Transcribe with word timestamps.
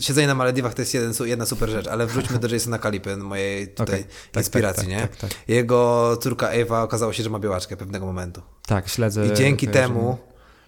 Siedzenie 0.00 0.26
na 0.26 0.34
Malediwach 0.34 0.74
to 0.74 0.82
jest 0.82 0.94
jeden, 0.94 1.12
jedna 1.24 1.46
super 1.46 1.70
rzecz, 1.70 1.86
ale 1.86 2.06
wróćmy 2.06 2.38
do 2.38 2.48
Jasona 2.48 2.78
Kalipy, 2.78 3.16
mojej 3.16 3.68
tutaj 3.68 4.00
okay. 4.00 4.12
tak, 4.32 4.44
inspiracji, 4.44 4.88
tak, 4.88 4.98
tak, 4.98 5.02
nie? 5.02 5.08
Tak, 5.08 5.30
tak, 5.30 5.48
Jego 5.48 6.16
córka 6.20 6.48
Ewa 6.48 6.82
okazało 6.82 7.12
się, 7.12 7.22
że 7.22 7.30
ma 7.30 7.38
białaczkę 7.38 7.76
pewnego 7.76 8.06
momentu. 8.06 8.42
Tak, 8.66 8.88
śledzę. 8.88 9.26
I 9.26 9.34
dzięki 9.34 9.68
temu, 9.68 10.18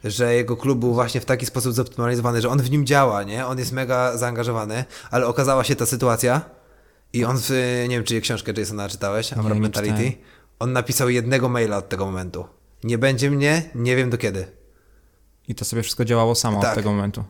że 0.05 0.35
jego 0.35 0.57
klub 0.57 0.79
był 0.79 0.95
właśnie 0.95 1.21
w 1.21 1.25
taki 1.25 1.47
sposób 1.47 1.73
zoptymalizowany, 1.73 2.41
że 2.41 2.49
on 2.49 2.63
w 2.63 2.71
nim 2.71 2.87
działa, 2.87 3.23
nie? 3.23 3.47
On 3.47 3.59
jest 3.59 3.73
mega 3.73 4.17
zaangażowany, 4.17 4.85
ale 5.11 5.27
okazała 5.27 5.65
się 5.65 5.77
ta 5.77 5.87
sytuacja 5.87 6.41
i 7.13 7.25
on, 7.25 7.39
w, 7.41 7.51
nie 7.89 7.97
wiem, 7.97 8.05
czy 8.05 8.21
książkę 8.21 8.53
Jasona 8.57 8.89
czytałeś, 8.89 9.33
Amor 9.33 9.55
Mentality, 9.55 10.13
on 10.59 10.73
napisał 10.73 11.11
jednego 11.11 11.49
maila 11.49 11.77
od 11.77 11.89
tego 11.89 12.07
momentu. 12.07 12.45
Nie 12.85 12.99
będzie 12.99 13.31
mnie, 13.31 13.71
nie 13.75 13.97
wiem 13.97 14.11
do 14.11 14.19
kiedy. 14.19 14.47
I 15.49 15.55
to 15.55 15.65
sobie 15.65 15.83
wszystko 15.83 16.05
działało 16.05 16.35
samo 16.35 16.61
tak. 16.61 16.71
od 16.71 16.77
tego 16.77 16.93
momentu. 16.93 17.25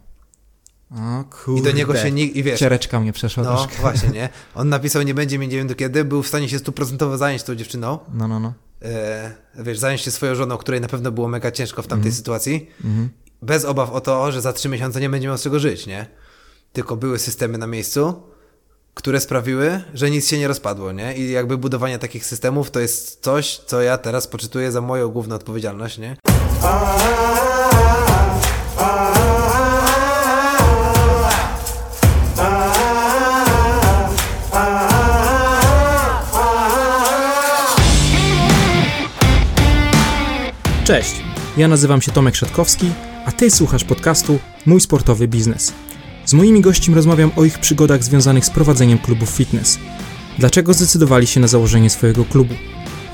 O 0.91 1.25
kurde. 1.25 1.61
I 1.61 1.63
do 1.63 1.79
niego 1.79 1.97
się 1.97 2.11
nikt, 2.11 2.37
i 2.37 2.43
wiesz... 2.43 2.61
Ciereczka 2.61 3.01
mnie 3.01 3.13
przeszła 3.13 3.45
No 3.45 3.57
troszkę. 3.57 3.81
właśnie, 3.81 4.09
nie? 4.09 4.29
On 4.55 4.69
napisał, 4.69 5.03
nie 5.03 5.15
będzie 5.15 5.39
mnie, 5.39 5.49
nie 5.49 5.57
wiem 5.57 5.67
do 5.67 5.75
kiedy, 5.75 6.05
był 6.05 6.23
w 6.23 6.29
stanie 6.29 6.49
się 6.49 6.59
stuprocentowo 6.59 7.19
zająć 7.19 7.43
tą 7.43 7.55
dziewczyną. 7.55 7.99
No, 8.15 8.29
no, 8.29 8.41
no. 8.41 8.53
E, 8.83 9.35
wiesz, 9.55 9.79
zająć 9.79 10.01
się 10.01 10.11
swoją 10.11 10.35
żoną, 10.35 10.57
której 10.57 10.81
na 10.81 10.89
pewno 10.89 11.13
było 11.13 11.29
mega 11.29 11.51
ciężko 11.51 11.83
w 11.83 11.87
tamtej 11.87 12.09
mm. 12.09 12.17
sytuacji. 12.17 12.71
Mm. 12.85 13.09
Bez 13.43 13.65
obaw 13.65 13.91
o 13.91 14.01
to, 14.01 14.33
że 14.33 14.41
za 14.41 14.53
trzy 14.53 14.69
miesiące 14.69 15.01
nie 15.01 15.11
będzie 15.11 15.29
miał 15.29 15.39
z 15.39 15.43
czego 15.43 15.59
żyć, 15.59 15.87
nie? 15.87 16.07
Tylko 16.73 16.97
były 16.97 17.19
systemy 17.19 17.59
na 17.59 17.67
miejscu, 17.67 18.23
które 18.95 19.21
sprawiły, 19.21 19.83
że 19.95 20.11
nic 20.11 20.29
się 20.29 20.39
nie 20.39 20.49
rozpadło, 20.49 20.93
nie? 20.93 21.17
I 21.17 21.31
jakby 21.31 21.59
budowanie 21.59 21.99
takich 21.99 22.27
systemów 22.27 22.71
to 22.71 22.81
jest 22.81 23.23
coś, 23.23 23.59
co 23.67 23.83
ja 23.83 23.99
teraz 23.99 24.27
poczytuję 24.27 24.73
za 24.73 24.81
moją 24.81 25.09
główną 25.09 25.35
odpowiedzialność, 25.35 25.99
nie? 25.99 26.17
Cześć, 40.89 41.15
ja 41.57 41.69
nazywam 41.69 42.03
się 42.03 42.13
Tomek 42.13 42.37
Szatkowski, 42.37 42.91
a 43.27 43.33
Ty 43.33 43.51
słuchasz 43.51 43.85
podcastu 43.85 44.39
Mój 44.67 44.81
Sportowy 44.81 45.29
Biznes. 45.29 45.73
Z 46.25 46.33
moimi 46.33 46.61
gośćmi 46.61 46.95
rozmawiam 46.95 47.31
o 47.37 47.45
ich 47.45 47.59
przygodach 47.59 48.05
związanych 48.05 48.45
z 48.45 48.51
prowadzeniem 48.51 48.99
klubów 48.99 49.31
fitness. 49.31 49.79
Dlaczego 50.39 50.75
zdecydowali 50.75 51.27
się 51.27 51.41
na 51.41 51.47
założenie 51.47 51.91
swojego 51.91 52.25
klubu? 52.25 52.55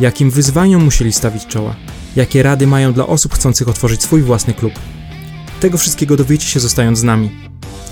Jakim 0.01 0.31
wyzwaniom 0.31 0.85
musieli 0.85 1.13
stawić 1.13 1.47
czoła? 1.47 1.75
Jakie 2.17 2.43
rady 2.43 2.67
mają 2.67 2.93
dla 2.93 3.07
osób 3.07 3.35
chcących 3.35 3.69
otworzyć 3.69 4.03
swój 4.03 4.23
własny 4.23 4.55
klub? 4.55 4.73
Tego 5.61 5.79
wszystkiego 5.79 6.17
dowiecie 6.17 6.47
się 6.47 6.61
zostając 6.61 6.99
z 6.99 7.03
nami. 7.03 7.31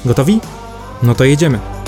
Gotowi? 0.05 0.41
No 1.03 1.15
to 1.15 1.25
jedziemy. 1.25 1.82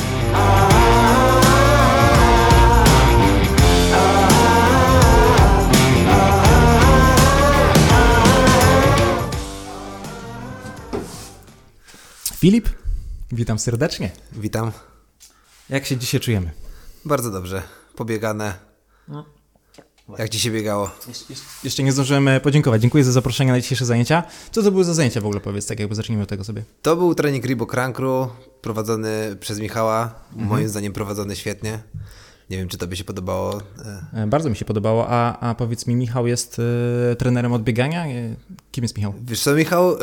Filip, 12.44 12.68
witam 13.32 13.58
serdecznie. 13.58 14.10
Witam. 14.32 14.72
Jak 15.70 15.86
się 15.86 15.96
dzisiaj 15.96 16.20
czujemy? 16.20 16.50
Bardzo 17.04 17.30
dobrze. 17.30 17.62
Pobiegane. 17.96 18.54
No. 19.08 19.24
Jak 20.18 20.28
ci 20.28 20.40
się 20.40 20.50
biegało? 20.50 20.90
jeszcze 21.64 21.82
nie 21.82 21.92
zdążyłem 21.92 22.28
e, 22.28 22.40
podziękować. 22.40 22.82
Dziękuję 22.82 23.04
za 23.04 23.12
zaproszenie 23.12 23.52
na 23.52 23.60
dzisiejsze 23.60 23.84
zajęcia. 23.84 24.22
Co 24.52 24.62
to 24.62 24.70
były 24.70 24.84
za 24.84 24.94
zajęcia 24.94 25.20
w 25.20 25.26
ogóle, 25.26 25.40
powiedz, 25.40 25.66
tak 25.66 25.80
jakby 25.80 25.94
zacznijmy 25.94 26.22
od 26.22 26.28
tego 26.28 26.44
sobie. 26.44 26.62
To 26.82 26.96
był 26.96 27.14
trening 27.14 27.44
Reebok 27.44 27.74
Rankru, 27.74 28.28
prowadzony 28.62 29.36
przez 29.40 29.60
Michała. 29.60 30.14
Mhm. 30.32 30.48
Moim 30.48 30.68
zdaniem 30.68 30.92
prowadzony 30.92 31.36
świetnie. 31.36 31.78
Nie 32.50 32.56
wiem, 32.56 32.68
czy 32.68 32.78
to 32.78 32.86
by 32.86 32.96
się 32.96 33.04
podobało. 33.04 33.60
E. 33.84 34.22
E, 34.22 34.26
bardzo 34.26 34.50
mi 34.50 34.56
się 34.56 34.64
podobało. 34.64 35.06
A, 35.08 35.38
a 35.38 35.54
powiedz 35.54 35.86
mi, 35.86 35.96
Michał 35.96 36.26
jest 36.26 36.58
y, 37.12 37.16
trenerem 37.16 37.52
od 37.52 37.62
biegania? 37.62 38.04
Kim 38.72 38.84
jest 38.84 38.96
Michał? 38.96 39.14
Wiesz 39.22 39.40
co, 39.40 39.54
Michał 39.54 39.94
y, 39.94 39.98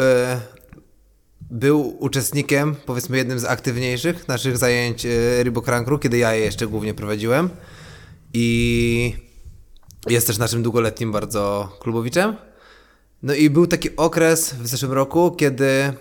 był 1.52 1.98
uczestnikiem, 2.00 2.76
powiedzmy 2.86 3.18
jednym 3.18 3.40
z 3.40 3.46
aktywniejszych 3.46 4.28
naszych 4.28 4.58
zajęć 4.58 5.06
y, 5.06 5.44
Reebok 5.44 5.68
Rankru, 5.68 6.00
kiedy 6.00 6.18
ja 6.18 6.34
je 6.34 6.46
jeszcze 6.46 6.68
głównie 6.68 6.94
prowadziłem. 6.94 7.50
I 8.34 9.16
jest 10.08 10.28
też 10.28 10.38
naszym 10.38 10.64
długoletnim 10.64 11.12
bardzo 11.12 11.70
klubowiczem. 11.80 12.36
No 13.24 13.34
i 13.34 13.50
był 13.50 13.68
taki 13.68 13.96
okres 13.96 14.54
w 14.54 14.68
zeszłym 14.68 14.92
roku, 14.92 15.32
kiedy 15.32 15.94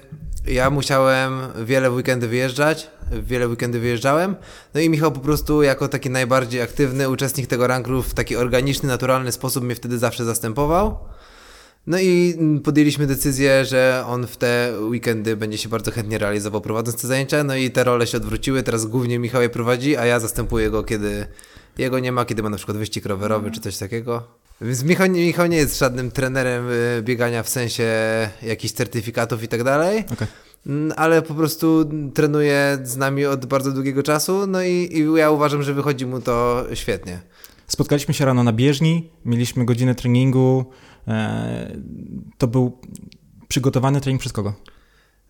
ja 0.46 0.70
musiałem 0.70 1.32
wiele 1.64 1.90
weekendy 1.90 2.28
wyjeżdżać, 2.28 2.90
wiele 3.22 3.48
weekendy 3.48 3.80
wyjeżdżałem, 3.80 4.36
no 4.74 4.80
i 4.80 4.90
Michał 4.90 5.12
po 5.12 5.20
prostu 5.20 5.62
jako 5.62 5.88
taki 5.88 6.10
najbardziej 6.10 6.62
aktywny 6.62 7.08
uczestnik 7.08 7.46
tego 7.46 7.66
rankru 7.66 8.02
w 8.02 8.14
taki 8.14 8.36
organiczny, 8.36 8.88
naturalny 8.88 9.32
sposób 9.32 9.64
mnie 9.64 9.74
wtedy 9.74 9.98
zawsze 9.98 10.24
zastępował. 10.24 10.98
No 11.86 11.98
i 12.00 12.38
podjęliśmy 12.64 13.06
decyzję, 13.06 13.64
że 13.64 14.04
on 14.06 14.26
w 14.26 14.36
te 14.36 14.72
weekendy 14.80 15.36
będzie 15.36 15.58
się 15.58 15.68
bardzo 15.68 15.90
chętnie 15.90 16.18
realizował 16.18 16.60
prowadząc 16.60 17.02
te 17.02 17.08
zajęcia, 17.08 17.44
no 17.44 17.56
i 17.56 17.70
te 17.70 17.84
role 17.84 18.06
się 18.06 18.16
odwróciły, 18.16 18.62
teraz 18.62 18.86
głównie 18.86 19.18
Michał 19.18 19.42
je 19.42 19.48
prowadzi, 19.48 19.96
a 19.96 20.06
ja 20.06 20.20
zastępuję 20.20 20.70
go, 20.70 20.84
kiedy 20.84 21.26
jego 21.78 21.98
nie 21.98 22.12
ma, 22.12 22.24
kiedy 22.24 22.42
ma 22.42 22.50
na 22.50 22.56
przykład 22.56 22.76
wyścig 22.76 23.06
rowerowy 23.06 23.46
mm. 23.46 23.54
czy 23.54 23.60
coś 23.60 23.78
takiego. 23.78 24.22
Więc 24.60 24.82
Michał, 24.84 25.10
Michał 25.10 25.46
nie 25.46 25.56
jest 25.56 25.78
żadnym 25.78 26.10
trenerem 26.10 26.68
y, 26.68 27.02
biegania 27.02 27.42
w 27.42 27.48
sensie 27.48 27.84
jakichś 28.42 28.74
certyfikatów 28.74 29.42
i 29.42 29.48
tak 29.48 29.64
dalej. 29.64 30.04
Okay 30.12 30.28
mm, 30.66 30.92
ale 30.96 31.22
po 31.22 31.34
prostu 31.34 31.90
trenuje 32.14 32.78
z 32.84 32.96
nami 32.96 33.26
od 33.26 33.46
bardzo 33.46 33.72
długiego 33.72 34.02
czasu, 34.02 34.46
no 34.46 34.62
i, 34.62 34.88
i, 34.92 35.14
ja 35.16 35.30
uważam, 35.30 35.62
że 35.62 35.74
wychodzi 35.74 36.06
mu 36.06 36.20
to 36.20 36.64
świetnie. 36.74 37.20
Spotkaliśmy 37.66 38.14
się 38.14 38.24
rano 38.24 38.44
na 38.44 38.52
bieżni, 38.52 39.10
mieliśmy 39.24 39.64
godzinę 39.64 39.94
treningu. 39.94 40.64
E, 41.08 41.76
to 42.38 42.46
był 42.46 42.78
przygotowany 43.48 44.00
trening 44.00 44.20
przez 44.20 44.32
kogo? 44.32 44.54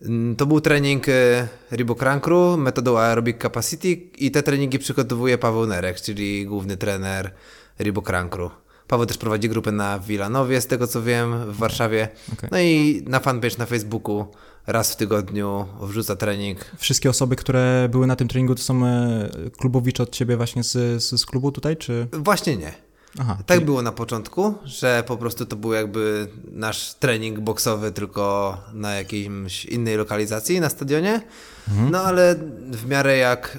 Mm, 0.01 0.35
to 0.35 0.45
był 0.45 0.61
trening 0.61 1.09
e, 1.09 1.47
Reebok 1.71 2.01
Rankru 2.01 2.57
metodą 2.57 2.97
Aerobic 2.97 3.41
Capacity 3.41 3.91
i 4.17 4.31
te 4.31 4.43
treningi 4.43 4.79
przygotowuje 4.79 5.37
Paweł 5.37 5.67
Nerek, 5.67 6.01
czyli 6.01 6.45
główny 6.45 6.77
trener 6.77 7.33
Reebok 7.79 8.09
Rankru. 8.09 8.51
Paweł 8.87 9.05
też 9.05 9.17
prowadzi 9.17 9.49
grupę 9.49 9.71
na 9.71 9.99
Wilanowie, 9.99 10.61
z 10.61 10.67
tego 10.67 10.87
co 10.87 11.01
wiem, 11.01 11.51
w 11.51 11.57
Warszawie. 11.57 12.09
Okay. 12.33 12.49
No 12.51 12.59
i 12.59 13.03
na 13.07 13.19
fanpage 13.19 13.57
na 13.57 13.65
Facebooku 13.65 14.25
raz 14.67 14.93
w 14.93 14.95
tygodniu 14.95 15.65
wrzuca 15.81 16.15
trening. 16.15 16.71
Wszystkie 16.77 17.09
osoby, 17.09 17.35
które 17.35 17.89
były 17.91 18.07
na 18.07 18.15
tym 18.15 18.27
treningu, 18.27 18.55
to 18.55 18.61
są 18.61 18.85
e, 18.85 19.29
klubowicze 19.57 20.03
od 20.03 20.11
ciebie 20.11 20.37
właśnie 20.37 20.63
z, 20.63 21.03
z, 21.03 21.21
z 21.21 21.25
klubu 21.25 21.51
tutaj, 21.51 21.77
czy? 21.77 22.07
Właśnie 22.13 22.57
nie. 22.57 22.90
Aha, 23.19 23.37
tak 23.45 23.57
czyli... 23.57 23.65
było 23.65 23.81
na 23.81 23.91
początku, 23.91 24.53
że 24.65 25.03
po 25.07 25.17
prostu 25.17 25.45
to 25.45 25.55
był 25.55 25.73
jakby 25.73 26.27
nasz 26.51 26.93
trening 26.93 27.39
boksowy, 27.39 27.91
tylko 27.91 28.57
na 28.73 28.93
jakiejś 28.93 29.65
innej 29.65 29.97
lokalizacji, 29.97 30.59
na 30.59 30.69
stadionie. 30.69 31.21
Mhm. 31.69 31.91
No 31.91 32.01
ale 32.01 32.35
w 32.71 32.87
miarę 32.87 33.17
jak 33.17 33.57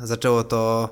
y, 0.00 0.06
zaczęło 0.06 0.44
to 0.44 0.88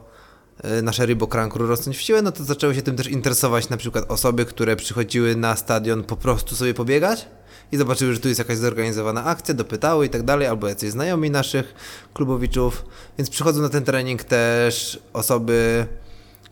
y, 0.78 0.82
nasze 0.82 1.06
Reebok 1.06 1.34
Rankru 1.34 1.66
rosnąć 1.66 1.97
w 1.97 2.00
siłę, 2.00 2.22
no 2.22 2.32
to 2.32 2.44
zaczęły 2.44 2.75
się 2.75 2.82
tym 2.82 2.97
też 2.97 3.06
interesować 3.06 3.69
na 3.69 3.76
przykład 3.76 4.10
osoby, 4.10 4.44
które 4.44 4.76
przychodziły 4.76 5.37
na 5.37 5.56
stadion 5.56 6.04
po 6.04 6.16
prostu 6.16 6.56
sobie 6.56 6.75
pobiegać 6.75 7.26
i 7.72 7.76
zobaczyły, 7.76 8.14
że 8.14 8.20
tu 8.20 8.28
jest 8.28 8.38
jakaś 8.38 8.59
zorganizowana 8.59 9.25
akcja, 9.25 9.54
dopytały 9.54 10.06
i 10.06 10.10
tak 10.10 10.22
dalej, 10.22 10.49
albo 10.49 10.69
jacyś 10.69 10.91
znajomi 10.91 11.31
naszych 11.31 11.75
klubowiczów, 12.14 12.84
więc 13.19 13.31
przychodzą 13.31 13.62
na 13.62 13.69
ten 13.69 13.84
trening 13.84 14.25
też 14.25 14.99
osoby 15.12 15.87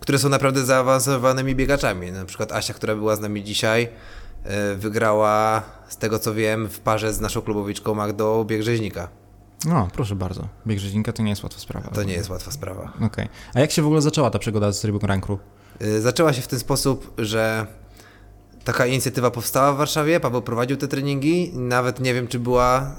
które 0.00 0.18
są 0.18 0.28
naprawdę 0.28 0.64
zaawansowanymi 0.64 1.54
biegaczami. 1.54 2.12
Na 2.12 2.24
przykład 2.24 2.52
Asia, 2.52 2.74
która 2.74 2.94
była 2.94 3.16
z 3.16 3.20
nami 3.20 3.44
dzisiaj, 3.44 3.88
e, 4.44 4.74
wygrała, 4.74 5.62
z 5.88 5.96
tego 5.96 6.18
co 6.18 6.34
wiem, 6.34 6.68
w 6.68 6.80
parze 6.80 7.14
z 7.14 7.20
naszą 7.20 7.42
klubowiczką 7.42 7.94
Magdą 7.94 8.44
bieg 8.44 8.62
rzeźnika. 8.62 9.08
No, 9.64 9.88
proszę 9.92 10.16
bardzo. 10.16 10.48
Bieg 10.66 10.78
rzeźnika 10.78 11.12
to 11.12 11.22
nie 11.22 11.30
jest 11.30 11.42
łatwa 11.42 11.60
sprawa. 11.60 11.90
To 11.90 12.02
nie 12.02 12.12
jest 12.12 12.30
łatwa 12.30 12.50
sprawa. 12.50 12.92
Okej. 12.96 13.06
Okay. 13.06 13.28
A 13.54 13.60
jak 13.60 13.70
się 13.70 13.82
w 13.82 13.86
ogóle 13.86 14.02
zaczęła 14.02 14.30
ta 14.30 14.38
przygoda 14.38 14.72
z 14.72 14.84
Rybą 14.84 14.98
Rankru? 15.02 15.38
E, 15.80 16.00
zaczęła 16.00 16.32
się 16.32 16.42
w 16.42 16.46
ten 16.46 16.58
sposób, 16.58 17.14
że 17.18 17.66
taka 18.72 18.86
inicjatywa 18.86 19.30
powstała 19.30 19.72
w 19.72 19.76
Warszawie, 19.76 20.20
Paweł 20.20 20.42
prowadził 20.42 20.76
te 20.76 20.88
treningi, 20.88 21.52
nawet 21.54 22.00
nie 22.00 22.14
wiem, 22.14 22.28
czy 22.28 22.38
była 22.38 22.96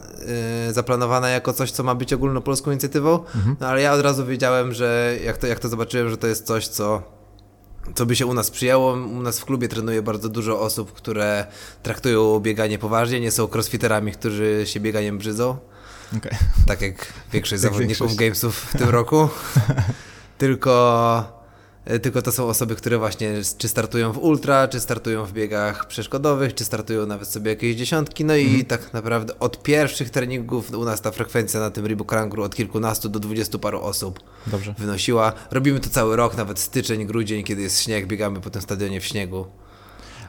y, 0.69 0.73
zaplanowana 0.73 1.29
jako 1.29 1.53
coś, 1.53 1.71
co 1.71 1.83
ma 1.83 1.95
być 1.95 2.13
ogólnopolską 2.13 2.71
inicjatywą, 2.71 3.19
mhm. 3.35 3.55
no 3.59 3.67
ale 3.67 3.81
ja 3.81 3.93
od 3.93 4.01
razu 4.01 4.25
wiedziałem, 4.25 4.73
że 4.73 5.17
jak 5.25 5.37
to, 5.37 5.47
jak 5.47 5.59
to 5.59 5.69
zobaczyłem, 5.69 6.09
że 6.09 6.17
to 6.17 6.27
jest 6.27 6.45
coś, 6.45 6.67
co, 6.67 7.03
co 7.95 8.05
by 8.05 8.15
się 8.15 8.25
u 8.25 8.33
nas 8.33 8.51
przyjęło. 8.51 8.93
U 8.93 9.21
nas 9.21 9.39
w 9.39 9.45
klubie 9.45 9.67
trenuje 9.67 10.01
bardzo 10.01 10.29
dużo 10.29 10.59
osób, 10.61 10.93
które 10.93 11.45
traktują 11.83 12.39
bieganie 12.39 12.77
poważnie, 12.77 13.19
nie 13.19 13.31
są 13.31 13.47
crossfiterami, 13.47 14.11
którzy 14.11 14.61
się 14.65 14.79
bieganiem 14.79 15.17
brzydzą. 15.17 15.57
Okay. 16.17 16.37
Tak 16.67 16.81
jak 16.81 17.13
większość 17.33 17.61
zawodników 17.67 17.97
większość. 17.97 18.19
Gamesów 18.19 18.55
w 18.55 18.77
tym 18.77 18.89
roku. 18.89 19.29
Tylko 20.37 21.40
Tylko 22.01 22.21
to 22.21 22.31
są 22.31 22.47
osoby, 22.47 22.75
które 22.75 22.97
właśnie 22.97 23.33
czy 23.57 23.67
startują 23.67 24.11
w 24.11 24.17
ultra, 24.17 24.67
czy 24.67 24.79
startują 24.79 25.25
w 25.25 25.33
biegach 25.33 25.87
przeszkodowych, 25.87 26.55
czy 26.55 26.65
startują 26.65 27.05
nawet 27.05 27.27
sobie 27.27 27.51
jakieś 27.51 27.75
dziesiątki. 27.75 28.25
No 28.25 28.35
i 28.35 28.65
tak 28.65 28.93
naprawdę 28.93 29.39
od 29.39 29.63
pierwszych 29.63 30.09
treningów 30.09 30.71
u 30.73 30.85
nas 30.85 31.01
ta 31.01 31.11
frekwencja 31.11 31.59
na 31.59 31.69
tym 31.71 31.85
Reebok 31.85 32.11
Rankru 32.11 32.43
od 32.43 32.55
kilkunastu 32.55 33.09
do 33.09 33.19
dwudziestu 33.19 33.59
paru 33.59 33.81
osób 33.81 34.19
Dobrze. 34.47 34.75
wynosiła. 34.77 35.33
Robimy 35.51 35.79
to 35.79 35.89
cały 35.89 36.15
rok, 36.15 36.37
nawet 36.37 36.59
styczeń, 36.59 37.05
grudzień, 37.05 37.43
kiedy 37.43 37.61
jest 37.61 37.81
śnieg, 37.81 38.07
biegamy 38.07 38.41
po 38.41 38.49
tym 38.49 38.61
stadionie 38.61 39.01
w 39.01 39.05
śniegu. 39.05 39.45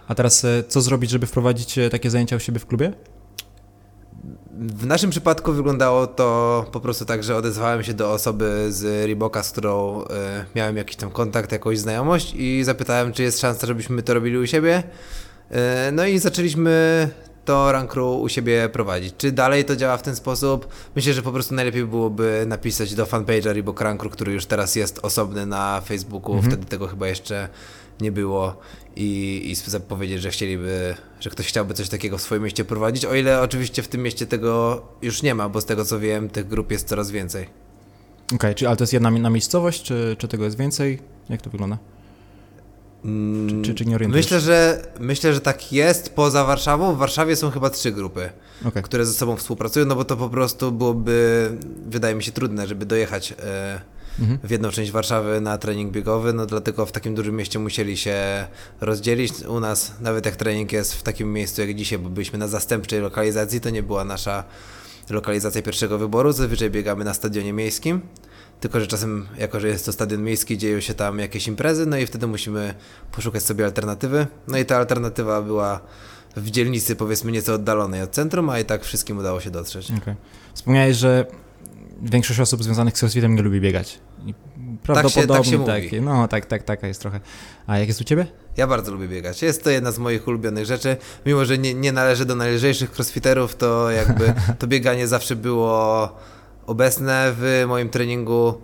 A 0.09 0.15
teraz 0.15 0.45
e, 0.45 0.65
co 0.69 0.81
zrobić, 0.81 1.11
żeby 1.11 1.27
wprowadzić 1.27 1.79
e, 1.79 1.91
takie 1.91 2.11
zajęcia 2.11 2.37
u 2.37 2.41
siebie 2.41 2.59
w 2.59 2.67
klubie? 2.67 2.93
W 4.59 4.87
naszym 4.87 5.11
przypadku 5.11 5.53
wyglądało 5.53 6.07
to 6.07 6.67
po 6.73 6.81
prostu 6.81 7.05
tak, 7.05 7.25
że 7.25 7.37
odezwałem 7.37 7.83
się 7.83 7.95
do 7.95 8.13
osoby 8.13 8.67
z 8.69 9.07
Reeboka, 9.07 9.43
z 9.43 9.51
którą 9.51 10.05
e, 10.05 10.45
miałem 10.55 10.77
jakiś 10.77 10.97
tam 10.97 11.11
kontakt, 11.11 11.53
jakąś 11.53 11.79
znajomość 11.79 12.35
i 12.35 12.65
zapytałem, 12.65 13.13
czy 13.13 13.23
jest 13.23 13.41
szansa, 13.41 13.67
żebyśmy 13.67 14.03
to 14.03 14.15
robili 14.15 14.39
u 14.39 14.47
siebie. 14.47 14.83
E, 15.51 15.91
no 15.93 16.07
i 16.07 16.19
zaczęliśmy 16.19 17.09
to 17.45 17.73
Rankru 17.73 18.21
u 18.21 18.29
siebie 18.29 18.69
prowadzić. 18.69 19.15
Czy 19.17 19.33
dalej 19.33 19.65
to 19.65 19.77
działa 19.77 19.97
w 19.97 20.03
ten 20.03 20.17
sposób? 20.17 20.69
Myślę, 20.97 21.13
że 21.13 21.23
po 21.23 21.33
prostu 21.33 21.55
najlepiej 21.55 21.85
byłoby 21.85 22.45
napisać 22.47 22.95
do 22.95 23.07
fanpage'a 23.07 23.53
Reebok 23.53 23.81
Rankru, 23.81 24.11
który 24.11 24.33
już 24.33 24.47
teraz 24.47 24.77
jest 24.77 24.99
osobny 25.03 25.47
na 25.47 25.81
Facebooku, 25.81 26.43
wtedy 26.43 26.67
tego 26.67 26.89
chyba 26.89 27.09
jeszcze 27.09 27.49
nie 28.01 28.13
było 28.13 28.57
i, 28.97 29.43
i 29.51 29.55
zapowiedzieć, 29.55 30.23
że 30.23 30.31
chcieliby, 30.31 30.95
że 31.21 31.31
ktoś 31.31 31.47
chciałby 31.47 31.75
coś 31.75 31.89
takiego 31.89 32.19
w 32.19 32.23
swoim 32.23 32.43
mieście 32.43 32.65
prowadzić, 32.65 33.05
o 33.05 33.15
ile 33.15 33.41
oczywiście 33.41 33.83
w 33.83 33.89
tym 33.89 34.03
mieście 34.03 34.27
tego 34.27 34.83
już 35.03 35.23
nie 35.23 35.35
ma, 35.35 35.49
bo 35.49 35.61
z 35.61 35.65
tego 35.65 35.85
co 35.85 36.01
wiem, 36.01 36.29
tych 36.29 36.49
grup 36.49 36.71
jest 36.71 36.89
coraz 36.89 37.11
więcej. 37.11 37.47
Okej, 38.35 38.55
czy 38.55 38.69
ale 38.69 38.77
to 38.77 38.83
jest 38.83 38.93
jedna 38.93 39.11
na 39.11 39.31
miejscowość, 39.31 39.83
czy, 39.83 40.17
czy 40.19 40.29
tego 40.29 40.45
jest 40.45 40.59
więcej? 40.59 40.99
Jak 41.29 41.43
to 41.43 41.51
wygląda? 41.51 41.79
Czy, 43.49 43.63
czy, 43.63 43.75
czy 43.75 43.87
nie 43.87 43.95
orientujesz? 43.95 44.27
Myślę, 44.27 44.41
że 44.41 44.83
myślę, 45.01 45.35
że 45.35 45.41
tak 45.41 45.73
jest 45.73 46.15
poza 46.15 46.45
Warszawą. 46.45 46.95
W 46.95 46.99
Warszawie 46.99 47.37
są 47.37 47.51
chyba 47.51 47.71
trzy 47.71 47.93
grupy, 47.93 48.31
Okej. 48.65 48.83
które 48.83 49.07
ze 49.07 49.15
sobą 49.15 49.37
współpracują, 49.37 49.87
no 49.87 49.95
bo 49.95 50.05
to 50.05 50.17
po 50.17 50.29
prostu 50.29 50.73
byłoby, 50.73 51.51
wydaje 51.87 52.15
mi 52.15 52.23
się, 52.23 52.33
trudne, 52.33 52.67
żeby 52.67 52.87
dojechać 52.87 53.35
e, 53.39 53.81
Mhm. 54.21 54.39
w 54.45 54.51
jedną 54.51 54.71
część 54.71 54.91
Warszawy 54.91 55.41
na 55.41 55.59
trening 55.59 55.93
biegowy, 55.93 56.33
no 56.33 56.47
dlatego 56.47 56.87
w 56.87 56.93
takim 56.93 57.15
dużym 57.15 57.37
mieście 57.37 57.59
musieli 57.59 57.97
się 57.97 58.47
rozdzielić. 58.81 59.33
U 59.49 59.61
nas, 59.61 59.93
nawet 60.01 60.27
jak 60.27 60.37
trening 60.37 60.73
jest 60.73 60.95
w 60.95 61.03
takim 61.03 61.33
miejscu 61.33 61.61
jak 61.61 61.75
dzisiaj, 61.75 61.99
bo 61.99 62.09
byliśmy 62.09 62.39
na 62.39 62.49
zastępczej 62.49 63.01
lokalizacji, 63.01 63.61
to 63.61 63.71
nie 63.71 63.83
była 63.83 64.05
nasza 64.05 64.45
lokalizacja 65.11 65.63
pierwszego 65.63 65.99
wyboru. 65.99 66.33
Zazwyczaj 66.33 66.71
biegamy 66.71 67.05
na 67.05 67.15
stadionie 67.15 67.53
miejskim. 67.53 68.01
Tylko, 68.61 68.81
że 68.81 68.87
czasem, 68.87 69.29
jako 69.39 69.61
że 69.61 69.69
jest 69.69 69.87
to 69.87 69.93
stadion 69.93 70.23
miejski, 70.23 70.59
dzieją 70.59 70.81
się 70.81 70.95
tam 70.95 71.19
jakieś 71.19 71.49
imprezy, 71.49 71.87
no 71.87 71.99
i 71.99 72.07
wtedy 72.07 72.27
musimy 72.27 72.75
poszukać 73.13 73.43
sobie 73.43 73.65
alternatywy. 73.65 74.27
No 74.49 74.59
i 74.59 74.65
ta 74.65 74.77
alternatywa 74.77 75.43
była 75.43 75.81
w 76.37 76.51
dzielnicy, 76.51 76.97
powiedzmy, 76.97 77.33
nieco 77.33 77.55
oddalonej 77.55 78.03
od 78.03 78.11
centrum, 78.11 78.51
a 78.51 78.59
i 78.59 78.65
tak 78.65 78.85
wszystkim 78.85 79.19
udało 79.19 79.41
się 79.41 79.51
dotrzeć. 79.51 79.91
Okej. 80.03 80.15
Wspomniałeś, 80.55 80.97
że 80.97 81.27
większość 82.03 82.41
osób 82.41 82.63
związanych 82.65 82.99
z 82.99 83.03
crossfitem 83.03 83.35
nie 83.35 83.43
lubi 83.43 83.61
biegać. 83.61 83.99
I 84.27 84.35
prawdopodobnie 84.83 85.45
się 85.45 85.59
mówi. 85.59 85.67
tak. 85.67 85.83
No 86.03 86.29
tak, 86.29 86.47
tak, 86.47 86.63
taka 86.63 86.87
jest 86.87 87.01
trochę. 87.01 87.21
A 87.67 87.79
jak 87.79 87.89
jest 87.89 88.01
u 88.01 88.05
ciebie? 88.05 88.27
Ja 88.57 88.67
bardzo 88.67 88.93
lubię 88.93 89.09
biegać. 89.09 89.43
Jest 89.43 89.65
to 89.65 89.71
jedna 89.71 89.93
z 89.93 89.99
moich 89.99 90.29
ulubionych 90.29 90.67
rzeczy. 90.67 90.97
Mimo, 91.27 91.45
że 91.45 91.59
nie, 91.59 91.75
nie 91.75 91.93
należę 91.93 92.25
do 92.25 92.35
najlżejszych 92.35 92.99
crossfiterów, 92.99 93.57
to 93.57 93.91
jakby 93.91 94.35
to 94.59 94.67
bieganie 94.67 95.09
zawsze 95.09 95.37
było 95.37 96.09
obecne 96.67 97.33
w 97.37 97.65
moim 97.69 97.89
treningu. 97.89 98.55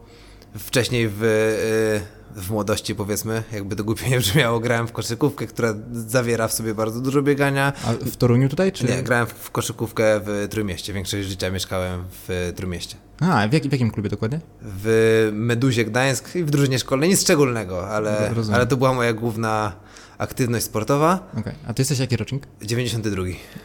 Wcześniej 0.58 1.08
w, 1.08 1.22
y, 1.22 2.17
w 2.36 2.50
młodości, 2.50 2.94
powiedzmy, 2.94 3.42
jakby 3.52 3.76
to 3.76 3.84
głupio 3.84 4.08
nie 4.10 4.18
brzmiało, 4.18 4.60
grałem 4.60 4.86
w 4.86 4.92
koszykówkę, 4.92 5.46
która 5.46 5.74
zawiera 5.92 6.48
w 6.48 6.52
sobie 6.52 6.74
bardzo 6.74 7.00
dużo 7.00 7.22
biegania. 7.22 7.72
A 7.84 7.92
w 7.92 8.16
Toruniu 8.16 8.48
tutaj, 8.48 8.72
czy? 8.72 8.84
Nie, 8.84 9.02
grałem 9.02 9.26
w 9.26 9.50
koszykówkę 9.50 10.20
w 10.24 10.46
Trójmieście. 10.50 10.92
Większość 10.92 11.28
życia 11.28 11.50
mieszkałem 11.50 12.04
w 12.28 12.52
Trójmieście. 12.56 12.96
A, 13.20 13.48
w, 13.48 13.52
jak, 13.52 13.62
w 13.62 13.72
jakim 13.72 13.90
klubie 13.90 14.10
dokładnie? 14.10 14.40
W 14.62 15.30
Meduzie 15.32 15.84
Gdańsk 15.84 16.36
i 16.36 16.44
w 16.44 16.50
drużynie 16.50 16.78
szkolnej. 16.78 17.08
Nic 17.08 17.22
szczególnego, 17.22 17.88
ale, 17.88 18.34
Rozumiem. 18.34 18.56
ale 18.56 18.66
to 18.66 18.76
była 18.76 18.94
moja 18.94 19.12
główna 19.12 19.72
aktywność 20.18 20.64
sportowa. 20.64 21.30
Okej. 21.38 21.54
A 21.66 21.74
ty 21.74 21.80
jesteś 21.82 21.98
jaki 21.98 22.16
rocznik? 22.16 22.46
92. 22.62 23.22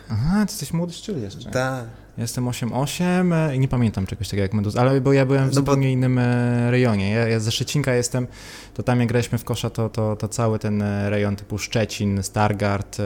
Aha, 0.10 0.46
ty 0.46 0.52
jesteś 0.52 0.74
młody 0.74 0.94
szczyl 0.94 1.22
jeszcze. 1.22 1.52
Tak. 1.52 1.86
Jestem 2.18 2.46
8-8 2.46 3.34
e, 3.34 3.56
i 3.56 3.60
nie 3.60 3.68
pamiętam 3.68 4.06
czegoś 4.06 4.28
takiego 4.28 4.42
jak 4.44 4.54
Meduz, 4.54 4.76
ale 4.76 5.02
bo 5.02 5.14
ja 5.14 5.26
byłem 5.26 5.44
w 5.44 5.48
No 5.48 5.54
zupełnie 5.54 5.92
innym 5.92 6.18
e, 6.18 6.72
rejonie. 6.72 7.12
Ja, 7.12 7.28
ja 7.28 7.40
ze 7.40 7.52
Szczecinka 7.52 7.94
jestem, 7.94 8.28
to 8.74 8.84
tam 8.84 9.00
jak 9.00 9.08
graliśmy 9.08 9.38
w 9.38 9.44
kosza, 9.44 9.70
to, 9.70 9.90
to, 9.90 10.16
to 10.16 10.28
cały 10.28 10.60
ten 10.60 10.82
e, 10.82 11.10
rejon 11.10 11.36
typu 11.36 11.58
Szczecin, 11.58 12.24
Stargard, 12.24 12.98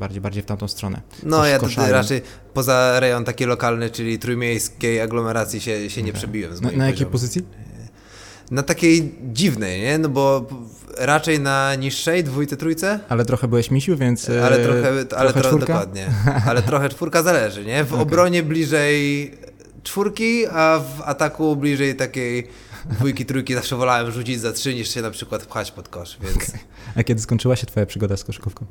bardziej, 0.00 0.20
bardziej 0.20 0.42
w 0.42 0.46
tamtą 0.46 0.68
stronę. 0.68 1.00
No 1.22 1.46
ja 1.46 1.58
tutaj 1.58 1.92
raczej 1.92 2.22
poza 2.54 3.00
rejon 3.00 3.24
taki 3.24 3.44
lokalny, 3.44 3.90
czyli 3.90 4.18
trójmiejskiej 4.18 5.00
aglomeracji 5.00 5.60
się, 5.60 5.90
się 5.90 6.02
nie 6.02 6.12
przebiłem 6.12 6.56
z 6.56 6.60
Na, 6.60 6.70
na 6.70 6.86
jakiej 6.86 7.06
pozycji? 7.06 7.42
Na 8.50 8.62
takiej 8.62 9.14
dziwnej, 9.32 9.80
nie? 9.80 9.98
No 9.98 10.08
bo 10.08 10.46
raczej 10.98 11.40
na 11.40 11.74
niższej, 11.74 12.24
dwójce, 12.24 12.56
trójce, 12.56 13.00
Ale 13.08 13.24
trochę 13.24 13.48
byłeś 13.48 13.70
misiu, 13.70 13.96
więc 13.96 14.28
e, 14.30 14.46
ale 14.46 14.58
trochę, 14.64 14.88
ale 14.88 15.04
trochę 15.04 15.32
trochę 15.32 15.40
czwórka? 15.48 15.66
dokładnie. 15.66 16.06
Ale 16.46 16.62
trochę 16.62 16.88
czwórka 16.88 17.22
zależy, 17.22 17.64
nie? 17.64 17.84
W 17.84 17.94
obronie 17.94 18.42
bliżej 18.42 19.32
czwórki, 19.82 20.46
a 20.46 20.80
w 20.98 21.02
ataku 21.02 21.56
bliżej 21.56 21.96
takiej 21.96 22.46
dwójki, 22.90 23.26
trójki 23.26 23.54
zawsze 23.54 23.76
wolałem 23.76 24.10
rzucić 24.12 24.40
za 24.40 24.52
trzy, 24.52 24.74
niż 24.74 24.94
się 24.94 25.02
na 25.02 25.10
przykład 25.10 25.46
pchać 25.46 25.70
pod 25.70 25.88
kosz, 25.88 26.18
więc 26.22 26.52
A 26.96 27.02
kiedy 27.04 27.20
skończyła 27.20 27.56
się 27.56 27.66
twoja 27.66 27.86
przygoda 27.86 28.16
z 28.16 28.24
koszykówką? 28.24 28.66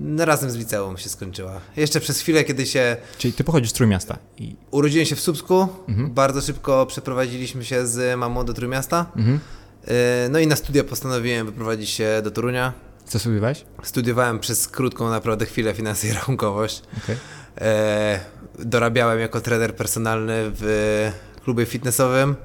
No 0.00 0.24
razem 0.24 0.50
z 0.50 0.56
liceum 0.56 0.96
się 0.98 1.08
skończyła. 1.08 1.60
Jeszcze 1.76 2.00
przez 2.00 2.20
chwilę, 2.20 2.44
kiedy 2.44 2.66
się 2.66 2.96
Czyli 3.18 3.32
ty 3.32 3.44
pochodzisz 3.44 3.70
z 3.70 3.72
Trójmiasta 3.72 4.18
i... 4.38 4.56
urodziłem 4.70 5.06
się 5.06 5.16
w 5.16 5.20
Słupsku, 5.20 5.68
Mhm. 5.88 6.10
bardzo 6.14 6.40
szybko 6.40 6.86
przeprowadziliśmy 6.86 7.64
się 7.64 7.86
z 7.86 8.18
mamą 8.18 8.44
do 8.44 8.54
Trójmiasta. 8.54 9.06
Mhm. 9.16 9.40
Yy, 9.86 9.92
No 10.30 10.38
i 10.38 10.46
na 10.46 10.56
studia 10.56 10.84
postanowiłem 10.84 11.46
wyprowadzić 11.46 11.90
się 11.90 12.20
do 12.24 12.30
Torunia. 12.30 12.72
Co 13.04 13.18
studiowałeś? 13.18 13.64
Studiowałem 13.82 14.38
przez 14.38 14.68
krótką 14.68 15.10
naprawdę 15.10 15.46
chwilę 15.46 15.74
finanse 15.74 16.08
i 16.08 16.12
rachunkowość. 16.12 16.82
E, 17.60 18.20
dorabiałem 18.58 19.20
jako 19.20 19.40
trener 19.40 19.76
personalny 19.76 20.34
w 20.54 21.10
klubie 21.44 21.66
fitnessowym. 21.66 22.36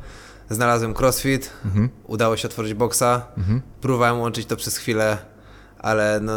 Znalazłem 0.49 0.93
crossfit, 0.93 1.49
Mhm. 1.65 1.89
udało 2.07 2.37
się 2.37 2.47
otworzyć 2.47 2.73
boksa. 2.73 3.27
Mhm. 3.37 3.61
Próbowałem 3.81 4.19
łączyć 4.19 4.45
to 4.45 4.55
przez 4.55 4.77
chwilę, 4.77 5.17
ale 5.85 6.19
no, 6.19 6.33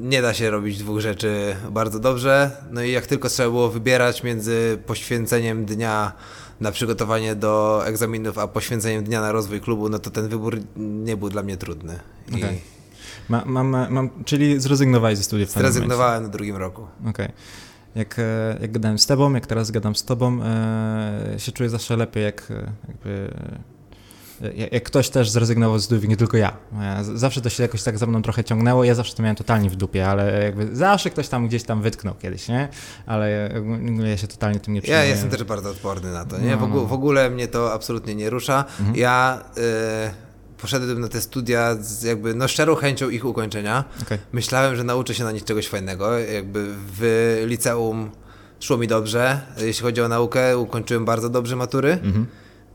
nie 0.00 0.22
da 0.22 0.34
się 0.34 0.50
robić 0.50 0.78
dwóch 0.78 1.00
rzeczy 1.00 1.56
bardzo 1.70 1.98
dobrze. 1.98 2.50
No 2.70 2.82
i 2.82 2.92
jak 2.92 3.06
tylko 3.06 3.28
trzeba 3.28 3.50
było 3.50 3.68
wybierać 3.68 4.22
między 4.22 4.78
poświęceniem 4.86 5.64
dnia 5.64 6.12
na 6.60 6.72
przygotowanie 6.72 7.34
do 7.34 7.82
egzaminów, 7.86 8.38
a 8.38 8.48
poświęceniem 8.48 9.04
dnia 9.04 9.20
na 9.20 9.32
rozwój 9.32 9.60
klubu, 9.60 9.88
no 9.88 9.98
to 9.98 10.10
ten 10.10 10.28
wybór 10.28 10.58
nie 10.76 11.16
był 11.16 11.28
dla 11.28 11.42
mnie 11.42 11.56
trudny. 11.56 11.98
I 12.28 12.34
Okej. 12.34 12.60
Ma, 13.28 13.42
mam, 13.46 13.76
mam, 13.90 14.10
czyli 14.24 14.60
zrezygnowałeś 14.60 15.18
ze 15.18 15.24
studiów 15.24 15.50
zrezygnowałem 15.50 16.22
na 16.22 16.28
drugim 16.28 16.56
roku. 16.56 16.86
Okej. 17.06 17.28
Jak, 17.94 18.18
e, 18.18 18.58
jak 18.60 18.72
gadałem 18.72 18.98
z 18.98 19.06
tobą, 19.06 19.34
jak 19.34 19.46
teraz 19.46 19.70
gadam 19.70 19.96
z 19.96 20.04
tobą, 20.04 20.42
e, 20.42 21.34
się 21.38 21.52
czuję 21.52 21.70
zawsze 21.70 21.96
lepiej, 21.96 22.24
jak 22.24 22.50
e, 22.50 22.72
jakby... 22.88 23.34
Jak, 24.72 24.82
ktoś 24.84 25.08
też 25.10 25.30
zrezygnował 25.30 25.78
z 25.78 25.84
studiów, 25.84 26.08
nie 26.08 26.16
tylko 26.16 26.36
ja. 26.36 26.56
Zawsze 27.14 27.40
to 27.40 27.48
się 27.48 27.62
jakoś 27.62 27.82
tak 27.82 27.98
za 27.98 28.06
mną 28.06 28.22
trochę 28.22 28.44
ciągnęło, 28.44 28.84
ja 28.84 28.94
zawsze 28.94 29.14
to 29.14 29.22
miałem 29.22 29.36
totalnie 29.36 29.70
w 29.70 29.76
dupie, 29.76 30.08
ale 30.08 30.42
jakby 30.44 30.76
zawsze 30.76 31.10
ktoś 31.10 31.28
tam 31.28 31.48
gdzieś 31.48 31.62
tam 31.62 31.82
wytknął 31.82 32.14
kiedyś, 32.14 32.48
nie? 32.48 32.68
Ale 33.06 33.50
ja 34.10 34.16
się 34.16 34.26
totalnie 34.26 34.60
tym 34.60 34.74
nie 34.74 34.78
Ja 34.80 34.82
przejmuję. 34.82 35.08
jestem 35.08 35.30
też 35.30 35.44
bardzo 35.44 35.70
odporny 35.70 36.12
na 36.12 36.24
to. 36.24 36.38
Nie? 36.38 36.50
No, 36.50 36.56
W, 36.58 36.62
ogóle, 36.62 36.68
no. 36.68 36.80
Mhm. 36.82 36.88
w 36.88 36.92
ogóle 36.92 37.30
mnie 37.30 37.48
to 37.48 37.72
absolutnie 37.72 38.14
nie 38.14 38.30
rusza. 38.30 38.64
Ja 38.94 39.42
y, 39.58 40.60
poszedłem 40.60 41.00
na 41.00 41.08
te 41.08 41.20
studia 41.20 41.74
z 41.80 42.02
jakby 42.02 42.34
no, 42.34 42.48
szczerą 42.48 42.74
chęcią 42.74 43.08
ich 43.10 43.24
ukończenia. 43.24 43.84
Okej. 44.02 44.18
Myślałem, 44.32 44.76
że 44.76 44.84
nauczę 44.84 45.14
się 45.14 45.24
na 45.24 45.32
nich 45.32 45.44
czegoś 45.44 45.68
fajnego. 45.68 46.18
Jakby 46.18 46.66
w 46.96 47.42
liceum 47.46 48.10
szło 48.60 48.76
mi 48.76 48.86
dobrze. 48.88 49.40
Jeśli 49.58 49.82
chodzi 49.82 50.00
o 50.02 50.08
naukę, 50.08 50.58
ukończyłem 50.58 51.04
bardzo 51.04 51.28
dobrze 51.28 51.56
matury. 51.56 51.92
Mhm. 51.92 52.26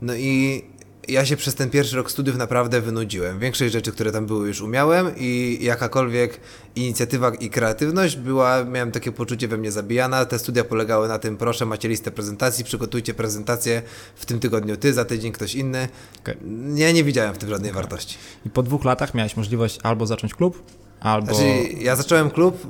No 0.02 0.14
i 0.14 0.64
ja 1.08 1.26
się 1.26 1.36
przez 1.36 1.54
ten 1.54 1.70
pierwszy 1.70 1.96
rok 1.96 2.10
studiów 2.10 2.36
naprawdę 2.36 2.80
wynudziłem. 2.80 3.38
Większość 3.38 3.72
rzeczy, 3.72 3.92
które 3.92 4.12
tam 4.12 4.26
były, 4.26 4.48
już 4.48 4.60
umiałem 4.60 5.10
i 5.16 5.58
jakakolwiek 5.60 6.40
inicjatywa 6.76 7.30
i 7.34 7.50
kreatywność 7.50 8.16
była, 8.16 8.64
miałem 8.64 8.92
takie 8.92 9.12
poczucie 9.12 9.48
we 9.48 9.56
mnie 9.56 9.72
zabijana. 9.72 10.24
Te 10.24 10.38
studia 10.38 10.64
polegały 10.64 11.08
na 11.08 11.18
tym, 11.18 11.36
proszę, 11.36 11.66
macie 11.66 11.88
listę 11.88 12.10
prezentacji, 12.10 12.64
przygotujcie 12.64 13.14
prezentację 13.14 13.82
w 14.14 14.26
tym 14.26 14.40
tygodniu 14.40 14.76
ty, 14.76 14.92
za 14.92 15.04
tydzień 15.04 15.32
ktoś 15.32 15.54
inny. 15.54 15.88
Okej. 16.20 16.36
Ja 16.74 16.92
nie 16.92 17.04
widziałem 17.04 17.34
w 17.34 17.38
tym 17.38 17.48
żadnej 17.48 17.72
wartości. 17.72 18.18
I 18.46 18.50
po 18.50 18.62
dwóch 18.62 18.84
latach 18.84 19.14
miałeś 19.14 19.36
możliwość 19.36 19.78
albo 19.82 20.06
zacząć 20.06 20.34
klub, 20.34 20.62
albo 21.00 21.34
Znaczy, 21.34 21.68
ja 21.80 21.96
zacząłem 21.96 22.30
klub, 22.30 22.66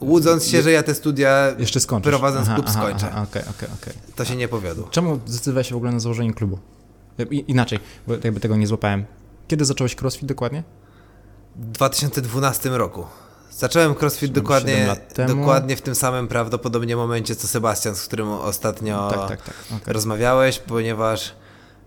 łudząc 0.00 0.46
się, 0.46 0.62
że 0.62 0.72
ja 0.72 0.82
te 0.82 0.94
studia 0.94 1.54
jeszcze 1.58 1.80
prowadząc 2.02 2.48
klub 2.48 2.70
skończę. 2.70 3.06
Okej, 3.06 3.42
okej, 3.42 3.68
okej. 3.80 3.94
To 4.16 4.24
się 4.24 4.36
nie 4.36 4.48
powiodło. 4.48 4.88
Czemu 4.90 5.20
zdecydowałeś 5.26 5.68
się 5.68 5.74
w 5.74 5.76
ogóle 5.76 5.92
na 5.92 6.00
założenie 6.00 6.34
klubu? 6.34 6.58
I, 7.30 7.44
inaczej, 7.48 7.78
bo 8.06 8.14
jakby 8.24 8.40
tego 8.40 8.56
nie 8.56 8.66
złapałem. 8.66 9.04
Kiedy 9.48 9.64
zacząłeś 9.64 9.96
crossfit 10.02 10.28
dokładnie? 10.28 10.62
W 11.56 11.66
2012 11.70 12.70
roku. 12.70 13.06
Zacząłem 13.50 13.94
crossfit 13.94 14.32
dokładnie, 14.32 14.96
dokładnie 15.28 15.76
w 15.76 15.82
tym 15.82 15.94
samym 15.94 16.28
prawdopodobnie 16.28 16.96
momencie 16.96 17.36
co 17.36 17.48
Sebastian, 17.48 17.94
z 17.94 18.06
którym 18.06 18.28
ostatnio 18.28 19.08
Tak, 19.10 19.28
tak, 19.28 19.42
tak. 19.42 19.54
okej. 19.80 19.94
rozmawiałeś, 19.94 20.58
ponieważ 20.58 21.34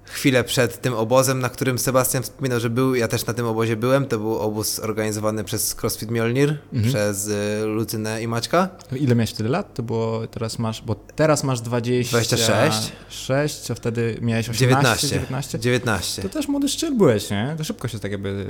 chwilę 0.09 0.43
przed 0.43 0.81
tym 0.81 0.93
obozem, 0.93 1.39
na 1.39 1.49
którym 1.49 1.79
Sebastian 1.79 2.23
wspominał, 2.23 2.59
że 2.59 2.69
był, 2.69 2.95
ja 2.95 3.07
też 3.07 3.25
na 3.25 3.33
tym 3.33 3.45
obozie 3.45 3.75
byłem, 3.75 4.05
to 4.05 4.17
był 4.19 4.39
obóz 4.39 4.79
organizowany 4.79 5.43
przez 5.43 5.75
CrossFit 5.75 6.11
Mjolnir, 6.11 6.57
Mhm. 6.73 6.93
przez 6.93 7.27
y, 7.27 7.65
Lucynę 7.65 8.23
i 8.23 8.27
Maćka. 8.27 8.69
Ile 8.95 9.15
miałeś 9.15 9.29
wtedy 9.29 9.49
lat? 9.49 9.73
To 9.73 9.83
było, 9.83 10.27
teraz 10.27 10.59
masz, 10.59 10.81
bo 10.81 10.95
teraz 10.95 11.43
masz 11.43 11.61
20... 11.61 12.11
26. 12.11 12.91
6, 13.09 13.71
a 13.71 13.75
wtedy 13.75 14.17
miałeś 14.21 14.49
18, 14.49 14.59
19. 14.67 15.07
19? 15.09 15.59
19. 15.59 16.21
To 16.21 16.29
też 16.29 16.47
młody 16.47 16.69
szczyl 16.69 16.95
byłeś, 16.97 17.29
nie? 17.29 17.55
To 17.57 17.63
szybko 17.63 17.87
się 17.87 17.99
tak 17.99 18.11
jakby 18.11 18.45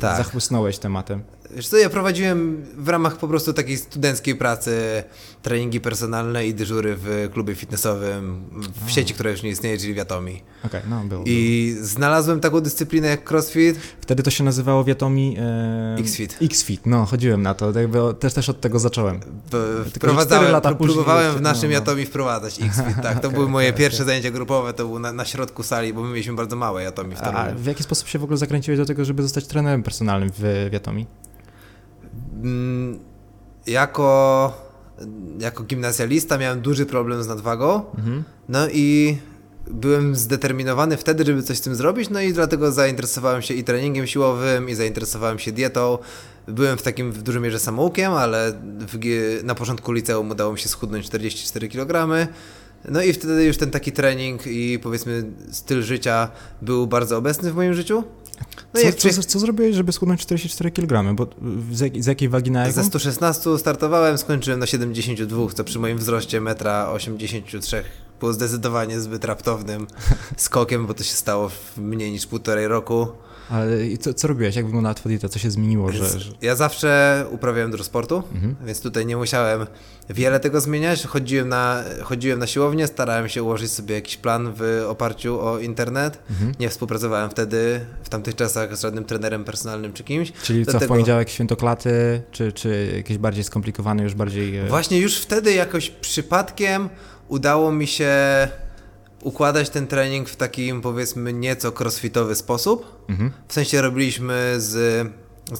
Tak. 0.00 0.16
zachłysnąłeś 0.16 0.78
tematem. 0.78 1.22
Wiesz 1.56 1.68
co, 1.68 1.76
ja 1.76 1.90
prowadziłem 1.90 2.64
w 2.76 2.88
ramach 2.88 3.16
po 3.16 3.28
prostu 3.28 3.52
takiej 3.52 3.76
studenckiej 3.76 4.36
pracy 4.36 5.02
treningi 5.42 5.80
personalne 5.80 6.46
i 6.46 6.54
dyżury 6.54 6.96
w 6.98 7.28
klubie 7.32 7.54
fitnessowym 7.54 8.44
w 8.86 8.90
sieci, 8.90 9.14
która 9.14 9.30
już 9.30 9.42
nie 9.42 9.50
istnieje, 9.50 9.78
czyli 9.78 9.94
Wiatomi. 9.94 10.42
Okej, 10.64 10.80
no 10.90 11.04
było. 11.04 11.24
I 11.26 11.76
znalazłem 11.80 12.40
taką 12.40 12.60
dyscyplinę 12.60 13.08
jak 13.08 13.30
crossfit. 13.30 13.78
Wtedy 14.00 14.22
to 14.22 14.30
się 14.30 14.44
nazywało 14.44 14.84
Wiatomi... 14.84 15.36
E... 15.38 15.96
Xfit. 15.98 16.38
Xfit, 16.42 16.86
no 16.86 17.04
chodziłem 17.04 17.42
na 17.42 17.54
to, 17.54 17.80
jakby 17.80 17.98
też, 18.20 18.34
też 18.34 18.48
od 18.48 18.60
tego 18.60 18.78
zacząłem. 18.78 19.20
Wprowadzałem, 19.96 20.52
lata 20.52 20.74
później 20.74 20.94
próbowałem 20.94 21.36
w 21.36 21.40
naszym 21.40 21.62
no, 21.62 21.68
no. 21.68 21.74
Jatomi 21.74 22.06
wprowadzać 22.06 22.62
Xfit, 22.62 23.02
tak. 23.02 23.14
To 23.14 23.18
Okej, 23.28 23.30
były 23.30 23.48
moje 23.48 23.68
okej, 23.68 23.78
pierwsze 23.78 24.04
zajęcia 24.04 24.30
grupowe, 24.30 24.72
to 24.72 24.84
było 24.84 24.98
na, 24.98 25.12
na 25.12 25.24
środku 25.24 25.62
sali, 25.62 25.92
bo 25.92 26.02
my 26.02 26.08
mieliśmy 26.08 26.34
bardzo 26.34 26.56
małe 26.56 26.82
Jatomi 26.82 27.16
w 27.16 27.22
A 27.22 27.52
w 27.56 27.66
jaki 27.66 27.82
sposób 27.82 28.08
się 28.08 28.18
w 28.18 28.24
ogóle 28.24 28.36
zakręciłeś 28.36 28.78
do 28.78 28.86
tego, 28.86 29.04
żeby 29.04 29.22
zostać 29.22 29.46
trenerem 29.46 29.82
personalnym 29.82 30.30
w 30.38 30.68
Wiatomi? 30.72 31.06
Mm, 32.44 32.98
Jako, 33.66 34.52
jako 35.40 35.62
gimnazjalista 35.64 36.38
miałem 36.38 36.60
duży 36.60 36.86
problem 36.86 37.22
z 37.22 37.26
nadwagą, 37.28 37.84
Mhm. 37.98 38.24
no 38.48 38.68
i 38.72 39.18
byłem 39.70 40.16
zdeterminowany 40.16 40.96
wtedy, 40.96 41.24
żeby 41.24 41.42
coś 41.42 41.58
z 41.58 41.60
tym 41.60 41.74
zrobić, 41.74 42.10
no 42.10 42.20
i 42.20 42.32
dlatego 42.32 42.72
zainteresowałem 42.72 43.42
się 43.42 43.54
i 43.54 43.64
treningiem 43.64 44.06
siłowym, 44.06 44.68
i 44.68 44.74
zainteresowałem 44.74 45.38
się 45.38 45.52
dietą. 45.52 45.98
Byłem 46.48 46.78
w 46.78 46.82
takim 46.82 47.12
w 47.12 47.22
dużej 47.22 47.42
mierze 47.42 47.58
samoukiem, 47.58 48.12
ale 48.12 48.52
w, 48.88 48.98
na 49.44 49.54
początku 49.54 49.92
liceum 49.92 50.30
udało 50.30 50.52
mi 50.52 50.58
się 50.58 50.68
schudnąć 50.68 51.06
44 51.06 51.68
kg. 51.68 52.08
No 52.88 53.02
i 53.02 53.12
wtedy 53.12 53.44
już 53.44 53.56
ten 53.56 53.70
taki 53.70 53.92
trening 53.92 54.46
i 54.46 54.78
powiedzmy 54.82 55.24
styl 55.50 55.82
życia 55.82 56.28
był 56.62 56.86
bardzo 56.86 57.16
obecny 57.16 57.52
w 57.52 57.54
moim 57.54 57.74
życiu. 57.74 58.04
No 58.74 58.80
co, 58.92 59.10
co, 59.10 59.22
co 59.22 59.38
zrobiłeś, 59.38 59.74
żeby 59.76 59.92
schudnąć 59.92 60.20
44 60.20 60.70
kg? 60.70 61.14
Bo 61.16 61.26
z, 61.72 61.80
jak, 61.80 62.02
z 62.02 62.06
jakiej 62.06 62.28
wagi 62.28 62.50
na 62.50 62.60
jaką? 62.60 62.72
Ze 62.72 62.84
116 62.84 63.58
startowałem, 63.58 64.18
skończyłem 64.18 64.60
na 64.60 64.66
72, 64.66 65.48
co 65.54 65.64
przy 65.64 65.78
moim 65.78 65.98
wzroście 65.98 66.40
1,83 66.40 67.76
m 67.76 67.84
było 68.20 68.32
zdecydowanie 68.32 69.00
zbyt 69.00 69.24
raptownym 69.24 69.86
skokiem, 70.36 70.86
bo 70.86 70.94
to 70.94 71.04
się 71.04 71.14
stało 71.14 71.48
w 71.48 71.78
mniej 71.78 72.12
niż 72.12 72.26
półtorej 72.26 72.68
roku. 72.68 73.06
Ale 73.50 73.86
i 73.86 73.98
co, 73.98 74.14
co 74.14 74.28
robiłeś? 74.28 74.56
Jak 74.56 74.64
wyglądała 74.66 74.94
twoja 74.94 75.10
dieta? 75.10 75.28
Co 75.28 75.38
się 75.38 75.50
zmieniło? 75.50 75.92
Że, 75.92 76.18
że... 76.20 76.32
Ja 76.42 76.56
zawsze 76.56 77.24
uprawiałem 77.30 77.70
dużo 77.70 77.84
sportu, 77.84 78.22
Mhm. 78.34 78.56
więc 78.66 78.80
tutaj 78.80 79.06
nie 79.06 79.16
musiałem 79.16 79.66
wiele 80.10 80.40
tego 80.40 80.60
zmieniać. 80.60 81.06
Chodziłem 81.06 81.48
na, 81.48 81.84
chodziłem 82.02 82.38
na 82.38 82.46
siłownię, 82.46 82.86
starałem 82.86 83.28
się 83.28 83.42
ułożyć 83.42 83.70
sobie 83.72 83.94
jakiś 83.94 84.16
plan 84.16 84.52
w 84.56 84.84
oparciu 84.88 85.40
o 85.40 85.58
internet. 85.58 86.18
Mhm. 86.30 86.52
Nie 86.60 86.68
współpracowałem 86.68 87.30
wtedy, 87.30 87.80
w 88.02 88.08
tamtych 88.08 88.34
czasach, 88.34 88.76
z 88.76 88.80
żadnym 88.82 89.04
trenerem 89.04 89.44
personalnym 89.44 89.92
czy 89.92 90.04
kimś. 90.04 90.32
Czyli 90.42 90.64
co, 90.64 90.70
w 90.70 90.72
Dlatego- 90.72 90.94
poniedziałek 90.94 91.28
świętoklaty, 91.30 92.22
czy, 92.32 92.52
czy 92.52 92.92
jakieś 92.96 93.18
bardziej 93.18 93.44
skomplikowane, 93.44 94.02
już 94.02 94.14
bardziej... 94.14 94.56
e, 94.56 94.66
Właśnie 94.68 94.98
już 94.98 95.18
wtedy 95.18 95.52
jakoś 95.54 95.90
przypadkiem 95.90 96.88
udało 97.28 97.72
mi 97.72 97.86
się 97.86 98.08
układać 99.24 99.70
ten 99.70 99.86
trening 99.86 100.28
w 100.28 100.36
takim 100.36 100.80
powiedzmy 100.80 101.32
nieco 101.32 101.72
crossfitowy 101.80 102.34
sposób. 102.34 103.04
Mhm. 103.08 103.30
W 103.48 103.52
sensie 103.52 103.82
robiliśmy 103.82 104.54
z, 104.58 104.72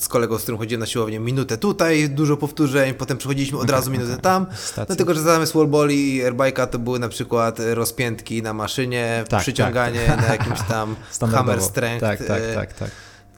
z 0.00 0.08
kolegą, 0.08 0.38
z 0.38 0.42
którym 0.42 0.58
chodziłem 0.58 0.80
na 0.80 0.86
siłownię, 0.86 1.20
minutę 1.20 1.58
tutaj, 1.58 2.10
dużo 2.10 2.36
powtórzeń, 2.36 2.94
potem 2.94 3.18
przechodziliśmy 3.18 3.58
od 3.58 3.70
razu 3.70 3.90
minutę 3.90 4.16
tam. 4.16 4.46
Stacja. 4.54 4.84
Dlatego, 4.84 5.14
że 5.14 5.20
zamiast 5.20 5.54
wallballi 5.54 6.16
i 6.16 6.22
airbike'a 6.22 6.66
to 6.66 6.78
były 6.78 6.98
na 6.98 7.08
przykład 7.08 7.58
rozpiętki 7.74 8.42
na 8.42 8.52
maszynie, 8.52 9.24
Tak, 9.28 9.40
przyciąganie 9.40 10.16
na 10.16 10.26
jakimś 10.26 10.62
tam 10.68 10.96
hammer 11.32 11.62
strength. 11.62 12.00
Tak, 12.00 12.24
tak, 12.24 12.42
e, 12.42 12.54
tak, 12.54 12.72
tak. 12.72 12.90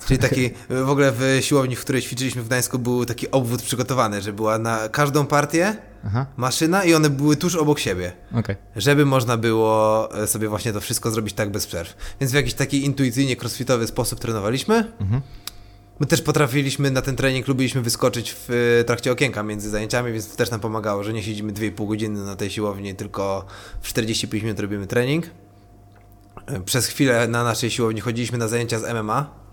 Czyli 0.06 0.18
taki, 0.18 0.50
w 0.70 0.90
ogóle 0.90 1.12
w 1.12 1.38
siłowni, 1.40 1.76
w 1.76 1.80
której 1.80 2.02
ćwiczyliśmy 2.02 2.42
w 2.42 2.46
Gdańsku, 2.46 2.78
był 2.78 3.04
taki 3.06 3.30
obwód 3.30 3.62
przygotowany, 3.62 4.22
że 4.22 4.32
była 4.32 4.58
na 4.58 4.88
każdą 4.88 5.26
partię 5.26 5.76
Aha, 6.06 6.26
maszyna 6.36 6.84
i 6.84 6.94
one 6.94 7.10
były 7.10 7.36
tuż 7.36 7.54
obok 7.56 7.78
siebie. 7.78 8.12
okej. 8.38 8.56
Żeby 8.76 9.06
można 9.06 9.36
było 9.36 10.08
e, 10.22 10.26
sobie 10.26 10.48
właśnie 10.48 10.72
to 10.72 10.80
wszystko 10.80 11.10
zrobić 11.10 11.34
tak 11.34 11.50
bez 11.50 11.66
przerw. 11.66 11.96
Więc 12.20 12.32
w 12.32 12.34
jakiś 12.34 12.54
taki 12.54 12.84
intuicyjnie 12.84 13.36
crossfitowy 13.36 13.86
sposób 13.86 14.20
trenowaliśmy. 14.20 14.92
Mhm. 15.00 15.22
My 16.00 16.06
też 16.06 16.22
potrafiliśmy 16.22 16.90
na 16.90 17.02
ten 17.02 17.16
trening, 17.16 17.48
lubiliśmy 17.48 17.82
wyskoczyć 17.82 18.32
w 18.32 18.50
e, 18.80 18.84
trakcie 18.84 19.12
okienka 19.12 19.42
między 19.42 19.70
zajęciami, 19.70 20.12
więc 20.12 20.28
to 20.30 20.36
też 20.36 20.50
nam 20.50 20.60
pomagało, 20.60 21.04
że 21.04 21.12
nie 21.12 21.22
siedzimy 21.22 21.52
2,5 21.52 21.88
godziny 21.88 22.24
na 22.24 22.36
tej 22.36 22.50
siłowni, 22.50 22.94
tylko 22.94 23.46
w 23.80 23.88
45 23.88 24.42
minut 24.44 24.60
robimy 24.60 24.86
trening. 24.86 25.26
E, 26.46 26.60
Przez 26.60 26.86
chwilę 26.86 27.28
na 27.28 27.44
naszej 27.44 27.70
siłowni 27.70 28.00
chodziliśmy 28.00 28.38
na 28.38 28.48
zajęcia 28.48 28.78
z 28.78 28.94
MMA. 28.94 29.45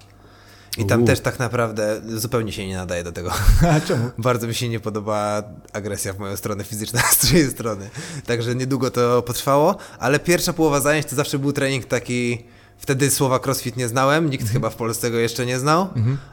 I 0.78 0.86
tam 0.86 1.06
też 1.06 1.20
tak 1.20 1.40
naprawdę 1.40 2.02
zupełnie 2.08 2.52
się 2.52 2.68
nie 2.68 2.76
nadaje 2.78 3.04
do 3.04 3.12
tego. 3.12 3.32
A 3.76 3.82
czemu? 3.82 4.10
Bardzo 4.18 4.48
mi 4.48 4.56
się 4.56 4.70
nie 4.70 4.80
podoba 4.80 5.44
agresja 5.74 6.14
w 6.14 6.20
moją 6.20 6.38
stronę 6.38 6.64
fizyczna 6.64 7.02
z 7.12 7.28
czyjej 7.28 7.52
strony. 7.52 7.90
Także 8.26 8.56
niedługo 8.56 8.92
to 8.92 9.22
potrwało, 9.22 9.78
ale 10.00 10.20
pierwsza 10.20 10.54
połowa 10.54 10.80
zajęć 10.80 11.06
to 11.08 11.16
zawsze 11.16 11.40
był 11.40 11.54
trening 11.54 11.86
taki. 11.86 12.44
Wtedy 12.78 13.12
słowa 13.12 13.40
crossfit 13.46 13.78
nie 13.78 13.88
znałem, 13.88 14.30
nikt 14.30 14.50
chyba 14.50 14.70
w 14.70 14.76
Polsce 14.76 15.12
go 15.12 15.18
jeszcze 15.18 15.46
nie 15.46 15.60
znał, 15.60 15.88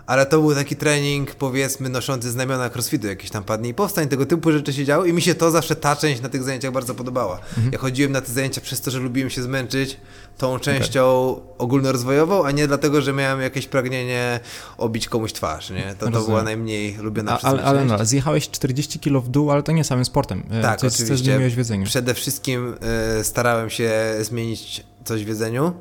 ale 0.06 0.26
to 0.26 0.40
był 0.40 0.54
taki 0.54 0.76
trening, 0.76 1.34
powiedzmy, 1.34 1.88
noszący 1.88 2.30
znamiona 2.30 2.70
crossfitu, 2.70 3.06
jakieś 3.06 3.30
tam 3.30 3.44
padnij 3.44 3.74
powstań, 3.74 4.08
tego 4.08 4.26
typu 4.26 4.52
rzeczy 4.52 4.72
się 4.72 4.84
działy 4.84 5.08
i 5.08 5.12
mi 5.12 5.22
się 5.22 5.34
to 5.34 5.50
zawsze 5.50 5.76
ta 5.76 5.96
część 5.96 6.20
na 6.22 6.28
tych 6.28 6.42
zajęciach 6.42 6.72
bardzo 6.72 6.94
podobała. 6.94 7.38
Ja 7.72 7.78
chodziłem 7.78 8.12
na 8.12 8.20
te 8.20 8.32
zajęcia 8.32 8.60
przez 8.60 8.80
to, 8.80 8.90
że 8.90 8.98
lubiłem 8.98 9.30
się 9.30 9.42
zmęczyć 9.42 9.96
tą 10.38 10.58
częścią 10.58 11.36
ogólnorozwojową, 11.58 12.44
a 12.44 12.50
nie 12.50 12.66
dlatego, 12.68 13.00
że 13.00 13.12
miałem 13.12 13.40
jakieś 13.40 13.66
pragnienie 13.66 14.40
obić 14.78 15.08
komuś 15.08 15.32
twarz, 15.32 15.70
nie? 15.70 15.94
To, 15.98 16.10
to 16.10 16.20
była 16.20 16.42
najmniej 16.42 16.96
lubiona 16.96 17.36
przez 17.36 17.50
ale, 17.50 17.62
ale 17.62 17.84
no, 17.84 18.04
zjechałeś 18.04 18.50
40 18.50 18.98
kg 19.00 19.26
w 19.26 19.28
dół, 19.28 19.50
ale 19.50 19.62
to 19.62 19.72
nie 19.72 19.84
samym 19.84 20.04
sportem. 20.04 20.42
E, 20.50 20.62
Tak, 20.62 20.80
Coś 20.80 20.94
oczywiście. 20.94 21.24
zmieniłeś 21.24 21.54
w 21.54 21.58
jedzeniu. 21.58 21.86
Przede 21.86 22.14
wszystkim 22.14 22.74
y, 23.20 23.24
starałem 23.24 23.70
się 23.70 23.92
zmienić 24.20 24.84
coś 25.04 25.24
w 25.24 25.28
jedzeniu. 25.28 25.72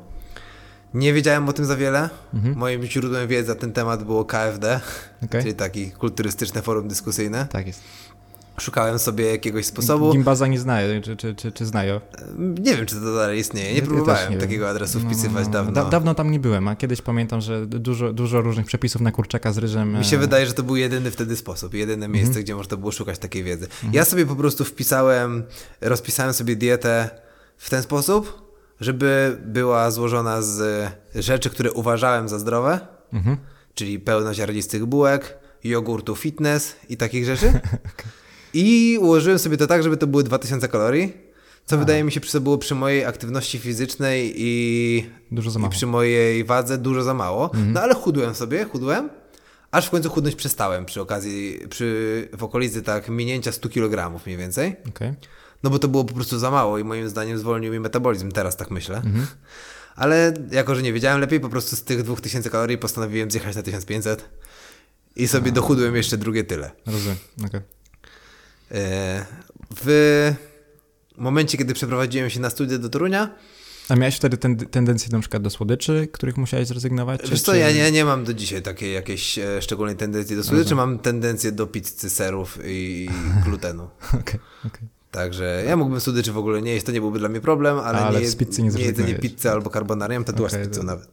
Nie 0.94 1.12
wiedziałem 1.12 1.48
o 1.48 1.52
tym 1.52 1.64
za 1.64 1.76
wiele. 1.76 2.10
Mhm. 2.34 2.56
Moim 2.56 2.82
źródłem 2.82 3.28
wiedzy 3.28 3.48
na 3.48 3.54
ten 3.54 3.72
temat 3.72 4.04
było 4.04 4.24
KFD, 4.24 4.80
Okej. 5.24 5.42
czyli 5.42 5.54
taki 5.54 5.90
kulturystyczne 5.90 6.62
forum 6.62 6.88
dyskusyjne. 6.88 7.46
Tak 7.50 7.66
jest. 7.66 7.80
Szukałem 8.60 8.98
sobie 8.98 9.30
jakiegoś 9.30 9.66
sposobu. 9.66 10.12
Gimbaza 10.12 10.46
nie 10.46 10.58
znaje, 10.58 11.00
czy, 11.00 11.16
czy, 11.16 11.34
czy, 11.34 11.52
czy 11.52 11.66
znają. 11.66 12.00
Nie 12.38 12.76
wiem, 12.76 12.86
czy 12.86 12.94
to 12.94 13.14
dalej 13.14 13.40
istnieje. 13.40 13.72
Nie 13.72 13.78
Ja- 13.78 13.84
próbowałem 13.86 14.32
nie 14.32 14.38
takiego 14.38 14.64
wiem. 14.64 14.70
adresu 14.70 14.98
No, 15.00 15.04
wpisywać 15.10 15.44
no, 15.44 15.50
no. 15.50 15.52
dawno. 15.52 15.72
Da, 15.72 15.84
dawno 15.84 16.14
tam 16.14 16.30
nie 16.30 16.40
byłem, 16.40 16.68
a 16.68 16.76
kiedyś 16.76 17.02
pamiętam, 17.02 17.40
że 17.40 17.66
dużo, 17.66 18.12
dużo 18.12 18.40
różnych 18.40 18.66
przepisów 18.66 19.00
na 19.00 19.12
kurczaka 19.12 19.52
z 19.52 19.58
ryżem. 19.58 19.98
Mi 19.98 20.04
się 20.04 20.16
e, 20.16 20.20
wydaje, 20.20 20.46
że 20.46 20.52
to 20.52 20.62
był 20.62 20.76
jedyny 20.76 21.10
wtedy 21.10 21.36
sposób, 21.36 21.74
jedyne 21.74 22.06
Mhm. 22.06 22.12
miejsce, 22.12 22.42
gdzie 22.42 22.54
można 22.54 22.76
było 22.76 22.92
szukać 22.92 23.18
takiej 23.18 23.44
wiedzy. 23.44 23.66
Ja 23.92 24.04
sobie 24.04 24.26
po 24.26 24.36
prostu 24.36 24.64
wpisałem, 24.64 25.42
rozpisałem 25.80 26.32
sobie 26.32 26.56
dietę 26.56 27.10
w 27.56 27.70
ten 27.70 27.82
sposób, 27.82 28.49
żeby 28.80 29.38
była 29.46 29.90
złożona 29.90 30.42
z 30.42 30.88
rzeczy, 31.14 31.50
które 31.50 31.72
uważałem 31.72 32.28
za 32.28 32.38
zdrowe, 32.38 32.80
Mhm. 33.12 33.36
czyli 33.74 34.00
pełno 34.00 34.34
ziarnistych 34.34 34.86
bułek, 34.86 35.38
jogurtu 35.64 36.16
fitness 36.16 36.76
i 36.88 36.96
takich 36.96 37.24
rzeczy. 37.24 37.52
I 38.54 38.98
ułożyłem 39.00 39.38
sobie 39.38 39.56
to 39.56 39.66
tak, 39.66 39.82
żeby 39.82 39.96
to 39.96 40.06
były 40.06 40.22
2000 40.24 40.68
kalorii, 40.68 41.12
co 41.66 41.78
wydaje 41.78 42.04
mi 42.04 42.12
się 42.12 42.20
przy, 42.20 42.40
było 42.40 42.58
przy 42.58 42.74
mojej 42.74 43.04
aktywności 43.04 43.58
fizycznej 43.58 44.32
i, 44.36 45.10
Dużo 45.32 45.50
za 45.50 45.60
i 45.60 45.68
przy 45.68 45.86
mojej 45.86 46.44
wadze 46.44 46.78
dużo 46.78 47.02
za 47.02 47.14
mało. 47.14 47.50
No 47.66 47.80
ale 47.80 47.94
chudłem 47.94 48.34
sobie, 48.34 48.64
chudłem, 48.64 49.10
aż 49.70 49.86
w 49.86 49.90
końcu 49.90 50.10
chudnąć 50.10 50.36
przestałem 50.36 50.84
przy 50.84 51.00
okazji, 51.00 51.60
przy, 51.70 52.28
w 52.36 52.44
okolicy 52.44 52.82
tak 52.82 53.08
minięcia 53.08 53.52
100 53.52 53.68
kg 53.68 54.20
mniej 54.26 54.36
więcej. 54.38 54.76
Okej. 54.88 55.12
No 55.62 55.70
bo 55.70 55.78
to 55.78 55.88
było 55.88 56.04
po 56.04 56.14
prostu 56.14 56.38
za 56.38 56.50
mało 56.50 56.78
i 56.78 56.84
moim 56.84 57.08
zdaniem 57.08 57.38
zwolnił 57.38 57.72
mi 57.72 57.80
metabolizm, 57.80 58.32
teraz 58.32 58.56
tak 58.56 58.70
myślę. 58.70 58.96
Mhm. 58.96 59.26
Ale 59.96 60.34
jako, 60.50 60.74
że 60.74 60.82
nie 60.82 60.92
wiedziałem 60.92 61.20
lepiej, 61.20 61.40
po 61.40 61.48
prostu 61.48 61.76
z 61.76 61.82
tych 61.82 62.02
2000 62.02 62.50
kalorii 62.50 62.78
postanowiłem 62.78 63.30
zjechać 63.30 63.56
na 63.56 63.62
1500 63.62 64.28
i 65.16 65.28
sobie 65.28 65.52
dochudłem 65.52 65.96
jeszcze 65.96 66.16
drugie 66.18 66.44
tyle. 66.44 66.70
Rozumiem. 66.86 67.16
okej. 67.46 67.60
E, 68.72 69.26
W 69.84 70.32
momencie, 71.16 71.58
kiedy 71.58 71.74
przeprowadziłem 71.74 72.30
się 72.30 72.40
na 72.40 72.50
studia 72.50 72.78
do 72.78 72.88
Torunia, 72.88 73.34
A 73.88 73.96
miałeś 73.96 74.16
wtedy 74.16 74.36
ten, 74.36 74.56
tendencję 74.56 75.08
na 75.12 75.20
przykład 75.20 75.42
do 75.42 75.50
słodyczy, 75.50 76.08
których 76.12 76.36
musiałeś 76.36 76.68
zrezygnować? 76.68 77.30
Wiesz 77.30 77.42
co, 77.42 77.54
ja 77.54 77.72
nie, 77.72 77.92
nie 77.92 78.04
mam 78.04 78.24
do 78.24 78.34
dzisiaj 78.34 78.62
takiej 78.62 78.94
jakiejś 78.94 79.38
e, 79.38 79.62
szczególnej 79.62 79.96
tendencji 79.96 80.36
do 80.36 80.44
słodyczy, 80.44 80.74
mam 80.74 80.98
tendencję 80.98 81.52
do 81.52 81.66
pizzy, 81.66 82.10
serów 82.10 82.58
i 82.64 83.08
glutenu. 83.44 83.88
Okej, 84.08 84.20
okej. 84.20 84.40
Okay, 84.66 84.88
Także 85.10 85.64
ja 85.66 85.76
mógłbym 85.76 86.00
słodyczy 86.00 86.32
w 86.32 86.38
ogóle 86.38 86.62
nie 86.62 86.72
jeść, 86.72 86.86
to 86.86 86.92
nie 86.92 87.00
byłby 87.00 87.18
dla 87.18 87.28
mnie 87.28 87.40
problem, 87.40 87.78
ale, 87.78 87.98
ale 87.98 88.20
nie, 88.20 88.28
z 88.28 88.36
pizzy 88.36 88.62
nie, 88.62 88.70
nie 88.70 88.84
jedzenie 88.84 89.14
pizzy 89.14 89.50
albo 89.50 89.70
carbonarium, 89.70 90.24
to 90.24 90.32
okay, 90.32 90.64
z 90.64 90.68
pizzą 90.68 90.82
nawet. 90.82 91.08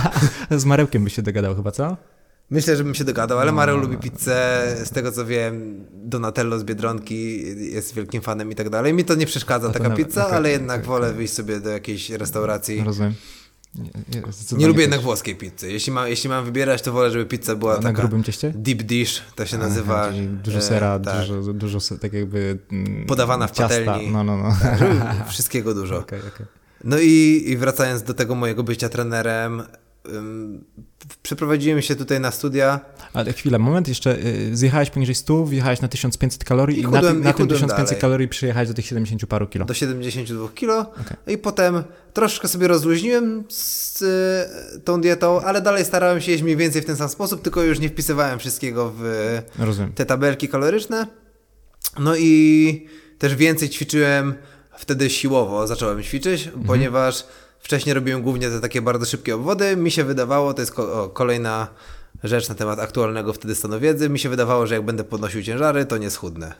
z 0.62 0.64
Marełkiem 0.64 1.04
byś 1.04 1.14
się 1.14 1.22
dogadał 1.22 1.56
chyba, 1.56 1.70
co? 1.70 1.96
Myślę, 2.50 2.76
że 2.76 2.84
bym 2.84 2.94
się 2.94 3.04
dogadał, 3.04 3.38
ale 3.38 3.52
no. 3.52 3.56
Marek 3.56 3.76
lubi 3.76 3.96
pizzę, 3.96 4.66
z 4.84 4.90
tego 4.90 5.12
co 5.12 5.26
wiem, 5.26 5.84
Donatello 5.92 6.58
z 6.58 6.64
Biedronki 6.64 7.42
jest 7.72 7.94
wielkim 7.94 8.22
fanem 8.22 8.52
i 8.52 8.54
tak 8.54 8.70
dalej. 8.70 8.94
Mi 8.94 9.04
to 9.04 9.14
nie 9.14 9.26
przeszkadza 9.26 9.70
taka 9.70 9.90
pizza, 9.90 10.26
okay, 10.26 10.36
ale 10.36 10.50
jednak 10.50 10.80
okay, 10.80 10.88
wolę 10.88 11.12
wyjść 11.12 11.32
sobie 11.32 11.60
do 11.60 11.70
jakiejś 11.70 12.10
restauracji. 12.10 12.82
Rozumiem. 12.84 13.14
Nie, 13.78 14.20
nie, 14.20 14.58
nie 14.58 14.66
lubię 14.66 14.80
jednak 14.80 15.00
włoskiej 15.00 15.36
pizzy. 15.36 15.72
Jeśli, 15.72 15.92
ma, 15.92 16.08
jeśli 16.08 16.30
mam 16.30 16.44
wybierać, 16.44 16.82
to 16.82 16.92
wolę, 16.92 17.10
żeby 17.10 17.26
pizza 17.26 17.54
była 17.56 17.72
A 17.72 17.76
taka... 17.76 17.88
Na 17.88 17.92
grubym 17.92 18.22
cieście? 18.24 18.52
Deep 18.56 18.82
dish, 18.82 19.22
to 19.34 19.46
się 19.46 19.58
nazywa. 19.58 20.02
Aha, 20.02 20.18
dużo 20.44 20.62
sera, 20.62 20.94
e, 20.94 21.00
tak. 21.00 21.26
dużo, 21.26 21.52
dużo 21.52 21.78
tak 22.00 22.12
jakby... 22.12 22.58
Mm, 22.72 23.06
Podawana 23.06 23.46
w 23.46 23.50
ciasta. 23.50 23.84
patelni. 23.84 24.10
No, 24.10 24.24
no, 24.24 24.36
no. 24.36 24.56
Tak, 24.62 25.28
wszystkiego 25.28 25.74
dużo. 25.74 25.98
Okay, 25.98 26.18
okay. 26.18 26.46
No 26.84 26.98
i, 26.98 27.44
i 27.46 27.56
wracając 27.56 28.02
do 28.02 28.14
tego 28.14 28.34
mojego 28.34 28.62
bycia 28.62 28.88
trenerem, 28.88 29.62
przeprowadziłem 31.22 31.82
się 31.82 31.96
tutaj 31.96 32.20
na 32.20 32.30
studia. 32.30 32.80
Ale 33.16 33.32
chwilę, 33.32 33.58
moment, 33.58 33.88
jeszcze 33.88 34.18
y, 34.18 34.56
zjechałeś 34.56 34.90
poniżej 34.90 35.14
100, 35.14 35.44
wjechałeś 35.44 35.80
na 35.80 35.88
1500 35.88 36.44
kalorii 36.44 36.76
i, 36.76 36.80
i 36.80 36.84
chudłem, 36.84 37.18
na, 37.18 37.24
na 37.24 37.30
i 37.30 37.34
tym 37.34 37.48
1500 37.48 37.86
dalej. 37.88 38.00
kalorii 38.00 38.28
przyjechałeś 38.28 38.68
do 38.68 38.74
tych 38.74 38.86
70 38.86 39.26
paru 39.26 39.46
kilo. 39.46 39.64
Do 39.64 39.74
72 39.74 40.48
kilo 40.48 40.78
okay. 40.78 41.16
i 41.26 41.38
potem 41.38 41.84
troszkę 42.12 42.48
sobie 42.48 42.68
rozluźniłem 42.68 43.44
z 43.48 44.02
y, 44.02 44.80
tą 44.80 45.00
dietą, 45.00 45.40
ale 45.40 45.62
dalej 45.62 45.84
starałem 45.84 46.20
się 46.20 46.32
jeść 46.32 46.42
mniej 46.42 46.56
więcej 46.56 46.82
w 46.82 46.84
ten 46.84 46.96
sam 46.96 47.08
sposób, 47.08 47.42
tylko 47.42 47.62
już 47.62 47.78
nie 47.78 47.88
wpisywałem 47.88 48.38
wszystkiego 48.38 48.92
w 48.96 49.38
Rozumiem. 49.58 49.92
te 49.92 50.06
tabelki 50.06 50.48
kaloryczne. 50.48 51.06
No 51.98 52.16
i 52.16 52.86
też 53.18 53.34
więcej 53.34 53.68
ćwiczyłem 53.68 54.34
wtedy 54.78 55.10
siłowo, 55.10 55.66
zacząłem 55.66 56.02
ćwiczyć, 56.02 56.46
mhm. 56.46 56.64
ponieważ 56.64 57.24
Wcześniej 57.66 57.94
robiłem 57.94 58.22
głównie 58.22 58.50
te 58.50 58.60
takie 58.60 58.82
bardzo 58.82 59.06
szybkie 59.06 59.34
obwody. 59.34 59.76
Mi 59.76 59.90
się 59.90 60.04
wydawało, 60.04 60.54
to 60.54 60.62
jest 60.62 60.72
ko 60.72 61.08
kolejna 61.08 61.68
rzecz 62.24 62.48
na 62.48 62.54
temat 62.54 62.78
aktualnego 62.78 63.32
wtedy 63.32 63.54
stanu 63.54 63.80
wiedzy, 63.80 64.08
mi 64.08 64.18
się 64.18 64.28
wydawało, 64.28 64.66
że 64.66 64.74
jak 64.74 64.84
będę 64.84 65.04
podnosił 65.04 65.42
ciężary, 65.42 65.84
to 65.84 65.98
nie 65.98 66.10
schudnę. 66.10 66.54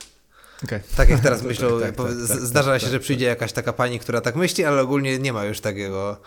Okay. 0.63 0.81
Tak 0.95 1.09
jak 1.09 1.19
teraz 1.19 1.43
myślą, 1.43 1.69
tak, 1.81 1.95
tak, 1.95 2.07
tak, 2.07 2.27
tak, 2.27 2.39
zdarza 2.39 2.71
tak, 2.71 2.81
się, 2.81 2.87
że 2.87 2.99
przyjdzie 2.99 3.25
jakaś 3.25 3.51
taka 3.51 3.73
pani, 3.73 3.99
która 3.99 4.21
tak 4.21 4.35
myśli, 4.35 4.63
ale 4.63 4.81
ogólnie 4.81 5.19
nie 5.19 5.33
ma 5.33 5.45
już 5.45 5.59
takiego 5.59 6.21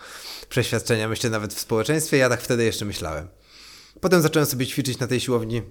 przeświadczenia, 0.49 1.07
myślę 1.07 1.29
nawet 1.29 1.53
w 1.53 1.59
społeczeństwie. 1.59 2.17
Ja 2.17 2.29
tak 2.29 2.41
wtedy 2.41 2.63
jeszcze 2.63 2.85
myślałem. 2.85 3.27
Potem 4.01 4.21
zacząłem 4.21 4.45
sobie 4.45 4.67
ćwiczyć 4.67 4.99
na 4.99 5.07
tej 5.07 5.19
siłowni 5.19 5.61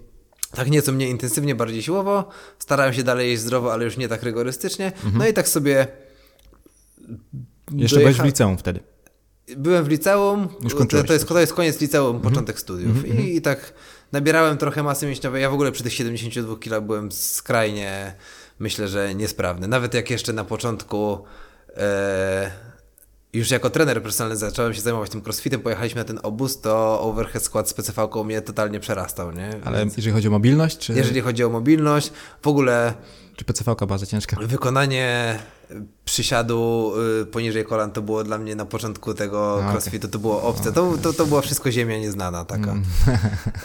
tak 0.50 0.70
nieco 0.70 0.92
mniej 0.92 1.10
intensywnie, 1.10 1.54
bardziej 1.54 1.82
siłowo. 1.82 2.28
Starałem 2.58 2.94
się 2.94 3.02
dalej 3.02 3.30
jeść 3.30 3.42
zdrowo, 3.42 3.72
ale 3.72 3.84
już 3.84 3.96
nie 3.96 4.08
tak 4.08 4.22
rygorystycznie. 4.22 4.86
Mhm. 4.86 5.18
No 5.18 5.26
i 5.26 5.32
tak 5.32 5.48
sobie. 5.48 5.86
Jeszcze 7.76 7.98
byłeś 7.98 8.16
w 8.16 8.24
liceum 8.24 8.58
wtedy. 8.58 8.80
Byłem 9.56 9.84
w 9.84 9.88
liceum, 9.88 10.48
Już 10.62 10.74
to, 11.06 11.12
jest, 11.12 11.28
to 11.28 11.40
jest 11.40 11.54
koniec 11.54 11.80
liceum, 11.80 12.18
-hmm. 12.18 12.20
początek 12.20 12.60
studiów 12.60 13.04
mm 13.04 13.16
-hmm. 13.16 13.20
I, 13.20 13.36
I, 13.36 13.42
tak 13.42 13.72
nabierałem 14.12 14.58
trochę 14.58 14.82
masy 14.82 15.06
mięśniowej. 15.06 15.42
Ja 15.42 15.50
w 15.50 15.54
ogóle 15.54 15.72
przy 15.72 15.82
tych 15.82 15.92
72 15.92 16.56
kg 16.56 16.86
byłem 16.86 17.12
skrajnie, 17.12 18.14
myślę, 18.58 18.88
że 18.88 19.14
niesprawny. 19.14 19.68
Nawet 19.68 19.94
jak 19.94 20.10
jeszcze 20.10 20.32
na 20.32 20.44
początku 20.44 21.24
e, 21.76 22.50
już 23.32 23.50
jako 23.50 23.70
trener 23.70 24.02
personalny 24.02 24.36
zacząłem 24.36 24.74
się 24.74 24.80
zajmować 24.80 25.10
tym 25.10 25.22
crossfitem, 25.22 25.60
pojechaliśmy 25.60 26.00
na 26.00 26.04
ten 26.04 26.20
obóz, 26.22 26.60
to 26.60 27.00
overhead 27.00 27.42
skład 27.42 27.68
z 27.68 27.74
PCV 27.74 28.08
mnie 28.24 28.42
totalnie 28.42 28.80
przerastał, 28.80 29.32
nie? 29.32 29.50
Ale 29.64 29.78
Więc 29.78 29.96
jeżeli 29.96 30.14
chodzi 30.14 30.28
o 30.28 30.30
mobilność? 30.30 30.78
Czy... 30.78 30.92
Jeżeli 30.92 31.20
chodzi 31.20 31.44
o 31.44 31.48
mobilność, 31.48 32.12
w 32.42 32.46
ogóle... 32.46 32.94
Czy 33.40 33.44
PCV 33.44 33.74
bardzo 33.86 34.06
ciężka? 34.06 34.36
Wykonanie 34.40 35.38
przysiadu 36.04 36.92
y, 37.22 37.26
poniżej 37.26 37.64
kolan 37.64 37.92
to 37.92 38.02
było 38.02 38.24
dla 38.24 38.38
mnie 38.38 38.56
na 38.56 38.64
początku 38.64 39.14
tego 39.14 39.60
no, 39.64 39.72
crossfitu, 39.72 40.08
to 40.08 40.18
było 40.18 40.42
obce. 40.42 40.72
To, 40.72 40.98
to, 41.02 41.12
to 41.12 41.26
była 41.26 41.40
wszystko 41.40 41.70
ziemia 41.70 41.98
nieznana 41.98 42.44
taka. 42.44 42.72
Mm. 42.72 42.84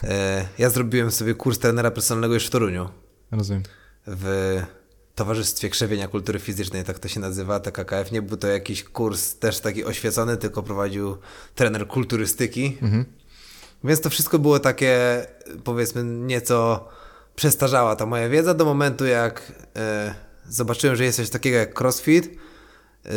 E, 0.04 0.48
ja 0.58 0.70
zrobiłem 0.70 1.12
sobie 1.12 1.34
kurs 1.34 1.60
trenera 1.60 1.92
personalnego 1.92 2.34
już 2.34 2.46
w 2.46 2.50
Toruniu. 2.50 2.90
Rozumiem. 3.32 3.64
W 4.08 4.62
Towarzystwie 5.16 5.70
Krzewienia 5.70 6.08
Kultury 6.08 6.40
Fizycznej, 6.40 6.84
tak 6.84 7.00
to 7.00 7.08
się 7.08 7.20
nazywa, 7.20 7.60
TKKF. 7.60 8.12
Nie 8.12 8.22
był 8.22 8.38
to 8.38 8.48
jakiś 8.48 8.84
kurs 8.84 9.36
też 9.36 9.60
taki 9.60 9.86
oświecony, 9.86 10.38
tylko 10.38 10.64
prowadził 10.64 11.18
trener 11.56 11.88
kulturystyki. 11.88 12.78
Mhm. 12.82 13.06
Więc 13.84 14.02
to 14.02 14.10
wszystko 14.10 14.40
było 14.40 14.60
takie, 14.60 15.26
powiedzmy, 15.64 16.04
nieco 16.04 16.88
przestarzała 17.36 17.96
ta 17.96 18.06
moja 18.06 18.30
wiedza 18.30 18.54
do 18.54 18.66
momentu, 18.66 19.06
jak 19.06 19.52
e, 19.76 20.16
zobaczyłem, 20.50 20.96
że 20.96 21.04
jest 21.04 21.18
coś 21.18 21.30
takiego 21.30 21.58
jak 21.58 21.74
CrossFit. 21.74 22.26
Yy, 23.06 23.12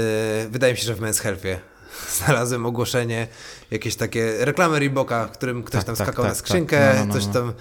wydaje 0.50 0.72
mi 0.72 0.78
się, 0.78 0.84
że 0.84 0.94
w 0.94 1.00
Men's 1.00 1.20
Healthie 1.20 1.60
znalazłem 2.18 2.66
ogłoszenie, 2.66 3.28
jakieś 3.70 3.96
takie 3.96 4.44
reklamy 4.44 4.78
Reeboka, 4.78 5.26
w 5.26 5.30
którym 5.30 5.62
ktoś 5.62 5.78
tak, 5.78 5.86
tam 5.86 5.96
tak, 5.96 6.06
skakał 6.06 6.24
tak, 6.24 6.30
na 6.30 6.36
tak. 6.36 6.38
skrzynkę, 6.38 6.94
no, 6.94 7.00
no, 7.00 7.06
no, 7.06 7.14
coś 7.14 7.26
no. 7.26 7.32
tam, 7.32 7.52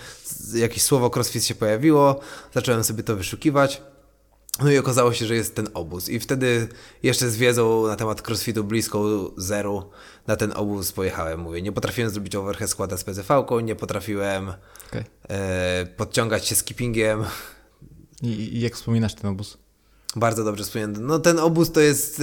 jakieś 0.53 0.83
słowo 0.83 1.09
CrossFit 1.09 1.45
się 1.45 1.55
pojawiło, 1.55 2.19
zacząłem 2.53 2.83
sobie 2.83 3.03
to 3.03 3.15
wyszukiwać. 3.15 3.81
No 4.59 4.71
i 4.71 4.77
okazało 4.77 5.13
się, 5.13 5.25
że 5.25 5.35
jest 5.35 5.55
ten 5.55 5.67
obóz. 5.73 6.09
I 6.09 6.19
wtedy 6.19 6.67
jeszcze 7.03 7.29
z 7.29 7.37
wiedzą 7.37 7.87
na 7.87 7.95
temat 7.95 8.27
crossfitu 8.27 8.63
bliską 8.63 9.03
zeru 9.37 9.89
na 10.27 10.35
ten 10.35 10.53
obóz 10.55 10.91
pojechałem. 10.91 11.39
Mówię, 11.39 11.61
nie 11.61 11.71
potrafiłem 11.71 12.09
zrobić 12.11 12.35
overhead 12.35 12.69
składa 12.69 12.97
z 12.97 13.03
PZV, 13.03 13.45
nie 13.63 13.75
potrafiłem 13.75 14.53
okay. 14.87 15.05
e, 15.29 15.85
podciągać 15.85 16.47
się 16.47 16.55
skippingiem. 16.55 17.23
I, 18.21 18.27
I 18.27 18.59
jak 18.61 18.75
wspominasz 18.75 19.15
ten 19.15 19.31
obóz? 19.31 19.57
Bardzo 20.17 20.43
dobrze 20.43 20.63
wspomniałem. 20.63 21.05
No 21.05 21.19
ten 21.19 21.39
obóz 21.39 21.71
to 21.71 21.79
jest 21.79 22.21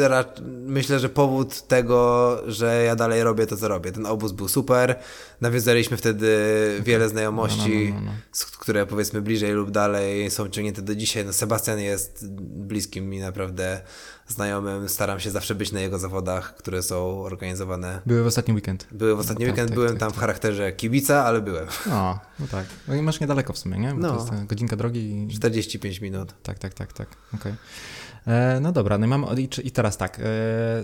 myślę, 0.66 0.98
że 0.98 1.08
powód 1.08 1.62
tego, 1.62 2.38
że 2.46 2.84
ja 2.84 2.96
dalej 2.96 3.22
robię 3.22 3.46
to, 3.46 3.56
co 3.56 3.68
robię. 3.68 3.92
Ten 3.92 4.06
obóz 4.06 4.32
był 4.32 4.48
super. 4.48 4.98
Nawiązaliśmy 5.40 5.96
wtedy 5.96 6.36
wiele 6.84 7.08
znajomości, 7.08 7.92
no, 7.94 8.00
no, 8.00 8.06
no, 8.06 8.12
no, 8.12 8.58
które 8.58 8.86
powiedzmy 8.86 9.22
bliżej 9.22 9.52
lub 9.52 9.70
dalej 9.70 10.30
są 10.30 10.48
ciągnięte 10.48 10.82
do 10.82 10.94
dzisiaj. 10.94 11.24
No 11.24 11.32
Sebastian 11.32 11.80
jest 11.80 12.28
bliskim 12.40 13.10
mi 13.10 13.20
naprawdę 13.20 13.80
znajomym. 14.28 14.88
Staram 14.88 15.20
się 15.20 15.30
zawsze 15.30 15.54
być 15.54 15.72
na 15.72 15.80
jego 15.80 15.98
zawodach, 15.98 16.56
które 16.56 16.82
są 16.82 17.22
organizowane. 17.22 18.00
Były 18.06 18.22
w 18.22 18.26
ostatni 18.26 18.54
weekend. 18.54 18.86
Były 18.92 19.16
w 19.16 19.18
ostatni 19.18 19.44
no, 19.44 19.50
weekend. 19.50 19.68
Tak, 19.68 19.74
byłem 19.74 19.90
tak, 19.90 20.00
tam 20.00 20.08
tak, 20.08 20.16
w 20.16 20.20
charakterze 20.20 20.72
kibica, 20.72 21.24
ale 21.24 21.40
byłem. 21.40 21.66
O, 21.92 22.18
no 22.38 22.46
tak. 22.50 22.66
No 22.88 22.94
i 22.94 23.02
masz 23.02 23.20
niedaleko 23.20 23.52
w 23.52 23.58
sumie, 23.58 23.78
nie? 23.78 23.90
Bo 23.90 24.00
no. 24.00 24.08
To 24.08 24.20
jest 24.20 24.42
e, 24.42 24.46
godzinka 24.46 24.76
drogi. 24.76 25.26
I... 25.30 25.34
45 25.34 26.00
minut. 26.00 26.34
Tak, 26.42 26.58
tak, 26.58 26.74
tak, 26.74 26.92
tak. 26.92 27.08
Okej. 27.08 27.40
Okay. 27.40 27.56
E, 28.26 28.60
no 28.60 28.72
dobra, 28.72 28.98
no 28.98 29.06
i, 29.06 29.08
mam, 29.08 29.26
i 29.64 29.70
teraz 29.70 29.96
tak, 29.96 30.20
e, 30.20 30.22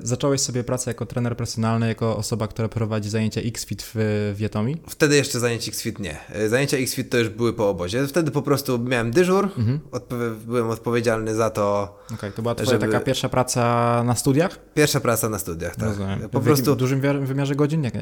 zacząłeś 0.02 0.40
sobie 0.40 0.64
pracę 0.64 0.90
jako 0.90 1.06
trener 1.06 1.36
personalny, 1.36 1.88
jako 1.88 2.16
osoba, 2.16 2.48
która 2.48 2.68
prowadzi 2.68 3.10
zajęcia 3.10 3.40
Xfit 3.40 3.90
w 3.94 4.32
Wietomi? 4.36 4.76
Wtedy 4.88 5.16
jeszcze 5.16 5.40
zajęcia 5.40 5.68
Xfit 5.68 5.98
nie. 5.98 6.16
E, 6.28 6.48
zajęcia 6.48 6.76
Xfit 6.76 7.10
to 7.10 7.18
już 7.18 7.28
były 7.28 7.52
po 7.52 7.68
obozie. 7.68 8.06
Wtedy 8.06 8.30
po 8.30 8.42
prostu 8.42 8.78
miałem 8.78 9.10
dyżur, 9.10 9.44
mhm. 9.44 9.80
odpo- 9.92 10.34
byłem 10.46 10.70
odpowiedzialny 10.70 11.34
za 11.34 11.50
to. 11.50 11.98
Okej, 12.06 12.16
okay, 12.16 12.32
to 12.32 12.42
była 12.42 12.54
twoja 12.54 12.70
żeby... 12.70 12.86
taka 12.86 13.00
pierwsza 13.00 13.28
praca 13.28 14.04
na 14.04 14.14
studiach? 14.14 14.58
Pierwsza 14.74 15.00
praca 15.00 15.28
na 15.28 15.38
studiach, 15.38 15.76
tak. 15.76 15.88
Rozumiem. 15.88 16.28
Po 16.28 16.40
w 16.40 16.44
prostu 16.44 16.74
w 16.74 16.76
dużym 16.76 17.00
wymiarze 17.26 17.54
godzin? 17.54 17.84
Jak... 17.84 17.94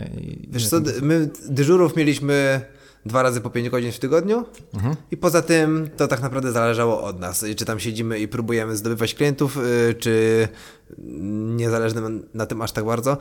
Wiesz 0.49 0.69
co, 0.69 0.81
my 1.03 1.31
dyżurów 1.49 1.97
mieliśmy 1.97 2.61
dwa 3.07 3.23
razy 3.23 3.41
po 3.41 3.51
5 3.51 3.69
godzin 3.69 3.93
w 3.93 3.99
tygodniu 3.99 4.45
mhm. 4.75 4.97
i 5.11 5.17
poza 5.17 5.43
tym 5.43 5.91
to 5.97 6.09
tak 6.09 6.23
naprawdę 6.23 6.53
zależało 6.53 7.03
od 7.03 7.21
nas, 7.21 7.45
czy 7.57 7.65
tam 7.65 7.81
siedzimy 7.81 8.19
i 8.19 8.29
próbujemy 8.29 8.77
zdobywać 8.77 9.15
klientów, 9.15 9.57
y, 9.57 9.95
czy 9.95 10.49
nie 11.57 11.71
zależy 11.71 11.95
na 12.35 12.47
tym 12.47 12.63
aż 12.63 12.73
tak 12.73 12.85
bardzo. 12.85 13.17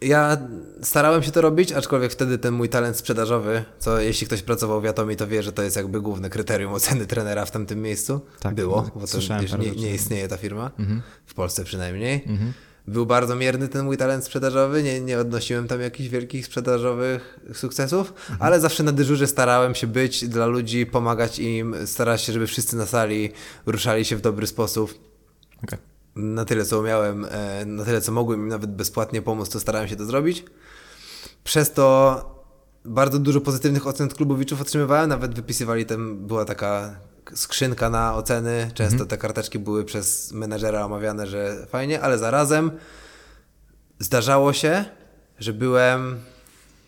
Ja 0.00 0.36
starałem 0.82 1.22
się 1.22 1.30
to 1.30 1.40
robić, 1.40 1.72
aczkolwiek 1.72 2.12
wtedy 2.12 2.38
ten 2.38 2.54
mój 2.54 2.68
talent 2.68 2.96
sprzedażowy, 2.96 3.64
co 3.78 4.00
jeśli 4.00 4.26
ktoś 4.26 4.42
pracował 4.42 4.80
w 4.80 4.86
Atomi, 4.86 5.16
to 5.16 5.26
wie, 5.26 5.42
że 5.42 5.52
to 5.52 5.62
jest 5.62 5.76
jakby 5.76 6.00
główne 6.00 6.30
kryterium 6.30 6.72
oceny 6.72 7.06
trenera 7.06 7.44
w 7.44 7.50
tamtym 7.50 7.82
miejscu. 7.82 8.20
Tak, 8.40 8.54
było, 8.54 8.90
bo 8.94 9.06
to 9.06 9.18
nie, 9.58 9.70
nie 9.70 9.94
istnieje 9.94 10.28
ta 10.28 10.36
firma, 10.36 10.70
mhm. 10.78 11.02
w 11.26 11.34
Polsce 11.34 11.64
przynajmniej. 11.64 12.24
Mhm 12.26 12.52
był 12.88 13.06
bardzo 13.06 13.36
mierny 13.36 13.68
ten 13.68 13.84
mój 13.84 13.96
talent 13.96 14.24
sprzedażowy, 14.24 14.82
nie, 14.82 15.00
nie 15.00 15.18
odnosiłem 15.18 15.68
tam 15.68 15.80
jakichś 15.80 16.08
wielkich 16.08 16.46
sprzedażowych 16.46 17.40
sukcesów, 17.54 18.08
mhm. 18.10 18.36
ale 18.40 18.60
zawsze 18.60 18.82
na 18.82 18.92
dyżurze 18.92 19.26
starałem 19.26 19.74
się 19.74 19.86
być 19.86 20.28
dla 20.28 20.46
ludzi, 20.46 20.86
pomagać 20.86 21.38
im, 21.38 21.74
starać 21.86 22.22
się, 22.22 22.32
żeby 22.32 22.46
wszyscy 22.46 22.76
na 22.76 22.86
sali 22.86 23.32
ruszali 23.66 24.04
się 24.04 24.16
w 24.16 24.20
dobry 24.20 24.46
sposób. 24.46 24.94
Okay. 25.64 25.78
Na 26.16 26.44
tyle, 26.44 26.64
co 26.64 26.80
umiałem, 26.80 27.26
e, 27.30 27.64
na 27.66 27.84
tyle, 27.84 28.00
co 28.00 28.12
mogłem 28.12 28.40
im 28.40 28.48
nawet 28.48 28.70
bezpłatnie 28.70 29.22
pomóc, 29.22 29.48
to 29.48 29.60
starałem 29.60 29.88
się 29.88 29.96
to 29.96 30.04
zrobić. 30.04 30.44
Przez 31.44 31.72
to 31.72 32.38
bardzo 32.84 33.18
dużo 33.18 33.40
pozytywnych 33.40 33.86
ocen 33.86 34.08
klubowiczów 34.08 34.60
otrzymywałem, 34.60 35.08
nawet 35.08 35.34
wypisywali 35.34 35.86
tam, 35.86 36.26
była 36.26 36.44
taka 36.44 37.00
skrzynka 37.34 37.90
na 37.90 38.14
oceny. 38.14 38.70
Często 38.74 38.94
mhm. 38.94 39.08
te 39.08 39.18
karteczki 39.18 39.58
były 39.58 39.84
przez 39.84 40.32
menedżera 40.32 40.84
omawiane, 40.84 41.26
że 41.26 41.66
fajnie, 41.68 42.00
ale 42.00 42.18
zarazem 42.18 42.70
zdarzało 43.98 44.52
się, 44.52 44.84
że 45.38 45.52
byłem 45.52 46.20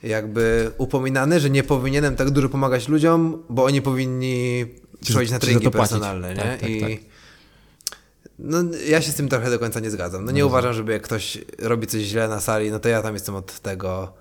jakby 0.02 0.70
upominany, 0.78 1.40
że 1.40 1.50
nie 1.50 1.62
powinienem 1.62 2.16
tak 2.16 2.30
dużo 2.30 2.48
pomagać 2.48 2.88
ludziom, 2.88 3.42
bo 3.48 3.64
oni 3.64 3.82
powinni 3.82 4.66
przychodzić 5.00 5.30
na 5.30 5.38
treningi 5.38 5.70
personalne, 5.70 6.34
nie? 6.34 6.42
Tak, 6.42 6.60
tak, 6.60 6.70
I 6.70 6.80
tak. 6.80 6.90
no, 8.38 8.58
ja 8.86 9.02
się 9.02 9.12
z 9.12 9.14
tym 9.14 9.28
trochę 9.28 9.50
do 9.50 9.58
końca 9.58 9.80
nie 9.80 9.90
zgadzam. 9.90 10.24
No 10.24 10.32
nie 10.32 10.46
uważam, 10.46 10.72
żeby 10.72 10.92
jak 10.92 11.02
ktoś 11.02 11.38
robi 11.58 11.86
coś 11.86 12.02
źle 12.02 12.28
na 12.28 12.40
sali, 12.40 12.70
no 12.70 12.78
to 12.78 12.88
ja 12.88 13.02
tam 13.02 13.14
jestem 13.14 13.34
od 13.34 13.60
tego, 13.60 14.12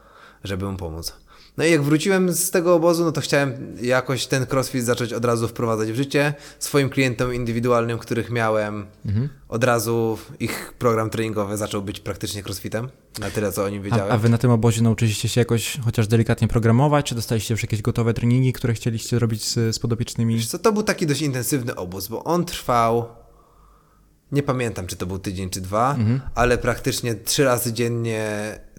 żeby 0.44 0.72
mu 0.72 0.78
pomóc. 0.78 1.14
No 1.60 1.66
i 1.66 1.72
jak 1.72 1.82
wróciłem 1.82 2.34
z 2.34 2.52
tego 2.52 2.76
obozu, 2.76 3.04
no 3.04 3.12
to 3.12 3.22
chciałem 3.22 3.54
jakoś 3.82 4.28
ten 4.28 4.46
crossfit 4.52 4.86
zacząć 4.86 5.14
od 5.14 5.26
razu 5.26 5.48
wprowadzać 5.48 5.92
w 5.92 5.96
życie. 5.96 6.34
Swoim 6.60 6.90
klientom 6.90 7.34
indywidualnym, 7.34 7.98
których 8.00 8.30
miałem, 8.32 8.86
Mhm. 9.06 9.30
od 9.50 9.64
razu 9.64 10.18
ich 10.40 10.74
program 10.80 11.10
treningowy 11.10 11.58
zaczął 11.58 11.82
być 11.82 12.00
praktycznie 12.00 12.44
crossfitem. 12.44 12.90
Na 13.20 13.30
tyle, 13.30 13.52
co 13.52 13.64
o 13.64 13.70
nim 13.70 13.82
A, 13.82 13.84
wiedziałem. 13.86 14.12
a 14.12 14.18
wy 14.18 14.30
na 14.30 14.38
tym 14.38 14.52
obozie 14.52 14.82
nauczyliście 14.82 15.30
się 15.30 15.42
jakoś 15.42 15.78
chociaż 15.86 16.08
delikatnie 16.08 16.48
programować, 16.48 17.06
czy 17.06 17.16
dostaliście 17.16 17.54
już 17.54 17.62
jakieś 17.64 17.82
gotowe 17.82 18.14
treningi, 18.14 18.54
które 18.54 18.74
chcieliście 18.74 19.20
robić 19.20 19.44
z, 19.46 19.76
z 19.76 19.80
podopiecznymi? 19.80 20.36
Wiesz 20.36 20.48
co, 20.48 20.60
to 20.60 20.72
był 20.72 20.84
taki 20.84 21.08
dość 21.08 21.22
intensywny 21.22 21.76
obóz, 21.76 22.08
bo 22.08 22.24
on 22.24 22.46
trwał, 22.46 23.06
nie 24.32 24.44
pamiętam 24.44 24.88
czy 24.88 24.96
to 24.96 25.06
był 25.06 25.20
tydzień 25.20 25.50
czy 25.50 25.62
dwa, 25.62 25.92
Mhm. 25.92 26.22
ale 26.36 26.58
praktycznie 26.58 27.16
trzy 27.16 27.44
razy 27.44 27.74
dziennie 27.74 28.30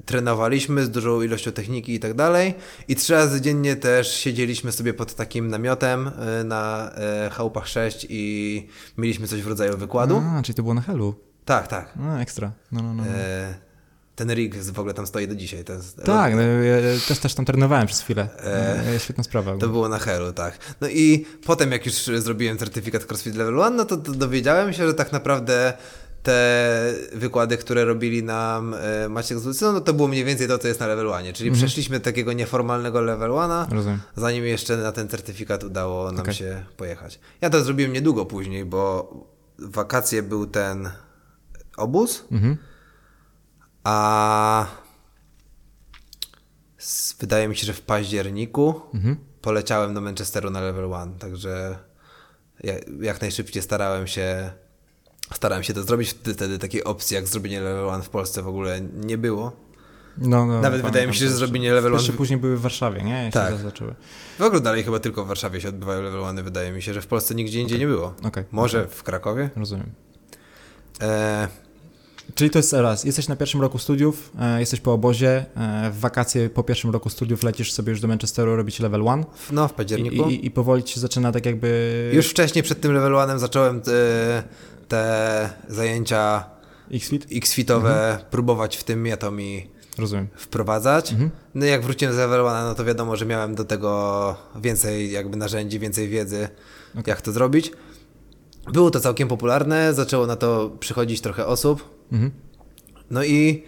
trenowaliśmy 0.04 0.84
z 0.84 0.90
dużą 0.90 1.22
ilością 1.22 1.52
techniki 1.52 1.94
i 1.94 2.00
tak 2.00 2.14
dalej 2.14 2.54
i 2.88 2.96
trzy 2.96 3.12
razy 3.12 3.40
dziennie 3.40 3.76
też 3.76 4.14
siedzieliśmy 4.14 4.72
sobie 4.72 4.94
pod 4.94 5.14
takim 5.14 5.48
namiotem 5.48 6.10
y, 6.40 6.44
na 6.44 6.90
y, 7.26 7.30
chałupach 7.30 7.68
6 7.68 8.06
i 8.10 8.66
mieliśmy 8.98 9.26
coś 9.26 9.42
w 9.42 9.46
rodzaju 9.46 9.76
wykładu. 9.76 10.22
A, 10.38 10.42
czyli 10.42 10.56
to 10.56 10.62
było 10.62 10.74
na 10.74 10.80
helu. 10.80 11.14
Tak, 11.44 11.68
tak. 11.68 11.92
No, 11.96 12.20
ekstra. 12.20 12.52
No, 12.72 12.82
no, 12.82 12.94
no. 12.94 13.02
no. 13.04 13.10
E, 13.10 13.54
ten 14.20 14.34
rig 14.34 14.56
w 14.56 14.78
ogóle 14.78 14.94
tam 14.94 15.06
stoi 15.06 15.28
do 15.28 15.34
dzisiaj. 15.34 15.64
To, 15.64 15.72
jest, 15.72 15.96
Tak, 16.04 16.34
no, 16.34 16.42
ja 16.42 16.76
też, 17.08 17.18
też 17.18 17.34
tam 17.34 17.44
trenowałem 17.44 17.86
przez 17.86 18.00
chwilę. 18.00 18.28
E... 18.94 18.98
Świetna 18.98 19.24
sprawa. 19.24 19.56
To 19.56 19.68
było 19.68 19.88
na 19.88 19.98
Helu, 19.98 20.32
tak. 20.32 20.58
No 20.80 20.88
i 20.88 21.26
potem, 21.46 21.72
jak 21.72 21.86
już 21.86 21.94
zrobiłem 21.94 22.58
certyfikat 22.58 23.04
CrossFit 23.04 23.34
Level 23.34 23.54
1, 23.54 23.76
no 23.76 23.84
to, 23.84 23.96
to 23.96 24.12
dowiedziałem 24.12 24.72
się, 24.72 24.86
że 24.86 24.94
tak 24.94 25.12
naprawdę 25.12 25.72
te 26.22 26.92
wykłady, 27.14 27.56
które 27.56 27.84
robili 27.84 28.22
nam 28.22 28.74
e, 28.74 29.08
Maciek 29.08 29.38
z 29.38 29.44
Lucyną, 29.44 29.72
no 29.72 29.80
to 29.80 29.92
było 29.94 30.08
mniej 30.08 30.24
więcej 30.24 30.48
to, 30.48 30.58
co 30.58 30.68
jest 30.68 30.80
na 30.80 30.86
Level 30.86 31.06
1. 31.06 31.34
Czyli 31.34 31.50
przeszliśmy 31.52 32.00
takiego 32.00 32.32
nieformalnego 32.32 33.00
Level 33.00 33.30
1, 33.30 33.76
Rozumiem. 33.76 34.00
zanim 34.16 34.44
jeszcze 34.44 34.76
na 34.76 34.92
ten 34.92 35.08
certyfikat 35.08 35.64
udało 35.64 36.12
nam 36.12 36.20
Okej. 36.20 36.34
się 36.34 36.64
pojechać. 36.76 37.20
Ja 37.40 37.50
to 37.50 37.64
zrobiłem 37.64 37.92
niedługo 37.92 38.26
później, 38.26 38.64
bo 38.64 39.12
wakacje 39.58 40.22
był 40.22 40.46
ten 40.46 40.90
obóz, 41.76 42.24
Mhm. 42.32 42.56
A 43.84 44.66
wydaje 47.20 47.48
mi 47.48 47.56
się, 47.56 47.66
że 47.66 47.72
w 47.72 47.80
październiku 47.80 48.80
Mhm. 48.94 49.16
poleciałem 49.42 49.94
do 49.94 50.00
Manchesteru 50.00 50.50
na 50.50 50.60
level 50.60 50.84
1, 50.90 51.18
także 51.18 51.78
jak, 53.00 53.20
najszybciej 53.20 53.62
starałem 53.62 54.06
się 54.06 54.50
starałem 55.34 55.62
się 55.62 55.74
to 55.74 55.82
zrobić. 55.82 56.10
Wtedy, 56.10 56.58
takiej 56.58 56.84
opcji 56.84 57.14
jak 57.14 57.26
zrobienie 57.26 57.60
level 57.60 57.84
1 57.86 58.02
w 58.02 58.08
Polsce 58.08 58.42
w 58.42 58.48
ogóle 58.48 58.80
nie 58.80 59.18
było. 59.18 59.52
No, 60.18 60.46
no, 60.46 60.60
Nawet 60.60 60.82
wydaje 60.82 61.06
mi 61.06 61.14
się, 61.14 61.24
że 61.24 61.30
zrobienie 61.30 61.72
level 61.72 61.92
Jeszcze 61.92 62.08
one- 62.08 62.16
później 62.18 62.38
były 62.38 62.56
w 62.56 62.60
Warszawie, 62.60 63.02
nie? 63.02 63.24
Jak 63.24 63.32
Tak. 63.32 63.56
zaczęły. 63.58 63.94
W 64.38 64.42
ogóle 64.42 64.60
dalej 64.60 64.84
chyba 64.84 64.98
tylko 65.00 65.24
w 65.24 65.28
Warszawie 65.28 65.60
się 65.60 65.68
odbywają 65.68 66.02
level 66.02 66.20
1, 66.20 66.44
wydaje 66.44 66.72
mi 66.72 66.82
się, 66.82 66.94
że 66.94 67.02
w 67.02 67.06
Polsce 67.06 67.34
nigdzie 67.34 67.60
indziej 67.60 67.78
nie 67.78 67.86
było. 67.86 68.14
Okej. 68.22 68.44
Może 68.50 68.86
w 68.88 69.02
Krakowie? 69.02 69.50
Rozumiem. 69.56 69.90
E, 71.02 71.48
Czyli 72.34 72.50
to 72.50 72.58
jest 72.58 72.72
raz, 72.72 73.04
jesteś 73.04 73.28
na 73.28 73.36
pierwszym 73.36 73.60
roku 73.60 73.78
studiów, 73.78 74.32
e, 74.40 74.60
jesteś 74.60 74.80
po 74.80 74.92
obozie, 74.92 75.44
e, 75.56 75.90
w 75.90 75.98
wakacje 76.00 76.50
po 76.50 76.62
pierwszym 76.62 76.90
roku 76.90 77.10
studiów 77.10 77.42
lecisz 77.42 77.72
sobie 77.72 77.90
już 77.90 78.00
do 78.00 78.08
Manchesteru 78.08 78.56
robić 78.56 78.80
level 78.80 79.00
1 79.00 79.24
w- 79.36 79.52
no, 79.52 79.68
w 79.68 79.72
i, 79.72 79.74
październiku. 79.74 80.28
i, 80.30 80.46
i 80.46 80.50
powoli 80.50 80.82
ci 80.82 80.94
się 80.94 81.00
zaczyna 81.00 81.32
tak 81.32 81.46
jakby... 81.46 82.10
Już 82.14 82.26
wcześniej 82.28 82.62
przed 82.62 82.80
tym 82.80 82.92
level 82.92 83.12
1 83.12 83.38
zacząłem 83.38 83.80
te, 83.80 84.42
te 84.88 85.50
zajęcia 85.68 86.44
X-Fit? 86.92 87.26
X-fitowe 87.32 88.10
Mhm. 88.10 88.30
próbować 88.30 88.76
w 88.76 88.84
tym, 88.84 89.06
ja 89.06 89.16
to 89.16 89.30
mi 89.30 89.70
Rozumiem. 89.98 90.28
wprowadzać. 90.36 91.12
Mhm. 91.12 91.30
No 91.54 91.66
i 91.66 91.68
jak 91.68 91.82
wróciłem 91.84 92.14
z 92.14 92.16
level 92.18 92.40
1, 92.44 92.64
no 92.64 92.74
to 92.74 92.84
wiadomo, 92.84 93.16
że 93.16 93.26
miałem 93.26 93.54
do 93.54 93.64
tego 93.64 94.36
więcej 94.62 95.10
jakby 95.12 95.36
narzędzi, 95.36 95.78
więcej 95.78 96.08
wiedzy, 96.08 96.48
jak 97.06 97.20
to 97.20 97.32
zrobić. 97.32 97.72
Było 98.72 98.90
to 98.90 99.00
całkiem 99.00 99.28
popularne, 99.28 99.94
zaczęło 99.94 100.26
na 100.26 100.36
to 100.36 100.70
przychodzić 100.80 101.20
trochę 101.20 101.46
osób. 101.46 101.99
Mhm. 102.12 102.30
No 103.10 103.24
i 103.24 103.64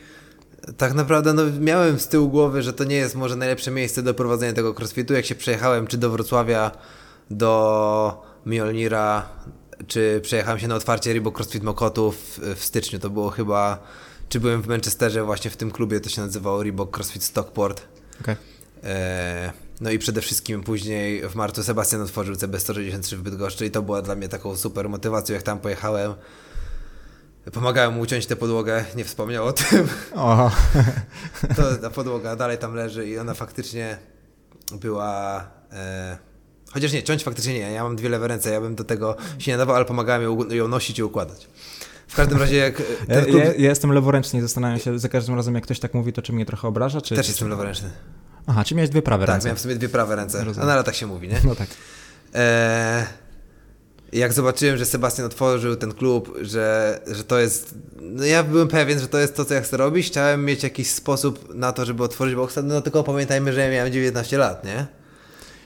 tak 0.76 0.94
naprawdę 0.94 1.32
no, 1.32 1.42
miałem 1.60 2.00
z 2.00 2.08
tyłu 2.08 2.28
głowy, 2.28 2.62
że 2.62 2.72
to 2.72 2.84
nie 2.84 2.96
jest 2.96 3.14
może 3.14 3.36
najlepsze 3.36 3.70
miejsce 3.70 4.02
do 4.02 4.14
prowadzenia 4.14 4.52
tego 4.52 4.74
crossfitu. 4.74 5.14
Jak 5.14 5.24
się 5.24 5.34
przejechałem 5.34 5.86
czy 5.86 5.98
do 5.98 6.10
Wrocławia, 6.10 6.70
do 7.30 8.24
Mjolnira, 8.46 9.28
czy 9.86 10.20
przejechałem 10.22 10.60
się 10.60 10.68
na 10.68 10.74
otwarcie 10.74 11.12
Reebok 11.12 11.36
CrossFit 11.36 11.62
Mokotów 11.62 12.40
w 12.56 12.64
styczniu, 12.64 12.98
to 12.98 13.10
było 13.10 13.30
chyba, 13.30 13.78
czy 14.28 14.40
byłem 14.40 14.62
w 14.62 14.66
Manchesterze 14.66 15.24
właśnie 15.24 15.50
w 15.50 15.56
tym 15.56 15.70
klubie, 15.70 16.00
to 16.00 16.08
się 16.08 16.22
nazywało 16.22 16.62
Reebok 16.62 16.96
CrossFit 16.96 17.24
Stockport. 17.24 17.82
Okej. 18.20 18.36
E, 18.84 19.52
No 19.80 19.90
i 19.90 19.98
przede 19.98 20.20
wszystkim 20.20 20.62
później 20.62 21.28
w 21.28 21.34
marcu 21.34 21.62
Sebastian 21.62 22.00
otworzył 22.02 22.34
CB163 22.34 23.16
w 23.16 23.22
Bydgoszczy 23.22 23.66
i 23.66 23.70
to 23.70 23.82
była 23.82 24.02
dla 24.02 24.14
mnie 24.14 24.28
taką 24.28 24.56
super 24.56 24.88
motywacją, 24.88 25.34
jak 25.34 25.42
tam 25.42 25.58
pojechałem. 25.58 26.14
Pomagałem 27.52 27.94
mu 27.94 28.00
uciąć 28.00 28.26
tę 28.26 28.36
podłogę, 28.36 28.84
nie 28.96 29.04
wspomniał 29.04 29.46
o 29.46 29.52
tym. 29.62 29.88
O, 30.14 30.50
To 31.56 31.76
ta 31.76 31.90
podłoga 31.90 32.36
dalej 32.36 32.58
tam 32.58 32.74
leży 32.74 33.08
i 33.08 33.18
ona 33.18 33.34
faktycznie 33.34 33.98
była... 34.72 35.44
E, 35.72 36.18
chociaż 36.72 36.92
nie, 36.92 37.02
ciąć 37.02 37.24
faktycznie 37.24 37.54
nie, 37.54 37.72
ja 37.72 37.82
mam 37.82 37.96
dwie 37.96 38.08
lewe 38.08 38.28
ręce, 38.28 38.50
ja 38.50 38.60
bym 38.60 38.74
do 38.74 38.84
tego 38.84 39.16
się 39.38 39.50
nie 39.50 39.56
nadawał, 39.56 39.76
ale 39.76 39.84
pomagałem 39.84 40.22
ją, 40.22 40.50
ją 40.50 40.68
nosić 40.68 40.98
i 40.98 41.02
układać. 41.02 41.48
W 42.08 42.16
każdym 42.16 42.38
razie 42.38 42.56
jak 42.56 42.80
e, 42.80 42.84
ja, 43.08 43.22
klub... 43.22 43.36
ja, 43.36 43.44
ja 43.44 43.68
jestem 43.68 43.92
leworęczny 43.92 44.38
i 44.38 44.42
zastanawiam 44.42 44.78
się 44.78 44.98
za 44.98 45.08
każdym 45.08 45.34
razem, 45.34 45.54
jak 45.54 45.64
ktoś 45.64 45.80
tak 45.80 45.94
mówi, 45.94 46.12
to 46.12 46.22
czy 46.22 46.32
mnie 46.32 46.46
trochę 46.46 46.68
obraża, 46.68 47.00
czy... 47.00 47.14
Też 47.16 47.26
czy, 47.26 47.32
jestem 47.32 47.46
czy... 47.46 47.50
leworęczny. 47.50 47.90
Aha, 48.46 48.64
czy 48.64 48.74
miałeś 48.74 48.90
dwie 48.90 49.02
prawe 49.02 49.26
Tak, 49.26 49.34
ręce? 49.34 49.46
miałem 49.46 49.56
w 49.56 49.60
sobie 49.60 49.74
dwie 49.74 49.88
prawe 49.88 50.16
ręce, 50.16 50.44
Rozumiem. 50.44 50.66
no 50.66 50.72
ale 50.72 50.84
tak 50.84 50.94
się 50.94 51.06
mówi, 51.06 51.28
nie? 51.28 51.40
No 51.44 51.54
tak. 51.54 51.68
Eee, 52.34 53.04
jak 54.12 54.32
zobaczyłem, 54.32 54.76
że 54.76 54.86
Sebastian 54.86 55.26
otworzył 55.26 55.76
ten 55.76 55.92
klub, 55.92 56.38
że, 56.40 57.00
że 57.06 57.24
to 57.24 57.38
jest. 57.38 57.74
No 58.00 58.24
ja 58.24 58.42
byłem 58.42 58.68
pewien, 58.68 59.00
że 59.00 59.08
to 59.08 59.18
jest 59.18 59.36
to, 59.36 59.44
co 59.44 59.54
ja 59.54 59.60
chcę 59.60 59.76
robić. 59.76 60.06
Chciałem 60.06 60.44
mieć 60.44 60.62
jakiś 60.62 60.90
sposób 60.90 61.54
na 61.54 61.72
to, 61.72 61.84
żeby 61.84 62.02
otworzyć 62.02 62.34
box. 62.34 62.58
No 62.62 62.80
tylko 62.82 63.02
pamiętajmy, 63.04 63.52
że 63.52 63.60
ja 63.60 63.70
miałem 63.70 63.92
19 63.92 64.38
lat, 64.38 64.64
nie? 64.64 64.86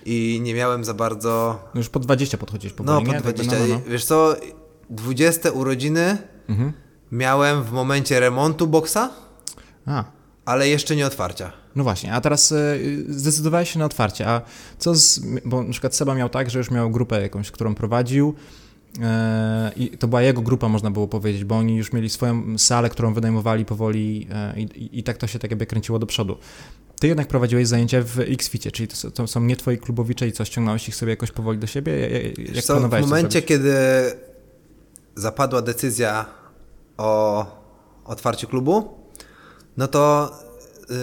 I 0.04 0.40
nie 0.42 0.54
miałem 0.54 0.84
za 0.84 0.94
bardzo. 0.94 1.60
No 1.74 1.78
już 1.80 1.88
po 1.88 1.98
20 2.00 2.38
podchodzisz 2.38 2.72
No, 2.78 2.84
powoli, 2.84 3.06
po 3.06 3.12
nie? 3.12 3.18
Tak 3.18 3.26
jakby, 3.26 3.44
20. 3.44 3.58
No, 3.68 3.74
no, 3.74 3.80
no. 3.86 3.90
Wiesz 3.92 4.04
co, 4.04 4.36
20 4.90 5.50
urodziny 5.50 6.18
Mhm. 6.48 6.72
miałem 7.12 7.62
w 7.62 7.72
momencie 7.72 8.20
remontu 8.20 8.66
boksa, 8.66 9.10
A, 9.86 10.04
ale 10.46 10.68
jeszcze 10.68 10.96
nie 10.96 11.06
otwarcia. 11.06 11.52
no 11.76 11.84
właśnie, 11.84 12.12
a 12.12 12.20
teraz 12.20 12.52
e, 12.52 12.56
zdecydowałeś 13.08 13.70
się 13.70 13.78
na 13.78 13.84
otwarcie, 13.84 14.28
a 14.28 14.40
co 14.78 14.94
z... 14.94 15.20
Bo 15.44 15.62
na 15.62 15.70
przykład 15.72 15.94
Seba 15.94 16.14
miał 16.14 16.28
tak, 16.28 16.50
że 16.50 16.58
już 16.58 16.70
miał 16.70 16.90
grupę 16.90 17.22
jakąś, 17.22 17.50
którą 17.50 17.74
prowadził 17.74 18.34
e, 19.02 19.72
i 19.76 19.88
to 19.90 20.08
była 20.08 20.22
jego 20.22 20.42
grupa, 20.42 20.68
można 20.68 20.90
było 20.90 21.08
powiedzieć, 21.08 21.44
bo 21.44 21.56
oni 21.56 21.76
już 21.76 21.92
mieli 21.92 22.10
swoją 22.10 22.58
salę, 22.58 22.90
którą 22.90 23.14
wynajmowali 23.14 23.64
powoli 23.64 24.28
e, 24.32 24.60
i, 24.60 24.98
i, 24.98 25.02
tak 25.02 25.16
to 25.16 25.26
się 25.26 25.38
tak 25.38 25.50
jakby 25.50 25.66
kręciło 25.66 25.98
do 25.98 26.06
przodu. 26.06 26.36
Ty 27.00 27.06
jednak 27.08 27.28
prowadziłeś 27.28 27.68
zajęcia 27.68 28.02
w 28.02 28.20
X-Ficie, 28.20 28.72
czyli 28.72 28.88
to, 28.88 28.96
są- 28.96 29.10
to 29.10 29.26
są 29.26 29.40
nie 29.40 29.56
twoi 29.56 29.78
klubowicze 29.78 30.28
i 30.28 30.32
co, 30.32 30.44
ściągnąłeś 30.44 30.88
ich 30.88 30.96
sobie 30.96 31.10
jakoś 31.10 31.30
powoli 31.30 31.58
do 31.58 31.66
siebie? 31.66 31.92
Jak 32.54 32.64
co, 32.64 32.80
w 32.80 33.00
momencie, 33.00 33.42
kiedy 33.42 33.74
zapadła 35.14 35.62
decyzja 35.62 36.26
o 36.96 37.46
otwarciu 38.04 38.48
klubu, 38.48 39.05
no 39.76 39.88
to 39.88 40.30
yy, 40.90 40.96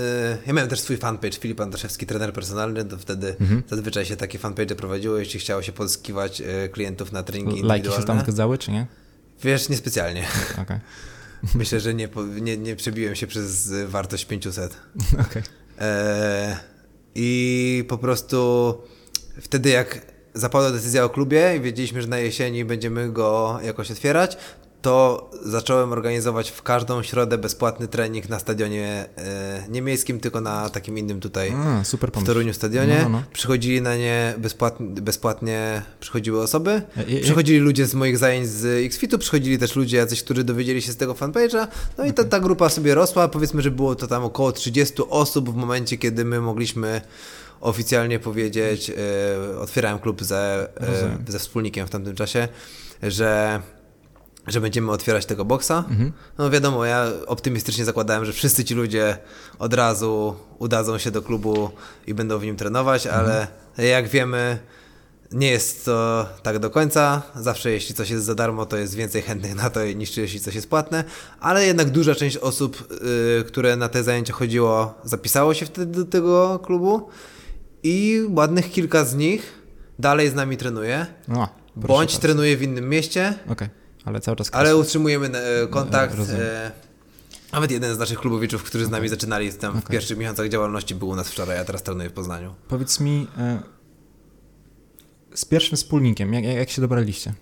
ja 0.47 0.53
miałem 0.53 0.69
też 0.69 0.79
swój 0.79 0.97
fanpage, 0.97 1.37
Filip 1.39 1.61
Andrzejewski, 1.61 2.05
trener 2.05 2.33
personalny, 2.33 2.85
to 2.85 2.97
wtedy 2.97 3.35
Mhm. 3.41 3.63
zazwyczaj 3.69 4.05
się 4.05 4.15
takie 4.15 4.39
fanpage 4.39 4.75
prowadziło, 4.75 5.17
jeśli 5.17 5.39
chciało 5.39 5.61
się 5.61 5.71
pozyskiwać 5.71 6.39
yy, 6.39 6.69
klientów 6.71 7.11
na 7.11 7.23
treningi 7.23 7.63
Lajki 7.63 7.91
się 7.91 8.03
tam 8.03 8.19
zgadzały, 8.19 8.57
czy 8.57 8.71
nie? 8.71 8.87
Wiesz, 9.43 9.69
niespecjalnie. 9.69 10.27
Okej. 10.61 10.79
Myślę, 11.55 11.79
że 11.79 11.93
nie, 11.93 12.09
nie, 12.41 12.57
nie 12.57 12.75
przebiłem 12.75 13.15
się 13.15 13.27
przez 13.27 13.71
y, 13.71 13.87
wartość 13.87 14.25
500. 14.25 14.77
Okej. 15.29 15.43
E, 15.79 16.57
I 17.15 17.85
po 17.87 17.97
prostu 17.97 18.77
wtedy 19.41 19.69
jak 19.69 20.01
zapadła 20.33 20.71
decyzja 20.71 21.03
o 21.03 21.09
klubie 21.09 21.55
i 21.57 21.61
wiedzieliśmy, 21.61 22.01
że 22.01 22.07
na 22.07 22.17
jesieni 22.19 22.65
będziemy 22.65 23.11
go 23.11 23.59
jakoś 23.63 23.91
otwierać, 23.91 24.37
to 24.83 25.29
zacząłem 25.45 25.91
organizować 25.91 26.51
w 26.51 26.61
każdą 26.61 27.03
środę 27.03 27.37
bezpłatny 27.37 27.87
trening 27.87 28.29
na 28.29 28.39
stadionie 28.39 29.05
e, 29.17 29.63
nie 29.69 29.81
miejskim, 29.81 30.19
tylko 30.19 30.41
na 30.41 30.69
takim 30.69 30.97
innym 30.97 31.19
tutaj 31.19 31.53
A, 31.57 31.83
super 31.83 32.11
w. 32.11 32.23
Toruniu 32.23 32.53
stadionie. 32.53 32.97
No, 32.97 33.03
no, 33.03 33.09
no. 33.09 33.23
Przychodzili 33.33 33.81
na 33.81 33.95
nie 33.95 34.33
bezpłatnie, 34.37 34.87
bezpłatnie 34.87 35.81
przychodziły 35.99 36.41
osoby. 36.41 36.71
E, 36.71 37.01
e, 37.17 37.21
Przychodzili 37.21 37.59
ludzie 37.59 37.85
z 37.85 37.93
moich 37.93 38.17
zajęć 38.17 38.47
z 38.47 38.85
Xfitu, 38.85 39.19
przychodzili 39.19 39.57
też 39.57 39.75
ludzie 39.75 39.97
jacyś, 39.97 40.23
którzy 40.23 40.43
dowiedzieli 40.43 40.81
się 40.81 40.91
z 40.91 40.97
tego 40.97 41.13
fanpage'a. 41.13 41.67
No 41.97 42.05
i 42.05 42.13
ta, 42.13 42.23
ta 42.23 42.39
grupa 42.39 42.69
sobie 42.69 42.95
rosła. 42.95 43.27
Powiedzmy, 43.27 43.61
że 43.61 43.71
było 43.71 43.95
to 43.95 44.07
tam 44.07 44.23
około 44.23 44.51
30 44.51 44.93
osób 45.09 45.49
w 45.49 45.55
momencie, 45.55 45.97
kiedy 45.97 46.25
my 46.25 46.41
mogliśmy 46.41 47.01
oficjalnie 47.61 48.19
powiedzieć, 48.19 48.89
e, 48.89 49.59
otwierałem 49.59 49.99
klub 49.99 50.23
ze, 50.23 50.67
e, 51.27 51.31
ze 51.31 51.39
wspólnikiem 51.39 51.87
w 51.87 51.89
tamtym 51.89 52.15
czasie, 52.15 52.47
że 53.03 53.61
że 54.47 54.61
będziemy 54.61 54.91
otwierać 54.91 55.25
tego 55.25 55.45
boksa. 55.45 55.83
No 56.37 56.49
wiadomo, 56.49 56.85
ja 56.85 57.05
optymistycznie 57.27 57.85
zakładałem, 57.85 58.25
że 58.25 58.33
wszyscy 58.33 58.63
ci 58.65 58.73
ludzie 58.75 59.17
od 59.59 59.73
razu 59.73 60.35
udadzą 60.59 60.97
się 60.97 61.11
do 61.11 61.21
klubu 61.21 61.69
i 62.07 62.13
będą 62.13 62.39
w 62.39 62.43
nim 62.43 62.55
trenować, 62.55 63.07
ale 63.07 63.47
jak 63.77 64.07
wiemy, 64.07 64.59
nie 65.31 65.47
jest 65.51 65.85
to 65.85 66.25
tak 66.43 66.59
do 66.59 66.69
końca. 66.69 67.21
Zawsze 67.35 67.71
jeśli 67.71 67.95
coś 67.95 68.09
jest 68.09 68.25
za 68.25 68.35
darmo, 68.35 68.65
to 68.65 68.77
jest 68.77 68.95
więcej 68.95 69.21
chętnych 69.21 69.55
na 69.55 69.69
to 69.69 69.85
niż 69.85 70.17
jeśli 70.17 70.39
coś 70.39 70.55
jest 70.55 70.69
płatne, 70.69 71.03
ale 71.39 71.65
jednak 71.65 71.89
duża 71.89 72.15
część 72.15 72.37
osób, 72.37 72.87
y, 73.41 73.43
które 73.43 73.75
na 73.75 73.89
te 73.89 74.03
zajęcia 74.03 74.33
chodziło, 74.33 74.93
zapisało 75.03 75.53
się 75.53 75.65
wtedy 75.65 75.85
do 75.99 76.05
tego 76.05 76.59
klubu 76.59 77.09
i 77.83 78.21
ładnych 78.29 78.71
kilka 78.71 79.05
z 79.05 79.15
nich 79.15 79.53
dalej 79.99 80.29
z 80.29 80.33
nami 80.33 80.57
trenuje, 80.57 81.05
O, 81.35 81.47
bądź 81.75 82.11
bardzo. 82.11 82.19
trenuje 82.19 82.57
w 82.57 82.61
innym 82.61 82.89
mieście, 82.89 83.33
Okej, 83.49 83.69
ale 84.05 84.19
cały 84.19 84.37
czas 84.37 84.49
ale 84.51 84.77
utrzymujemy 84.77 85.37
e, 85.37 85.67
kontakt. 85.67 86.13
E, 86.13 86.17
rozumiem. 86.17 86.41
E, 86.41 86.71
nawet 87.53 87.71
jeden 87.71 87.95
z 87.95 87.97
naszych 87.97 88.19
klubowiczów, 88.19 88.63
którzy 88.63 88.85
z 88.85 88.89
nami 88.89 89.09
zaczynali 89.09 89.53
tam 89.53 89.73
w 89.73 89.77
Okej. 89.77 89.91
pierwszych 89.91 90.17
miesiącach 90.17 90.49
działalności, 90.49 90.95
był 90.95 91.09
u 91.09 91.15
nas 91.15 91.29
wczoraj, 91.29 91.59
a 91.59 91.65
teraz 91.65 91.83
trenuje 91.83 92.09
w 92.09 92.13
Poznaniu. 92.13 92.55
Powiedz 92.67 92.99
mi, 92.99 93.27
z 95.33 95.45
pierwszym 95.45 95.77
wspólnikiem, 95.77 96.33
jak, 96.33 96.43
jak, 96.43 96.69
się 96.69 96.81
dobraliście? 96.81 97.33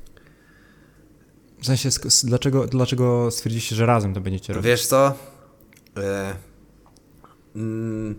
W 1.62 1.65
sensie, 1.65 1.89
dlaczego, 2.24 2.67
dlaczego 2.67 3.32
stwierdziliście, 3.32 3.76
że 3.76 3.86
razem 3.86 4.13
to 4.13 4.21
będziecie 4.21 4.54
robić? 4.54 4.65
Wiesz 4.65 4.86
co? 4.86 5.13
Mm, 7.56 8.15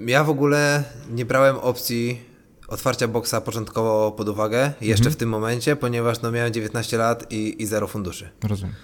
ja 0.00 0.24
w 0.24 0.30
ogóle 0.30 0.84
nie 1.10 1.24
brałem 1.24 1.56
opcji 1.56 2.20
otwarcia 2.68 3.08
boksa 3.08 3.40
początkowo 3.40 4.12
pod 4.12 4.28
uwagę, 4.28 4.72
jeszcze 4.80 5.02
Mhm. 5.02 5.12
w 5.12 5.16
tym 5.16 5.28
momencie, 5.28 5.76
ponieważ 5.76 6.20
no, 6.22 6.30
miałem 6.30 6.52
19 6.52 6.98
lat 6.98 7.32
i, 7.32 7.62
i 7.62 7.66
zero 7.66 7.86
funduszy. 7.86 8.30
Rozumiem. 8.42 8.74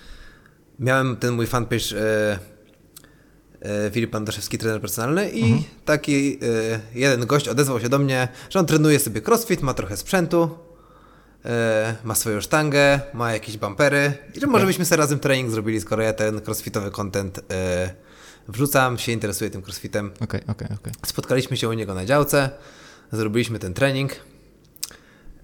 Miałem 0.78 1.16
ten 1.16 1.34
mój 1.34 1.46
fanpage 1.46 1.84
e, 2.00 2.38
e, 3.86 3.90
Filip 3.90 4.14
Andaszewski, 4.14 4.58
trener 4.58 4.80
personalny 4.80 5.30
i 5.30 5.42
Mhm. 5.42 5.62
taki 5.84 6.38
e, 6.42 6.80
jeden 6.94 7.26
gość 7.26 7.48
odezwał 7.48 7.80
się 7.80 7.88
do 7.88 7.98
mnie, 7.98 8.28
że 8.50 8.58
on 8.58 8.66
trenuje 8.66 8.98
sobie 9.00 9.20
crossfit, 9.26 9.62
ma 9.62 9.74
trochę 9.74 9.96
sprzętu, 9.96 10.58
e, 11.44 11.94
ma 12.04 12.14
swoją 12.14 12.40
sztangę, 12.40 13.00
ma 13.14 13.32
jakieś 13.32 13.56
bumpery 13.56 14.12
i 14.34 14.40
że 14.40 14.46
może 14.46 14.66
byśmy 14.66 14.84
sobie 14.84 14.96
razem 14.98 15.18
trening 15.18 15.50
zrobili, 15.50 15.80
skoro 15.80 16.02
ja 16.02 16.12
ten 16.12 16.40
crossfitowy 16.46 16.90
content 16.90 17.40
e, 17.50 17.94
wrzucam, 18.48 18.98
się 18.98 19.12
interesuję 19.12 19.50
tym 19.50 19.62
crossfitem. 19.62 20.10
Okej, 20.20 20.40
okej, 20.48 20.68
okej. 20.80 20.92
Spotkaliśmy 21.06 21.56
się 21.56 21.68
u 21.68 21.72
niego 21.72 21.94
na 21.94 22.04
działce, 22.06 22.50
zrobiliśmy 23.12 23.58
ten 23.58 23.74
trening. 23.74 24.12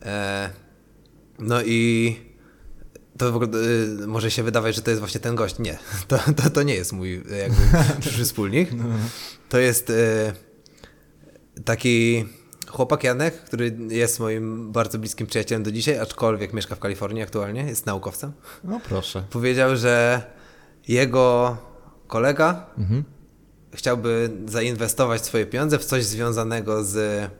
E, 0.02 0.50
no 1.38 1.62
i 1.62 2.16
to 3.18 3.32
w 3.32 3.36
ogóle 3.36 3.50
y, 4.02 4.06
może 4.06 4.30
się 4.30 4.42
wydawać, 4.42 4.74
że 4.74 4.82
to 4.82 4.90
jest 4.90 5.00
właśnie 5.00 5.20
ten 5.20 5.34
gość. 5.34 5.58
Nie, 5.58 5.78
to, 6.08 6.18
to, 6.36 6.50
to 6.50 6.62
nie 6.62 6.74
jest 6.74 6.92
mój 6.92 7.14
y, 7.14 7.36
jakby 7.36 7.62
przyszły 8.00 8.24
wspólnik. 8.24 8.70
To 9.48 9.58
jest 9.58 9.92
taki 11.64 12.24
chłopak 12.68 13.04
Janek, 13.04 13.34
który 13.44 13.76
jest 13.88 14.20
moim 14.20 14.72
bardzo 14.72 14.98
bliskim 14.98 15.26
przyjacielem 15.26 15.62
do 15.62 15.72
dzisiaj, 15.72 15.98
aczkolwiek 15.98 16.52
mieszka 16.52 16.74
w 16.74 16.78
Kalifornii 16.78 17.22
aktualnie, 17.22 17.62
jest 17.64 17.86
naukowcem. 17.86 18.32
No 18.64 18.80
proszę. 18.88 19.24
Powiedział, 19.30 19.76
że 19.76 20.22
jego 20.88 21.56
kolega 22.06 22.66
Mhm. 22.78 23.04
chciałby 23.74 24.30
zainwestować 24.46 25.24
swoje 25.24 25.46
pieniądze 25.46 25.78
w 25.78 25.84
coś 25.84 26.04
związanego 26.04 26.84
z 26.84 27.30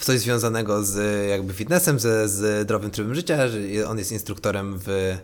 w 0.00 0.04
coś 0.04 0.20
związanego 0.20 0.84
z 0.84 1.28
jakby 1.28 1.52
fitnessem, 1.52 1.98
ze 1.98 2.28
zdrowym 2.28 2.90
trybem 2.90 3.14
życia, 3.14 3.48
że 3.48 3.58
on 3.88 3.98
jest 3.98 4.12
instruktorem 4.12 4.78
w 4.78 5.16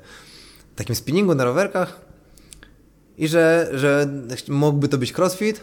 takim 0.76 0.94
spinningu 0.94 1.34
na 1.34 1.44
rowerkach 1.44 2.00
i 3.18 3.28
że, 3.28 3.70
że 3.74 4.08
mógłby 4.48 4.88
to 4.88 4.98
być 4.98 5.18
crossfit. 5.18 5.60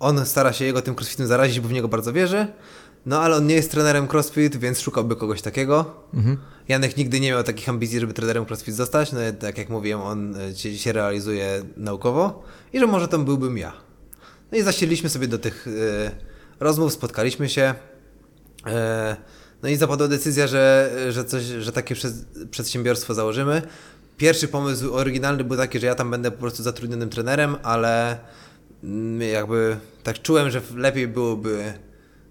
On 0.00 0.26
stara 0.26 0.52
się 0.52 0.64
jego 0.64 0.82
tym 0.82 0.94
crossfitem 0.94 1.26
zarazić, 1.26 1.60
bo 1.60 1.68
w 1.68 1.72
niego 1.72 1.88
bardzo 1.88 2.12
wierzy. 2.12 2.46
No 3.06 3.20
ale 3.20 3.36
on 3.36 3.46
nie 3.46 3.54
jest 3.54 3.70
trenerem 3.70 4.08
crossfit, 4.12 4.56
więc 4.56 4.80
szukałby 4.80 5.16
kogoś 5.16 5.42
takiego. 5.42 5.94
Mhm. 6.14 6.36
Janek 6.68 6.96
nigdy 6.96 7.20
nie 7.20 7.30
miał 7.30 7.42
takich 7.42 7.68
ambicji, 7.68 8.00
żeby 8.00 8.12
trenerem 8.12 8.44
crossfit 8.44 8.74
zostać. 8.74 9.12
No 9.12 9.20
tak 9.40 9.58
jak 9.58 9.68
mówiłem, 9.68 10.00
on 10.00 10.36
e, 10.36 10.54
się, 10.78 10.92
realizuje 10.92 11.62
naukowo 11.76 12.42
i 12.72 12.78
że 12.78 12.86
może 12.86 13.08
to 13.08 13.18
byłbym 13.18 13.58
ja. 13.58 13.72
No 14.52 14.58
i 14.58 14.62
zasiedliśmy 14.62 15.08
sobie 15.08 15.28
do 15.28 15.38
tych 15.38 15.66
e, 15.66 16.10
rozmów, 16.60 16.92
spotkaliśmy 16.92 17.48
się. 17.48 17.74
E, 18.66 19.16
no 19.62 19.68
i 19.68 19.76
zapadła 19.76 20.08
decyzja, 20.08 20.46
że, 20.46 20.90
że, 21.10 21.24
coś, 21.24 21.42
że 21.42 21.72
takie 21.72 21.94
przedsiębiorstwo 22.50 23.14
założymy. 23.14 23.62
Pierwszy 24.16 24.48
pomysł 24.48 24.94
oryginalny 24.94 25.44
był 25.44 25.56
taki, 25.56 25.78
że 25.78 25.86
ja 25.86 25.94
tam 25.94 26.10
będę 26.10 26.30
po 26.30 26.38
prostu 26.38 26.62
zatrudnionym 26.62 27.10
trenerem, 27.10 27.56
ale 27.62 28.18
mm, 28.84 29.20
jakby 29.20 29.76
tak 30.02 30.22
czułem, 30.22 30.50
że 30.50 30.60
lepiej 30.76 31.08
byłoby 31.08 31.72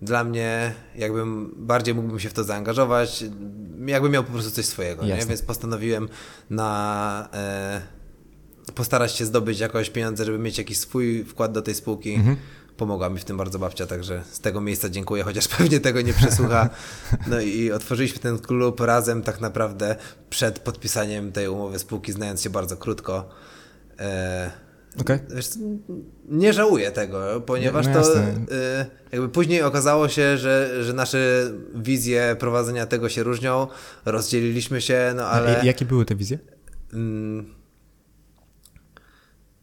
dla 0.02 0.24
mnie, 0.24 0.74
jakbym 0.96 1.54
bardziej 1.58 1.96
mógłbym 1.96 2.20
się 2.20 2.30
w 2.30 2.34
to 2.34 2.44
zaangażować, 2.44 3.24
jakbym 3.86 4.12
miał 4.12 4.24
po 4.24 4.32
prostu 4.32 4.52
coś 4.52 4.66
swojego, 4.66 5.06
więc 5.30 5.42
postanowiłem 5.42 6.10
na 6.50 7.30
e, 7.34 7.82
postarać 8.76 9.16
się 9.16 9.26
zdobyć 9.26 9.60
jakoś 9.60 9.90
pieniądze, 9.90 10.26
żeby 10.26 10.40
mieć 10.40 10.58
jakiś 10.58 10.78
swój 10.78 11.24
wkład 11.24 11.52
do 11.52 11.62
tej 11.62 11.76
spółki. 11.76 12.18
Pomogła 12.78 13.10
mi 13.10 13.20
w 13.20 13.26
tym 13.26 13.38
bardzo 13.38 13.60
babcia, 13.60 13.86
także 13.88 14.24
z 14.32 14.40
tego 14.40 14.62
miejsca 14.62 14.90
dziękuję, 14.90 15.24
chociaż 15.24 15.48
pewnie 15.58 15.80
tego 15.80 16.02
nie 16.02 16.14
przesłucha. 16.14 16.70
No 17.28 17.42
i 17.42 17.72
otworzyliśmy 17.72 18.20
ten 18.20 18.40
klub 18.40 18.80
razem 18.80 19.22
tak 19.22 19.42
naprawdę 19.42 19.96
przed 20.30 20.60
podpisaniem 20.60 21.32
tej 21.32 21.48
umowy 21.48 21.80
spółki, 21.80 22.12
znając 22.12 22.42
się 22.42 22.50
bardzo 22.50 22.78
krótko. 22.78 23.30
E, 24.00 24.52
co, 25.42 25.60
nie 26.30 26.54
żałuję 26.54 26.92
tego, 26.92 27.42
ponieważ 27.46 27.88
No 27.88 27.94
to 27.94 28.00
jasne. 28.00 28.28
y, 28.82 28.86
jakby 29.12 29.30
później 29.30 29.62
okazało 29.64 30.10
się, 30.10 30.38
że, 30.38 30.84
że 30.84 30.94
nasze 30.94 31.52
wizje 31.76 32.36
prowadzenia 32.40 32.86
tego 32.86 33.10
się 33.10 33.24
różnią, 33.24 33.68
rozdzieliliśmy 34.06 34.82
się, 34.82 35.14
no 35.16 35.26
ale... 35.26 35.62
A 35.62 35.66
Jakie 35.66 35.86
były 35.86 36.06
te 36.06 36.16
wizje? 36.16 36.40
Mm, 36.94 37.46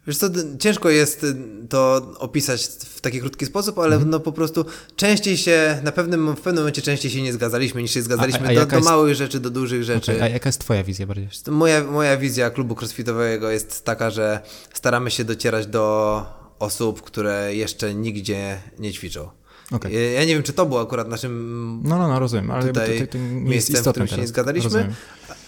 Wiesz 0.09 0.17
co, 0.19 0.27
ciężko 0.59 0.91
jest 0.91 1.25
y, 1.25 1.35
to 1.69 2.11
opisać 2.19 2.65
w 2.67 3.01
taki 3.01 3.21
krótki 3.21 3.47
sposób, 3.47 3.79
ale 3.79 3.95
Mhm. 3.97 4.11
no 4.11 4.21
po 4.21 4.33
prostu 4.33 4.65
częściej 4.97 5.37
się, 5.37 5.81
na 5.85 5.93
pewnym, 5.93 6.33
w 6.37 6.41
pewnym 6.41 6.63
momencie 6.63 6.83
częściej 6.83 7.11
się 7.11 7.23
nie 7.23 7.33
zgadzaliśmy, 7.33 7.83
niż 7.83 7.91
się 7.91 8.03
zgadzaliśmy 8.03 8.41
a 8.45 8.47
do, 8.47 8.53
jaka 8.53 8.71
do 8.71 8.77
jest- 8.77 8.89
małych 8.89 9.15
rzeczy, 9.15 9.41
do 9.41 9.51
dużych 9.51 9.85
rzeczy. 9.85 10.13
Okej, 10.13 10.23
A 10.23 10.29
jaka 10.29 10.49
jest 10.49 10.61
twoja 10.61 10.85
wizja 10.85 11.07
bardziej? 11.07 11.29
Moja, 11.51 11.85
moja 11.85 12.17
wizja 12.17 12.51
klubu 12.51 12.75
crossfitowego 12.81 13.51
jest 13.51 13.85
taka, 13.85 14.11
że 14.11 14.41
staramy 14.75 15.11
się 15.11 15.25
docierać 15.25 15.67
do 15.67 16.25
osób, 16.59 17.03
które 17.03 17.55
jeszcze 17.55 17.95
nigdzie 17.95 18.59
nie 18.79 18.93
ćwiczą. 18.93 19.29
Okej. 19.73 20.15
Ja 20.15 20.21
nie 20.25 20.35
wiem, 20.35 20.43
czy 20.43 20.53
to 20.53 20.67
było 20.67 20.81
akurat 20.81 21.09
naszym 21.09 21.81
No, 21.85 21.99
no, 21.99 22.09
no, 22.09 22.19
rozumiem, 22.19 22.51
ale 22.51 22.67
tutaj 22.67 22.89
nie 23.15 23.55
jest 23.55 23.71
miejscem, 23.71 23.85
w 23.85 23.89
którym 23.89 24.09
się 24.09 24.13
nie 24.13 24.17
teraz. 24.17 24.29
zgadaliśmy, 24.29 24.65
Rozumiem. 24.71 24.95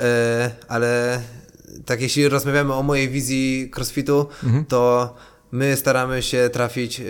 e, 0.00 0.50
ale 0.68 1.20
tak 1.86 2.00
jeśli 2.00 2.28
rozmawiamy 2.28 2.74
o 2.74 2.82
mojej 2.82 3.08
wizji 3.08 3.70
crossfitu, 3.76 4.26
Mhm. 4.44 4.64
to 4.64 5.14
my 5.52 5.76
staramy 5.76 6.22
się 6.22 6.50
trafić 6.52 7.00
e, 7.00 7.04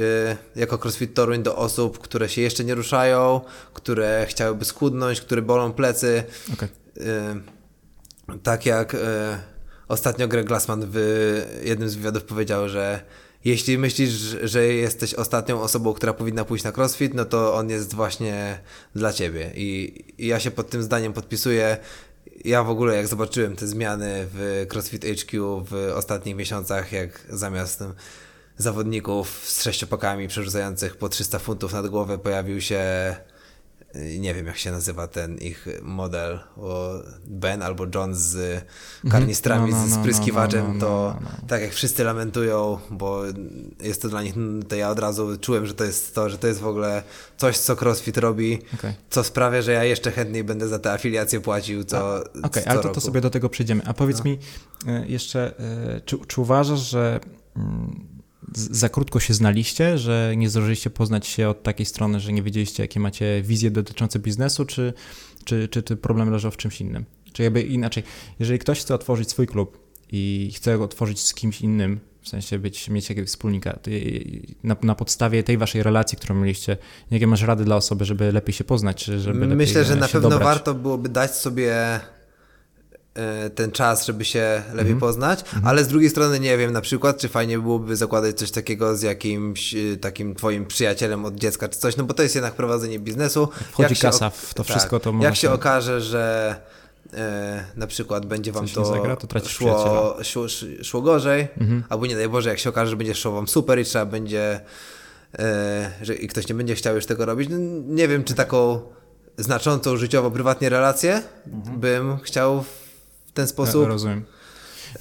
jako 0.56 0.78
crossfit 0.78 1.14
Toruń 1.14 1.42
do 1.42 1.56
osób, 1.56 1.98
które 1.98 2.28
się 2.28 2.40
jeszcze 2.42 2.64
nie 2.64 2.74
ruszają, 2.74 3.40
które 3.74 4.26
chciałyby 4.28 4.64
schudnąć, 4.64 5.20
które 5.20 5.42
bolą 5.42 5.72
plecy, 5.72 6.22
Okej. 6.52 6.68
E, 7.00 7.40
tak 8.42 8.66
jak 8.66 8.94
e, 8.94 8.98
ostatnio 9.88 10.28
Greg 10.28 10.46
Glassman 10.46 10.86
w 10.92 10.98
jednym 11.64 11.88
z 11.88 11.94
wywiadów 11.94 12.24
powiedział, 12.24 12.68
że 12.68 13.02
jeśli 13.44 13.78
myślisz, 13.78 14.10
że 14.42 14.66
jesteś 14.66 15.14
ostatnią 15.14 15.60
osobą, 15.62 15.94
która 15.94 16.12
powinna 16.12 16.44
pójść 16.44 16.64
na 16.64 16.72
crossfit, 16.76 17.14
no 17.14 17.24
to 17.24 17.54
on 17.54 17.70
jest 17.70 17.94
właśnie 17.94 18.58
dla 18.94 19.12
ciebie. 19.12 19.50
I, 19.54 19.94
i 20.18 20.26
ja 20.26 20.40
się 20.40 20.50
pod 20.50 20.70
tym 20.70 20.82
zdaniem 20.82 21.12
podpisuję. 21.12 21.76
Ja 22.44 22.64
w 22.64 22.70
ogóle 22.70 22.96
jak 22.96 23.06
zobaczyłem 23.06 23.56
te 23.56 23.66
zmiany 23.66 24.26
w 24.34 24.66
CrossFit 24.72 25.04
HQ 25.04 25.64
w 25.70 25.92
ostatnich 25.94 26.36
miesiącach, 26.36 26.92
jak 26.92 27.26
zamiast 27.28 27.84
zawodników 28.56 29.28
z 29.48 29.62
sześciopakami 29.62 30.28
przerzucających 30.28 30.96
po 30.96 31.08
300 31.08 31.38
funtów 31.38 31.72
nad 31.72 31.86
głowę 31.86 32.18
pojawił 32.18 32.60
się 32.60 32.80
nie 33.94 34.34
wiem 34.34 34.46
jak 34.46 34.56
się 34.56 34.70
nazywa 34.70 35.06
ten 35.06 35.38
ich 35.38 35.66
model, 35.82 36.38
Ben 37.26 37.62
albo 37.62 37.86
John 37.94 38.14
z 38.14 38.64
karnistrami, 39.10 39.70
No, 39.70 39.76
no, 39.76 39.86
z 39.86 39.90
no, 39.90 39.96
spryskiwaczem, 39.96 40.66
no, 40.66 40.74
no, 40.74 40.80
to 40.80 41.16
no, 41.20 41.28
no. 41.42 41.48
tak 41.48 41.62
jak 41.62 41.72
wszyscy 41.72 42.04
lamentują, 42.04 42.78
bo 42.90 43.22
jest 43.80 44.02
to 44.02 44.08
dla 44.08 44.22
nich, 44.22 44.34
to 44.68 44.76
ja 44.76 44.90
od 44.90 44.98
razu 44.98 45.38
czułem, 45.38 45.66
że 45.66 45.74
to 45.74 45.84
jest 45.84 46.14
to, 46.14 46.30
że 46.30 46.38
to 46.38 46.46
jest 46.46 46.60
w 46.60 46.66
ogóle 46.66 47.02
coś, 47.36 47.58
co 47.58 47.76
CrossFit 47.76 48.18
robi, 48.18 48.58
Okej. 48.74 48.94
co 49.10 49.24
sprawia, 49.24 49.62
że 49.62 49.72
ja 49.72 49.84
jeszcze 49.84 50.10
chętniej 50.10 50.44
będę 50.44 50.68
za 50.68 50.78
te 50.78 50.92
afiliacje 50.92 51.40
płacił 51.40 51.84
co, 51.84 52.24
Okej, 52.42 52.62
co 52.62 52.70
ale 52.70 52.80
to, 52.80 52.88
to 52.88 53.00
sobie 53.00 53.20
do 53.20 53.30
tego 53.30 53.48
przejdziemy. 53.48 53.82
A 53.86 53.94
powiedz 53.94 54.24
mi 54.24 54.38
e, 54.86 55.06
jeszcze, 55.06 55.58
e, 55.58 56.00
czy, 56.00 56.18
czy 56.26 56.40
uważasz, 56.40 56.80
że 56.80 57.20
mm, 57.56 58.09
za 58.54 58.88
krótko 58.88 59.20
się 59.20 59.34
znaliście, 59.34 59.98
że 59.98 60.34
nie 60.36 60.50
zdążyliście 60.50 60.90
poznać 60.90 61.26
się 61.26 61.48
od 61.48 61.62
takiej 61.62 61.86
strony, 61.86 62.20
że 62.20 62.32
nie 62.32 62.42
wiedzieliście, 62.42 62.82
jakie 62.82 63.00
macie 63.00 63.42
wizje 63.42 63.70
dotyczące 63.70 64.18
biznesu, 64.18 64.64
czy, 64.64 64.92
czy, 65.44 65.68
czy, 65.68 65.82
czy 65.82 65.96
problem 65.96 66.30
leżał 66.30 66.50
w 66.50 66.56
czymś 66.56 66.80
innym? 66.80 67.04
Czy 67.32 67.42
jakby 67.42 67.62
inaczej, 67.62 68.02
jeżeli 68.38 68.58
ktoś 68.58 68.80
chce 68.80 68.94
otworzyć 68.94 69.30
swój 69.30 69.46
klub 69.46 69.78
i 70.12 70.52
chce 70.56 70.78
go 70.78 70.84
otworzyć 70.84 71.20
z 71.20 71.34
kimś 71.34 71.60
innym, 71.60 72.00
w 72.22 72.28
sensie 72.28 72.58
być, 72.58 72.88
mieć 72.88 73.08
jakiegoś 73.08 73.28
wspólnika, 73.28 73.78
na, 74.64 74.76
na 74.82 74.94
podstawie 74.94 75.42
tej 75.42 75.58
waszej 75.58 75.82
relacji, 75.82 76.18
którą 76.18 76.34
mieliście, 76.34 76.76
jakie 77.10 77.26
masz 77.26 77.42
rady 77.42 77.64
dla 77.64 77.76
osoby, 77.76 78.04
żeby 78.04 78.32
lepiej 78.32 78.54
się 78.54 78.64
poznać, 78.64 79.04
czy 79.04 79.20
żeby 79.20 79.46
Myślę, 79.46 79.84
że 79.84 79.96
na 79.96 80.08
pewno 80.08 80.28
dobrać? 80.28 80.48
warto 80.48 80.74
byłoby 80.74 81.08
dać 81.08 81.36
sobie 81.36 82.00
ten 83.54 83.70
czas, 83.72 84.06
żeby 84.06 84.24
się 84.24 84.62
lepiej 84.68 84.92
Mhm. 84.92 85.00
poznać, 85.00 85.44
ale 85.64 85.84
z 85.84 85.88
drugiej 85.88 86.10
strony 86.10 86.40
nie 86.40 86.58
wiem, 86.58 86.72
na 86.72 86.80
przykład, 86.80 87.18
czy 87.18 87.28
fajnie 87.28 87.58
byłoby 87.58 87.96
zakładać 87.96 88.38
coś 88.38 88.50
takiego 88.50 88.96
z 88.96 89.02
jakimś 89.02 89.74
e, 89.74 89.96
takim 89.96 90.34
twoim 90.34 90.66
przyjacielem 90.66 91.24
od 91.24 91.34
dziecka, 91.34 91.68
czy 91.68 91.78
coś, 91.78 91.96
no 91.96 92.04
bo 92.04 92.14
to 92.14 92.22
jest 92.22 92.34
jednak 92.34 92.54
prowadzenie 92.54 92.98
biznesu. 92.98 93.48
Wchodzi 93.72 93.94
się 93.96 94.02
kasa 94.02 94.30
w 94.30 94.54
to 94.54 94.64
wszystko, 94.64 95.00
to 95.00 95.12
Jak 95.20 95.36
się 95.36 95.50
okaże, 95.50 96.00
że 96.00 96.56
e, 97.14 97.64
na 97.76 97.86
przykład 97.86 98.26
będzie 98.26 98.52
wam 98.52 98.64
Coś 98.66 98.74
to, 98.74 98.84
zagra, 98.84 99.16
to 99.16 99.26
szło, 99.48 100.16
szło, 100.22 100.46
szło 100.82 101.02
gorzej, 101.02 101.48
Mhm. 101.60 101.84
albo 101.88 102.06
nie 102.06 102.16
daj 102.16 102.28
Boże, 102.28 102.50
jak 102.50 102.58
się 102.58 102.70
okaże, 102.70 102.90
że 102.90 102.96
będzie 102.96 103.14
szło 103.14 103.32
wam 103.32 103.48
super 103.48 103.80
i 103.80 103.84
trzeba 103.84 104.06
będzie, 104.06 104.60
e, 105.38 105.90
że 106.02 106.14
i 106.14 106.28
ktoś 106.28 106.48
nie 106.48 106.54
będzie 106.54 106.74
chciał 106.74 106.94
już 106.94 107.06
tego 107.06 107.26
robić, 107.26 107.48
no, 107.50 107.56
nie 107.86 108.08
wiem, 108.08 108.24
czy 108.24 108.34
taką 108.34 108.80
znaczącą 109.38 109.96
życiowo, 109.96 110.30
prywatnie 110.30 110.68
relację 110.68 111.22
bym 111.76 112.18
chciał 112.18 112.64
w 113.30 113.32
ten 113.32 113.46
sposób 113.46 113.86
rozumiem. 113.86 114.24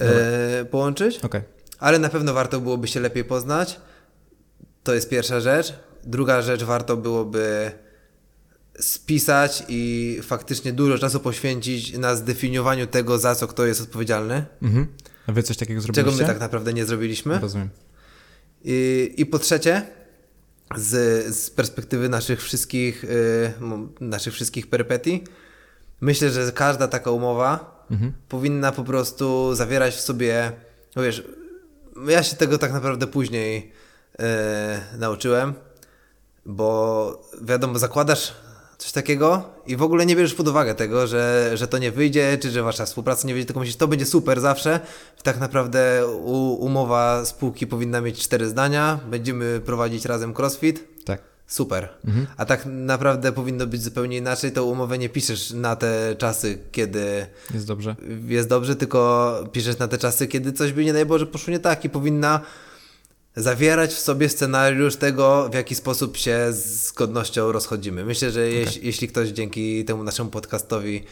e, 0.00 0.64
połączyć, 0.64 1.18
Okej. 1.18 1.40
ale 1.78 1.98
na 1.98 2.08
pewno 2.08 2.34
warto 2.34 2.60
byłoby 2.60 2.88
się 2.88 3.00
lepiej 3.00 3.24
poznać. 3.24 3.80
To 4.82 4.94
jest 4.94 5.08
pierwsza 5.08 5.40
rzecz. 5.40 5.72
Druga 6.04 6.42
rzecz, 6.42 6.62
warto 6.62 6.96
byłoby 6.96 7.70
spisać 8.80 9.64
i 9.68 10.18
faktycznie 10.22 10.72
dużo 10.72 10.98
czasu 10.98 11.20
poświęcić 11.20 11.98
na 11.98 12.16
zdefiniowaniu 12.16 12.86
tego, 12.86 13.18
za 13.18 13.34
co 13.34 13.46
kto 13.46 13.66
jest 13.66 13.80
odpowiedzialny, 13.80 14.44
Mhm. 14.62 14.86
A 15.26 15.32
wy 15.32 15.42
coś 15.42 15.56
takiego 15.56 15.80
zrobiliście? 15.80 16.10
czego 16.12 16.22
my 16.22 16.32
tak 16.32 16.40
naprawdę 16.40 16.72
nie 16.72 16.84
zrobiliśmy. 16.86 17.38
Rozumiem. 17.38 17.68
I, 18.64 19.10
i 19.16 19.26
po 19.26 19.38
trzecie, 19.38 19.82
z, 20.76 21.26
z 21.36 21.50
perspektywy 21.50 22.08
naszych 22.08 22.42
wszystkich, 22.42 23.04
y, 23.04 23.52
m- 23.60 23.88
naszych 24.00 24.34
wszystkich 24.34 24.66
perypetii, 24.70 25.24
myślę, 26.00 26.30
że 26.30 26.52
każda 26.52 26.88
taka 26.88 27.10
umowa 27.10 27.79
Mhm. 27.90 28.12
powinna 28.28 28.72
po 28.72 28.84
prostu 28.84 29.54
zawierać 29.54 29.94
w 29.94 30.00
sobie, 30.00 30.52
no 30.96 31.02
wiesz, 31.02 31.24
ja 32.08 32.22
się 32.22 32.36
tego 32.36 32.58
tak 32.58 32.72
naprawdę 32.72 33.06
później 33.06 33.72
y, 34.14 34.98
nauczyłem, 34.98 35.54
bo 36.46 37.22
wiadomo, 37.42 37.78
zakładasz 37.78 38.34
coś 38.78 38.92
takiego 38.92 39.44
i 39.66 39.76
w 39.76 39.82
ogóle 39.82 40.06
nie 40.06 40.16
bierzesz 40.16 40.34
pod 40.34 40.48
uwagę 40.48 40.74
tego, 40.74 41.06
że, 41.06 41.50
że 41.54 41.68
to 41.68 41.78
nie 41.78 41.92
wyjdzie, 41.92 42.38
czy 42.42 42.50
że 42.50 42.62
wasza 42.62 42.86
współpraca 42.86 43.28
nie 43.28 43.34
wyjdzie, 43.34 43.46
tylko 43.46 43.60
myślisz, 43.60 43.76
to 43.76 43.88
będzie 43.88 44.06
super 44.06 44.40
zawsze. 44.40 44.80
Tak 45.22 45.40
naprawdę 45.40 46.06
u, 46.08 46.54
umowa 46.54 47.24
spółki 47.24 47.66
powinna 47.66 48.00
mieć 48.00 48.18
cztery 48.18 48.48
zdania, 48.48 49.00
będziemy 49.10 49.60
prowadzić 49.64 50.04
razem 50.04 50.34
crossfit, 50.38 50.84
Super. 51.50 51.88
A 52.36 52.44
tak 52.44 52.66
naprawdę 52.66 53.32
powinno 53.32 53.66
być 53.66 53.82
zupełnie 53.82 54.16
inaczej, 54.16 54.52
to 54.52 54.64
umowę 54.64 54.98
nie 54.98 55.08
piszesz 55.08 55.50
na 55.50 55.76
te 55.76 56.16
czasy, 56.18 56.58
kiedy 56.72 57.26
Jest 57.54 57.66
dobrze. 57.66 57.96
jest 58.28 58.48
dobrze, 58.48 58.76
tylko 58.76 59.32
piszesz 59.52 59.78
na 59.78 59.88
te 59.88 59.98
czasy, 59.98 60.26
kiedy 60.28 60.52
coś 60.52 60.72
by 60.72 60.84
nie 60.84 60.92
daj 60.92 61.06
Boże 61.06 61.26
poszło 61.26 61.50
nie 61.50 61.58
tak 61.58 61.84
i 61.84 61.90
powinna 61.90 62.40
zawierać 63.36 63.90
w 63.94 63.98
sobie 63.98 64.28
scenariusz 64.28 64.96
tego, 64.96 65.48
w 65.52 65.54
jaki 65.54 65.74
sposób 65.74 66.16
się 66.16 66.48
z 66.52 66.92
godnością 66.92 67.52
rozchodzimy. 67.52 68.04
Myślę, 68.04 68.30
że 68.30 68.48
jeś, 68.48 68.76
jeśli 68.76 69.08
ktoś 69.08 69.28
dzięki 69.28 69.84
temu 69.84 70.04
naszemu 70.04 70.30
podcastowi, 70.30 71.04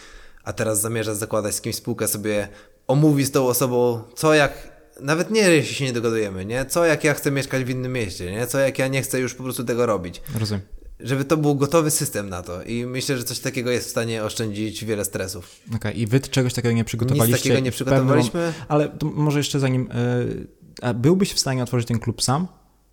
a 0.44 0.52
teraz 0.52 0.80
zamierza 0.80 1.14
zakładać 1.14 1.54
z 1.54 1.60
kimś 1.60 1.76
spółkę, 1.76 2.08
sobie 2.08 2.48
omówi 2.86 3.24
z 3.24 3.30
tą 3.30 3.46
osobą, 3.46 4.02
co 4.16 4.34
jak, 4.34 4.52
nawet 5.00 5.30
nie 5.30 5.40
jeśli 5.40 5.74
się 5.74 5.84
nie 5.84 5.92
dogadujemy, 5.92 6.44
nie? 6.44 6.64
Co 6.66 6.84
jak 6.84 7.04
ja 7.04 7.14
chcę 7.14 7.30
mieszkać 7.30 7.64
w 7.64 7.70
innym 7.70 7.92
mieście, 7.92 8.32
nie? 8.32 8.46
Co 8.46 8.58
jak 8.58 8.78
ja 8.78 8.88
nie 8.88 9.02
chcę 9.02 9.20
już 9.20 9.34
po 9.34 9.42
prostu 9.42 9.64
tego 9.64 9.86
robić. 9.86 10.22
Rozumiem. 10.38 10.62
Żeby 11.00 11.24
to 11.24 11.36
był 11.36 11.54
gotowy 11.54 11.90
system 11.90 12.28
na 12.28 12.42
to 12.42 12.62
i 12.62 12.86
myślę, 12.86 13.16
że 13.16 13.24
coś 13.24 13.38
takiego 13.38 13.70
jest 13.70 13.86
w 13.86 13.90
stanie 13.90 14.24
oszczędzić 14.24 14.84
wiele 14.84 15.04
stresów. 15.04 15.56
Okej, 15.76 16.00
i 16.00 16.06
wy 16.06 16.20
czegoś 16.20 16.54
takiego 16.54 16.74
nie 16.74 16.84
przygotowaliście? 16.84 17.32
Nic 17.34 17.42
takiego 17.42 17.60
nie 17.60 17.70
przygotowaliśmy. 17.70 18.40
mom- 18.40 18.52
Ale 18.68 18.88
to 18.88 19.06
może 19.06 19.38
jeszcze 19.38 19.60
zanim... 19.60 19.88
y, 19.92 20.46
a 20.82 20.94
byłbyś 20.94 21.32
w 21.32 21.38
stanie 21.38 21.62
otworzyć 21.62 21.88
ten 21.88 21.98
klub 21.98 22.22
sam? 22.22 22.46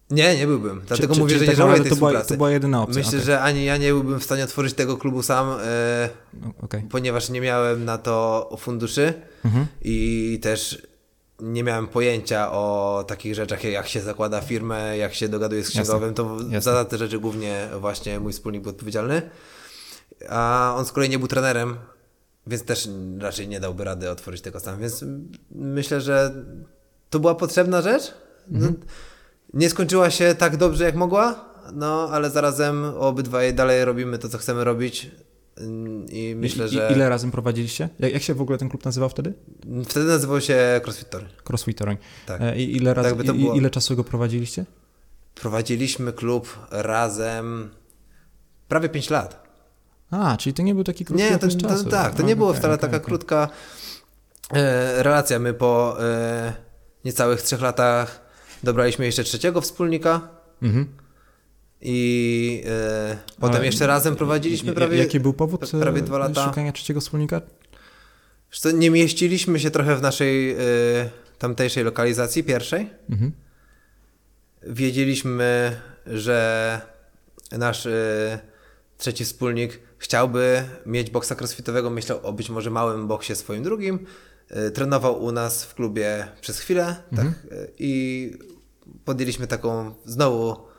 Nie, 0.09 0.37
nie 0.37 0.47
byłbym. 0.47 0.81
Dlatego 0.87 1.13
czy- 1.13 1.19
mówię, 1.19 1.33
czy 1.33 1.39
że 1.39 1.47
nie 1.51 1.55
żałuję 1.55 1.79
tej 1.81 1.89
to 1.89 1.95
była- 1.95 2.21
to 2.21 2.37
była 2.37 2.51
jedyna 2.51 2.81
opcja, 2.83 2.97
Myślę, 2.99 3.09
okej. 3.17 3.25
że 3.25 3.41
ani 3.41 3.65
ja 3.65 3.77
nie 3.77 3.87
byłbym 3.87 4.19
w 4.19 4.23
stanie 4.23 4.43
otworzyć 4.43 4.73
tego 4.73 4.97
klubu 4.97 5.23
sam, 5.23 5.47
e, 5.63 6.09
O- 6.61 6.65
Okej. 6.65 6.81
ponieważ 6.89 7.29
nie 7.29 7.41
miałem 7.41 7.85
na 7.85 7.97
to 7.97 8.49
funduszy 8.59 9.13
Mhm. 9.45 9.65
i 9.81 10.39
też 10.41 10.87
nie 11.39 11.63
miałem 11.63 11.87
pojęcia 11.87 12.51
o 12.51 13.03
takich 13.07 13.35
rzeczach, 13.35 13.63
jak- 13.63 13.87
się 13.87 14.01
zakłada 14.01 14.41
firmę, 14.41 14.97
jak 14.97 15.13
się 15.13 15.29
dogaduje 15.29 15.63
z 15.63 15.69
księgowym, 15.69 16.13
to 16.13 16.37
Jasne. 16.49 16.61
za 16.73 16.85
te 16.85 16.97
rzeczy 16.97 17.19
głównie 17.19 17.69
właśnie 17.79 18.19
mój 18.19 18.33
wspólnik 18.33 18.61
był 18.61 18.71
odpowiedzialny. 18.71 19.21
A 20.29 20.73
on 20.77 20.85
z 20.85 20.91
kolei 20.91 21.09
nie 21.09 21.19
był 21.19 21.27
trenerem, 21.27 21.75
więc 22.47 22.63
też 22.63 22.89
raczej 23.19 23.47
nie 23.47 23.59
dałby 23.59 23.83
rady 23.83 24.09
otworzyć 24.09 24.41
tego 24.41 24.59
sam. 24.59 24.79
Więc 24.79 25.05
myślę, 25.51 26.01
że 26.01 26.31
to 27.09 27.19
była 27.19 27.35
potrzebna 27.35 27.81
rzecz. 27.81 28.13
No, 28.47 28.67
nie 29.53 29.69
skończyła 29.69 30.09
się 30.09 30.35
tak 30.35 30.57
dobrze, 30.57 30.83
jak 30.83 30.95
mogła, 30.95 31.45
no 31.73 32.09
ale 32.11 32.29
zarazem 32.29 32.85
obydwaj 32.85 33.53
dalej 33.53 33.85
robimy 33.85 34.19
to, 34.19 34.29
co 34.29 34.37
chcemy 34.37 34.63
robić. 34.63 35.11
I 36.09 36.33
myślę, 36.37 36.65
I, 36.65 36.69
że. 36.69 36.89
Ile 36.95 37.09
razem 37.09 37.31
prowadziliście? 37.31 37.89
Jak, 37.99 38.13
jak 38.13 38.21
się 38.23 38.33
w 38.33 38.41
ogóle 38.41 38.57
ten 38.57 38.69
klub 38.69 38.85
nazywał 38.85 39.09
wtedy? 39.09 39.33
Wtedy 39.89 40.05
nazywał 40.05 40.41
się 40.41 40.81
CrossFit 40.83 41.09
Tory. 41.09 41.25
Crossfit 41.49 41.77
Toruń. 41.77 41.97
Tak. 42.25 42.41
E, 42.41 42.57
I 42.57 42.75
ile, 42.77 42.93
razy, 42.93 43.15
Tak 43.15 43.35
było. 43.35 43.53
ile 43.53 43.69
czasu 43.69 43.95
go 43.95 44.03
prowadziliście? 44.03 44.65
Prowadziliśmy 45.35 46.13
klub 46.13 46.59
razem 46.71 47.69
prawie 48.67 48.89
5 48.89 49.09
lat. 49.09 49.45
A, 50.11 50.37
czyli 50.37 50.53
to 50.53 50.63
nie 50.63 50.75
był 50.75 50.83
taki 50.83 51.05
krótki 51.05 51.23
Nie, 51.25 51.37
to, 51.37 51.47
to, 51.47 51.57
czasu. 51.57 51.89
tak, 51.89 52.15
to 52.15 52.23
A, 52.23 52.25
nie 52.25 52.35
było 52.35 52.53
wcale 52.53 52.73
okej, 52.73 52.81
taka 52.81 52.97
okej. 52.97 53.05
krótka 53.05 53.49
e, 54.53 55.03
relacja. 55.03 55.39
My 55.39 55.53
po 55.53 55.97
e, 56.03 56.53
niecałych 57.05 57.41
trzech 57.41 57.61
latach 57.61 58.21
dobraliśmy 58.63 59.05
jeszcze 59.05 59.23
trzeciego 59.23 59.61
wspólnika 59.61 60.21
Mhm. 60.61 60.87
I 61.81 62.63
e, 62.65 63.17
potem 63.39 63.55
Ale 63.55 63.65
jeszcze 63.65 63.87
razem 63.87 64.15
prowadziliśmy 64.15 64.73
prawie... 64.73 64.97
Jaki 64.97 65.19
był 65.19 65.33
powód 65.33 65.73
e, 65.73 65.79
prawie 65.79 66.01
dwa 66.01 66.17
lata. 66.17 66.45
szukania 66.45 66.71
trzeciego 66.71 67.01
wspólnika? 67.01 67.41
Co, 68.51 68.71
nie 68.71 68.91
mieściliśmy 68.91 69.59
się 69.59 69.71
trochę 69.71 69.95
w 69.95 70.01
naszej 70.01 70.51
e, 70.51 70.55
tamtejszej 71.39 71.83
lokalizacji 71.83 72.43
pierwszej. 72.43 72.89
Mhm. 73.09 73.31
Wiedzieliśmy, 74.63 75.79
że 76.05 76.81
nasz 77.51 77.85
e, 77.85 78.39
trzeci 78.97 79.25
wspólnik 79.25 79.79
chciałby 79.97 80.63
mieć 80.85 81.09
boksa 81.09 81.35
crossfitowego, 81.35 81.89
myślał 81.89 82.19
o 82.23 82.33
być 82.33 82.49
może 82.49 82.69
małym 82.69 83.07
boksie 83.07 83.35
swoim 83.35 83.63
drugim. 83.63 84.05
E, 84.49 84.71
Trenował 84.71 85.23
u 85.23 85.31
nas 85.31 85.65
w 85.65 85.73
klubie 85.73 86.27
przez 86.41 86.59
chwilę 86.59 86.95
tak, 87.15 87.25
e, 87.25 87.31
i 87.79 88.31
podjęliśmy 89.05 89.47
taką 89.47 89.93
znowu 90.05 90.74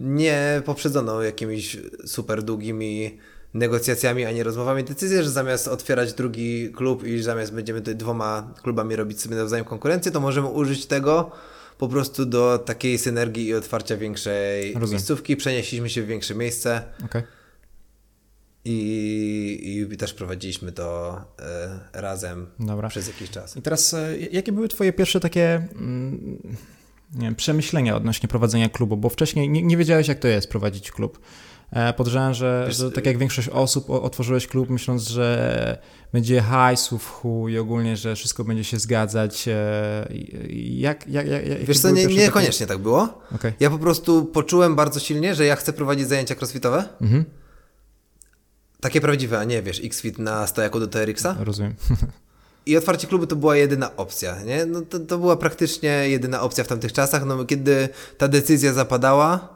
nie 0.00 0.62
poprzedzoną 0.64 1.20
jakimiś 1.20 1.76
super 2.06 2.42
długimi 2.42 3.18
negocjacjami 3.54 4.24
ani 4.24 4.42
rozmowami 4.42 4.84
decyzję, 4.84 5.22
że 5.22 5.30
zamiast 5.30 5.68
otwierać 5.68 6.12
drugi 6.12 6.72
klub 6.72 7.04
i 7.04 7.22
zamiast 7.22 7.52
będziemy 7.52 7.80
tutaj 7.80 7.96
dwoma 7.96 8.54
klubami 8.62 8.96
robić 8.96 9.20
sobie 9.20 9.36
nawzajem 9.36 9.64
konkurencję, 9.64 10.12
to 10.12 10.20
możemy 10.20 10.48
użyć 10.48 10.86
tego 10.86 11.30
po 11.78 11.88
prostu 11.88 12.26
do 12.26 12.58
takiej 12.58 12.98
synergii 12.98 13.46
i 13.46 13.54
otwarcia 13.54 13.96
większej 13.96 14.66
Rozumiem. 14.66 14.90
miejscówki. 14.90 15.36
Przenieśliśmy 15.36 15.90
się 15.90 16.02
w 16.02 16.06
większe 16.06 16.34
miejsce 16.34 16.82
Okej. 17.04 17.22
i, 18.64 19.86
i 19.92 19.96
też 19.96 20.14
prowadziliśmy 20.14 20.72
to 20.72 21.20
e, 21.38 22.00
razem 22.00 22.46
Dobra. 22.58 22.88
przez 22.88 23.06
jakiś 23.06 23.30
czas. 23.30 23.56
I 23.56 23.62
teraz, 23.62 23.94
e, 23.94 24.18
jakie 24.18 24.52
były 24.52 24.68
Twoje 24.68 24.92
pierwsze 24.92 25.20
takie 25.20 25.68
mm, 25.74 26.56
wiem, 27.12 27.34
przemyślenia 27.34 27.96
odnośnie 27.96 28.28
prowadzenia 28.28 28.68
klubu? 28.68 28.96
Bo 28.96 29.08
wcześniej 29.08 29.48
nie, 29.48 29.62
nie 29.62 29.76
wiedziałeś, 29.76 30.08
jak 30.08 30.18
to 30.18 30.28
jest 30.28 30.48
prowadzić 30.48 30.90
klub. 30.90 31.20
E, 31.72 31.92
podejrzewam, 31.92 32.34
że, 32.34 32.66
że 32.70 32.92
tak 32.92 33.06
jak 33.06 33.18
większość 33.18 33.48
osób 33.48 33.90
otworzyłeś 33.90 34.46
klub 34.46 34.70
myśląc, 34.70 35.08
że 35.08 35.78
będzie 36.12 36.40
hajsów 36.40 37.10
chuj 37.10 37.52
i 37.52 37.58
ogólnie, 37.58 37.96
że 37.96 38.14
wszystko 38.16 38.44
będzie 38.44 38.64
się 38.64 38.78
zgadzać. 38.78 39.48
e, 39.48 40.08
Jak, 40.58 41.06
jak, 41.08 41.26
jak, 41.28 41.64
Wiesz 41.64 41.78
co, 41.80 41.90
nie, 41.90 42.06
niekoniecznie 42.06 42.66
tak 42.66 42.78
było. 42.78 43.22
Okej. 43.34 43.52
Ja 43.60 43.70
po 43.70 43.78
prostu 43.78 44.24
poczułem 44.24 44.76
bardzo 44.76 45.00
silnie, 45.00 45.34
że 45.34 45.46
ja 45.46 45.56
chcę 45.56 45.72
prowadzić 45.72 46.08
zajęcia 46.08 46.34
crossfitowe. 46.34 46.84
Mhm, 47.00 47.24
Takie 48.80 49.00
prawdziwe, 49.00 49.38
a 49.38 49.44
nie 49.44 49.62
wiesz, 49.62 49.80
X-Fit 49.84 50.18
na 50.18 50.46
stojaku 50.46 50.80
do 50.80 50.86
TRX-a. 50.88 51.36
rozumiem. 51.40 51.74
I 52.66 52.76
otwarcie 52.76 53.06
klubu 53.06 53.26
to 53.26 53.36
była 53.36 53.56
jedyna 53.56 53.96
opcja, 53.96 54.42
nie? 54.42 54.66
No 54.66 54.80
to, 54.82 54.98
to 54.98 55.18
była 55.18 55.36
praktycznie 55.36 56.08
jedyna 56.08 56.40
opcja 56.40 56.64
w 56.64 56.66
tamtych 56.66 56.92
czasach. 56.92 57.24
No 57.26 57.44
kiedy 57.44 57.88
ta 58.18 58.28
decyzja 58.28 58.72
zapadała, 58.72 59.48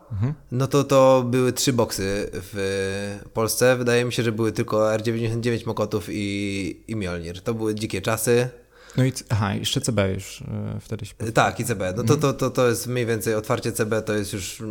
no 0.52 0.66
to 0.66 0.84
to 0.84 1.24
były 1.26 1.52
trzy 1.52 1.72
boksy 1.72 2.30
w 2.32 3.18
Polsce. 3.32 3.76
Wydaje 3.76 4.04
mi 4.04 4.12
się, 4.12 4.22
że 4.22 4.32
były 4.32 4.52
tylko 4.52 4.76
R99 4.76 5.66
Mokotów 5.66 6.06
i, 6.08 6.84
i 6.88 6.96
Mjolnir. 6.96 7.40
To 7.40 7.54
były 7.54 7.74
dzikie 7.74 8.02
czasy. 8.02 8.48
No 8.96 9.04
i 9.04 9.12
aha, 9.28 9.54
jeszcze 9.54 9.80
CB 9.80 10.14
już 10.14 10.42
e, 10.42 10.80
wtedy 10.80 11.06
się... 11.06 11.14
Tak, 11.14 11.60
i 11.60 11.64
CB. 11.64 11.94
No 11.96 12.04
to, 12.04 12.16
to, 12.16 12.32
to, 12.32 12.50
to 12.50 12.68
jest 12.68 12.86
mniej 12.86 13.06
więcej 13.06 13.34
otwarcie 13.34 13.72
CB, 13.72 14.02
to 14.02 14.14
jest 14.14 14.32
już 14.32 14.62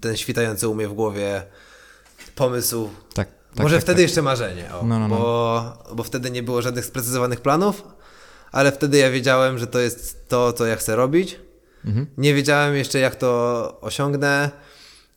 ten 0.00 0.16
świtający 0.16 0.68
u 0.68 0.74
mnie 0.74 0.88
w 0.88 0.92
głowie 0.92 1.42
pomysł. 2.34 2.88
Tak, 3.14 3.28
tak, 3.54 3.62
Może 3.62 3.76
tak, 3.76 3.82
wtedy 3.84 3.96
tak. 3.96 4.02
jeszcze 4.02 4.22
marzenie, 4.22 4.74
o, 4.74 4.82
No, 4.86 4.98
no, 4.98 5.08
no. 5.08 5.16
Bo, 5.18 5.78
bo 5.94 6.02
wtedy 6.02 6.30
nie 6.30 6.42
było 6.42 6.62
żadnych 6.62 6.84
sprecyzowanych 6.84 7.40
planów, 7.40 7.84
ale 8.52 8.72
wtedy 8.72 8.98
ja 8.98 9.10
wiedziałem, 9.10 9.58
że 9.58 9.66
to 9.66 9.78
jest 9.78 10.28
to, 10.28 10.52
co 10.52 10.66
ja 10.66 10.76
chcę 10.76 10.96
robić. 10.96 11.40
Mhm. 11.84 12.06
Nie 12.18 12.34
wiedziałem 12.34 12.76
jeszcze, 12.76 12.98
jak 12.98 13.16
to 13.16 13.78
osiągnę. 13.80 14.50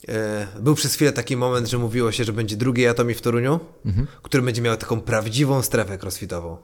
E, 0.09 0.47
Był 0.59 0.75
przez 0.75 0.93
chwilę 0.93 1.11
taki 1.11 1.37
moment, 1.37 1.69
że 1.69 1.77
mówiło 1.77 2.11
się, 2.11 2.23
że 2.23 2.33
będzie 2.33 2.57
drugi 2.57 2.87
Atomi 2.87 3.13
w 3.13 3.21
Toruniu, 3.21 3.59
Mhm. 3.85 4.07
który 4.23 4.43
będzie 4.43 4.61
miał 4.61 4.77
taką 4.77 5.01
prawdziwą 5.01 5.61
strefę 5.61 5.97
crossfitową. 6.01 6.57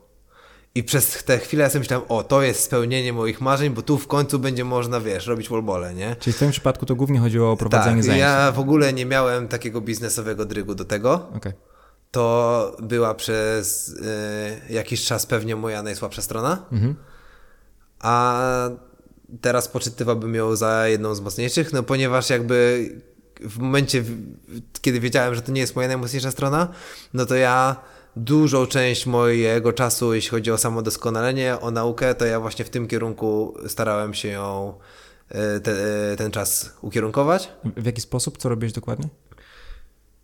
I 0.75 0.83
przez 0.83 1.23
tę 1.23 1.39
chwilę 1.39 1.63
ja 1.63 1.69
sobie 1.69 1.79
myślałem, 1.79 2.05
o, 2.09 2.23
to 2.23 2.41
jest 2.41 2.63
spełnienie 2.63 3.13
moich 3.13 3.41
marzeń, 3.41 3.69
bo 3.69 3.81
tu 3.81 3.97
w 3.97 4.07
końcu 4.07 4.39
będzie 4.39 4.63
można, 4.63 4.99
wiesz, 4.99 5.27
robić 5.27 5.49
wallbole, 5.49 5.93
nie? 5.93 6.15
Czyli 6.19 6.33
w 6.33 6.35
twoim 6.35 6.51
przypadku 6.51 6.85
to 6.85 6.95
głównie 6.95 7.19
chodziło 7.19 7.51
o 7.51 7.57
prowadzenie 7.57 7.95
tak, 7.95 8.03
zajęć. 8.03 8.21
ja 8.21 8.51
w 8.51 8.59
ogóle 8.59 8.93
nie 8.93 9.05
miałem 9.05 9.47
takiego 9.47 9.81
biznesowego 9.81 10.45
drygu 10.45 10.75
do 10.75 10.85
tego. 10.85 11.27
Okej. 11.35 11.53
To 12.11 12.77
była 12.81 13.15
przez 13.15 13.89
y, 13.89 14.73
jakiś 14.73 15.05
czas 15.05 15.25
pewnie 15.25 15.55
moja 15.55 15.83
najsłabsza 15.83 16.21
strona. 16.21 16.65
Mhm. 16.71 16.95
A 17.99 18.69
teraz 19.41 19.67
poczytywałbym 19.67 20.35
ją 20.35 20.55
za 20.55 20.87
jedną 20.87 21.15
z 21.15 21.21
mocniejszych, 21.21 21.73
no 21.73 21.83
ponieważ 21.83 22.29
jakby 22.29 22.89
w 23.41 23.57
momencie, 23.57 24.03
kiedy 24.81 24.99
wiedziałem, 24.99 25.35
że 25.35 25.41
to 25.41 25.51
nie 25.51 25.61
jest 25.61 25.75
moja 25.75 25.87
najmocniejsza 25.87 26.31
strona, 26.31 26.67
no 27.13 27.25
to 27.25 27.35
ja 27.35 27.75
dużą 28.17 28.65
część 28.65 29.05
mojego 29.05 29.73
czasu, 29.73 30.13
jeśli 30.13 30.29
chodzi 30.29 30.51
o 30.51 30.57
samodoskonalenie, 30.57 31.59
o 31.59 31.71
naukę, 31.71 32.15
to 32.15 32.25
ja 32.25 32.39
właśnie 32.39 32.65
w 32.65 32.69
tym 32.69 32.87
kierunku 32.87 33.57
starałem 33.67 34.13
się 34.13 34.27
ją 34.27 34.73
y, 35.31 35.59
te, 35.59 35.71
y, 36.13 36.15
ten 36.17 36.31
czas 36.31 36.73
ukierunkować. 36.81 37.51
W 37.77 37.85
jaki 37.85 38.01
sposób? 38.01 38.37
Co 38.37 38.49
robiłeś 38.49 38.73
dokładnie? 38.73 39.09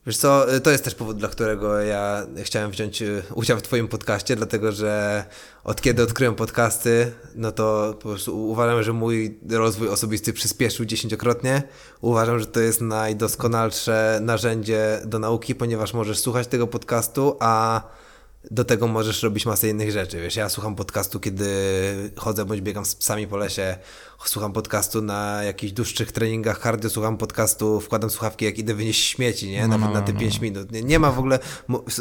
Wiesz 0.06 0.18
co, 0.18 0.56
y, 0.56 0.62
to 0.62 0.72
jest 0.72 0.84
też 0.84 0.96
powód, 0.96 1.18
dla 1.18 1.30
którego 1.30 1.80
ja 1.80 2.26
chciałem 2.44 2.72
wziąć 2.72 3.02
y, 3.02 3.24
udział 3.36 3.58
w 3.58 3.62
twoim 3.62 3.88
podcaście, 3.88 4.36
dlatego 4.36 4.72
że 4.72 5.26
od 5.64 5.82
kiedy 5.82 6.04
odkryłem 6.04 6.36
podcasty, 6.36 7.12
no 7.36 7.52
to 7.52 7.94
po 7.94 8.10
prostu 8.10 8.50
uważam, 8.50 8.84
że 8.84 8.94
mój 8.94 9.40
rozwój 9.50 9.90
osobisty 9.90 10.34
przyspieszył 10.34 10.86
dziesięciokrotnie. 10.86 11.64
Uważam, 12.02 12.40
że 12.40 12.46
to 12.46 12.60
jest 12.60 12.82
najdoskonalsze 12.82 14.20
narzędzie 14.22 15.02
do 15.06 15.20
nauki, 15.20 15.56
ponieważ 15.56 15.94
możesz 15.94 16.20
słuchać 16.20 16.48
tego 16.48 16.68
podcastu, 16.68 17.38
a 17.40 17.82
do 18.52 18.66
tego 18.66 18.88
możesz 18.88 19.24
robić 19.24 19.46
masę 19.46 19.70
innych 19.70 19.92
rzeczy. 19.92 20.22
Wiesz, 20.22 20.36
ja 20.36 20.50
słucham 20.50 20.76
podcastu, 20.76 21.20
kiedy 21.20 21.48
chodzę 22.16 22.46
bądź 22.46 22.62
biegam 22.62 22.86
z 22.86 22.96
psami 22.96 23.28
po 23.28 23.38
lesie, 23.38 23.78
słucham 24.26 24.54
podcastu 24.54 25.02
na 25.02 25.44
jakichś 25.44 25.74
dłuższych 25.74 26.12
treningach 26.12 26.60
cardio, 26.60 26.90
słucham 26.90 27.18
podcastu, 27.18 27.80
wkładam 27.80 28.10
słuchawki, 28.10 28.46
jak 28.46 28.58
idę 28.58 28.74
wynieść 28.74 29.10
śmieci, 29.10 29.50
nie? 29.50 29.62
No, 29.62 29.68
Nawet 29.68 29.88
no, 29.88 29.94
na 29.94 30.00
no, 30.00 30.06
te 30.06 30.14
no, 30.14 30.20
5 30.20 30.36
no. 30.36 30.42
minut. 30.42 30.72
Nie, 30.72 30.82
nie 30.82 31.00
ma 31.00 31.12
w 31.12 31.20
ogóle 31.20 31.40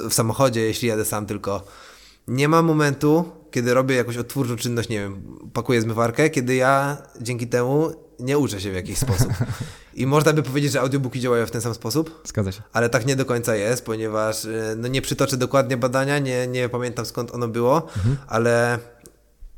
w 0.08 0.14
samochodzie, 0.14 0.60
jeśli 0.60 0.88
jadę 0.88 1.04
sam 1.04 1.26
tylko, 1.26 1.64
nie 2.28 2.48
ma 2.48 2.62
momentu, 2.62 3.24
kiedy 3.50 3.74
robię 3.74 3.94
jakąś 3.96 4.16
odtwórczą 4.16 4.56
czynność, 4.56 4.88
nie 4.88 5.00
wiem, 5.00 5.38
pakuję 5.52 5.80
zmywarkę, 5.80 6.30
kiedy 6.30 6.54
ja 6.54 6.96
dzięki 7.20 7.46
temu 7.46 7.92
nie 8.22 8.38
uczę 8.38 8.60
się 8.60 8.70
w 8.70 8.74
jakiś 8.74 8.98
sposób. 8.98 9.28
I 9.94 10.06
można 10.06 10.32
by 10.32 10.42
powiedzieć, 10.42 10.72
że 10.72 10.80
audiobooki 10.80 11.20
działają 11.20 11.46
w 11.46 11.50
ten 11.50 11.60
sam 11.60 11.74
sposób, 11.74 12.22
Zgadza 12.24 12.52
się. 12.52 12.62
ale 12.72 12.88
tak 12.88 13.06
nie 13.06 13.16
do 13.16 13.24
końca 13.24 13.56
jest, 13.56 13.84
ponieważ 13.84 14.44
y, 14.44 14.74
no 14.76 14.88
nie 14.88 15.02
przytoczę 15.02 15.36
dokładnie 15.36 15.76
badania, 15.76 16.18
nie, 16.18 16.46
nie 16.46 16.68
pamiętam 16.68 17.06
skąd 17.06 17.34
ono 17.34 17.48
było, 17.48 17.86
ale 18.26 18.78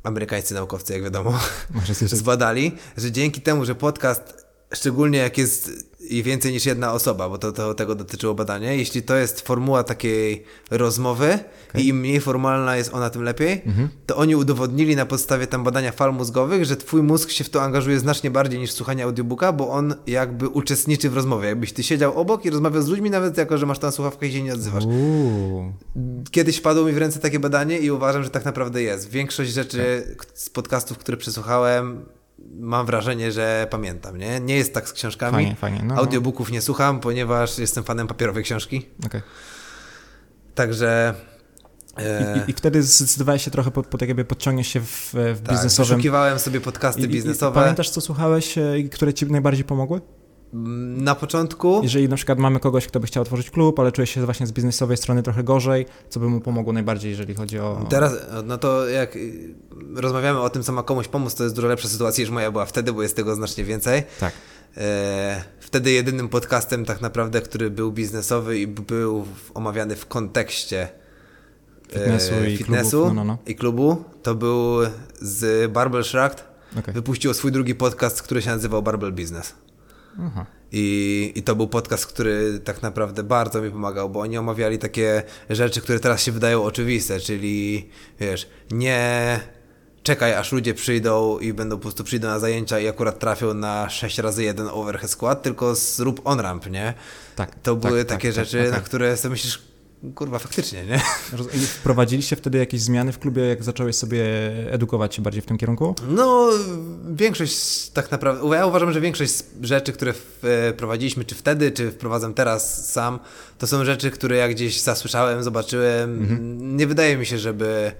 amerykańscy 0.02 0.54
naukowcy, 0.54 0.92
jak 0.92 1.02
wiadomo, 1.02 1.38
zbadali, 2.00 2.72
że 2.96 3.12
dzięki 3.12 3.40
temu, 3.40 3.64
że 3.64 3.74
podcast, 3.74 4.46
szczególnie 4.72 5.18
jak 5.18 5.38
jest 5.38 5.70
i 6.08 6.22
więcej 6.22 6.52
niż 6.52 6.66
jedna 6.66 6.92
osoba, 6.92 7.28
bo 7.28 7.38
to, 7.38 7.52
to 7.52 7.74
tego 7.74 7.94
dotyczyło 7.94 8.34
badanie, 8.34 8.76
jeśli 8.76 9.02
to 9.02 9.16
jest 9.16 9.40
formuła 9.40 9.84
takiej 9.84 10.44
rozmowy 10.70 11.38
i 11.74 11.88
im 11.88 12.00
mniej 12.00 12.20
formalna 12.20 12.76
jest 12.76 12.94
ona, 12.94 13.10
tym 13.10 13.22
lepiej, 13.22 13.62
Mhm. 13.66 13.88
to 14.06 14.16
oni 14.16 14.36
udowodnili 14.36 14.96
na 14.96 15.06
podstawie 15.06 15.46
tam 15.46 15.64
badania 15.64 15.92
fal 15.92 16.12
mózgowych, 16.14 16.64
że 16.64 16.76
twój 16.76 17.02
mózg 17.02 17.30
się 17.30 17.44
w 17.44 17.50
to 17.50 17.62
angażuje 17.62 17.98
znacznie 17.98 18.30
bardziej 18.30 18.60
niż 18.60 18.72
słuchanie 18.72 19.04
audiobooka, 19.04 19.52
bo 19.52 19.68
on 19.70 19.94
jakby 20.06 20.48
uczestniczy 20.48 21.10
w 21.10 21.14
rozmowie. 21.14 21.48
Jakbyś 21.48 21.72
ty 21.72 21.82
siedział 21.82 22.18
obok 22.20 22.44
i 22.44 22.50
rozmawiał 22.50 22.82
z 22.82 22.88
ludźmi, 22.88 23.10
nawet 23.10 23.38
jako, 23.38 23.58
że 23.58 23.66
masz 23.66 23.78
tam 23.78 23.92
słuchawkę 23.92 24.26
i 24.26 24.32
się 24.32 24.42
nie 24.42 24.52
odzywasz. 24.54 24.84
Uuu. 24.84 25.72
Kiedyś 26.30 26.56
wpadło 26.56 26.84
mi 26.84 26.92
w 26.92 26.98
ręce 26.98 27.18
takie 27.20 27.38
badanie 27.38 27.78
i 27.78 27.90
uważam, 27.90 28.24
że 28.24 28.30
tak 28.30 28.44
naprawdę 28.44 28.82
jest. 28.82 29.10
Większość 29.10 29.50
rzeczy 29.52 30.14
k- 30.18 30.24
z 30.34 30.50
podcastów, 30.50 30.98
które 30.98 31.16
przesłuchałem, 31.16 32.04
mam 32.60 32.86
wrażenie, 32.86 33.32
że 33.32 33.66
pamiętam, 33.70 34.18
nie? 34.18 34.40
Nie 34.40 34.56
jest 34.56 34.74
tak 34.74 34.88
z 34.88 34.92
książkami. 34.92 35.32
Fajnie, 35.32 35.54
fajnie. 35.54 35.78
No, 35.82 35.94
no. 35.94 36.00
Audiobooków 36.00 36.50
nie 36.50 36.60
słucham, 36.62 37.00
ponieważ 37.00 37.58
jestem 37.58 37.84
fanem 37.84 38.06
papierowej 38.06 38.44
książki. 38.44 38.86
Okej. 39.06 39.20
Także 40.54 41.14
I, 42.46 42.50
I 42.50 42.54
wtedy 42.54 42.82
zdecydowałeś 42.82 43.44
się 43.44 43.50
trochę 43.50 43.70
pod, 43.70 43.86
pod 43.86 44.00
jakby 44.00 44.24
podciągniesz 44.24 44.68
się 44.68 44.80
w, 44.80 45.10
w 45.12 45.40
tak, 45.44 45.54
biznesowym... 45.54 45.96
wyszukiwałem 45.96 46.38
sobie 46.38 46.60
podcasty 46.60 47.00
I- 47.00 47.04
i- 47.04 47.08
biznesowe. 47.08 47.60
Pamiętasz, 47.60 47.90
co 47.90 48.00
słuchałeś, 48.00 48.58
e, 48.58 48.78
i 48.78 48.88
które 48.90 49.14
ci 49.14 49.26
najbardziej 49.26 49.64
pomogły? 49.64 50.00
Na 50.96 51.14
początku 51.14 51.80
Jeżeli 51.82 52.08
na 52.08 52.16
przykład 52.16 52.38
mamy 52.38 52.60
kogoś, 52.60 52.86
kto 52.86 53.00
by 53.00 53.06
chciał 53.06 53.22
otworzyć 53.22 53.50
klub, 53.50 53.80
ale 53.80 53.92
czuje 53.92 54.06
się 54.06 54.24
właśnie 54.24 54.46
z 54.46 54.52
biznesowej 54.52 54.96
strony 54.96 55.22
trochę 55.22 55.44
gorzej, 55.44 55.86
co 56.08 56.20
by 56.20 56.28
mu 56.28 56.40
pomogło 56.40 56.72
najbardziej, 56.72 57.10
jeżeli 57.10 57.34
chodzi 57.34 57.58
o... 57.58 57.86
Teraz, 57.90 58.12
no 58.44 58.58
to 58.58 58.88
jak 58.88 59.18
rozmawiamy 59.94 60.40
o 60.40 60.50
tym, 60.50 60.62
co 60.62 60.72
ma 60.72 60.82
komuś 60.82 61.08
pomóc, 61.08 61.34
to 61.34 61.42
jest 61.42 61.56
dużo 61.56 61.68
lepsza 61.68 61.88
sytuacja 61.88 62.22
niż 62.22 62.30
moja 62.30 62.50
była 62.50 62.66
wtedy, 62.66 62.92
bo 62.92 63.02
jest 63.02 63.16
tego 63.16 63.34
znacznie 63.34 63.64
więcej. 63.64 64.02
Tak. 64.20 64.32
E, 64.76 65.44
wtedy 65.60 65.92
jedynym 65.92 66.28
podcastem 66.28 66.84
tak 66.84 67.00
naprawdę, 67.00 67.40
który 67.40 67.70
był 67.70 67.92
biznesowy 67.92 68.58
i 68.58 68.66
był 68.66 69.26
omawiany 69.54 69.96
w 69.96 70.06
kontekście 70.06 70.82
e, 70.82 71.98
Fitnessu 71.98 72.34
i 72.48 72.56
fitnessu 72.56 72.90
klubów, 72.90 73.14
no, 73.14 73.24
no, 73.24 73.24
no. 73.24 73.38
i 73.46 73.54
klubu, 73.54 74.04
to 74.22 74.34
był 74.34 74.76
z 75.20 75.72
Barbell 75.72 76.04
Shrugged. 76.04 76.44
Wypuściło 76.94 77.34
swój 77.34 77.52
drugi 77.52 77.74
podcast, 77.74 78.22
który 78.22 78.42
się 78.42 78.50
nazywał 78.50 78.82
Barbell 78.82 79.12
Business. 79.12 79.54
Aha. 80.26 80.46
I, 80.72 81.32
I 81.34 81.42
to 81.42 81.56
był 81.56 81.68
podcast, 81.68 82.06
który 82.06 82.60
tak 82.64 82.82
naprawdę 82.82 83.22
bardzo 83.22 83.62
mi 83.62 83.70
pomagał, 83.70 84.10
bo 84.10 84.20
oni 84.20 84.38
omawiali 84.38 84.78
takie 84.78 85.22
rzeczy, 85.50 85.80
które 85.80 86.00
teraz 86.00 86.22
się 86.22 86.32
wydają 86.32 86.64
oczywiste, 86.64 87.20
czyli 87.20 87.88
wiesz, 88.20 88.48
nie 88.70 89.40
czekaj 90.02 90.34
aż 90.34 90.52
ludzie 90.52 90.74
przyjdą 90.74 91.38
i 91.38 91.52
będą 91.52 91.76
po 91.76 91.82
prostu 91.82 92.04
przyjdą 92.04 92.28
na 92.28 92.38
zajęcia 92.38 92.80
i 92.80 92.88
akurat 92.88 93.18
trafią 93.18 93.54
na 93.54 93.90
6 93.90 94.18
razy 94.18 94.44
jeden 94.44 94.68
overhead 94.68 95.10
skład, 95.10 95.42
tylko 95.42 95.74
zrób 95.74 96.20
on-ramp, 96.24 96.70
nie? 96.70 96.94
Tak, 97.36 97.54
To 97.54 97.76
tak, 97.76 97.90
były 97.90 98.04
tak, 98.04 98.16
takie 98.18 98.28
tak, 98.28 98.34
rzeczy, 98.34 98.60
okej. 98.60 98.72
na 98.72 98.80
które 98.80 99.16
sobie 99.16 99.32
myślisz, 99.32 99.62
kurwa, 100.14 100.38
faktycznie, 100.38 100.84
nie? 100.84 101.00
Wprowadziliście 101.80 102.36
wtedy 102.36 102.58
jakieś 102.58 102.80
zmiany 102.80 103.12
w 103.12 103.18
klubie, 103.18 103.42
jak 103.42 103.64
zacząłeś 103.64 103.96
sobie 103.96 104.24
edukować 104.72 105.14
się 105.14 105.22
bardziej 105.22 105.42
w 105.42 105.46
tym 105.46 105.58
kierunku? 105.58 105.94
No, 106.08 106.50
większość 107.14 107.88
tak 107.88 108.10
naprawdę, 108.10 108.56
ja 108.56 108.66
uważam, 108.66 108.92
że 108.92 109.00
większość 109.00 109.34
rzeczy, 109.62 109.92
które 109.92 110.12
wprowadziliśmy, 110.72 111.24
czy 111.24 111.34
wtedy, 111.34 111.72
czy 111.72 111.90
wprowadzam 111.90 112.34
teraz 112.34 112.92
sam, 112.92 113.18
to 113.58 113.66
są 113.66 113.84
rzeczy, 113.84 114.10
które 114.10 114.36
ja 114.36 114.48
gdzieś 114.48 114.80
zasłyszałem, 114.80 115.42
zobaczyłem. 115.42 116.22
Mhm. 116.22 116.76
Nie 116.76 116.86
wydaje 116.86 117.16
mi 117.16 117.26
się, 117.26 117.38
żeby... 117.38 117.92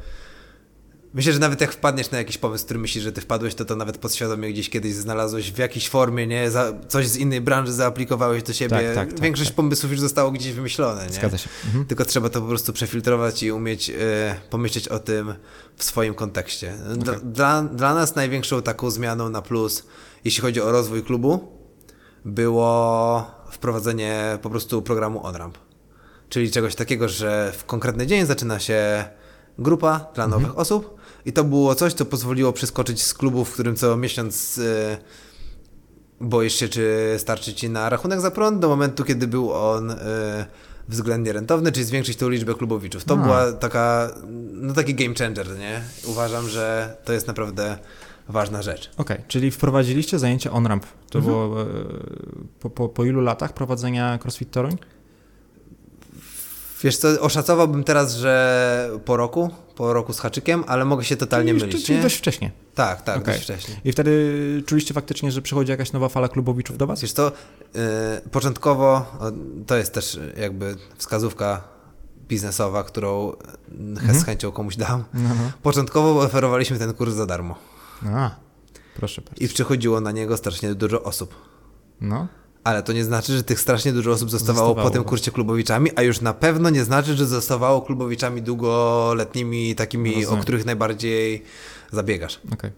Myślę, 1.15 1.33
że 1.33 1.39
nawet 1.39 1.61
jak 1.61 1.73
wpadniesz 1.73 2.11
na 2.11 2.19
jakiś 2.19 2.39
pomysł, 2.39 2.65
który 2.65 2.81
myślisz, 2.81 3.05
że 3.05 3.13
ty 3.13 3.21
wpadłeś, 3.21 3.55
to 3.55 3.65
to 3.65 3.77
nawet 3.77 3.99
podświadomie 3.99 4.53
gdzieś 4.53 4.71
kiedyś 4.71 4.95
znalazłeś 4.95 5.53
w 5.53 5.59
jakiejś 5.59 5.89
formie, 5.89 6.27
nie? 6.27 6.51
Za, 6.51 6.73
coś 6.89 7.09
z 7.09 7.17
innej 7.17 7.41
branży 7.41 7.73
zaaplikowałeś 7.73 8.43
do 8.43 8.53
siebie. 8.53 8.77
Tak, 8.77 8.95
tak, 8.95 9.13
tak, 9.13 9.21
Większość 9.21 9.51
tak. 9.51 9.57
pomysłów 9.57 9.91
już 9.93 10.01
zostało 10.01 10.31
gdzieś 10.31 10.53
wymyślone, 10.53 11.07
nie? 11.07 11.13
Zgadza 11.13 11.39
się. 11.39 11.49
Mhm. 11.67 11.85
Tylko 11.85 12.05
trzeba 12.05 12.29
to 12.29 12.41
po 12.41 12.47
prostu 12.49 12.73
przefiltrować 12.73 13.43
i 13.43 13.53
umieć 13.53 13.91
e, 13.91 13.95
pomyśleć 14.51 14.89
o 14.89 14.99
tym 14.99 15.35
w 15.77 15.85
swoim 15.85 16.15
kontekście. 16.15 16.75
Dla, 16.97 17.15
dla, 17.15 17.63
dla 17.63 17.95
nas 17.95 18.15
największą 18.17 18.63
taką 18.63 18.91
zmianą 18.91 19.29
na 19.29 19.43
plus, 19.43 19.87
jeśli 20.25 20.43
chodzi 20.43 20.61
o 20.61 20.73
rozwój 20.73 21.03
klubu, 21.03 21.49
było 22.25 23.27
wprowadzenie 23.51 24.39
po 24.43 24.51
prostu 24.51 24.83
programu 24.83 25.27
OnRamp. 25.27 25.59
Czyli 26.29 26.51
czegoś 26.51 26.75
takiego, 26.75 27.09
że 27.09 27.53
w 27.57 27.65
konkretny 27.65 28.07
dzień 28.07 28.27
zaczyna 28.27 28.59
się 28.59 29.05
grupa 29.59 30.07
dla 30.15 30.27
nowych 30.29 30.47
Mhm. 30.47 30.61
osób 30.61 30.95
i 31.27 31.33
to 31.33 31.45
było 31.45 31.75
coś, 31.75 31.93
co 31.93 32.05
pozwoliło 32.05 32.53
przeskoczyć 32.53 33.03
z 33.03 33.15
klubu, 33.15 33.45
w 33.45 33.53
którym 33.53 33.77
co 33.77 33.97
miesiąc 33.97 34.59
y, 34.59 34.97
boisz 36.21 36.55
się, 36.55 36.69
czy 36.69 37.15
starczy 37.19 37.55
ci 37.55 37.71
na 37.71 37.89
rachunek 37.89 38.21
za 38.21 38.31
prąd, 38.31 38.59
do 38.59 38.69
momentu, 38.69 39.05
kiedy 39.05 39.27
był 39.27 39.53
on 39.53 39.91
y, 39.91 39.97
względnie 40.89 41.33
rentowny, 41.33 41.73
czyli 41.73 41.87
zwiększyć 41.87 42.17
tą 42.19 42.29
liczbę 42.29 42.55
klubowiczów. 42.55 43.05
To 43.05 43.15
A. 43.15 43.17
była 43.17 43.53
taka, 43.53 44.11
no 44.53 44.75
taki 44.75 44.95
game 44.95 45.15
changer, 45.15 45.59
nie? 45.59 45.81
Uważam, 46.07 46.49
że 46.49 46.97
to 47.05 47.13
jest 47.13 47.27
naprawdę 47.27 47.79
ważna 48.29 48.63
rzecz. 48.63 48.91
Okej, 48.97 49.19
czyli 49.29 49.51
wprowadziliście 49.51 50.19
zajęcie 50.19 50.51
on-ramp. 50.53 50.87
To 51.11 51.19
Mhm. 51.19 51.35
było 51.35 51.63
e, 51.63 51.67
po, 52.61 52.71
po, 52.71 52.89
po 52.89 53.05
ilu 53.05 53.21
latach 53.21 53.53
prowadzenia 53.53 54.19
CrossFit 54.19 54.51
Toruń? 54.51 54.77
Wiesz 56.85 56.97
co, 56.97 57.21
oszacowałbym 57.21 57.85
teraz, 57.85 58.15
że 58.15 58.91
po 59.05 59.17
roku, 59.17 59.51
po 59.77 59.93
roku 59.93 60.13
z 60.13 60.19
haczykiem, 60.21 60.65
ale 60.67 60.85
mogę 60.85 61.05
się 61.05 61.17
totalnie 61.17 61.53
czyli, 61.55 61.67
mylić, 61.67 61.87
czyli 61.87 61.97
nie? 61.99 62.03
dość 62.03 62.17
wcześnie. 62.17 62.51
Tak, 62.75 63.03
tak, 63.03 63.17
Okej. 63.19 63.35
dość 63.35 63.45
wcześniej. 63.45 63.77
I 63.85 63.93
wtedy 63.93 64.63
czuliście 64.67 64.95
faktycznie, 64.95 65.33
że 65.33 65.43
przychodzi 65.43 65.71
jakaś 65.71 65.93
nowa 65.93 66.09
fala 66.09 66.29
klubowiczów 66.29 66.79
do 66.79 66.87
was? 66.87 67.01
Wiesz 67.01 67.13
co, 67.13 67.33
yy, 67.75 67.81
początkowo, 68.31 69.07
to 69.67 69.77
jest 69.77 69.95
też 69.95 70.19
jakby 70.37 70.77
wskazówka 70.97 71.63
biznesowa, 72.29 72.85
którą 72.85 73.33
Mhm. 73.71 74.19
z 74.21 74.25
chęcią 74.25 74.53
komuś 74.53 74.77
dam. 74.77 75.05
No. 75.15 75.31
Początkowo 75.63 76.21
oferowaliśmy 76.21 76.79
ten 76.79 76.95
kurs 76.95 77.15
za 77.15 77.27
darmo 77.27 77.55
A, 78.07 78.31
proszę 78.97 79.23
bardzo. 79.23 79.45
i 79.45 79.49
przychodziło 79.49 80.01
na 80.01 80.13
niego 80.13 80.37
strasznie 80.37 80.75
dużo 80.75 81.03
osób. 81.03 81.35
No, 82.01 82.27
Ale 82.65 82.83
to 82.83 82.93
nie 82.93 83.05
znaczy, 83.05 83.37
że 83.37 83.43
tych 83.43 83.61
strasznie 83.61 83.93
dużo 83.93 84.11
osób 84.11 84.31
zostawało, 84.31 84.67
Zostawało. 84.69 84.89
po 84.91 84.95
tym 84.95 85.05
kursie 85.05 85.31
klubowiczami, 85.31 85.91
a 85.97 86.03
już 86.03 86.21
na 86.21 86.35
pewno 86.35 86.71
nie 86.71 86.85
znaczy, 86.85 87.15
że 87.17 87.27
zostawało 87.27 87.83
klubowiczami 87.83 88.43
długoletnimi, 88.43 89.75
takimi, 89.75 90.17
o 90.17 90.21
Rozumiem. 90.21 90.43
których 90.43 90.65
najbardziej 90.67 91.43
zabiegasz. 91.93 92.41
okej. 92.53 92.71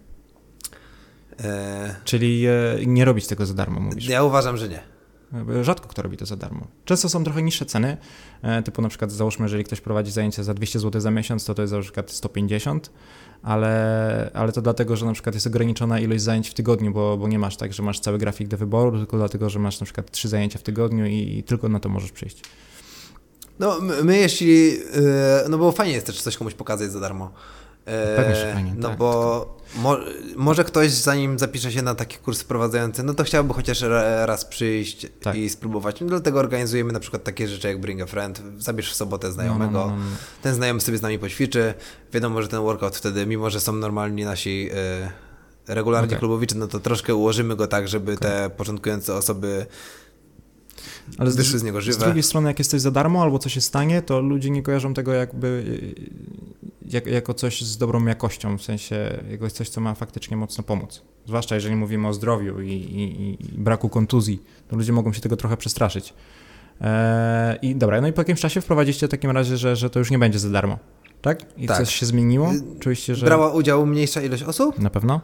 E, 1.40 1.94
Czyli 2.04 2.46
e, 2.46 2.52
nie 2.86 3.04
robić 3.04 3.26
tego 3.26 3.46
za 3.46 3.54
darmo, 3.54 3.80
mówisz? 3.80 4.08
ja 4.08 4.22
uważam, 4.22 4.56
że 4.56 4.68
nie. 4.68 4.82
E, 5.60 5.64
Rzadko 5.64 5.88
kto 5.88 6.02
robi 6.02 6.16
to 6.16 6.26
za 6.26 6.36
darmo. 6.36 6.66
Często 6.84 7.08
są 7.08 7.24
trochę 7.24 7.42
niższe 7.42 7.66
ceny, 7.66 7.96
e, 8.42 8.62
typu 8.62 8.82
na 8.82 8.88
przykład 8.88 9.12
załóżmy, 9.12 9.44
jeżeli 9.44 9.64
ktoś 9.64 9.80
prowadzi 9.80 10.10
zajęcie 10.10 10.44
za 10.44 10.54
200 10.54 10.78
zł 10.80 11.00
za 11.00 11.10
miesiąc, 11.10 11.44
to 11.44 11.54
to 11.54 11.62
jest 11.62 11.74
na 11.74 11.80
przykład 11.80 12.10
150, 12.10 12.90
ale, 13.42 14.30
ale 14.34 14.52
to 14.52 14.62
dlatego, 14.62 14.96
że 14.96 15.06
na 15.06 15.12
przykład 15.12 15.34
jest 15.34 15.46
ograniczona 15.46 16.00
ilość 16.00 16.22
zajęć 16.22 16.48
w 16.48 16.54
tygodniu, 16.54 16.92
bo, 16.92 17.16
bo 17.16 17.28
nie 17.28 17.38
masz 17.38 17.56
tak, 17.56 17.72
że 17.72 17.82
masz 17.82 18.00
cały 18.00 18.18
grafik 18.18 18.48
do 18.48 18.56
wyboru, 18.56 18.98
tylko 18.98 19.16
dlatego, 19.16 19.50
że 19.50 19.58
masz 19.58 19.80
na 19.80 19.84
przykład 19.84 20.10
trzy 20.10 20.28
zajęcia 20.28 20.58
w 20.58 20.62
tygodniu 20.62 21.06
i, 21.06 21.38
i 21.38 21.42
tylko 21.42 21.68
na 21.68 21.80
to 21.80 21.88
możesz 21.88 22.12
przyjść. 22.12 22.42
No, 23.58 23.78
my, 24.02 24.18
jeśli. 24.18 24.78
e, 24.94 25.44
no 25.48 25.58
bo 25.58 25.72
fajnie 25.72 25.94
jest 25.94 26.06
też 26.06 26.22
coś 26.22 26.36
komuś 26.36 26.54
pokazać 26.54 26.92
za 26.92 27.00
darmo. 27.00 27.32
E, 27.86 28.16
Pewnie, 28.16 28.36
że 28.36 28.52
fajnie, 28.54 28.72
No 28.76 28.88
tak, 28.88 28.98
bo 28.98 29.56
mo, 29.76 29.96
może 30.36 30.64
ktoś, 30.64 30.90
zanim 30.90 31.38
zapisze 31.38 31.72
się 31.72 31.82
na 31.82 31.94
taki 31.94 32.16
kurs 32.16 32.40
wprowadzający, 32.42 33.02
no 33.02 33.14
to 33.14 33.24
chciałby 33.24 33.54
chociaż 33.54 33.80
ra- 33.82 34.26
raz 34.26 34.44
przyjść 34.44 35.06
Tak. 35.22 35.36
i 35.36 35.50
spróbować. 35.50 36.00
No, 36.00 36.06
dlatego 36.06 36.38
organizujemy 36.38 36.92
na 36.92 37.00
przykład 37.00 37.24
takie 37.24 37.48
rzeczy 37.48 37.68
jak 37.68 37.80
Bring 37.80 38.00
a 38.02 38.06
Friend. 38.06 38.42
Zabierz 38.58 38.92
w 38.92 38.94
sobotę 38.94 39.32
znajomego. 39.32 39.72
No, 39.72 39.86
no, 39.86 39.96
no, 39.96 40.02
no. 40.02 40.16
Ten 40.42 40.54
znajomy 40.54 40.80
sobie 40.80 40.98
z 40.98 41.02
nami 41.02 41.18
poćwiczy. 41.18 41.74
Wiadomo, 42.12 42.42
że 42.42 42.48
ten 42.48 42.60
workout 42.60 42.96
wtedy, 42.96 43.26
mimo 43.26 43.50
że 43.50 43.60
są 43.60 43.72
normalni 43.72 44.24
nasi. 44.24 44.68
E, 44.74 45.74
regularni 45.74 46.06
Okej. 46.08 46.18
klubowicze, 46.18 46.54
no 46.58 46.66
to 46.66 46.80
troszkę 46.80 47.14
ułożymy 47.14 47.56
go 47.56 47.66
tak, 47.66 47.88
żeby 47.88 48.16
te 48.16 48.50
początkujące 48.56 49.14
osoby 49.14 49.66
Ale 51.18 51.30
z, 51.30 51.36
z 51.36 51.62
niego 51.62 51.80
z 51.80 51.84
żywe. 51.84 52.04
drugiej 52.04 52.22
strony, 52.22 52.48
jak 52.48 52.58
jest 52.58 52.70
coś 52.70 52.80
za 52.80 52.90
darmo 52.90 53.22
albo 53.22 53.38
coś 53.38 53.52
się 53.52 53.60
stanie, 53.60 54.02
to 54.02 54.20
ludzie 54.20 54.50
nie 54.50 54.62
kojarzą 54.62 54.94
tego 54.94 55.12
jakby 55.12 55.64
jak, 56.88 57.06
jako 57.06 57.34
coś 57.34 57.62
z 57.62 57.76
dobrą 57.76 58.04
jakością, 58.06 58.58
w 58.58 58.62
sensie 58.62 59.22
jako 59.30 59.50
coś, 59.50 59.68
co 59.68 59.80
ma 59.80 59.94
faktycznie 59.94 60.36
mocno 60.36 60.64
pomóc. 60.64 61.02
Zwłaszcza 61.26 61.54
jeżeli 61.54 61.76
mówimy 61.76 62.08
o 62.08 62.12
zdrowiu 62.12 62.60
i, 62.60 62.72
i, 62.72 63.54
i 63.54 63.58
braku 63.58 63.88
kontuzji, 63.88 64.42
to 64.68 64.76
ludzie 64.76 64.92
mogą 64.92 65.12
się 65.12 65.20
tego 65.20 65.36
trochę 65.36 65.56
przestraszyć. 65.56 66.14
Eee, 66.80 67.58
I 67.62 67.76
dobra, 67.76 68.00
no 68.00 68.08
i 68.08 68.12
po 68.12 68.20
jakimś 68.20 68.40
czasie 68.40 68.60
wprowadziliście 68.60 69.06
w 69.06 69.10
takim 69.10 69.30
razie, 69.30 69.56
że, 69.56 69.76
że 69.76 69.90
to 69.90 69.98
już 69.98 70.10
nie 70.10 70.18
będzie 70.18 70.38
za 70.38 70.50
darmo, 70.50 70.78
tak? 71.22 71.42
I 71.56 71.66
Tak. 71.66 71.76
coś 71.78 71.94
się 71.94 72.06
zmieniło? 72.06 72.52
Y, 72.52 72.78
Czuliście, 72.80 73.14
że... 73.14 73.26
Brała 73.26 73.52
udział 73.52 73.86
mniejsza 73.86 74.22
ilość 74.22 74.42
osób, 74.42 74.78
Na 74.78 74.90
pewno? 74.90 75.20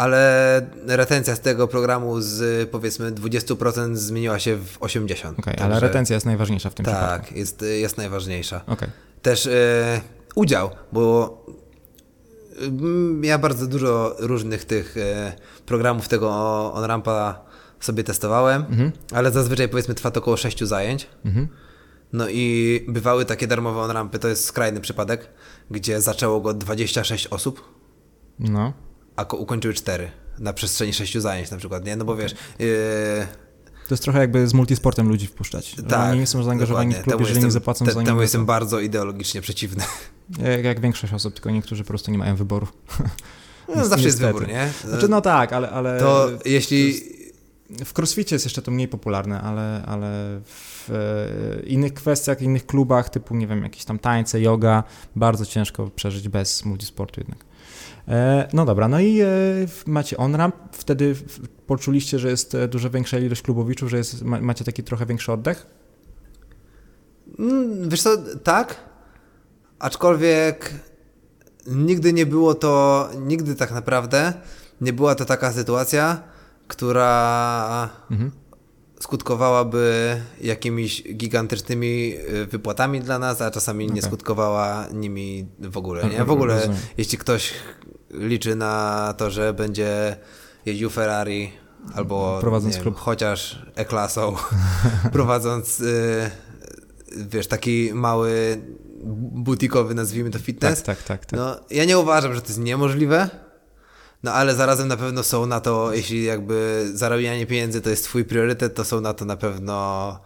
Ale 0.00 0.66
retencja 0.86 1.36
z 1.36 1.40
tego 1.40 1.68
programu 1.68 2.20
z 2.20 2.70
powiedzmy 2.70 3.12
20% 3.12 3.94
zmieniła 3.96 4.38
się 4.38 4.56
w 4.56 4.78
80%. 4.78 5.28
Okej, 5.30 5.34
Także 5.44 5.64
ale 5.64 5.80
retencja 5.80 6.14
jest 6.14 6.26
najważniejsza 6.26 6.70
w 6.70 6.74
tym 6.74 6.84
przypadku. 6.86 7.26
Tak, 7.26 7.36
jest, 7.36 7.62
jest 7.80 7.96
najważniejsza. 7.96 8.60
Okej. 8.66 8.88
Też 9.22 9.46
e, 9.46 10.00
udział, 10.34 10.70
bo 10.92 11.44
mm, 12.60 13.24
ja 13.24 13.38
bardzo 13.38 13.66
dużo 13.66 14.16
różnych 14.18 14.64
tych 14.64 14.96
e, 14.96 15.32
programów 15.66 16.08
tego 16.08 16.30
OnRampa 16.74 17.40
sobie 17.80 18.04
testowałem, 18.04 18.62
Mhm. 18.70 18.92
ale 19.12 19.30
zazwyczaj 19.30 19.68
powiedzmy 19.68 19.94
trwa 19.94 20.10
to 20.10 20.20
około 20.20 20.36
6 20.36 20.64
zajęć. 20.64 21.06
Mhm. 21.24 21.48
No 22.12 22.28
i 22.28 22.80
bywały 22.88 23.24
takie 23.24 23.46
darmowe 23.46 23.80
OnRampy, 23.80 24.18
to 24.18 24.28
jest 24.28 24.44
skrajny 24.44 24.80
przypadek, 24.80 25.28
gdzie 25.70 26.00
zaczęło 26.00 26.40
go 26.40 26.54
26 26.54 27.26
osób, 27.26 27.80
No. 28.38 28.72
A 29.20 29.24
ko- 29.24 29.36
ukończyły 29.36 29.74
4 29.74 30.10
na 30.38 30.52
przestrzeni 30.52 30.92
6 30.92 31.18
zajęć 31.18 31.50
na 31.50 31.56
przykład, 31.56 31.84
nie? 31.84 31.96
No 31.96 32.04
bo 32.04 32.16
wiesz, 32.16 32.32
yy, 32.58 32.66
To 33.88 33.94
jest 33.94 34.02
trochę 34.02 34.18
jakby 34.18 34.48
z 34.48 34.54
multisportem 34.54 35.08
ludzi 35.08 35.26
wpuszczać. 35.26 35.76
tak. 35.88 36.10
Oni 36.10 36.20
nie 36.20 36.26
są 36.26 36.42
zaangażowani 36.42 36.94
w 36.94 36.96
dokładnie. 36.96 37.02
klub, 37.04 37.12
Temu 37.14 37.20
jeżeli 37.20 37.38
nie 37.40 37.46
jestem- 37.46 37.50
zapłacą 37.60 37.84
te, 37.84 37.92
za 37.92 38.02
Temu 38.02 38.22
jestem 38.22 38.46
bardzo 38.46 38.80
ideologicznie 38.80 39.40
przeciwny. 39.40 39.84
Jak, 40.52 40.64
jak 40.64 40.80
większość 40.80 41.12
osób, 41.12 41.34
tylko 41.34 41.50
niektórzy 41.50 41.84
po 41.84 41.88
prostu 41.88 42.10
nie 42.10 42.18
mają 42.18 42.36
wyboru. 42.36 42.66
No, 43.76 43.86
zawsze 43.86 44.06
jest 44.06 44.20
wybór, 44.20 44.48
nie? 44.48 44.72
Znaczy, 44.88 45.08
no 45.08 45.20
tak, 45.20 45.52
ale, 45.52 45.70
ale 45.70 46.00
to 46.00 46.28
jeśli... 46.44 47.00
w 47.84 47.98
crossficie 47.98 48.34
jest 48.34 48.46
jeszcze 48.46 48.62
to 48.62 48.70
mniej 48.70 48.88
popularne, 48.88 49.40
ale, 49.40 49.82
ale 49.86 50.40
w 50.44 50.90
e, 50.90 51.66
innych 51.66 51.94
kwestiach, 51.94 52.42
innych 52.42 52.66
klubach, 52.66 53.10
typu, 53.10 53.36
nie 53.36 53.46
wiem, 53.46 53.62
jakieś 53.62 53.84
tam 53.84 53.98
tańce, 53.98 54.40
yoga, 54.40 54.84
bardzo 55.16 55.46
ciężko 55.46 55.90
przeżyć 55.90 56.28
bez 56.28 56.64
multisportu 56.64 57.20
jednak. 57.20 57.44
E, 58.10 58.48
no 58.52 58.64
dobra, 58.64 58.88
no 58.88 59.00
i 59.00 59.20
e, 59.20 59.26
macie 59.86 60.16
on-ramp, 60.16 60.54
wtedy 60.72 61.14
poczuliście, 61.66 62.18
że 62.18 62.30
jest 62.30 62.54
e, 62.54 62.68
dużo 62.68 62.90
większa 62.90 63.18
ilość 63.18 63.42
klubowiczów, 63.42 63.90
że 63.90 63.96
jest, 63.96 64.22
ma, 64.22 64.40
macie 64.40 64.64
taki 64.64 64.82
trochę 64.82 65.06
większy 65.06 65.32
oddech? 65.32 65.66
Mm, 67.38 67.88
Wiesz 67.88 68.02
co, 68.02 68.10
tak, 68.44 68.76
aczkolwiek 69.78 70.74
nigdy 71.66 72.12
nie 72.12 72.26
było 72.26 72.54
to, 72.54 73.08
nigdy 73.20 73.54
tak 73.54 73.70
naprawdę 73.72 74.32
nie 74.80 74.92
była 74.92 75.14
to 75.14 75.24
taka 75.24 75.52
sytuacja, 75.52 76.22
która 76.68 77.88
Mhm. 78.10 78.30
skutkowałaby 79.00 80.16
jakimiś 80.40 81.02
gigantycznymi 81.14 82.14
wypłatami 82.50 83.00
dla 83.00 83.18
nas, 83.18 83.40
a 83.40 83.50
czasami 83.50 83.86
nie 83.86 83.90
Okej. 83.92 84.02
skutkowała 84.02 84.86
nimi 84.94 85.46
w 85.58 85.76
ogóle. 85.76 86.08
Nie? 86.10 86.24
W 86.24 86.30
ogóle, 86.30 86.54
rozumiem. 86.54 86.76
jeśli 86.98 87.18
ktoś 87.18 87.52
liczy 88.10 88.56
na 88.56 89.14
to, 89.18 89.30
że 89.30 89.54
będzie 89.54 90.16
jeździł 90.66 90.90
Ferrari 90.90 91.52
albo 91.94 92.38
Prowadząc 92.40 92.76
nie 92.76 92.82
klub. 92.82 92.96
Chociaż 92.96 93.62
E-klasą, 93.74 94.36
prowadząc 95.12 95.80
y, 95.80 96.30
wiesz, 97.16 97.46
taki 97.46 97.90
mały 97.94 98.62
butikowy, 99.32 99.94
nazwijmy 99.94 100.30
to 100.30 100.38
fitness, 100.38 100.82
Tak, 100.82 100.96
tak, 100.96 101.06
tak. 101.06 101.26
tak. 101.26 101.40
no, 101.40 101.56
ja 101.70 101.84
nie 101.84 101.98
uważam, 101.98 102.34
że 102.34 102.40
to 102.40 102.48
jest 102.48 102.60
niemożliwe, 102.60 103.30
no 104.22 104.32
ale 104.32 104.54
zarazem 104.54 104.88
na 104.88 104.96
pewno 104.96 105.22
są 105.22 105.46
na 105.46 105.60
to, 105.60 105.92
jeśli 105.94 106.24
jakby 106.24 106.86
zarabianie 106.94 107.46
pieniędzy 107.46 107.80
to 107.80 107.90
jest 107.90 108.04
twój 108.04 108.24
priorytet, 108.24 108.74
to 108.74 108.84
są 108.84 109.00
na 109.00 109.14
to 109.14 109.24
na 109.24 109.36
pewno 109.36 110.20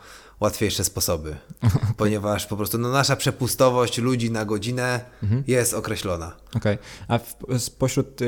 łatwiejsze 0.44 0.84
sposoby, 0.84 1.36
ponieważ 1.96 2.46
po 2.46 2.56
prostu 2.56 2.78
no, 2.78 2.88
nasza 2.90 3.16
przepustowość 3.16 3.98
ludzi 3.98 4.30
na 4.30 4.44
godzinę 4.44 5.00
Mhm. 5.22 5.44
jest 5.46 5.74
określona. 5.74 6.36
Okej. 6.56 6.78
A 7.08 7.18
w, 7.18 7.36
spośród 7.58 8.22
y, 8.22 8.26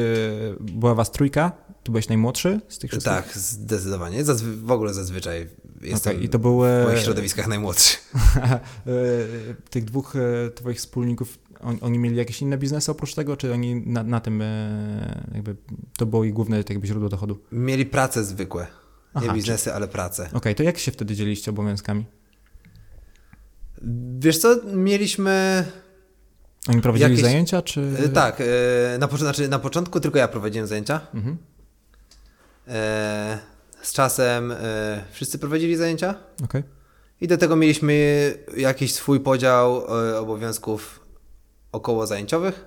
była 0.61 0.95
was 0.95 1.11
trójka? 1.11 1.53
Ty 1.83 1.93
byłeś 1.93 2.09
najmłodszy 2.09 2.61
z 2.69 2.79
tych 2.79 2.91
wszystkich? 2.91 3.13
Tak, 3.15 3.39
zdecydowanie. 3.39 4.25
Zazwy- 4.25 4.57
w 4.65 4.71
ogóle 4.71 4.95
zazwyczaj 4.95 5.49
jestem 5.81 6.13
Okej, 6.17 6.25
i 6.25 6.29
to 6.29 6.39
były- 6.39 6.83
w 6.83 6.87
moich 6.87 7.03
środowiskach 7.03 7.47
najmłodszy. 7.47 7.97
Y, 8.87 9.55
tych 9.71 9.85
dwóch 9.85 10.17
y, 10.17 10.51
twoich 10.55 10.79
wspólników, 10.79 11.39
on, 11.61 11.79
oni 11.81 11.99
mieli 11.99 12.17
jakieś 12.17 12.43
inne 12.43 12.59
biznesy 12.59 12.91
oprócz 12.91 13.15
tego, 13.15 13.37
czy 13.37 13.53
oni 13.53 13.75
na, 13.75 14.03
na 14.03 14.21
tym 14.21 14.43
y, 14.43 15.25
jakby 15.35 15.57
to 15.99 16.07
było 16.07 16.25
ich 16.25 16.33
główne 16.33 16.65
tak 16.65 16.71
jakby 16.71 16.87
źródło 16.87 17.09
dochodu? 17.09 17.39
Mieli 17.53 17.87
prace 17.87 18.25
zwykłe. 18.25 18.67
Nie 19.17 19.23
Aha, 19.25 19.35
biznesy, 19.35 19.75
ale 19.75 19.89
prace. 19.89 20.29
to 20.57 20.63
jak 20.63 20.79
się 20.79 20.93
wtedy 20.93 21.15
dzieliście 21.15 21.51
obowiązkami? 21.51 22.05
Wiesz 24.19 24.39
co, 24.39 24.57
mieliśmy... 24.65 25.65
Oni 26.69 26.81
prowadzili 26.83 27.11
Jakieś- 27.11 27.25
zajęcia, 27.25 27.63
czy... 27.63 27.93
E, 28.05 28.09
Tak, 28.09 28.41
e, 28.41 28.45
na, 28.99 29.09
pocz- 29.09 29.19
znaczy 29.19 29.49
na 29.49 29.59
początku 29.59 30.01
tylko 30.01 30.19
ja 30.19 30.29
prowadziłem 30.29 30.67
zajęcia. 30.67 31.01
Mhm. 31.15 31.37
E, 32.69 33.39
z 33.83 33.93
czasem 33.93 34.55
wszyscy 35.13 35.39
prowadzili 35.39 35.77
zajęcia 35.77 36.15
Okej. 36.45 36.63
i 37.21 37.29
do 37.29 37.37
tego 37.39 37.57
mieliśmy 37.57 37.95
jakiś 38.57 38.95
swój 38.95 39.21
podział 39.21 39.85
obowiązków 40.19 41.01
około 41.73 42.07
zajęciowych. 42.07 42.65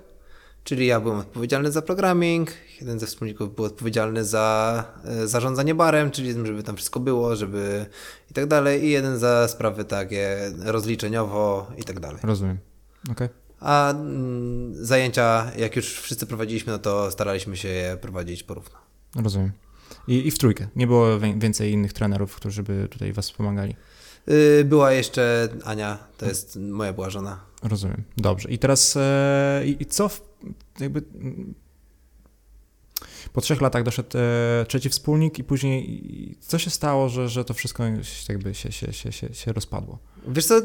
Czyli 0.64 0.86
ja 0.86 1.00
byłem 1.00 1.18
odpowiedzialny 1.18 1.72
za 1.72 1.82
programming, 1.82 2.50
jeden 2.80 3.00
ze 3.00 3.06
wspólników 3.06 3.54
był 3.54 3.64
odpowiedzialny 3.64 4.24
za 4.24 4.84
y, 5.24 5.28
zarządzanie 5.28 5.74
barem, 5.74 6.10
czyli 6.10 6.32
żeby 6.46 6.62
tam 6.62 6.76
wszystko 6.76 7.00
było, 7.00 7.36
żeby 7.36 7.86
i 8.30 8.34
tak 8.34 8.46
dalej, 8.46 8.84
i 8.84 8.90
jeden 8.90 9.18
za 9.18 9.48
sprawy 9.48 9.84
takie 9.84 10.52
rozliczeniowo 10.64 11.72
i 11.78 11.84
tak 11.84 12.00
dalej. 12.00 12.20
Rozumiem. 12.22 12.58
Okej. 13.10 13.28
A 13.60 13.90
mm, 13.90 14.84
zajęcia, 14.84 15.52
jak 15.58 15.76
już 15.76 16.00
wszyscy 16.00 16.26
prowadziliśmy, 16.26 16.72
no 16.72 16.78
to 16.78 17.10
staraliśmy 17.10 17.56
się 17.56 17.68
je 17.68 17.96
prowadzić 17.96 18.42
porówno. 18.42 18.78
Rozumiem. 19.16 19.52
I, 20.08 20.26
I 20.26 20.30
w 20.30 20.38
trójkę. 20.38 20.68
Nie 20.76 20.86
było 20.86 21.18
wię- 21.20 21.38
więcej 21.38 21.72
innych 21.72 21.92
trenerów, 21.92 22.34
którzy 22.36 22.62
by 22.62 22.88
tutaj 22.90 23.12
was 23.12 23.24
wspomagali. 23.26 23.76
Y, 24.28 24.64
Była 24.64 24.92
jeszcze 24.92 25.48
Ania, 25.64 25.98
to 26.18 26.26
jest 26.26 26.56
moja 26.56 26.92
była 26.92 27.10
żona. 27.10 27.40
Rozumiem. 27.62 28.02
Dobrze. 28.16 28.48
I 28.50 28.58
teraz 28.58 28.96
e, 28.96 29.62
i, 29.80 29.86
co 29.86 30.08
w, 30.08 30.22
jakby 30.80 31.02
mm, 31.14 31.54
po 33.32 33.40
trzech 33.40 33.60
latach 33.60 33.82
doszedł 33.82 34.08
e, 34.18 34.66
trzeci 34.68 34.88
wspólnik 34.88 35.38
i 35.38 35.44
później 35.44 36.36
co 36.40 36.58
się 36.58 36.70
stało, 36.70 37.08
że, 37.08 37.28
że 37.28 37.44
to 37.44 37.54
wszystko 37.54 37.84
się- 38.02 38.32
jakby 38.32 38.54
się, 38.54 38.72
się, 38.72 38.92
się, 38.92 39.12
się, 39.12 39.34
się 39.34 39.52
rozpadło? 39.52 39.98
Wiesz 40.28 40.46
co, 40.46 40.60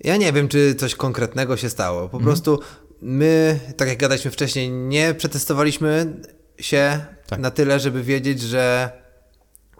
ja 0.00 0.16
nie 0.16 0.32
wiem, 0.32 0.48
czy 0.48 0.74
coś 0.74 0.94
konkretnego 0.94 1.56
się 1.56 1.70
stało. 1.70 2.00
Po 2.08 2.16
Mhm. 2.16 2.22
prostu 2.24 2.58
my, 3.02 3.60
tak 3.76 3.88
jak 3.88 3.98
gadaliśmy 3.98 4.30
wcześniej, 4.30 4.70
nie 4.70 5.14
przetestowaliśmy 5.14 6.16
się 6.58 7.04
Tak. 7.26 7.40
na 7.40 7.50
tyle, 7.50 7.80
żeby 7.80 8.02
wiedzieć, 8.02 8.40
że 8.40 8.92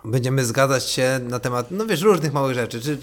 będziemy 0.04 0.44
zgadzać 0.44 0.84
się 0.84 1.20
na 1.28 1.38
temat, 1.38 1.70
no 1.70 1.86
wiesz, 1.86 2.00
różnych 2.00 2.32
małych 2.32 2.54
rzeczy. 2.54 2.80
Czy, 2.80 2.98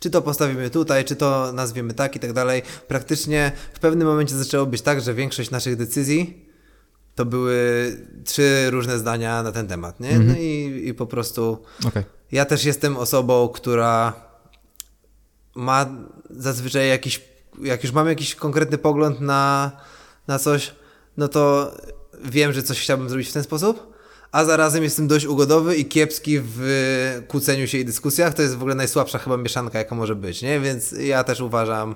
czy 0.00 0.10
to 0.10 0.22
postawimy 0.22 0.70
tutaj, 0.70 1.04
czy 1.04 1.16
to 1.16 1.52
nazwiemy 1.52 1.94
tak 1.94 2.16
i 2.16 2.20
tak 2.20 2.32
dalej. 2.32 2.62
Praktycznie 2.88 3.52
w 3.74 3.78
pewnym 3.78 4.08
momencie 4.08 4.36
zaczęło 4.36 4.66
być 4.66 4.82
tak, 4.82 5.00
że 5.00 5.14
większość 5.14 5.50
naszych 5.50 5.76
decyzji 5.76 6.48
to 7.14 7.24
były 7.24 7.56
trzy 8.24 8.70
różne 8.70 8.98
zdania 8.98 9.42
na 9.42 9.52
ten 9.52 9.68
temat, 9.68 10.00
nie? 10.00 10.10
Mhm. 10.10 10.28
No 10.28 10.34
i, 10.38 10.82
i 10.88 10.94
po 10.94 11.06
prostu 11.06 11.62
Okej. 11.86 12.04
ja 12.32 12.44
też 12.44 12.64
jestem 12.64 12.96
osobą, 12.96 13.48
która 13.48 14.12
ma 15.54 15.86
zazwyczaj 16.30 16.88
jakiś, 16.88 17.20
jak 17.62 17.82
już 17.82 17.92
mam 17.92 18.08
jakiś 18.08 18.34
konkretny 18.34 18.78
pogląd 18.78 19.20
na, 19.20 19.72
na 20.26 20.38
coś, 20.38 20.74
no 21.16 21.28
to 21.28 21.72
wiem, 22.24 22.52
że 22.52 22.62
coś 22.62 22.80
chciałbym 22.80 23.08
zrobić 23.08 23.28
w 23.28 23.32
ten 23.32 23.42
sposób, 23.42 23.91
a 24.32 24.44
zarazem 24.44 24.82
jestem 24.82 25.08
dość 25.08 25.24
ugodowy 25.26 25.76
i 25.76 25.84
kiepski 25.84 26.38
w 26.42 27.22
kłóceniu 27.28 27.66
się 27.66 27.78
i 27.78 27.84
dyskusjach. 27.84 28.34
To 28.34 28.42
jest 28.42 28.54
w 28.54 28.58
ogóle 28.58 28.74
najsłabsza 28.74 29.18
chyba 29.18 29.36
mieszanka, 29.36 29.78
jaka 29.78 29.94
może 29.94 30.14
być, 30.14 30.42
nie? 30.42 30.60
Więc 30.60 30.92
ja 30.92 31.24
też 31.24 31.40
uważam, 31.40 31.94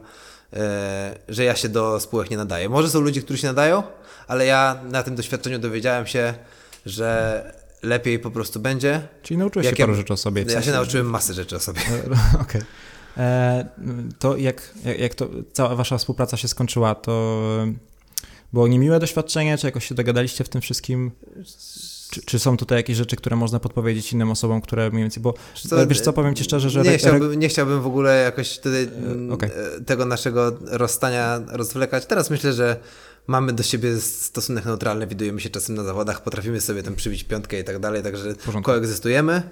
e, 0.52 1.18
że 1.28 1.44
ja 1.44 1.56
się 1.56 1.68
do 1.68 2.00
spółek 2.00 2.30
nie 2.30 2.36
nadaję. 2.36 2.68
Może 2.68 2.90
są 2.90 3.00
ludzie, 3.00 3.22
którzy 3.22 3.38
się 3.38 3.46
nadają, 3.46 3.82
ale 4.28 4.46
ja 4.46 4.80
na 4.90 5.02
tym 5.02 5.14
doświadczeniu 5.14 5.58
dowiedziałem 5.58 6.06
się, 6.06 6.34
że 6.86 7.42
lepiej 7.82 8.18
po 8.18 8.30
prostu 8.30 8.60
będzie. 8.60 9.08
Czyli 9.22 9.38
nauczyłeś 9.38 9.66
Jak 9.66 9.76
się 9.76 9.82
ja- 9.82 9.86
paru 9.86 9.96
rzeczy 9.96 10.12
o 10.12 10.16
sobie. 10.16 10.44
w 10.44 10.50
Ja 10.50 10.62
się 10.62 10.72
nauczyłem 10.72 11.06
masy 11.10 11.34
rzeczy 11.34 11.56
o 11.56 11.60
sobie. 11.60 11.80
E, 11.80 12.40
Okej. 12.42 12.62
E, 13.16 13.66
To 14.18 14.36
jak, 14.36 14.72
jak, 14.84 14.98
jak 14.98 15.14
to 15.14 15.28
cała 15.52 15.74
wasza 15.76 15.98
współpraca 15.98 16.36
się 16.36 16.48
skończyła, 16.48 16.94
to 16.94 17.42
było 18.52 18.68
niemiłe 18.68 19.00
doświadczenie, 19.00 19.58
czy 19.58 19.66
jakoś 19.66 19.88
się 19.88 19.94
dogadaliście 19.94 20.44
w 20.44 20.48
tym 20.48 20.60
wszystkim? 20.60 21.10
Czy, 22.10 22.22
czy 22.22 22.38
są 22.38 22.56
tutaj 22.56 22.78
jakieś 22.78 22.96
rzeczy, 22.96 23.16
które 23.16 23.36
można 23.36 23.60
podpowiedzieć 23.60 24.12
innym 24.12 24.30
osobom, 24.30 24.60
które 24.60 24.90
mniej 24.90 25.02
więcej, 25.02 25.22
bo 25.22 25.34
Co, 25.68 25.86
wiesz 25.86 26.00
co, 26.00 26.12
powiem 26.12 26.34
ci 26.34 26.44
szczerze, 26.44 26.70
że... 26.70 26.82
nie, 26.82 26.98
chciałbym, 26.98 27.34
nie 27.34 27.48
chciałbym 27.48 27.82
w 27.82 27.86
ogóle 27.86 28.22
jakoś 28.22 28.58
tutaj 28.58 28.82
mm, 28.82 29.32
okej. 29.32 29.50
e, 29.78 29.80
tego 29.80 30.04
naszego 30.04 30.52
rozstania 30.60 31.40
rozwlekać. 31.48 32.06
Teraz 32.06 32.30
myślę, 32.30 32.52
że 32.52 32.76
mamy 33.26 33.52
do 33.52 33.62
siebie 33.62 34.00
stosunek 34.00 34.64
neutralny, 34.64 35.06
widujemy 35.06 35.40
się 35.40 35.50
czasem 35.50 35.74
na 35.76 35.84
zawodach, 35.84 36.22
potrafimy 36.22 36.60
sobie 36.60 36.82
tam 36.82 36.94
przybić 36.94 37.24
piątkę 37.24 37.60
i 37.60 37.64
tak 37.64 37.78
dalej, 37.78 38.02
także 38.02 38.34
koegzystujemy. 38.62 39.42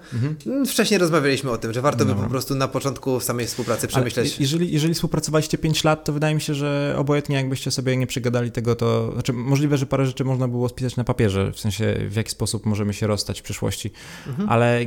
Mm, 0.47 0.67
Wcześniej 0.67 0.99
rozmawialiśmy 0.99 1.51
o 1.51 1.59
tym, 1.59 1.73
że 1.73 1.83
warto 1.83 1.99
by 1.99 2.11
Dobra. 2.11 2.25
po 2.25 2.31
prostu 2.31 2.55
na 2.55 2.69
początku 2.69 3.21
samej 3.21 3.47
współpracy 3.47 3.81
Ale 3.81 3.89
przemyśleć. 3.89 4.41
jeżeli, 4.41 4.73
jeżeli 4.73 4.95
współpracowaliście 4.95 5.59
5 5.59 5.85
lat, 5.85 6.05
to 6.05 6.13
wydaje 6.13 6.35
mi 6.35 6.41
się, 6.41 6.55
że 6.55 6.95
obojętnie 6.99 7.37
jakbyście 7.37 7.71
sobie 7.71 7.97
nie 7.97 8.07
przygadali 8.07 8.51
tego, 8.53 8.77
to 8.77 9.13
znaczy 9.13 9.33
możliwe, 9.33 9.77
że 9.79 9.87
parę 9.87 10.07
rzeczy 10.07 10.25
można 10.25 10.49
było 10.49 10.69
spisać 10.69 10.97
na 10.97 11.05
papierze, 11.05 11.53
w 11.53 11.61
sensie 11.61 11.95
w 12.09 12.17
jaki 12.17 12.31
sposób 12.31 12.67
możemy 12.67 12.95
się 12.95 13.07
rozstać 13.07 13.41
w 13.41 13.43
przyszłości, 13.43 13.91
Mhm. 14.27 14.49
ale 14.49 14.81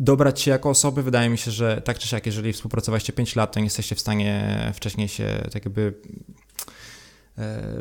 dobrać 0.00 0.40
się 0.40 0.50
jako 0.50 0.70
osoby, 0.70 1.02
wydaje 1.02 1.28
mi 1.30 1.38
się, 1.38 1.50
że 1.50 1.82
tak 1.84 1.98
czy 1.98 2.08
siak, 2.08 2.26
jeżeli 2.26 2.52
współpracowaliście 2.52 3.12
5 3.12 3.36
lat, 3.36 3.52
to 3.52 3.60
nie 3.60 3.66
jesteście 3.66 3.94
w 3.94 4.00
stanie 4.00 4.72
wcześniej 4.74 5.08
się 5.08 5.48
tak 5.52 5.64
jakby 5.64 5.94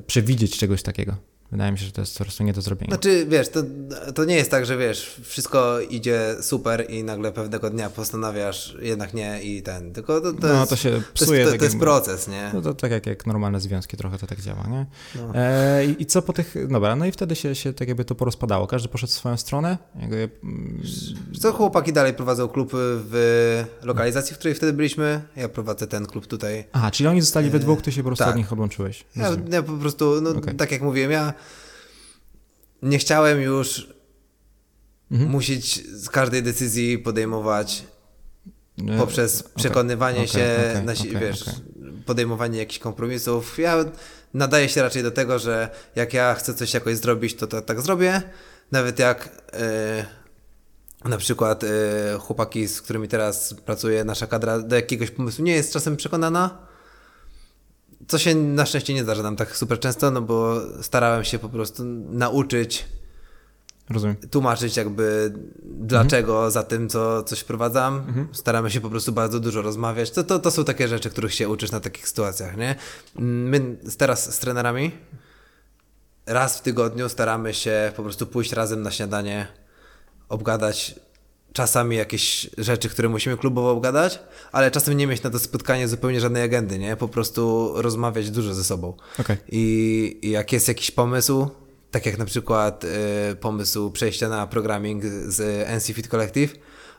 przewidzieć 0.08 0.58
czegoś 0.58 0.84
takiego. 0.84 1.31
Wydaje 1.52 1.72
mi 1.72 1.78
się, 1.78 1.86
że 1.86 1.92
to 1.92 2.02
jest 2.02 2.18
po 2.18 2.24
prostu 2.24 2.44
nie 2.44 2.54
do 2.54 2.62
zrobienia. 2.62 2.90
Znaczy, 2.90 3.26
wiesz, 3.30 3.50
to, 3.50 3.64
to 4.16 4.26
nie 4.26 4.36
jest 4.36 4.52
tak, 4.52 4.66
że 4.66 4.78
wiesz, 4.78 5.22
wszystko 5.24 5.80
idzie 5.80 6.36
super 6.42 6.86
i 6.90 7.04
nagle 7.04 7.32
pewnego 7.32 7.70
dnia 7.70 7.90
postanawiasz 7.90 8.78
jednak 8.82 9.14
nie 9.14 9.42
i 9.44 9.62
ten, 9.62 9.94
tylko 9.94 10.22
to, 10.22 10.34
to 10.34 10.48
no 10.48 10.60
jest, 10.60 10.70
to 10.70 10.76
się 10.76 10.90
to 10.90 10.96
jest, 10.96 11.08
psuje. 11.14 11.44
to, 11.44 11.50
to 11.50 11.56
jest 11.56 11.64
jakby- 11.64 11.86
proces, 11.86 12.28
nie? 12.28 12.52
No 12.54 12.62
to 12.62 12.74
tak 12.74 12.92
jak, 12.92 13.06
jak 13.06 13.26
normalne 13.26 13.60
związki, 13.60 13.98
trochę 13.98 14.18
to 14.18 14.28
tak 14.28 14.42
działa, 14.42 14.68
nie? 14.68 14.86
No. 15.16 15.36
E, 15.36 15.86
i, 15.86 16.02
I 16.02 16.06
co 16.06 16.22
po 16.22 16.34
tych, 16.34 16.56
dobra, 16.68 16.96
no 16.96 17.06
i 17.06 17.12
wtedy 17.12 17.36
się, 17.36 17.56
się 17.56 17.74
tak 17.74 17.88
jakby 17.88 18.06
to 18.06 18.16
porozpadało, 18.16 18.68
każdy 18.68 18.90
poszedł 18.90 19.12
w 19.12 19.16
swoją 19.16 19.38
stronę, 19.38 19.78
jakby, 20.00 20.30
mm, 20.44 20.82
Co 21.40 21.54
chłopaki 21.54 21.94
dalej 21.94 22.14
prowadzą 22.14 22.48
klub 22.48 22.70
w 22.74 23.64
lokalizacji, 23.84 24.36
w 24.36 24.40
której 24.40 24.56
wtedy 24.56 24.74
byliśmy. 24.74 25.22
Ja 25.36 25.50
prowadzę 25.50 25.88
ten 25.88 26.06
klub 26.06 26.28
tutaj. 26.28 26.64
aha, 26.72 26.92
czyli 26.92 27.08
oni 27.08 27.22
zostali 27.22 27.50
we 27.50 27.60
dwóch, 27.60 27.82
ty 27.82 27.92
się 27.92 28.04
po 28.04 28.10
prostu 28.10 28.24
tak. 28.24 28.34
od 28.34 28.38
nich 28.38 28.54
odłączyłeś. 28.54 29.06
Ja, 29.16 29.30
ja 29.52 29.64
po 29.64 29.74
prostu, 29.74 30.22
no, 30.22 30.30
Okej. 30.30 30.56
tak 30.56 30.72
jak 30.72 30.82
mówiłem, 30.82 31.12
ja 31.12 31.34
nie 32.82 32.98
chciałem 32.98 33.42
już 33.42 33.92
Mhm. 35.12 35.32
musieć 35.32 35.88
z 35.88 36.10
każdej 36.10 36.44
decyzji 36.44 36.98
podejmować 37.00 37.84
E, 38.90 38.98
poprzez 38.98 39.44
przekonywanie 39.44 40.18
okej, 40.18 40.28
się, 40.28 40.56
okej, 40.72 40.84
na, 40.86 40.96
si- 40.96 41.10
wiesz, 41.10 41.46
podejmowanie 42.06 42.60
jakichś 42.60 42.80
kompromisów. 42.80 43.58
Ja 43.60 43.86
nadaję 44.34 44.70
się 44.70 44.82
raczej 44.82 45.04
do 45.04 45.12
tego, 45.12 45.40
że 45.40 45.70
jak 45.96 46.14
ja 46.14 46.34
chcę 46.34 46.54
coś 46.54 46.74
jakoś 46.74 46.98
zrobić, 46.98 47.36
to, 47.36 47.48
to 47.48 47.62
tak 47.62 47.82
zrobię. 47.82 48.22
Nawet 48.72 49.00
jak 49.00 49.30
e, 49.54 50.06
na 51.10 51.18
przykład 51.18 51.64
e, 51.64 51.68
chłopaki, 52.20 52.68
z 52.68 52.82
którymi 52.82 53.08
teraz 53.08 53.54
pracuję, 53.66 54.04
nasza 54.04 54.28
kadra 54.28 54.60
do 54.60 54.76
jakiegoś 54.76 55.12
pomysłu 55.12 55.46
nie 55.46 55.54
jest 55.54 55.74
czasem 55.74 55.98
przekonana, 55.98 56.58
co 58.12 58.18
się 58.18 58.36
na 58.36 58.66
szczęście 58.66 58.94
nie 58.94 59.04
zdarza 59.04 59.24
nam 59.24 59.36
tak 59.36 59.58
super 59.58 59.80
często, 59.80 60.12
no 60.12 60.22
bo 60.22 60.62
starałem 60.82 61.24
się 61.24 61.40
po 61.40 61.50
prostu 61.50 61.84
nauczyć 62.10 62.86
Rozumiem. 63.90 64.16
tłumaczyć 64.16 64.78
jakby 64.78 65.34
dlaczego 65.64 66.52
za 66.52 66.64
tym, 66.64 66.90
co 66.90 67.24
coś 67.24 67.40
wprowadzam. 67.40 68.28
Staramy 68.32 68.72
się 68.72 68.82
po 68.82 68.90
prostu 68.90 69.12
bardzo 69.12 69.40
dużo 69.40 69.62
rozmawiać. 69.62 70.12
To, 70.12 70.24
to, 70.24 70.40
to 70.40 70.52
są 70.52 70.64
takie 70.64 70.88
rzeczy, 70.88 71.10
których 71.10 71.34
się 71.34 71.50
uczysz 71.50 71.72
na 71.72 71.80
takich 71.80 72.08
sytuacjach, 72.08 72.58
nie? 72.58 72.76
My 73.16 73.78
teraz 73.98 74.36
z 74.36 74.40
trenerami 74.40 74.92
raz 76.26 76.58
w 76.58 76.62
tygodniu 76.62 77.10
staramy 77.10 77.54
się 77.54 77.92
po 77.96 78.04
prostu 78.04 78.28
pójść 78.28 78.54
razem 78.54 78.82
na 78.82 78.92
śniadanie, 78.92 79.48
obgadać 80.30 80.96
czasami 81.54 81.96
jakieś 81.96 82.50
rzeczy, 82.58 82.90
które 82.90 83.10
musimy 83.10 83.38
klubowo 83.38 83.72
obgadać, 83.72 84.20
ale 84.52 84.72
czasem 84.72 84.98
nie 84.98 85.08
mieć 85.08 85.24
na 85.24 85.30
to 85.30 85.40
spotkanie 85.40 85.88
zupełnie 85.88 86.22
żadnej 86.22 86.44
agendy, 86.44 86.80
nie? 86.80 86.96
Po 86.96 87.08
prostu 87.08 87.74
rozmawiać 87.76 88.32
dużo 88.32 88.54
ze 88.54 88.64
sobą. 88.64 88.94
Okej. 89.20 89.38
I, 89.52 90.20
I 90.22 90.30
jak 90.30 90.52
jest 90.52 90.68
jakiś 90.68 90.92
pomysł, 90.92 91.50
tak 91.92 92.06
jak 92.06 92.18
na 92.18 92.26
przykład 92.26 92.84
y, 92.84 93.36
pomysł 93.36 93.92
przejścia 93.92 94.30
na 94.30 94.48
programming 94.48 95.04
z 95.28 95.68
NC 95.70 95.94
Fit 95.94 96.08
Collective, 96.08 96.54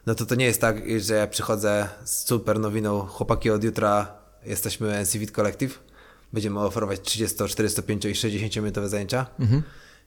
no 0.07 0.14
to 0.14 0.26
to 0.26 0.34
nie 0.34 0.44
jest 0.44 0.61
tak, 0.61 1.00
że 1.00 1.14
ja 1.14 1.26
przychodzę 1.26 1.88
z 2.05 2.26
super 2.26 2.59
nowiną, 2.61 3.00
chłopaki 3.07 3.50
od 3.50 3.64
jutra 3.64 4.22
jesteśmy 4.44 5.03
NC 5.03 5.12
Fit 5.12 5.30
Collective, 5.30 5.78
będziemy 6.32 6.61
oferować 6.61 7.00
30, 7.00 7.44
45 7.48 8.05
i 8.05 8.14
60 8.14 8.57
minutowe 8.57 8.88
zajęcia 8.88 9.26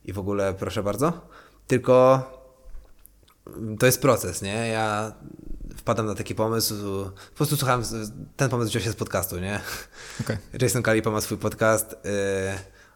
i 0.05 0.13
w 0.13 0.19
ogóle 0.19 0.53
proszę 0.53 0.83
bardzo, 0.83 1.27
tylko 1.67 2.44
to 3.79 3.85
jest 3.85 4.01
proces, 4.01 4.41
nie? 4.41 4.67
Ja 4.67 5.13
wpadam 5.77 6.05
na 6.05 6.15
taki 6.15 6.35
pomysł, 6.35 6.75
po 7.31 7.35
prostu 7.37 7.57
słucham, 7.57 7.83
ten 8.35 8.49
pomysł 8.49 8.69
wziął 8.69 8.83
się 8.83 8.91
z 8.91 8.95
podcastu, 8.95 9.39
nie? 9.39 9.59
Okej. 10.21 10.37
Jason 10.61 10.81
Kalipa 10.81 11.11
ma 11.11 11.21
swój 11.21 11.37
podcast. 11.37 11.93
y, 11.93 11.97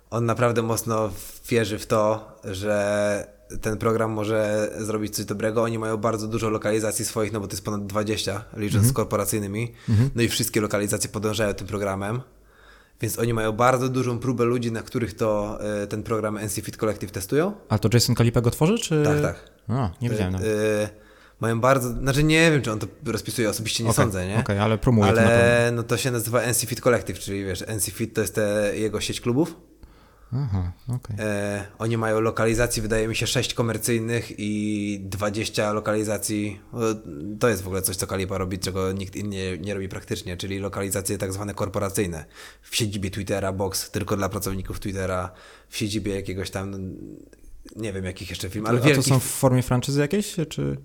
On 0.09 0.25
naprawdę 0.25 0.61
mocno 0.61 1.09
wierzy 1.49 1.79
w 1.79 1.87
to, 1.87 2.31
że 2.43 3.39
ten 3.61 3.77
program 3.77 4.11
może 4.11 4.71
zrobić 4.77 5.15
coś 5.15 5.25
dobrego. 5.25 5.63
Oni 5.63 5.79
mają 5.79 5.97
bardzo 5.97 6.27
dużo 6.27 6.49
lokalizacji 6.49 7.05
swoich, 7.05 7.33
no 7.33 7.39
bo 7.39 7.47
to 7.47 7.53
jest 7.53 7.65
ponad 7.65 7.85
20, 7.85 8.43
licząc 8.57 8.87
z 8.87 8.93
korporacyjnymi. 8.93 9.73
No 10.15 10.21
i 10.21 10.27
wszystkie 10.27 10.61
lokalizacje 10.61 11.09
podążają 11.09 11.53
tym 11.53 11.67
programem. 11.67 12.21
Więc 13.01 13.19
oni 13.19 13.33
mają 13.33 13.51
bardzo 13.51 13.89
dużą 13.89 14.19
próbę 14.19 14.45
ludzi, 14.45 14.71
na 14.71 14.81
których 14.81 15.13
to 15.13 15.59
e, 15.81 15.87
ten 15.87 16.03
program 16.03 16.39
NC 16.39 16.53
Fit 16.53 16.77
Collective 16.77 17.11
testują. 17.11 17.53
A 17.69 17.79
to 17.79 17.89
Jason 17.93 18.15
Kalipa 18.15 18.41
go 18.41 18.51
tworzy, 18.51 18.77
czy... 18.77 19.03
Tak, 19.03 19.21
tak. 19.21 19.51
A, 19.67 19.89
nie 20.01 20.09
wiedziałem. 20.09 20.35
E, 20.35 20.37
nawet. 20.37 20.47
e, 20.47 20.89
mają 21.39 21.59
bardzo, 21.59 21.89
znaczy 21.89 22.23
nie 22.23 22.51
wiem, 22.51 22.61
czy 22.61 22.71
on 22.71 22.79
to 22.79 22.87
rozpisuje, 23.05 23.49
osobiście 23.49 23.83
nie 23.83 23.89
Okej, 23.89 24.03
sądzę, 24.03 24.27
nie? 24.27 24.39
Okej, 24.39 24.59
ale 24.59 24.77
promuje 24.77 25.13
to. 25.13 25.21
Ale 25.21 25.71
no 25.73 25.83
to 25.83 25.97
się 25.97 26.11
nazywa 26.11 26.41
NC 26.41 26.65
Fit 26.65 26.81
Collective, 26.81 27.19
czyli 27.19 27.45
wiesz, 27.45 27.61
NC 27.67 27.85
Fit 27.91 28.13
to 28.13 28.21
jest 28.21 28.35
te, 28.35 28.71
jego 28.75 29.01
sieć 29.01 29.21
klubów. 29.21 29.55
Aha, 30.33 30.71
okej. 30.87 31.15
E, 31.19 31.65
oni 31.79 31.97
mają 31.97 32.19
lokalizacji, 32.21 32.81
wydaje 32.81 33.07
mi 33.07 33.15
się, 33.15 33.27
6 33.27 33.53
komercyjnych 33.53 34.31
i 34.37 34.99
20 35.03 35.73
lokalizacji. 35.73 36.59
O, 36.73 36.79
To 37.39 37.49
jest 37.49 37.61
w 37.63 37.67
ogóle 37.67 37.81
coś, 37.81 37.95
co 37.95 38.07
Kalipa 38.07 38.37
robi, 38.37 38.59
czego 38.59 38.91
nikt 38.91 39.15
inny 39.15 39.57
nie, 39.57 39.73
robi 39.73 39.89
praktycznie, 39.89 40.37
czyli 40.37 40.59
lokalizacje 40.59 41.17
tak 41.17 41.33
zwane 41.33 41.53
korporacyjne. 41.53 42.25
W 42.61 42.75
siedzibie 42.75 43.11
Twittera, 43.11 43.53
box 43.53 43.91
tylko 43.91 44.17
dla 44.17 44.29
pracowników 44.29 44.79
Twittera, 44.79 45.31
w 45.69 45.77
siedzibie 45.77 46.15
jakiegoś 46.15 46.49
tam, 46.51 46.93
nie 47.75 47.93
wiem 47.93 48.05
jakich 48.05 48.29
jeszcze 48.29 48.49
firm, 48.49 48.65
ale 48.65 48.77
A 48.77 48.81
to 48.81 48.87
wielkich. 48.87 49.05
są 49.05 49.19
w 49.19 49.23
formie 49.23 49.63
franczyzy 49.63 49.99
jakiejś, 49.99 50.35
czy... 50.49 50.77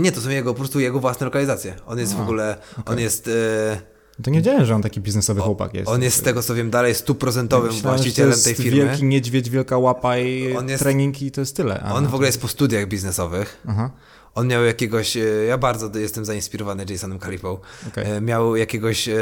Nie, 0.00 0.12
to 0.12 0.20
są 0.20 0.30
jego, 0.30 0.54
po 0.54 0.58
prostu 0.58 0.80
jego 0.80 1.00
własne 1.00 1.24
lokalizacje. 1.26 1.76
On 1.86 1.98
jest 1.98 2.14
w 2.14 2.20
ogóle, 2.20 2.56
on 2.86 2.98
jest... 2.98 3.30
To 4.22 4.30
nie 4.30 4.38
wiedziałem, 4.38 4.64
że 4.64 4.74
on 4.74 4.82
taki 4.82 5.00
biznesowy 5.00 5.40
chłopak 5.40 5.74
jest. 5.74 5.88
on 5.88 6.02
jest 6.02 6.16
z 6.16 6.22
tego 6.22 6.42
co 6.42 6.54
wiem 6.54 6.70
dalej 6.70 6.94
stuprocentowym 6.94 7.72
że 7.72 7.82
właścicielem 7.82 8.40
tej 8.44 8.54
firmy. 8.54 8.70
wielki 8.84 9.04
niedźwiedź, 9.04 9.50
wielka 9.50 9.78
łapa 9.78 10.18
i 10.18 10.56
On 10.56 10.68
jest- 10.68 10.82
trening 10.82 11.22
i 11.22 11.30
to 11.30 11.40
jest 11.40 11.56
tyle. 11.56 11.80
A, 11.82 11.94
On 11.94 12.06
w 12.06 12.14
ogóle 12.14 12.28
jest 12.28 12.40
po 12.40 12.48
studiach 12.48 12.86
biznesowych. 12.88 13.62
Aha. 13.68 13.90
On 14.34 14.46
miał 14.48 14.64
jakiegoś, 14.64 15.16
e, 15.16 15.20
ja 15.48 15.58
bardzo 15.58 15.98
jestem 15.98 16.24
zainspirowany 16.24 16.84
Jasonem 16.90 17.18
Kalipą. 17.18 17.58
Okej. 17.88 18.10
E, 18.10 18.20
Miał 18.20 18.56
jakiegoś 18.56 19.08
e, 19.08 19.16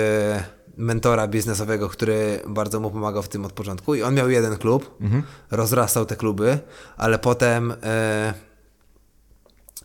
mentora 0.76 1.28
biznesowego, 1.28 1.88
który 1.88 2.40
bardzo 2.48 2.80
mu 2.80 2.90
pomagał 2.90 3.22
w 3.22 3.28
tym 3.28 3.44
od 3.44 3.52
początku 3.52 3.94
i 3.94 4.02
on 4.02 4.14
miał 4.14 4.30
jeden 4.30 4.56
klub, 4.56 4.96
Mhm. 5.00 5.22
rozrastał 5.50 6.06
te 6.06 6.16
kluby, 6.16 6.58
ale 6.96 7.18
potem 7.18 7.74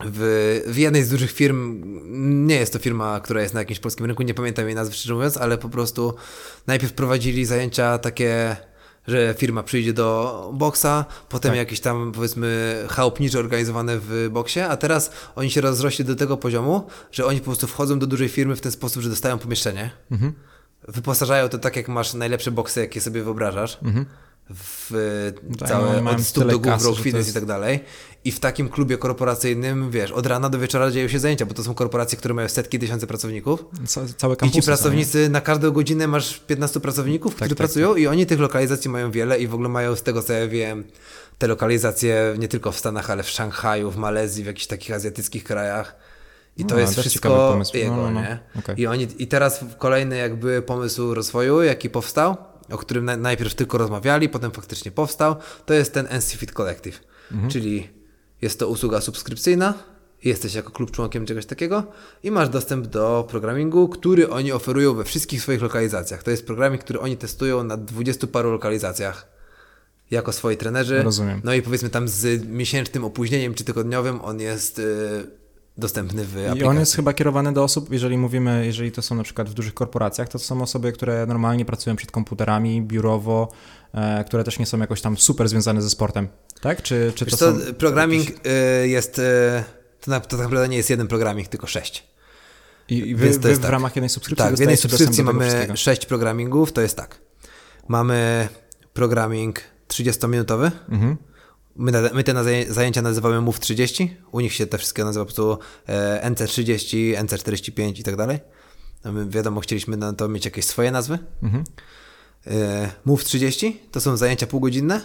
w, 0.05 0.61
w 0.67 0.77
jednej 0.77 1.03
z 1.03 1.09
dużych 1.09 1.31
firm, 1.31 1.83
nie 2.47 2.55
jest 2.55 2.73
to 2.73 2.79
firma, 2.79 3.19
która 3.19 3.41
jest 3.41 3.53
na 3.53 3.59
jakimś 3.59 3.79
polskim 3.79 4.05
rynku, 4.05 4.23
nie 4.23 4.33
pamiętam 4.33 4.65
jej 4.65 4.75
nazwy 4.75 4.95
szczerze 4.95 5.13
mówiąc, 5.13 5.37
ale 5.37 5.57
po 5.57 5.69
prostu 5.69 6.13
najpierw 6.67 6.93
prowadzili 6.93 7.45
zajęcia 7.45 7.97
takie, 7.97 8.55
że 9.07 9.35
firma 9.37 9.63
przyjdzie 9.63 9.93
do 9.93 10.49
boksa, 10.53 11.05
potem 11.29 11.51
Tak. 11.51 11.57
jakieś 11.57 11.79
tam 11.79 12.11
powiedzmy 12.11 12.77
chałupnicze 12.89 13.39
organizowane 13.39 13.99
w 13.99 14.27
boksie, 14.31 14.59
a 14.59 14.77
teraz 14.77 15.11
oni 15.35 15.51
się 15.51 15.61
rozrośli 15.61 16.05
do 16.05 16.15
tego 16.15 16.37
poziomu, 16.37 16.87
że 17.11 17.25
oni 17.25 17.39
po 17.39 17.45
prostu 17.45 17.67
wchodzą 17.67 17.99
do 17.99 18.07
dużej 18.07 18.29
firmy 18.29 18.55
w 18.55 18.61
ten 18.61 18.71
sposób, 18.71 19.03
że 19.03 19.09
dostają 19.09 19.37
pomieszczenie, 19.37 19.91
Mhm. 20.11 20.33
wyposażają 20.87 21.49
to 21.49 21.57
tak 21.57 21.75
jak 21.75 21.87
masz 21.87 22.13
najlepsze 22.13 22.51
boksy, 22.51 22.79
jakie 22.79 23.01
sobie 23.01 23.23
wyobrażasz, 23.23 23.77
w 24.53 24.91
Tak, 25.59 25.69
całe 25.69 26.09
od 26.09 26.21
stóp 26.21 26.45
do 26.47 26.59
głów, 26.59 26.85
rock 26.85 26.97
fitness 26.99 27.25
jest- 27.25 27.29
i 27.29 27.33
tak 27.33 27.45
dalej. 27.45 27.79
I 28.23 28.31
w 28.31 28.39
takim 28.39 28.69
klubie 28.69 28.97
korporacyjnym, 28.97 29.91
wiesz, 29.91 30.11
od 30.11 30.25
rana 30.25 30.49
do 30.49 30.59
wieczora 30.59 30.91
dzieją 30.91 31.07
się 31.07 31.19
zajęcia, 31.19 31.45
bo 31.45 31.53
to 31.53 31.63
są 31.63 31.73
korporacje, 31.73 32.17
które 32.17 32.33
mają 32.33 32.47
setki 32.47 32.79
tysięcy 32.79 33.07
pracowników. 33.07 33.65
Ca 33.87 34.01
całe 34.17 34.33
I 34.33 34.37
kampusy 34.37 34.55
ci 34.55 34.61
są, 34.61 34.65
pracownicy, 34.65 35.29
na 35.29 35.41
każdą 35.41 35.71
godzinę 35.71 36.07
masz 36.07 36.39
15 36.39 36.79
pracowników, 36.79 37.35
którzy 37.35 37.49
tak, 37.49 37.57
pracują 37.57 37.95
i 37.95 38.07
oni 38.07 38.25
tych 38.25 38.39
lokalizacji 38.39 38.89
mają 38.89 39.11
wiele 39.11 39.39
i 39.39 39.47
w 39.47 39.53
ogóle 39.53 39.69
mają, 39.69 39.95
z 39.95 40.03
tego 40.03 40.23
co 40.23 40.33
ja 40.33 40.47
wiem, 40.47 40.83
te 41.37 41.47
lokalizacje 41.47 42.35
nie 42.39 42.47
tylko 42.47 42.71
w 42.71 42.77
Stanach, 42.79 43.09
ale 43.09 43.23
w 43.23 43.29
Szanghaju, 43.29 43.91
w 43.91 43.97
Malezji, 43.97 44.43
w 44.43 44.47
jakichś 44.47 44.67
takich 44.67 44.91
azjatyckich 44.95 45.43
krajach. 45.43 45.95
I 46.57 46.65
to 46.65 46.75
No, 46.75 46.81
jest 46.81 46.99
wszystko. 46.99 47.29
No, 47.29 47.79
jego, 47.79 47.95
no, 47.95 48.11
no. 48.11 48.21
nie? 48.21 48.39
Okej. 48.59 48.81
I, 48.81 48.87
oni, 48.87 49.07
I 49.17 49.27
teraz 49.27 49.59
kolejny 49.77 50.17
jakby 50.17 50.61
pomysł 50.61 51.13
rozwoju, 51.13 51.61
jaki 51.63 51.89
powstał, 51.89 52.37
o 52.71 52.77
którym 52.77 53.05
na, 53.05 53.17
najpierw 53.17 53.55
tylko 53.55 53.77
rozmawiali, 53.77 54.29
potem 54.29 54.51
faktycznie 54.51 54.91
powstał, 54.91 55.35
to 55.65 55.73
jest 55.73 55.93
ten 55.93 56.07
NC 56.17 56.31
Fit 56.31 56.51
Collective. 56.51 56.99
Mhm. 57.31 57.51
Czyli 57.51 57.89
jest 58.41 58.59
to 58.59 58.67
usługa 58.67 59.01
subskrypcyjna, 59.01 59.73
jesteś 60.23 60.53
jako 60.53 60.71
klub 60.71 60.91
członkiem 60.91 61.25
czegoś 61.25 61.45
takiego 61.45 61.83
i 62.23 62.31
masz 62.31 62.49
dostęp 62.49 62.87
do 62.87 63.27
programingu, 63.29 63.89
który 63.89 64.29
oni 64.29 64.51
oferują 64.51 64.93
we 64.93 65.03
wszystkich 65.03 65.41
swoich 65.41 65.61
lokalizacjach. 65.61 66.23
To 66.23 66.31
jest 66.31 66.45
programik, 66.45 66.83
który 66.83 66.99
oni 66.99 67.17
testują 67.17 67.63
na 67.63 67.77
20 67.77 68.27
paru 68.27 68.51
lokalizacjach 68.51 69.27
jako 70.11 70.31
swoi 70.31 70.57
trenerzy. 70.57 71.03
Rozumiem. 71.03 71.41
No 71.43 71.53
i 71.53 71.61
powiedzmy 71.61 71.89
tam 71.89 72.07
z 72.07 72.47
miesięcznym 72.47 73.05
opóźnieniem 73.05 73.53
czy 73.53 73.63
tygodniowym 73.63 74.21
on 74.21 74.39
jest 74.39 74.79
y, 74.79 75.38
dostępny 75.79 76.25
w 76.25 76.29
aplikacji. 76.29 76.61
I 76.61 76.63
on 76.63 76.79
jest 76.79 76.95
chyba 76.95 77.13
kierowany 77.13 77.53
do 77.53 77.63
osób, 77.63 77.91
jeżeli 77.91 78.17
mówimy, 78.17 78.65
jeżeli 78.65 78.91
to 78.91 79.01
są 79.01 79.15
na 79.15 79.23
przykład 79.23 79.49
w 79.49 79.53
dużych 79.53 79.73
korporacjach, 79.73 80.29
to 80.29 80.39
są 80.39 80.61
osoby, 80.61 80.91
które 80.91 81.25
normalnie 81.25 81.65
pracują 81.65 81.95
przed 81.95 82.11
komputerami, 82.11 82.81
biurowo, 82.81 83.51
e, 83.93 84.23
które 84.23 84.43
też 84.43 84.59
nie 84.59 84.65
są 84.65 84.79
jakoś 84.79 85.01
tam 85.01 85.17
super 85.17 85.49
związane 85.49 85.81
ze 85.81 85.89
sportem, 85.89 86.27
tak? 86.61 86.81
Czy, 86.81 87.11
czy 87.15 87.25
to 87.25 87.31
Wiesz 87.31 87.39
co, 87.39 87.59
są... 87.59 87.73
programming 87.73 88.29
y, 88.29 88.87
jest, 88.87 89.19
y, 89.19 89.23
to, 90.01 90.11
na, 90.11 90.19
to 90.19 90.37
tak 90.37 90.39
naprawdę 90.39 90.69
nie 90.69 90.77
jest 90.77 90.89
jeden 90.89 91.07
programming, 91.07 91.47
tylko 91.47 91.67
sześć. 91.67 92.07
I, 92.89 92.97
i 92.97 93.15
wy, 93.15 93.33
to 93.33 93.39
wy 93.39 93.55
w 93.55 93.59
tak. 93.59 93.71
ramach 93.71 93.95
jednej 93.95 94.09
subskrypcji 94.09 94.45
Tak, 94.45 94.55
w 94.55 94.59
jednej 94.59 94.77
subskrypcji 94.77 95.23
mamy 95.23 95.67
sześć 95.75 96.05
programmingów, 96.05 96.71
to 96.71 96.81
jest 96.81 96.97
tak. 96.97 97.19
Mamy 97.87 98.47
programming 98.93 99.61
30-minutowy. 99.87 100.71
Mhm. 100.89 101.17
My, 101.75 101.91
my 102.13 102.23
te 102.23 102.43
zajęcia 102.73 103.01
nazywamy 103.01 103.41
Move 103.41 103.59
30. 103.59 104.17
U 104.31 104.39
nich 104.39 104.53
się 104.53 104.67
te 104.67 104.77
wszystkie 104.77 105.03
nazywa 105.03 105.25
po 105.25 105.33
prostu 105.33 105.57
e, 105.87 106.29
NC30, 106.31 107.15
NC45 107.23 107.99
i 107.99 108.03
tak 108.03 108.15
dalej. 108.15 108.39
No 109.05 109.11
my, 109.11 109.29
wiadomo, 109.29 109.61
chcieliśmy 109.61 109.97
na 109.97 110.13
to 110.13 110.27
mieć 110.27 110.45
jakieś 110.45 110.65
swoje 110.65 110.91
nazwy. 110.91 111.19
Mhm. 111.43 111.63
E, 112.47 112.91
Move 113.05 113.23
30 113.23 113.81
to 113.91 114.01
są 114.01 114.17
zajęcia 114.17 114.47
półgodzinne 114.47 115.01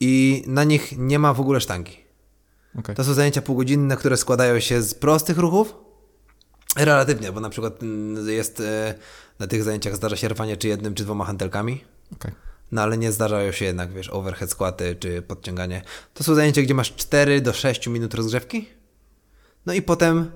i 0.00 0.44
na 0.46 0.64
nich 0.64 0.98
nie 0.98 1.18
ma 1.18 1.34
w 1.34 1.40
ogóle 1.40 1.60
sztangi. 1.60 1.96
Okej. 2.78 2.94
To 2.96 3.04
są 3.04 3.14
zajęcia 3.14 3.42
półgodzinne, 3.42 3.96
które 3.96 4.16
składają 4.16 4.60
się 4.60 4.82
z 4.82 4.94
prostych 4.94 5.38
ruchów. 5.38 5.74
Relatywnie, 6.76 7.32
bo 7.32 7.40
na 7.40 7.50
przykład 7.50 7.82
mm, 7.82 8.28
jest 8.28 8.60
e, 8.60 8.94
na 9.38 9.46
tych 9.46 9.62
zajęciach 9.62 9.96
zdarza 9.96 10.16
się 10.16 10.28
rwanie 10.28 10.56
czy 10.56 10.68
jednym, 10.68 10.94
czy 10.94 11.04
dwoma 11.04 11.24
hantelkami. 11.24 11.84
Okej. 12.12 12.32
No 12.72 12.82
ale 12.82 12.98
nie 12.98 13.12
zdarzają 13.12 13.52
się 13.52 13.64
jednak, 13.64 13.92
wiesz, 13.92 14.08
overhead 14.08 14.50
skłaty 14.50 14.96
czy 15.00 15.22
podciąganie. 15.22 15.82
To 16.14 16.24
są 16.24 16.34
zajęcia, 16.34 16.62
gdzie 16.62 16.74
masz 16.74 16.94
4 16.94 17.40
do 17.40 17.52
6 17.52 17.86
minut 17.86 18.14
rozgrzewki. 18.14 18.68
No 19.66 19.72
i 19.72 19.82
potem 19.82 20.30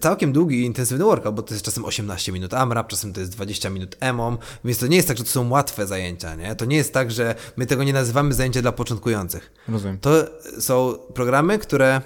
całkiem 0.00 0.32
długi 0.32 0.60
i 0.60 0.64
intensywny 0.64 1.04
workout, 1.04 1.34
bo 1.34 1.42
to 1.42 1.54
jest 1.54 1.64
czasem 1.64 1.84
18 1.84 2.32
minut 2.32 2.54
AMRAP, 2.54 2.88
czasem 2.88 3.12
to 3.12 3.20
jest 3.20 3.32
20 3.32 3.70
minut 3.70 3.96
EMOM, 4.00 4.38
więc 4.64 4.78
to 4.78 4.86
nie 4.86 4.96
jest 4.96 5.08
tak, 5.08 5.18
że 5.18 5.24
to 5.24 5.30
są 5.30 5.50
łatwe 5.50 5.86
zajęcia, 5.86 6.34
nie? 6.34 6.56
To 6.56 6.64
nie 6.64 6.76
jest 6.76 6.92
tak, 6.92 7.10
że 7.10 7.34
my 7.56 7.66
tego 7.66 7.84
nie 7.84 7.92
nazywamy 7.92 8.34
zajęcia 8.34 8.62
dla 8.62 8.72
początkujących. 8.72 9.52
Rozumiem. 9.68 9.98
To 9.98 10.10
są 10.60 10.98
programy, 11.14 11.58
które 11.58 12.00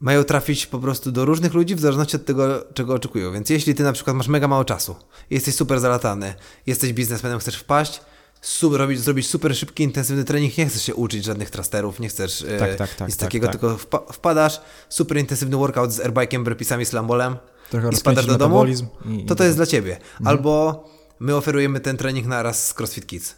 mają 0.00 0.24
trafić 0.24 0.66
po 0.66 0.78
prostu 0.78 1.12
do 1.12 1.24
różnych 1.24 1.54
ludzi 1.54 1.74
w 1.74 1.80
zależności 1.80 2.16
od 2.16 2.24
tego, 2.24 2.64
czego 2.74 2.94
oczekują. 2.94 3.32
Więc 3.32 3.50
jeśli 3.50 3.74
ty 3.74 3.82
na 3.82 3.92
przykład 3.92 4.16
masz 4.16 4.28
mega 4.28 4.48
mało 4.48 4.64
czasu, 4.64 4.96
jesteś 5.30 5.54
super 5.54 5.80
zalatany, 5.80 6.34
jesteś 6.66 6.92
biznesmenem, 6.92 7.38
chcesz 7.38 7.56
wpaść, 7.56 8.00
super, 8.40 8.78
robić, 8.80 9.00
zrobić 9.00 9.26
super 9.28 9.56
szybki, 9.56 9.82
intensywny 9.82 10.24
trening, 10.24 10.58
nie 10.58 10.66
chcesz 10.66 10.82
się 10.82 10.94
uczyć 10.94 11.24
żadnych 11.24 11.50
trasterów, 11.50 12.00
nie 12.00 12.08
chcesz 12.08 12.42
e, 12.42 12.58
Tak, 12.58 12.76
tak, 12.76 12.94
tak, 12.94 13.08
nic 13.08 13.16
tak, 13.16 13.26
takiego, 13.28 13.46
tak. 13.46 13.52
tylko 13.60 13.76
wpa- 13.76 14.12
wpadasz, 14.12 14.60
super 14.88 15.18
intensywny 15.18 15.56
workout 15.56 15.92
z 15.92 16.00
airbike'em, 16.00 16.44
burpeesami, 16.44 16.84
slambolem 16.86 17.36
Trochę 17.70 17.88
i 17.90 17.96
spadasz 17.96 18.26
do 18.26 18.38
domu, 18.38 18.64
i- 19.10 19.24
to 19.26 19.34
to 19.34 19.44
i- 19.44 19.46
jest 19.46 19.58
dla 19.58 19.66
ciebie. 19.66 19.92
Mhm. 19.96 20.26
Albo 20.26 20.84
my 21.20 21.36
oferujemy 21.36 21.80
ten 21.80 21.96
trening 21.96 22.26
naraz 22.26 22.66
z 22.68 22.74
CrossFit 22.74 23.06
Kids. 23.06 23.34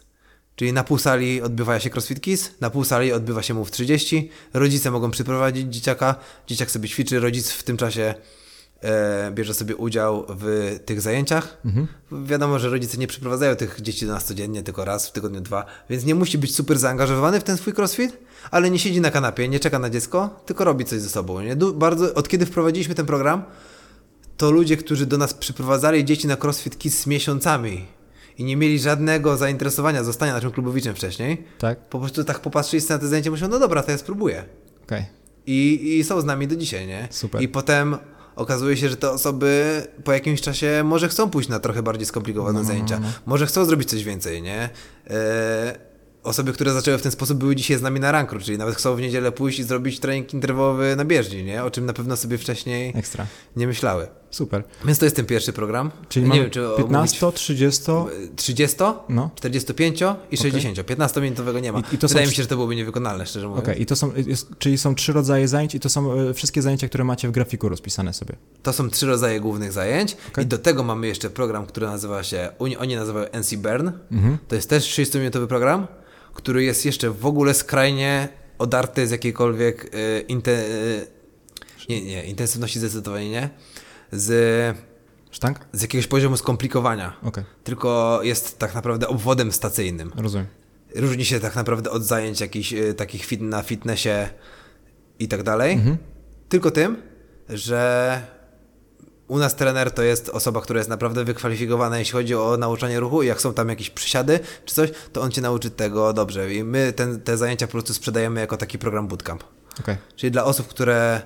Czyli 0.61 0.73
na 0.73 0.83
pół 0.83 0.97
sali 0.97 1.41
odbywa 1.41 1.79
się 1.79 1.89
CrossFit 1.89 2.21
Kids, 2.21 2.51
na 2.59 2.69
pół 2.69 2.83
sali 2.83 3.13
odbywa 3.13 3.41
się 3.41 3.53
Move 3.53 3.71
30. 3.71 4.29
Rodzice 4.53 4.91
mogą 4.91 5.11
przyprowadzić 5.11 5.73
dzieciaka, 5.73 6.15
dzieciak 6.47 6.71
sobie 6.71 6.89
ćwiczy, 6.89 7.19
rodzic 7.19 7.51
w 7.51 7.63
tym 7.63 7.77
czasie 7.77 8.13
e, 8.81 9.31
bierze 9.31 9.53
sobie 9.53 9.75
udział 9.75 10.25
w 10.29 10.77
tych 10.85 11.01
zajęciach. 11.01 11.57
Mhm. 11.65 11.87
Wiadomo, 12.11 12.59
że 12.59 12.69
rodzice 12.69 12.97
nie 12.97 13.07
przyprowadzają 13.07 13.55
tych 13.55 13.81
dzieci 13.81 14.05
do 14.05 14.13
nas 14.13 14.25
codziennie, 14.25 14.63
tylko 14.63 14.85
raz 14.85 15.07
w 15.07 15.11
tygodniu, 15.11 15.41
dwa, 15.41 15.65
więc 15.89 16.05
nie 16.05 16.15
musi 16.15 16.37
być 16.37 16.55
super 16.55 16.79
zaangażowany 16.79 17.39
w 17.39 17.43
ten 17.43 17.57
swój 17.57 17.73
crossfit, 17.73 18.17
ale 18.51 18.69
nie 18.69 18.79
siedzi 18.79 19.01
na 19.01 19.11
kanapie, 19.11 19.49
nie 19.49 19.59
czeka 19.59 19.79
na 19.79 19.89
dziecko, 19.89 20.41
tylko 20.45 20.63
robi 20.63 20.85
coś 20.85 21.01
ze 21.01 21.09
sobą. 21.09 21.41
Nie? 21.41 21.55
Bardzo, 21.55 22.13
od 22.13 22.27
kiedy 22.27 22.45
wprowadziliśmy 22.45 22.95
ten 22.95 23.05
program, 23.05 23.43
to 24.37 24.51
ludzie, 24.51 24.77
którzy 24.77 25.05
do 25.05 25.17
nas 25.17 25.33
przyprowadzali 25.33 26.05
dzieci 26.05 26.27
na 26.27 26.37
CrossFit 26.37 26.77
Kids 26.77 26.97
z 26.97 27.07
miesiącami 27.07 27.85
i 28.37 28.43
nie 28.43 28.57
mieli 28.57 28.79
żadnego 28.79 29.37
zainteresowania 29.37 30.03
zostania 30.03 30.33
naszym 30.33 30.51
klubowiczem 30.51 30.95
wcześniej, 30.95 31.43
Tak? 31.59 31.79
po 31.89 31.99
prostu 31.99 32.23
tak 32.23 32.39
popatrzyli 32.39 32.83
na 32.89 32.97
te 32.99 33.07
zajęcia 33.07 33.27
i 33.27 33.31
myślą, 33.31 33.47
no 33.47 33.59
dobra, 33.59 33.83
to 33.83 33.91
ja 33.91 33.97
spróbuję. 33.97 34.43
Okej. 34.83 35.05
I, 35.45 35.97
I 35.99 36.03
są 36.03 36.21
z 36.21 36.25
nami 36.25 36.47
do 36.47 36.55
dzisiaj, 36.55 36.87
nie? 36.87 37.07
Super. 37.11 37.41
I 37.41 37.47
potem 37.47 37.97
okazuje 38.35 38.77
się, 38.77 38.89
że 38.89 38.97
te 38.97 39.11
osoby 39.11 39.81
po 40.03 40.11
jakimś 40.13 40.41
czasie 40.41 40.81
może 40.85 41.09
chcą 41.09 41.29
pójść 41.29 41.49
na 41.49 41.59
trochę 41.59 41.83
bardziej 41.83 42.05
skomplikowane 42.05 42.59
No, 42.59 42.65
zajęcia, 42.65 42.99
może 43.25 43.45
chcą 43.45 43.65
zrobić 43.65 43.89
coś 43.89 44.03
więcej, 44.03 44.41
nie? 44.41 44.69
E, 45.09 45.79
osoby, 46.23 46.53
które 46.53 46.73
zaczęły 46.73 46.97
w 46.97 47.01
ten 47.01 47.11
sposób 47.11 47.37
były 47.37 47.55
dzisiaj 47.55 47.77
z 47.77 47.81
nami 47.81 47.99
na 47.99 48.11
rankru, 48.11 48.39
czyli 48.39 48.57
nawet 48.57 48.75
chcą 48.75 48.95
w 48.95 49.01
niedzielę 49.01 49.31
pójść 49.31 49.59
i 49.59 49.63
zrobić 49.63 49.99
trening 49.99 50.33
interwowy 50.33 50.95
na 50.95 51.05
bieżni, 51.05 51.43
nie? 51.43 51.63
O 51.63 51.71
czym 51.71 51.85
na 51.85 51.93
pewno 51.93 52.17
sobie 52.17 52.37
wcześniej 52.37 52.93
Ekstra. 52.95 53.25
nie 53.55 53.67
myślały. 53.67 54.07
Super. 54.31 54.63
Więc 54.85 54.99
to 54.99 55.05
jest 55.05 55.15
ten 55.15 55.25
pierwszy 55.25 55.53
program. 55.53 55.91
Czyli 56.09 56.23
nie 56.23 56.29
mamy 56.29 56.41
wiem, 56.41 56.49
czy 56.51 56.67
15, 56.77 57.31
30, 57.31 57.81
30, 58.35 58.77
no. 59.09 59.29
45 59.35 59.99
i 60.31 60.37
60. 60.37 60.77
15-minutowego 60.77 61.61
nie 61.61 61.71
ma. 61.71 61.79
I- 61.79 61.95
i 61.95 61.97
Wydaje 61.97 62.27
mi 62.27 62.33
się, 62.33 62.43
że 62.43 62.47
to 62.49 62.55
byłoby 62.55 62.75
niewykonalne, 62.75 63.25
szczerze 63.25 63.47
mówiąc. 63.47 63.63
Okej, 63.67 63.81
i 63.81 63.85
to 63.85 63.95
są, 63.95 64.11
jest, 64.27 64.47
czyli 64.59 64.77
są 64.77 64.95
trzy 64.95 65.13
rodzaje 65.13 65.47
zajęć 65.47 65.75
i 65.75 65.79
to 65.79 65.89
są 65.89 66.13
e, 66.13 66.33
wszystkie 66.33 66.61
zajęcia, 66.61 66.87
które 66.87 67.03
macie 67.03 67.27
w 67.27 67.31
grafiku 67.31 67.69
rozpisane 67.69 68.13
sobie. 68.13 68.35
To 68.63 68.73
są 68.73 68.89
trzy 68.89 69.05
rodzaje 69.05 69.39
głównych 69.39 69.71
zajęć 69.71 70.17
Okej. 70.31 70.43
i 70.43 70.47
do 70.47 70.57
tego 70.57 70.83
mamy 70.83 71.07
jeszcze 71.07 71.29
program, 71.29 71.65
który 71.65 71.87
nazywa 71.87 72.23
się, 72.23 72.49
oni, 72.59 72.77
oni 72.77 72.95
nazywają 72.95 73.25
NC 73.33 73.55
Bern. 73.55 73.91
Mhm. 74.11 74.37
To 74.47 74.55
jest 74.55 74.69
też 74.69 74.83
30-minutowy 74.85 75.47
program, 75.47 75.87
który 76.33 76.63
jest 76.63 76.85
jeszcze 76.85 77.09
w 77.11 77.25
ogóle 77.25 77.53
skrajnie 77.53 78.29
odarty 78.57 79.07
z 79.07 79.11
jakiejkolwiek 79.11 79.95
y, 79.95 80.25
inte, 80.27 80.51
y, 80.65 81.07
nie, 81.89 82.01
nie, 82.05 82.23
intensywności 82.25 82.79
zdecydowanie 82.79 83.29
nie, 83.29 83.49
z, 84.11 84.77
Sztank? 85.31 85.59
z 85.73 85.81
jakiegoś 85.81 86.07
poziomu 86.07 86.37
skomplikowania. 86.37 87.13
Okej, 87.23 87.43
Tylko 87.63 88.19
jest 88.23 88.59
tak 88.59 88.75
naprawdę 88.75 89.07
obwodem 89.07 89.51
stacyjnym. 89.51 90.11
rozumiem. 90.17 90.47
Różni 90.95 91.25
się 91.25 91.39
tak 91.39 91.55
naprawdę 91.55 91.89
od 91.91 92.03
zajęć 92.03 92.41
jakichś 92.41 92.73
y, 92.73 92.93
takich 92.93 93.25
fit, 93.25 93.41
na 93.41 93.61
fitnessie 93.63 94.09
i 95.19 95.27
tak 95.27 95.43
dalej. 95.43 95.73
Mhm. 95.73 95.97
Tylko 96.49 96.71
tym, 96.71 96.97
że 97.49 98.21
u 99.27 99.37
nas 99.37 99.55
trener 99.55 99.91
to 99.91 100.03
jest 100.03 100.29
osoba, 100.29 100.61
która 100.61 100.77
jest 100.77 100.89
naprawdę 100.89 101.23
wykwalifikowana, 101.23 101.99
jeśli 101.99 102.13
chodzi 102.13 102.35
o 102.35 102.57
nauczanie 102.57 102.99
ruchu 102.99 103.23
jak 103.23 103.41
są 103.41 103.53
tam 103.53 103.69
jakieś 103.69 103.89
przysiady 103.89 104.39
czy 104.65 104.75
coś, 104.75 104.91
to 105.13 105.21
on 105.21 105.31
cię 105.31 105.41
nauczy 105.41 105.69
tego 105.69 106.13
dobrze. 106.13 106.53
I 106.53 106.63
my 106.63 106.93
ten, 106.93 107.21
te 107.21 107.37
zajęcia 107.37 107.67
po 107.67 107.71
prostu 107.71 107.93
sprzedajemy 107.93 108.39
jako 108.39 108.57
taki 108.57 108.79
program 108.79 109.07
bootcamp. 109.07 109.43
Okej, 109.79 109.97
Czyli 110.15 110.31
dla 110.31 110.43
osób, 110.43 110.67
które. 110.67 111.21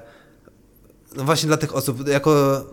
No 1.16 1.24
właśnie 1.24 1.47
dla 1.47 1.57
tych 1.57 1.76
osób, 1.76 2.07
jako. 2.07 2.63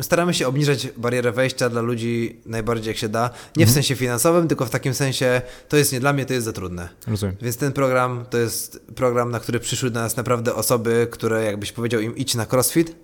Staramy 0.00 0.34
się 0.34 0.46
obniżać 0.48 0.88
barierę 0.96 1.32
wejścia 1.32 1.68
dla 1.68 1.80
ludzi 1.80 2.40
najbardziej 2.46 2.90
jak 2.90 2.96
się 2.96 3.08
da. 3.08 3.30
Nie 3.56 3.66
w 3.66 3.70
sensie 3.70 3.96
finansowym, 3.96 4.48
tylko 4.48 4.66
w 4.66 4.70
takim 4.70 4.94
sensie 4.94 5.42
to 5.68 5.76
jest 5.76 5.92
nie 5.92 6.00
dla 6.00 6.12
mnie, 6.12 6.26
to 6.26 6.32
jest 6.32 6.44
za 6.44 6.52
trudne. 6.52 6.88
rozumiem. 7.06 7.36
Więc 7.42 7.56
ten 7.56 7.72
program 7.72 8.24
to 8.30 8.38
jest 8.38 8.80
program, 8.94 9.30
na 9.30 9.40
który 9.40 9.60
przyszły 9.60 9.90
do 9.90 10.00
nas 10.00 10.16
naprawdę 10.16 10.54
osoby, 10.54 11.08
które 11.10 11.44
jakbyś 11.44 11.72
powiedział 11.72 12.00
im 12.00 12.16
idź 12.16 12.34
na 12.34 12.46
crossfit, 12.52 12.96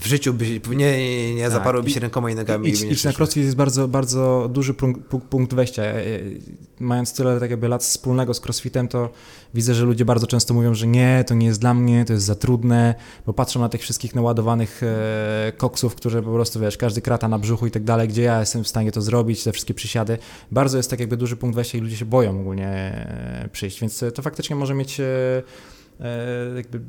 w 0.00 0.06
życiu 0.06 0.34
by 0.34 0.60
nie, 0.76 1.34
nie, 1.34 1.42
Tak, 1.42 1.52
zaparłyby 1.52 1.90
i- 1.90 1.92
się 1.92 2.00
rękoma 2.00 2.30
i 2.30 2.34
nogami. 2.34 2.68
I 2.68 2.72
nie 2.72 2.88
idź 2.90 3.04
na 3.04 3.12
crossfit 3.12 3.44
jest 3.44 3.56
bardzo, 3.56 3.88
bardzo 3.88 4.48
duży 4.52 4.74
punkt, 4.74 5.00
punkt- 5.30 5.54
wejścia. 5.54 5.82
E, 5.82 5.94
e, 5.94 6.20
Mając 6.80 7.14
tyle 7.14 7.40
tak 7.40 7.50
jakby 7.50 7.68
lat 7.68 7.82
wspólnego 7.82 8.34
z 8.34 8.40
crossfitem, 8.46 8.88
to 8.88 9.10
widzę, 9.54 9.74
że 9.74 9.84
ludzie 9.84 10.04
bardzo 10.04 10.26
często 10.26 10.54
mówią, 10.54 10.74
że 10.74 10.86
nie, 10.86 11.24
to 11.26 11.34
nie 11.34 11.46
jest 11.46 11.60
dla 11.60 11.74
mnie, 11.74 12.04
to 12.04 12.12
jest 12.12 12.24
za 12.26 12.34
trudne, 12.34 12.94
bo 13.26 13.32
patrzą 13.32 13.60
na 13.60 13.68
tych 13.68 13.80
wszystkich 13.80 14.14
naładowanych 14.14 14.82
e, 14.82 15.52
koksów, 15.56 15.94
które 15.94 16.22
po 16.22 16.32
prostu, 16.32 16.60
wiesz, 16.60 16.76
każdy 16.76 17.00
krata 17.02 17.28
na 17.28 17.38
brzuchu 17.38 17.66
i 17.66 17.70
tak 17.70 17.84
dalej, 17.84 18.08
gdzie 18.08 18.22
ja 18.22 18.40
jestem 18.40 18.64
w 18.64 18.68
stanie 18.68 18.92
to 18.92 19.02
zrobić, 19.02 19.44
te 19.44 19.52
wszystkie 19.52 19.74
przysiady. 19.74 20.18
Bardzo 20.52 20.76
jest 20.76 20.90
tak 20.90 21.00
jakby 21.00 21.16
duży 21.16 21.36
punkt 21.36 21.56
wejścia 21.56 21.78
i 21.78 21.80
ludzie 21.80 21.96
się 21.96 22.04
boją 22.04 22.40
ogólnie 22.40 23.06
przyjść, 23.52 23.80
więc 23.80 24.04
to 24.14 24.22
faktycznie 24.22 24.56
może 24.56 24.74
mieć 24.74 25.00
e, 25.00 25.04
jakby 26.56 26.80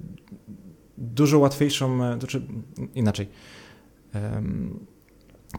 dużo 0.97 1.39
łatwiejszą, 1.39 2.03
e, 2.05 2.17
to 2.19 2.27
czy 2.27 2.41
inaczej. 2.95 3.27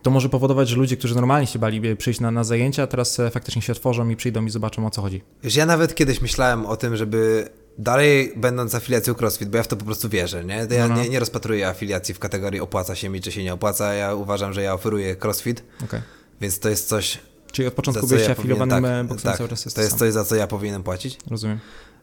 To 0.02 0.10
może 0.10 0.28
powodować, 0.28 0.68
że 0.68 0.76
ludzie, 0.76 0.96
którzy 0.96 1.14
normalnie 1.14 1.46
się 1.46 1.58
bali 1.58 1.96
przyjść 1.96 2.20
na, 2.20 2.30
na 2.30 2.44
zajęcia, 2.44 2.86
teraz 2.86 3.20
e, 3.20 3.30
faktycznie 3.30 3.62
się 3.62 3.72
otworzą 3.72 4.08
i 4.08 4.16
przyjdą 4.16 4.44
i 4.44 4.50
zobaczą 4.50 4.86
o 4.86 4.90
co 4.90 5.02
chodzi. 5.02 5.22
Wiesz, 5.42 5.56
ja 5.56 5.66
nawet 5.66 5.94
kiedyś 5.94 6.20
myślałem 6.20 6.66
o 6.66 6.76
tym, 6.76 6.96
żeby 6.96 7.48
dalej 7.78 8.32
będąc 8.36 8.74
afiliacją 8.74 9.14
CrossFit, 9.14 9.48
bo 9.48 9.56
ja 9.56 9.62
w 9.62 9.68
to 9.68 9.76
po 9.76 9.84
prostu 9.84 10.08
wierzę, 10.08 10.44
nie? 10.44 10.66
Ja 10.70 10.88
No, 10.88 10.94
no. 10.94 11.02
nie, 11.02 11.08
nie 11.08 11.18
rozpatruję 11.18 11.68
afiliacji 11.68 12.14
w 12.14 12.18
kategorii 12.18 12.60
opłaca 12.60 12.94
się 12.94 13.08
mi, 13.08 13.20
czy 13.20 13.32
się 13.32 13.44
nie 13.44 13.54
opłaca. 13.54 13.94
Ja 13.94 14.14
uważam, 14.14 14.52
że 14.52 14.62
ja 14.62 14.74
oferuję 14.74 15.16
CrossFit, 15.16 15.64
Okay. 15.84 16.02
więc 16.40 16.58
to 16.58 16.68
jest 16.68 16.88
coś, 16.88 17.18
Czyli 17.52 17.68
od 17.68 17.74
początku 17.74 18.06
byłeś 18.06 18.24
ja 18.24 18.30
afiliowanym 18.30 18.82
tak, 18.82 18.92
tak, 18.92 19.06
boksem 19.06 19.30
tak, 19.30 19.38
cały 19.38 19.48
czas 19.48 19.64
jest 19.64 19.76
to 19.76 19.82
jest 19.82 19.98
coś, 19.98 20.12
za 20.12 20.24
co 20.24 20.34
ja 20.34 20.46
powinienem 20.46 20.82
płacić. 20.82 21.18
Rozumiem. 21.30 21.58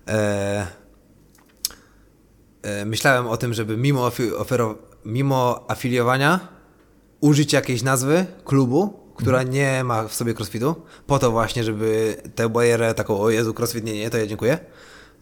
E, 0.08 0.12
e, 0.12 0.68
myślałem 2.86 3.28
o 3.28 3.38
tym, 3.38 3.54
żeby 3.54 3.78
mimo, 3.78 4.12
ofero, 4.38 4.76
mimo 5.06 5.66
afiliowania 5.68 6.40
użyć 7.22 7.54
jakiejś 7.54 7.84
nazwy 7.84 8.26
klubu, 8.46 9.00
która 9.16 9.38
Mhm. 9.40 9.54
nie 9.56 9.84
ma 9.84 10.08
w 10.08 10.14
sobie 10.16 10.34
crossfitu, 10.34 10.76
po 11.08 11.20
to 11.20 11.32
właśnie, 11.32 11.64
żeby 11.64 12.16
tę 12.36 12.50
barierę 12.50 12.94
taką, 12.94 13.20
o 13.22 13.30
Jezu, 13.30 13.54
crossfit 13.54 13.84
nie, 13.86 13.94
nie, 13.94 14.10
to 14.10 14.18
ja 14.18 14.28
dziękuję, 14.28 14.58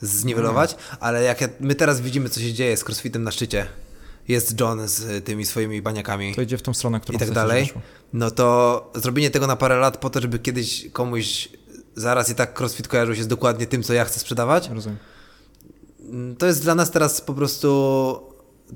zniwelować, 0.02 0.74
Mhm. 0.74 0.98
ale 1.00 1.24
jak 1.24 1.42
ja, 1.42 1.48
my 1.60 1.76
teraz 1.76 2.02
widzimy, 2.02 2.30
co 2.30 2.40
się 2.40 2.54
dzieje 2.54 2.78
z 2.78 2.84
crossfitem 2.84 3.24
na 3.24 3.32
szczycie, 3.32 3.66
jest 4.28 4.60
John 4.60 4.88
z 4.88 5.26
tymi 5.26 5.46
swoimi 5.46 5.82
baniakami 5.82 6.36
To 6.36 6.42
idzie 6.42 6.58
w 6.58 6.62
tą 6.62 6.74
stronę, 6.74 7.00
którą 7.00 7.16
i 7.16 7.20
tak 7.20 7.32
dalej, 7.32 7.74
no 8.14 8.32
to 8.32 8.92
zrobienie 8.96 9.30
tego 9.30 9.48
na 9.48 9.56
parę 9.56 9.76
lat 9.76 9.98
po 9.98 10.10
to, 10.10 10.22
żeby 10.22 10.40
kiedyś 10.40 10.88
komuś 10.94 11.50
zaraz 11.96 12.30
i 12.30 12.36
tak 12.36 12.60
crossfit 12.60 12.88
kojarzył 12.88 13.16
się 13.16 13.24
z 13.24 13.28
dokładnie 13.28 13.68
tym, 13.68 13.84
co 13.84 13.94
ja 13.94 14.06
chcę 14.06 14.20
sprzedawać, 14.20 14.70
Rozumiem. 14.70 14.98
To 16.38 16.46
jest 16.46 16.64
dla 16.64 16.76
nas 16.76 16.92
teraz 16.92 17.22
po 17.22 17.34
prostu 17.34 18.20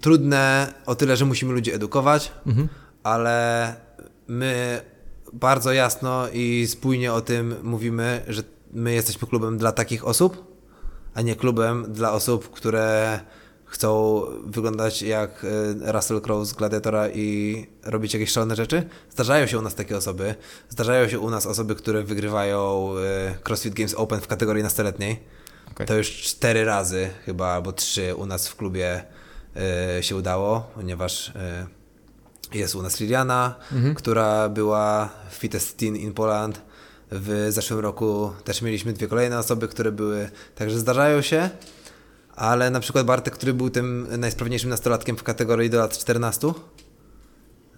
trudne 0.01 0.73
o 0.85 0.95
tyle, 0.95 1.17
że 1.17 1.25
musimy 1.25 1.53
ludzi 1.53 1.71
edukować, 1.73 2.31
Mhm. 2.45 2.67
ale 3.03 3.75
my 4.27 4.81
bardzo 5.33 5.71
jasno 5.73 6.27
i 6.33 6.67
spójnie 6.69 7.13
o 7.13 7.21
tym 7.21 7.55
mówimy, 7.63 8.23
że 8.27 8.43
my 8.73 8.93
jesteśmy 8.93 9.27
klubem 9.27 9.57
dla 9.57 9.71
takich 9.71 10.07
osób, 10.07 10.57
a 11.13 11.21
nie 11.21 11.35
klubem 11.35 11.85
dla 11.93 12.13
osób, 12.13 12.51
które 12.51 13.19
chcą 13.65 14.21
wyglądać 14.45 15.01
jak 15.01 15.45
e, 15.85 15.91
Russell 15.91 16.21
Crowe 16.21 16.45
z 16.45 16.53
Gladiatora 16.53 17.09
i 17.09 17.67
robić 17.83 18.13
jakieś 18.13 18.29
szalone 18.31 18.55
rzeczy. 18.55 18.89
Zdarzają 19.11 19.47
się 19.47 19.59
u 19.59 19.61
nas 19.61 19.75
takie 19.75 19.97
osoby. 19.97 20.35
Zdarzają 20.69 21.07
się 21.09 21.19
u 21.19 21.29
nas 21.29 21.45
osoby, 21.45 21.75
które 21.75 22.03
wygrywają 22.03 22.89
e, 22.97 23.37
CrossFit 23.43 23.73
Games 23.73 23.93
Open 23.93 24.21
w 24.21 24.27
kategorii 24.27 24.63
nastoletniej. 24.63 25.19
Okej. 25.71 25.87
To 25.87 25.95
już 25.95 26.11
cztery 26.11 26.65
razy 26.65 27.09
chyba, 27.25 27.47
albo 27.47 27.71
trzy 27.71 28.15
u 28.15 28.25
nas 28.25 28.47
w 28.47 28.55
klubie 28.55 29.03
e, 29.55 30.03
się 30.03 30.15
udało, 30.15 30.71
ponieważ 30.75 31.29
e, 31.29 31.67
jest 32.53 32.75
u 32.75 32.81
nas 32.81 32.99
Liliana, 32.99 33.55
która 33.95 34.49
była 34.49 35.09
w 35.29 35.33
Fittest 35.33 35.77
Teen 35.77 35.95
in 35.95 36.13
Poland. 36.13 36.61
W 37.11 37.47
zeszłym 37.49 37.79
roku 37.79 38.33
też 38.43 38.61
mieliśmy 38.61 38.93
dwie 38.93 39.07
kolejne 39.07 39.39
osoby, 39.39 39.67
które 39.67 39.91
były, 39.91 40.29
także 40.55 40.79
zdarzają 40.79 41.21
się, 41.21 41.49
ale 42.35 42.69
na 42.69 42.79
przykład 42.79 43.05
Bartek, 43.05 43.33
który 43.33 43.53
był 43.53 43.69
tym 43.69 44.07
najsprawniejszym 44.17 44.69
nastolatkiem 44.69 45.17
w 45.17 45.23
kategorii 45.23 45.69
do 45.69 45.77
lat 45.77 45.97
14, 45.97 46.53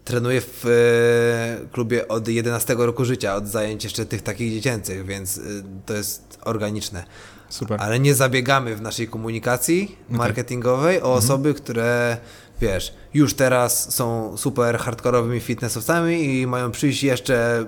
trenuje 0.10 0.42
w 0.42 0.66
e, 0.66 1.68
klubie 1.72 2.08
od 2.08 2.28
11 2.28 2.76
roku 2.78 3.06
życia, 3.06 3.36
od 3.36 3.48
zajęć 3.48 3.84
jeszcze 3.84 4.06
tych 4.06 4.22
takich 4.22 4.54
dziecięcych, 4.54 5.06
więc 5.06 5.38
e, 5.38 5.42
to 5.86 5.94
jest 5.94 6.40
organiczne. 6.42 7.04
Super. 7.50 7.82
Ale 7.82 8.00
nie 8.00 8.16
zabiegamy 8.16 8.76
w 8.76 8.82
naszej 8.82 9.08
komunikacji 9.08 9.98
marketingowej 10.10 11.02
o 11.02 11.14
osoby, 11.14 11.54
które 11.54 12.18
wiesz, 12.62 12.94
już 13.14 13.34
teraz 13.34 13.94
są 13.96 14.38
super 14.38 14.78
hardkorowymi 14.78 15.40
fitnessowcami 15.40 16.40
i 16.40 16.48
mają 16.48 16.72
przyjść 16.72 17.04
jeszcze 17.04 17.66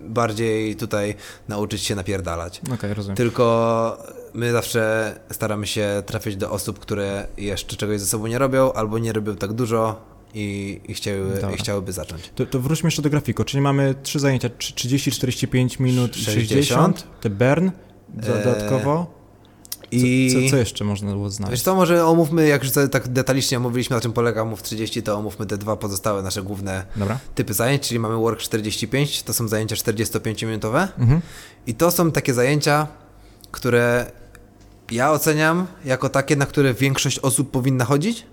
bardziej 0.00 0.76
tutaj 0.76 1.14
nauczyć 1.48 1.82
się 1.82 1.94
napierdalać. 1.94 2.60
Okej, 2.74 2.94
rozumiem. 2.94 3.16
Tylko 3.16 3.98
my 4.34 4.52
zawsze 4.52 5.14
staramy 5.30 5.66
się 5.66 6.02
trafiać 6.06 6.36
do 6.36 6.50
osób, 6.50 6.78
które 6.78 7.26
jeszcze 7.36 7.76
czegoś 7.76 8.00
ze 8.00 8.06
sobą 8.06 8.26
nie 8.26 8.38
robią 8.38 8.72
albo 8.72 8.98
nie 8.98 9.12
robią 9.12 9.36
tak 9.36 9.52
dużo 9.52 10.11
i, 10.34 10.80
i, 10.88 10.94
chciały, 10.94 11.40
i 11.54 11.56
chciałyby 11.56 11.92
zacząć. 11.92 12.30
To, 12.34 12.46
to 12.46 12.60
wróćmy 12.60 12.86
jeszcze 12.86 13.02
do 13.02 13.10
grafiku, 13.10 13.44
czyli 13.44 13.60
mamy 13.60 13.94
trzy 14.02 14.20
zajęcia, 14.20 14.48
trzy- 14.58 14.74
30, 14.74 15.10
45 15.12 15.78
minut, 15.78 16.16
60. 16.16 16.48
60, 16.48 17.06
te 17.20 17.30
Bern 17.30 17.70
dodatkowo. 18.08 19.22
I 19.94 20.30
Co, 20.32 20.40
co, 20.44 20.50
co 20.50 20.56
jeszcze 20.56 20.84
można 20.84 21.12
było 21.12 21.30
znaleźć? 21.30 21.50
wiesz 21.52 21.62
co, 21.62 21.74
może 21.74 22.06
omówmy, 22.06 22.48
jak 22.48 22.62
już 22.64 22.72
tak 22.90 23.08
detalicznie 23.08 23.56
omówiliśmy, 23.58 23.96
na 23.96 24.00
czym 24.02 24.12
polega 24.12 24.44
MOV 24.44 24.62
30, 24.62 25.02
to 25.02 25.18
omówmy 25.18 25.46
te 25.46 25.58
dwa 25.58 25.76
pozostałe 25.76 26.22
nasze 26.22 26.42
główne 26.42 26.86
Dobra. 26.96 27.18
typy 27.34 27.54
zajęć, 27.54 27.88
czyli 27.88 28.00
mamy 28.00 28.16
Work 28.16 28.40
45, 28.40 29.22
to 29.22 29.34
są 29.34 29.48
zajęcia 29.48 29.76
45-minutowe 29.76 30.88
Mhm. 30.98 31.20
i 31.66 31.74
to 31.74 31.90
są 31.90 32.12
takie 32.12 32.34
zajęcia, 32.34 32.86
które 33.50 34.10
ja 34.90 35.12
oceniam 35.12 35.66
jako 35.84 36.08
takie, 36.08 36.36
na 36.36 36.46
które 36.46 36.74
większość 36.74 37.18
osób 37.18 37.50
powinna 37.50 37.84
chodzić 37.84 38.26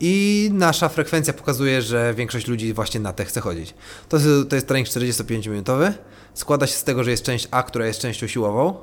i 0.00 0.48
nasza 0.52 0.88
frekwencja 0.88 1.32
pokazuje, 1.32 1.82
że 1.82 2.14
większość 2.16 2.46
ludzi 2.46 2.72
właśnie 2.72 3.00
na 3.00 3.12
te 3.12 3.24
chce 3.24 3.40
chodzić. 3.40 3.74
To, 4.08 4.16
jest- 4.16 4.48
to 4.50 4.54
jest 4.56 4.68
trening 4.68 4.88
45-minutowy, 4.88 5.92
składa 6.34 6.66
się 6.66 6.74
z 6.74 6.84
tego, 6.84 7.04
że 7.04 7.10
jest 7.10 7.22
część 7.22 7.48
A, 7.50 7.62
która 7.62 7.86
jest 7.86 8.00
częścią 8.00 8.26
siłową, 8.26 8.76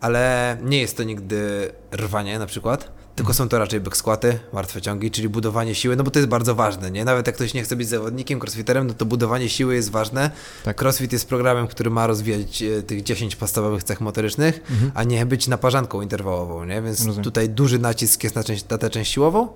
ale 0.00 0.56
nie 0.62 0.80
jest 0.80 0.96
to 0.96 1.02
nigdy 1.02 1.70
rwanie 1.92 2.38
na 2.38 2.46
przykład, 2.46 2.92
tylko 3.16 3.34
są 3.34 3.48
to 3.48 3.58
raczej 3.58 3.80
back 3.80 3.96
squaty, 3.96 4.38
martwe 4.52 4.80
ciągi, 4.82 5.10
czyli 5.10 5.28
budowanie 5.28 5.74
siły, 5.74 5.96
no 5.96 6.04
bo 6.04 6.10
to 6.10 6.18
jest 6.18 6.28
bardzo 6.28 6.54
ważne, 6.54 6.90
nie? 6.90 7.04
Nawet 7.04 7.26
jak 7.26 7.36
ktoś 7.36 7.54
nie 7.54 7.62
chce 7.62 7.76
być 7.76 7.88
zawodnikiem, 7.88 8.40
crossfiterem, 8.40 8.86
no 8.86 8.94
to 8.94 9.06
budowanie 9.06 9.48
siły 9.48 9.74
jest 9.74 9.90
ważne. 9.90 10.30
Tak. 10.64 10.82
Crossfit 10.82 11.12
jest 11.12 11.28
programem, 11.28 11.66
który 11.68 11.90
ma 11.90 12.06
rozwijać 12.06 12.62
e, 12.62 12.82
tych 12.82 13.02
10 13.02 13.36
podstawowych 13.36 13.82
cech 13.84 14.00
motorycznych, 14.00 14.60
a 14.94 15.04
nie 15.04 15.26
być 15.26 15.48
naparzanką 15.48 16.02
interwałową, 16.02 16.64
nie? 16.64 16.82
Więc 16.82 16.98
Rozumiem. 16.98 17.24
tutaj 17.24 17.48
duży 17.48 17.78
nacisk 17.78 18.24
jest 18.24 18.36
na, 18.36 18.44
część, 18.44 18.68
na 18.68 18.78
tę 18.78 18.90
część 18.90 19.12
siłową. 19.12 19.48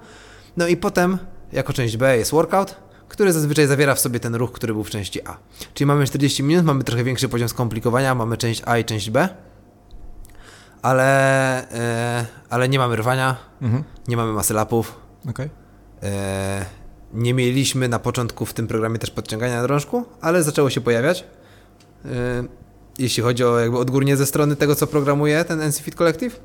No 0.56 0.66
i 0.66 0.76
potem 0.76 1.18
jako 1.52 1.72
część 1.72 1.96
B 1.96 2.18
jest 2.18 2.30
workout, 2.30 2.76
który 3.08 3.32
zazwyczaj 3.32 3.66
zawiera 3.66 3.94
w 3.94 4.00
sobie 4.00 4.20
ten 4.20 4.34
ruch, 4.34 4.52
który 4.52 4.72
był 4.72 4.84
w 4.84 4.90
części 4.90 5.26
A. 5.26 5.36
Czyli 5.74 5.86
mamy 5.86 6.06
40 6.06 6.42
minut, 6.42 6.64
mamy 6.64 6.84
trochę 6.84 7.04
większy 7.04 7.28
poziom 7.28 7.48
skomplikowania, 7.48 8.14
mamy 8.14 8.36
część 8.36 8.62
A 8.66 8.78
i 8.78 8.84
część 8.84 9.10
B, 9.10 9.28
ale, 10.82 11.70
e, 11.70 12.26
ale 12.50 12.68
nie 12.68 12.78
mamy 12.78 12.96
rwania, 12.96 13.36
Mhm. 13.62 13.84
nie 14.08 14.16
mamy 14.16 14.32
masy 14.32 14.54
lapów, 14.54 14.94
Okej. 15.30 15.50
E, 16.02 16.64
nie 17.14 17.34
mieliśmy 17.34 17.88
na 17.88 17.98
początku 17.98 18.46
w 18.46 18.54
tym 18.54 18.66
programie 18.66 18.98
też 18.98 19.10
podciągania 19.10 19.56
na 19.56 19.62
drążku, 19.62 20.04
ale 20.20 20.42
zaczęło 20.42 20.70
się 20.70 20.80
pojawiać. 20.80 21.24
E, 22.04 22.08
jeśli 22.98 23.22
chodzi 23.22 23.44
o 23.44 23.58
jakby 23.58 23.78
odgórnie 23.78 24.16
ze 24.16 24.26
strony 24.26 24.56
tego, 24.56 24.74
co 24.74 24.86
programuje 24.86 25.44
ten 25.44 25.60
NC 25.68 25.80
Fit 25.82 25.94
Collective. 25.94 26.40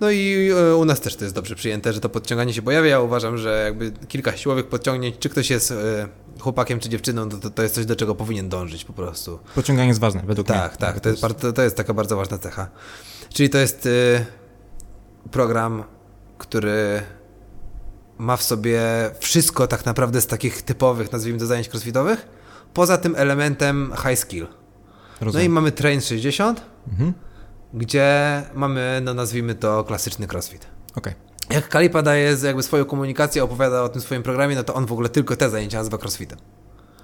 No 0.00 0.10
i 0.10 0.50
e, 0.50 0.76
u 0.76 0.84
nas 0.84 1.00
też 1.00 1.16
to 1.16 1.24
jest 1.24 1.34
dobrze 1.34 1.54
przyjęte, 1.54 1.92
że 1.92 2.00
to 2.00 2.08
podciąganie 2.08 2.54
się 2.54 2.62
pojawia. 2.62 2.88
Ja 2.88 3.00
uważam, 3.00 3.38
że 3.38 3.62
jakby 3.64 3.92
kilka 4.08 4.36
siłowych 4.36 4.66
podciągnięć, 4.66 5.16
czy 5.18 5.28
ktoś 5.28 5.50
jest 5.50 5.70
e, 5.70 6.08
chłopakiem 6.40 6.80
czy 6.80 6.88
dziewczyną, 6.88 7.28
to, 7.28 7.50
to, 7.50 7.62
jest 7.62 7.74
coś, 7.74 7.86
do 7.86 7.96
czego 7.96 8.14
powinien 8.14 8.48
dążyć 8.48 8.84
po 8.84 8.92
prostu. 8.92 9.38
Pociąganie 9.54 9.88
jest 9.88 10.00
ważne, 10.00 10.22
według 10.26 10.48
mnie. 10.48 10.58
Tak, 10.58 10.76
tak, 10.76 11.00
to 11.00 11.08
jest, 11.08 11.22
bardzo, 11.22 11.52
to 11.52 11.62
jest 11.62 11.76
taka 11.76 11.94
bardzo 11.94 12.16
ważna 12.16 12.38
cecha. 12.38 12.68
Czyli 13.34 13.50
to 13.50 13.58
jest 13.58 13.86
y, 13.86 14.26
program, 15.30 15.84
który 16.38 17.02
ma 18.18 18.36
w 18.36 18.42
sobie 18.42 18.80
wszystko 19.20 19.66
tak 19.66 19.86
naprawdę 19.86 20.20
z 20.20 20.26
takich 20.26 20.62
typowych, 20.62 21.12
nazwijmy 21.12 21.38
to 21.38 21.46
zajęć 21.46 21.68
crossfitowych, 21.68 22.28
poza 22.74 22.98
tym 22.98 23.14
elementem 23.16 23.92
high 24.08 24.18
skill. 24.18 24.42
No 24.42 25.22
i 25.22 25.24
Rozumiem. 25.24 25.52
mamy 25.52 25.72
Train 25.72 26.00
60, 26.00 26.60
Mhm. 26.90 27.12
Gdzie 27.74 28.42
mamy, 28.54 29.00
no 29.04 29.14
nazwijmy 29.14 29.54
to 29.54 29.84
klasyczny 29.84 30.26
crossfit. 30.32 30.66
Okej. 30.96 31.14
Jak 31.50 31.68
Kalipa 31.68 32.02
daje 32.02 32.36
jakby 32.44 32.62
swoją 32.62 32.84
komunikację, 32.84 33.44
opowiada 33.44 33.82
o 33.82 33.88
tym 33.88 34.02
swoim 34.02 34.22
programie, 34.22 34.54
no 34.54 34.64
to 34.64 34.74
on 34.74 34.86
w 34.86 34.92
ogóle 34.92 35.08
tylko 35.08 35.36
te 35.36 35.50
zajęcia 35.50 35.78
nazywa 35.78 35.98
crossfitem. 35.98 36.38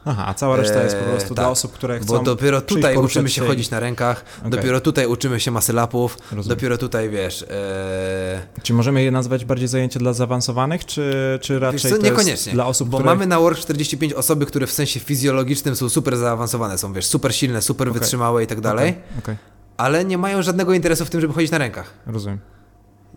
Aha, 0.07 0.25
a 0.27 0.35
cała 0.35 0.57
reszta 0.57 0.83
jest 0.83 0.97
po 0.97 1.03
Eee, 1.05 1.11
prostu 1.11 1.29
tak. 1.29 1.45
dla 1.45 1.49
osób, 1.51 1.73
które 1.73 1.99
chcą 2.01 2.07
Bo 2.19 2.23
dopiero 2.23 2.61
tutaj 2.61 2.97
uczymy 2.97 3.29
się 3.31 3.45
i- 3.45 3.49
chodzić 3.49 3.71
na 3.71 3.81
rękach, 3.81 4.25
Okej. 4.39 4.51
dopiero 4.51 4.81
tutaj 4.81 5.07
uczymy 5.07 5.41
się 5.41 5.51
masy 5.51 5.73
lapów, 5.73 6.19
dopiero 6.47 6.79
tutaj 6.79 7.11
wiesz. 7.11 7.43
E... 7.51 8.43
Czy 8.63 8.75
możemy 8.75 9.03
je 9.03 9.11
nazwać 9.11 9.45
bardziej 9.45 9.69
zajęcia 9.69 9.99
dla 10.01 10.13
zaawansowanych, 10.13 10.85
czy, 10.87 11.39
czy 11.43 11.59
raczej 11.59 11.91
co, 11.91 11.97
niekoniecznie. 11.97 12.53
dla 12.53 12.67
osób, 12.67 12.89
bo 12.89 13.01
mamy 13.01 13.27
na 13.27 13.41
Work 13.41 13.59
45 13.59 14.13
osoby, 14.13 14.47
które 14.47 14.67
w 14.67 14.73
sensie 14.73 15.01
fizjologicznym 15.01 15.77
są 15.77 15.89
super 15.89 16.17
zaawansowane, 16.17 16.79
są 16.79 16.93
wiesz, 16.93 17.07
super 17.07 17.35
silne, 17.35 17.63
super 17.63 17.89
Okej. 17.89 18.01
wytrzymałe 18.01 18.45
i 18.45 18.47
tak 18.47 18.61
dalej, 18.61 18.95
okej, 19.19 19.37
ale 19.77 20.05
nie 20.05 20.19
mają 20.19 20.43
żadnego 20.43 20.75
interesu 20.75 21.05
w 21.05 21.11
tym, 21.11 21.21
żeby 21.21 21.35
chodzić 21.35 21.51
na 21.51 21.59
rękach. 21.59 21.95
rozumiem. 22.07 22.39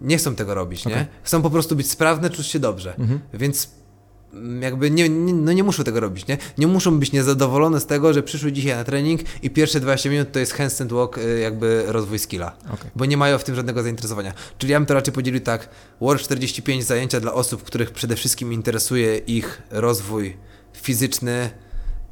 Nie 0.02 0.18
chcą 0.18 0.36
tego 0.36 0.56
robić, 0.56 0.86
nie? 0.86 0.94
Okej. 0.94 1.06
Chcą 1.24 1.42
po 1.42 1.50
prostu 1.50 1.76
być 1.76 1.92
sprawne, 1.92 2.30
czuć 2.30 2.48
się 2.48 2.60
dobrze. 2.60 2.96
Mhm. 2.98 3.20
Więc 3.34 3.70
mm, 4.34 4.62
jakby 4.62 4.92
nie, 4.92 5.10
nie, 5.10 5.34
no 5.34 5.54
nie 5.54 5.64
muszą 5.64 5.84
tego 5.84 6.00
robić, 6.00 6.28
nie? 6.28 6.38
Nie 6.58 6.68
muszą 6.68 7.00
być 7.00 7.12
niezadowolone 7.12 7.80
z 7.80 7.86
tego, 7.86 8.14
że 8.14 8.24
przyszły 8.24 8.52
dzisiaj 8.52 8.76
na 8.76 8.84
trening 8.84 9.22
i 9.44 9.50
pierwsze 9.50 9.80
20 9.80 10.10
minut 10.10 10.32
to 10.32 10.40
jest 10.40 10.54
handstand 10.54 10.94
walk, 10.94 11.18
y, 11.18 11.40
jakby 11.40 11.84
rozwój 11.88 12.20
skilla. 12.20 12.58
Okej. 12.74 12.92
Bo 12.96 13.06
nie 13.06 13.18
mają 13.18 13.38
w 13.38 13.44
tym 13.44 13.56
żadnego 13.56 13.84
zainteresowania. 13.84 14.34
Czyli 14.58 14.72
ja 14.72 14.80
bym 14.80 14.86
to 14.86 14.94
raczej 14.94 15.14
podzielił 15.14 15.42
tak, 15.42 15.70
War 16.02 16.20
45 16.20 16.84
zajęcia 16.84 17.20
dla 17.20 17.34
osób, 17.34 17.64
których 17.64 17.92
przede 17.92 18.16
wszystkim 18.16 18.54
interesuje 18.54 19.18
ich 19.18 19.62
rozwój 19.72 20.38
fizyczny, 20.74 21.50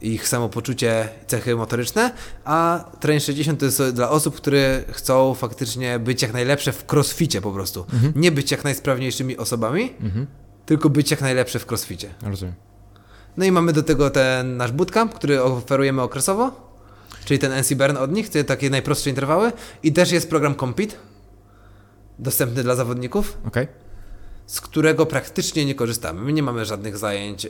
ich 0.01 0.27
samopoczucie, 0.27 1.09
cechy 1.27 1.55
motoryczne, 1.55 2.11
a 2.45 2.85
Train 2.99 3.19
60 3.19 3.59
to 3.59 3.65
jest 3.65 3.83
dla 3.89 4.09
osób, 4.09 4.35
które 4.35 4.83
chcą 4.91 5.33
faktycznie 5.33 5.99
być 5.99 6.21
jak 6.21 6.33
najlepsze 6.33 6.71
w 6.71 6.85
crossficie 6.93 7.41
po 7.41 7.51
prostu. 7.51 7.85
Nie 8.15 8.31
być 8.31 8.51
jak 8.51 8.63
najsprawniejszymi 8.63 9.37
osobami, 9.37 9.93
Mhm. 10.01 10.27
tylko 10.65 10.89
być 10.89 11.11
jak 11.11 11.21
najlepsze 11.21 11.59
w 11.59 11.65
crossficie. 11.71 12.09
Rozumiem. 12.23 12.55
No 13.37 13.45
i 13.45 13.51
mamy 13.51 13.73
do 13.73 13.83
tego 13.83 14.09
ten 14.09 14.57
nasz 14.57 14.71
bootcamp, 14.71 15.13
który 15.13 15.43
oferujemy 15.43 16.01
okresowo, 16.01 16.51
czyli 17.25 17.39
ten 17.39 17.51
NC 17.61 17.75
Burn 17.75 17.97
od 17.97 18.11
nich, 18.11 18.29
te 18.29 18.43
takie 18.43 18.69
najprostsze 18.69 19.09
interwały 19.09 19.51
i 19.83 19.93
też 19.93 20.11
jest 20.11 20.29
program 20.29 20.55
Compete, 20.55 20.95
dostępny 22.19 22.63
dla 22.63 22.75
zawodników, 22.75 23.37
Okej. 23.47 23.67
Z 24.47 24.61
którego 24.61 25.05
praktycznie 25.05 25.65
nie 25.65 25.75
korzystamy. 25.75 26.21
My 26.21 26.33
nie 26.33 26.43
mamy 26.43 26.65
żadnych 26.65 26.97
zajęć 26.97 27.45
e, 27.45 27.49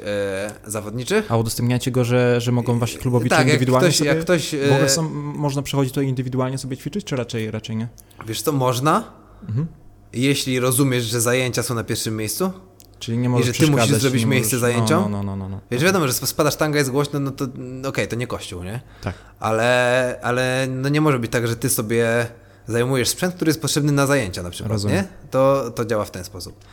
zawodniczych. 0.66 1.32
A 1.32 1.38
udostępniacie 1.38 1.92
go, 1.92 2.04
że, 2.04 2.42
że 2.42 2.52
mogą 2.52 2.80
wasi 2.80 2.98
klubowicze 2.98 3.36
Tak, 3.36 3.40
jak 3.48 3.54
indywidualnie 3.54 3.88
ktoś, 3.88 3.98
sobie... 3.98 4.10
jak 4.10 4.20
ktoś 4.20 4.52
W 4.52 4.72
ogóle 4.72 4.86
e, 4.86 4.90
są, 4.90 5.10
można 5.14 5.62
przechodzić 5.62 5.94
to 5.94 6.02
indywidualnie 6.02 6.58
sobie 6.58 6.78
ćwiczyć, 6.78 7.06
czy 7.06 7.16
raczej, 7.16 7.52
raczej 7.52 7.76
nie? 7.76 7.88
wiesz 8.28 8.42
co, 8.42 8.52
można, 8.52 9.04
Mhm. 9.48 9.68
jeśli 10.14 10.60
rozumiesz, 10.60 11.04
że 11.04 11.22
zajęcia 11.22 11.64
są 11.64 11.76
na 11.76 11.84
pierwszym 11.84 12.18
miejscu. 12.18 12.52
Czyli 13.00 13.18
nie 13.18 13.30
możesz 13.30 13.58
że 13.58 13.66
ty 13.66 13.72
musisz 13.72 13.96
zrobić 13.96 14.22
nie 14.22 14.28
miejsce 14.30 14.56
możesz... 14.56 14.62
zajęciom? 14.62 15.04
No, 15.04 15.10
no, 15.10 15.24
no, 15.24 15.36
no, 15.36 15.50
no. 15.50 15.60
Wiesz, 15.72 15.84
wiadomo, 15.84 16.08
że 16.08 16.14
spada 16.14 16.52
sztanga, 16.52 16.80
jest 16.80 16.92
głośno, 16.92 17.20
no 17.20 17.32
to 17.32 17.46
mm, 17.46 17.86
okej, 17.86 18.08
to 18.08 18.16
nie 18.16 18.28
kościół, 18.28 18.64
nie? 18.64 18.82
Tak. 19.02 19.16
Ale, 19.40 20.20
ale 20.24 20.68
no 20.70 20.90
nie 20.90 21.02
może 21.02 21.20
być 21.20 21.32
tak, 21.32 21.48
że 21.48 21.56
ty 21.56 21.70
sobie 21.70 22.28
zajmujesz 22.68 23.10
sprzęt, 23.10 23.36
który 23.36 23.50
jest 23.50 23.62
potrzebny 23.62 23.92
na 23.92 24.06
zajęcia 24.08 24.44
na 24.44 24.50
przykład, 24.50 24.72
Rozumiem. 24.72 24.96
nie? 24.98 25.08
To, 25.32 25.72
to 25.72 25.86
działa 25.86 26.06
w 26.06 26.12
ten 26.12 26.24
sposób. 26.24 26.66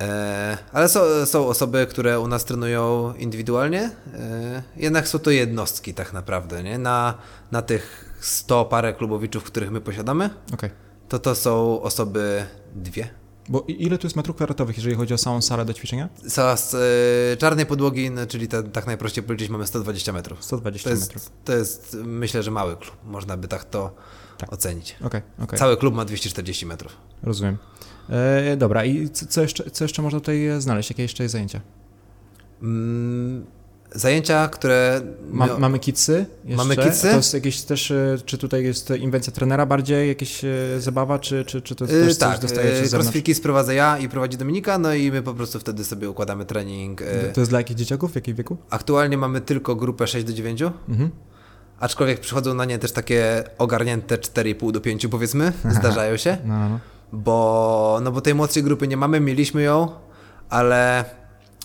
E, 0.00 0.58
ale 0.72 0.88
są, 0.88 1.00
są 1.26 1.46
osoby, 1.46 1.86
które 1.90 2.20
u 2.20 2.28
nas 2.28 2.44
trenują 2.44 3.14
indywidualnie, 3.18 3.90
e, 4.14 4.62
jednak 4.76 5.08
są 5.08 5.18
to 5.18 5.30
jednostki 5.30 5.94
tak 5.94 6.12
naprawdę, 6.12 6.62
nie? 6.62 6.78
Na, 6.78 7.14
na 7.52 7.62
tych 7.62 8.14
100 8.20 8.64
parę 8.64 8.92
klubowiczów, 8.92 9.44
których 9.44 9.70
my 9.70 9.80
posiadamy, 9.80 10.30
Okej. 10.54 10.70
to 11.08 11.18
to 11.18 11.34
są 11.34 11.82
osoby 11.82 12.44
dwie. 12.74 13.08
Bo 13.48 13.64
ile 13.68 13.98
tu 13.98 14.06
jest 14.06 14.16
metrów 14.16 14.36
kwadratowych, 14.36 14.76
jeżeli 14.76 14.96
chodzi 14.96 15.14
o 15.14 15.18
samą 15.18 15.42
salę 15.42 15.64
do 15.64 15.74
ćwiczenia? 15.74 16.08
Za 16.24 16.56
z 16.56 16.74
e, 16.74 17.36
czarnej 17.36 17.66
podłogi, 17.66 18.10
no, 18.10 18.26
czyli 18.26 18.48
ta, 18.48 18.62
tak 18.62 18.86
najprościej 18.86 19.24
powiedzieć, 19.24 19.48
mamy 19.48 19.66
120 19.66 20.12
metrów. 20.12 20.44
120 20.44 20.90
To 20.90 20.96
metrów. 20.96 21.14
jest, 21.14 21.32
to 21.44 21.52
jest, 21.52 21.96
myślę, 22.04 22.42
że 22.42 22.50
mały 22.50 22.76
klub. 22.76 22.96
Można 23.04 23.36
by 23.36 23.48
tak 23.48 23.64
to 23.64 23.94
Tak. 24.44 24.52
ocenić. 24.52 24.96
Okej, 25.04 25.20
okej. 25.42 25.58
Cały 25.58 25.76
klub 25.76 25.94
ma 25.94 26.04
240 26.04 26.66
metrów. 26.66 26.92
Rozumiem. 27.22 27.56
E, 28.10 28.56
dobra, 28.56 28.84
i 28.84 29.08
co, 29.08 29.42
jeszcze, 29.42 29.70
co 29.70 29.84
jeszcze 29.84 30.02
można 30.02 30.20
tutaj 30.20 30.46
e, 30.46 30.60
znaleźć? 30.60 30.90
Jakie 30.90 31.02
jeszcze 31.02 31.22
jest 31.22 31.32
zajęcia? 31.32 31.60
Mm, 32.62 33.44
zajęcia, 33.94 34.48
które. 34.48 35.00
Ma, 35.30 35.46
my- 35.46 35.58
mamy 35.58 35.78
jeszcze? 35.78 36.26
Mamy 36.44 36.76
kidsy? 36.76 37.08
To 37.10 37.16
jest 37.16 37.34
jakieś 37.34 37.62
też, 37.62 37.90
e, 37.90 38.18
czy 38.24 38.38
tutaj 38.38 38.64
jest 38.64 38.90
inwencja 38.90 39.32
trenera 39.32 39.66
bardziej, 39.66 40.08
jakieś 40.08 40.44
e, 40.44 40.50
zabawa, 40.78 41.18
czy, 41.18 41.44
czy, 41.44 41.62
czy 41.62 41.74
to 41.74 41.84
jest 41.84 41.94
Yy, 41.96 42.00
też 42.04 42.16
coś 42.16 42.18
tak, 42.32 42.40
dostajecie 42.40 42.70
yy, 42.80 42.86
z 42.86 42.90
zewnątrz? 42.90 43.06
crossfitki 43.06 43.34
sprowadzę 43.34 43.74
ja 43.74 43.98
i 43.98 44.08
prowadzi 44.08 44.36
Dominika, 44.38 44.78
no 44.78 44.94
i 44.94 45.12
my 45.12 45.22
po 45.22 45.34
prostu 45.34 45.60
wtedy 45.60 45.84
sobie 45.84 46.10
układamy 46.10 46.44
trening. 46.44 47.00
yy. 47.00 47.06
To 47.34 47.40
jest 47.40 47.50
dla 47.52 47.60
jakich 47.60 47.76
dzieciaków? 47.76 48.12
W 48.12 48.14
jakim 48.14 48.34
wieku? 48.36 48.56
Aktualnie 48.70 49.18
mamy 49.18 49.40
tylko 49.40 49.76
grupę 49.76 50.06
6 50.06 50.26
do 50.26 50.32
9, 50.32 50.62
Mhm. 50.88 51.10
Aczkolwiek 51.80 52.20
przychodzą 52.20 52.54
na 52.54 52.64
nie 52.64 52.78
też 52.78 52.92
takie 52.92 53.44
ogarnięte 53.58 54.18
4,5 54.18 54.72
do 54.72 54.80
5 54.80 55.06
powiedzmy, 55.06 55.52
zdarzają 55.78 56.16
się. 56.16 56.38
No, 56.44 56.68
no, 56.68 56.78
bo, 57.12 58.00
no 58.02 58.12
bo 58.12 58.20
tej 58.20 58.34
młodszej 58.34 58.62
grupy 58.62 58.88
nie 58.88 58.96
mamy, 58.96 59.20
mieliśmy 59.20 59.62
ją, 59.62 59.88
ale 60.48 61.04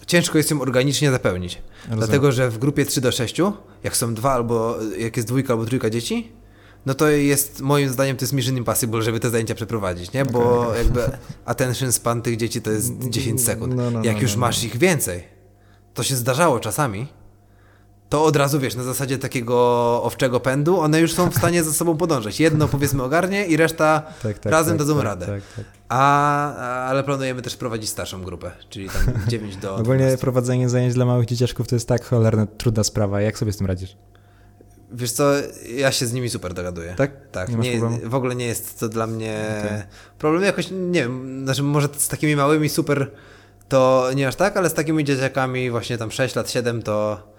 ciężko 0.07 0.38
jest 0.38 0.51
ją 0.51 0.62
organicznie 0.62 1.12
zapełnić. 1.12 1.62
Rozumiem. 1.82 1.99
Dlatego, 1.99 2.32
że 2.32 2.49
w 2.49 2.57
grupie 2.57 2.86
3 2.86 3.01
do 3.01 3.12
6, 3.12 3.41
jak 3.84 3.97
są 3.97 4.14
dwa 4.14 4.32
albo 4.32 4.76
jak 4.97 5.18
jest 5.18 5.28
dwójka 5.28 5.53
albo 5.53 5.66
trójka 5.66 5.89
dzieci, 5.89 6.32
no 6.86 6.93
to 6.93 7.10
jest, 7.10 7.62
moim 7.62 7.89
zdaniem, 7.89 8.18
to 8.18 8.24
jest 8.24 8.34
mission 8.34 8.57
impossible, 8.57 9.01
żeby 9.01 9.20
te 9.20 9.30
zajęcia 9.30 9.55
przeprowadzić, 9.55 10.14
nie? 10.14 10.26
Bo 10.26 10.74
jakby 10.76 11.01
attention 11.45 11.91
span 11.91 12.22
tych 12.22 12.38
dzieci 12.38 12.62
to 12.62 12.72
jest 12.72 12.93
10 13.10 13.43
sekund. 13.43 13.76
No, 13.76 13.91
no, 13.91 14.03
jak 14.03 14.16
no, 14.16 14.22
już 14.22 14.34
no. 14.34 14.39
masz 14.39 14.64
ich 14.64 14.78
więcej, 14.78 15.24
to 15.93 16.03
się 16.03 16.16
zdarzało 16.16 16.60
czasami, 16.60 17.07
to 18.10 18.24
od 18.24 18.36
razu, 18.36 18.60
wiesz, 18.60 18.76
na 18.76 18.84
zasadzie 18.84 19.18
takiego 19.18 19.55
owczego 20.03 20.39
pędu, 20.39 20.80
one 20.80 20.99
już 20.99 21.14
są 21.14 21.32
w 21.32 21.38
stanie 21.38 21.64
ze 21.64 21.74
sobą 21.74 21.97
podążać. 21.97 22.39
Jedno, 22.39 22.68
powiedzmy, 22.68 23.03
ogarnie 23.03 23.45
i 23.45 23.57
reszta 23.57 24.03
Tak, 24.24 24.39
tak, 24.39 24.51
razem 24.51 24.78
tak, 24.78 24.88
dadzą 24.88 24.95
tak, 24.95 25.03
radę. 25.03 25.26
Tak, 25.26 25.41
tak. 25.55 25.66
A, 25.89 26.55
ale 26.86 27.03
planujemy 27.03 27.41
też 27.41 27.55
prowadzić 27.55 27.89
starszą 27.89 28.24
grupę, 28.24 28.51
czyli 28.70 28.89
tam 28.89 29.01
9 29.28 29.57
do 29.57 29.76
Ogólnie 29.76 29.99
12. 29.99 30.18
prowadzenie 30.18 30.70
zajęć 30.70 30.93
dla 30.93 31.05
małych 31.05 31.26
dzieciaczków 31.26 31.68
to 31.68 31.76
jest 31.76 31.88
tak 31.88 32.05
cholerna, 32.05 32.45
trudna 32.45 32.84
sprawa. 32.84 33.22
Jak 33.22 33.38
sobie 33.38 33.51
z 33.51 33.57
tym 33.57 33.68
radzisz? 33.68 33.97
Wiesz 34.91 35.12
co, 35.12 35.24
ja 35.76 35.91
się 35.91 36.05
z 36.05 36.14
nimi 36.14 36.30
super 36.30 36.53
dogaduję. 36.53 36.93
Tak? 36.97 37.12
Tak, 37.32 37.49
Nie 37.49 37.80
nie, 37.80 38.10
w 38.10 38.16
ogóle 38.16 38.36
nie 38.36 38.45
jest 38.45 38.80
to 38.80 38.89
dla 38.89 39.07
mnie 39.07 39.45
Okej. 39.66 39.82
problem. 40.18 40.43
Jakoś, 40.43 40.68
nie 40.72 41.01
wiem, 41.01 41.43
znaczy 41.43 41.64
może 41.64 41.88
z 41.97 42.07
takimi 42.07 42.36
małymi 42.36 42.70
super 42.70 43.12
to 43.68 44.10
nie 44.16 44.28
aż 44.28 44.36
tak, 44.36 44.57
ale 44.57 44.70
z 44.70 44.74
takimi 44.74 45.03
dzieciakami 45.03 45.72
właśnie 45.72 45.97
tam 45.97 46.12
6 46.12 46.36
lat, 46.36 46.51
7 46.51 46.82
to 46.82 47.30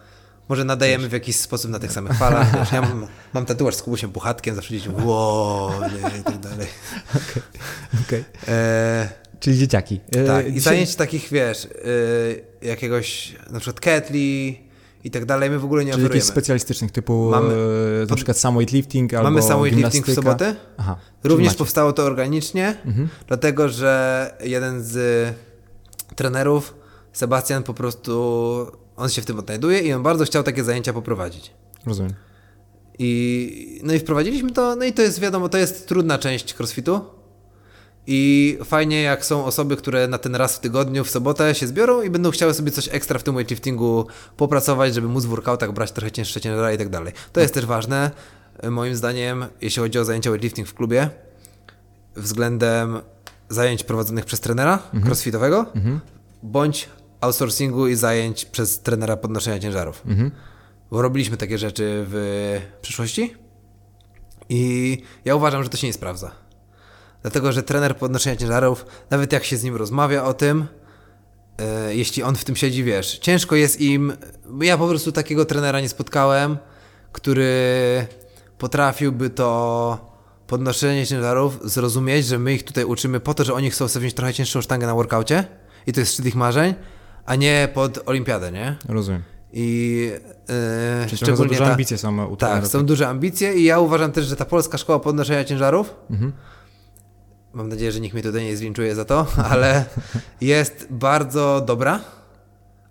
może 0.51 0.64
nadajemy 0.64 1.09
w 1.09 1.12
jakiś 1.12 1.36
sposób 1.36 1.70
na 1.70 1.78
tych 1.78 1.92
samych 1.92 2.18
falach. 2.18 2.59
Wiesz, 2.59 2.72
ja 2.72 2.80
mam, 2.82 3.07
mam 3.34 3.46
tatuaż 3.46 3.74
z 3.74 3.82
Kubusiem 3.82 4.12
Puchatkiem, 4.12 4.55
zawsze 4.55 4.74
dzieci 4.74 4.88
mówią, 4.90 5.07
wow, 5.07 5.70
nie, 5.80 6.18
i 6.20 6.22
tak 6.24 6.38
dalej. 6.38 6.66
Okej. 8.07 8.24
E, 8.48 9.09
Czyli 9.40 9.59
dzieciaki. 9.59 10.01
E, 10.16 10.24
Tak, 10.24 10.55
i 10.55 10.61
zajęć 10.61 10.94
takich, 10.94 11.28
wiesz, 11.30 11.64
y, 11.64 12.44
jakiegoś 12.62 13.36
na 13.51 13.61
przykład 13.61 13.80
ketli 13.80 14.61
i 15.05 15.11
tak 15.11 15.24
dalej, 15.24 15.51
my 15.51 15.59
w 15.59 15.64
ogóle 15.64 15.84
nie 15.84 15.92
Czyli 15.92 16.05
oferujemy. 16.05 16.26
specjalistycznych 16.26 16.90
typu 16.92 17.30
Mamy- 17.30 17.55
e, 18.03 18.07
na 18.11 18.16
przykład 18.16 18.38
samo 18.38 18.59
weightlifting 18.61 19.14
albo 19.14 19.30
Mamy 19.30 19.42
sam 19.42 19.61
weightlifting 19.62 20.07
w 20.07 20.14
sobotę. 20.14 20.57
Aha. 20.76 20.96
Również 21.24 21.55
powstało 21.55 21.92
to 21.92 22.03
organicznie, 22.05 22.76
Mhm. 22.86 23.09
dlatego 23.26 23.68
że 23.68 24.34
jeden 24.44 24.82
z 24.84 24.98
trenerów 26.16 26.74
Sebastian 27.12 27.62
po 27.62 27.74
prostu, 27.74 28.66
on 29.01 29.09
się 29.09 29.22
w 29.22 29.26
tym 29.26 29.38
odnajduje 29.38 29.80
i 29.80 29.92
on 29.92 30.03
bardzo 30.03 30.24
chciał 30.24 30.42
takie 30.42 30.64
zajęcia 30.64 30.92
poprowadzić. 30.92 31.51
Rozumiem. 31.86 32.14
I, 32.98 33.80
no 33.84 33.92
i 33.94 33.98
wprowadziliśmy 33.98 34.53
to, 34.53 34.76
no 34.76 34.84
i 34.84 34.92
to 34.92 35.03
jest 35.03 35.20
wiadomo, 35.20 35.48
to 35.48 35.59
jest 35.59 35.88
trudna 35.88 36.18
część 36.18 36.55
crossfitu. 36.61 37.01
I 38.07 38.59
fajnie, 38.64 39.03
jak 39.03 39.24
są 39.24 39.44
osoby, 39.44 39.76
które 39.76 40.09
na 40.09 40.18
ten 40.18 40.34
raz 40.34 40.57
w 40.57 40.61
tygodniu, 40.61 41.05
w 41.05 41.11
sobotę 41.11 41.55
się 41.55 41.66
zbiorą 41.66 42.03
i 42.03 42.11
będą 42.11 42.30
chciały 42.30 42.55
sobie 42.55 42.70
coś 42.70 42.88
ekstra 42.88 43.18
w 43.18 43.22
tym 43.22 43.34
weightliftingu 43.34 44.07
popracować, 44.36 44.94
żeby 44.94 45.09
móc 45.09 45.24
w 45.24 45.28
workoutach 45.28 45.72
brać 45.72 45.92
trochę 45.92 46.12
cięższe 46.12 46.40
ciężary 46.40 46.74
i 46.74 46.78
tak 46.78 46.88
dalej. 46.88 47.12
To 47.32 47.40
jest 47.40 47.55
też 47.55 47.66
ważne, 47.66 48.11
moim 48.70 48.96
zdaniem, 48.96 49.44
jeśli 49.61 49.82
chodzi 49.82 49.98
o 49.98 50.05
zajęcia 50.05 50.30
weightlifting 50.30 50.68
w 50.68 50.74
klubie, 50.74 51.11
względem 52.16 53.01
zajęć 53.48 53.84
prowadzonych 53.84 54.24
przez 54.24 54.40
trenera 54.40 54.78
crossfitowego, 55.07 55.66
bądź 56.42 56.88
outsourcingu 57.21 57.89
i 57.89 57.95
zajęć 57.95 58.45
przez 58.45 58.81
trenera 58.81 59.16
podnoszenia 59.16 59.59
ciężarów. 59.59 60.03
Bo 60.91 61.03
robiliśmy 61.03 61.37
takie 61.37 61.59
rzeczy 61.59 62.05
w 62.09 62.61
przyszłości 62.83 63.35
i 64.49 65.03
ja 65.25 65.35
uważam, 65.35 65.62
że 65.62 65.68
to 65.68 65.77
się 65.77 65.87
nie 65.87 65.93
sprawdza. 65.93 66.31
Dlatego, 67.23 67.53
że 67.53 67.62
trener 67.62 67.97
podnoszenia 67.97 68.37
ciężarów, 68.37 68.87
nawet 69.11 69.33
jak 69.33 69.45
się 69.45 69.57
z 69.57 69.64
nim 69.64 69.77
rozmawia 69.77 70.25
o 70.25 70.35
tym, 70.35 70.66
e, 71.59 71.95
jeśli 71.95 72.23
on 72.23 72.37
w 72.37 72.45
tym 72.45 72.57
siedzi, 72.57 72.85
wiesz, 72.85 73.18
ciężko 73.18 73.57
jest 73.57 73.81
im. 73.81 74.12
Ja 74.61 74.79
po 74.79 74.89
prostu 74.89 75.12
takiego 75.12 75.45
trenera 75.45 75.81
nie 75.81 75.89
spotkałem, 75.89 76.59
który 77.12 78.07
potrafiłby 78.59 79.31
to 79.31 80.11
podnoszenie 80.47 81.07
ciężarów 81.07 81.59
zrozumieć, 81.64 82.27
że 82.27 82.39
my 82.39 82.55
ich 82.55 82.64
tutaj 82.64 82.85
uczymy 82.85 83.21
po 83.21 83.35
to, 83.35 83.45
że 83.45 83.55
oni 83.55 83.71
chcą 83.71 83.89
sobie 83.89 84.01
wziąć 84.01 84.14
trochę 84.14 84.35
cięższą 84.35 84.61
sztangę 84.61 84.87
na 84.87 84.95
workaucie 84.95 85.45
i 85.87 85.93
to 85.93 86.01
jest 86.01 86.12
szczyt 86.12 86.27
ich 86.27 86.35
marzeń, 86.35 86.75
a 87.31 87.37
nie 87.37 87.68
pod 87.74 88.09
olimpiadę, 88.09 88.53
nie? 88.53 88.76
Rozumiem. 88.89 89.22
I 89.53 89.97
yy, 91.03 91.07
Czyli 91.09 91.18
trochę 91.18 91.37
za 91.37 91.45
duże 91.45 91.59
ta- 91.61 91.70
ambicje 91.70 91.99
są 91.99 92.26
u 92.26 92.37
tak, 92.37 92.66
są 92.66 92.87
duże 92.87 93.09
ambicje 93.09 93.55
i 93.55 93.64
ja 93.64 93.78
uważam 93.78 94.12
też, 94.12 94.26
że 94.26 94.37
ta 94.37 94.45
polska 94.45 94.78
szkoła 94.78 94.99
podnoszenia 95.01 95.45
ciężarów, 95.45 95.95
Mhm. 96.11 96.33
mam 97.53 97.68
nadzieję, 97.68 97.93
że 97.93 98.01
nikt 98.01 98.14
mnie 98.14 98.22
tutaj 98.22 98.45
nie 98.45 98.57
zlinczuje 98.57 98.95
za 98.95 99.05
to, 99.05 99.26
ale 99.51 99.85
jest 100.41 100.87
bardzo 100.91 101.61
dobra, 101.66 102.01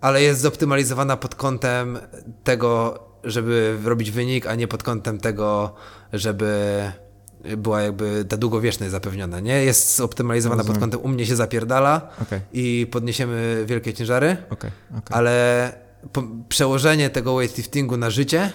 ale 0.02 0.22
jest 0.22 0.42
zoptymalizowana 0.42 1.18
pod 1.18 1.36
kątem 1.36 2.00
tego, 2.44 3.00
żeby 3.24 3.78
robić 3.84 4.12
wynik, 4.12 4.48
a 4.48 4.56
nie 4.56 4.68
pod 4.68 4.84
kątem 4.84 5.20
tego, 5.20 5.76
żeby 6.14 6.82
była 7.58 7.82
jakby 7.82 8.26
ta 8.30 8.38
długowieczność 8.38 8.92
zapewniona, 8.92 9.40
nie? 9.40 9.64
Jest 9.64 9.96
zoptymalizowana 9.96 10.64
pod 10.64 10.78
kątem 10.78 11.00
u 11.04 11.08
mnie 11.08 11.26
się 11.26 11.36
zapierdala 11.36 12.10
Okej, 12.22 12.40
i 12.54 12.88
podniesiemy 12.92 13.64
wielkie 13.68 13.94
ciężary, 13.94 14.38
okej, 14.50 14.72
okej. 14.90 15.18
ale 15.18 15.74
po, 16.14 16.24
przełożenie 16.50 17.10
tego 17.10 17.36
weightliftingu 17.36 17.98
na 17.98 18.10
życie, 18.10 18.52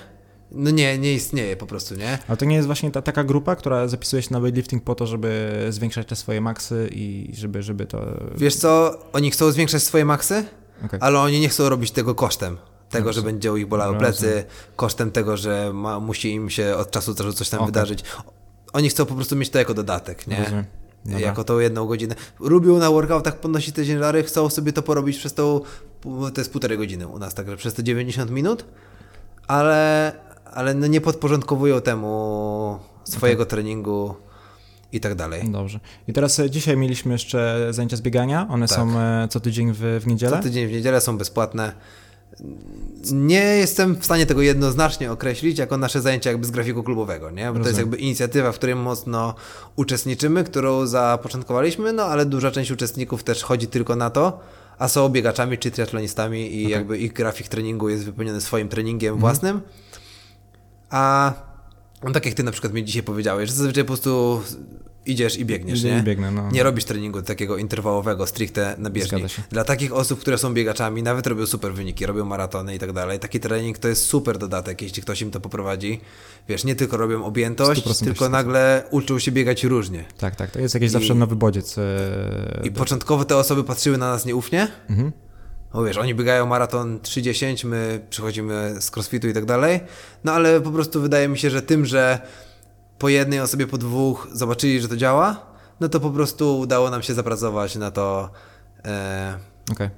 no 0.50 0.70
nie, 0.70 0.98
nie 0.98 1.14
istnieje 1.14 1.56
po 1.56 1.66
prostu, 1.66 1.94
nie? 1.94 2.18
Ale 2.28 2.36
to 2.36 2.44
nie 2.44 2.56
jest 2.56 2.66
właśnie 2.66 2.90
ta 2.90 3.02
taka 3.02 3.24
grupa, 3.24 3.56
która 3.56 3.88
zapisuje 3.88 4.22
się 4.22 4.28
na 4.32 4.40
weightlifting 4.40 4.84
po 4.84 4.94
to, 4.94 5.06
żeby 5.06 5.66
zwiększać 5.70 6.06
te 6.06 6.16
swoje 6.16 6.40
maksy 6.40 6.88
i 6.92 7.30
żeby, 7.34 7.62
żeby 7.62 7.86
to... 7.86 8.02
Wiesz 8.36 8.56
co, 8.56 8.98
oni 9.12 9.30
chcą 9.30 9.52
zwiększać 9.52 9.82
swoje 9.82 10.04
maksy, 10.04 10.44
ale 11.00 11.18
oni 11.18 11.40
nie 11.40 11.48
chcą 11.48 11.68
robić 11.68 11.90
tego 11.90 12.14
kosztem. 12.14 12.56
Tego, 12.90 13.12
że 13.12 13.22
będzie 13.22 13.50
ich 13.58 13.66
bolały 13.66 13.98
plecy, 13.98 14.44
kosztem 14.76 15.10
tego, 15.10 15.36
że 15.36 15.72
ma, 15.72 16.00
musi 16.00 16.32
im 16.32 16.50
się 16.50 16.74
od 16.76 16.90
czasu 16.90 17.14
do 17.14 17.24
czasu 17.24 17.36
coś 17.36 17.48
tam 17.48 17.60
Okej. 17.60 17.66
wydarzyć. 17.66 18.04
Oni 18.74 18.88
chcą 18.88 19.06
po 19.06 19.14
prostu 19.14 19.36
mieć 19.36 19.50
to 19.50 19.58
jako 19.58 19.74
dodatek, 19.74 20.26
nie? 20.26 20.36
Rozumiem. 20.36 20.64
Dobra. 21.04 21.20
Jako 21.20 21.44
tą 21.44 21.58
jedną 21.58 21.86
godzinę. 21.86 22.14
Lubią 22.40 22.78
na 22.78 22.90
workoutach 22.90 23.40
podnosić 23.40 23.74
te 23.74 23.86
ciężary, 23.86 24.22
chcą 24.22 24.50
sobie 24.50 24.72
to 24.72 24.82
porobić 24.82 25.18
przez 25.18 25.34
tą, 25.34 25.60
to 26.34 26.40
jest 26.40 26.52
półtorej 26.52 26.78
godziny 26.78 27.08
u 27.08 27.18
nas, 27.18 27.34
także 27.34 27.56
przez 27.56 27.74
te 27.74 27.84
90 27.84 28.30
minut, 28.30 28.64
ale, 29.46 30.12
ale 30.52 30.74
no 30.74 30.86
nie 30.86 31.00
podporządkowują 31.00 31.80
temu 31.80 32.78
swojego 33.04 33.46
treningu 33.46 34.14
i 34.92 35.00
tak 35.00 35.14
dalej. 35.14 35.50
Dobrze. 35.50 35.80
I 36.08 36.12
teraz 36.12 36.40
e, 36.40 36.50
dzisiaj 36.50 36.76
mieliśmy 36.76 37.12
jeszcze 37.12 37.66
zajęcia 37.70 37.96
z 37.96 38.00
biegania. 38.00 38.46
One 38.50 38.68
Tak. 38.68 38.76
są 38.76 38.98
e, 39.00 39.28
co 39.30 39.40
tydzień 39.40 39.72
w, 39.72 40.00
w 40.00 40.06
niedzielę. 40.06 40.36
Co 40.36 40.42
tydzień 40.42 40.66
w 40.66 40.72
niedzielę 40.72 41.00
są 41.00 41.18
bezpłatne. 41.18 41.72
Nie 43.12 43.42
jestem 43.44 43.96
w 43.96 44.04
stanie 44.04 44.26
tego 44.26 44.42
jednoznacznie 44.42 45.12
określić 45.12 45.58
jako 45.58 45.76
nasze 45.76 46.00
zajęcia 46.00 46.30
jakby 46.30 46.46
z 46.46 46.50
grafiku 46.50 46.82
klubowego, 46.82 47.30
nie? 47.30 47.46
Bo 47.46 47.52
to 47.52 47.58
jest 47.58 47.66
Rozumiem. 47.66 47.80
jakby 47.80 47.96
inicjatywa, 47.96 48.52
w 48.52 48.56
której 48.56 48.74
mocno 48.74 49.34
uczestniczymy, 49.76 50.44
którą 50.44 50.86
zapoczątkowaliśmy, 50.86 51.92
no 51.92 52.02
ale 52.04 52.26
duża 52.26 52.50
część 52.50 52.70
uczestników 52.70 53.24
też 53.24 53.42
chodzi 53.42 53.66
tylko 53.66 53.96
na 53.96 54.10
to, 54.10 54.40
a 54.78 54.88
są 54.88 55.08
biegaczami 55.08 55.58
czy 55.58 55.70
triatlonistami 55.70 56.54
i 56.54 56.68
jakby 56.68 56.98
ich 56.98 57.12
grafik 57.12 57.48
treningu 57.48 57.88
jest 57.88 58.04
wypełniony 58.04 58.40
swoim 58.40 58.68
treningiem 58.68 59.14
Mhm. 59.14 59.20
własnym. 59.20 59.60
A 60.90 61.32
no, 62.02 62.10
tak 62.12 62.26
jak 62.26 62.34
ty 62.34 62.42
na 62.42 62.50
przykład 62.52 62.72
mi 62.72 62.84
dzisiaj 62.84 63.02
powiedziałeś, 63.02 63.48
że 63.50 63.54
zazwyczaj 63.56 63.84
po 63.84 63.86
prostu 63.88 64.42
idziesz 65.06 65.38
i 65.38 65.44
biegniesz, 65.44 65.80
Idę 65.80 65.88
i 65.88 65.92
nie? 65.92 66.02
biegnę, 66.02 66.30
no. 66.30 66.50
Nie 66.50 66.62
robisz 66.62 66.84
treningu 66.84 67.22
takiego 67.22 67.56
interwałowego, 67.56 68.26
stricte 68.26 68.74
na 68.78 68.90
bieżni. 68.90 69.24
Dla 69.50 69.64
takich 69.64 69.92
osób, 69.92 70.20
które 70.20 70.38
są 70.38 70.54
biegaczami, 70.54 71.02
nawet 71.02 71.26
robią 71.26 71.46
super 71.46 71.74
wyniki, 71.74 72.06
robią 72.06 72.24
maratony 72.24 72.74
i 72.74 72.78
tak 72.78 72.92
dalej, 72.92 73.18
taki 73.18 73.40
trening 73.40 73.78
to 73.78 73.88
jest 73.88 74.04
super 74.06 74.38
dodatek, 74.38 74.82
jeśli 74.82 75.02
ktoś 75.02 75.22
im 75.22 75.30
to 75.30 75.40
poprowadzi. 75.40 76.00
Wiesz, 76.48 76.64
nie 76.64 76.74
tylko 76.74 76.96
robią 76.96 77.24
objętość, 77.24 77.82
100% 77.86 78.04
tylko 78.04 78.28
nagle 78.28 78.82
uczą 78.90 79.18
się 79.18 79.32
biegać 79.32 79.64
różnie. 79.64 80.04
Tak, 80.18 80.36
tak. 80.36 80.50
To 80.50 80.60
jest 80.60 80.74
jakiś 80.74 80.88
I- 80.88 80.92
zawsze 80.92 81.14
nowy 81.14 81.36
bodziec. 81.36 81.78
e, 81.78 81.82
I 82.64 82.70
do- 82.70 82.78
początkowo 82.78 83.24
te 83.24 83.36
osoby 83.36 83.64
patrzyły 83.64 83.98
na 83.98 84.08
nas 84.12 84.26
nieufnie, 84.26 84.68
Mhm. 84.90 85.12
no 85.74 85.84
wiesz, 85.84 85.96
oni 85.96 86.14
biegają 86.14 86.46
maraton 86.46 86.98
3.10, 87.00 87.64
my 87.64 88.00
przychodzimy 88.10 88.74
z 88.80 88.90
crossfitu 88.96 89.28
i 89.28 89.32
tak 89.32 89.44
dalej, 89.44 89.80
no 90.24 90.32
ale 90.32 90.60
po 90.60 90.70
prostu 90.70 91.00
wydaje 91.00 91.28
mi 91.28 91.38
się, 91.38 91.50
że 91.50 91.62
tym, 91.62 91.86
że 91.86 92.20
po 92.98 93.08
jednej 93.08 93.40
osobie, 93.40 93.66
po 93.66 93.78
dwóch 93.78 94.28
zobaczyli, 94.32 94.80
że 94.80 94.88
to 94.88 94.96
działa, 94.96 95.46
no 95.80 95.88
to 95.88 96.00
po 96.00 96.10
prostu 96.10 96.58
udało 96.58 96.90
nam 96.90 97.02
się 97.02 97.14
zapracować 97.14 97.76
na 97.76 97.90
to, 97.90 98.30
e, 98.84 99.38
Okej. 99.72 99.90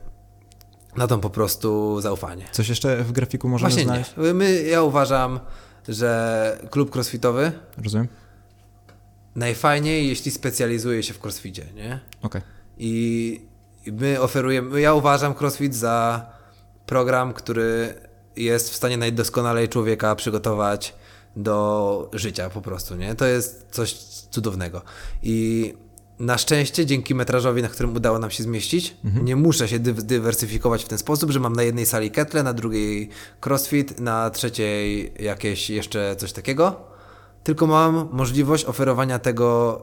na 0.97 1.07
tą 1.07 1.21
po 1.21 1.31
prostu 1.31 2.01
zaufanie. 2.01 2.45
Coś 2.53 2.69
jeszcze 2.69 2.97
w 3.05 3.13
grafiku 3.13 3.49
możemy 3.49 3.71
Właśnie 3.71 3.85
znaleźć? 3.85 4.15
nie. 4.17 4.35
My, 4.35 4.63
ja 4.63 4.83
uważam, 4.83 5.41
że 5.89 6.59
klub 6.71 6.95
crossfitowy 6.97 7.53
Rozumiem. 7.85 8.09
najfajniej, 9.37 10.09
jeśli 10.09 10.31
specjalizuje 10.31 11.03
się 11.03 11.15
w 11.15 11.25
crossficie, 11.25 11.67
nie? 11.75 12.01
Okej. 12.23 12.43
I 12.79 13.41
i 13.87 13.93
my 13.93 14.21
oferujemy, 14.21 14.81
ja 14.81 14.95
uważam 14.95 15.35
CrossFit 15.35 15.75
za 15.75 16.27
program, 16.87 17.33
który 17.33 17.95
jest 18.37 18.71
w 18.71 18.75
stanie 18.77 18.97
najdoskonalej 18.97 19.69
człowieka 19.69 20.15
przygotować 20.15 20.95
do 21.37 22.11
życia 22.13 22.51
po 22.51 22.61
prostu, 22.63 22.97
nie? 22.97 23.15
To 23.15 23.27
jest 23.27 23.67
coś 23.71 23.93
cudownego. 24.31 24.83
I 25.23 25.75
na 26.19 26.39
szczęście 26.39 26.87
dzięki 26.87 27.15
metrażowi, 27.15 27.63
na 27.63 27.69
którym 27.69 27.97
udało 27.97 28.19
nam 28.19 28.31
się 28.31 28.43
zmieścić, 28.43 28.97
nie 29.23 29.37
muszę 29.37 29.69
się 29.69 29.79
dy- 29.79 29.93
dywersyfikować 29.95 30.85
w 30.85 30.89
ten 30.89 30.99
sposób, 30.99 31.31
że 31.31 31.41
mam 31.41 31.53
na 31.57 31.63
jednej 31.63 31.87
sali 31.87 32.11
ketle, 32.11 32.43
na 32.43 32.53
drugiej 32.53 33.09
crossfit, 33.47 34.01
na 34.01 34.31
trzeciej 34.31 35.13
jakieś 35.21 35.71
jeszcze 35.71 36.17
coś 36.19 36.33
takiego, 36.33 36.81
tylko 37.45 37.67
mam 37.67 38.09
możliwość 38.13 38.65
oferowania 38.65 39.19
tego, 39.19 39.83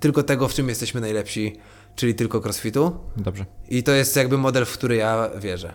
tylko 0.00 0.22
tego, 0.22 0.48
w 0.48 0.54
czym 0.54 0.68
jesteśmy 0.68 1.00
najlepsi, 1.00 1.56
czyli 1.96 2.14
tylko 2.14 2.40
crossfitu. 2.40 2.96
Dobrze. 3.16 3.46
I 3.68 3.82
to 3.82 3.92
jest 3.92 4.16
jakby 4.16 4.38
model, 4.38 4.64
w 4.64 4.72
który 4.72 4.96
ja 4.96 5.30
wierzę. 5.38 5.74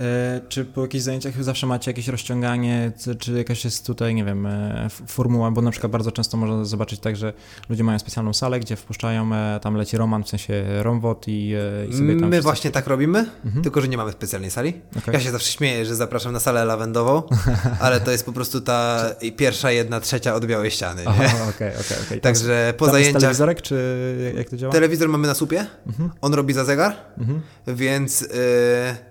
E, 0.00 0.40
czy 0.48 0.64
po 0.64 0.82
jakichś 0.82 1.04
zajęciach 1.04 1.44
zawsze 1.44 1.66
macie 1.66 1.90
jakieś 1.90 2.08
rozciąganie, 2.08 2.92
czy, 3.18 3.32
jakaś 3.32 3.64
jest 3.64 3.86
tutaj, 3.86 4.14
nie 4.14 4.24
wiem, 4.24 4.46
e, 4.46 4.88
formuła, 5.06 5.50
bo 5.50 5.62
na 5.62 5.70
przykład 5.70 5.92
bardzo 5.92 6.12
często 6.12 6.36
można 6.36 6.64
zobaczyć 6.64 7.00
tak, 7.00 7.16
że 7.16 7.32
ludzie 7.68 7.84
mają 7.84 7.98
specjalną 7.98 8.32
salę, 8.32 8.60
gdzie 8.60 8.76
wpuszczają, 8.76 9.34
e, 9.34 9.60
tam 9.62 9.74
leci 9.76 9.96
Roman, 9.96 10.24
w 10.24 10.28
sensie 10.28 10.64
Romwot 10.82 11.24
i, 11.28 11.54
i 11.88 11.92
sobie 11.92 12.08
tam 12.08 12.20
My 12.20 12.26
wszyscy- 12.30 12.42
właśnie 12.42 12.70
tak 12.70 12.86
robimy, 12.86 13.26
tylko 13.62 13.80
że 13.80 13.88
nie 13.88 13.96
mamy 13.96 14.12
specjalnej 14.12 14.50
sali. 14.50 14.80
Okej. 14.98 15.14
Ja 15.14 15.20
się 15.20 15.30
zawsze 15.30 15.52
śmieję, 15.52 15.86
że 15.86 15.96
zapraszam 15.96 16.32
na 16.32 16.40
salę 16.40 16.64
lawendową, 16.64 17.22
ale 17.80 18.00
to 18.00 18.10
jest 18.10 18.26
po 18.26 18.32
prostu 18.32 18.60
ta 18.60 19.04
pierwsza, 19.36 19.70
jedna 19.70 20.00
trzecia 20.00 20.34
od 20.34 20.46
białej 20.46 20.70
ściany. 20.70 21.02
Aha, 21.06 21.24
okej, 21.50 21.68
okej, 21.80 21.96
okej. 22.06 22.20
Także 22.28 22.74
po 22.76 22.86
Tam 22.86 22.94
jest 22.94 23.02
zajęciach 23.04 23.20
telewizorek, 23.20 23.62
czy 23.62 24.32
jak 24.36 24.48
to 24.50 24.56
działa? 24.56 24.72
telewizor 24.72 25.08
mamy 25.08 25.26
na 25.28 25.34
słupie, 25.34 25.66
on 26.20 26.34
robi 26.34 26.52
za 26.54 26.64
zegar, 26.64 26.94
Mhm. 27.18 27.40
więc 27.66 28.20
yy, 28.20 28.28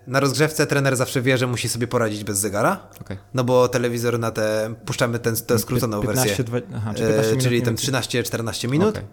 na 0.08 0.20
rozgrzewce 0.20 0.68
trener 0.78 0.96
zawsze 0.96 1.22
wie, 1.22 1.38
że 1.38 1.48
musi 1.48 1.70
sobie 1.70 1.88
poradzić 1.88 2.24
bez 2.24 2.38
zegara. 2.40 2.80
Okej. 3.02 3.18
No 3.34 3.44
bo 3.44 3.68
telewizor 3.68 4.20
na 4.20 4.32
te, 4.32 4.74
puszczamy 4.86 5.20
tę 5.20 5.60
skróconą 5.60 6.02
15, 6.02 6.26
wersję, 6.28 6.44
dwa- 6.46 6.62
aha, 6.76 6.94
czyli 6.94 7.06
e, 7.06 7.10
15 7.10 7.30
minut 7.32 7.44
czyli 7.44 7.56
mniej 7.56 7.62
tam 7.66 7.76
więcej. 7.76 8.24
13-14 8.24 8.70
minut. 8.70 8.90
Okej. 8.90 9.04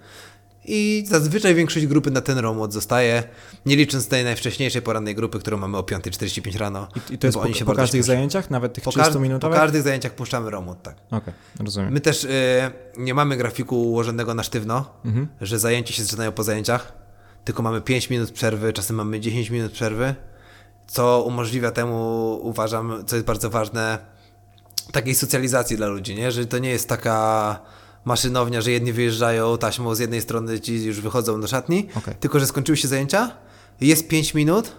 I 0.66 1.04
zazwyczaj 1.08 1.54
większość 1.54 1.86
grupy 1.86 2.10
na 2.10 2.20
ten 2.20 2.38
romot 2.38 2.72
zostaje, 2.72 3.22
nie 3.66 3.76
licząc 3.76 4.08
tej 4.08 4.24
najwcześniejszej 4.24 4.82
porannej 4.82 5.14
grupy, 5.14 5.38
którą 5.38 5.56
mamy 5.56 5.78
o 5.78 5.80
5.45 5.82 6.58
rano. 6.58 6.88
I, 7.10 7.14
I 7.14 7.18
to 7.18 7.26
jest 7.26 7.38
bo 7.38 7.44
po, 7.46 7.64
po 7.64 7.74
każdych 7.74 8.04
zajęciach, 8.04 8.50
nawet 8.50 8.72
tych 8.72 8.84
po, 8.84 8.90
każd- 8.90 9.12
po 9.12 9.18
30-minutowych? 9.18 9.54
każdych 9.54 9.82
zajęciach 9.82 10.12
puszczamy 10.14 10.50
romot, 10.50 10.82
tak. 10.82 10.96
Okej, 11.10 11.34
rozumiem. 11.60 11.92
My 11.92 12.00
też 12.00 12.24
y, 12.24 12.28
nie 12.96 13.14
mamy 13.14 13.36
grafiku 13.36 13.82
ułożonego 13.90 14.34
na 14.34 14.42
sztywno, 14.42 14.90
Mhm. 15.04 15.28
że 15.40 15.58
zajęcia 15.58 15.94
się 15.94 16.02
zaczynają 16.04 16.32
po 16.32 16.42
zajęciach, 16.42 16.92
tylko 17.44 17.62
mamy 17.62 17.80
5 17.80 18.10
minut 18.10 18.30
przerwy, 18.30 18.72
czasem 18.72 18.96
mamy 18.96 19.20
10 19.20 19.50
minut 19.50 19.72
przerwy 19.72 20.14
co 20.86 21.22
umożliwia 21.26 21.70
temu, 21.70 22.38
uważam, 22.42 23.02
co 23.06 23.16
jest 23.16 23.26
bardzo 23.26 23.50
ważne, 23.50 23.98
takiej 24.92 25.14
socjalizacji 25.14 25.76
dla 25.76 25.86
ludzi, 25.86 26.14
nie? 26.14 26.32
Że 26.32 26.46
to 26.46 26.58
nie 26.58 26.70
jest 26.70 26.88
taka 26.88 27.60
maszynownia, 28.04 28.60
że 28.60 28.70
jedni 28.70 28.92
wyjeżdżają 28.92 29.58
taśmą 29.58 29.94
z 29.94 29.98
jednej 29.98 30.20
strony, 30.20 30.60
ci 30.60 30.84
już 30.84 31.00
wychodzą 31.00 31.40
do 31.40 31.46
szatni, 31.46 31.88
Okej. 31.96 32.14
tylko 32.20 32.40
że 32.40 32.46
skończyły 32.46 32.76
się 32.76 32.88
zajęcia, 32.88 33.30
jest 33.80 34.08
5 34.08 34.34
minut, 34.34 34.72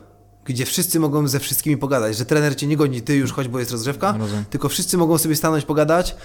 gdzie 0.45 0.65
wszyscy 0.65 0.99
mogą 0.99 1.27
ze 1.27 1.39
wszystkimi 1.39 1.77
pogadać, 1.77 2.17
że 2.17 2.25
trener 2.25 2.55
cię 2.55 2.67
nie 2.67 2.77
goni, 2.77 3.01
ty 3.01 3.15
już 3.15 3.33
chodź, 3.33 3.47
bo 3.47 3.59
jest 3.59 3.71
rozgrzewka, 3.71 4.15
Rozumiem. 4.19 4.45
tylko 4.49 4.69
wszyscy 4.69 4.97
mogą 4.97 5.17
sobie 5.17 5.35
stanąć, 5.35 5.65
pogadać. 5.65 6.15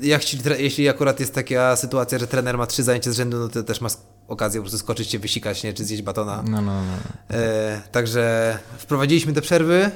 Jak 0.00 0.24
ci, 0.24 0.38
jeśli 0.58 0.88
akurat 0.88 1.20
jest 1.20 1.34
taka 1.34 1.76
sytuacja, 1.76 2.18
że 2.18 2.26
trener 2.26 2.58
ma 2.58 2.66
trzy 2.66 2.82
zajęcia 2.82 3.12
z 3.12 3.16
rzędu, 3.16 3.38
no 3.38 3.48
to 3.48 3.62
też 3.62 3.80
ma 3.80 3.88
okazję 4.28 4.60
po 4.60 4.62
prostu 4.62 4.78
skoczyć 4.78 5.10
się, 5.10 5.18
wysikać, 5.18 5.62
nie? 5.62 5.72
czy 5.74 5.84
zjeść 5.84 6.02
batona. 6.02 6.42
No, 6.48 6.62
no, 6.62 6.82
no. 6.82 7.36
E, 7.36 7.82
także 7.92 8.58
wprowadziliśmy 8.78 9.32
te 9.32 9.40
przerwy 9.42 9.90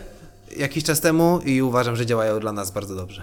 jakiś 0.56 0.84
czas 0.84 1.00
temu 1.00 1.40
i 1.44 1.62
uważam, 1.62 1.96
że 1.96 2.06
działają 2.06 2.40
dla 2.40 2.52
nas 2.52 2.70
bardzo 2.70 2.94
dobrze. 2.94 3.22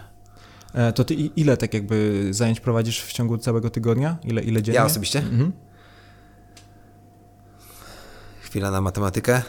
E, 0.73 0.93
To 0.93 1.03
ty 1.03 1.13
ile 1.13 1.57
tak 1.57 1.73
jakby 1.73 2.27
zajęć 2.31 2.59
prowadzisz 2.59 3.01
w 3.01 3.13
ciągu 3.13 3.37
całego 3.37 3.69
tygodnia? 3.69 4.17
Ile, 4.23 4.41
ile 4.41 4.63
dziennie? 4.63 4.75
Ja 4.79 4.85
osobiście? 4.85 5.19
Mhm. 5.19 5.51
Chwila 8.41 8.71
na 8.71 8.81
matematykę. 8.81 9.41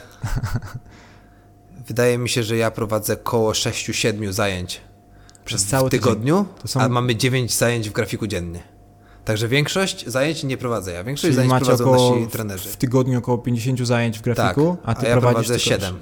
Wydaje 1.88 2.18
mi 2.18 2.28
się, 2.28 2.42
że 2.42 2.56
ja 2.56 2.70
prowadzę 2.70 3.16
koło 3.16 3.52
6-7 3.52 4.32
zajęć 4.32 4.80
Przez 5.44 5.66
cały 5.66 5.90
tygodniu, 5.90 6.46
To 6.62 6.68
są- 6.68 6.80
a 6.80 6.88
mamy 6.88 7.16
9 7.16 7.54
zajęć 7.54 7.88
w 7.90 7.92
grafiku 7.92 8.26
dziennie. 8.26 8.60
Także 9.28 9.48
większość 9.48 10.06
zajęć 10.06 10.44
nie 10.44 10.56
prowadzę 10.56 10.92
ja. 10.92 11.04
Większość 11.04 11.22
Czyli 11.22 11.34
zajęć 11.34 11.50
macie 11.50 11.64
prowadzą 11.66 11.84
około 11.90 12.14
nasi 12.16 12.30
trenerzy. 12.30 12.68
w 12.68 12.76
tygodniu 12.76 13.18
około 13.18 13.38
50 13.38 13.78
zajęć 13.86 14.18
w 14.18 14.22
grafiku, 14.22 14.76
tak, 14.86 14.96
a 14.96 15.00
ty 15.00 15.06
ja 15.06 15.12
prowadzisz 15.12 15.46
prowadzę 15.48 15.64
tylko 15.70 15.84
7. 15.86 15.98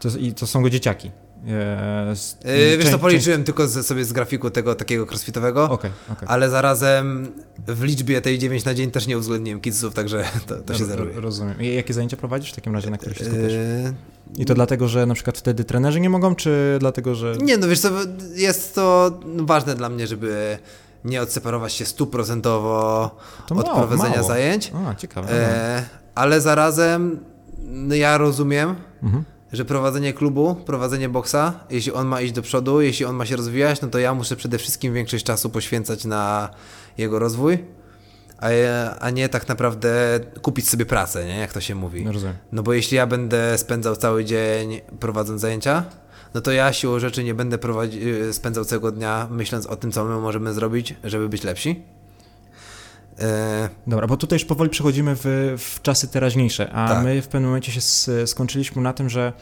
To, 0.00 0.08
I 0.18 0.32
to 0.34 0.46
są 0.46 0.62
go 0.62 0.70
dzieciaki. 0.70 1.10
E, 1.48 2.16
z- 2.16 2.36
Yy, 2.44 2.50
wiesz 2.54 2.78
część- 2.78 2.90
co, 2.90 2.98
policzyłem 2.98 3.44
tylko 3.44 3.68
z, 3.68 3.86
sobie 3.86 4.04
z 4.04 4.12
grafiku 4.12 4.50
tego 4.50 4.74
takiego 4.74 5.06
crossfitowego, 5.06 5.64
Okej, 5.70 5.90
okej. 6.12 6.28
ale 6.30 6.50
zarazem 6.50 7.32
w 7.66 7.82
liczbie 7.82 8.20
tej 8.20 8.38
9 8.38 8.64
na 8.64 8.74
dzień 8.74 8.90
też 8.90 9.06
nie 9.06 9.18
uwzględniłem 9.18 9.60
kidsów, 9.60 9.94
także 9.94 10.24
to, 10.46 10.56
to 10.56 10.74
się 10.74 10.84
zeruje. 10.84 11.20
Rozumiem. 11.20 11.62
I 11.62 11.74
jakie 11.74 11.94
zajęcia 11.94 12.16
prowadzisz 12.16 12.52
w 12.52 12.54
takim 12.54 12.74
razie, 12.74 12.90
na 12.90 12.98
których 12.98 13.18
się 13.18 13.24
skupiasz? 13.24 13.52
Yy, 13.52 13.94
I 14.36 14.44
to 14.44 14.54
dlatego, 14.54 14.88
że 14.88 15.06
na 15.06 15.14
przykład 15.14 15.38
wtedy 15.38 15.64
trenerzy 15.64 16.00
nie 16.00 16.10
mogą, 16.10 16.34
czy 16.34 16.76
dlatego, 16.80 17.14
że... 17.14 17.36
Nie, 17.42 17.56
no 17.58 17.68
wiesz 17.68 17.80
co, 17.80 17.90
jest 18.34 18.74
to 18.74 19.10
ważne 19.36 19.74
dla 19.74 19.88
mnie, 19.88 20.06
żeby 20.06 20.58
nie 21.04 21.22
odseparować 21.22 21.72
się 21.72 21.86
stuprocentowo 21.86 23.10
To 23.46 23.54
od 23.54 23.66
mało, 23.66 23.78
prowadzenia 23.78 24.16
mało. 24.16 24.28
zajęć, 24.28 24.72
A, 24.90 24.94
ciekawe. 24.94 25.30
e, 25.32 25.84
ale 26.14 26.40
zarazem 26.40 27.20
no 27.58 27.94
ja 27.94 28.18
rozumiem, 28.18 28.74
Mhm. 29.02 29.24
że 29.52 29.64
prowadzenie 29.64 30.12
klubu, 30.12 30.54
prowadzenie 30.66 31.08
boksa, 31.08 31.52
jeśli 31.70 31.92
on 31.92 32.06
ma 32.06 32.20
iść 32.20 32.32
do 32.32 32.42
przodu, 32.42 32.80
jeśli 32.80 33.04
on 33.04 33.16
ma 33.16 33.26
się 33.26 33.36
rozwijać, 33.36 33.80
no 33.80 33.88
to 33.88 33.98
ja 33.98 34.14
muszę 34.14 34.36
przede 34.36 34.58
wszystkim 34.58 34.94
większość 34.94 35.24
czasu 35.24 35.50
poświęcać 35.50 36.04
na 36.04 36.48
jego 36.98 37.18
rozwój, 37.18 37.64
a, 38.40 38.48
a 39.00 39.10
nie 39.10 39.28
tak 39.28 39.48
naprawdę 39.48 40.20
kupić 40.42 40.68
sobie 40.68 40.86
pracę, 40.86 41.24
nie? 41.24 41.38
jak 41.38 41.52
to 41.52 41.60
się 41.60 41.74
mówi. 41.74 42.04
Rozumiem. 42.12 42.36
No 42.52 42.62
bo 42.62 42.72
jeśli 42.72 42.96
ja 42.96 43.06
będę 43.06 43.58
spędzał 43.58 43.96
cały 43.96 44.24
dzień 44.24 44.80
prowadząc 45.00 45.40
zajęcia, 45.40 45.84
no 46.36 46.42
to 46.42 46.52
ja 46.52 46.72
siłą 46.72 46.98
rzeczy 46.98 47.24
nie 47.24 47.34
będę 47.34 47.58
prowadzi- 47.58 48.06
y, 48.06 48.32
spędzał 48.32 48.64
całego 48.64 48.92
dnia 48.92 49.28
myśląc 49.30 49.66
o 49.66 49.76
tym, 49.76 49.92
co 49.92 50.04
my 50.04 50.20
możemy 50.20 50.54
zrobić, 50.54 50.94
żeby 51.04 51.28
być 51.28 51.44
lepsi. 51.44 51.82
E, 53.18 53.68
Dobra, 53.86 54.06
bo 54.06 54.16
tutaj 54.16 54.36
już 54.36 54.44
powoli 54.44 54.70
przechodzimy 54.70 55.16
w, 55.16 55.54
w 55.58 55.82
czasy 55.82 56.08
teraźniejsze, 56.08 56.70
a 56.72 56.88
Tak. 56.88 57.04
my 57.04 57.22
w 57.22 57.28
pewnym 57.28 57.44
momencie 57.50 57.72
się 57.72 57.80
skończyliśmy 58.26 58.82
na 58.82 58.92
tym, 58.92 59.10
że 59.10 59.32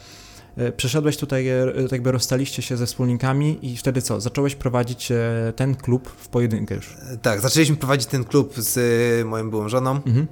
e, 0.57 0.71
przeszedłeś 0.71 1.17
tutaj, 1.17 1.47
e, 1.47 1.65
tak 1.83 1.91
jakby 1.91 2.11
rozstaliście 2.11 2.61
się 2.61 2.77
ze 2.77 2.85
wspólnikami 2.85 3.59
i 3.71 3.77
wtedy 3.77 4.01
co? 4.01 4.21
Zacząłeś 4.21 4.55
prowadzić 4.55 5.11
e, 5.11 5.53
ten 5.55 5.75
klub 5.75 6.09
w 6.17 6.27
pojedynkę 6.27 6.75
już. 6.75 6.97
tak, 7.21 7.41
zaczęliśmy 7.41 7.75
prowadzić 7.75 8.07
ten 8.07 8.23
klub 8.23 8.53
z 8.57 9.25
moją 9.27 9.49
byłą 9.49 9.69
żoną. 9.69 9.91
Mhm. 9.91 10.27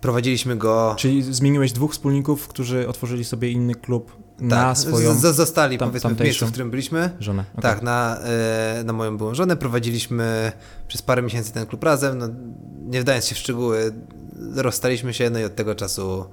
Prowadziliśmy 0.00 0.56
go. 0.56 0.94
Czyli 0.98 1.22
zmieniłeś 1.22 1.72
dwóch 1.72 1.92
wspólników, 1.92 2.48
którzy 2.48 2.88
otworzyli 2.88 3.24
sobie 3.24 3.50
inny 3.50 3.74
klub 3.74 4.25
na 4.40 4.56
tak, 4.56 4.78
swoją 4.78 5.14
z- 5.14 5.36
zostali 5.36 5.78
tam- 5.78 5.88
powiedzmy 5.88 6.14
w 6.14 6.20
miejscu, 6.20 6.46
w 6.46 6.48
którym 6.50 6.70
byliśmy. 6.70 7.10
żonę. 7.20 7.44
Okej. 7.52 7.62
Tak, 7.62 7.82
na, 7.82 8.18
e, 8.20 8.82
na 8.84 8.92
moją 8.92 9.16
byłą 9.18 9.34
żonę 9.34 9.56
prowadziliśmy 9.56 10.52
przez 10.88 11.02
parę 11.02 11.22
miesięcy 11.22 11.52
ten 11.52 11.66
klub 11.66 11.84
razem. 11.84 12.18
No, 12.18 12.28
nie 12.84 13.00
wdając 13.00 13.24
się 13.26 13.34
w 13.34 13.38
szczegóły, 13.38 13.92
rozstaliśmy 14.56 15.14
się, 15.14 15.30
no 15.30 15.38
i 15.38 15.44
od 15.44 15.54
tego 15.54 15.74
czasu 15.74 16.24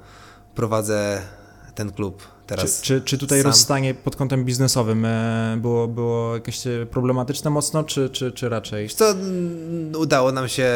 prowadzę 0.56 1.22
ten 1.76 1.92
klub 1.92 2.24
teraz. 2.48 2.82
Czy, 2.82 3.02
czy, 3.02 3.02
czy 3.02 3.18
tutaj 3.18 3.42
sam. 3.42 3.52
rozstanie 3.52 3.94
pod 3.94 4.16
kątem 4.16 4.46
biznesowym 4.46 5.06
e, 5.06 5.58
było, 5.62 5.88
było 5.88 6.34
jakieś 6.34 6.68
e, 6.68 6.86
problematyczne 6.92 7.50
mocno, 7.50 7.84
czy, 7.84 8.10
czy, 8.10 8.32
czy 8.32 8.50
raczej? 8.50 8.90
Co, 8.90 9.06
udało 9.98 10.32
nam 10.32 10.48
się 10.48 10.72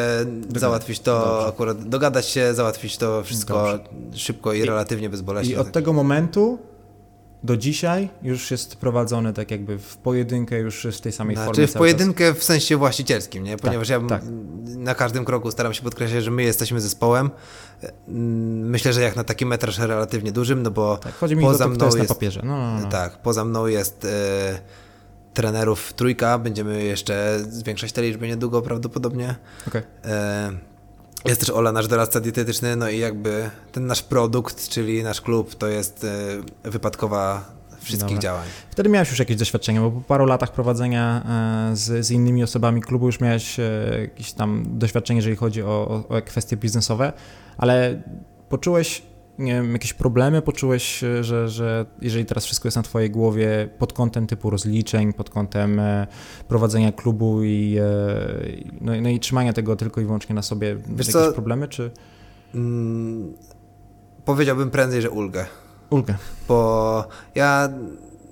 załatwić 0.56 1.00
to, 1.00 1.24
Dobrze. 1.24 1.46
akurat 1.48 1.88
dogadać 1.88 2.26
się, 2.26 2.54
załatwić 2.54 2.96
to 2.96 3.22
wszystko 3.24 3.54
Dobrze. 3.54 4.18
szybko 4.18 4.52
i, 4.52 4.58
I- 4.58 4.64
relatywnie 4.64 5.10
bezboleśnie. 5.10 5.52
I 5.54 5.56
od 5.56 5.72
tego 5.72 5.92
momentu 5.92 6.58
do 7.42 7.56
dzisiaj 7.56 8.08
już 8.22 8.50
jest 8.50 8.76
prowadzony 8.76 9.32
tak 9.32 9.50
jakby 9.50 9.78
w 9.78 9.96
pojedynkę, 9.96 10.58
już 10.58 10.86
w 10.92 11.00
tej 11.00 11.12
samej 11.12 11.36
Znaczy 11.36 11.46
formie 11.50 11.66
w 11.66 11.72
pojedynkę 11.72 12.34
w 12.34 12.44
sensie 12.44 12.76
właścicielskim, 12.76 13.44
nie? 13.44 13.56
Ponieważ 13.56 13.88
ja 13.88 14.00
tak. 14.00 14.22
na 14.76 14.94
każdym 14.94 15.24
kroku 15.24 15.50
staram 15.50 15.74
się 15.74 15.82
podkreślać, 15.82 16.24
że 16.24 16.30
my 16.30 16.42
jesteśmy 16.42 16.80
zespołem. 16.80 17.30
Mm, 18.08 18.70
Myślę, 18.70 18.92
że 18.92 19.02
jak 19.02 19.16
na 19.16 19.24
taki 19.24 19.46
metraż 19.46 19.78
relatywnie 19.78 20.32
dużym, 20.32 20.62
no 20.62 20.70
bo 20.70 20.96
czas. 20.96 21.04
Tak, 21.04 21.14
chodzi 21.14 21.36
mi 21.36 21.44
o 21.44 21.46
poza 21.46 21.64
to, 21.64 21.70
mną 21.70 21.84
jest, 21.84 21.96
jest- 21.98 22.08
na 22.08 22.14
papierze. 22.14 22.40
No, 22.44 22.56
no, 22.56 22.80
no. 22.80 22.88
tak, 22.88 23.22
poza 23.22 23.44
mną 23.44 23.66
jest 23.66 24.04
e, 24.04 24.58
trenerów 25.34 25.92
trójka, 25.92 26.38
będziemy 26.38 26.84
jeszcze 26.84 27.38
zwiększać 27.48 27.92
tę 27.92 28.02
liczbę 28.02 28.28
niedługo 28.28 28.62
prawdopodobnie. 28.62 29.36
Okej. 29.68 29.82
E, 30.04 30.52
Jest 31.24 31.40
też 31.40 31.50
Ola, 31.50 31.72
nasz 31.72 31.86
doradca 31.86 32.20
dietetyczny, 32.20 32.76
no 32.76 32.88
i 32.88 32.98
jakby 32.98 33.50
ten 33.72 33.86
nasz 33.86 34.02
produkt, 34.02 34.68
czyli 34.68 35.02
nasz 35.02 35.20
klub, 35.20 35.54
to 35.54 35.66
jest 35.66 36.04
e, 36.64 36.70
wypadkowa 36.70 37.44
wszystkich 37.80 38.08
Dobra. 38.08 38.22
działań. 38.22 38.48
Wtedy 38.70 38.88
miałeś 38.88 39.10
już 39.10 39.18
jakieś 39.18 39.36
doświadczenie, 39.36 39.80
bo 39.80 39.90
po 39.90 40.00
paru 40.00 40.26
latach 40.26 40.52
prowadzenia 40.52 41.22
e, 41.72 41.76
z, 41.76 42.06
z 42.06 42.10
innymi 42.10 42.42
osobami 42.42 42.80
klubu 42.80 43.06
już 43.06 43.20
miałeś 43.20 43.60
e, 43.60 43.98
jakieś 44.00 44.32
tam 44.32 44.64
doświadczenie, 44.66 45.18
jeżeli 45.18 45.36
chodzi 45.36 45.62
o, 45.62 45.66
o, 46.08 46.16
o 46.16 46.22
kwestie 46.22 46.56
biznesowe, 46.56 47.12
ale 47.58 48.02
poczułeś 48.48 49.02
nie 49.38 49.52
wiem, 49.54 49.72
jakieś 49.72 49.92
problemy, 49.94 50.42
poczułeś, 50.42 51.04
że, 51.20 51.48
że 51.48 51.86
jeżeli 52.02 52.24
teraz 52.24 52.44
wszystko 52.44 52.66
jest 52.66 52.76
na 52.76 52.82
twojej 52.82 53.10
głowie 53.10 53.68
pod 53.78 53.92
kątem 53.92 54.26
typu 54.26 54.50
rozliczeń, 54.50 55.12
pod 55.12 55.30
kątem 55.30 55.80
e, 55.80 56.06
prowadzenia 56.48 56.92
klubu 56.92 57.42
i, 57.42 57.76
e, 57.80 57.84
no, 58.80 58.92
no 59.02 59.08
i 59.08 59.20
trzymania 59.20 59.52
tego 59.52 59.76
tylko 59.76 60.00
i 60.00 60.04
wyłącznie 60.04 60.34
na 60.34 60.42
sobie, 60.42 60.76
Wiesz 60.76 61.06
jakieś 61.06 61.12
co? 61.12 61.32
problemy, 61.32 61.68
czy 61.68 61.90
Mm, 62.54 63.32
powiedziałbym 64.24 64.70
prędzej, 64.70 65.02
że 65.02 65.10
ulgę. 65.10 65.46
ulgę? 65.90 66.14
Bo 66.48 67.04
ja, 67.34 67.68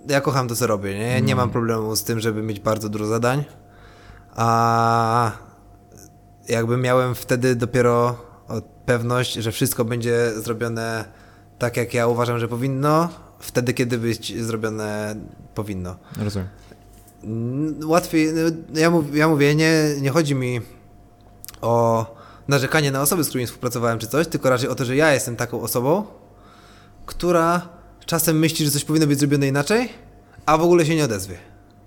ja 0.09 0.21
kocham 0.21 0.49
to, 0.49 0.57
co 0.57 0.67
robię. 0.67 0.95
Nie, 0.95 1.07
ja 1.07 1.19
nie 1.19 1.33
Mm. 1.33 1.37
mam 1.37 1.51
problemu 1.51 1.97
z 1.97 2.05
tym, 2.05 2.21
żeby 2.21 2.43
mieć 2.43 2.61
bardzo 2.61 2.89
dużo 2.89 3.07
zadań. 3.07 3.45
A 4.37 5.33
jakby 6.49 6.77
miałem 6.77 7.15
wtedy 7.15 7.57
dopiero 7.57 8.17
pewność, 8.87 9.33
że 9.33 9.53
wszystko 9.53 9.85
będzie 9.85 10.33
zrobione 10.37 11.05
tak, 11.59 11.77
jak 11.77 11.95
ja 11.95 12.07
uważam, 12.07 12.39
że 12.39 12.49
powinno, 12.49 13.09
wtedy, 13.39 13.75
kiedy 13.75 13.99
być 13.99 14.43
zrobione 14.43 15.17
powinno. 15.55 15.97
Rozumiem. 16.19 16.49
Łatwiej, 17.85 18.29
ja, 18.75 18.91
mów, 18.91 19.17
ja 19.17 19.29
mówię, 19.29 19.55
nie, 19.55 19.73
nie 20.01 20.11
chodzi 20.11 20.35
mi 20.35 20.61
o 21.61 22.07
narzekanie 22.49 22.91
na 22.91 23.03
osoby, 23.03 23.25
z 23.25 23.29
którymi 23.29 23.47
współpracowałem 23.47 23.99
czy 23.99 24.07
coś, 24.07 24.29
tylko 24.29 24.51
raczej 24.51 24.69
o 24.69 24.75
to, 24.75 24.85
że 24.85 24.97
ja 24.97 25.13
jestem 25.13 25.37
taką 25.37 25.61
osobą, 25.61 26.05
która 27.07 27.69
czasem 28.07 28.39
myśli, 28.39 28.65
że 28.65 28.71
coś 28.71 28.85
powinno 28.85 29.07
być 29.07 29.19
zrobione 29.19 29.49
inaczej, 29.49 29.89
a 30.47 30.59
w 30.59 30.63
ogóle 30.63 30.87
się 30.87 30.97
nie 30.97 31.05
odezwie. 31.05 31.39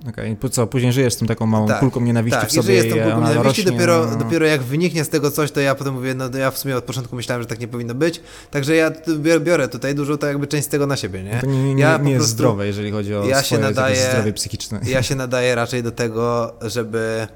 Okej, 0.08 0.36
po 0.36 0.50
co, 0.50 0.68
później 0.68 0.94
żyjesz 0.94 1.14
z 1.14 1.18
tym 1.18 1.28
taką 1.28 1.46
małą 1.46 1.68
Tak, 1.68 1.80
kulką 1.80 2.02
nienawiści 2.02 2.40
tak, 2.40 2.50
w 2.50 2.52
sobie 2.54 2.74
jeżeli 2.74 2.90
jest 2.90 2.98
tą 3.00 3.04
kulką 3.04 3.20
nienawiści, 3.30 3.62
rośnie, 3.62 3.72
dopiero, 3.72 4.06
no, 4.12 4.16
dopiero 4.16 4.46
jak 4.46 4.62
wyniknie 4.64 5.04
z 5.04 5.10
tego 5.10 5.32
coś, 5.32 5.52
to 5.52 5.60
ja 5.60 5.76
potem 5.76 5.94
mówię, 5.94 6.14
no 6.14 6.30
ja 6.38 6.52
w 6.52 6.58
sumie 6.58 6.78
od 6.78 6.84
początku 6.84 7.16
myślałem, 7.16 7.42
że 7.44 7.48
tak 7.48 7.60
nie 7.60 7.68
powinno 7.68 7.96
być, 7.96 8.22
także 8.52 8.76
ja 8.76 8.92
biorę, 9.40 9.68
tutaj 9.68 9.96
dużo 9.96 10.18
to 10.18 10.28
jakby 10.28 10.48
część 10.48 10.66
z 10.68 10.70
tego 10.70 10.88
na 10.88 10.96
siebie, 10.98 11.24
nie? 11.24 11.38
To 11.42 11.48
nie, 11.48 11.76
nie, 11.76 11.82
Ja 11.84 11.98
nie 11.98 12.04
po 12.04 12.10
jest 12.10 12.28
zdrowe, 12.28 12.68
jeżeli 12.68 12.92
chodzi 12.92 13.16
o 13.16 13.26
ja 13.26 13.42
swoje 13.42 13.62
nadaję- 13.62 14.12
zdrowie 14.12 14.34
psychiczne. 14.34 14.80
Ja 14.88 15.04
się 15.04 15.16
nadaję 15.16 15.56
raczej 15.56 15.84
do 15.84 15.92
tego, 15.92 16.54
żeby 16.62 17.28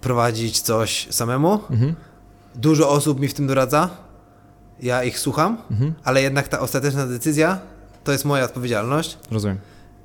prowadzić 0.00 0.60
coś 0.60 1.06
samemu. 1.10 1.60
Mhm, 1.70 1.94
Dużo 2.54 2.90
osób 2.90 3.20
mi 3.20 3.28
w 3.28 3.34
tym 3.34 3.46
doradza, 3.46 3.90
ja 4.80 5.04
ich 5.04 5.18
słucham, 5.18 5.56
mhm, 5.70 5.94
ale 6.04 6.22
jednak 6.22 6.48
ta 6.48 6.60
ostateczna 6.60 7.06
decyzja 7.06 7.58
to 8.04 8.12
jest 8.12 8.24
moja 8.24 8.44
odpowiedzialność 8.44 9.18
rozumiem. 9.30 9.58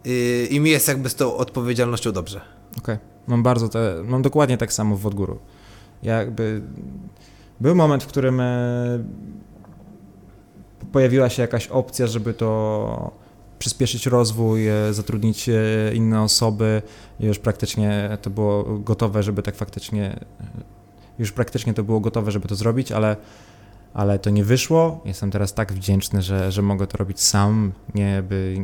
I, 0.08 0.48
i 0.52 0.60
mi 0.60 0.70
jest 0.70 0.88
jakby 0.88 1.10
z 1.10 1.16
tą 1.16 1.38
odpowiedzialnością 1.38 2.12
dobrze. 2.12 2.42
Okej. 2.78 2.98
Mam 3.28 3.44
bardzo 3.44 3.70
te, 3.70 4.04
mam 4.04 4.22
dokładnie 4.22 4.58
tak 4.58 4.74
samo 4.74 4.96
w 4.96 5.00
Wodgóru. 5.00 5.40
Jakby 6.04 6.62
był 7.60 7.76
moment, 7.76 8.04
w 8.04 8.08
którym 8.08 8.40
e, 8.40 9.04
pojawiła 10.92 11.30
się 11.30 11.42
jakaś 11.42 11.68
opcja, 11.68 12.08
żeby 12.08 12.34
to 12.34 13.12
przyspieszyć 13.60 14.06
rozwój, 14.06 14.68
e, 14.68 14.94
zatrudnić 14.94 15.50
e, 15.50 15.54
inne 15.94 16.22
osoby. 16.22 16.82
Już 17.20 17.40
praktycznie 17.40 18.18
to 18.22 18.30
było 18.30 18.64
gotowe, 18.64 19.24
żeby 19.24 19.44
tak 19.44 19.56
faktycznie, 19.56 20.20
już 21.20 21.32
praktycznie 21.32 21.74
to 21.74 21.84
było 21.84 22.00
gotowe, 22.00 22.32
żeby 22.32 22.48
to 22.48 22.56
zrobić, 22.56 22.92
ale 22.92 23.16
ale 23.98 24.20
to 24.20 24.30
nie 24.30 24.44
wyszło. 24.44 25.02
Jestem 25.06 25.32
teraz 25.32 25.54
tak 25.54 25.74
wdzięczny, 25.74 26.22
że, 26.22 26.52
że 26.52 26.62
mogę 26.62 26.88
to 26.88 26.98
robić 26.98 27.22
sam, 27.22 27.72
nie 27.96 28.24
by 28.30 28.56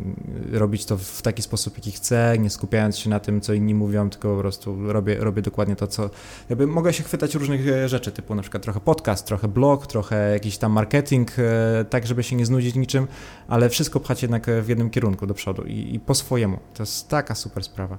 robić 0.51 0.85
to 0.85 0.97
w 0.97 1.21
taki 1.21 1.41
sposób, 1.41 1.77
jaki 1.77 1.91
chcę, 1.91 2.35
nie 2.39 2.49
skupiając 2.49 2.97
się 2.97 3.09
na 3.09 3.19
tym, 3.19 3.41
co 3.41 3.53
inni 3.53 3.75
mówią, 3.75 4.09
tylko 4.09 4.35
po 4.35 4.41
prostu 4.41 4.91
robię, 4.93 5.15
robię 5.15 5.41
dokładnie 5.41 5.75
to, 5.75 5.87
co. 5.87 6.09
Jakby 6.49 6.67
mogę 6.67 6.93
się 6.93 7.03
chwytać 7.03 7.35
różnych 7.35 7.67
e, 7.67 7.89
rzeczy, 7.89 8.11
typu 8.11 8.35
na 8.35 8.41
przykład 8.41 8.63
trochę 8.63 8.79
podcast, 8.79 9.25
trochę 9.25 9.47
blog, 9.47 9.87
trochę 9.87 10.31
jakiś 10.31 10.57
tam 10.57 10.71
marketing, 10.71 11.31
e, 11.39 11.85
tak, 11.85 12.07
żeby 12.07 12.23
się 12.23 12.35
nie 12.35 12.45
znudzić 12.45 12.75
niczym, 12.75 13.07
ale 13.47 13.69
wszystko 13.69 13.99
pchać 13.99 14.21
jednak 14.21 14.45
w 14.61 14.69
jednym 14.69 14.89
kierunku 14.89 15.27
do 15.27 15.33
przodu 15.33 15.63
i, 15.63 15.95
i 15.95 15.99
po 15.99 16.15
swojemu. 16.15 16.59
To 16.73 16.83
jest 16.83 17.09
taka 17.09 17.35
super 17.35 17.63
sprawa. 17.63 17.97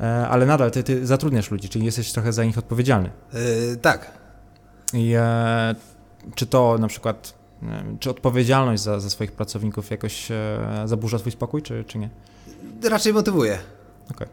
E, 0.00 0.28
ale 0.28 0.46
nadal 0.46 0.70
ty, 0.70 0.82
ty 0.82 1.06
zatrudniasz 1.06 1.50
ludzi, 1.50 1.68
czyli 1.68 1.84
jesteś 1.84 2.12
trochę 2.12 2.32
za 2.32 2.44
nich 2.44 2.58
odpowiedzialny. 2.58 3.10
Yy, 3.32 3.76
tak. 3.76 4.10
I 4.92 5.12
e, 5.16 5.74
czy 6.34 6.46
to 6.46 6.78
na 6.78 6.88
przykład, 6.88 7.34
czy 8.00 8.10
odpowiedzialność 8.10 8.82
za, 8.82 9.00
za 9.00 9.10
swoich 9.10 9.32
pracowników 9.32 9.90
jakoś 9.90 10.30
e, 10.30 10.34
zaburza 10.84 11.18
swój 11.18 11.32
spokój, 11.32 11.62
czy, 11.62 11.84
czy 11.84 11.98
nie? 11.98 12.10
Raczej 12.82 13.12
motywuje. 13.12 13.58
Okay. 14.10 14.28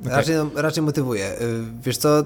okay. 0.00 0.16
Raczej, 0.16 0.36
raczej 0.54 0.82
motywuje. 0.82 1.40
Y, 1.40 1.64
wiesz 1.82 1.96
co, 1.96 2.24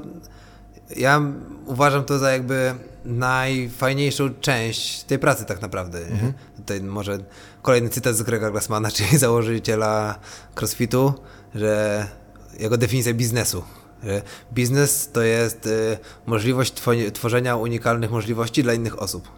ja 0.97 1.23
uważam 1.67 2.05
to 2.05 2.19
za 2.19 2.31
jakby 2.31 2.75
najfajniejszą 3.05 4.31
część 4.41 5.03
tej 5.03 5.19
pracy 5.19 5.45
tak 5.45 5.63
naprawdę. 5.63 5.99
Mhm. 5.99 6.33
Tutaj 6.57 6.83
może 6.83 7.19
kolejny 7.63 7.89
cytat 7.89 8.17
z 8.17 8.23
Grega 8.23 8.51
Glassmana, 8.51 8.91
czyli 8.97 9.19
założyciela 9.19 10.19
CrossFitu, 10.55 11.15
że 11.55 12.07
jego 12.59 12.77
definicja 12.77 13.15
biznesu. 13.15 13.63
Biznes 14.53 15.11
to 15.13 15.23
jest 15.23 15.67
y, 15.67 15.99
możliwość 16.27 16.75
tworzenia 17.13 17.57
unikalnych 17.57 18.11
możliwości 18.11 18.63
dla 18.63 18.75
innych 18.75 19.03
osób. 19.03 19.29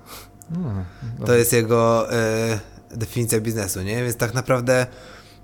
No, 1.18 1.26
to 1.26 1.34
jest 1.34 1.52
jego 1.52 2.12
y, 2.12 2.96
definicja 2.96 3.40
biznesu, 3.40 3.82
nie? 3.82 4.02
Więc 4.02 4.16
tak 4.16 4.34
naprawdę 4.34 4.86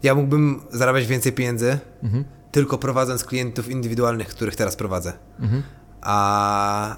ja 0.03 0.15
mógłbym 0.15 0.61
zarabiać 0.73 1.07
więcej 1.07 1.33
pieniędzy, 1.33 1.79
mhm. 2.03 2.25
tylko 2.53 2.79
prowadząc 2.79 3.25
klientów 3.25 3.69
indywidualnych, 3.69 4.29
których 4.29 4.57
teraz 4.57 4.77
prowadzę. 4.77 5.13
Mhm. 5.41 5.63
A, 6.01 6.97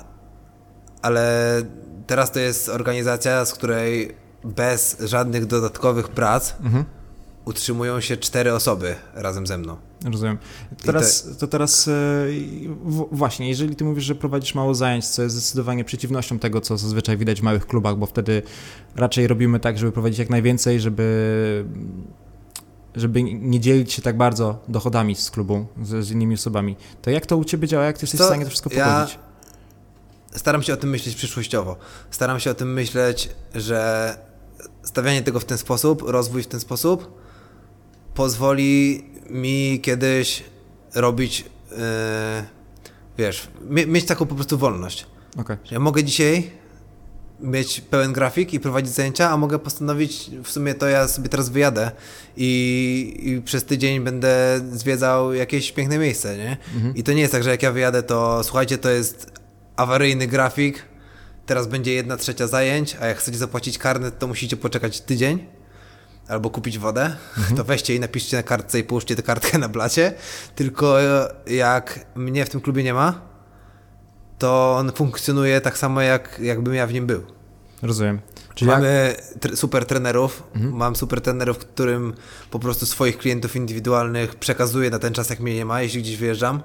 ale 1.03 1.63
teraz 2.07 2.33
to 2.33 2.41
jest 2.41 2.69
organizacja, 2.69 3.45
z 3.45 3.55
której 3.55 4.17
bez 4.45 4.97
żadnych 5.01 5.47
dodatkowych 5.47 6.09
prac 6.09 6.55
mhm 6.61 6.85
utrzymują 7.49 8.01
się 8.01 8.17
cztery 8.17 8.55
osoby 8.55 8.95
razem 9.15 9.47
ze 9.47 9.59
mną. 9.59 9.77
Rozumiem. 10.05 10.39
Teraz, 10.83 11.23
to... 11.23 11.35
to... 11.35 11.47
teraz 11.47 11.89
e, 11.89 11.93
właśnie, 13.13 13.49
jeżeli 13.49 13.77
ty 13.77 13.85
mówisz, 13.85 14.05
że 14.05 14.15
prowadzisz 14.15 14.55
mało 14.55 14.75
zajęć, 14.75 15.07
co 15.09 15.23
jest 15.23 15.37
zdecydowanie 15.37 15.85
przeciwnością 15.85 16.39
tego, 16.39 16.61
co 16.61 16.77
zazwyczaj 16.77 17.17
widać 17.17 17.41
w 17.41 17.43
małych 17.43 17.67
klubach, 17.67 17.97
bo 17.97 18.07
wtedy 18.07 18.43
raczej 18.97 19.27
robimy 19.27 19.61
tak, 19.61 19.79
żeby 19.79 19.93
prowadzić 19.93 20.19
jak 20.19 20.31
najwięcej, 20.31 20.81
żeby 20.81 21.65
żeby 22.95 23.23
nie 23.23 23.61
dzielić 23.61 23.93
się 23.93 24.03
tak 24.03 24.17
bardzo 24.17 24.59
dochodami 24.69 25.15
z 25.15 25.31
klubu, 25.31 25.67
z, 25.83 26.07
z 26.07 26.11
innymi 26.11 26.35
osobami. 26.35 26.77
To 27.03 27.11
jak 27.11 27.27
to 27.27 27.37
u 27.37 27.45
Ciebie 27.45 27.69
działa? 27.69 27.85
Jak 27.85 27.99
Ty 27.99 28.05
jesteś 28.05 28.19
to 28.19 28.25
w 28.25 28.29
stanie 28.29 28.45
to 28.45 28.51
wszystko 28.51 28.71
pogodzić? 28.71 29.19
Ja 30.33 30.39
staram 30.39 30.63
się 30.63 30.75
o 30.75 30.77
tym 30.77 30.91
myśleć 30.91 31.15
przyszłościowo. 31.15 31.77
Staram 32.11 32.41
się 32.41 32.51
o 32.51 32.55
tym 32.55 32.73
myśleć, 32.73 33.31
że 33.55 34.19
stawianie 34.83 35.23
tego 35.23 35.41
w 35.41 35.45
ten 35.45 35.59
sposób, 35.59 36.03
rozwój 36.07 36.43
w 36.43 36.47
ten 36.47 36.61
sposób 36.61 37.19
pozwoli 38.19 39.05
mi 39.31 39.81
kiedyś 39.83 40.45
robić, 40.95 41.45
yy, 41.71 41.77
wiesz, 43.19 43.49
mieć 43.87 44.05
taką 44.05 44.27
po 44.27 44.35
prostu 44.35 44.59
wolność. 44.59 45.07
Okay. 45.37 45.59
Ja 45.71 45.81
mogę 45.81 46.05
dzisiaj 46.05 46.51
mieć 47.41 47.81
pełen 47.81 48.13
grafik 48.13 48.55
i 48.55 48.61
prowadzić 48.61 48.95
zajęcia, 48.95 49.31
a 49.31 49.37
mogę 49.37 49.59
postanowić, 49.59 50.31
w 50.45 50.51
sumie 50.51 50.75
to 50.75 50.89
ja 50.89 51.09
sobie 51.09 51.29
teraz 51.29 51.49
wyjadę 51.49 51.91
i, 52.37 53.21
i 53.23 53.43
przez 53.43 53.65
tydzień 53.65 54.01
będę 54.01 54.61
zwiedzał 54.73 55.35
jakieś 55.35 55.73
piękne 55.73 55.99
miejsce, 55.99 56.37
nie? 56.37 56.57
Mhm. 56.75 56.97
I 56.97 57.03
to 57.03 57.13
nie 57.13 57.21
jest 57.21 57.33
tak, 57.33 57.43
że 57.43 57.51
jak 57.51 57.63
ja 57.63 57.73
wyjadę, 57.73 58.03
to 58.03 58.45
słuchajcie, 58.45 58.79
to 58.79 58.91
jest 58.91 59.33
awaryjny 59.77 60.27
grafik, 60.27 60.85
teraz 61.47 61.67
będzie 61.67 61.93
jedna 61.93 62.17
trzecia 62.17 62.47
zajęć, 62.47 62.97
a 63.01 63.07
jak 63.07 63.19
chcecie 63.19 63.39
zapłacić 63.39 63.79
karnet, 63.79 64.19
to 64.19 64.27
musicie 64.27 64.57
poczekać 64.57 65.01
tydzień 65.01 65.58
albo 66.29 66.51
kupić 66.51 66.79
wodę, 66.79 67.17
mhm. 67.39 67.57
to 67.57 67.65
weźcie 67.65 67.95
i 67.95 68.01
napiszcie 68.01 68.37
na 68.37 68.43
kartce 68.43 68.79
i 68.79 68.85
połóżcie 68.85 69.17
tę 69.17 69.23
kartkę 69.23 69.59
na 69.59 69.69
blacie. 69.69 70.13
Tylko 70.55 71.03
e, 71.03 71.29
jak 71.47 72.07
mnie 72.15 72.45
w 72.45 72.49
tym 72.49 72.61
klubie 72.61 72.85
nie 72.85 72.95
ma, 72.95 73.21
to 74.39 74.77
on 74.77 74.93
funkcjonuje 74.93 75.61
tak 75.61 75.79
samo, 75.79 76.01
jak, 76.01 76.39
jakbym 76.43 76.75
ja 76.75 76.87
w 76.87 76.93
nim 76.93 77.07
był. 77.07 77.23
Rozumiem. 77.83 78.21
Czyli 78.55 78.71
Mamy 78.71 79.17
jak... 79.45 79.57
super 79.57 79.87
trenerów, 79.87 80.43
mhm. 80.55 80.77
mam 80.77 80.97
super 80.97 81.21
trenerów, 81.21 81.59
którym 81.59 82.15
po 82.51 82.59
prostu 82.59 82.87
swoich 82.87 83.19
klientów 83.19 83.57
indywidualnych 83.57 84.35
przekazuję 84.35 84.91
na 84.91 84.99
ten 84.99 85.13
czas, 85.13 85.31
jak 85.31 85.41
mnie 85.41 85.55
nie 85.55 85.65
ma, 85.65 85.83
jeśli 85.83 86.03
gdzieś 86.03 86.17
wyjeżdżam. 86.17 86.63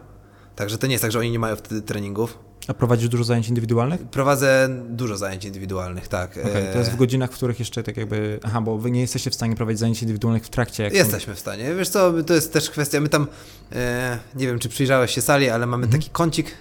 Także 0.55 0.77
to 0.77 0.87
nie 0.87 0.93
jest 0.93 1.01
tak, 1.01 1.11
że 1.11 1.19
oni 1.19 1.31
nie 1.31 1.39
mają 1.39 1.55
wtedy 1.55 1.81
treningów. 1.81 2.39
A 2.67 2.73
prowadzisz 2.73 3.09
dużo 3.09 3.23
zajęć 3.23 3.47
indywidualnych? 3.49 4.01
Prowadzę 4.01 4.69
dużo 4.89 5.17
zajęć 5.17 5.45
indywidualnych, 5.45 6.07
tak. 6.07 6.31
Okay, 6.31 6.73
to 6.73 6.79
jest 6.79 6.91
w 6.91 6.95
godzinach, 6.95 7.31
w 7.31 7.33
których 7.33 7.59
jeszcze 7.59 7.83
tak 7.83 7.97
jakby. 7.97 8.39
Aha, 8.43 8.61
bo 8.61 8.77
wy 8.77 8.91
nie 8.91 9.01
jesteście 9.01 9.29
w 9.29 9.35
stanie 9.35 9.55
prowadzić 9.55 9.79
zajęć 9.79 10.01
indywidualnych 10.01 10.43
w 10.43 10.49
trakcie. 10.49 10.83
Jak 10.83 10.93
jesteśmy 10.93 11.35
w 11.35 11.39
stanie. 11.39 11.75
Wiesz 11.75 11.89
co, 11.89 12.13
to 12.23 12.33
jest 12.33 12.53
też 12.53 12.69
kwestia. 12.69 13.01
My 13.01 13.09
tam, 13.09 13.27
e, 13.71 14.19
nie 14.35 14.47
wiem, 14.47 14.59
czy 14.59 14.69
przyjrzałeś 14.69 15.11
się 15.11 15.21
sali, 15.21 15.49
ale 15.49 15.65
mamy 15.65 15.83
mhm. 15.83 16.01
taki 16.01 16.11
kącik 16.11 16.51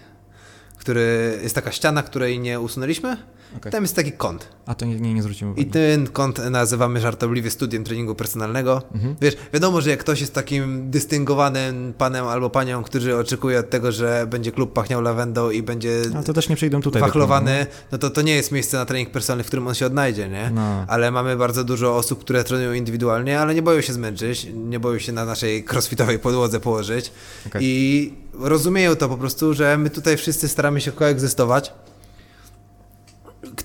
który 0.82 1.38
jest 1.42 1.54
taka 1.54 1.72
ściana, 1.72 2.02
której 2.02 2.40
nie 2.40 2.60
usunęliśmy. 2.60 3.16
Okay. 3.56 3.72
Tam 3.72 3.82
jest 3.82 3.96
taki 3.96 4.12
kąt. 4.12 4.48
A 4.66 4.74
to 4.74 4.86
nie, 4.86 5.00
nie, 5.00 5.14
nie 5.14 5.22
zwrócimy 5.22 5.50
uwagi. 5.50 5.68
I 5.68 5.70
ten 5.70 6.06
kąt 6.06 6.50
nazywamy 6.50 7.00
żartobliwie 7.00 7.50
studiem 7.50 7.84
treningu 7.84 8.14
personalnego. 8.14 8.82
Mhm. 8.94 9.16
Wiesz, 9.20 9.36
wiadomo, 9.52 9.80
że 9.80 9.90
jak 9.90 10.00
ktoś 10.00 10.20
jest 10.20 10.34
takim 10.34 10.90
dystyngowanym 10.90 11.94
panem 11.98 12.26
albo 12.26 12.50
panią, 12.50 12.82
który 12.82 13.16
oczekuje 13.16 13.58
od 13.58 13.70
tego, 13.70 13.92
że 13.92 14.26
będzie 14.30 14.52
klub 14.52 14.72
pachniał 14.72 15.02
lawendą 15.02 15.50
i 15.50 15.62
będzie 15.62 16.02
Ale 16.14 16.24
to 16.24 16.32
też 16.32 16.48
nie 16.48 16.56
przyjdą 16.56 16.80
tutaj 16.80 17.02
wachlowany, 17.02 17.66
no 17.92 17.98
to 17.98 18.10
to 18.10 18.22
nie 18.22 18.34
jest 18.34 18.52
miejsce 18.52 18.76
na 18.76 18.86
trening 18.86 19.10
personalny, 19.10 19.44
w 19.44 19.46
którym 19.46 19.66
on 19.66 19.74
się 19.74 19.86
odnajdzie, 19.86 20.28
nie? 20.28 20.50
No. 20.54 20.84
Ale 20.88 21.10
mamy 21.10 21.36
bardzo 21.36 21.64
dużo 21.64 21.96
osób, 21.96 22.20
które 22.20 22.44
trenują 22.44 22.72
indywidualnie, 22.72 23.40
ale 23.40 23.54
nie 23.54 23.62
boją 23.62 23.80
się 23.80 23.92
zmęczyć, 23.92 24.46
nie 24.54 24.80
boją 24.80 24.98
się 24.98 25.12
na 25.12 25.24
naszej 25.24 25.64
crossfitowej 25.72 26.18
podłodze 26.18 26.60
położyć 26.60 27.12
okay. 27.46 27.62
i 27.64 28.12
rozumieją 28.34 28.96
to 28.96 29.08
po 29.08 29.16
prostu, 29.16 29.54
że 29.54 29.78
my 29.78 29.90
tutaj 29.90 30.16
wszyscy 30.16 30.48
staramy 30.48 30.80
się 30.80 30.92
koegzystować. 30.92 31.72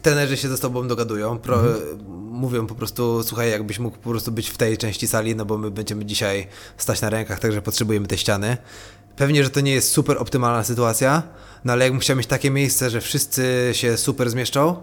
Trenerzy 0.01 0.37
się 0.37 0.49
ze 0.49 0.57
sobą 0.57 0.87
dogadują, 0.87 1.37
pro, 1.37 1.55
mhm. 1.55 1.99
mówią 2.31 2.67
po 2.67 2.75
prostu, 2.75 3.23
słuchaj, 3.23 3.51
jakbyś 3.51 3.79
mógł 3.79 3.97
po 3.97 4.09
prostu 4.09 4.31
być 4.31 4.49
w 4.49 4.57
tej 4.57 4.77
części 4.77 5.07
sali, 5.07 5.35
no 5.35 5.45
bo 5.45 5.57
my 5.57 5.71
będziemy 5.71 6.05
dzisiaj 6.05 6.47
stać 6.77 7.01
na 7.01 7.09
rękach, 7.09 7.39
także 7.39 7.61
potrzebujemy 7.61 8.07
tej 8.07 8.17
ściany. 8.17 8.57
Pewnie, 9.15 9.43
że 9.43 9.49
to 9.49 9.61
nie 9.61 9.71
jest 9.71 9.91
super 9.91 10.17
optymalna 10.17 10.63
sytuacja, 10.63 11.23
no 11.65 11.73
ale 11.73 11.85
jakbym 11.85 11.99
chciał 11.99 12.17
mieć 12.17 12.27
takie 12.27 12.51
miejsce, 12.51 12.89
że 12.89 13.01
wszyscy 13.01 13.69
się 13.73 13.97
super 13.97 14.29
zmieszczą, 14.29 14.81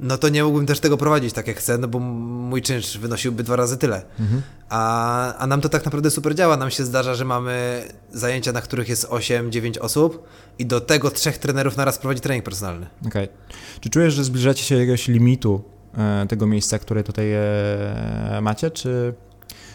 no 0.00 0.18
to 0.18 0.28
nie 0.28 0.44
mógłbym 0.44 0.66
też 0.66 0.80
tego 0.80 0.96
prowadzić 0.96 1.32
tak 1.32 1.46
jak 1.46 1.56
chcę, 1.56 1.78
no 1.78 1.88
bo 1.88 1.98
mój 1.98 2.62
czynsz 2.62 2.98
wynosiłby 2.98 3.42
dwa 3.42 3.56
razy 3.56 3.78
tyle. 3.78 4.02
Mhm. 4.20 4.42
A, 4.68 5.34
a 5.36 5.46
nam 5.46 5.60
to 5.60 5.68
tak 5.68 5.84
naprawdę 5.84 6.10
super 6.10 6.34
działa. 6.34 6.56
Nam 6.56 6.70
się 6.70 6.84
zdarza, 6.84 7.14
że 7.14 7.24
mamy 7.24 7.84
zajęcia, 8.12 8.52
na 8.52 8.60
których 8.60 8.88
jest 8.88 9.06
8-9 9.06 9.78
osób 9.80 10.28
i 10.58 10.66
do 10.66 10.80
tego 10.80 11.10
trzech 11.10 11.38
trenerów 11.38 11.76
naraz 11.76 11.98
prowadzi 11.98 12.20
trening 12.20 12.44
personalny. 12.44 12.86
Okej. 13.06 13.24
Okay. 13.24 13.36
Czy 13.80 13.90
czujesz, 13.90 14.14
że 14.14 14.24
zbliżacie 14.24 14.64
się 14.64 14.74
do 14.74 14.80
jakiegoś 14.80 15.08
limitu 15.08 15.62
e, 15.98 16.26
tego 16.28 16.46
miejsca, 16.46 16.78
które 16.78 17.04
tutaj 17.04 17.32
e, 17.32 18.38
macie, 18.42 18.70
czy... 18.70 19.14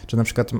Czy 0.06 0.16
na 0.16 0.24
przykład 0.24 0.50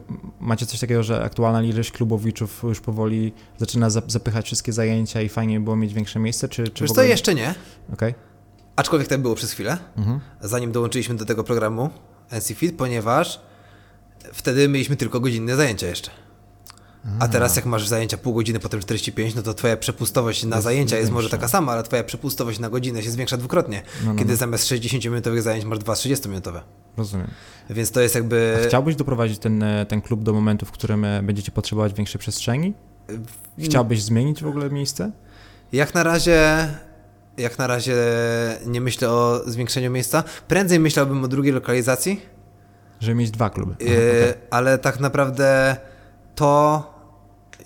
macie 0.41 0.67
coś 0.67 0.81
takiego, 0.81 1.03
że 1.03 1.25
aktualna 1.25 1.63
ilość 1.63 1.93
klubowiczów 1.93 2.63
już 2.63 2.81
powoli 2.81 3.33
zaczyna 3.59 3.91
zapychać 3.91 4.47
wszystkie 4.47 4.73
zajęcia 4.73 5.23
i 5.23 5.29
fajnie 5.29 5.61
było 5.61 5.77
mieć 5.77 5.95
większe 5.95 6.19
miejsce? 6.19 6.49
Czy, 6.49 6.69
czy 6.69 6.85
Wiesz 6.85 6.91
ogóle... 6.91 7.07
co, 7.07 7.11
jeszcze 7.11 7.35
nie. 7.35 7.55
Okej. 7.93 8.11
Okay. 8.11 8.32
Aczkolwiek 8.77 9.09
tak 9.09 9.23
było 9.23 9.35
przez 9.35 9.53
chwilę, 9.53 9.79
mhm. 9.97 10.21
zanim 10.41 10.73
dołączyliśmy 10.73 11.15
do 11.15 11.25
tego 11.25 11.45
programu 11.45 11.91
NC 12.33 12.49
Fit, 12.55 12.77
ponieważ 12.77 13.41
wtedy 14.33 14.69
mieliśmy 14.69 14.97
tylko 14.97 15.21
godzinne 15.21 15.57
zajęcia 15.57 15.87
jeszcze. 15.87 16.11
A 17.19 17.29
teraz 17.29 17.57
jak 17.57 17.67
masz 17.67 17.89
zajęcia 17.89 18.17
pół 18.17 18.35
godziny, 18.35 18.61
potem 18.61 18.81
45, 18.81 19.35
no 19.35 19.43
to 19.43 19.55
twoja 19.55 19.77
przepustowość 19.77 20.45
na 20.45 20.61
zajęcia 20.61 20.99
jest 20.99 21.11
może 21.11 21.31
taka 21.31 21.49
sama, 21.49 21.73
ale 21.73 21.83
twoja 21.83 22.05
przepustowość 22.05 22.59
na 22.59 22.71
godzinę 22.71 23.03
się 23.03 23.11
zwiększa 23.11 23.37
dwukrotnie, 23.37 23.83
no, 24.05 24.13
no, 24.13 24.19
kiedy 24.19 24.31
no. 24.31 24.37
zamiast 24.37 24.65
60-minutowych 24.65 25.41
zajęć 25.41 25.65
masz 25.65 25.79
dwa 25.79 25.93
30-minutowe. 25.93 26.61
Rozumiem. 26.97 27.29
Więc 27.71 27.91
to 27.91 28.01
jest 28.01 28.15
jakby... 28.15 28.59
A 28.65 28.69
chciałbyś 28.69 28.97
doprowadzić 28.97 29.39
ten, 29.39 29.65
ten 29.89 30.01
klub 30.01 30.23
do 30.23 30.33
momentu, 30.33 30.67
w 30.67 30.71
którym 30.71 31.05
e, 31.05 31.23
będziecie 31.23 31.53
potrzebować 31.53 31.95
większej 31.95 32.19
przestrzeni? 32.19 32.75
Chciałbyś 33.59 34.03
zmienić 34.03 34.43
w 34.43 34.47
ogóle 34.47 34.71
miejsce? 34.71 35.13
Jak 35.73 35.95
na 35.95 36.03
razie 36.03 36.69
jak 37.43 37.59
na 37.59 37.67
razie 37.67 37.97
nie 38.67 38.81
myślę 38.81 39.11
o 39.11 39.41
zwiększeniu 39.47 39.91
miejsca. 39.91 40.25
Prędzej 40.49 40.81
myślałbym 40.81 41.25
o 41.25 41.29
drugiej 41.29 41.53
lokalizacji. 41.53 42.21
Żeby 43.01 43.15
mieć 43.15 43.31
dwa 43.31 43.51
kluby. 43.51 43.75
Aha, 43.83 43.91
Yy, 43.93 43.99
okej. 44.31 44.35
Ale 44.51 44.79
tak 44.79 45.01
naprawdę 45.01 45.77
to. 46.35 46.93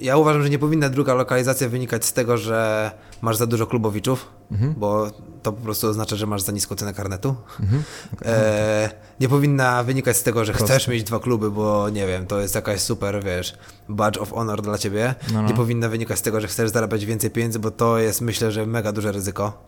Ja 0.00 0.16
uważam, 0.16 0.42
że 0.42 0.50
nie 0.50 0.58
powinna 0.58 0.88
druga 0.88 1.14
lokalizacja 1.14 1.68
wynikać 1.68 2.04
z 2.04 2.12
tego, 2.12 2.36
że 2.38 2.90
masz 3.20 3.36
za 3.36 3.46
dużo 3.46 3.66
klubowiczów, 3.66 4.26
Mhm. 4.52 4.74
bo 4.76 5.10
to 5.46 5.52
po 5.52 5.62
prostu 5.62 5.88
oznacza, 5.88 6.16
że 6.16 6.26
masz 6.26 6.42
za 6.42 6.52
niską 6.52 6.74
cenę 6.74 6.94
karnetu. 6.94 7.34
Mhm. 7.60 7.82
E, 8.24 8.90
nie 9.20 9.28
powinna 9.28 9.82
wynikać 9.82 10.16
z 10.16 10.22
tego, 10.22 10.44
że 10.44 10.52
Proste. 10.52 10.74
chcesz 10.74 10.88
mieć 10.88 11.04
dwa 11.04 11.18
kluby, 11.18 11.50
bo 11.50 11.90
nie 11.90 12.06
wiem, 12.06 12.26
to 12.26 12.40
jest 12.40 12.54
jakaś 12.54 12.80
super, 12.80 13.24
wiesz, 13.24 13.58
badge 13.88 14.18
of 14.18 14.32
honor 14.32 14.62
dla 14.62 14.78
ciebie. 14.78 15.14
No, 15.32 15.42
no. 15.42 15.48
Nie 15.48 15.54
powinna 15.54 15.88
wynikać 15.88 16.18
z 16.18 16.22
tego, 16.22 16.40
że 16.40 16.48
chcesz 16.48 16.70
zarabiać 16.70 17.04
więcej 17.04 17.30
pieniędzy, 17.30 17.58
bo 17.58 17.70
to 17.70 17.98
jest 17.98 18.20
myślę, 18.20 18.52
że 18.52 18.66
mega 18.66 18.92
duże 18.92 19.12
ryzyko. 19.12 19.62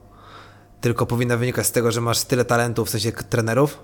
Tylko 0.80 1.06
powinna 1.06 1.36
wynikać 1.36 1.66
z 1.66 1.72
tego, 1.72 1.92
że 1.92 2.00
masz 2.00 2.24
tyle 2.24 2.44
talentów, 2.44 2.88
w 2.88 2.90
sensie 2.90 3.12
trenerów, 3.12 3.78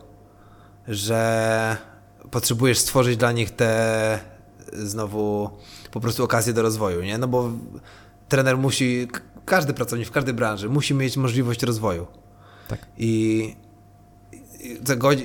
że 0.89 1.77
potrzebujesz 2.31 2.79
stworzyć 2.79 3.17
dla 3.17 3.33
nich 3.33 3.51
te 3.51 4.19
znowu 4.73 5.51
po 5.91 6.01
prostu 6.01 6.25
okazje 6.25 6.53
do 6.53 6.63
rozwoju, 6.63 7.03
nie? 7.03 7.19
No 7.19 7.29
bo 7.29 7.51
trener 8.29 8.59
musi, 8.59 9.09
każdy 9.45 9.75
pracownik 9.75 10.09
w 10.09 10.11
każdej 10.11 10.35
branży 10.35 10.69
musi 10.69 10.95
mieć 10.95 11.17
możliwość 11.17 11.63
rozwoju. 11.63 12.07
Tak. 12.69 12.87
I 12.99 13.55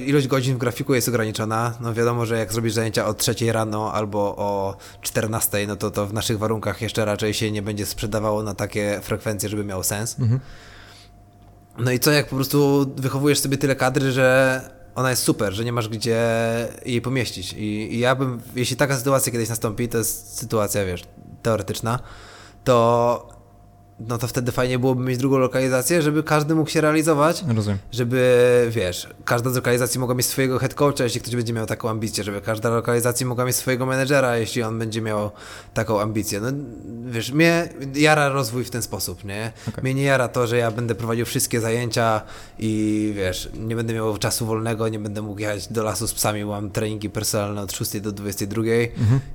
ilość 0.06 0.28
godzin 0.28 0.56
w 0.56 0.58
grafiku 0.58 0.94
jest 0.94 1.08
ograniczona. 1.08 1.74
No 1.80 1.94
wiadomo, 1.94 2.26
że 2.26 2.38
jak 2.38 2.54
zrobisz 2.54 2.74
zajęcia 2.74 3.06
o 3.06 3.14
3 3.14 3.36
rano 3.52 3.94
albo 3.94 4.20
o 4.20 4.78
14, 5.02 5.68
no 5.68 5.76
to 5.76 5.92
to 5.92 6.08
w 6.08 6.14
naszych 6.14 6.40
warunkach 6.40 6.82
jeszcze 6.82 7.06
raczej 7.06 7.34
się 7.34 7.52
nie 7.52 7.62
będzie 7.62 7.86
sprzedawało 7.86 8.44
na 8.44 8.56
takie 8.56 9.00
frekwencje, 9.04 9.50
żeby 9.50 9.64
miało 9.64 9.84
sens. 9.84 10.20
Mhm. 10.20 10.40
No 11.78 11.92
i 11.92 12.00
co, 12.00 12.12
jak 12.12 12.28
po 12.28 12.36
prostu 12.36 12.86
wychowujesz 12.98 13.40
sobie 13.40 13.58
tyle 13.58 13.76
kadry, 13.76 14.12
że 14.12 14.62
ona 14.96 15.10
jest 15.10 15.24
super, 15.24 15.54
że 15.54 15.66
nie 15.66 15.74
masz 15.74 15.90
gdzie 15.90 16.20
jej 16.86 17.02
pomieścić. 17.02 17.54
I, 17.54 17.96
i 17.96 18.00
ja 18.00 18.16
bym, 18.16 18.42
jeśli 18.56 18.78
taka 18.78 18.98
sytuacja 18.98 19.32
kiedyś 19.32 19.50
nastąpi, 19.50 19.90
to 19.90 19.98
jest 19.98 20.38
sytuacja, 20.38 20.86
wiesz, 20.86 21.04
teoretyczna, 21.42 22.00
to 22.64 23.39
no 24.08 24.18
to 24.18 24.28
wtedy 24.28 24.52
fajnie 24.52 24.80
byłoby 24.80 25.04
mieć 25.04 25.18
drugą 25.18 25.38
lokalizację, 25.38 26.02
żeby 26.02 26.24
każdy 26.24 26.56
mógł 26.56 26.70
się 26.70 26.82
realizować 26.82 27.44
Rozumiem. 27.56 27.78
żeby, 27.92 28.68
wiesz, 28.70 29.08
każda 29.26 29.50
z 29.50 29.56
lokalizacji 29.56 30.00
mogła 30.00 30.16
mieć 30.16 30.26
swojego 30.26 30.60
head 30.60 30.74
coacha, 30.74 31.04
jeśli 31.04 31.22
ktoś 31.22 31.36
będzie 31.36 31.54
miał 31.54 31.66
taką 31.66 31.90
ambicję, 31.90 32.24
żeby 32.24 32.42
każda 32.42 32.70
lokalizacja 32.70 33.28
mogła 33.28 33.46
mieć 33.46 33.56
swojego 33.56 33.86
menedżera, 33.86 34.38
jeśli 34.38 34.64
on 34.64 34.80
będzie 34.80 35.02
miał 35.02 35.32
taką 35.74 36.02
ambicję. 36.02 36.40
No, 36.40 36.48
wiesz, 37.12 37.32
mnie 37.32 37.70
jara 37.96 38.30
rozwój 38.30 38.64
w 38.64 38.70
ten 38.70 38.82
sposób, 38.82 39.24
nie? 39.26 39.52
Okej. 39.68 39.84
Mnie 39.84 39.94
nie 39.94 40.04
jara 40.04 40.28
to, 40.28 40.48
że 40.48 40.58
ja 40.58 40.72
będę 40.72 40.96
prowadził 40.96 41.26
wszystkie 41.26 41.62
zajęcia 41.62 42.22
i, 42.60 43.14
wiesz, 43.16 43.50
nie 43.60 43.76
będę 43.76 43.94
miał 43.94 44.18
czasu 44.18 44.46
wolnego, 44.46 44.90
nie 44.90 45.00
będę 45.00 45.22
mógł 45.22 45.40
jechać 45.40 45.68
do 45.68 45.84
lasu 45.84 46.08
z 46.08 46.14
psami, 46.14 46.46
mam 46.46 46.70
treningi 46.72 47.10
personalne 47.10 47.62
od 47.62 47.72
6 47.72 48.00
do 48.00 48.12
22 48.12 48.62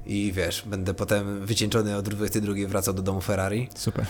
i, 0.07 0.33
wiesz, 0.33 0.63
będę 0.67 0.95
potem 0.95 1.47
wycieńczony 1.47 1.97
od 1.97 2.09
22 2.09 2.55
wracał 2.69 2.95
do 2.95 3.03
domu 3.03 3.21
Ferrari. 3.21 3.69
Super. 3.75 4.05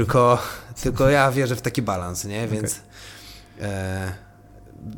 Tylko, 0.00 0.38
tylko 0.82 1.08
ja 1.10 1.32
wierzę 1.32 1.56
w 1.56 1.62
taki 1.62 1.82
balans, 1.82 2.24
nie? 2.24 2.48
Więc 2.48 2.80
e, 3.60 4.12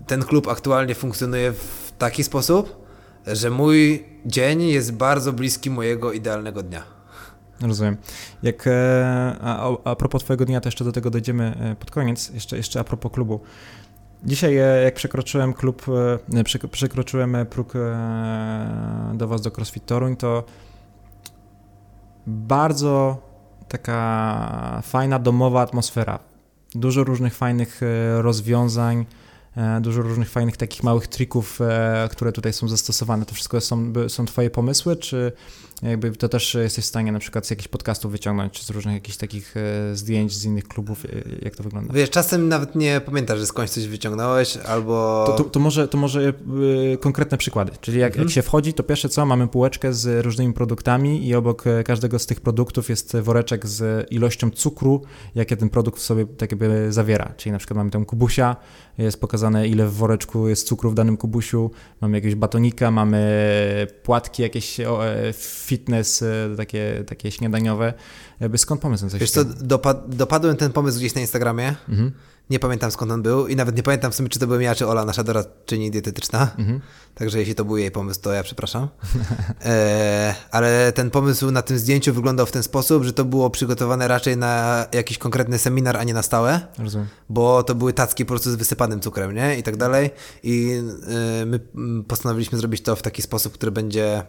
ten 0.07 0.23
klub 0.23 0.49
aktualnie 0.49 0.95
funkcjonuje 0.95 1.53
w 1.53 1.93
taki 1.99 2.24
sposób, 2.24 2.87
że 3.27 3.51
mój 3.51 4.05
dzień 4.27 4.62
jest 4.62 4.93
bardzo 4.93 5.33
bliski 5.33 5.70
mojego 5.70 6.12
idealnego 6.12 6.62
dnia. 6.62 6.83
Rozumiem. 7.61 7.97
Jak, 8.43 8.66
e, 8.66 9.37
a, 9.41 9.70
a- 9.85 9.97
propos 9.97 10.24
Twojego 10.24 10.45
dnia, 10.45 10.61
to 10.61 10.69
jeszcze 10.69 10.85
do 10.85 10.93
tego 10.93 11.11
dojdziemy 11.11 11.57
e, 11.61 11.77
pod 11.77 11.91
koniec. 11.91 12.31
Jeszcze, 12.35 12.57
jeszcze 12.57 12.81
a 12.81 12.85
propos 12.85 13.12
klubu. 13.12 13.41
Dzisiaj, 14.24 14.55
jak 14.85 14.95
przekroczyłem 14.95 15.55
klub, 15.55 15.87
przek- 16.45 16.69
przekroczyłem 16.69 17.37
próg 17.51 17.73
do 19.15 19.29
Was 19.29 19.41
do 19.41 19.51
CrossFit 19.51 19.87
Toruń, 19.87 20.16
to 20.16 20.45
bardzo 22.27 23.19
taka 23.73 24.82
fajna 24.85 25.19
domowa 25.19 25.61
atmosfera. 25.61 26.19
Dużo 26.74 27.05
różnych 27.05 27.35
fajnych 27.35 27.81
e, 27.82 28.23
rozwiązań, 28.23 29.07
e, 29.57 29.81
dużo 29.81 30.03
różnych 30.03 30.31
fajnych 30.31 30.57
takich 30.57 30.82
małych 30.82 31.07
trików, 31.07 31.61
e, 31.61 32.09
które 32.12 32.32
tutaj 32.32 32.53
są 32.53 32.69
zastosowane. 32.69 33.27
To 33.27 33.35
wszystko 33.35 33.61
są, 33.61 33.93
są 34.09 34.27
Twoje 34.27 34.51
pomysły, 34.51 34.97
czy 34.97 35.32
jakby 35.83 36.11
to 36.11 36.29
też 36.29 36.55
jesteś 36.55 36.85
w 36.85 36.89
stanie 36.89 37.13
na 37.13 37.19
przykład 37.19 37.47
z 37.47 37.51
jakichś 37.51 37.69
podcastów 37.69 38.13
wyciągnąć, 38.13 38.53
czy 38.53 38.65
z 38.65 38.71
różnych 38.71 38.95
jakichś 38.95 39.17
takich 39.17 39.55
e, 39.57 39.97
zdjęć 39.97 40.37
z 40.37 40.45
innych 40.45 40.69
klubów, 40.69 41.05
e, 41.05 41.09
jak 41.43 41.57
to 41.57 41.63
wygląda? 41.63 41.95
Wiesz, 41.95 42.11
czasem 42.11 42.49
nawet 42.49 42.75
nie 42.75 43.01
pamiętasz, 43.01 43.39
że 43.39 43.47
skądś 43.47 43.73
coś 43.73 43.87
wyciągnąłeś, 43.87 44.57
albo... 44.57 45.25
To, 45.27 45.45
to, 45.45 45.51
to 45.51 45.61
może, 45.61 45.89
to 45.89 45.99
może 45.99 46.33
konkretne 47.01 47.39
przykłady. 47.39 47.73
Czyli 47.81 47.99
jak, 47.99 48.13
Mhm. 48.13 48.29
jak 48.29 48.35
się 48.35 48.43
wchodzi, 48.43 48.75
to 48.75 48.83
pierwsze 48.83 49.09
co, 49.09 49.27
mamy 49.27 49.49
półeczkę 49.49 49.93
z 49.95 50.25
różnymi 50.25 50.53
produktami 50.55 51.27
i 51.27 51.35
obok 51.35 51.67
e, 51.67 51.85
każdego 51.85 52.19
z 52.19 52.27
tych 52.27 52.41
produktów 52.41 52.89
jest 52.89 53.17
woreczek 53.17 53.67
z 53.67 54.11
ilością 54.13 54.51
cukru, 54.51 55.03
jakie 55.35 55.57
ten 55.57 55.69
produkt 55.69 55.99
w 55.99 56.03
sobie 56.03 56.27
tak 56.27 56.53
jakby 56.53 56.93
zawiera. 56.93 57.35
Czyli 57.37 57.53
na 57.53 57.59
przykład 57.59 57.77
mamy 57.77 57.91
tam 57.91 58.05
kubusia, 58.05 58.57
jest 58.99 59.21
pokazane 59.21 59.69
ile 59.69 59.87
w 59.87 59.93
woreczku 59.93 60.49
jest 60.49 60.67
cukru 60.67 60.91
w 60.91 60.95
danym 60.95 61.17
kubusiu, 61.17 61.71
mamy 62.01 62.17
jakiegoś 62.17 62.35
batonika, 62.35 62.91
mamy 62.91 63.23
płatki 64.03 64.43
jakieś 64.43 64.81
o, 64.81 65.07
e, 65.07 65.33
fitness, 65.73 66.23
e, 66.23 66.57
takie, 66.57 67.05
takie 67.07 67.31
śniadaniowe. 67.31 67.94
Jakby 68.40 68.59
skąd 68.59 68.81
pomysł 68.81 69.05
na 69.05 69.11
coś 69.11 69.20
Wiesz 69.20 69.31
co, 69.31 69.44
dopadłem 70.09 70.57
ten 70.57 70.73
pomysł 70.73 70.99
gdzieś 70.99 71.15
na 71.15 71.20
Instagramie. 71.20 71.74
Mhm. 71.89 72.12
Nie 72.51 72.59
pamiętam 72.59 72.90
skąd 72.90 73.12
on 73.12 73.23
był 73.23 73.47
i 73.47 73.57
nawet 73.57 73.77
nie 73.77 73.82
pamiętam 73.82 74.12
w 74.12 74.15
sumie, 74.15 74.28
czy 74.28 74.39
to 74.39 74.47
byłem 74.47 74.62
ja, 74.62 74.74
czy 74.74 74.86
Ola, 74.86 75.05
nasza 75.05 75.24
doradczyni 75.24 75.90
dietetyczna. 75.90 76.51
Mhm. 76.59 76.81
Także 77.15 77.39
jeśli 77.39 77.55
to 77.55 77.65
był 77.65 77.77
jej 77.77 77.90
pomysł, 77.90 78.20
to 78.20 78.32
ja 78.32 78.43
przepraszam. 78.43 78.89
E, 79.65 80.35
ale 80.51 80.93
ten 80.93 81.11
pomysł 81.11 81.51
na 81.51 81.62
tym 81.62 81.78
zdjęciu 81.78 82.15
wyglądał 82.15 82.47
w 82.47 82.53
ten 82.53 82.62
sposób, 82.62 83.05
że 83.05 83.12
to 83.12 83.24
było 83.24 83.51
przygotowane 83.51 84.09
raczej 84.09 84.36
na 84.36 84.86
jakiś 84.93 85.19
konkretny 85.19 85.59
seminar, 85.59 85.97
a 85.97 86.05
nie 86.05 86.15
na 86.15 86.23
stałe. 86.23 86.61
Rozumiem. 86.78 87.09
Bo 87.28 87.62
to 87.62 87.74
były 87.74 87.93
tacki 87.93 88.24
po 88.24 88.28
prostu 88.28 88.51
z 88.51 88.55
wysypanym 88.55 89.01
cukrem, 89.01 89.35
nie? 89.35 89.59
I 89.59 89.62
tak 89.62 89.77
dalej. 89.77 90.11
I 90.43 90.81
y, 91.43 91.47
my 91.47 91.61
postanowiliśmy 92.09 92.59
zrobić 92.59 92.82
to 92.82 92.97
w 92.97 93.03
taki 93.03 93.23
sposób, 93.23 93.53
który 93.53 93.73
będzie 93.73 94.23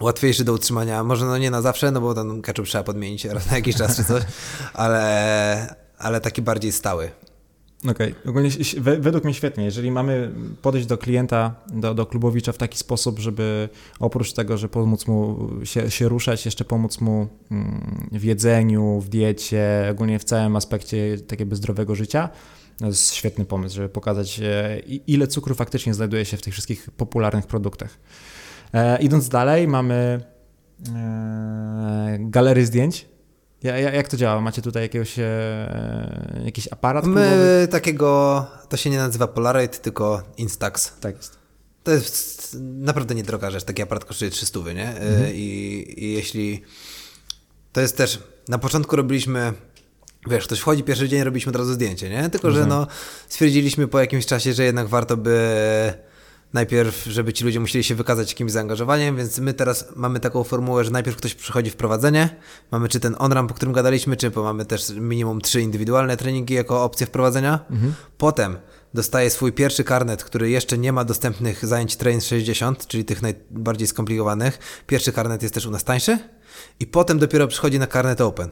łatwiejszy 0.00 0.44
do 0.44 0.52
utrzymania. 0.52 1.04
Może 1.04 1.26
no 1.26 1.38
nie 1.38 1.50
na 1.50 1.62
zawsze, 1.62 1.90
no 1.90 2.00
bo 2.00 2.14
ten 2.14 2.42
ketchup 2.42 2.66
trzeba 2.66 2.84
podmienić 2.84 3.24
raz 3.24 3.46
na 3.50 3.56
jakiś 3.56 3.76
czas 3.76 3.96
czy 3.96 4.04
coś, 4.04 4.22
ale, 4.74 5.74
ale 5.98 6.20
taki 6.20 6.42
bardziej 6.42 6.72
stały. 6.72 7.10
Okej, 7.90 8.14
ogólnie 8.26 8.48
ś- 8.48 8.80
we- 8.80 8.96
według 8.96 9.24
mnie 9.24 9.34
świetnie. 9.34 9.64
Jeżeli 9.64 9.90
mamy 9.90 10.32
podejść 10.62 10.86
do 10.86 10.98
klienta, 10.98 11.54
do, 11.66 11.94
do 11.94 12.06
klubowicza 12.06 12.52
w 12.52 12.58
taki 12.58 12.78
sposób, 12.78 13.18
żeby 13.18 13.68
oprócz 14.00 14.32
tego, 14.32 14.58
że 14.58 14.68
pomóc 14.68 15.06
mu 15.06 15.48
się, 15.64 15.90
się 15.90 16.08
ruszać, 16.08 16.44
jeszcze 16.44 16.64
pomóc 16.64 17.00
mu 17.00 17.28
mm, 17.50 18.08
w 18.12 18.24
jedzeniu, 18.24 19.00
w 19.00 19.08
diecie, 19.08 19.88
ogólnie 19.90 20.18
w 20.18 20.24
całym 20.24 20.56
aspekcie 20.56 21.18
takiego 21.18 21.56
zdrowego 21.56 21.94
życia, 21.94 22.28
to 22.78 22.86
jest 22.86 23.14
świetny 23.14 23.44
pomysł, 23.44 23.76
żeby 23.76 23.88
pokazać, 23.88 24.40
e, 24.40 24.78
ile 25.06 25.26
cukru 25.26 25.54
faktycznie 25.54 25.94
znajduje 25.94 26.24
się 26.24 26.36
w 26.36 26.42
tych 26.42 26.52
wszystkich 26.52 26.90
popularnych 26.96 27.46
produktach. 27.46 27.98
E, 28.74 29.02
idąc 29.02 29.28
dalej, 29.28 29.68
mamy 29.68 30.20
e, 30.96 32.16
galerię 32.20 32.66
zdjęć. 32.66 33.06
Ja, 33.62 33.78
ja, 33.78 33.92
jak 33.92 34.08
to 34.08 34.16
działa? 34.16 34.40
Macie 34.40 34.62
tutaj 34.62 34.82
jakiegoś, 34.82 35.18
e, 35.18 36.40
jakiś 36.44 36.68
aparat? 36.70 37.06
My 37.06 37.68
takiego, 37.70 38.46
to 38.68 38.76
się 38.76 38.90
nie 38.90 38.98
nazywa 38.98 39.28
Polaroid, 39.28 39.82
tylko 39.82 40.22
Instax. 40.36 40.92
Tak 41.00 41.16
jest. 41.16 41.40
To 41.82 41.90
jest 41.90 42.56
naprawdę 42.60 43.14
niedroga 43.14 43.50
rzecz, 43.50 43.64
taki 43.64 43.82
aparat 43.82 44.04
kosztuje 44.04 44.30
300, 44.30 44.60
nie? 44.60 45.02
Y, 45.02 45.32
I, 45.34 46.04
I 46.04 46.12
jeśli... 46.12 46.62
To 47.72 47.80
jest 47.80 47.96
też... 47.96 48.18
Na 48.48 48.58
początku 48.58 48.96
robiliśmy... 48.96 49.52
Wiesz, 50.30 50.44
ktoś 50.44 50.60
wchodzi 50.60 50.82
pierwszy 50.82 51.08
dzień, 51.08 51.24
robiliśmy 51.24 51.50
od 51.50 51.56
razu 51.56 51.72
zdjęcie, 51.72 52.10
nie? 52.10 52.30
Tylko, 52.30 52.50
że 52.50 52.58
Rozumiem. 52.58 52.78
no 52.78 52.86
stwierdziliśmy 53.28 53.88
po 53.88 54.00
jakimś 54.00 54.26
czasie, 54.26 54.52
że 54.52 54.64
jednak 54.64 54.88
warto 54.88 55.16
by 55.16 55.40
najpierw, 56.52 57.04
żeby 57.04 57.32
ci 57.32 57.44
ludzie 57.44 57.60
musieli 57.60 57.84
się 57.84 57.94
wykazać 57.94 58.30
jakimś 58.30 58.52
zaangażowaniem, 58.52 59.16
więc 59.16 59.38
my 59.38 59.54
teraz 59.54 59.84
mamy 59.96 60.20
taką 60.20 60.44
formułę, 60.44 60.84
że 60.84 60.90
najpierw 60.90 61.16
ktoś 61.16 61.34
przychodzi 61.34 61.70
w 61.70 61.76
prowadzenie, 61.76 62.36
mamy 62.70 62.88
czy 62.88 63.00
ten 63.00 63.16
on-ramp, 63.18 63.50
o 63.50 63.54
którym 63.54 63.72
gadaliśmy, 63.72 64.16
czy 64.16 64.30
bo 64.30 64.42
mamy 64.42 64.64
też 64.64 64.90
minimum 64.90 65.40
trzy 65.40 65.60
indywidualne 65.60 66.16
treningi 66.16 66.54
jako 66.54 66.84
opcję 66.84 67.06
wprowadzenia. 67.06 67.58
Potem 68.18 68.56
dostaje 68.94 69.30
swój 69.30 69.52
pierwszy 69.52 69.84
karnet, 69.84 70.24
który 70.24 70.50
jeszcze 70.50 70.78
nie 70.78 70.92
ma 70.92 71.04
dostępnych 71.04 71.66
zajęć 71.66 71.96
Train 71.96 72.20
60, 72.20 72.86
czyli 72.86 73.04
tych 73.04 73.22
najbardziej 73.22 73.86
skomplikowanych. 73.86 74.58
Pierwszy 74.86 75.12
karnet 75.12 75.42
jest 75.42 75.54
też 75.54 75.66
u 75.66 75.70
nas 75.70 75.84
tańszy 75.84 76.18
i 76.80 76.86
potem 76.86 77.18
dopiero 77.18 77.48
przychodzi 77.48 77.78
na 77.78 77.86
karnet 77.86 78.20
Open. 78.20 78.50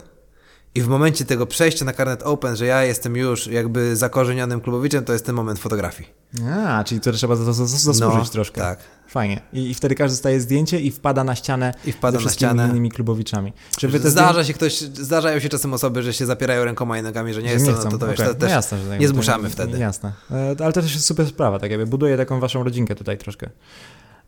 I 0.74 0.82
w 0.82 0.88
momencie 0.88 1.24
tego 1.24 1.46
przejścia 1.46 1.84
na 1.84 1.92
karnet 1.92 2.22
Open, 2.22 2.56
że 2.56 2.66
ja 2.66 2.84
jestem 2.84 3.16
już 3.16 3.46
jakby 3.46 3.96
zakorzenionym 3.96 4.60
klubowiczem, 4.60 5.04
to 5.04 5.12
jest 5.12 5.26
ten 5.26 5.34
moment 5.34 5.58
fotografii. 5.58 6.08
A, 6.52 6.84
czyli 6.84 7.00
to 7.00 7.12
trzeba 7.12 7.36
zasłużyć 7.36 8.00
No, 8.00 8.24
troszkę. 8.24 8.60
tak. 8.60 8.78
Fajnie. 9.08 9.40
I, 9.52 9.70
I 9.70 9.74
wtedy 9.74 9.94
każdy 9.94 10.14
dostaje 10.14 10.40
zdjęcie 10.40 10.80
i 10.80 10.90
wpada 10.90 11.24
na 11.24 11.34
ścianę 11.34 11.74
I 11.84 11.92
wpada 11.92 12.20
na 12.20 12.30
ścianę. 12.30 12.68
innymi 12.70 12.90
klubowiczami. 12.90 13.52
Czy 13.78 13.88
wy 13.88 14.00
te 14.00 14.10
Zdarza 14.10 14.44
się 14.44 14.52
ktoś, 14.54 14.80
zdarzają 14.80 15.38
się 15.40 15.48
czasem 15.48 15.74
osoby, 15.74 16.02
że 16.02 16.12
się 16.12 16.26
zapierają 16.26 16.64
rękoma 16.64 16.98
i 16.98 17.02
nogami, 17.02 17.34
że 17.34 17.42
nie 17.42 17.48
zdjęcia, 17.48 17.70
jest 17.70 17.82
że 17.82 17.88
to, 17.98 18.06
no 18.06 18.14
to, 18.14 18.22
to 18.22 18.28
to 18.28 18.34
też 18.34 18.40
no 18.40 18.56
jasne, 18.56 18.78
że 18.78 18.88
tak, 18.90 19.00
nie 19.00 19.06
to 19.06 19.12
zmuszamy 19.12 19.50
wtedy. 19.50 19.78
Jasne. 19.78 20.12
E, 20.30 20.56
Ale 20.64 20.72
to 20.72 20.82
też 20.82 20.94
jest 20.94 21.06
super 21.06 21.26
sprawa, 21.26 21.58
tak 21.58 21.70
jakby 21.70 21.86
buduje 21.86 22.16
taką 22.16 22.40
waszą 22.40 22.64
rodzinkę 22.64 22.94
tutaj 22.94 23.18
troszkę. 23.18 23.50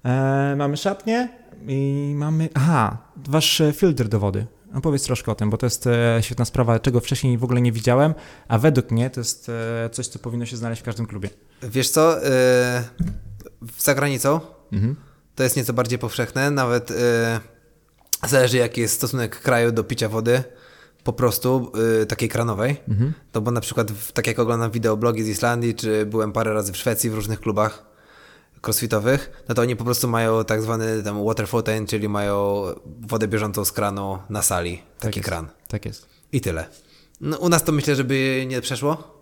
E, 0.04 0.54
mamy 0.58 0.76
szatnię 0.76 1.28
i 1.68 2.12
mamy. 2.16 2.48
Aha, 2.54 2.98
wasz 3.28 3.60
e, 3.60 3.72
filtr 3.72 4.04
do 4.08 4.20
wody. 4.20 4.46
No 4.72 4.80
powiedz 4.80 5.02
troszkę 5.04 5.32
o 5.32 5.34
tym, 5.34 5.50
bo 5.50 5.56
to 5.56 5.66
jest 5.66 5.86
e, 5.86 6.18
świetna 6.20 6.44
sprawa, 6.44 6.78
czego 6.78 7.00
wcześniej 7.00 7.38
w 7.38 7.44
ogóle 7.44 7.60
nie 7.60 7.72
widziałem, 7.72 8.14
a 8.48 8.58
według 8.58 8.90
mnie 8.90 9.10
to 9.10 9.20
jest 9.20 9.48
e, 9.48 9.90
coś, 9.92 10.06
co 10.06 10.18
powinno 10.18 10.46
się 10.46 10.56
znaleźć 10.56 10.82
w 10.82 10.84
każdym 10.84 11.06
klubie. 11.06 11.30
Wiesz 11.62 11.90
co, 11.90 12.16
yy, 12.16 13.68
za 13.78 13.94
granicą 13.94 14.40
Mhm. 14.72 14.96
to 15.34 15.42
jest 15.42 15.56
nieco 15.56 15.72
bardziej 15.72 15.98
powszechne, 15.98 16.50
nawet 16.50 16.90
yy, 16.90 16.96
zależy 18.28 18.56
jaki 18.56 18.80
jest 18.80 18.94
stosunek 18.94 19.40
kraju 19.40 19.72
do 19.72 19.84
picia 19.84 20.08
wody, 20.08 20.42
po 21.04 21.12
prostu 21.12 21.72
yy, 21.98 22.06
takiej 22.06 22.28
kranowej. 22.28 22.76
Mhm. 22.88 23.12
No 23.34 23.40
bo 23.40 23.50
na 23.50 23.60
przykład, 23.60 23.92
w, 23.92 24.12
tak 24.12 24.26
jak 24.26 24.38
oglądam 24.38 24.70
wideoblogi 24.70 25.22
z 25.24 25.28
Islandii, 25.28 25.74
czy 25.74 26.06
byłem 26.06 26.32
parę 26.32 26.54
razy 26.54 26.72
w 26.72 26.76
Szwecji 26.76 27.10
w 27.10 27.14
różnych 27.14 27.40
klubach 27.40 27.89
crossfitowych, 28.66 29.44
no 29.48 29.54
to 29.54 29.62
oni 29.62 29.76
po 29.76 29.84
prostu 29.84 30.08
mają 30.08 30.44
tak 30.44 30.62
zwany 30.62 31.02
tam 31.02 31.24
water 31.24 31.48
fountain, 31.48 31.86
czyli 31.86 32.08
mają 32.08 32.64
wodę 33.00 33.28
bieżącą 33.28 33.64
z 33.64 33.72
kranu 33.72 34.18
na 34.30 34.42
sali, 34.42 34.82
taki 34.98 35.18
jest. 35.18 35.28
kran. 35.28 35.48
Tak 35.68 35.84
jest. 35.84 36.06
I 36.32 36.40
tyle. 36.40 36.66
No, 37.20 37.38
u 37.38 37.48
nas 37.48 37.64
to 37.64 37.72
myślę, 37.72 37.96
żeby 37.96 38.44
nie 38.48 38.60
przeszło. 38.60 39.20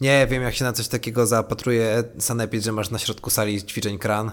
Nie 0.00 0.26
wiem, 0.30 0.42
jak 0.42 0.54
się 0.54 0.64
na 0.64 0.72
coś 0.72 0.88
takiego 0.88 1.26
zapatruje 1.26 2.04
sanepid, 2.18 2.64
że 2.64 2.72
masz 2.72 2.90
na 2.90 2.98
środku 2.98 3.30
sali 3.30 3.62
ćwiczeń 3.62 3.98
kran. 3.98 4.32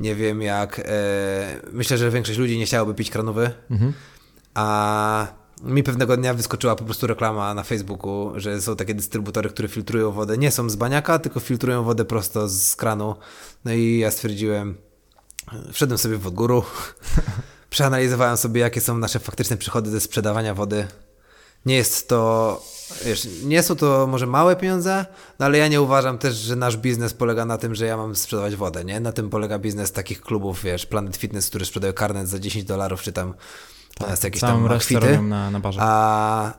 Nie 0.00 0.14
wiem, 0.14 0.42
jak. 0.42 0.78
E, 0.84 1.60
myślę, 1.72 1.98
że 1.98 2.10
większość 2.10 2.38
ludzi 2.38 2.58
nie 2.58 2.66
chciałoby 2.66 2.94
pić 2.94 3.10
kranowy. 3.10 3.50
A 4.54 5.26
mi 5.62 5.82
pewnego 5.82 6.16
dnia 6.16 6.34
wyskoczyła 6.34 6.76
po 6.76 6.84
prostu 6.84 7.06
reklama 7.06 7.54
na 7.54 7.62
Facebooku, 7.62 8.32
że 8.36 8.60
są 8.60 8.76
takie 8.76 8.94
dystrybutory, 8.94 9.50
które 9.50 9.68
filtrują 9.68 10.12
wodę. 10.12 10.38
Nie 10.38 10.50
są 10.50 10.70
z 10.70 10.76
baniaka, 10.76 11.18
tylko 11.18 11.40
filtrują 11.40 11.82
wodę 11.84 12.04
prosto 12.04 12.48
z 12.48 12.76
kranu. 12.76 13.14
No 13.66 13.72
i 13.72 13.98
ja 13.98 14.10
stwierdziłem, 14.10 14.76
wszedłem 15.72 15.98
sobie 15.98 16.16
w 16.16 16.26
odgóru, 16.26 16.64
przeanalizowałem 17.70 18.36
sobie, 18.36 18.60
jakie 18.60 18.80
są 18.80 18.98
nasze 18.98 19.18
faktyczne 19.18 19.56
przychody 19.56 19.90
ze 19.90 20.00
sprzedawania 20.00 20.54
wody. 20.54 20.86
Nie 21.66 21.76
jest 21.76 22.08
to, 22.08 22.62
wiesz, 23.04 23.28
nie 23.44 23.62
są 23.62 23.76
to 23.76 24.06
może 24.06 24.26
małe 24.26 24.56
pieniądze, 24.56 25.06
no 25.38 25.46
ale 25.46 25.58
ja 25.58 25.68
nie 25.68 25.82
uważam 25.82 26.18
też, 26.18 26.34
że 26.34 26.56
nasz 26.56 26.76
biznes 26.76 27.14
polega 27.14 27.44
na 27.44 27.58
tym, 27.58 27.74
że 27.74 27.86
ja 27.86 27.96
mam 27.96 28.16
sprzedawać 28.16 28.56
wodę, 28.56 28.84
nie? 28.84 29.00
Na 29.00 29.12
tym 29.12 29.30
polega 29.30 29.58
biznes 29.58 29.92
takich 29.92 30.20
klubów, 30.20 30.62
wiesz, 30.62 30.86
Planet 30.86 31.16
Fitness, 31.16 31.48
które 31.48 31.64
sprzedają 31.64 31.92
karnet 31.92 32.28
za 32.28 32.38
10 32.38 32.64
dolarów, 32.64 33.02
czy 33.02 33.12
tam 33.12 33.34
tak, 33.98 34.24
jakieś 34.24 34.40
tam 34.40 34.66
resztę 34.66 34.94
kwity. 34.94 35.00
robią 35.06 35.22
na, 35.22 35.50
na 35.50 35.60
barze. 35.60 35.80
A, 35.82 36.52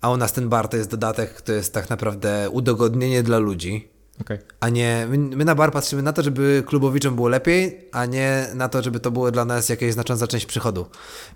a 0.00 0.10
u 0.10 0.16
nas 0.16 0.32
ten 0.32 0.48
bar 0.48 0.68
to 0.68 0.76
jest 0.76 0.90
dodatek, 0.90 1.40
to 1.40 1.52
jest 1.52 1.74
tak 1.74 1.90
naprawdę 1.90 2.50
udogodnienie 2.50 3.22
dla 3.22 3.38
ludzi. 3.38 3.95
Okej. 4.20 4.38
A 4.60 4.68
nie, 4.68 5.06
my, 5.10 5.18
my 5.18 5.44
na 5.44 5.54
bar 5.54 5.72
patrzymy 5.72 6.02
na 6.02 6.12
to, 6.12 6.22
żeby 6.22 6.62
klubowiczom 6.66 7.14
było 7.14 7.28
lepiej, 7.28 7.88
a 7.92 8.06
nie 8.06 8.46
na 8.54 8.68
to, 8.68 8.82
żeby 8.82 9.00
to 9.00 9.10
było 9.10 9.30
dla 9.30 9.44
nas 9.44 9.68
jakaś 9.68 9.92
znacząca 9.92 10.26
część 10.26 10.46
przychodu. 10.46 10.86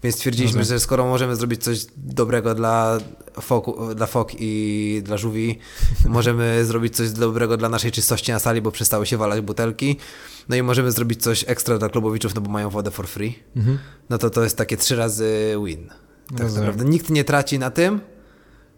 Więc 0.02 0.16
stwierdziliśmy, 0.16 0.64
że 0.64 0.80
skoro 0.80 1.06
możemy 1.06 1.36
zrobić 1.36 1.64
coś 1.64 1.86
dobrego 1.96 2.54
dla 2.54 2.98
foku, 3.40 3.94
dla 3.94 4.06
fok 4.06 4.32
i 4.38 5.02
dla 5.04 5.16
żółwi, 5.16 5.58
możemy 6.08 6.64
zrobić 6.64 6.96
coś 6.96 7.10
dobrego 7.10 7.56
dla 7.56 7.68
naszej 7.68 7.92
czystości 7.92 8.32
na 8.32 8.38
sali, 8.38 8.62
bo 8.62 8.70
przestały 8.72 9.06
się 9.06 9.16
walać 9.16 9.40
butelki. 9.40 9.96
No 10.48 10.56
i 10.56 10.62
możemy 10.62 10.92
zrobić 10.92 11.22
coś 11.22 11.44
ekstra 11.48 11.78
dla 11.78 11.88
klubowiczów, 11.88 12.34
no 12.34 12.40
bo 12.40 12.50
mają 12.50 12.70
wodę 12.70 12.90
for 12.90 13.08
free. 13.08 13.38
Mhm. 13.56 13.78
No 14.10 14.18
to 14.18 14.30
to 14.30 14.42
jest 14.42 14.56
takie 14.56 14.76
trzy 14.76 14.96
razy 14.96 15.54
win. 15.64 15.88
Tak 15.88 16.40
Rozumiem. 16.40 16.66
naprawdę 16.66 16.90
nikt 16.90 17.10
nie 17.10 17.24
traci 17.24 17.58
na 17.58 17.70
tym, 17.70 18.00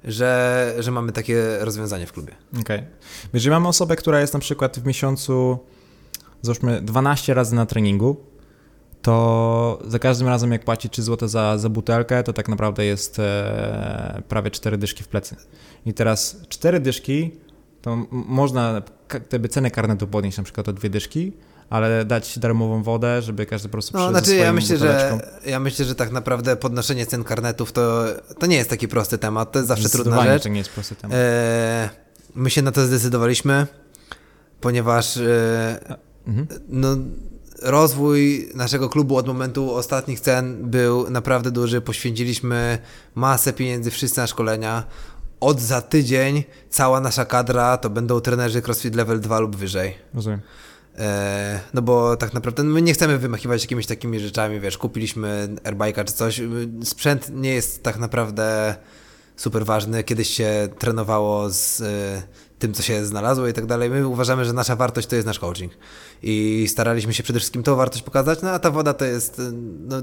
że, 0.05 0.75
że 0.79 0.91
mamy 0.91 1.13
takie 1.13 1.59
rozwiązanie 1.61 2.07
w 2.07 2.13
klubie. 2.13 2.35
Okej. 2.61 2.83
Jeżeli 3.35 3.51
mamy 3.51 3.69
osobę, 3.69 3.97
która 3.97 4.21
jest 4.21 4.35
na 4.35 4.41
przykład 4.41 4.79
w 4.79 4.87
miesiącu, 4.87 5.59
załóżmy 6.43 6.81
12 6.81 7.35
razy 7.35 7.55
na 7.55 7.67
treningu, 7.67 8.17
to 9.03 9.83
za 9.87 9.99
każdym 9.99 10.29
razem 10.29 10.53
jak 10.53 10.65
płaci 10.65 10.91
3 10.91 11.03
zł 11.03 11.29
za, 11.29 11.59
za 11.59 11.69
butelkę, 11.69 12.23
to 12.23 12.33
tak 12.33 12.49
naprawdę 12.49 12.85
jest 12.85 13.19
e, 13.19 14.23
prawie 14.29 14.51
4 14.51 14.79
dyszki 14.79 15.05
w 15.05 15.09
plecy. 15.09 15.37
I 15.87 15.95
teraz 15.95 16.37
4 16.49 16.81
dyszki, 16.81 17.31
to 17.83 18.07
można 18.11 18.83
gdyby 19.29 19.49
cenę 19.49 19.71
karnetu 19.71 20.07
podnieść 20.07 20.39
na 20.39 20.45
przykład 20.45 20.69
o 20.69 20.73
dwie 20.73 20.91
dyszki, 20.91 21.33
ale 21.73 22.05
dać 22.05 22.39
darmową 22.39 22.83
wodę, 22.83 23.23
żeby 23.23 23.47
każdy 23.47 23.69
po 23.69 23.73
prostu 23.73 23.99
No, 23.99 24.11
znaczy 24.11 24.37
ja 24.37 24.53
myślę, 24.53 24.77
buteleczką. 24.77 25.19
że 25.45 25.51
ja 25.51 25.61
myślę, 25.61 25.85
że 25.85 25.95
tak 25.95 26.13
naprawdę 26.13 26.57
podnoszenie 26.57 27.07
cen 27.07 27.25
karnetów 27.25 27.73
to, 27.73 28.05
to 28.39 28.47
nie 28.47 28.57
jest 28.57 28.71
taki 28.71 28.89
prosty 28.89 29.19
temat, 29.19 29.53
to 29.53 29.59
jest 29.59 29.69
zawsze 29.69 29.89
trudna 29.89 30.25
rzecz. 30.25 30.43
to 30.43 30.49
nie 30.49 30.59
jest 30.59 30.71
prosty 30.71 30.95
temat. 30.97 31.17
E, 31.21 31.91
my 32.35 32.51
się 32.51 32.63
na 32.63 32.73
to 32.73 32.87
zdecydowaliśmy, 32.87 33.67
ponieważ 34.61 35.17
e, 35.17 35.97
Mhm. 36.27 36.47
no, 36.69 36.97
rozwój 37.63 38.49
naszego 38.55 38.89
klubu 38.89 39.17
od 39.17 39.27
momentu 39.27 39.75
ostatnich 39.75 40.21
cen 40.21 40.71
był 40.71 41.11
naprawdę 41.11 41.51
duży. 41.51 41.81
Poświęciliśmy 41.81 42.79
masę 43.15 43.53
pieniędzy 43.53 43.91
wszyscy 43.91 44.21
na 44.21 44.27
szkolenia. 44.27 44.85
Od 45.41 45.61
za 45.61 45.81
tydzień 45.81 46.45
cała 46.71 47.01
nasza 47.01 47.25
kadra 47.25 47.77
to 47.77 47.91
będą 47.91 48.21
trenerzy 48.21 48.63
CrossFit 48.63 48.95
Level 48.95 49.21
2 49.21 49.41
lub 49.41 49.57
wyżej. 49.57 49.95
Rozumiem. 50.15 50.41
E, 50.99 51.61
no 51.75 51.83
bo 51.83 52.17
tak 52.17 52.35
naprawdę 52.35 52.63
my 52.65 52.83
nie 52.83 52.95
chcemy 52.95 53.19
wymachiwać 53.19 53.63
jakimiś 53.63 53.87
takimi 53.87 54.21
rzeczami, 54.21 54.61
wiesz, 54.61 54.79
kupiliśmy 54.79 55.49
airbike'a 55.65 56.05
czy 56.05 56.13
coś. 56.13 56.41
Sprzęt 56.85 57.31
nie 57.31 57.55
jest 57.55 57.83
tak 57.83 57.99
naprawdę 57.99 58.75
super 59.37 59.65
ważny. 59.67 60.05
Kiedyś 60.05 60.29
się 60.29 60.69
trenowało 60.79 61.51
z 61.51 61.81
e, 61.81 62.23
tym, 62.59 62.75
co 62.75 62.83
się 62.83 63.05
znalazło 63.05 63.49
i 63.49 63.53
tak 63.53 63.67
dalej. 63.67 63.91
My 63.91 64.09
uważamy, 64.09 64.45
że 64.45 64.53
nasza 64.53 64.77
wartość 64.77 65.09
to 65.09 65.17
jest 65.17 65.27
nasz 65.27 65.39
coaching. 65.39 65.73
I 66.23 66.67
staraliśmy 66.69 67.15
się 67.15 67.23
przede 67.23 67.39
wszystkim 67.39 67.63
tą 67.63 67.77
wartość 67.77 68.03
pokazać, 68.03 68.43
no 68.43 68.51
a 68.51 68.59
ta 68.59 68.71
woda 68.71 68.95
to 68.95 69.05
jest, 69.05 69.39
e, 69.39 69.43
no... 69.89 70.03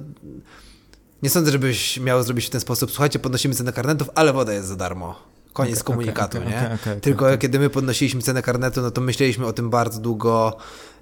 Nie 1.23 1.29
sądzę, 1.29 1.51
żebyś 1.51 1.99
miał 1.99 2.23
zrobić 2.23 2.45
w 2.45 2.49
ten 2.49 2.61
sposób. 2.61 2.91
Słuchajcie, 2.91 3.19
podnosimy 3.19 3.55
cenę 3.55 3.73
karnetów, 3.73 4.09
ale 4.15 4.33
woda 4.33 4.53
jest 4.53 4.67
za 4.67 4.75
darmo. 4.75 5.15
Koniec 5.63 5.81
Okej, 5.81 5.85
komunikatu, 5.85 6.37
nie? 6.37 6.43
okej, 6.45 6.57
okej, 6.57 6.75
okej, 6.75 7.01
Tylko 7.01 7.37
kiedy 7.37 7.59
my 7.59 7.69
podnosiliśmy 7.69 8.21
cenę 8.21 8.41
karnetu, 8.41 8.81
no 8.81 8.91
to 8.91 9.01
myśleliśmy 9.01 9.45
o 9.45 9.53
tym 9.53 9.69
bardzo 9.69 9.99
długo. 9.99 10.57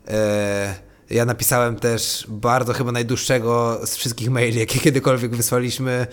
E, 0.07 0.75
ja 1.09 1.25
napisałem 1.25 1.75
też 1.75 2.25
bardzo 2.29 2.73
chyba 2.73 2.91
najdłuższego 2.91 3.79
z 3.85 3.95
wszystkich 3.95 4.29
maili, 4.29 4.59
jakie 4.59 4.79
kiedykolwiek 4.85 5.35
wysłaliśmy, 5.35 6.07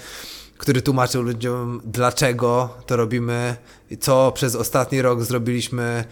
który 0.58 0.82
tłumaczył 0.82 1.22
ludziom, 1.22 1.80
dlaczego 1.84 2.74
to 2.86 2.96
robimy, 2.96 3.56
i 3.90 3.98
co 3.98 4.32
przez 4.32 4.54
ostatni 4.54 5.02
rok 5.02 5.22
zrobiliśmy 5.22 6.04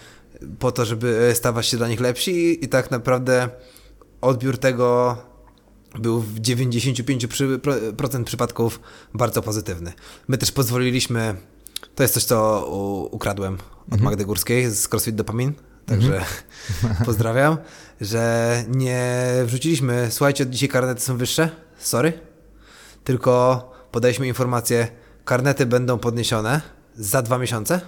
po 0.59 0.73
to, 0.73 0.85
żeby 0.85 1.33
stawać 1.35 1.67
się 1.67 1.77
dla 1.77 1.89
nich 1.89 2.01
lepsi 2.01 2.65
i, 2.65 2.69
tak 2.69 2.91
naprawdę 2.91 3.49
odbiór 4.21 4.59
tego 4.59 5.17
był 5.99 6.21
w 6.21 6.41
95% 6.41 7.27
przy, 7.27 7.59
pro- 7.59 7.93
procent 7.97 8.27
przypadków 8.27 8.81
bardzo 9.15 9.43
pozytywny. 9.43 9.93
My 10.29 10.39
też 10.39 10.53
pozwoliliśmy, 10.53 11.35
to 11.95 12.03
jest 12.03 12.15
coś, 12.15 12.25
co 12.25 12.67
ukradłem 13.11 13.59
od 13.91 14.01
Magdy 14.01 14.25
Górskiej 14.25 14.71
z 14.71 14.89
CrossFit 14.89 15.15
Dopamin, 15.15 15.53
także 15.87 16.25
pozdrawiam, 17.07 17.57
że 18.01 18.65
nie 18.69 19.29
wrzuciliśmy, 19.45 20.09
słuchajcie, 20.11 20.45
od 20.45 20.51
dzisiaj 20.51 20.69
karnety 20.69 21.01
są 21.01 21.17
wyższe, 21.17 21.51
sorry, 21.79 22.13
tylko 23.05 23.73
podaliśmy 23.91 24.27
informację, 24.27 24.89
karnety 25.25 25.67
będą 25.67 25.99
podniesione 25.99 26.61
za 26.95 27.23
dwa 27.23 27.39
miesiące. 27.39 27.81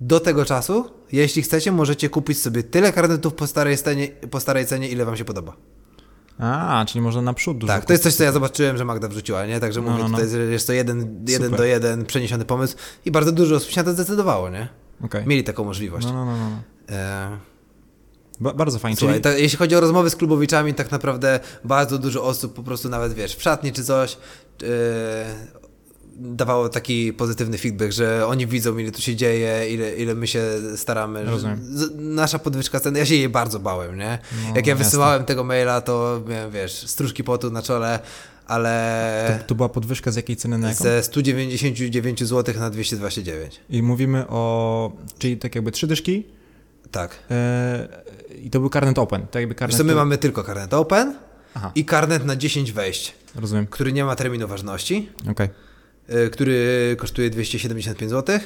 Do 0.00 0.20
tego 0.20 0.44
czasu, 0.44 0.90
jeśli 1.12 1.42
chcecie, 1.42 1.72
możecie 1.72 2.08
kupić 2.08 2.42
sobie 2.42 2.62
tyle 2.62 2.92
karnetów 2.92 3.34
po 3.34 3.46
starej, 3.46 3.78
cenie, 3.78 4.08
po 4.08 4.40
starej 4.40 4.66
cenie, 4.66 4.88
ile 4.88 5.04
wam 5.04 5.16
się 5.16 5.24
podoba. 5.24 5.56
A, 6.38 6.84
czyli 6.88 7.00
można 7.00 7.22
naprzód 7.22 7.58
dużo 7.58 7.72
Tak, 7.72 7.84
to 7.84 7.92
jest 7.92 8.02
coś, 8.02 8.14
co 8.14 8.24
ja 8.24 8.32
zobaczyłem, 8.32 8.76
że 8.76 8.84
Magda 8.84 9.08
wrzuciła, 9.08 9.46
nie? 9.46 9.60
Także 9.60 9.80
No, 9.82 9.90
mówię, 9.90 10.02
no, 10.02 10.08
no. 10.08 10.16
tutaj 10.18 10.30
że 10.30 10.38
jest 10.38 10.66
to 10.66 10.72
jeden, 10.72 11.24
jeden 11.28 11.44
Super. 11.46 11.58
do 11.58 11.64
jeden 11.64 12.04
przeniesiony 12.04 12.44
pomysł 12.44 12.76
i 13.04 13.10
bardzo 13.10 13.32
dużo 13.32 13.56
osób 13.56 13.70
się 13.70 13.80
na 13.80 13.84
to 13.84 13.92
zdecydowało, 13.92 14.50
nie? 14.50 14.68
Okej. 15.04 15.26
Mieli 15.26 15.44
taką 15.44 15.64
możliwość. 15.64 16.06
No, 16.06 16.12
no, 16.12 16.24
no, 16.26 16.36
no. 16.36 16.56
E, 16.96 17.38
Ba- 18.40 18.54
bardzo 18.54 18.78
fajnie. 18.78 18.96
Słuchaj, 18.96 19.20
Czyli, 19.20 19.42
jeśli 19.42 19.58
chodzi 19.58 19.76
o 19.76 19.80
rozmowy 19.80 20.10
z 20.10 20.16
klubowiczami, 20.16 20.74
tak 20.74 20.90
naprawdę 20.90 21.40
bardzo 21.64 21.98
dużo 21.98 22.24
osób 22.24 22.54
po 22.54 22.62
prostu 22.62 22.88
nawet, 22.88 23.12
wiesz, 23.12 23.36
w 23.36 23.42
szatni 23.42 23.72
czy 23.72 23.84
coś 23.84 24.16
e, 24.62 24.66
dawało 26.16 26.68
taki 26.68 27.12
pozytywny 27.12 27.58
feedback, 27.58 27.92
że 27.92 28.26
oni 28.26 28.46
widzą, 28.46 28.78
ile 28.78 28.90
tu 28.90 29.02
się 29.02 29.16
dzieje, 29.16 29.70
ile, 29.70 29.94
ile 29.96 30.14
my 30.14 30.26
się 30.26 30.42
staramy. 30.76 31.24
Nasza 31.94 32.38
podwyżka 32.38 32.80
ceny, 32.80 32.98
ja 32.98 33.06
się 33.06 33.14
jej 33.14 33.28
bardzo 33.28 33.58
bałem, 33.60 33.98
nie? 33.98 34.18
No, 34.48 34.56
Jak 34.56 34.66
ja 34.66 34.70
jasne. 34.70 34.84
wysyłałem 34.84 35.24
tego 35.24 35.44
maila, 35.44 35.80
to 35.80 36.22
miałem, 36.28 36.50
wiesz, 36.50 36.72
stróżki 36.86 37.24
potu 37.24 37.50
na 37.50 37.62
czole, 37.62 37.98
ale... 38.46 39.38
to, 39.40 39.46
to 39.48 39.54
była 39.54 39.68
podwyżka 39.68 40.10
z 40.10 40.16
jakiej 40.16 40.36
ceny 40.36 40.58
na 40.58 40.68
jaką? 40.68 40.82
Ze 40.84 41.02
199 41.02 42.24
zł 42.24 42.54
na 42.58 42.70
229. 42.70 43.60
I 43.70 43.82
mówimy 43.82 44.24
o, 44.28 44.92
czyli 45.18 45.36
tak 45.36 45.54
jakby 45.54 45.72
trzy 45.72 45.86
dyszki 45.86 46.26
Tak. 46.90 47.18
e, 47.30 47.88
i 48.42 48.50
to 48.50 48.60
był 48.60 48.70
karnet 48.70 48.98
open, 48.98 49.20
tak 49.26 49.34
jakby 49.34 49.54
Wiesz 49.54 49.58
karnet... 49.58 49.78
co, 49.78 49.84
my 49.84 49.94
mamy 49.94 50.18
tylko 50.18 50.44
karnet 50.44 50.74
open 50.74 51.14
Aha, 51.54 51.72
i 51.74 51.84
karnet 51.84 52.24
na 52.24 52.36
10 52.36 52.72
wejść, 52.72 53.14
rozumiem, 53.34 53.66
który 53.66 53.92
nie 53.92 54.04
ma 54.04 54.16
terminu 54.16 54.48
ważności, 54.48 55.08
okej. 55.30 55.46
y, 55.46 55.50
który 56.32 56.96
kosztuje 56.98 57.30
275 57.30 58.10
zł. 58.10 58.38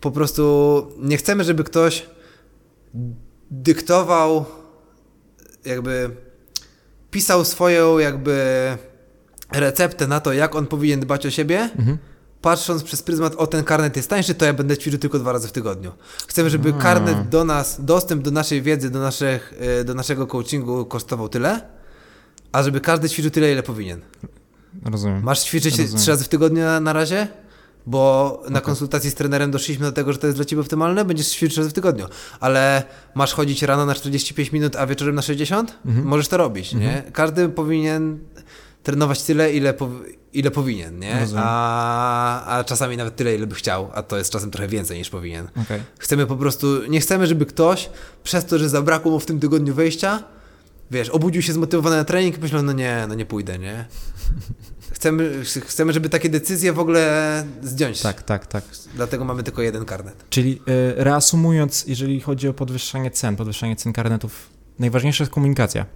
Po 0.00 0.10
prostu 0.10 0.86
nie 0.98 1.16
chcemy, 1.16 1.44
żeby 1.44 1.64
ktoś 1.64 2.06
dyktował 3.50 4.44
jakby 5.64 6.10
pisał 7.10 7.44
swoją 7.44 7.98
jakby 7.98 8.36
receptę 9.52 10.06
na 10.06 10.20
to, 10.20 10.32
jak 10.32 10.54
on 10.54 10.66
powinien 10.66 11.00
dbać 11.00 11.26
o 11.26 11.30
siebie, 11.30 11.70
Mhm. 11.78 11.98
patrząc 12.42 12.82
przez 12.82 13.02
pryzmat, 13.02 13.34
o 13.36 13.46
ten 13.46 13.64
karnet 13.64 13.96
jest 13.96 14.10
tańszy, 14.10 14.34
to 14.34 14.44
ja 14.44 14.52
będę 14.52 14.76
ćwiczył 14.76 15.00
tylko 15.00 15.18
dwa 15.18 15.32
razy 15.32 15.48
w 15.48 15.52
tygodniu. 15.52 15.92
Chcemy, 16.28 16.50
żeby 16.50 16.74
A. 16.78 16.82
karnet 16.82 17.28
do 17.28 17.44
nas, 17.44 17.84
dostęp 17.84 18.22
do 18.22 18.30
naszej 18.30 18.62
wiedzy, 18.62 18.90
do, 18.90 19.00
naszych, 19.00 19.54
y, 19.80 19.84
do 19.84 19.94
naszego 19.94 20.26
coachingu 20.26 20.84
kosztował 20.86 21.28
tyle, 21.28 21.60
a 22.52 22.62
żeby 22.62 22.80
każdy 22.80 23.08
ćwiczył 23.08 23.30
tyle, 23.30 23.52
ile 23.52 23.62
powinien. 23.62 24.00
Rozumiem. 24.84 25.22
Masz 25.22 25.40
ćwiczyć 25.44 25.78
Rozumiem. 25.78 26.00
trzy 26.02 26.10
razy 26.10 26.24
w 26.24 26.28
tygodniu 26.28 26.62
na, 26.64 26.80
na 26.80 26.92
razie? 26.92 27.28
Bo 27.88 28.42
na 28.50 28.60
konsultacji 28.60 29.10
z 29.10 29.14
trenerem 29.14 29.50
doszliśmy 29.50 29.86
do 29.86 29.92
tego, 29.92 30.12
że 30.12 30.18
to 30.18 30.26
jest 30.26 30.38
dla 30.38 30.44
ciebie 30.44 30.62
optymalne, 30.62 31.04
będziesz 31.04 31.28
ćwiczyć 31.28 31.50
trzy 31.52 31.60
razy 31.60 31.70
w 31.70 31.72
tygodniu. 31.72 32.06
Ale 32.40 32.82
masz 33.14 33.32
chodzić 33.32 33.62
rano 33.62 33.86
na 33.86 33.94
45 33.94 34.52
minut, 34.52 34.76
a 34.76 34.86
wieczorem 34.86 35.14
na 35.14 35.22
60? 35.22 35.78
Mhm. 35.86 36.06
Możesz 36.06 36.28
to 36.28 36.36
robić, 36.36 36.74
nie? 36.74 37.02
Każdy 37.12 37.48
powinien 37.48 38.18
trenować 38.82 39.22
tyle, 39.22 39.52
ile, 39.52 39.72
pow- 39.74 40.02
ile 40.32 40.50
powinien, 40.50 40.98
nie? 40.98 41.26
A, 41.36 42.44
a 42.58 42.64
czasami 42.64 42.96
nawet 42.96 43.16
tyle, 43.16 43.34
ile 43.34 43.46
by 43.46 43.54
chciał, 43.54 43.90
a 43.94 44.02
to 44.02 44.18
jest 44.18 44.30
czasem 44.30 44.50
trochę 44.50 44.68
więcej 44.68 44.98
niż 44.98 45.10
powinien. 45.10 45.48
Okej. 45.62 45.80
Chcemy 45.98 46.26
po 46.26 46.36
prostu, 46.36 46.66
nie 46.88 47.00
chcemy, 47.00 47.26
żeby 47.26 47.46
ktoś 47.46 47.90
przez 48.24 48.44
to, 48.44 48.58
że 48.58 48.68
zabrakło 48.68 49.10
mu 49.12 49.20
w 49.20 49.26
tym 49.26 49.40
tygodniu 49.40 49.74
wejścia, 49.74 50.22
wiesz, 50.90 51.08
obudził 51.08 51.42
się 51.42 51.52
zmotywowany 51.52 51.96
na 51.96 52.04
trening 52.04 52.38
i 52.38 52.40
myślał, 52.40 52.62
no 52.62 52.72
nie, 52.72 53.04
no 53.08 53.14
nie 53.14 53.26
pójdę, 53.26 53.58
nie? 53.58 53.84
Chcemy, 54.90 55.42
chcemy, 55.66 55.92
żeby 55.92 56.08
takie 56.08 56.28
decyzje 56.28 56.72
w 56.72 56.78
ogóle 56.78 57.44
zdjąć. 57.62 58.00
Tak, 58.00 58.22
tak, 58.22 58.46
tak. 58.46 58.64
Dlatego 58.94 59.24
mamy 59.24 59.42
tylko 59.42 59.62
jeden 59.62 59.84
karnet. 59.84 60.24
Czyli 60.30 60.62
e, 60.98 61.04
reasumując, 61.04 61.84
jeżeli 61.86 62.20
chodzi 62.20 62.48
o 62.48 62.52
podwyższanie 62.54 63.10
cen, 63.10 63.36
podwyższanie 63.36 63.76
cen 63.76 63.92
karnetów, 63.92 64.50
najważniejsza 64.78 65.24
jest 65.24 65.32
komunikacja. 65.32 65.86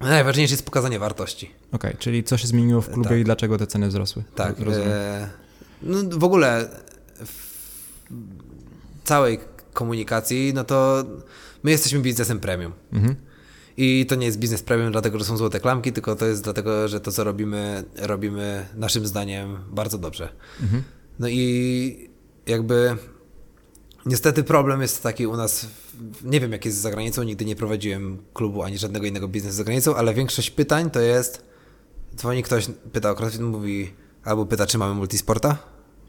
Najważniejsze 0.00 0.52
jest 0.54 0.64
pokazanie 0.64 0.98
wartości. 0.98 1.50
Okej, 1.72 1.96
czyli 1.98 2.24
co 2.24 2.36
się 2.36 2.46
zmieniło 2.46 2.80
w 2.80 2.90
klubie 2.90 3.08
Tak. 3.08 3.18
i 3.18 3.24
dlaczego 3.24 3.58
te 3.58 3.66
ceny 3.66 3.88
wzrosły. 3.88 4.24
Tak. 4.34 4.58
Rozumiem. 4.58 4.88
E, 4.88 5.28
no 5.82 6.18
w 6.18 6.24
ogóle 6.24 6.68
w 7.24 7.46
całej 9.04 9.40
komunikacji, 9.72 10.52
no 10.54 10.64
to 10.64 11.04
my 11.62 11.70
jesteśmy 11.70 11.98
biznesem 11.98 12.40
premium. 12.40 12.72
Mhm. 12.92 13.16
I 13.76 14.06
to 14.06 14.14
nie 14.14 14.26
jest 14.26 14.38
biznes 14.38 14.62
premium 14.62 14.92
dlatego, 14.92 15.18
że 15.18 15.24
są 15.24 15.36
złote 15.36 15.60
klamki, 15.60 15.92
tylko 15.92 16.16
to 16.16 16.26
jest 16.26 16.44
dlatego, 16.44 16.88
że 16.88 17.00
to, 17.00 17.12
co 17.12 17.24
robimy, 17.24 17.84
robimy 17.96 18.66
naszym 18.74 19.06
zdaniem 19.06 19.56
bardzo 19.70 19.98
dobrze. 19.98 20.28
Mhm. 20.62 20.82
No 21.18 21.28
i 21.28 22.10
jakby 22.46 22.96
niestety 24.06 24.44
problem 24.44 24.82
jest 24.82 25.02
taki 25.02 25.26
u 25.26 25.36
nas, 25.36 25.66
nie 26.24 26.40
wiem 26.40 26.52
jak 26.52 26.64
jest 26.64 26.78
za 26.78 26.90
granicą, 26.90 27.22
nigdy 27.22 27.44
nie 27.44 27.56
prowadziłem 27.56 28.18
klubu 28.34 28.62
ani 28.62 28.78
żadnego 28.78 29.06
innego 29.06 29.28
biznesu 29.28 29.56
za 29.56 29.64
granicą, 29.64 29.96
ale 29.96 30.14
większość 30.14 30.50
pytań 30.50 30.90
to 30.90 31.00
jest, 31.00 31.42
dzwoni 32.16 32.42
ktoś, 32.42 32.68
pyta 32.92 33.10
o 33.10 33.14
CrossFit, 33.14 33.40
mówi, 33.40 33.94
albo 34.24 34.46
pyta, 34.46 34.66
czy 34.66 34.78
mamy 34.78 34.94
multisporta, 34.94 35.58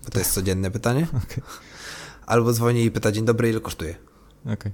bo 0.04 0.10
to 0.10 0.20
jest 0.20 0.34
codzienne 0.34 0.72
pytanie, 0.72 1.08
Okej. 1.24 1.44
albo 2.26 2.54
dzwoni 2.54 2.84
i 2.84 2.92
pyta, 2.92 3.12
dzień 3.12 3.26
dobry, 3.26 3.50
ile 3.50 3.60
kosztuje? 3.60 3.96
Okej. 4.54 4.72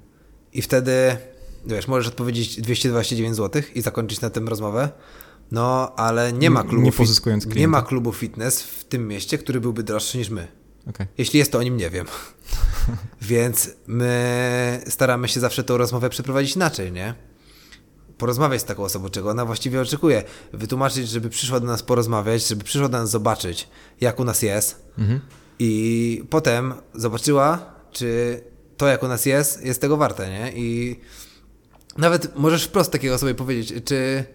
I 0.53 0.61
wtedy, 0.61 1.17
wiesz, 1.65 1.87
możesz 1.87 2.07
odpowiedzieć 2.07 2.61
229 2.61 3.35
zł 3.35 3.61
i 3.75 3.81
zakończyć 3.81 4.21
na 4.21 4.29
tym 4.29 4.47
rozmowę. 4.47 4.89
No, 5.51 5.95
ale 5.95 6.33
nie 6.33 6.49
ma 6.49 6.63
klubu, 6.63 6.85
nie 6.85 6.91
pozyskując 6.91 7.45
nie 7.45 7.67
ma 7.67 7.81
klubu 7.81 8.13
fitness 8.13 8.63
w 8.63 8.83
tym 8.83 9.07
mieście, 9.07 9.37
który 9.37 9.61
byłby 9.61 9.83
droższy 9.83 10.17
niż 10.17 10.29
my. 10.29 10.47
Okej. 10.89 11.07
Jeśli 11.17 11.39
jest, 11.39 11.51
to 11.51 11.57
o 11.57 11.63
nim 11.63 11.77
nie 11.77 11.89
wiem. 11.89 12.05
Więc 13.21 13.69
my 13.87 14.81
staramy 14.87 15.27
się 15.27 15.39
zawsze 15.39 15.63
tą 15.63 15.77
rozmowę 15.77 16.09
przeprowadzić 16.09 16.55
inaczej, 16.55 16.91
nie? 16.91 17.13
Porozmawiać 18.17 18.61
z 18.61 18.63
taką 18.63 18.83
osobą, 18.83 19.09
czego 19.09 19.29
ona 19.29 19.45
właściwie 19.45 19.81
oczekuje. 19.81 20.23
Wytłumaczyć, 20.53 21.09
żeby 21.09 21.29
przyszła 21.29 21.59
do 21.59 21.67
nas 21.67 21.83
porozmawiać, 21.83 22.47
żeby 22.47 22.63
przyszła 22.63 22.89
do 22.89 22.97
nas 22.97 23.09
zobaczyć, 23.09 23.67
jak 24.01 24.19
u 24.19 24.23
nas 24.23 24.41
jest. 24.41 24.85
Mhm. 24.97 25.19
I 25.59 26.23
potem 26.29 26.73
zobaczyła, 26.93 27.73
czy 27.91 28.41
to, 28.77 28.87
jak 28.87 29.03
u 29.03 29.07
nas 29.07 29.25
jest, 29.25 29.65
jest 29.65 29.81
tego 29.81 29.97
warte, 29.97 30.29
nie? 30.29 30.51
I 30.55 30.99
nawet 31.97 32.35
możesz 32.35 32.63
wprost 32.63 32.91
takiej 32.91 33.11
osobie 33.11 33.35
powiedzieć, 33.35 33.83
czy 33.85 34.25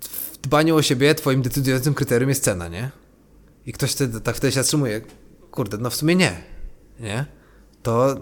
w 0.00 0.38
dbaniu 0.42 0.76
o 0.76 0.82
siebie 0.82 1.14
twoim 1.14 1.42
decydującym 1.42 1.94
kryterium 1.94 2.28
jest 2.28 2.44
cena, 2.44 2.68
nie? 2.68 2.90
I 3.66 3.72
ktoś 3.72 3.92
wtedy, 3.92 4.20
tak 4.20 4.36
wtedy 4.36 4.52
się 4.52 4.60
zatrzymuje. 4.60 5.00
Kurde, 5.50 5.78
no 5.78 5.90
w 5.90 5.94
sumie 5.94 6.14
nie. 6.14 6.42
Nie? 7.00 7.26
To 7.82 8.16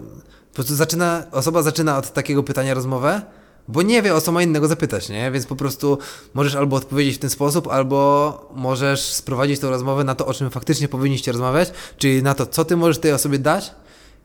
po 0.49 0.55
prostu 0.55 0.75
zaczyna, 0.75 1.23
osoba 1.31 1.61
zaczyna 1.61 1.97
od 1.97 2.13
takiego 2.13 2.43
pytania 2.43 2.73
rozmowę, 2.73 3.21
bo 3.67 3.81
nie 3.81 4.01
wie 4.01 4.15
o 4.15 4.21
co 4.21 4.31
ma 4.31 4.43
innego 4.43 4.67
zapytać, 4.67 5.09
nie? 5.09 5.31
Więc 5.31 5.45
po 5.45 5.55
prostu 5.55 5.97
możesz 6.33 6.55
albo 6.55 6.75
odpowiedzieć 6.75 7.15
w 7.15 7.19
ten 7.19 7.29
sposób, 7.29 7.67
albo 7.67 8.49
możesz 8.55 9.01
sprowadzić 9.01 9.59
tą 9.59 9.69
rozmowę 9.69 10.03
na 10.03 10.15
to, 10.15 10.25
o 10.25 10.33
czym 10.33 10.49
faktycznie 10.49 10.87
powinniście 10.87 11.31
rozmawiać, 11.31 11.71
czyli 11.97 12.23
na 12.23 12.33
to, 12.33 12.45
co 12.45 12.65
ty 12.65 12.77
możesz 12.77 12.99
tej 12.99 13.13
osobie 13.13 13.39
dać 13.39 13.71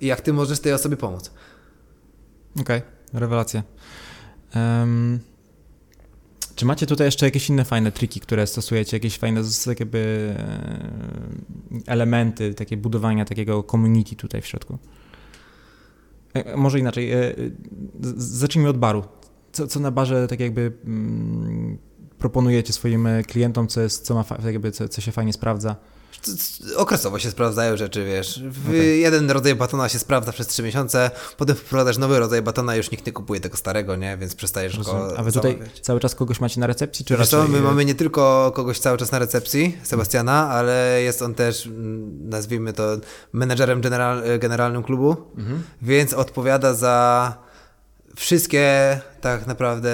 i 0.01 0.07
jak 0.07 0.20
ty 0.20 0.32
możesz 0.32 0.61
tej 0.61 0.73
osobie 0.73 0.97
pomóc. 0.97 1.31
Okej, 2.60 2.82
rewelacja. 3.12 3.62
Em, 4.55 5.18
czy 6.55 6.66
macie 6.66 6.86
tutaj 6.86 7.06
jeszcze 7.06 7.27
jakieś 7.27 7.48
inne 7.51 7.64
fajne 7.64 7.93
triki, 7.93 8.20
które 8.20 8.47
stosujecie, 8.47 8.97
jakieś 8.97 9.18
fajne 9.18 9.43
tak 9.64 9.81
jakby 9.81 10.35
e, 10.39 10.90
elementy 11.86 12.55
takie 12.55 12.77
budowania 12.77 13.24
takiego 13.24 13.62
community 13.62 14.16
tutaj 14.16 14.43
w 14.43 14.47
środku? 14.47 14.78
E, 16.35 16.56
może 16.56 16.78
inaczej, 16.78 17.12
e, 17.12 17.16
e, 17.18 17.35
z- 18.01 18.24
zacznijmy 18.24 18.68
od 18.68 18.78
baru. 18.78 19.05
Co, 19.52 19.66
co 19.66 19.81
na 19.81 19.90
barze 19.90 20.28
tak 20.28 20.40
jakby 20.40 20.72
mm, 20.85 21.78
proponujecie 22.18 22.72
swoim 22.72 23.09
klientom, 23.27 23.68
co, 23.68 23.81
jest, 23.81 24.05
co, 24.06 24.14
ma, 24.14 24.24
tak 24.24 24.44
jakby, 24.44 24.72
co, 24.72 24.89
co 24.89 25.01
się 25.01 25.12
fajnie 25.12 25.32
sprawdza? 25.32 25.77
Okresowo 26.77 27.19
się 27.19 27.31
sprawdzają 27.31 27.77
rzeczy, 27.77 28.05
wiesz. 28.05 28.43
Okej. 28.69 29.01
Jeden 29.01 29.31
rodzaj 29.31 29.55
batona 29.55 29.89
się 29.89 29.99
sprawdza 29.99 30.32
przez 30.32 30.47
3 30.47 30.62
miesiące, 30.62 31.11
potem 31.37 31.57
wprowadzasz 31.57 31.99
nowy 31.99 32.19
rodzaj 32.19 32.43
batona, 32.43 32.77
już 32.77 32.91
nikt 32.91 33.07
nie 33.07 33.12
kupuje 33.12 33.41
tego 33.41 33.57
starego, 33.57 33.97
nie? 33.97 34.16
Więc 34.16 34.35
przestajesz 34.35 34.74
Rozumiem. 34.78 35.09
go 35.09 35.19
A 35.19 35.23
wy 35.23 35.32
tutaj 35.32 35.53
zamawiać. 35.53 35.81
cały 35.81 36.01
czas 36.01 36.15
kogoś 36.15 36.41
macie 36.41 36.61
na 36.61 36.66
recepcji, 36.66 37.05
czy 37.05 37.16
Wiesz 37.16 37.28
co, 37.28 37.39
raczej... 37.39 37.53
my 37.55 37.61
mamy 37.61 37.85
nie 37.85 37.95
tylko 37.95 38.53
kogoś 38.55 38.78
cały 38.78 38.99
czas 38.99 39.12
na 39.12 39.19
recepcji, 39.19 39.78
Sebastiana, 39.82 40.49
ale 40.51 41.03
jest 41.03 41.23
on 41.23 41.35
też, 41.35 41.66
mm, 41.66 42.28
nazwijmy 42.28 42.73
to, 42.73 42.97
menedżerem 43.32 43.81
general, 43.81 44.23
generalnym 44.39 44.82
klubu, 44.82 45.16
Mhm. 45.39 45.62
więc 45.82 46.12
odpowiada 46.15 46.74
za 46.74 47.35
wszystkie 48.16 49.01
tak 49.20 49.47
naprawdę 49.47 49.91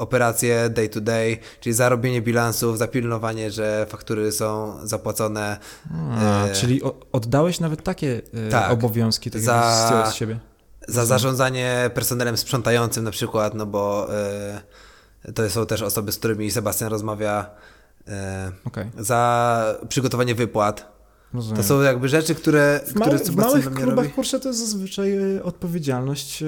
operacje 0.00 0.70
day 0.70 0.88
to 0.88 1.00
day, 1.00 1.38
czyli 1.60 1.72
za 1.72 1.88
robienie 1.88 2.22
bilansów, 2.22 2.78
za 2.78 2.88
pilnowanie, 2.88 3.50
że 3.50 3.86
faktury 3.88 4.32
są 4.32 4.76
zapłacone. 4.86 5.58
A, 6.10 6.46
e, 6.46 6.52
czyli 6.52 6.80
oddałeś 7.12 7.60
nawet 7.60 7.82
takie 7.82 8.20
e, 8.46 8.50
tak. 8.50 8.70
obowiązki 8.70 9.30
tak 9.30 9.40
Za- 9.42 10.10
z 10.10 10.14
siebie. 10.14 10.38
za 10.88 11.06
zarządzanie 11.06 11.90
personelem 11.94 12.36
sprzątającym 12.36 13.04
na 13.04 13.10
przykład, 13.10 13.54
no 13.54 13.66
bo 13.66 14.08
y, 15.28 15.32
to 15.32 15.50
są 15.50 15.66
też 15.66 15.82
osoby, 15.82 16.12
z 16.12 16.18
którymi 16.18 16.50
Sebastian 16.50 16.90
rozmawia, 16.90 17.50
y, 18.08 18.12
Okej, 18.64 18.90
za 18.98 19.74
przygotowanie 19.88 20.34
wypłat. 20.34 20.92
rozumiem. 21.34 21.56
To 21.56 21.68
są 21.68 21.80
jakby 21.82 22.08
rzeczy, 22.08 22.34
które, 22.34 22.80
w, 22.86 22.90
które 22.90 23.06
małych, 23.06 23.20
w 23.22 23.26
Sebastian 23.26 23.60
małych 23.60 23.74
klubach, 23.74 23.96
robi. 23.96 24.08
kurczę, 24.10 24.40
to 24.40 24.48
jest 24.48 24.60
zazwyczaj 24.60 25.36
e, 25.36 25.42
odpowiedzialność 25.42 26.42
e, 26.42 26.46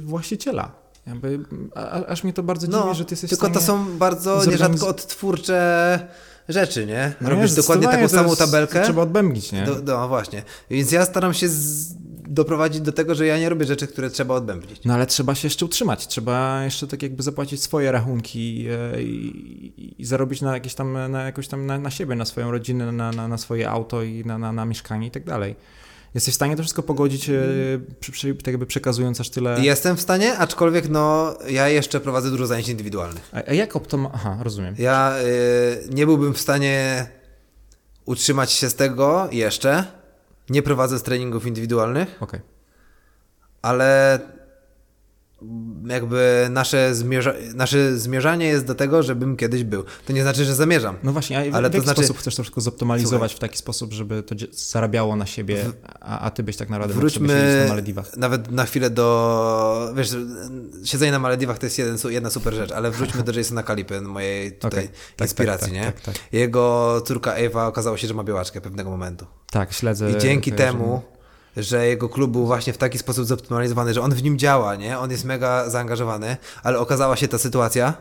właściciela. 0.00 0.72
Jakby, 1.08 1.38
a, 1.74 2.04
aż 2.06 2.24
mnie 2.24 2.32
to 2.32 2.42
bardzo 2.42 2.66
dziwi, 2.66 2.78
No, 2.78 2.94
że 2.94 3.04
ty 3.04 3.12
jesteś 3.12 3.30
tylko 3.30 3.48
w 3.48 3.52
to 3.52 3.60
stanie... 3.60 3.84
są 3.84 3.98
bardzo 3.98 4.38
zorganiz- 4.38 4.50
nierzadko 4.50 4.88
odtwórcze 4.88 6.08
rzeczy, 6.48 6.86
nie? 6.86 7.12
No 7.20 7.30
Robisz 7.30 7.50
nie, 7.50 7.56
dokładnie 7.56 7.86
taką 7.88 8.02
to 8.02 8.08
samą 8.08 8.28
jest- 8.28 8.38
tabelkę. 8.38 8.82
Trzeba 8.84 9.02
odbębnić, 9.02 9.52
nie? 9.52 9.62
Do, 9.64 9.74
no 9.82 10.08
właśnie. 10.08 10.42
Więc 10.70 10.92
ja 10.92 11.04
staram 11.04 11.34
się 11.34 11.48
z, 11.48 11.94
doprowadzić 12.28 12.80
do 12.80 12.92
tego, 12.92 13.14
że 13.14 13.26
ja 13.26 13.38
nie 13.38 13.48
robię 13.48 13.66
rzeczy, 13.66 13.86
które 13.86 14.10
trzeba 14.10 14.34
odbębnić. 14.34 14.80
No 14.84 14.94
ale 14.94 15.06
trzeba 15.06 15.34
się 15.34 15.46
jeszcze 15.46 15.64
utrzymać, 15.64 16.06
trzeba 16.06 16.64
jeszcze 16.64 16.86
tak 16.86 17.02
jakby 17.02 17.22
zapłacić 17.22 17.62
swoje 17.62 17.92
rachunki 17.92 18.66
e, 18.94 19.02
i, 19.02 19.94
i 19.98 20.04
zarobić 20.04 20.40
na 20.42 20.54
jakieś 20.54 20.74
tam, 20.74 21.10
na 21.10 21.22
jakoś 21.22 21.48
tam 21.48 21.66
na, 21.66 21.78
na 21.78 21.90
siebie, 21.90 22.14
na 22.14 22.24
swoją 22.24 22.50
rodzinę, 22.50 22.92
na, 22.92 23.12
na, 23.12 23.28
na 23.28 23.38
swoje 23.38 23.70
auto 23.70 24.02
i 24.02 24.24
na, 24.24 24.38
na, 24.38 24.52
na 24.52 24.64
mieszkanie 24.64 25.06
i 25.06 25.10
tak 25.10 25.24
dalej. 25.24 25.56
Jesteś 26.18 26.34
w 26.34 26.36
stanie 26.36 26.56
to 26.56 26.62
wszystko 26.62 26.82
pogodzić, 26.82 27.30
e, 27.30 27.34
przy, 28.00 28.12
przy, 28.12 28.34
tak 28.34 28.46
jakby 28.46 28.66
przekazując 28.66 29.20
aż 29.20 29.30
tyle... 29.30 29.60
Jestem 29.60 29.96
w 29.96 30.00
stanie, 30.00 30.38
aczkolwiek 30.38 30.88
no, 30.88 31.34
ja 31.48 31.68
jeszcze 31.68 32.00
prowadzę 32.00 32.30
dużo 32.30 32.46
zajęć 32.46 32.68
indywidualnych. 32.68 33.30
A, 33.32 33.36
a 33.50 33.52
jak 33.52 33.76
optoma... 33.76 34.10
Aha, 34.14 34.38
rozumiem. 34.40 34.74
Ja 34.78 35.18
y, 35.18 35.88
nie 35.90 36.06
byłbym 36.06 36.34
w 36.34 36.40
stanie 36.40 37.06
utrzymać 38.04 38.52
się 38.52 38.68
z 38.70 38.74
tego 38.74 39.28
jeszcze, 39.32 39.84
nie 40.50 40.62
prowadząc 40.62 41.02
treningów 41.02 41.46
indywidualnych, 41.46 42.16
Okej. 42.20 42.40
ale 43.62 44.20
jakby 45.86 46.46
nasze, 46.50 46.94
zmierza 46.94 47.34
nasze 47.54 47.98
zmierzanie 47.98 48.46
jest 48.46 48.66
do 48.66 48.74
tego, 48.74 49.02
żebym 49.02 49.36
kiedyś 49.36 49.64
był. 49.64 49.84
To 50.06 50.12
nie 50.12 50.22
znaczy, 50.22 50.44
że 50.44 50.54
zamierzam. 50.54 50.96
No 51.02 51.12
właśnie, 51.12 51.38
a 51.38 51.50
w, 51.50 51.54
Ale 51.54 51.68
w 51.68 51.72
to 51.72 51.76
jaki 51.78 51.84
znaczy- 51.86 52.00
sposób 52.04 52.18
chcesz 52.18 52.34
to 52.36 52.42
wszystko 52.42 52.60
zoptymalizować 52.60 53.34
w 53.34 53.38
taki 53.38 53.58
sposób, 53.58 53.92
żeby 53.92 54.22
to 54.22 54.34
zarabiało 54.52 55.16
na 55.16 55.26
siebie, 55.26 55.64
a, 56.00 56.20
a 56.20 56.30
ty 56.30 56.42
byś 56.42 56.56
tak 56.56 56.68
naprawdę 56.70 56.94
Wróćmy 56.94 57.62
na 57.62 57.68
Malediwach? 57.68 58.16
nawet 58.16 58.50
na 58.50 58.64
chwilę 58.64 58.90
do. 58.90 59.92
Wiesz, 59.96 60.16
siedzenie 60.84 61.12
na 61.12 61.18
Malediwach 61.18 61.58
to 61.58 61.66
jest 61.66 61.78
jeden, 61.78 61.96
jedna 62.08 62.30
super 62.30 62.54
rzecz, 62.54 62.72
ale 62.72 62.90
wróćmy 62.90 63.22
do 63.22 63.32
Jasona 63.32 63.62
Kalipy, 63.62 64.00
mojej 64.00 64.52
tutaj 64.58 64.84
Okej, 64.84 64.88
tak, 65.16 65.28
inspiracji, 65.28 65.66
tak, 65.66 65.74
nie? 65.74 65.84
tak, 65.84 66.00
tak. 66.00 66.14
Jego 66.32 67.00
córka 67.06 67.34
Ewa 67.34 67.66
okazało 67.66 67.96
się, 67.96 68.08
że 68.08 68.14
ma 68.14 68.24
białaczkę 68.24 68.60
pewnego 68.60 68.90
momentu. 68.90 69.26
Tak, 69.50 69.72
śledzę. 69.72 70.10
I 70.10 70.18
dzięki 70.18 70.52
temu, 70.52 71.02
że 71.58 71.86
jego 71.86 72.08
klub 72.08 72.30
był 72.30 72.46
właśnie 72.46 72.72
w 72.72 72.78
taki 72.78 72.98
sposób 72.98 73.26
zoptymalizowany, 73.26 73.94
że 73.94 74.02
on 74.02 74.14
w 74.14 74.22
nim 74.22 74.38
działa, 74.38 74.76
nie? 74.76 74.98
On 74.98 75.10
jest 75.10 75.24
mega 75.24 75.70
zaangażowany, 75.70 76.36
ale 76.62 76.78
okazała 76.78 77.16
się 77.16 77.28
ta 77.28 77.38
sytuacja 77.38 77.94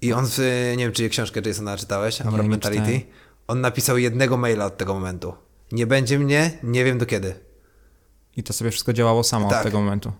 i 0.00 0.12
on, 0.12 0.26
w, 0.28 0.38
nie 0.76 0.84
wiem, 0.84 0.92
czy 0.92 1.08
książkę 1.08 1.40
Jasona 1.46 1.76
czytałeś, 1.76 2.24
nie 2.24 2.42
Mentality, 2.42 3.00
on 3.46 3.60
napisał 3.60 3.98
jednego 3.98 4.36
maila 4.36 4.66
od 4.66 4.76
tego 4.76 4.94
momentu. 4.94 5.34
Nie 5.72 5.86
będzie 5.86 6.18
mnie, 6.18 6.50
nie 6.62 6.84
wiem 6.84 6.98
do 6.98 7.06
kiedy. 7.06 7.34
I 8.36 8.42
to 8.42 8.52
sobie 8.52 8.70
wszystko 8.70 8.92
działało 8.92 9.24
samo 9.24 9.50
Tak. 9.50 9.58
od 9.58 9.64
tego 9.64 9.80
momentu. 9.80 10.12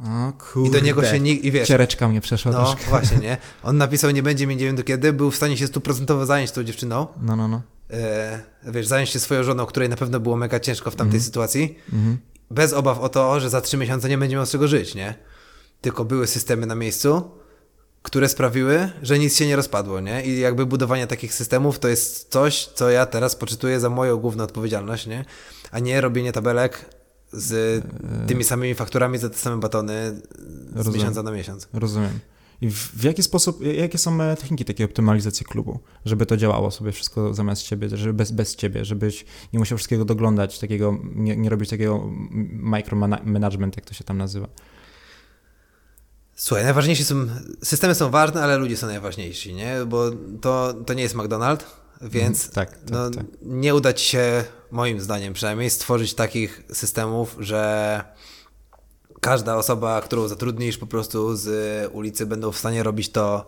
O 0.00 0.32
kurde. 0.32 0.68
I 0.68 0.72
do 0.72 0.80
niego 0.86 1.04
się 1.04 1.20
nikt, 1.20 1.44
i 1.44 1.50
wiesz, 1.52 1.68
Ciereczka 1.68 2.08
mnie 2.08 2.20
przeszła 2.20 2.52
no 2.52 2.58
troszkę. 2.58 2.90
właśnie, 2.90 3.18
nie? 3.18 3.36
On 3.62 3.76
napisał, 3.76 4.10
nie 4.10 4.22
będzie 4.22 4.46
mnie, 4.46 4.56
nie 4.56 4.64
wiem 4.64 4.76
do 4.76 4.82
kiedy, 4.82 5.12
był 5.12 5.30
w 5.30 5.36
stanie 5.36 5.56
się 5.56 5.66
stuprocentowo 5.66 6.26
zająć 6.26 6.50
tą 6.52 6.64
dziewczyną, 6.64 7.06
No, 7.22 7.36
no, 7.36 7.48
no. 7.48 7.62
E, 7.90 8.40
wiesz, 8.64 8.86
zająć 8.86 9.10
się 9.10 9.20
swoją 9.20 9.42
żoną, 9.42 9.66
której 9.66 9.88
na 9.88 9.96
pewno 9.96 10.20
było 10.20 10.36
mega 10.36 10.60
ciężko 10.60 10.90
w 10.90 10.96
tamtej 10.96 11.20
sytuacji, 11.20 11.78
Mhm. 11.92 12.18
bez 12.50 12.72
obaw 12.72 13.00
o 13.00 13.08
to, 13.08 13.40
że 13.40 13.50
za 13.50 13.60
trzy 13.60 13.76
miesiące 13.76 14.08
nie 14.08 14.18
będzie 14.18 14.36
miał 14.36 14.46
z 14.46 14.50
czego 14.50 14.68
żyć, 14.68 14.94
nie? 14.94 15.14
Tylko 15.80 16.04
były 16.04 16.26
systemy 16.26 16.66
na 16.66 16.74
miejscu, 16.74 17.30
które 18.02 18.28
sprawiły, 18.28 18.90
że 19.02 19.18
nic 19.18 19.36
się 19.36 19.46
nie 19.46 19.56
rozpadło, 19.56 20.00
nie? 20.00 20.24
I 20.26 20.40
jakby 20.40 20.66
budowanie 20.66 21.06
takich 21.06 21.34
systemów 21.34 21.78
to 21.78 21.88
jest 21.88 22.28
coś, 22.32 22.66
co 22.74 22.90
ja 22.90 23.06
teraz 23.06 23.36
poczytuję 23.36 23.80
za 23.80 23.90
moją 23.90 24.16
główną 24.16 24.44
odpowiedzialność, 24.44 25.06
nie? 25.06 25.24
A 25.70 25.78
nie 25.78 26.00
robienie 26.00 26.32
tabelek 26.32 26.84
z 27.32 27.84
tymi 28.26 28.44
samymi 28.44 28.74
fakturami 28.74 29.18
za 29.18 29.30
te 29.30 29.38
same 29.38 29.56
batony 29.60 30.20
z 30.72 30.76
Rozumiem. 30.76 30.98
miesiąca 31.00 31.22
na 31.22 31.30
miesiąc. 31.30 31.68
Rozumiem. 31.72 32.18
I 32.60 32.70
w, 32.70 32.74
w 32.74 33.04
jaki 33.04 33.22
sposób, 33.22 33.64
jakie 33.64 33.98
są 33.98 34.18
techniki 34.18 34.64
takiej 34.64 34.86
optymalizacji 34.86 35.46
klubu, 35.46 35.78
żeby 36.04 36.26
to 36.26 36.36
działało 36.36 36.70
sobie 36.70 36.92
wszystko 36.92 37.34
zamiast 37.34 37.62
ciebie, 37.62 37.88
żeby 37.88 38.14
bez, 38.14 38.32
bez 38.32 38.56
ciebie, 38.56 38.84
żebyś 38.84 39.24
nie 39.52 39.58
musiał 39.58 39.78
wszystkiego 39.78 40.04
doglądać, 40.04 40.58
takiego, 40.58 40.98
nie, 41.14 41.36
nie 41.36 41.50
robić 41.50 41.70
takiego 41.70 42.10
micromanagement, 42.50 43.76
jak 43.76 43.84
to 43.84 43.94
się 43.94 44.04
tam 44.04 44.18
nazywa. 44.18 44.48
Słuchaj, 46.36 46.64
najważniejsi 46.64 47.04
są, 47.04 47.26
systemy 47.62 47.94
są 47.94 48.10
ważne, 48.10 48.42
ale 48.42 48.56
ludzie 48.56 48.76
są 48.76 48.86
najważniejsi, 48.86 49.54
nie? 49.54 49.76
Bo 49.86 50.10
to, 50.40 50.74
to 50.86 50.94
nie 50.94 51.02
jest 51.02 51.14
McDonald's, 51.14 51.64
więc 52.02 52.50
tak, 52.50 52.70
tak, 52.70 52.90
no, 52.90 53.10
tak. 53.10 53.26
nie 53.42 53.74
uda 53.74 53.92
ci 53.92 54.06
się, 54.06 54.44
moim 54.70 55.00
zdaniem 55.00 55.34
przynajmniej, 55.34 55.70
stworzyć 55.70 56.14
takich 56.14 56.62
systemów, 56.72 57.36
że 57.38 58.04
każda 59.24 59.56
osoba, 59.56 60.00
którą 60.00 60.28
zatrudnisz 60.28 60.78
po 60.78 60.86
prostu 60.86 61.36
z 61.36 61.48
ulicy 61.92 62.26
będą 62.26 62.52
w 62.52 62.58
stanie 62.58 62.82
robić 62.82 63.08
to 63.08 63.46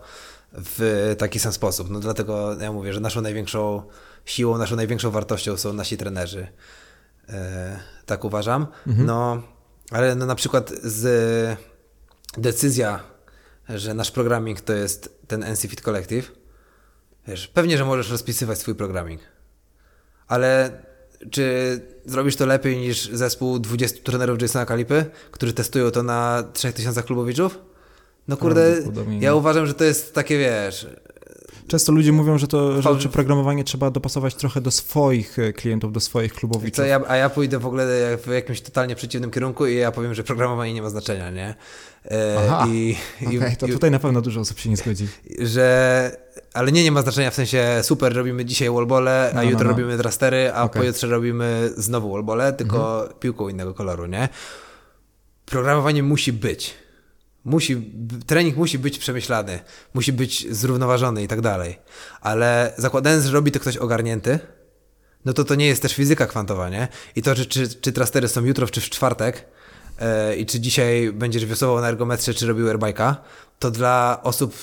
w 0.53 1.15
taki 1.17 1.39
sam 1.39 1.53
sposób. 1.53 1.89
No 1.89 1.99
dlatego 1.99 2.61
ja 2.61 2.71
mówię, 2.71 2.93
że 2.93 2.99
naszą 2.99 3.21
największą 3.21 3.83
siłą, 4.25 4.57
naszą 4.57 4.75
największą 4.75 5.11
wartością 5.11 5.57
są 5.57 5.73
nasi 5.73 5.97
trenerzy. 5.97 6.47
E, 7.29 7.79
tak 8.05 8.23
uważam. 8.23 8.67
No, 9.05 9.41
ale 9.91 10.15
no 10.15 10.25
na 10.25 10.35
przykład 10.35 10.69
z 10.83 11.59
decyzja, 12.37 12.99
że 13.69 13.93
nasz 13.93 14.11
programming 14.11 14.61
to 14.61 14.73
jest 14.73 15.19
ten 15.27 15.43
NC 15.43 15.61
Fit 15.61 15.81
Collective, 15.81 16.31
wiesz, 17.27 17.47
pewnie, 17.47 17.77
że 17.77 17.85
możesz 17.85 18.11
rozpisywać 18.11 18.57
swój 18.59 18.75
programming, 18.75 19.21
ale 20.27 20.71
czy 21.31 21.79
zrobisz 22.05 22.35
to 22.35 22.45
lepiej 22.45 22.77
niż 22.77 23.09
zespół 23.09 23.59
20 23.59 23.99
trenerów 24.03 24.41
Jasona 24.41 24.65
Kalipy, 24.65 25.05
którzy 25.31 25.53
testują 25.53 25.91
to 25.91 26.03
na 26.03 26.43
3000 26.53 27.03
klubowiczów? 27.03 27.59
No 28.27 28.37
kurde, 28.37 28.77
ja 29.19 29.35
uważam, 29.35 29.67
że 29.67 29.73
to 29.73 29.83
jest 29.83 30.13
takie, 30.13 30.37
wiesz, 30.37 30.87
Często 31.67 31.91
ludzie 31.91 32.11
mówią, 32.11 32.37
że 32.37 32.47
to, 32.47 32.81
że, 32.99 33.09
programowanie 33.09 33.63
trzeba 33.63 33.91
dopasować 33.91 34.35
trochę 34.35 34.61
do 34.61 34.71
swoich 34.71 35.39
e, 35.39 35.53
klientów, 35.53 35.91
do 35.93 35.99
swoich 35.99 36.33
klubowiczów. 36.33 36.85
ja, 36.87 37.01
a 37.07 37.15
ja 37.15 37.29
pójdę 37.29 37.59
w 37.59 37.65
ogóle 37.65 37.85
w 38.17 38.27
jakimś 38.33 38.61
totalnie 38.61 38.95
przeciwnym 38.95 39.31
kierunku 39.31 39.65
i 39.67 39.75
ja 39.75 39.91
powiem, 39.91 40.13
że 40.13 40.23
programowanie 40.23 40.73
nie 40.73 40.81
ma 40.81 40.89
znaczenia, 40.89 41.31
nie? 41.31 41.55
E, 42.11 42.37
Aha, 42.49 42.65
i, 42.69 42.95
i, 43.21 43.37
Okej, 43.37 43.57
to 43.57 43.67
i- 43.67 43.71
tutaj 43.71 43.91
na 43.91 43.99
pewno 43.99 44.21
dużo 44.21 44.41
osób 44.41 44.59
się 44.59 44.69
nie 44.69 44.77
zgodzi. 44.77 45.07
że 45.39 46.17
ale 46.53 46.71
nie, 46.71 46.83
nie 46.83 46.91
ma 46.91 47.01
znaczenia 47.01 47.31
w 47.31 47.35
sensie 47.35 47.79
super, 47.81 48.13
robimy 48.15 48.45
dzisiaj 48.45 48.69
wallbole, 48.69 49.29
a 49.31 49.35
No, 49.35 49.41
no, 49.43 49.49
jutro 49.49 49.63
no. 49.63 49.69
robimy 49.69 49.97
trastery, 49.97 50.51
a 50.53 50.63
Okej. 50.63 50.81
pojutrze 50.81 51.07
robimy 51.07 51.69
znowu 51.77 52.11
wallbole, 52.11 52.53
tylko 52.53 52.99
Mhm. 53.01 53.19
piłką 53.19 53.49
innego 53.49 53.73
koloru, 53.73 54.05
nie? 54.05 54.29
Programowanie 55.45 56.03
musi 56.03 56.33
być. 56.33 56.73
Musi, 57.47 57.91
trening 58.25 58.57
musi 58.57 58.79
być 58.79 58.99
przemyślany, 58.99 59.59
musi 59.93 60.13
być 60.13 60.47
zrównoważony 60.55 61.23
i 61.23 61.27
tak 61.27 61.41
dalej. 61.41 61.77
Ale 62.21 62.73
zakładając, 62.77 63.25
że 63.25 63.31
robi 63.31 63.51
to 63.51 63.59
ktoś 63.59 63.77
ogarnięty, 63.77 64.39
no 65.25 65.33
to 65.33 65.43
to 65.43 65.55
nie 65.55 65.67
jest 65.67 65.81
też 65.81 65.93
fizyka 65.93 66.25
kwantowa, 66.27 66.69
nie? 66.69 66.87
I 67.15 67.21
to, 67.21 67.35
czy, 67.35 67.45
czy, 67.45 67.67
czy 67.69 67.91
trastery 67.91 68.27
są 68.27 68.45
jutro, 68.45 68.67
czy 68.67 68.81
w 68.81 68.89
czwartek 68.89 69.45
e, 69.99 70.35
i 70.35 70.45
czy 70.45 70.59
dzisiaj 70.59 71.11
będziesz 71.13 71.45
wiosłował 71.45 71.81
na 71.81 71.89
ergometrze, 71.89 72.33
czy 72.33 72.47
robił 72.47 72.67
airbike'a, 72.67 73.15
to 73.59 73.71
dla 73.71 74.19
osób, 74.23 74.55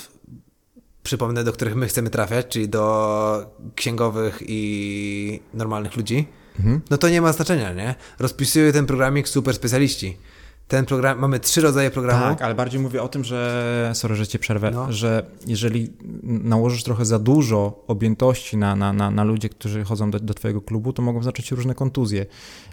przypomnę, 1.02 1.44
do 1.44 1.52
których 1.52 1.74
my 1.74 1.86
chcemy 1.86 2.10
trafiać, 2.10 2.46
czyli 2.48 2.68
do 2.68 3.54
księgowych 3.74 4.42
i 4.46 5.40
normalnych 5.54 5.96
ludzi, 5.96 6.26
no 6.90 6.98
to 6.98 7.08
nie 7.08 7.20
ma 7.20 7.32
znaczenia, 7.32 7.72
nie? 7.72 7.94
Rozpisują 8.18 8.72
ten 8.72 8.86
programik 8.86 9.28
super 9.28 9.54
specjaliści. 9.54 10.16
Ten 10.68 10.84
program, 10.86 11.18
mamy 11.18 11.40
trzy 11.40 11.60
rodzaje 11.60 11.90
programu. 11.90 12.24
Tak, 12.24 12.42
ale 12.42 12.54
bardziej 12.54 12.80
mówię 12.80 13.02
o 13.02 13.08
tym, 13.08 13.24
że, 13.24 13.90
sorry, 13.94 14.14
że 14.16 14.26
cię 14.26 14.38
przerwę, 14.38 14.70
No. 14.70 14.92
że 14.92 15.26
jeżeli 15.46 15.92
nałożysz 16.22 16.82
trochę 16.82 17.04
za 17.04 17.18
dużo 17.18 17.84
objętości 17.86 18.56
na, 18.56 18.76
na, 18.76 18.92
na, 18.92 19.10
na 19.10 19.24
ludzi, 19.24 19.48
którzy 19.48 19.84
chodzą 19.84 20.10
do, 20.10 20.20
do 20.20 20.34
twojego 20.34 20.60
klubu, 20.60 20.92
to 20.92 21.02
mogą 21.02 21.22
zacząć 21.22 21.48
się 21.48 21.56
różne 21.56 21.74
kontuzje. 21.74 22.26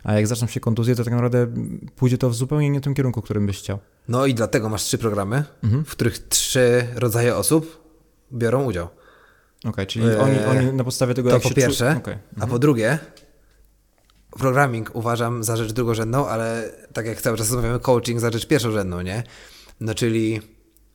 A 0.03 0.13
jak 0.13 0.27
zaczną 0.27 0.47
się 0.47 0.59
kontuzje, 0.59 0.95
to 0.95 1.03
tak 1.03 1.13
naprawdę 1.13 1.47
pójdzie 1.95 2.17
to 2.17 2.29
w 2.29 2.35
zupełnie 2.35 2.69
nie 2.69 2.81
tym 2.81 2.93
kierunku, 2.93 3.21
którym 3.21 3.45
byś 3.47 3.57
chciał. 3.59 3.79
No 4.07 4.25
i 4.25 4.33
dlatego 4.33 4.69
masz 4.69 4.83
trzy 4.83 4.97
programy, 4.97 5.43
Mhm. 5.63 5.85
w 5.85 5.91
których 5.91 6.19
trzy 6.19 6.87
rodzaje 6.95 7.35
osób 7.35 7.81
biorą 8.33 8.63
udział. 8.63 8.87
Okej, 9.65 9.87
czyli 9.87 10.05
Eee, 10.05 10.17
oni, 10.17 10.39
oni 10.39 10.73
na 10.73 10.83
podstawie 10.83 11.13
tego, 11.13 11.29
To 11.29 11.35
jak 11.35 11.43
po 11.43 11.49
się 11.49 11.55
pierwsze. 11.55 11.91
Czu... 11.93 11.97
Okej. 11.97 12.17
A 12.39 12.47
po 12.47 12.59
drugie, 12.59 12.99
programming 14.39 14.91
uważam 14.93 15.43
za 15.43 15.57
rzecz 15.57 15.71
drugorzędną, 15.71 16.27
ale 16.27 16.71
tak 16.93 17.05
jak 17.05 17.21
cały 17.21 17.37
czas 17.37 17.51
rozmawiamy, 17.51 17.79
coaching 17.79 18.19
za 18.19 18.31
rzecz 18.31 18.47
pierwszorzędną, 18.47 19.01
nie? 19.01 19.23
No 19.79 19.93
czyli 19.93 20.41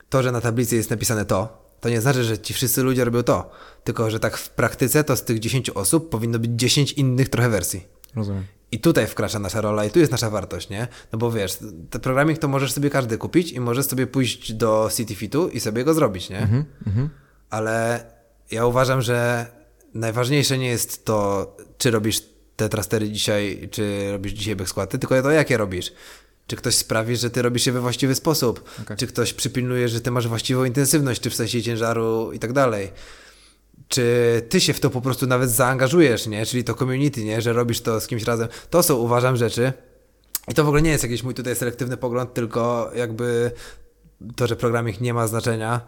to, 0.08 0.22
że 0.22 0.32
na 0.32 0.40
tablicy 0.40 0.76
jest 0.76 0.90
napisane 0.90 1.24
to, 1.24 1.66
to 1.80 1.88
nie 1.88 2.00
znaczy, 2.00 2.24
że 2.24 2.38
ci 2.38 2.54
wszyscy 2.54 2.82
ludzie 2.82 3.04
robią 3.04 3.22
to, 3.22 3.50
tylko 3.84 4.10
że 4.10 4.20
tak 4.20 4.36
w 4.36 4.50
praktyce 4.50 5.04
to 5.04 5.16
z 5.16 5.24
tych 5.24 5.38
10 5.38 5.70
osób 5.70 6.10
powinno 6.10 6.38
być 6.38 6.50
10 6.54 6.92
innych 6.92 7.28
trochę 7.28 7.48
wersji. 7.48 7.86
Rozumiem. 8.16 8.44
I 8.72 8.80
tutaj 8.80 9.06
wkracza 9.06 9.38
nasza 9.38 9.60
rola 9.60 9.84
i 9.84 9.90
tu 9.90 9.98
jest 9.98 10.12
nasza 10.12 10.30
wartość, 10.30 10.68
nie? 10.68 10.88
No 11.12 11.18
bo 11.18 11.30
wiesz, 11.30 11.58
ten 11.90 12.00
programming 12.00 12.38
to 12.38 12.48
możesz 12.48 12.72
sobie 12.72 12.90
każdy 12.90 13.18
kupić 13.18 13.52
i 13.52 13.60
możesz 13.60 13.86
sobie 13.86 14.06
pójść 14.06 14.52
do 14.52 14.90
CityFitu 14.96 15.48
i 15.48 15.60
sobie 15.60 15.84
go 15.84 15.94
zrobić, 15.94 16.30
nie? 16.30 16.38
Mhm, 16.38 16.64
mhm. 16.86 17.10
ale 17.50 18.04
ja 18.50 18.66
uważam, 18.66 19.02
że 19.02 19.46
najważniejsze 19.94 20.58
nie 20.58 20.68
jest 20.68 21.04
to, 21.04 21.56
czy 21.78 21.90
robisz 21.90 22.35
te 22.56 22.68
trastery 22.68 23.10
dzisiaj, 23.10 23.68
czy 23.70 24.12
robisz 24.12 24.32
dzisiaj 24.32 24.56
backskłaty, 24.56 24.98
tylko 24.98 25.22
to, 25.22 25.30
jakie 25.30 25.56
robisz. 25.56 25.92
Czy 26.46 26.56
ktoś 26.56 26.74
sprawi, 26.74 27.16
że 27.16 27.30
ty 27.30 27.42
robisz 27.42 27.66
je 27.66 27.72
we 27.72 27.80
właściwy 27.80 28.14
sposób? 28.14 28.70
Okej. 28.82 28.96
Czy 28.96 29.06
ktoś 29.06 29.32
przypilnuje, 29.32 29.88
że 29.88 30.00
ty 30.00 30.10
masz 30.10 30.28
właściwą 30.28 30.64
intensywność, 30.64 31.20
czy 31.20 31.30
w 31.30 31.34
sensie 31.34 31.62
ciężaru 31.62 32.32
i 32.32 32.38
tak 32.38 32.52
dalej? 32.52 32.92
Czy 33.88 34.42
ty 34.48 34.60
się 34.60 34.72
w 34.72 34.80
to 34.80 34.90
po 34.90 35.00
prostu 35.00 35.26
nawet 35.26 35.50
zaangażujesz, 35.50 36.26
nie? 36.26 36.46
Czyli 36.46 36.64
to 36.64 36.74
community, 36.74 37.24
nie? 37.24 37.40
Że 37.40 37.52
robisz 37.52 37.80
to 37.80 38.00
z 38.00 38.06
kimś 38.06 38.22
razem. 38.22 38.48
To 38.70 38.82
są, 38.82 38.96
uważam, 38.96 39.36
rzeczy. 39.36 39.72
I 40.48 40.54
to 40.54 40.64
w 40.64 40.66
ogóle 40.66 40.82
nie 40.82 40.90
jest 40.90 41.02
jakiś 41.02 41.22
mój 41.22 41.34
tutaj 41.34 41.56
selektywny 41.56 41.96
pogląd, 41.96 42.34
tylko 42.34 42.90
jakby 42.94 43.50
to, 44.36 44.46
że 44.46 44.56
programik 44.56 45.00
nie 45.00 45.14
ma 45.14 45.26
znaczenia, 45.26 45.80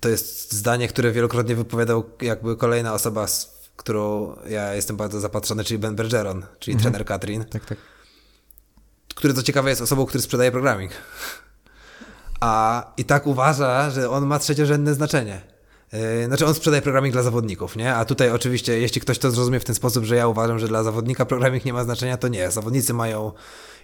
to 0.00 0.08
jest 0.08 0.52
zdanie, 0.52 0.88
które 0.88 1.12
wielokrotnie 1.12 1.54
wypowiadał 1.54 2.04
jakby 2.20 2.56
kolejna 2.56 2.94
osoba, 2.94 3.26
z 3.26 3.53
którą 3.76 4.36
ja 4.48 4.74
jestem 4.74 4.96
bardzo 4.96 5.20
zapatrzony, 5.20 5.64
czyli 5.64 5.78
Ben 5.78 5.96
Bergeron, 5.96 6.46
czyli 6.58 6.76
trener 6.76 7.04
Katrin, 7.04 7.44
Tak, 7.44 7.64
tak. 7.64 7.78
który 9.14 9.34
co 9.34 9.42
ciekawe 9.42 9.70
jest 9.70 9.82
osobą, 9.82 10.06
który 10.06 10.22
sprzedaje 10.22 10.50
programming. 10.52 10.92
A 12.40 12.84
i 12.96 13.04
tak 13.04 13.26
uważa, 13.26 13.90
że 13.90 14.10
on 14.10 14.26
ma 14.26 14.38
trzeciorzędne 14.38 14.94
znaczenie. 14.94 15.53
Yy, 15.94 16.26
Znaczy 16.26 16.46
on 16.46 16.54
sprzedaje 16.54 16.82
programming 16.82 17.12
dla 17.12 17.22
zawodników, 17.22 17.76
nie? 17.76 17.94
A 17.94 18.04
tutaj 18.04 18.30
oczywiście, 18.30 18.78
jeśli 18.78 19.00
ktoś 19.00 19.18
to 19.18 19.30
zrozumie 19.30 19.60
w 19.60 19.64
ten 19.64 19.74
sposób, 19.74 20.04
że 20.04 20.16
ja 20.16 20.28
uważam, 20.28 20.58
że 20.58 20.68
dla 20.68 20.82
zawodnika 20.82 21.26
programming 21.26 21.64
nie 21.64 21.72
ma 21.72 21.84
znaczenia, 21.84 22.16
to 22.16 22.28
nie. 22.28 22.50
Zawodnicy 22.50 22.94
mają, 22.94 23.32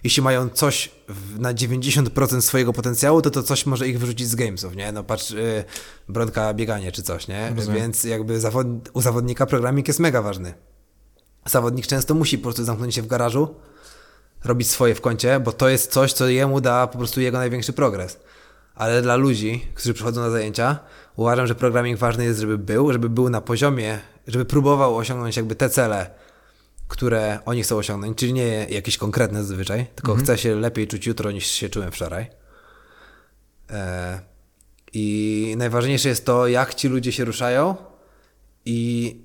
jeśli 0.03 0.23
mają 0.23 0.49
coś 0.49 0.91
na 1.39 1.53
90% 1.53 2.41
swojego 2.41 2.73
potencjału, 2.73 3.21
to 3.21 3.29
to 3.29 3.43
coś 3.43 3.65
może 3.65 3.87
ich 3.87 3.99
wyrzucić 3.99 4.27
z 4.27 4.35
gamesów, 4.35 4.75
nie? 4.75 4.91
No 4.91 5.03
patrz, 5.03 5.31
yy, 5.31 5.63
brodka 6.09 6.53
bieganie 6.53 6.91
czy 6.91 7.03
coś, 7.03 7.27
nie? 7.27 7.53
Rozumiem. 7.55 7.81
Więc 7.81 8.03
jakby 8.03 8.39
zawod... 8.39 8.67
u 8.93 9.01
zawodnika 9.01 9.45
programming 9.45 9.87
jest 9.87 9.99
mega 9.99 10.21
ważny. 10.21 10.53
Zawodnik 11.45 11.87
często 11.87 12.13
musi 12.13 12.37
po 12.37 12.43
prostu 12.43 12.63
zamknąć 12.63 12.95
się 12.95 13.01
w 13.01 13.07
garażu, 13.07 13.55
robić 14.43 14.69
swoje 14.69 14.95
w 14.95 15.01
kącie, 15.01 15.39
bo 15.39 15.51
to 15.51 15.69
jest 15.69 15.91
coś, 15.91 16.13
co 16.13 16.27
jemu 16.27 16.61
da 16.61 16.87
po 16.87 16.97
prostu 16.97 17.21
jego 17.21 17.37
największy 17.37 17.73
progres. 17.73 18.19
Ale 18.75 19.01
dla 19.01 19.15
ludzi, 19.15 19.67
którzy 19.75 19.93
przychodzą 19.93 20.21
na 20.21 20.29
zajęcia, 20.29 20.79
uważam, 21.15 21.47
że 21.47 21.55
programming 21.55 21.99
ważny 21.99 22.23
jest, 22.23 22.39
żeby 22.39 22.57
był, 22.57 22.91
żeby 22.91 23.09
był 23.09 23.29
na 23.29 23.41
poziomie, 23.41 23.99
żeby 24.27 24.45
próbował 24.45 24.97
osiągnąć 24.97 25.37
jakby 25.37 25.55
te 25.55 25.69
cele, 25.69 26.09
które 26.87 27.39
oni 27.45 27.63
chcą 27.63 27.77
osiągnąć, 27.77 28.17
czyli 28.17 28.33
nie 28.33 28.67
jakieś 28.69 28.97
konkretne 28.97 29.43
zazwyczaj, 29.43 29.85
tylko 29.95 30.15
chce 30.15 30.37
się 30.37 30.55
lepiej 30.55 30.87
czuć 30.87 31.07
jutro 31.07 31.31
niż 31.31 31.47
się 31.47 31.69
czułem 31.69 31.91
wczoraj. 31.91 32.27
E, 33.69 34.19
I 34.93 35.55
najważniejsze 35.57 36.09
jest 36.09 36.25
to, 36.25 36.47
jak 36.47 36.75
ci 36.75 36.87
ludzie 36.87 37.11
się 37.11 37.25
ruszają 37.25 37.75
i 38.65 39.17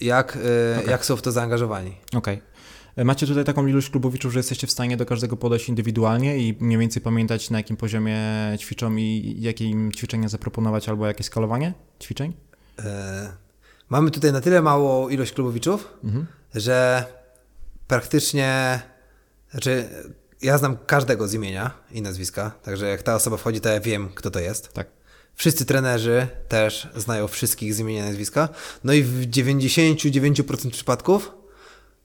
jak, 0.00 0.38
e, 0.86 0.90
jak 0.90 1.04
są 1.04 1.16
w 1.16 1.22
to 1.22 1.32
zaangażowani. 1.32 1.96
Okej. 2.16 2.34
E, 2.36 2.51
Macie 2.96 3.26
tutaj 3.26 3.44
taką 3.44 3.66
ilość 3.66 3.90
klubowiczów, 3.90 4.32
że 4.32 4.38
jesteście 4.38 4.66
w 4.66 4.70
stanie 4.70 4.96
do 4.96 5.06
każdego 5.06 5.36
podejść 5.36 5.68
indywidualnie 5.68 6.38
i 6.38 6.56
mniej 6.60 6.78
więcej 6.78 7.02
pamiętać 7.02 7.50
na 7.50 7.58
jakim 7.58 7.76
poziomie 7.76 8.18
ćwiczą 8.58 8.96
i 8.96 9.36
jakie 9.38 9.64
im 9.64 9.92
ćwiczenia 9.92 10.28
zaproponować 10.28 10.88
albo 10.88 11.06
jakie 11.06 11.24
skalowanie 11.24 11.74
ćwiczeń? 12.02 12.32
E, 12.78 13.32
mamy 13.88 14.10
tutaj 14.10 14.32
na 14.32 14.40
tyle 14.40 14.62
małą 14.62 15.08
ilość 15.08 15.32
klubowiczów, 15.32 15.98
że 16.54 17.04
praktycznie, 17.88 18.80
znaczy 19.50 19.88
ja 20.42 20.58
znam 20.58 20.76
każdego 20.86 21.28
z 21.28 21.34
imienia 21.34 21.70
i 21.92 22.02
nazwiska, 22.02 22.50
także 22.62 22.88
jak 22.88 23.02
ta 23.02 23.14
osoba 23.14 23.36
wchodzi, 23.36 23.60
to 23.60 23.68
ja 23.68 23.80
wiem, 23.80 24.08
kto 24.14 24.30
to 24.30 24.40
jest. 24.40 24.72
Tak. 24.72 24.86
Wszyscy 25.34 25.64
trenerzy 25.64 26.26
też 26.48 26.88
znają 26.96 27.28
wszystkich 27.28 27.74
z 27.74 27.78
imienia 27.78 28.04
i 28.04 28.08
nazwiska. 28.08 28.48
No 28.84 28.92
i 28.92 29.02
w 29.02 29.30
99% 29.30 30.70
przypadków 30.70 31.32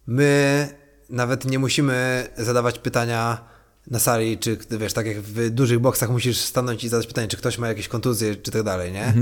my 0.07 0.69
nawet 1.09 1.45
nie 1.45 1.59
musimy 1.59 2.27
zadawać 2.38 2.79
pytania 2.79 3.45
na 3.88 3.99
sali, 3.99 4.38
czy 4.38 4.57
wiesz, 4.79 4.93
tak 4.93 5.05
jak 5.05 5.21
w 5.21 5.49
dużych 5.49 5.79
boksach 5.79 6.09
musisz 6.09 6.38
stanąć 6.38 6.84
i 6.84 6.89
zadać 6.89 7.07
pytanie, 7.07 7.27
czy 7.27 7.38
ktoś 7.38 7.57
ma 7.57 7.67
jakieś 7.67 7.88
kontuzje, 7.88 8.35
czy 8.35 8.51
tak 8.51 8.63
dalej, 8.63 8.91
nie? 8.91 9.13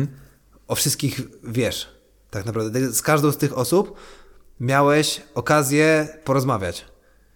O 0.67 0.75
wszystkich 0.75 1.21
wiesz, 1.43 1.87
tak 2.29 2.45
naprawdę. 2.45 2.79
Ty 2.79 2.93
Z 2.93 3.01
każdą 3.01 3.31
z 3.31 3.37
tych 3.37 3.57
osób 3.57 3.95
miałeś 4.59 5.21
okazję 5.33 6.07
porozmawiać. 6.23 6.85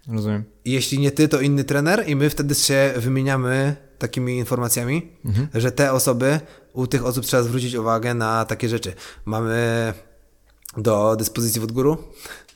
Rozumiem. 0.08 0.44
I 0.66 0.72
jeśli 0.72 1.00
nie 1.00 1.12
ty, 1.12 1.28
to 1.28 1.42
inny 1.42 1.64
trener 1.64 2.04
i 2.08 2.16
my 2.16 2.30
wtedy 2.30 2.56
się 2.56 2.94
wymieniamy 2.98 3.76
takimi 4.00 4.38
informacjami, 4.38 5.12
że 5.54 5.72
te 5.72 5.94
osoby, 5.94 6.40
u 6.74 6.88
tych 6.88 7.06
osób 7.06 7.26
trzeba 7.26 7.44
zwrócić 7.44 7.76
uwagę 7.76 8.14
na 8.14 8.46
takie 8.46 8.70
rzeczy. 8.70 8.94
Mamy 9.26 9.94
do 10.78 11.16
dyspozycji 11.16 11.62
w 11.62 11.64
odgóru, 11.64 11.98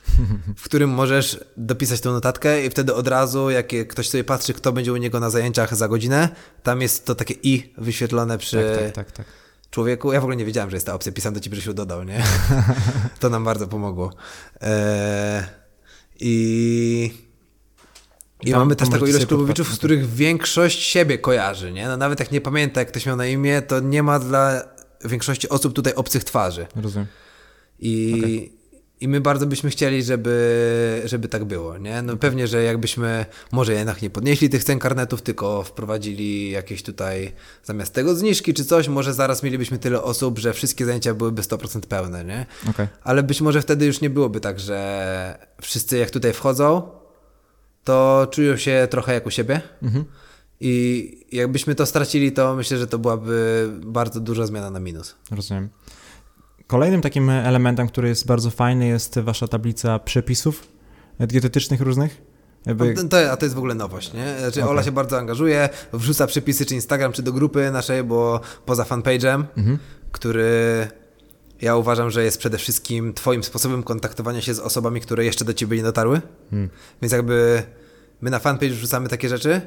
w 0.56 0.64
którym 0.64 0.90
możesz 0.90 1.40
dopisać 1.56 2.00
tą 2.00 2.12
notatkę 2.12 2.66
i 2.66 2.70
wtedy 2.70 2.94
od 2.94 3.08
razu, 3.08 3.50
jak 3.50 3.72
ktoś 3.88 4.08
sobie 4.08 4.24
patrzy, 4.24 4.54
kto 4.54 4.72
będzie 4.72 4.92
u 4.92 4.96
niego 4.96 5.20
na 5.20 5.30
zajęciach 5.30 5.74
za 5.74 5.88
godzinę, 5.88 6.28
tam 6.62 6.80
jest 6.80 7.06
to 7.06 7.14
takie 7.14 7.34
i 7.42 7.72
wyświetlone 7.78 8.38
przy 8.38 8.56
Tak, 8.56 8.94
tak, 8.94 9.06
tak, 9.06 9.12
tak. 9.12 9.26
człowieku. 9.70 10.12
Ja 10.12 10.20
w 10.20 10.24
ogóle 10.24 10.36
nie 10.36 10.44
wiedziałem, 10.44 10.70
że 10.70 10.76
jest 10.76 10.86
ta 10.86 10.94
opcja. 10.94 11.12
Pisałem 11.12 11.34
do 11.34 11.40
ciebie, 11.40 11.56
że 11.56 11.62
się 11.62 11.74
dodał, 11.74 12.04
nie? 12.04 12.22
to 13.20 13.30
nam 13.30 13.44
bardzo 13.44 13.66
pomogło. 13.66 14.12
Eee, 14.60 15.42
I 16.20 17.24
i 18.42 18.50
Tam 18.50 18.60
mamy 18.60 18.76
też 18.76 18.88
taką 18.88 19.06
ilość 19.06 19.26
klubowiczów, 19.26 19.74
z 19.74 19.78
których 19.78 20.14
większość 20.14 20.82
siebie 20.82 21.18
kojarzy, 21.18 21.72
nie? 21.72 21.88
No 21.88 21.96
nawet 21.96 22.20
jak 22.20 22.32
nie 22.32 22.40
pamięta, 22.40 22.80
jak 22.80 22.88
ktoś 22.88 23.06
miał 23.06 23.16
na 23.16 23.26
imię, 23.26 23.62
to 23.62 23.80
nie 23.80 24.02
ma 24.02 24.18
dla 24.18 24.62
większości 25.04 25.48
osób 25.48 25.74
tutaj 25.74 25.94
obcych 25.94 26.24
twarzy. 26.24 26.66
Rozumiem. 26.76 27.06
I, 27.78 28.52
i 29.00 29.08
my 29.08 29.20
bardzo 29.20 29.46
byśmy 29.46 29.70
chcieli, 29.70 30.02
żeby, 30.02 31.02
żeby 31.04 31.28
tak 31.28 31.44
było, 31.44 31.78
nie? 31.78 32.02
No 32.02 32.16
pewnie, 32.16 32.46
że 32.46 32.62
jakbyśmy 32.62 33.26
może 33.52 33.72
jednak 33.72 34.02
nie 34.02 34.10
podnieśli 34.10 34.50
tych 34.50 34.64
cen 34.64 34.78
karnetów, 34.78 35.22
tylko 35.22 35.62
wprowadzili 35.62 36.50
jakieś 36.50 36.82
tutaj 36.82 37.32
zamiast 37.64 37.94
tego 37.94 38.14
zniżki 38.14 38.54
czy 38.54 38.64
coś, 38.64 38.88
może 38.88 39.14
zaraz 39.14 39.42
mielibyśmy 39.42 39.78
tyle 39.78 40.02
osób, 40.02 40.38
że 40.38 40.52
wszystkie 40.52 40.84
zajęcia 40.84 41.14
byłyby 41.14 41.42
100% 41.42 41.80
pełne, 41.80 42.24
nie? 42.24 42.46
Okej. 42.70 42.88
Ale 43.02 43.22
być 43.22 43.40
może 43.40 43.62
wtedy 43.62 43.86
już 43.86 44.00
nie 44.00 44.10
byłoby 44.10 44.40
tak, 44.40 44.60
że 44.60 45.38
wszyscy 45.60 45.98
jak 45.98 46.10
tutaj 46.10 46.32
wchodzą, 46.32 46.82
to 47.84 48.26
czują 48.30 48.56
się 48.56 48.88
trochę 48.90 49.14
jak 49.14 49.26
u 49.26 49.30
siebie. 49.30 49.60
I 50.60 51.26
jakbyśmy 51.32 51.74
to 51.74 51.86
stracili, 51.86 52.32
to 52.32 52.54
myślę, 52.54 52.78
że 52.78 52.86
to 52.86 52.98
byłaby 52.98 53.68
bardzo 53.82 54.20
duża 54.20 54.46
zmiana 54.46 54.70
na 54.70 54.80
minus. 54.80 55.14
Rozumiem. 55.30 55.68
Kolejnym 56.66 57.00
takim 57.00 57.30
elementem, 57.30 57.88
który 57.88 58.08
jest 58.08 58.26
bardzo 58.26 58.50
fajny, 58.50 58.86
jest 58.86 59.18
wasza 59.18 59.48
tablica 59.48 59.98
przepisów 59.98 60.68
dietetycznych 61.20 61.80
różnych. 61.80 62.22
Jakby, 62.66 62.94
No, 62.94 63.08
To, 63.08 63.32
a 63.32 63.36
to 63.36 63.44
jest 63.46 63.54
w 63.54 63.58
ogóle 63.58 63.74
nowość, 63.74 64.12
nie? 64.12 64.34
Znaczy 64.38 64.62
Ola 64.62 64.72
Okej. 64.72 64.84
się 64.84 64.92
bardzo 64.92 65.18
angażuje, 65.18 65.68
wrzuca 65.92 66.26
przepisy 66.26 66.66
czy 66.66 66.74
Instagram, 66.74 67.12
czy 67.12 67.22
do 67.22 67.32
grupy 67.32 67.70
naszej, 67.70 68.04
bo 68.04 68.40
poza 68.66 68.84
fanpage'em, 68.84 69.44
który 70.12 70.88
ja 71.62 71.76
uważam, 71.76 72.10
że 72.10 72.24
jest 72.24 72.38
przede 72.38 72.58
wszystkim 72.58 73.14
twoim 73.14 73.44
sposobem 73.44 73.82
kontaktowania 73.82 74.40
się 74.40 74.54
z 74.54 74.58
osobami, 74.58 75.00
które 75.00 75.24
jeszcze 75.24 75.44
do 75.44 75.54
ciebie 75.54 75.76
nie 75.76 75.82
dotarły. 75.82 76.20
Więc 77.02 77.12
jakby 77.12 77.62
my 78.20 78.30
na 78.30 78.38
fanpage 78.38 78.72
wrzucamy 78.72 79.08
takie 79.08 79.28
rzeczy, 79.28 79.60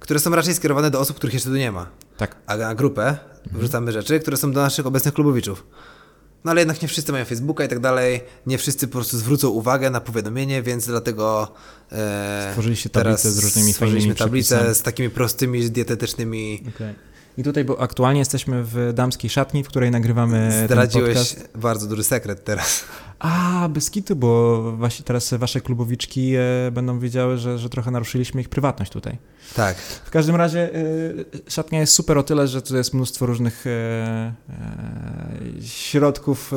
które 0.00 0.20
są 0.20 0.30
raczej 0.34 0.54
skierowane 0.54 0.90
do 0.90 1.00
osób, 1.00 1.16
których 1.16 1.34
jeszcze 1.34 1.48
tu 1.50 1.56
nie 1.56 1.72
ma. 1.72 1.86
tak. 2.16 2.36
A 2.46 2.56
na 2.56 2.74
grupę 2.74 3.16
wrzucamy 3.52 3.92
rzeczy, 3.92 4.20
które 4.20 4.36
są 4.36 4.52
do 4.52 4.62
naszych 4.62 4.86
obecnych 4.86 5.14
klubowiczów. 5.14 5.66
No 6.44 6.50
ale 6.50 6.60
jednak 6.60 6.82
nie 6.82 6.88
wszyscy 6.88 7.12
mają 7.12 7.24
Facebooka 7.24 7.64
i 7.64 7.68
tak 7.68 7.80
dalej, 7.80 8.20
nie 8.46 8.58
wszyscy 8.58 8.86
po 8.86 8.92
prostu 8.92 9.18
zwrócą 9.18 9.48
uwagę 9.48 9.90
na 9.90 10.00
powiadomienie, 10.00 10.62
więc 10.62 10.86
dlatego 10.86 11.52
e, 11.92 12.46
Stworzyliście 12.48 12.90
tablicę 12.90 13.30
z 13.30 13.38
różnymi 13.38 13.72
stworzyliśmy 13.72 14.14
tablicę 14.14 14.54
przepisami. 14.56 14.74
z 14.74 14.82
takimi 14.82 15.10
prostymi, 15.10 15.70
dietetycznymi. 15.70 16.62
Okej. 16.76 16.94
I 17.38 17.42
tutaj, 17.42 17.64
bo 17.64 17.80
aktualnie 17.80 18.18
jesteśmy 18.18 18.64
w 18.64 18.92
damskiej 18.94 19.30
szatni, 19.30 19.64
w 19.64 19.68
której 19.68 19.90
nagrywamy 19.90 20.62
Zdradziłeś 20.64 21.36
bardzo 21.54 21.86
duży 21.86 22.04
sekret 22.04 22.44
teraz. 22.44 22.84
A, 23.18 23.68
bez 23.68 23.90
kitu, 23.90 24.16
bo 24.16 24.62
właśnie 24.72 25.04
teraz 25.04 25.34
wasze 25.34 25.60
klubowiczki 25.60 26.34
e, 26.34 26.70
będą 26.72 26.98
wiedziały, 26.98 27.38
że, 27.38 27.58
że 27.58 27.68
trochę 27.68 27.90
naruszyliśmy 27.90 28.40
ich 28.40 28.48
prywatność 28.48 28.92
tutaj. 28.92 29.18
Tak. 29.54 29.76
W 29.76 30.10
każdym 30.10 30.36
razie 30.36 30.74
e, 30.74 30.80
szatnia 31.48 31.80
jest 31.80 31.92
super 31.92 32.18
o 32.18 32.22
tyle, 32.22 32.48
że 32.48 32.62
tu 32.62 32.76
jest 32.76 32.94
mnóstwo 32.94 33.26
różnych 33.26 33.64
e, 33.66 34.32
środków 35.62 36.52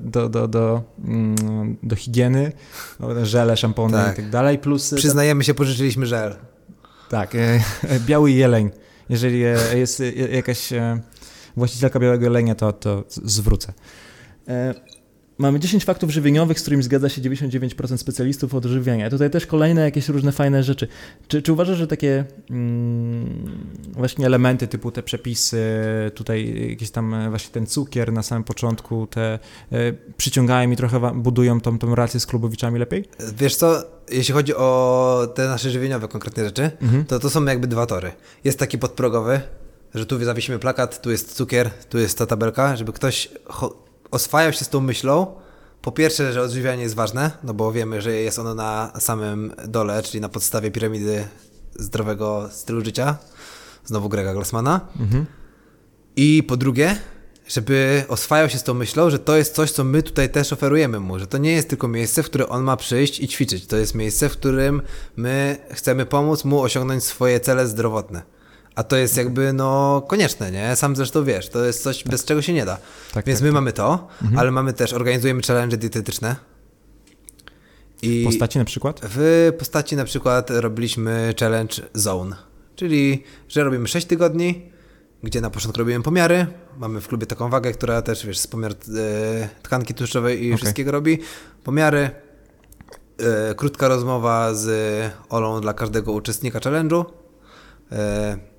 do, 0.00 0.28
do, 0.28 0.48
do, 0.48 0.82
mm, 1.04 1.76
do 1.82 1.96
higieny, 1.96 2.52
no, 3.00 3.26
żele, 3.26 3.56
szampony 3.56 3.92
Tak. 3.92 4.12
i 4.12 4.16
tak 4.16 4.30
dalej, 4.30 4.58
plus 4.58 4.94
Przyznajemy 4.94 5.44
się, 5.44 5.54
pożyczyliśmy 5.54 6.06
żel. 6.06 6.36
tak, 7.10 7.36
biały 8.06 8.30
jeleń. 8.30 8.70
Jeżeli 9.08 9.44
e, 9.44 9.78
jest 9.78 10.00
e, 10.00 10.12
jakaś 10.12 10.72
e, 10.72 11.00
właścicielka 11.56 11.98
białego 11.98 12.24
jelenia, 12.24 12.54
to, 12.54 12.72
to 12.72 13.04
zwrócę. 13.08 13.72
Mamy 15.38 15.60
10 15.60 15.84
faktów 15.84 16.10
żywieniowych, 16.10 16.58
z 16.58 16.62
którymi 16.62 16.82
zgadza 16.82 17.08
się 17.08 17.22
99% 17.22 17.96
specjalistów 17.96 18.54
od 18.54 18.66
odżywiania. 18.66 19.10
Tutaj 19.10 19.30
też 19.30 19.46
kolejne 19.46 19.80
jakieś 19.82 20.08
różne 20.08 20.32
fajne 20.32 20.62
rzeczy. 20.62 20.88
Czy, 21.28 21.42
czy 21.42 21.52
uważasz, 21.52 21.78
że 21.78 21.86
takie 21.86 22.24
mm, 22.50 23.58
właśnie 23.92 24.26
elementy 24.26 24.68
typu 24.68 24.90
te 24.90 25.02
przepisy, 25.02 25.62
tutaj 26.14 26.68
jakiś 26.70 26.90
tam 26.90 27.14
e, 27.14 27.30
właśnie 27.30 27.50
ten 27.52 27.66
cukier 27.66 28.12
na 28.12 28.22
samym 28.22 28.44
początku, 28.44 29.06
te 29.06 29.38
e, 29.72 29.92
przyciągają 30.16 30.70
i 30.70 30.76
trochę 30.76 31.12
budują 31.14 31.60
tą, 31.60 31.78
tą 31.78 31.94
relację 31.94 32.20
z 32.20 32.26
klubowiczami 32.26 32.78
lepiej? 32.78 33.04
Wiesz 33.38 33.56
co, 33.56 33.82
jeśli 34.10 34.34
chodzi 34.34 34.54
o 34.54 35.28
te 35.34 35.48
nasze 35.48 35.70
żywieniowe 35.70 36.08
konkretne 36.08 36.44
rzeczy, 36.44 36.70
Mhm. 36.82 37.04
to 37.04 37.18
to 37.18 37.30
są 37.30 37.44
jakby 37.44 37.66
dwa 37.66 37.86
tory. 37.86 38.12
Jest 38.44 38.58
taki 38.58 38.78
podprogowy, 38.78 39.40
że 39.94 40.06
tu 40.06 40.24
zawiesimy 40.24 40.58
plakat, 40.58 41.02
tu 41.02 41.10
jest 41.10 41.34
cukier, 41.34 41.70
tu 41.90 41.98
jest 41.98 42.18
ta 42.18 42.26
tabelka, 42.26 42.76
żeby 42.76 42.92
ktoś 42.92 43.28
oswajał 44.14 44.52
się 44.52 44.64
z 44.64 44.68
tą 44.68 44.80
myślą. 44.80 45.26
Po 45.82 45.92
pierwsze, 45.92 46.32
że 46.32 46.42
odżywianie 46.42 46.82
jest 46.82 46.94
ważne, 46.94 47.30
no 47.44 47.54
bo 47.54 47.72
wiemy, 47.72 48.02
że 48.02 48.12
jest 48.12 48.38
ono 48.38 48.54
na 48.54 48.92
samym 48.98 49.54
dole, 49.68 50.02
czyli 50.02 50.20
na 50.20 50.28
podstawie 50.28 50.70
piramidy 50.70 51.28
zdrowego 51.76 52.48
stylu 52.52 52.84
życia. 52.84 53.16
Znowu 53.84 54.08
Grega 54.08 54.34
Glassmana. 54.34 54.80
I 56.16 56.42
po 56.42 56.56
drugie, 56.56 56.96
żeby 57.48 58.04
oswajał 58.08 58.48
się 58.50 58.58
z 58.58 58.62
tą 58.62 58.74
myślą, 58.74 59.10
że 59.10 59.18
to 59.18 59.36
jest 59.36 59.54
coś, 59.54 59.70
co 59.70 59.84
my 59.84 60.02
tutaj 60.02 60.30
też 60.30 60.52
oferujemy 60.52 61.00
mu, 61.00 61.18
że 61.18 61.26
to 61.26 61.38
nie 61.38 61.52
jest 61.52 61.68
tylko 61.68 61.88
miejsce, 61.88 62.22
w 62.22 62.26
które 62.26 62.48
on 62.48 62.62
ma 62.62 62.76
przyjść 62.76 63.20
i 63.20 63.28
ćwiczyć. 63.28 63.66
To 63.66 63.76
jest 63.76 63.94
miejsce, 63.94 64.28
w 64.28 64.32
którym 64.32 64.82
my 65.16 65.56
chcemy 65.70 66.06
pomóc 66.06 66.44
mu 66.44 66.60
osiągnąć 66.62 67.04
swoje 67.04 67.40
cele 67.40 67.66
zdrowotne. 67.66 68.33
A 68.74 68.82
to 68.82 68.96
jest 68.96 69.16
jakby 69.16 69.52
no 69.52 70.02
konieczne, 70.08 70.50
nie? 70.50 70.76
Sam 70.76 70.96
zresztą 70.96 71.24
wiesz, 71.24 71.48
to 71.48 71.64
jest 71.64 71.82
coś, 71.82 72.04
bez 72.04 72.24
czego 72.24 72.42
się 72.42 72.52
nie 72.52 72.64
da. 72.64 72.78
Tak, 73.12 73.26
Więc 73.26 73.38
tak, 73.38 73.44
my 73.44 73.48
tak. 73.48 73.54
mamy 73.54 73.72
to, 73.72 74.08
ale 74.36 74.50
mamy 74.50 74.72
też, 74.72 74.92
organizujemy 74.92 75.42
challenge 75.42 75.76
dietetyczne. 75.76 76.36
I 78.02 78.22
W 78.22 78.24
postaci 78.26 78.58
na 78.58 78.64
przykład? 78.64 79.00
w 79.04 79.52
postaci 79.58 79.96
na 79.96 80.04
przykład 80.04 80.50
robiliśmy 80.50 81.34
challenge 81.40 81.74
zone, 81.94 82.36
czyli 82.76 83.24
że 83.48 83.64
robimy 83.64 83.88
6 83.88 84.06
tygodni, 84.06 84.70
gdzie 85.22 85.40
na 85.40 85.50
początku 85.50 85.78
robimy 85.78 86.02
pomiary. 86.04 86.46
Mamy 86.78 87.00
w 87.00 87.08
klubie 87.08 87.26
taką 87.26 87.50
wagę, 87.50 87.72
która 87.72 88.02
też 88.02 88.26
wiesz, 88.26 88.38
z 88.38 88.46
pomiar 88.46 88.72
e, 88.72 88.74
tkanki 89.62 89.94
tłuszczowej 89.94 90.44
i 90.44 90.46
Okej. 90.48 90.56
wszystkiego 90.58 90.90
robi. 90.92 91.18
Pomiary, 91.64 92.10
e, 93.50 93.54
krótka 93.54 93.88
rozmowa 93.88 94.54
z 94.54 94.68
Olą 95.28 95.60
dla 95.60 95.74
każdego 95.74 96.12
uczestnika 96.12 96.58
challenge'u. 96.58 97.04
E, 97.92 98.53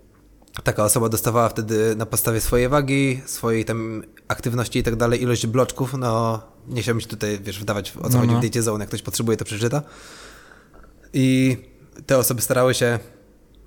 taka 0.64 0.84
osoba 0.84 1.10
dostawała 1.10 1.50
wtedy 1.50 1.96
na 1.96 2.06
podstawie 2.06 2.42
swojej 2.42 2.70
wagi, 2.70 3.22
swojej 3.26 3.66
tam 3.66 4.04
aktywności 4.28 4.80
i 4.80 4.84
tak 4.84 4.96
dalej, 4.96 5.22
ilość 5.22 5.48
bloczków, 5.48 5.94
no 5.94 6.42
nie 6.68 6.82
chciałbym 6.82 7.02
się 7.02 7.08
tutaj, 7.08 7.40
wiesz, 7.44 7.60
wdawać 7.60 7.94
o 8.02 8.10
co 8.10 8.10
No, 8.10 8.20
chodzi 8.20 8.32
no. 8.32 8.38
w 8.38 8.42
diecie 8.42 8.64
zone, 8.64 8.80
jak 8.84 8.90
ktoś 8.90 9.02
potrzebuje, 9.02 9.38
to 9.38 9.46
przeczyta. 9.46 9.82
I 11.14 11.58
te 12.06 12.18
osoby 12.18 12.42
starały 12.42 12.74
się 12.74 13.00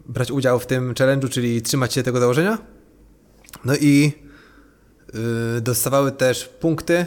brać 0.06 0.31
udział 0.31 0.59
w 0.59 0.66
tym 0.66 0.94
challenge'u, 0.94 1.28
czyli 1.28 1.62
trzymać 1.62 1.93
się 1.93 2.02
tego 2.02 2.20
założenia. 2.20 2.59
No 3.65 3.77
i 3.77 4.12
yy, 5.55 5.60
dostawały 5.60 6.12
też 6.12 6.44
punkty, 6.44 7.06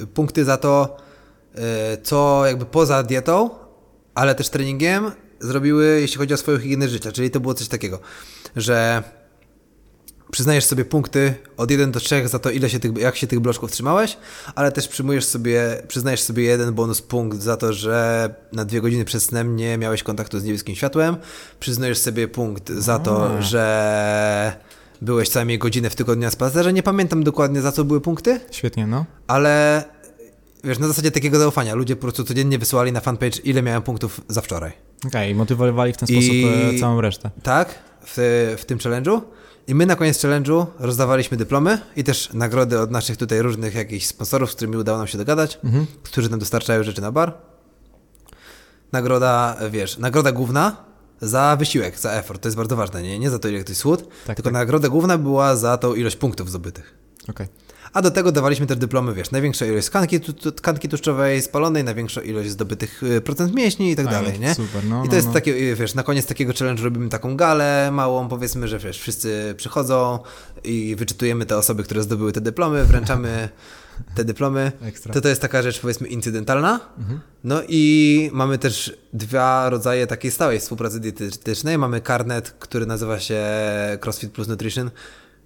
yy, 0.00 0.06
punkty 0.06 0.44
za 0.44 0.56
to, 0.56 0.96
yy, 1.54 1.62
co 2.02 2.46
jakby 2.46 2.66
poza 2.66 3.02
dietą, 3.02 3.50
ale 4.14 4.34
też 4.34 4.48
treningiem 4.48 5.10
zrobiły, 5.40 6.00
jeśli 6.00 6.18
chodzi 6.18 6.34
o 6.34 6.36
swoją 6.36 6.58
higienę 6.58 6.88
życia. 6.88 7.12
Czyli 7.12 7.30
to 7.30 7.40
było 7.40 7.54
coś 7.54 7.68
takiego, 7.68 8.00
że 8.56 9.02
przyznajesz 10.30 10.64
sobie 10.64 10.84
punkty 10.84 11.34
od 11.56 11.70
1 11.70 11.92
do 11.92 12.00
3 12.00 12.28
za 12.28 12.38
to, 12.38 12.50
ile 12.50 12.70
się 12.70 12.80
tych, 12.80 12.98
jak 12.98 13.16
się 13.16 13.26
tych 13.26 13.40
bloczków 13.40 13.72
trzymałeś, 13.72 14.16
ale 14.54 14.72
też 14.72 14.88
przyjmujesz 14.88 15.24
sobie, 15.24 15.82
przyznajesz 15.88 16.20
sobie 16.20 16.42
jeden 16.42 16.74
bonus 16.74 17.02
punkt 17.02 17.42
za 17.42 17.56
to, 17.56 17.72
że 17.72 18.34
na 18.52 18.64
dwie 18.64 18.80
godziny 18.80 19.04
przed 19.04 19.22
snem 19.22 19.56
nie 19.56 19.78
miałeś 19.78 20.02
kontaktu 20.02 20.40
z 20.40 20.44
niebieskim 20.44 20.74
światłem. 20.74 21.16
Przyznajesz 21.60 21.98
sobie 21.98 22.28
punkt 22.28 22.68
za 22.68 22.98
to, 22.98 23.42
że 23.42 24.56
byłeś 25.02 25.28
co 25.28 25.38
najmniej 25.38 25.58
godzinę 25.58 25.90
w 25.90 25.94
tygodniu 25.94 26.24
na 26.24 26.30
spacerze. 26.30 26.72
Nie 26.72 26.82
pamiętam 26.82 27.24
dokładnie 27.24 27.60
za 27.60 27.72
co 27.72 27.84
były 27.84 28.00
punkty, 28.00 28.40
Świetnie, 28.50 28.86
no. 28.86 29.04
ale 29.26 29.84
wiesz, 30.66 30.78
na 30.78 30.88
zasadzie 30.88 31.10
takiego 31.10 31.38
zaufania. 31.38 31.74
Ludzie 31.74 31.96
po 31.96 32.02
prostu 32.02 32.24
codziennie 32.24 32.58
wysyłali 32.58 32.92
na 32.92 33.00
fanpage, 33.00 33.38
ile 33.44 33.62
miałem 33.62 33.82
punktów 33.82 34.20
za 34.28 34.40
wczoraj. 34.40 34.72
Okej, 35.06 35.30
i 35.32 35.34
motywowali 35.34 35.92
w 35.92 35.96
ten 35.96 36.08
I- 36.08 36.12
sposób 36.12 36.74
e, 36.76 36.78
całą 36.80 37.00
resztę. 37.00 37.30
Tak, 37.42 37.74
w, 38.06 38.54
w 38.58 38.64
tym 38.64 38.78
challenge'u. 38.78 39.20
I 39.68 39.74
my 39.74 39.86
na 39.86 39.96
koniec 39.96 40.18
challenge'u 40.18 40.66
rozdawaliśmy 40.78 41.36
dyplomy 41.36 41.78
i 41.96 42.04
też 42.04 42.32
nagrody 42.32 42.80
od 42.80 42.90
naszych 42.90 43.16
tutaj 43.16 43.42
różnych 43.42 43.74
jakichś 43.74 44.06
sponsorów, 44.06 44.50
z 44.52 44.54
którymi 44.54 44.76
udało 44.76 44.98
nam 44.98 45.06
się 45.06 45.18
dogadać, 45.18 45.58
Mhm. 45.64 45.86
którzy 46.02 46.30
nam 46.30 46.38
dostarczają 46.40 46.82
rzeczy 46.82 47.00
na 47.00 47.12
bar. 47.12 47.34
Nagroda, 48.92 49.56
wiesz, 49.70 49.98
nagroda 49.98 50.32
główna 50.32 50.76
za 51.20 51.56
wysiłek, 51.58 51.98
za 51.98 52.12
effort. 52.12 52.42
To 52.42 52.48
jest 52.48 52.56
bardzo 52.56 52.76
ważne, 52.76 53.02
nie, 53.02 53.18
nie 53.18 53.30
za 53.30 53.38
to, 53.38 53.48
ile 53.48 53.60
ktoś 53.60 53.76
schudł, 53.76 54.02
Tak, 54.26 54.36
tylko 54.36 54.42
tak. 54.42 54.52
nagroda 54.52 54.88
główna 54.88 55.18
była 55.18 55.56
za 55.56 55.76
tą 55.78 55.94
ilość 55.94 56.16
punktów 56.16 56.48
zdobytych. 56.50 56.94
Okej. 57.28 57.46
A 57.96 58.02
do 58.02 58.10
tego 58.10 58.32
dawaliśmy 58.32 58.66
też 58.66 58.76
dyplomy, 58.76 59.14
wiesz, 59.14 59.30
największa 59.30 59.66
ilość 59.66 59.86
tkanki, 59.86 60.20
tu, 60.20 60.52
tkanki 60.52 60.88
tłuszczowej 60.88 61.42
spalonej, 61.42 61.84
największa 61.84 62.20
ilość 62.20 62.50
zdobytych 62.50 63.02
y, 63.02 63.20
procent 63.20 63.54
mięśni 63.54 63.90
i 63.90 63.96
tak 63.96 64.06
dalej, 64.06 64.40
nie? 64.40 64.54
super, 64.54 64.84
no, 64.84 65.00
I 65.04 65.04
to 65.04 65.10
no, 65.10 65.16
jest 65.16 65.26
no. 65.26 65.32
takie, 65.34 65.50
y, 65.50 65.74
wiesz, 65.74 65.94
na 65.94 66.02
koniec 66.02 66.26
takiego 66.26 66.52
challenge 66.58 66.82
robimy 66.82 67.08
taką 67.08 67.36
galę 67.36 67.90
małą, 67.92 68.28
powiedzmy, 68.28 68.68
że 68.68 68.78
wiesz, 68.78 69.00
wszyscy 69.00 69.54
przychodzą 69.56 70.18
i 70.64 70.96
wyczytujemy 70.98 71.46
te 71.46 71.56
osoby, 71.56 71.84
które 71.84 72.02
zdobyły 72.02 72.32
te 72.32 72.40
dyplomy, 72.40 72.84
wręczamy 72.84 73.48
te 74.14 74.24
dyplomy. 74.24 74.72
Ekstra. 74.82 75.14
To 75.14 75.20
to 75.20 75.28
jest 75.28 75.40
taka 75.40 75.62
rzecz, 75.62 75.80
powiedzmy, 75.80 76.08
incydentalna. 76.08 76.80
Mhm. 76.98 77.20
No 77.44 77.60
i 77.68 78.30
mamy 78.32 78.58
też 78.58 78.96
dwa 79.12 79.70
rodzaje 79.70 80.06
takiej 80.06 80.30
stałej 80.30 80.60
współpracy 80.60 81.00
dietetycznej. 81.00 81.78
Mamy 81.78 82.00
karnet, 82.00 82.50
który 82.58 82.86
nazywa 82.86 83.20
się 83.20 83.44
CrossFit 84.00 84.32
Plus 84.32 84.48
Nutrition, 84.48 84.90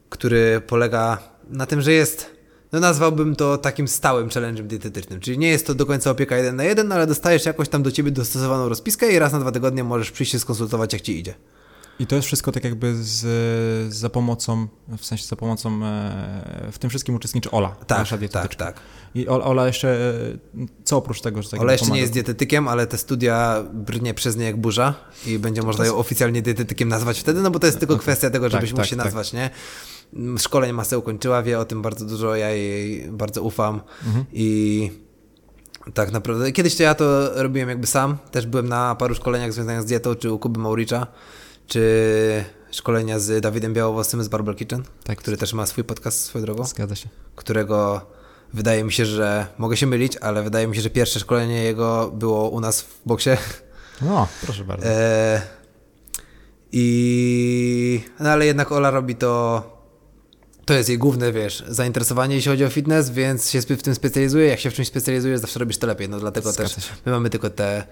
który 0.09 0.63
polega 0.67 1.19
na 1.51 1.67
tym, 1.67 1.81
że 1.81 1.93
jest, 1.93 2.40
no 2.73 2.81
nazwałbym 2.81 3.37
to 3.37 3.59
takim 3.59 3.89
stałym 3.89 4.29
challenge'em 4.29 4.67
dietetycznym. 4.67 5.21
Czyli 5.21 5.39
nie 5.39 5.49
jest 5.49 5.67
to 5.67 5.75
do 5.75 5.87
końca 5.87 6.11
opieka 6.11 6.37
jeden 6.37 6.57
na 6.57 6.65
jeden, 6.65 6.93
ale 6.93 7.07
dostajesz 7.07 7.47
jakoś 7.47 7.69
tam 7.69 7.83
do 7.83 7.93
ciebie 7.93 8.11
dostosowaną 8.11 8.69
rozpiskę 8.69 9.13
i 9.13 9.19
raz 9.19 9.33
na 9.33 9.41
dwa 9.41 9.53
tygodnie 9.53 9.85
możesz 9.85 10.11
przyjść 10.11 10.33
się 10.33 10.39
skonsultować, 10.39 10.93
jak 10.93 11.03
ci 11.03 11.19
idzie. 11.19 11.35
I 12.01 12.07
to 12.07 12.15
jest 12.17 12.27
wszystko 12.27 12.53
tak 12.53 12.65
jakby 12.65 12.95
z, 13.05 13.95
za 13.95 14.11
pomocą, 14.11 14.69
w 14.99 15.05
sensie 15.05 15.27
za 15.27 15.37
pomocą, 15.37 15.85
e, 15.85 16.69
w 16.73 16.79
tym 16.79 16.91
wszystkim 16.91 17.15
uczestniczy 17.15 17.51
Ola, 17.51 17.69
Tak, 17.87 17.99
nasza 17.99 18.11
tak, 18.11 18.21
dietetyczka. 18.21 18.65
tak. 18.65 18.81
I 19.15 19.29
Ola, 19.29 19.67
jeszcze, 19.67 19.89
e, 20.59 20.67
co 20.85 20.97
oprócz 20.97 21.21
tego, 21.21 21.43
że 21.43 21.51
tak 21.51 21.61
Ola 21.61 21.73
jeszcze 21.73 21.91
nie 21.91 22.01
jest 22.01 22.13
dietetykiem, 22.13 22.69
ale 22.69 22.87
te 22.87 22.99
studia 22.99 23.65
brnie 23.73 24.15
przez 24.15 24.37
nie 24.37 24.45
jak 24.45 24.57
burza 24.57 24.95
i 25.27 25.39
będzie 25.39 25.63
można 25.63 25.87
ją 25.87 25.97
oficjalnie 25.97 26.43
dietetykiem 26.43 26.89
nazwać 26.89 27.21
wtedy, 27.21 27.43
no 27.43 27.51
bo 27.51 27.59
to 27.59 27.67
jest 27.67 27.79
tylko 27.79 27.97
kwestia 28.05 28.31
tego, 28.31 28.47
Tak, 28.47 28.53
żebyś 28.53 28.71
mógł 28.71 28.83
tak, 28.83 28.91
się 28.91 28.97
tak. 28.97 29.05
nazwać, 29.05 29.33
nie? 29.33 29.51
Szkolenie 30.39 30.73
masę 30.73 30.99
ukończyła, 30.99 31.43
wie 31.43 31.59
o 31.59 31.65
tym 31.65 31.83
bardzo 31.83 32.05
dużo, 32.05 32.37
ja 32.37 32.51
jej 32.51 33.09
bardzo 33.11 33.43
ufam 33.43 33.81
Mhm. 34.07 34.25
i 34.33 34.91
tak 35.95 36.13
naprawdę, 36.13 36.53
kiedyś 36.53 36.77
to 36.77 36.83
ja 36.83 36.95
to 36.95 37.31
robiłem 37.43 37.69
jakby 37.69 37.87
sam, 37.87 38.17
też 38.31 38.47
byłem 38.47 38.69
na 38.69 38.95
paru 38.95 39.15
szkoleniach 39.15 39.53
związanych 39.53 39.83
z 39.83 39.85
dietą, 39.87 40.15
czy 40.15 40.33
u 40.33 40.39
Kuby 40.39 40.61
Mauricza, 40.61 41.07
czy 41.67 42.45
szkolenia 42.71 43.19
z 43.19 43.43
Dawidem 43.43 43.75
Białowłosym 43.75 44.25
z 44.25 44.29
Barbell 44.29 44.55
Kitchen, 44.55 44.83
Tak. 45.05 45.19
który 45.19 45.37
też 45.37 45.53
ma 45.53 45.67
swój 45.67 45.85
podcast 45.85 46.25
swoją 46.25 46.45
drogą 46.45 46.65
Zgadza 46.65 46.95
się. 46.95 47.09
którego 47.37 48.01
wydaje 48.55 48.85
mi 48.85 48.93
się, 48.93 49.07
że 49.07 49.47
mogę 49.59 49.77
się 49.77 49.87
mylić, 49.87 50.17
ale 50.17 50.43
wydaje 50.43 50.67
mi 50.67 50.77
się, 50.77 50.83
że 50.83 50.91
pierwsze 50.91 51.21
szkolenie 51.21 51.63
jego 51.65 52.11
było 52.15 52.49
u 52.49 52.61
nas 52.61 52.83
w 52.83 53.01
boksie. 53.07 53.31
No, 54.03 54.29
proszę 54.43 54.65
bardzo. 54.65 54.87
E, 54.87 55.43
I 56.73 58.01
no 58.21 58.31
ale 58.31 58.47
jednak 58.47 58.73
Ola 58.73 58.91
robi 58.91 59.15
to. 59.17 59.80
To 60.71 60.75
jest 60.75 60.89
jej 60.89 60.99
główne, 60.99 61.33
wiesz, 61.33 61.65
zainteresowanie, 61.69 62.35
jeśli 62.35 62.51
chodzi 62.51 62.65
o 62.65 62.69
fitness, 62.71 63.11
więc 63.11 63.51
się 63.51 63.61
w 63.61 63.83
tym 63.83 63.95
specjalizuje. 63.95 64.47
Jak 64.47 64.61
się 64.61 64.71
w 64.71 64.75
czymś 64.75 64.89
specjalizujesz, 64.89 65.41
zawsze 65.41 65.59
robisz 65.61 65.79
to 65.79 65.87
lepiej. 65.87 66.09
No 66.09 66.21
dlatego 66.21 66.53
Zgadza 66.53 66.75
też 66.75 66.85
się. 66.85 66.93
my 67.07 67.13
mamy 67.13 67.31
tylko 67.31 67.51
te 67.51 67.87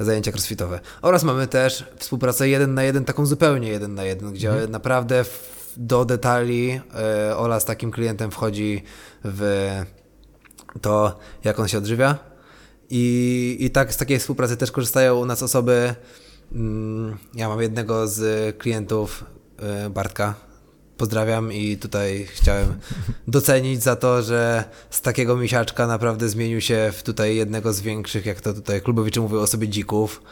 zajęcia 0.00 0.30
crossfitowe. 0.32 0.80
Oraz 1.02 1.24
mamy 1.24 1.46
też 1.46 1.84
współpracę 1.98 2.48
jeden 2.48 2.74
na 2.74 2.82
jeden, 2.82 3.04
taką 3.04 3.26
zupełnie 3.26 3.68
jeden 3.68 3.94
na 3.94 4.04
jeden, 4.04 4.32
gdzie 4.32 4.50
Mhm. 4.50 4.70
naprawdę 4.70 5.24
do 5.76 6.04
detali 6.04 6.80
e, 7.28 7.36
Ola 7.36 7.60
z 7.60 7.64
takim 7.64 7.90
klientem 7.90 8.30
wchodzi 8.30 8.82
w 9.24 9.70
to, 10.80 11.18
jak 11.44 11.58
on 11.60 11.68
się 11.68 11.78
odżywia. 11.78 12.18
I, 12.90 13.56
i 13.60 13.70
tak 13.70 13.94
z 13.94 13.96
takiej 13.96 14.18
współpracy 14.18 14.56
też 14.56 14.72
korzystają 14.72 15.16
u 15.16 15.26
nas 15.26 15.42
osoby. 15.42 15.94
mm, 16.52 17.16
Ja 17.34 17.48
mam 17.48 17.62
jednego 17.62 18.08
z 18.08 18.58
klientów, 18.58 19.24
e, 19.58 19.90
Bartka. 19.90 20.34
Pozdrawiam 21.02 21.52
i 21.52 21.76
tutaj 21.76 22.26
chciałem 22.30 22.74
docenić 23.28 23.82
za 23.82 23.96
to, 23.96 24.22
że 24.22 24.64
z 24.90 25.00
takiego 25.00 25.36
misiaczka 25.36 25.86
naprawdę 25.86 26.28
zmienił 26.28 26.60
się 26.60 26.92
w 26.92 27.02
tutaj 27.02 27.36
jednego 27.36 27.72
z 27.72 27.80
większych, 27.80 28.26
jak 28.26 28.40
to 28.40 28.54
tutaj 28.54 28.82
klubowicze 28.82 29.20
mówią 29.20 29.38
o 29.38 29.46
sobie 29.46 29.68
dzików. 29.68 30.22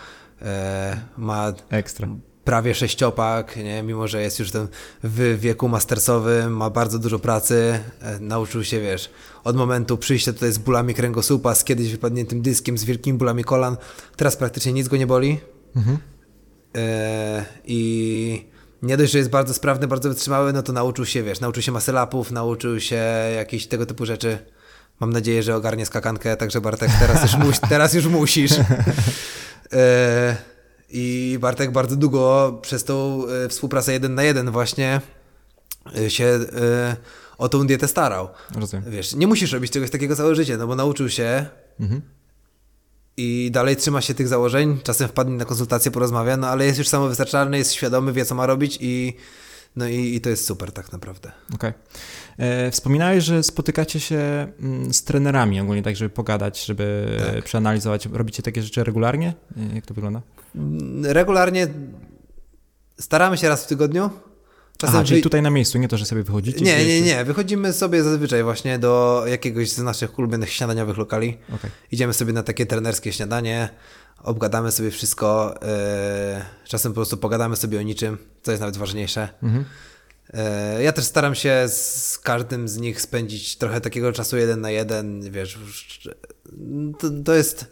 E, 0.43 1.01
Ma 1.17 1.53
Ekstra. 1.71 2.09
prawie 2.45 2.75
sześciopak, 2.75 3.57
nie? 3.57 3.83
mimo 3.83 4.09
że 4.09 4.23
jest 4.23 4.39
już 4.39 4.51
ten 4.51 4.69
w 5.05 5.39
wieku 5.41 5.69
mastersowym, 5.69 6.57
ma 6.57 6.71
bardzo 6.71 6.99
dużo 6.99 7.19
pracy, 7.19 7.79
e, 8.01 8.21
nauczył 8.21 8.65
się, 8.65 8.81
wiesz, 8.81 9.11
od 9.45 9.57
momentu 9.57 9.99
przyjścia 9.99 10.33
tutaj 10.33 10.53
z 10.53 10.59
bólami 10.59 10.95
kręgosłupa, 10.95 11.55
z 11.55 11.65
kiedyś 11.65 11.93
wypadniętym 11.93 12.43
dyskiem, 12.43 12.79
z 12.79 12.85
wielkimi 12.85 13.19
bólami 13.19 13.45
kolan, 13.45 13.77
teraz 14.17 14.37
praktycznie 14.37 14.73
nic 14.73 14.89
go 14.89 14.97
nie 14.97 15.07
boli. 15.07 15.41
Mhm. 15.77 15.99
E, 16.77 17.45
I 17.65 18.51
nie 18.83 18.97
dość, 18.97 19.13
że 19.13 19.19
jest 19.19 19.31
bardzo 19.31 19.55
sprawny, 19.55 19.87
bardzo 19.87 20.09
wytrzymały, 20.09 20.53
no 20.53 20.63
to 20.63 20.73
nauczył 20.73 21.07
się, 21.07 21.23
wiesz, 21.23 21.41
nauczył 21.41 21.63
się 21.63 21.73
maselapów, 21.73 22.31
nauczył 22.31 22.81
się 22.81 23.05
jakichś 23.37 23.67
tego 23.67 23.87
typu 23.87 24.07
rzeczy. 24.07 24.39
Mam 25.01 25.13
nadzieję, 25.13 25.43
że 25.43 25.57
ogarnie 25.57 25.87
skakankę, 25.87 26.37
także 26.37 26.61
Bartek, 26.61 26.91
teraz 27.01 27.33
już, 27.33 27.59
teraz 27.69 27.95
już 27.95 28.07
musisz. 28.07 28.53
E, 29.73 30.37
I 30.89 31.39
Bartek 31.41 31.73
bardzo 31.73 31.97
długo 31.97 32.59
przez 32.63 32.85
tą 32.85 33.25
e, 33.29 33.49
współpracę 33.49 33.93
jeden 33.93 34.15
na 34.15 34.23
jeden 34.23 34.51
właśnie 34.51 35.01
e, 35.97 36.11
się 36.11 36.39
o 37.39 37.49
tą 37.49 37.67
dietę 37.67 37.89
starał. 37.89 38.29
Rozumiem. 38.55 38.91
Wiesz, 38.91 39.15
nie 39.15 39.27
musisz 39.27 39.53
robić 39.53 39.73
czegoś 39.73 39.91
takiego 39.91 40.17
całe 40.17 40.35
życie, 40.35 40.57
no 40.57 40.67
bo 40.67 40.75
nauczył 40.75 41.09
się 41.09 41.47
Mhm. 41.81 42.03
I 43.17 43.51
dalej 43.53 43.77
trzyma 43.77 44.01
się 44.01 44.15
tych 44.15 44.29
założeń, 44.29 44.79
czasem 44.85 45.09
wpadnie 45.09 45.37
na 45.37 45.45
konsultację, 45.45 45.91
porozmawia, 45.91 46.37
no 46.37 46.49
ale 46.49 46.65
jest 46.67 46.79
już 46.79 46.89
samowystarczalny, 46.89 47.59
jest 47.59 47.73
świadomy, 47.73 48.13
wie 48.13 48.25
co 48.25 48.35
ma 48.35 48.47
robić 48.47 48.79
i 48.81 49.17
no 49.77 49.89
i, 49.89 50.15
i 50.15 50.21
to 50.21 50.31
jest 50.31 50.47
super 50.47 50.73
tak 50.73 50.93
naprawdę. 50.93 51.33
Okej. 51.55 51.73
E, 52.39 52.71
Wspominałeś, 52.71 53.25
że 53.25 53.43
spotykacie 53.43 54.01
się 54.01 54.19
mm, 54.61 54.95
z 54.95 55.05
trenerami 55.05 55.61
ogólnie, 55.61 55.83
tak 55.83 55.97
żeby 55.97 56.11
pogadać, 56.11 56.65
żeby 56.65 57.17
Tak. 57.35 57.45
przeanalizować. 57.45 58.07
Robicie 58.13 58.43
takie 58.43 58.63
rzeczy 58.63 58.85
regularnie? 58.85 59.35
E, 59.73 59.75
Jak 59.75 59.87
to 59.87 59.95
wygląda? 59.95 60.23
Mm, 60.55 61.07
Regularnie 61.07 61.67
staramy 63.01 63.39
się 63.39 63.49
raz 63.49 63.65
w 63.65 63.67
tygodniu. 63.67 64.11
Czasem 64.81 64.97
Aha, 64.97 65.05
czyli 65.05 65.23
tutaj 65.23 65.43
na 65.43 65.51
miejscu, 65.51 65.79
nie 65.79 65.89
to, 65.89 65.99
że 65.99 66.05
sobie 66.07 66.23
wychodzicie? 66.23 66.65
Nie, 66.65 66.87
nie, 66.87 67.01
nie. 67.01 67.25
Wychodzimy 67.25 67.73
sobie 67.73 68.03
zazwyczaj 68.03 68.43
właśnie 68.43 68.79
do 68.79 69.25
jakiegoś 69.27 69.71
z 69.71 69.79
naszych 69.79 70.19
ulubionych 70.19 70.53
śniadaniowych 70.53 70.97
lokali. 70.97 71.39
Okay. 71.55 71.71
Idziemy 71.93 72.13
sobie 72.13 72.33
na 72.33 72.43
takie 72.43 72.67
trenerskie 72.67 73.13
śniadanie, 73.13 73.69
obgadamy 74.23 74.73
sobie 74.73 74.91
wszystko. 74.91 75.55
Yy, 75.63 76.43
czasem 76.65 76.93
po 76.93 76.97
prostu 76.97 77.17
pogadamy 77.17 77.57
sobie 77.57 77.79
o 77.79 77.83
niczym, 77.83 78.19
co 78.43 78.51
jest 78.51 78.61
nawet 78.61 78.77
ważniejsze. 78.77 79.29
Mhm. 79.43 79.65
Yy, 80.77 80.83
ja 80.83 80.93
też 80.93 81.05
staram 81.05 81.35
się 81.35 81.65
z 81.69 82.19
każdym 82.19 82.69
z 82.69 82.77
nich 82.77 83.01
spędzić 83.01 83.57
trochę 83.57 83.81
takiego 83.81 84.13
czasu 84.13 84.37
jeden 84.37 84.61
na 84.61 84.71
jeden. 84.71 85.31
Wiesz, 85.31 85.59
to, 86.99 87.11
to 87.25 87.35
jest 87.35 87.67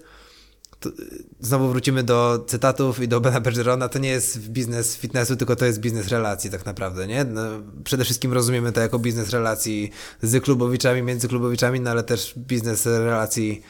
znowu 1.40 1.68
wrócimy 1.68 2.02
do 2.02 2.44
cytatów 2.46 3.00
i 3.00 3.08
do 3.08 3.20
Bena 3.20 3.40
Bergerona, 3.40 3.88
to 3.88 3.98
nie 3.98 4.08
jest 4.08 4.38
biznes 4.48 4.96
fitnessu, 4.96 5.36
tylko 5.36 5.56
to 5.56 5.64
jest 5.64 5.80
biznes 5.80 6.08
relacji 6.08 6.50
tak 6.50 6.66
naprawdę, 6.66 7.06
nie? 7.06 7.24
No, 7.24 7.42
przede 7.84 8.04
wszystkim 8.04 8.32
rozumiemy 8.32 8.72
to 8.72 8.80
jako 8.80 8.98
biznes 8.98 9.30
relacji 9.30 9.90
z 10.22 10.44
klubowiczami, 10.44 11.02
między 11.02 11.28
klubowiczami, 11.28 11.80
no 11.80 11.90
ale 11.90 12.02
też 12.02 12.34
biznes 12.36 12.86
relacji 12.86 13.62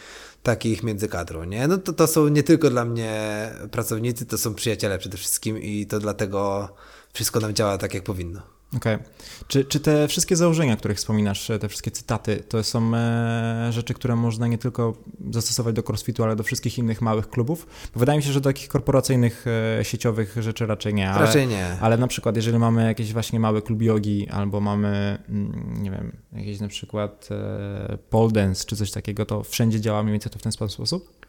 takich 0.42 0.82
między 0.82 1.08
kadrą, 1.08 1.44
nie? 1.44 1.68
No 1.68 1.78
to, 1.78 1.92
to 1.92 2.06
są 2.06 2.28
nie 2.28 2.42
tylko 2.42 2.70
dla 2.70 2.84
mnie 2.84 3.50
pracownicy, 3.70 4.26
to 4.26 4.38
są 4.38 4.54
przyjaciele 4.54 4.98
przede 4.98 5.16
wszystkim 5.16 5.58
i 5.58 5.86
to 5.86 5.98
dlatego 5.98 6.68
wszystko 7.12 7.40
nam 7.40 7.54
działa 7.54 7.78
tak, 7.78 7.94
jak 7.94 8.04
powinno. 8.04 8.57
Okej. 8.76 8.94
Okay. 8.94 9.06
Czy, 9.48 9.64
czy 9.64 9.80
te 9.80 10.08
wszystkie 10.08 10.36
założenia, 10.36 10.76
które 10.76 10.94
wspominasz, 10.94 11.50
te 11.60 11.68
wszystkie 11.68 11.90
cytaty, 11.90 12.44
to 12.48 12.64
są 12.64 12.94
e, 12.94 13.68
rzeczy, 13.70 13.94
które 13.94 14.16
można 14.16 14.46
nie 14.46 14.58
tylko 14.58 14.94
zastosować 15.30 15.74
do 15.74 15.82
crossfitu, 15.88 16.24
ale 16.24 16.36
do 16.36 16.42
wszystkich 16.42 16.78
innych 16.78 17.02
małych 17.02 17.30
klubów? 17.30 17.66
Bo 17.94 18.00
wydaje 18.00 18.18
mi 18.18 18.22
się, 18.22 18.32
że 18.32 18.40
do 18.40 18.50
takich 18.50 18.68
korporacyjnych, 18.68 19.44
e, 19.80 19.84
sieciowych 19.84 20.36
rzeczy 20.40 20.66
raczej 20.66 20.94
nie. 20.94 21.10
Ale, 21.10 21.26
raczej 21.26 21.46
nie. 21.46 21.76
Ale 21.80 21.96
na 21.96 22.06
przykład, 22.06 22.36
jeżeli 22.36 22.58
mamy 22.58 22.84
jakiś 22.84 23.12
właśnie 23.12 23.40
mały 23.40 23.62
klub 23.62 23.82
jogi, 23.82 24.28
albo 24.30 24.60
mamy, 24.60 25.18
mm, 25.28 25.82
nie 25.82 25.90
wiem, 25.90 26.12
jakiś 26.32 26.60
na 26.60 26.68
przykład 26.68 27.28
e, 27.30 27.98
pole 28.10 28.32
dance, 28.32 28.64
czy 28.64 28.76
coś 28.76 28.90
takiego, 28.90 29.26
to 29.26 29.42
wszędzie 29.42 29.80
działa 29.80 30.02
mniej 30.02 30.12
więcej 30.12 30.32
to 30.32 30.38
w 30.38 30.42
ten 30.42 30.52
sposób? 30.52 31.28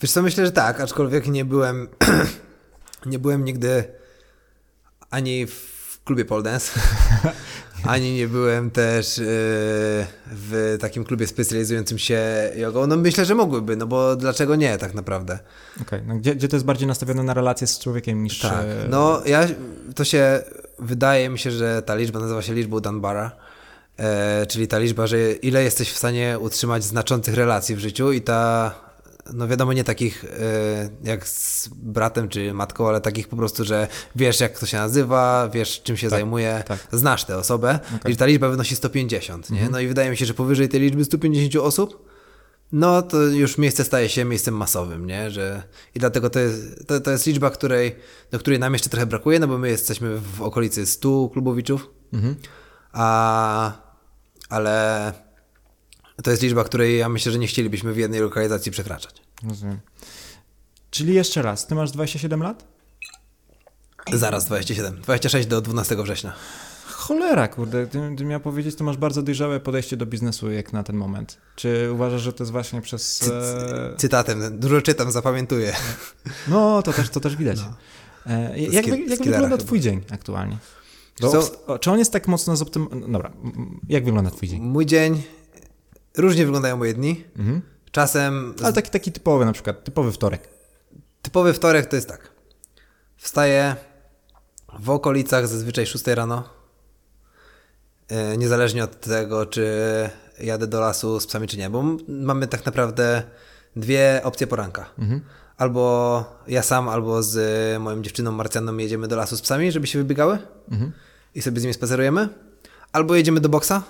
Wiesz 0.00 0.12
co, 0.12 0.22
myślę, 0.22 0.46
że 0.46 0.52
tak, 0.52 0.80
aczkolwiek 0.80 1.26
nie 1.26 1.44
byłem, 1.44 1.88
nie 3.06 3.18
byłem 3.18 3.44
nigdy 3.44 3.84
ani 5.10 5.46
w 5.46 5.73
klubie 6.04 6.24
pole 6.24 6.42
dance, 6.42 6.80
ani 7.84 8.14
nie 8.14 8.28
byłem 8.28 8.70
też 8.70 9.18
yy, 9.18 9.24
w 10.26 10.76
takim 10.80 11.04
klubie 11.04 11.26
specjalizującym 11.26 11.98
się 11.98 12.22
jogą. 12.56 12.86
No 12.86 12.96
myślę, 12.96 13.24
że 13.24 13.34
mogłyby, 13.34 13.76
no 13.76 13.86
bo 13.86 14.16
dlaczego 14.16 14.56
nie 14.56 14.78
tak 14.78 14.94
naprawdę. 14.94 15.38
Okej, 15.74 15.86
okay. 15.86 16.02
no 16.06 16.14
gdzie, 16.14 16.34
gdzie 16.34 16.48
to 16.48 16.56
jest 16.56 16.66
bardziej 16.66 16.88
nastawione 16.88 17.22
na 17.22 17.34
relacje 17.34 17.66
z 17.66 17.78
człowiekiem 17.78 18.22
niż... 18.22 18.40
Tak, 18.40 18.66
no 18.90 19.22
ja, 19.26 19.46
to 19.94 20.04
się, 20.04 20.42
wydaje 20.78 21.28
mi 21.28 21.38
się, 21.38 21.50
że 21.50 21.82
ta 21.82 21.94
liczba 21.94 22.20
nazywa 22.20 22.42
się 22.42 22.54
liczbą 22.54 22.80
Dunbara, 22.80 23.30
e, 23.98 24.46
czyli 24.46 24.68
ta 24.68 24.78
liczba, 24.78 25.06
że 25.06 25.32
ile 25.32 25.64
jesteś 25.64 25.90
w 25.90 25.96
stanie 25.96 26.38
utrzymać 26.38 26.84
znaczących 26.84 27.34
relacji 27.34 27.76
w 27.76 27.78
życiu 27.78 28.12
i 28.12 28.20
ta 28.20 28.74
no 29.32 29.48
wiadomo, 29.48 29.72
nie 29.72 29.84
takich 29.84 30.24
e, 30.24 30.28
jak 31.04 31.28
z 31.28 31.68
bratem 31.68 32.28
czy 32.28 32.54
matką, 32.54 32.88
ale 32.88 33.00
takich 33.00 33.28
po 33.28 33.36
prostu, 33.36 33.64
że 33.64 33.88
wiesz 34.16 34.40
jak 34.40 34.58
to 34.58 34.66
się 34.66 34.76
nazywa, 34.76 35.48
wiesz 35.48 35.82
czym 35.82 35.96
się 35.96 36.06
tak, 36.06 36.10
zajmuje, 36.10 36.62
tak. 36.66 36.78
znasz 36.92 37.24
tę 37.24 37.36
osobę 37.36 37.80
okay. 37.96 38.12
i 38.12 38.16
ta 38.16 38.26
liczba 38.26 38.48
wynosi 38.48 38.76
150, 38.76 39.50
nie? 39.50 39.56
Mhm. 39.56 39.72
No 39.72 39.80
i 39.80 39.86
wydaje 39.86 40.10
mi 40.10 40.16
się, 40.16 40.26
że 40.26 40.34
powyżej 40.34 40.68
tej 40.68 40.80
liczby 40.80 41.04
150 41.04 41.56
osób, 41.56 42.08
no 42.72 43.02
to 43.02 43.22
już 43.22 43.58
miejsce 43.58 43.84
staje 43.84 44.08
się 44.08 44.24
miejscem 44.24 44.56
masowym, 44.56 45.06
nie? 45.06 45.30
Że, 45.30 45.62
I 45.94 45.98
dlatego 45.98 46.30
to 46.30 46.40
jest, 46.40 46.86
to, 46.86 47.00
to 47.00 47.10
jest 47.10 47.26
liczba, 47.26 47.50
której, 47.50 47.96
do 48.30 48.38
której 48.38 48.58
nam 48.58 48.72
jeszcze 48.72 48.90
trochę 48.90 49.06
brakuje, 49.06 49.38
no 49.38 49.48
bo 49.48 49.58
my 49.58 49.68
jesteśmy 49.68 50.20
w 50.20 50.42
okolicy 50.42 50.86
100 50.86 51.28
klubowiczów, 51.32 51.90
mhm. 52.12 52.36
a, 52.92 53.72
ale 54.48 55.12
to 56.22 56.30
jest 56.30 56.42
liczba, 56.42 56.64
której 56.64 56.98
ja 56.98 57.08
myślę, 57.08 57.32
że 57.32 57.38
nie 57.38 57.46
chcielibyśmy 57.46 57.92
w 57.92 57.96
jednej 57.96 58.20
lokalizacji 58.20 58.72
przekraczać. 58.72 59.22
Rozumiem. 59.48 59.80
Czyli 60.90 61.14
jeszcze 61.14 61.42
raz, 61.42 61.66
ty 61.66 61.74
masz 61.74 61.90
27 61.90 62.42
lat? 62.42 62.64
Zaraz 64.12 64.44
27. 64.44 65.00
26 65.00 65.48
do 65.48 65.60
12 65.60 65.96
września. 65.96 66.32
Cholera, 66.86 67.48
kurde, 67.48 67.86
ty, 67.86 68.14
ty 68.18 68.24
miał 68.24 68.40
powiedzieć, 68.40 68.76
to 68.76 68.84
masz 68.84 68.96
bardzo 68.96 69.22
dojrzałe 69.22 69.60
podejście 69.60 69.96
do 69.96 70.06
biznesu 70.06 70.50
jak 70.50 70.72
na 70.72 70.82
ten 70.82 70.96
moment. 70.96 71.38
Czy 71.56 71.90
uważasz, 71.92 72.22
że 72.22 72.32
to 72.32 72.44
jest 72.44 72.52
właśnie 72.52 72.80
przez... 72.80 73.18
Cy 73.18 73.34
e, 73.34 73.94
cytatem, 73.96 74.58
dużo 74.58 74.82
czytam, 74.82 75.12
zapamiętuję. 75.12 75.76
No, 76.48 76.82
to 76.82 76.92
też, 76.92 77.08
to 77.08 77.20
też 77.20 77.36
widać. 77.36 77.58
No. 77.60 77.74
E, 78.32 78.58
jak, 78.58 78.86
jak, 78.86 79.08
jak 79.08 79.22
wygląda 79.22 79.56
twój 79.56 79.80
dzień 79.80 80.02
aktualnie? 80.10 80.58
Bo, 81.20 81.78
czy 81.78 81.90
on 81.90 81.98
jest 81.98 82.12
tak 82.12 82.28
mocno 82.28 82.56
zoptymalizowany? 82.56 83.12
Dobra, 83.12 83.32
jak 83.88 84.04
wygląda 84.04 84.30
twój 84.30 84.48
dzień? 84.48 84.62
Mój 84.62 84.86
dzień 84.86 85.22
Różnie 86.16 86.44
wyglądają 86.44 86.76
moje 86.76 86.94
dni. 86.94 87.24
Mhm. 87.38 87.62
Czasem. 87.90 88.54
Ale 88.62 88.72
taki, 88.72 88.90
taki 88.90 89.12
typowy, 89.12 89.44
na 89.44 89.52
przykład, 89.52 89.84
typowy 89.84 90.12
wtorek. 90.12 90.48
Typowy 91.22 91.52
wtorek 91.52 91.86
to 91.86 91.96
jest 91.96 92.08
tak. 92.08 92.30
Wstaję 93.16 93.76
w 94.78 94.90
okolicach 94.90 95.48
zazwyczaj 95.48 95.86
6 95.86 96.06
rano. 96.06 96.48
E, 98.08 98.36
niezależnie 98.36 98.84
od 98.84 99.00
tego, 99.00 99.46
czy 99.46 99.66
jadę 100.40 100.66
do 100.66 100.80
lasu 100.80 101.20
z 101.20 101.26
psami, 101.26 101.48
czy 101.48 101.56
nie, 101.56 101.70
bo 101.70 101.84
mamy 102.08 102.46
tak 102.46 102.66
naprawdę 102.66 103.22
dwie 103.76 104.20
opcje 104.24 104.46
poranka. 104.46 104.90
Mhm. 104.98 105.20
Albo 105.56 106.24
ja 106.46 106.62
sam, 106.62 106.88
albo 106.88 107.22
z 107.22 107.38
moją 107.82 108.02
dziewczyną 108.02 108.32
Marcjaną 108.32 108.76
jedziemy 108.76 109.08
do 109.08 109.16
lasu 109.16 109.36
z 109.36 109.40
psami, 109.40 109.72
żeby 109.72 109.86
się 109.86 109.98
wybiegały 109.98 110.38
mhm. 110.70 110.92
i 111.34 111.42
sobie 111.42 111.60
z 111.60 111.62
nimi 111.62 111.74
spacerujemy. 111.74 112.28
Albo 112.92 113.14
jedziemy 113.14 113.40
do 113.40 113.48
boksa 113.48 113.82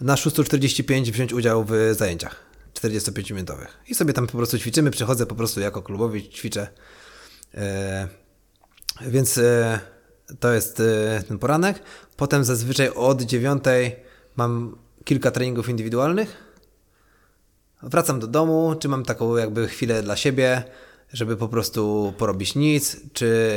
na 0.00 0.14
6.45 0.14 1.12
wziąć 1.12 1.32
udział 1.32 1.64
w 1.64 1.72
zajęciach 1.92 2.48
45-minutowych. 2.74 3.66
I 3.88 3.94
sobie 3.94 4.12
tam 4.12 4.26
po 4.26 4.38
prostu 4.38 4.58
ćwiczymy, 4.58 4.90
przychodzę 4.90 5.26
po 5.26 5.34
prostu 5.34 5.60
jako 5.60 5.82
klubowi, 5.82 6.28
ćwiczę. 6.28 6.68
E, 7.54 8.08
więc 9.00 9.38
e, 9.38 9.80
to 10.40 10.52
jest 10.52 10.80
e, 10.80 11.22
ten 11.28 11.38
poranek. 11.38 11.82
Potem 12.16 12.44
zazwyczaj 12.44 12.88
od 12.88 13.22
9 13.22 13.64
mam 14.36 14.78
kilka 15.04 15.30
treningów 15.30 15.68
indywidualnych. 15.68 16.48
Wracam 17.82 18.20
do 18.20 18.26
domu, 18.26 18.74
czy 18.80 18.88
mam 18.88 19.04
taką 19.04 19.36
jakby 19.36 19.68
chwilę 19.68 20.02
dla 20.02 20.16
siebie, 20.16 20.62
żeby 21.12 21.36
po 21.36 21.48
prostu 21.48 22.12
porobić 22.18 22.54
nic, 22.54 22.96
czy 23.12 23.50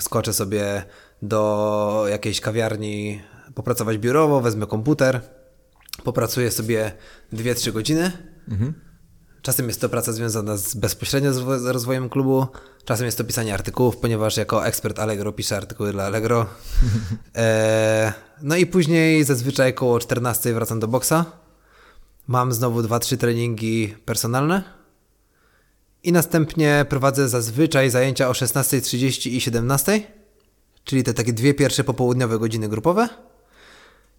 skoczę 0.00 0.32
sobie 0.32 0.82
do 1.22 2.04
jakiejś 2.10 2.40
kawiarni, 2.40 3.22
popracować 3.54 3.98
biurowo, 3.98 4.40
wezmę 4.40 4.66
komputer 4.66 5.20
popracuję 6.04 6.50
sobie 6.50 6.92
2-3 7.32 7.72
godziny. 7.72 8.12
Mhm. 8.48 8.74
Czasem 9.42 9.68
jest 9.68 9.80
to 9.80 9.88
praca 9.88 10.12
związana 10.12 10.56
z, 10.56 10.74
bezpośrednio 10.74 11.32
z 11.32 11.66
rozwojem 11.66 12.08
klubu, 12.08 12.46
czasem 12.84 13.06
jest 13.06 13.18
to 13.18 13.24
pisanie 13.24 13.54
artykułów, 13.54 13.96
ponieważ 13.96 14.36
jako 14.36 14.66
ekspert 14.66 14.98
Allegro 14.98 15.32
piszę 15.32 15.56
artykuły 15.56 15.92
dla 15.92 16.04
Allegro. 16.04 16.46
E, 17.36 18.12
no 18.42 18.56
i 18.56 18.66
później 18.66 19.24
zazwyczaj 19.24 19.70
około 19.70 20.00
14 20.00 20.54
wracam 20.54 20.80
do 20.80 20.88
boksa. 20.88 21.24
Mam 22.26 22.52
znowu 22.52 22.80
2-3 22.80 23.16
treningi 23.16 23.94
personalne. 24.04 24.62
I 26.02 26.12
następnie 26.12 26.86
prowadzę 26.88 27.28
zazwyczaj 27.28 27.90
zajęcia 27.90 28.28
o 28.28 28.32
16.30 28.32 29.30
i 29.30 29.40
17.00, 29.40 30.00
czyli 30.84 31.02
te 31.02 31.14
takie 31.14 31.32
dwie 31.32 31.54
pierwsze 31.54 31.84
popołudniowe 31.84 32.38
godziny 32.38 32.68
grupowe. 32.68 33.08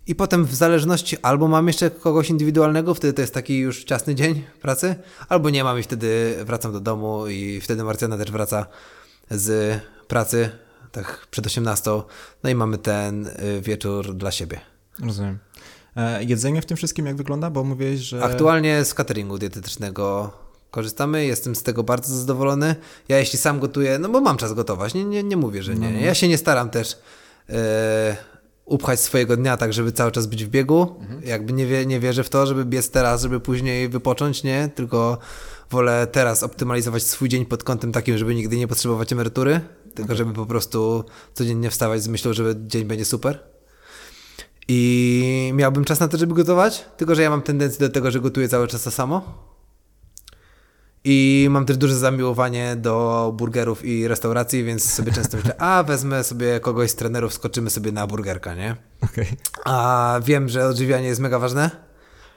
I 0.07 0.15
potem 0.15 0.45
w 0.45 0.55
zależności 0.55 1.17
albo 1.21 1.47
mam 1.47 1.67
jeszcze 1.67 1.89
kogoś 1.89 2.29
indywidualnego, 2.29 2.93
wtedy 2.93 3.13
to 3.13 3.21
jest 3.21 3.33
taki 3.33 3.57
już 3.57 3.83
ciasny 3.83 4.15
dzień 4.15 4.43
pracy, 4.61 4.95
albo 5.29 5.49
nie 5.49 5.63
mam 5.63 5.79
i 5.79 5.83
wtedy 5.83 6.35
wracam 6.45 6.73
do 6.73 6.79
domu 6.79 7.27
i 7.27 7.61
wtedy 7.61 7.83
Marcjana 7.83 8.17
też 8.17 8.31
wraca 8.31 8.65
z 9.31 9.79
pracy, 10.07 10.49
tak 10.91 11.27
przed 11.31 11.45
18. 11.45 11.91
No 12.43 12.49
i 12.49 12.55
mamy 12.55 12.77
ten 12.77 13.27
y, 13.27 13.61
wieczór 13.61 14.13
dla 14.13 14.31
siebie. 14.31 14.59
Rozumiem. 15.03 15.39
E, 15.95 16.23
jedzenie 16.23 16.61
w 16.61 16.65
tym 16.65 16.77
wszystkim 16.77 17.05
jak 17.05 17.15
wygląda? 17.15 17.49
Bo 17.49 17.63
mówiłeś, 17.63 17.99
że... 17.99 18.23
Aktualnie 18.23 18.85
z 18.85 18.93
cateringu 18.93 19.37
dietetycznego 19.37 20.33
korzystamy, 20.71 21.25
jestem 21.25 21.55
z 21.55 21.63
tego 21.63 21.83
bardzo 21.83 22.15
zadowolony. 22.15 22.75
Ja 23.09 23.19
jeśli 23.19 23.39
sam 23.39 23.59
gotuję, 23.59 23.99
no 23.99 24.09
bo 24.09 24.21
mam 24.21 24.37
czas 24.37 24.53
gotować, 24.53 24.93
nie, 24.93 25.05
nie, 25.05 25.23
nie 25.23 25.37
mówię, 25.37 25.63
że 25.63 25.75
nie. 25.75 25.89
No, 25.89 25.99
no. 25.99 26.05
Ja 26.05 26.13
się 26.13 26.27
nie 26.27 26.37
staram 26.37 26.69
też... 26.69 26.97
Yy, 27.49 27.55
upchać 28.65 28.99
swojego 28.99 29.37
dnia 29.37 29.57
tak, 29.57 29.73
żeby 29.73 29.91
cały 29.91 30.11
czas 30.11 30.27
być 30.27 30.45
w 30.45 30.49
biegu. 30.49 30.95
Mhm. 30.99 31.23
Jakby 31.23 31.53
nie, 31.53 31.65
wie, 31.65 31.85
nie 31.85 31.99
wierzę 31.99 32.23
w 32.23 32.29
to, 32.29 32.45
żeby 32.45 32.65
biec 32.65 32.89
teraz, 32.89 33.21
żeby 33.21 33.39
później 33.39 33.89
wypocząć, 33.89 34.43
nie? 34.43 34.69
Tylko 34.75 35.17
wolę 35.69 36.07
teraz 36.11 36.43
optymalizować 36.43 37.03
swój 37.03 37.29
dzień 37.29 37.45
pod 37.45 37.63
kątem 37.63 37.91
takim, 37.91 38.17
żeby 38.17 38.35
nigdy 38.35 38.57
nie 38.57 38.67
potrzebować 38.67 39.13
emerytury, 39.13 39.61
tylko 39.83 40.03
okay. 40.03 40.15
żeby 40.15 40.33
po 40.33 40.45
prostu 40.45 41.03
codziennie 41.33 41.69
wstawać 41.69 42.03
z 42.03 42.07
myślą, 42.07 42.33
że 42.33 42.55
dzień 42.57 42.85
będzie 42.85 43.05
super. 43.05 43.39
I 44.67 45.51
miałbym 45.55 45.85
czas 45.85 45.99
na 45.99 46.07
to, 46.07 46.17
żeby 46.17 46.33
gotować, 46.33 46.85
tylko 46.97 47.15
że 47.15 47.21
ja 47.21 47.29
mam 47.29 47.41
tendencję 47.41 47.87
do 47.87 47.93
tego, 47.93 48.11
że 48.11 48.19
gotuję 48.19 48.49
cały 48.49 48.67
czas 48.67 48.83
to 48.83 48.91
samo. 48.91 49.50
I 51.03 51.47
mam 51.49 51.65
też 51.65 51.77
duże 51.77 51.95
zamiłowanie 51.95 52.75
do 52.75 53.33
burgerów 53.37 53.85
i 53.85 54.07
restauracji, 54.07 54.63
więc 54.63 54.93
sobie 54.93 55.11
często 55.11 55.37
myślę, 55.37 55.55
a 55.57 55.83
wezmę 55.83 56.23
sobie 56.23 56.59
kogoś 56.59 56.91
z 56.91 56.95
trenerów, 56.95 57.33
skoczymy 57.33 57.69
sobie 57.69 57.91
na 57.91 58.07
burgerka, 58.07 58.55
nie? 58.55 58.75
Okej. 59.01 59.27
A 59.65 60.19
wiem, 60.25 60.49
że 60.49 60.67
odżywianie 60.67 61.07
jest 61.07 61.21
mega 61.21 61.39
ważne. 61.39 61.91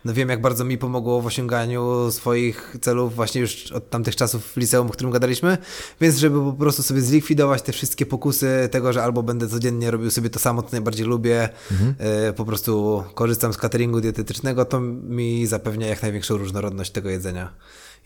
No 0.04 0.14
wiem, 0.14 0.28
jak 0.28 0.40
bardzo 0.40 0.64
mi 0.64 0.78
pomogło 0.78 1.20
w 1.20 1.26
osiąganiu 1.26 2.10
swoich 2.10 2.76
celów 2.80 3.14
właśnie 3.14 3.40
już 3.40 3.72
od 3.72 3.90
tamtych 3.90 4.16
czasów 4.16 4.52
w 4.52 4.56
liceum, 4.56 4.86
o 4.86 4.90
którym 4.90 5.10
gadaliśmy, 5.10 5.58
więc 6.00 6.16
żeby 6.16 6.40
po 6.40 6.52
prostu 6.52 6.82
sobie 6.82 7.00
zlikwidować 7.00 7.62
te 7.62 7.72
wszystkie 7.72 8.06
pokusy 8.06 8.68
tego, 8.70 8.92
że 8.92 9.02
albo 9.02 9.22
będę 9.22 9.48
codziennie 9.48 9.90
robił 9.90 10.10
sobie 10.10 10.30
to 10.30 10.38
samo, 10.38 10.62
co 10.62 10.68
najbardziej 10.72 11.06
lubię, 11.06 11.48
y, 12.30 12.32
po 12.32 12.44
prostu 12.44 13.04
korzystam 13.14 13.52
z 13.52 13.56
cateringu 13.56 14.00
dietetycznego, 14.00 14.64
to 14.64 14.80
mi 14.80 15.46
zapewnia 15.46 15.86
jak 15.86 16.02
największą 16.02 16.36
różnorodność 16.36 16.90
tego 16.90 17.10
jedzenia. 17.10 17.52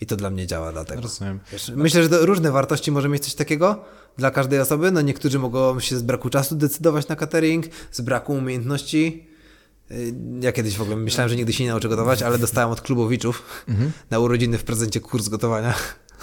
I 0.01 0.05
to 0.05 0.15
dla 0.15 0.29
mnie 0.29 0.47
działa 0.47 0.71
dlatego. 0.71 1.01
Rozumiem. 1.01 1.39
Myślę, 1.75 2.03
że 2.03 2.25
różne 2.25 2.51
wartości 2.51 2.91
może 2.91 3.09
mieć 3.09 3.23
coś 3.23 3.33
takiego 3.35 3.85
dla 4.17 4.31
każdej 4.31 4.59
osoby. 4.59 4.91
No 4.91 5.01
niektórzy 5.01 5.39
mogą 5.39 5.79
się 5.79 5.97
z 5.97 6.01
braku 6.01 6.29
czasu 6.29 6.55
decydować 6.55 7.07
na 7.07 7.15
catering, 7.15 7.65
z 7.91 8.01
braku 8.01 8.33
umiejętności. 8.33 9.27
Yy, 9.89 9.97
Ja 10.41 10.51
kiedyś 10.51 10.77
w 10.77 10.81
ogóle 10.81 10.95
myślałem, 10.97 11.29
że 11.29 11.35
nigdy 11.35 11.53
się 11.53 11.63
nie 11.63 11.69
nauczę 11.69 11.89
gotować, 11.89 12.21
ale 12.23 12.37
dostałem 12.39 12.69
od 12.71 12.81
klubowiczów 12.81 13.65
na 14.09 14.19
urodziny 14.19 14.57
w 14.57 14.63
prezencie 14.63 14.99
kurs 14.99 15.27
gotowania. 15.27 15.73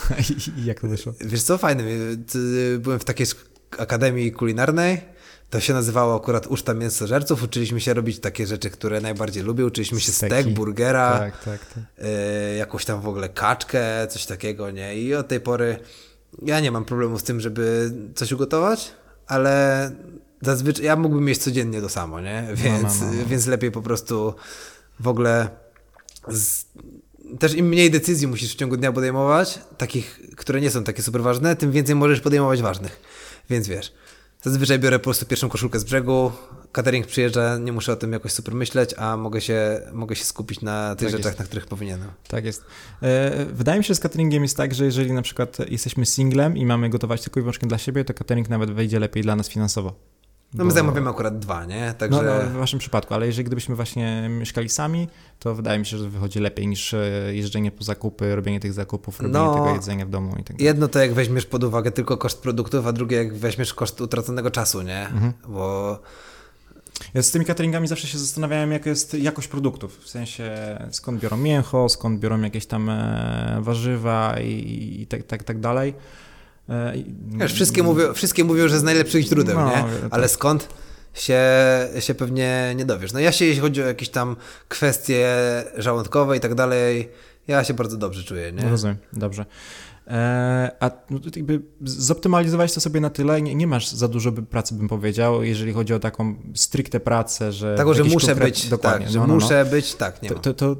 I 0.58 0.64
jak 0.64 0.80
to 0.80 0.88
wyszło? 0.88 1.12
Wiesz 1.20 1.42
co, 1.42 1.58
fajne. 1.58 1.82
ty- 2.32 2.78
Byłem 2.78 2.98
w 2.98 3.04
takiej 3.04 3.26
akademii 3.78 4.32
kulinarnej. 4.32 5.00
To 5.50 5.60
się 5.60 5.72
nazywało 5.74 6.16
akurat 6.16 6.46
uczta 6.46 6.74
mięsożerców. 6.74 7.42
Uczyliśmy 7.42 7.80
się 7.80 7.94
robić 7.94 8.20
takie 8.20 8.46
rzeczy, 8.46 8.70
które 8.70 9.00
najbardziej 9.00 9.42
lubię. 9.42 9.66
Uczyliśmy 9.66 10.00
się 10.00 10.12
Steki. 10.12 10.34
stek, 10.34 10.54
burgera 10.54 11.18
Tak, 11.18 11.44
tak, 11.44 11.66
tak. 11.66 12.04
y, 12.04 12.56
jakąś 12.56 12.84
tam 12.84 13.00
w 13.00 13.08
ogóle 13.08 13.28
kaczkę, 13.28 14.06
coś 14.10 14.26
takiego, 14.26 14.70
nie? 14.70 14.98
I 14.98 15.14
od 15.14 15.28
tej 15.28 15.40
pory 15.40 15.78
ja 16.42 16.60
nie 16.60 16.70
mam 16.70 16.84
problemu 16.84 17.18
z 17.18 17.22
tym, 17.22 17.40
żeby 17.40 17.92
coś 18.14 18.32
ugotować, 18.32 18.92
ale 19.26 19.90
zazwyczaj 20.42 20.84
ja 20.84 20.96
mógłbym 20.96 21.28
jeść 21.28 21.40
codziennie 21.40 21.80
to 21.80 21.88
samo, 21.88 22.20
nie? 22.20 22.48
Więc, 22.54 23.00
no, 23.00 23.06
no. 23.06 23.26
więc 23.26 23.46
lepiej 23.46 23.70
po 23.70 23.82
prostu 23.82 24.34
w 25.00 25.08
ogóle 25.08 25.48
z, 26.28 26.64
też 27.38 27.54
im 27.54 27.66
mniej 27.68 27.90
decyzji 27.90 28.26
musisz 28.26 28.52
w 28.52 28.56
ciągu 28.56 28.76
dnia 28.76 28.92
podejmować, 28.92 29.58
takich, 29.78 30.20
które 30.36 30.60
nie 30.60 30.70
są 30.70 30.84
takie 30.84 31.02
super 31.02 31.22
ważne, 31.22 31.56
tym 31.56 31.72
więcej 31.72 31.94
możesz 31.94 32.20
podejmować 32.20 32.62
ważnych. 32.62 33.00
Więc 33.50 33.68
wiesz, 33.68 33.92
zazwyczaj 34.42 34.78
biorę 34.78 34.98
po 34.98 35.02
prostu 35.04 35.26
pierwszą 35.26 35.48
koszulkę 35.48 35.78
z 35.78 35.84
brzegu, 35.84 36.32
catering 36.72 37.06
przyjeżdża, 37.06 37.58
nie 37.58 37.72
muszę 37.72 37.92
o 37.92 37.96
tym 37.96 38.12
jakoś 38.12 38.32
super 38.32 38.54
myśleć, 38.54 38.94
a 38.98 39.16
mogę 39.16 39.40
się, 39.40 39.80
mogę 39.92 40.16
się 40.16 40.24
skupić 40.24 40.60
na 40.60 40.94
tych 40.96 41.08
Tak 41.08 41.16
rzeczach, 41.16 41.30
jest. 41.32 41.38
na 41.38 41.44
których 41.44 41.66
powinienem. 41.66 42.08
Tak 42.28 42.44
jest. 42.44 42.64
E, 43.02 43.44
Wydaje 43.52 43.78
mi 43.78 43.84
się, 43.84 43.88
że 43.88 43.94
z 43.94 44.00
cateringiem 44.00 44.42
jest 44.42 44.56
tak, 44.56 44.74
że 44.74 44.84
jeżeli 44.84 45.12
na 45.12 45.22
przykład 45.22 45.56
jesteśmy 45.70 46.06
singlem 46.06 46.56
i 46.56 46.66
mamy 46.66 46.90
gotować 46.90 47.22
tylko 47.22 47.40
i 47.40 47.42
wyłącznie 47.42 47.68
dla 47.68 47.78
siebie, 47.78 48.04
to 48.04 48.14
catering 48.14 48.48
nawet 48.48 48.70
wyjdzie 48.70 48.98
lepiej 48.98 49.22
dla 49.22 49.36
nas 49.36 49.48
finansowo. 49.48 49.94
No 50.54 50.64
my 50.64 50.70
Bo- 50.70 50.74
zamawiamy 50.74 51.10
akurat 51.10 51.38
dwa, 51.38 51.64
nie? 51.64 51.86
No, 51.86 51.94
Także 51.94 52.22
no, 52.44 52.50
w 52.50 52.52
waszym 52.52 52.78
przypadku, 52.78 53.14
ale 53.14 53.26
jeżeli 53.26 53.44
gdybyśmy 53.44 53.74
właśnie 53.76 54.28
mieszkali 54.30 54.68
sami, 54.68 55.08
to 55.38 55.54
wydaje 55.54 55.78
mi 55.78 55.86
się, 55.86 55.98
że 55.98 56.08
wychodzi 56.10 56.38
lepiej 56.40 56.66
niż 56.66 56.94
e, 56.94 56.98
jeżdżenie 57.32 57.70
po 57.70 57.84
zakupy, 57.84 58.36
robienie 58.36 58.60
tych 58.60 58.72
zakupów, 58.72 59.20
robienie 59.20 59.38
No. 59.38 59.54
tego 59.54 59.74
jedzenia 59.74 60.06
w 60.06 60.10
domu 60.10 60.32
i 60.32 60.44
tak 60.44 60.56
dalej. 60.56 60.64
jedno 60.64 60.88
to 60.88 60.98
jak 60.98 61.14
weźmiesz 61.14 61.46
pod 61.46 61.64
uwagę 61.64 61.90
tylko 61.90 62.16
koszt 62.16 62.42
produktów, 62.42 62.86
a 62.86 62.92
drugie 62.92 63.16
jak 63.16 63.34
weźmiesz 63.36 63.74
koszt 63.74 64.00
utraconego 64.00 64.50
czasu, 64.50 64.82
nie? 64.82 65.00
Mhm. 65.08 65.32
Bo 65.48 65.98
Ja 67.14 67.22
z 67.22 67.30
tymi 67.30 67.44
cateringami 67.44 67.88
zawsze 67.88 68.06
się 68.08 68.18
zastanawiałem, 68.18 68.72
jaka 68.72 68.90
jest 68.90 69.14
jakość 69.14 69.48
produktów. 69.48 69.98
W 70.04 70.08
sensie 70.08 70.78
skąd 70.90 71.20
biorą 71.20 71.36
mięcho, 71.36 71.88
skąd 71.88 72.20
biorą 72.20 72.40
jakieś 72.40 72.66
tam 72.66 72.88
e, 72.90 73.58
warzywa 73.60 74.40
i, 74.40 74.96
i 75.02 75.06
tak, 75.06 75.22
tak, 75.22 75.44
tak 75.44 75.60
dalej. 75.60 75.94
E, 76.68 76.92
wiesz, 77.28 77.52
wszystkie 77.52 77.82
mówią, 77.82 78.14
wszystkie 78.14 78.44
mówią, 78.44 78.68
że 78.68 78.78
z 78.78 78.82
najlepszych 78.82 79.24
źródeł, 79.26 79.56
No, 79.56 79.66
nie? 79.68 79.74
tak. 79.74 79.86
Ale 80.10 80.28
skąd 80.28 80.68
się, 81.14 81.40
się 82.00 82.14
pewnie 82.14 82.72
nie 82.76 82.84
dowiesz. 82.84 83.12
No 83.12 83.20
ja 83.20 83.32
się, 83.32 83.44
jeśli 83.44 83.60
chodzi 83.60 83.82
o 83.82 83.86
jakieś 83.86 84.08
tam 84.08 84.36
kwestie 84.68 85.28
żołądkowe 85.76 86.36
i 86.36 86.40
tak 86.40 86.54
dalej, 86.54 87.08
ja 87.48 87.64
się 87.64 87.74
bardzo 87.74 87.96
dobrze 87.96 88.24
czuję, 88.24 88.52
nie? 88.52 88.68
Rozumiem, 88.70 88.96
dobrze. 89.12 89.46
E, 90.06 90.70
a 90.80 90.90
no, 91.10 91.18
to 91.18 91.30
jakby 91.36 91.62
zoptymalizowałeś 91.84 92.72
to 92.72 92.80
sobie 92.80 93.00
na 93.00 93.10
tyle, 93.10 93.42
nie, 93.42 93.54
nie 93.54 93.66
masz 93.66 93.88
za 93.88 94.08
dużo 94.08 94.32
pracy, 94.32 94.74
bym 94.74 94.88
powiedział, 94.88 95.42
jeżeli 95.42 95.72
chodzi 95.72 95.94
o 95.94 95.98
taką 95.98 96.34
stricte 96.54 97.00
pracę, 97.00 97.52
że... 97.52 97.74
Tak, 97.76 97.94
że 97.94 98.04
muszę 98.04 98.26
konkret- 98.26 98.44
być, 98.44 98.68
dokładnie, 98.68 99.06
tak, 99.06 99.12
że 99.12 99.18
no, 99.18 99.26
no, 99.26 99.34
no. 99.34 99.40
muszę 99.40 99.64
być, 99.64 99.94
tak, 99.94 100.22
nie 100.22 100.28
To, 100.28 100.34
to, 100.34 100.54
to 100.54 100.76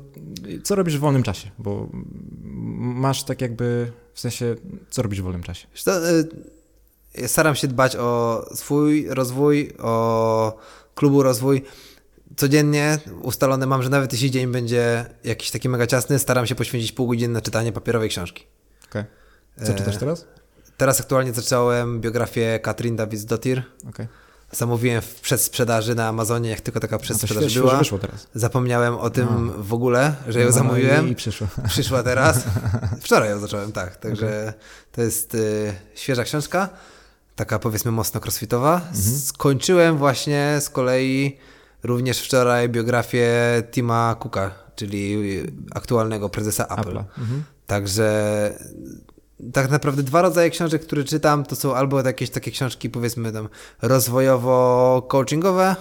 co 0.62 0.74
robisz 0.74 0.96
w 0.96 1.00
wolnym 1.00 1.22
czasie? 1.22 1.50
Bo 1.58 1.88
masz 2.78 3.24
tak 3.24 3.40
jakby, 3.40 3.92
w 4.14 4.20
sensie, 4.20 4.56
co 4.90 5.02
robisz 5.02 5.20
w 5.20 5.24
wolnym 5.24 5.42
czasie? 5.42 5.66
Y, 7.18 7.28
staram 7.28 7.54
się 7.54 7.68
dbać 7.68 7.96
o 7.96 8.44
swój 8.54 9.06
rozwój, 9.08 9.72
o 9.78 10.58
klubu 10.94 11.22
rozwój. 11.22 11.62
Codziennie 12.36 12.98
ustalone 13.22 13.66
mam, 13.66 13.82
że 13.82 13.88
nawet 13.88 14.12
jeśli 14.12 14.30
dzień 14.30 14.46
będzie 14.46 15.04
jakiś 15.24 15.50
taki 15.50 15.68
mega 15.68 15.86
ciasny, 15.86 16.18
staram 16.18 16.46
się 16.46 16.54
poświęcić 16.54 16.92
pół 16.92 17.08
godziny 17.08 17.34
na 17.34 17.40
czytanie 17.40 17.72
papierowej 17.72 18.08
książki. 18.08 18.44
Okej. 19.00 19.66
Co 19.66 19.72
E, 19.72 19.74
czytasz 19.74 19.96
teraz? 19.96 20.24
Teraz 20.76 21.00
aktualnie 21.00 21.32
zacząłem 21.32 22.00
biografię 22.00 22.60
Katrin 22.62 22.96
Davids-Dottir. 22.96 23.62
Okej. 23.88 24.06
Zamówiłem 24.52 25.02
w 25.02 25.20
przedsprzedaży 25.20 25.94
na 25.94 26.08
Amazonie, 26.08 26.50
jak 26.50 26.60
tylko 26.60 26.80
taka 26.80 26.96
No 26.96 27.02
przedsprzedaż 27.02 27.44
świeżo 27.44 27.60
była. 27.60 27.78
wyszło 27.78 27.98
teraz. 27.98 28.26
Zapomniałem 28.34 28.94
o 28.94 29.10
tym 29.10 29.52
w 29.62 29.74
ogóle, 29.74 30.14
że 30.28 30.40
ją 30.40 30.46
No, 30.46 30.52
zamówiłem. 30.52 31.08
I, 31.08 31.10
i 31.10 31.14
przyszło. 31.14 31.46
Przyszła 31.68 32.02
teraz. 32.02 32.44
Wczoraj 33.02 33.30
ją 33.30 33.38
zacząłem, 33.38 33.72
tak. 33.72 33.96
Także 33.96 34.52
to 34.92 35.02
jest 35.02 35.34
y, 35.34 35.72
świeża 35.94 36.24
książka, 36.24 36.68
taka 37.36 37.58
powiedzmy 37.58 37.90
mocno 37.90 38.20
crossfitowa. 38.20 38.74
Mhm. 38.74 39.18
Skończyłem 39.18 39.98
właśnie 39.98 40.56
z 40.60 40.70
kolei 40.70 41.38
również 41.82 42.20
wczoraj 42.20 42.68
biografię 42.68 43.28
Tima 43.72 44.16
Cooka, 44.20 44.50
czyli 44.76 45.16
aktualnego 45.74 46.28
prezesa 46.28 46.64
Apple. 46.66 46.80
Apple'a. 46.94 47.04
Mhm. 47.18 47.42
Także 47.66 48.58
tak 49.52 49.70
naprawdę 49.70 50.02
dwa 50.02 50.22
rodzaje 50.22 50.50
książek, 50.50 50.82
które 50.82 51.04
czytam, 51.04 51.44
to 51.44 51.56
są 51.56 51.74
albo 51.74 52.00
jakieś 52.02 52.30
takie 52.30 52.50
książki 52.50 52.90
powiedzmy 52.90 53.32
tam 53.32 53.48
rozwojowo-coachingowe, 53.82 55.74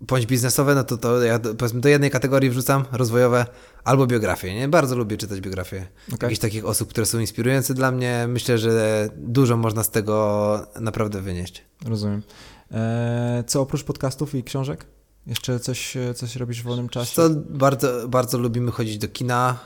bądź 0.00 0.26
biznesowe, 0.26 0.74
no 0.74 0.84
to, 0.84 0.96
to 0.96 1.22
ja 1.22 1.38
do- 1.38 1.54
powiedzmy 1.54 1.80
do 1.80 1.88
jednej 1.88 2.10
kategorii 2.10 2.50
wrzucam, 2.50 2.84
rozwojowe, 2.92 3.46
albo 3.84 4.06
biografie, 4.06 4.54
nie? 4.54 4.68
Bardzo 4.68 4.96
lubię 4.96 5.16
czytać 5.16 5.40
biografie 5.40 5.86
Okej. 6.08 6.18
jakichś 6.22 6.40
takich 6.40 6.64
osób, 6.64 6.88
które 6.90 7.06
są 7.06 7.18
inspirujące 7.18 7.74
dla 7.74 7.90
mnie. 7.90 8.26
Myślę, 8.28 8.58
że 8.58 9.08
dużo 9.16 9.56
można 9.56 9.84
z 9.84 9.90
tego 9.90 10.66
naprawdę 10.80 11.20
wynieść. 11.20 11.64
Rozumiem. 11.86 12.22
E, 12.70 13.44
co 13.46 13.60
oprócz 13.60 13.84
podcastów 13.84 14.34
i 14.34 14.44
książek? 14.44 14.86
Jeszcze 15.26 15.60
coś, 15.60 15.96
e, 15.96 16.14
coś 16.14 16.36
robisz 16.36 16.60
w 16.60 16.64
wolnym 16.64 16.88
czasie? 16.88 17.14
Co 17.14 17.30
bardzo, 17.34 18.08
bardzo 18.08 18.38
lubimy 18.38 18.70
chodzić 18.70 18.98
do 18.98 19.08
kina. 19.08 19.58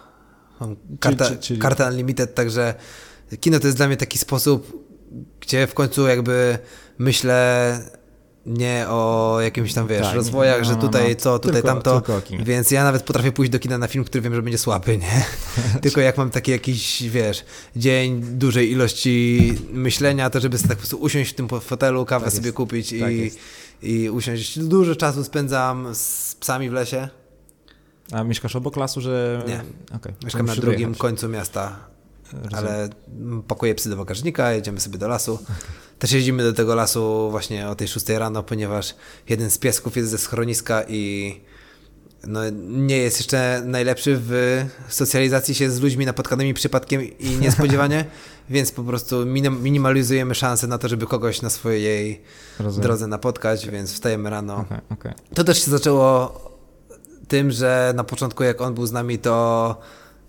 Mam 0.60 0.76
kartę, 1.01 1.26
czyli- 1.26 1.39
czyli- 1.39 1.60
kartę 1.60 1.86
Unlimited, 1.86 2.35
także 2.35 2.74
kino 3.40 3.60
to 3.60 3.66
jest 3.66 3.76
dla 3.76 3.86
mnie 3.86 3.97
taki 3.97 4.18
sposób, 4.18 4.85
gdzie 5.40 5.66
w 5.66 5.74
końcu 5.74 6.06
jakby 6.06 6.59
myślę 6.98 7.80
nie 8.47 8.86
o 8.89 9.39
jakimś 9.40 9.74
tam, 9.74 9.86
wiesz, 9.86 10.02
Tak, 10.06 10.14
rozwojach, 10.14 10.59
no, 10.59 10.64
że 10.64 10.72
no, 10.72 10.80
tutaj 10.80 11.09
no. 11.10 11.14
co, 11.16 11.39
tutaj 11.39 11.62
Tylko- 11.62 11.68
tamto, 11.82 12.01
tylko 12.01 12.22
więc 12.44 12.70
ja 12.70 12.85
nawet 12.85 13.02
potrafię 13.02 13.32
pójść 13.32 13.52
do 13.52 13.59
kina 13.59 13.78
na 13.78 13.86
film, 13.89 14.05
który 14.05 14.22
wiem, 14.22 14.35
że 14.35 14.43
będzie 14.43 14.59
słaby, 14.59 14.98
nie? 14.98 15.24
Tylko 15.82 16.01
jak 16.01 16.16
mam 16.18 16.30
taki 16.30 16.51
jakiś, 16.51 17.02
wiesz, 17.02 17.44
dzień 17.76 18.20
dużej 18.22 18.70
ilości 18.72 19.52
myślenia, 19.72 20.30
to 20.30 20.40
żeby 20.40 20.59
sobie 20.59 20.68
tak 20.68 20.76
po 20.76 20.80
prostu 20.82 20.97
usiąść 20.97 21.30
w 21.30 21.35
tym 21.35 21.48
fotelu, 21.60 22.05
kawę 22.05 22.24
Tak 22.24 22.35
sobie 22.35 22.47
jest. 22.47 22.56
kupić 22.56 22.94
Tak 23.01 23.12
i, 23.12 23.18
jest. 23.18 23.39
i 23.82 24.10
usiąść. 24.10 24.59
Dużo 24.59 24.97
czasu 24.97 25.24
spędzam 25.24 25.94
z 25.94 26.35
psami 26.40 26.70
w 26.70 26.72
lesie. 26.72 27.09
A 28.12 28.24
mieszkasz 28.24 28.56
obok 28.56 28.76
lasu, 28.76 29.01
że... 29.01 29.43
Nie. 29.47 29.62
Okej. 29.97 30.14
Mieszkam 30.24 30.47
na 30.47 30.55
drugim 30.55 30.72
dojechać. 30.72 30.98
końcu 30.98 31.28
miasta, 31.28 31.76
Rozumiem. 32.32 32.55
ale 32.55 32.89
pakuję 33.48 33.74
psy 33.74 33.90
do 33.90 33.97
bagażnika, 33.97 34.52
jedziemy 34.52 34.80
sobie 34.80 34.98
do 34.98 35.09
lasu. 35.09 35.39
Też 35.98 36.12
jeździmy 36.12 36.43
do 36.43 36.52
tego 36.52 36.74
lasu 36.74 37.28
właśnie 37.30 37.68
o 37.68 37.74
tej 37.74 37.89
6 37.89 38.09
rano, 38.09 38.43
ponieważ 38.43 38.94
jeden 39.28 39.51
z 39.51 39.59
piesków 39.59 39.97
jest 39.97 40.10
ze 40.10 40.18
schroniska 40.18 40.82
i 40.89 41.35
no, 42.26 42.40
nie 42.68 42.97
jest 42.97 43.18
jeszcze 43.18 43.62
najlepszy 43.64 44.20
w 44.20 44.64
socjalizacji 44.89 45.55
się 45.55 45.70
z 45.70 45.80
ludźmi 45.80 46.06
napotkanymi 46.06 46.55
przypadkiem 46.55 47.18
i 47.18 47.30
niespodziewanie, 47.40 48.05
więc 48.51 48.72
po 48.72 48.85
prostu 48.85 49.26
minim, 49.26 49.62
minimalizujemy 49.62 50.35
szanse 50.35 50.66
na 50.66 50.78
to, 50.78 50.89
żeby 50.89 51.06
kogoś 51.06 51.43
na 51.43 51.51
swojej 51.51 52.22
Rozumiem. 52.59 52.82
drodze 52.82 53.06
napotkać, 53.06 53.68
więc 53.68 53.93
wstajemy 53.93 54.30
rano. 54.30 54.56
Okej, 54.56 54.78
okej. 54.90 55.12
To 55.35 55.44
też 55.44 55.64
się 55.64 55.70
zaczęło 55.70 56.48
tym, 57.28 57.50
że 57.50 57.92
na 57.96 58.05
początku 58.05 58.44
jak 58.44 58.60
on 58.60 58.74
był 58.74 58.86
z 58.86 58.92
nami, 58.92 59.18
to 59.18 59.76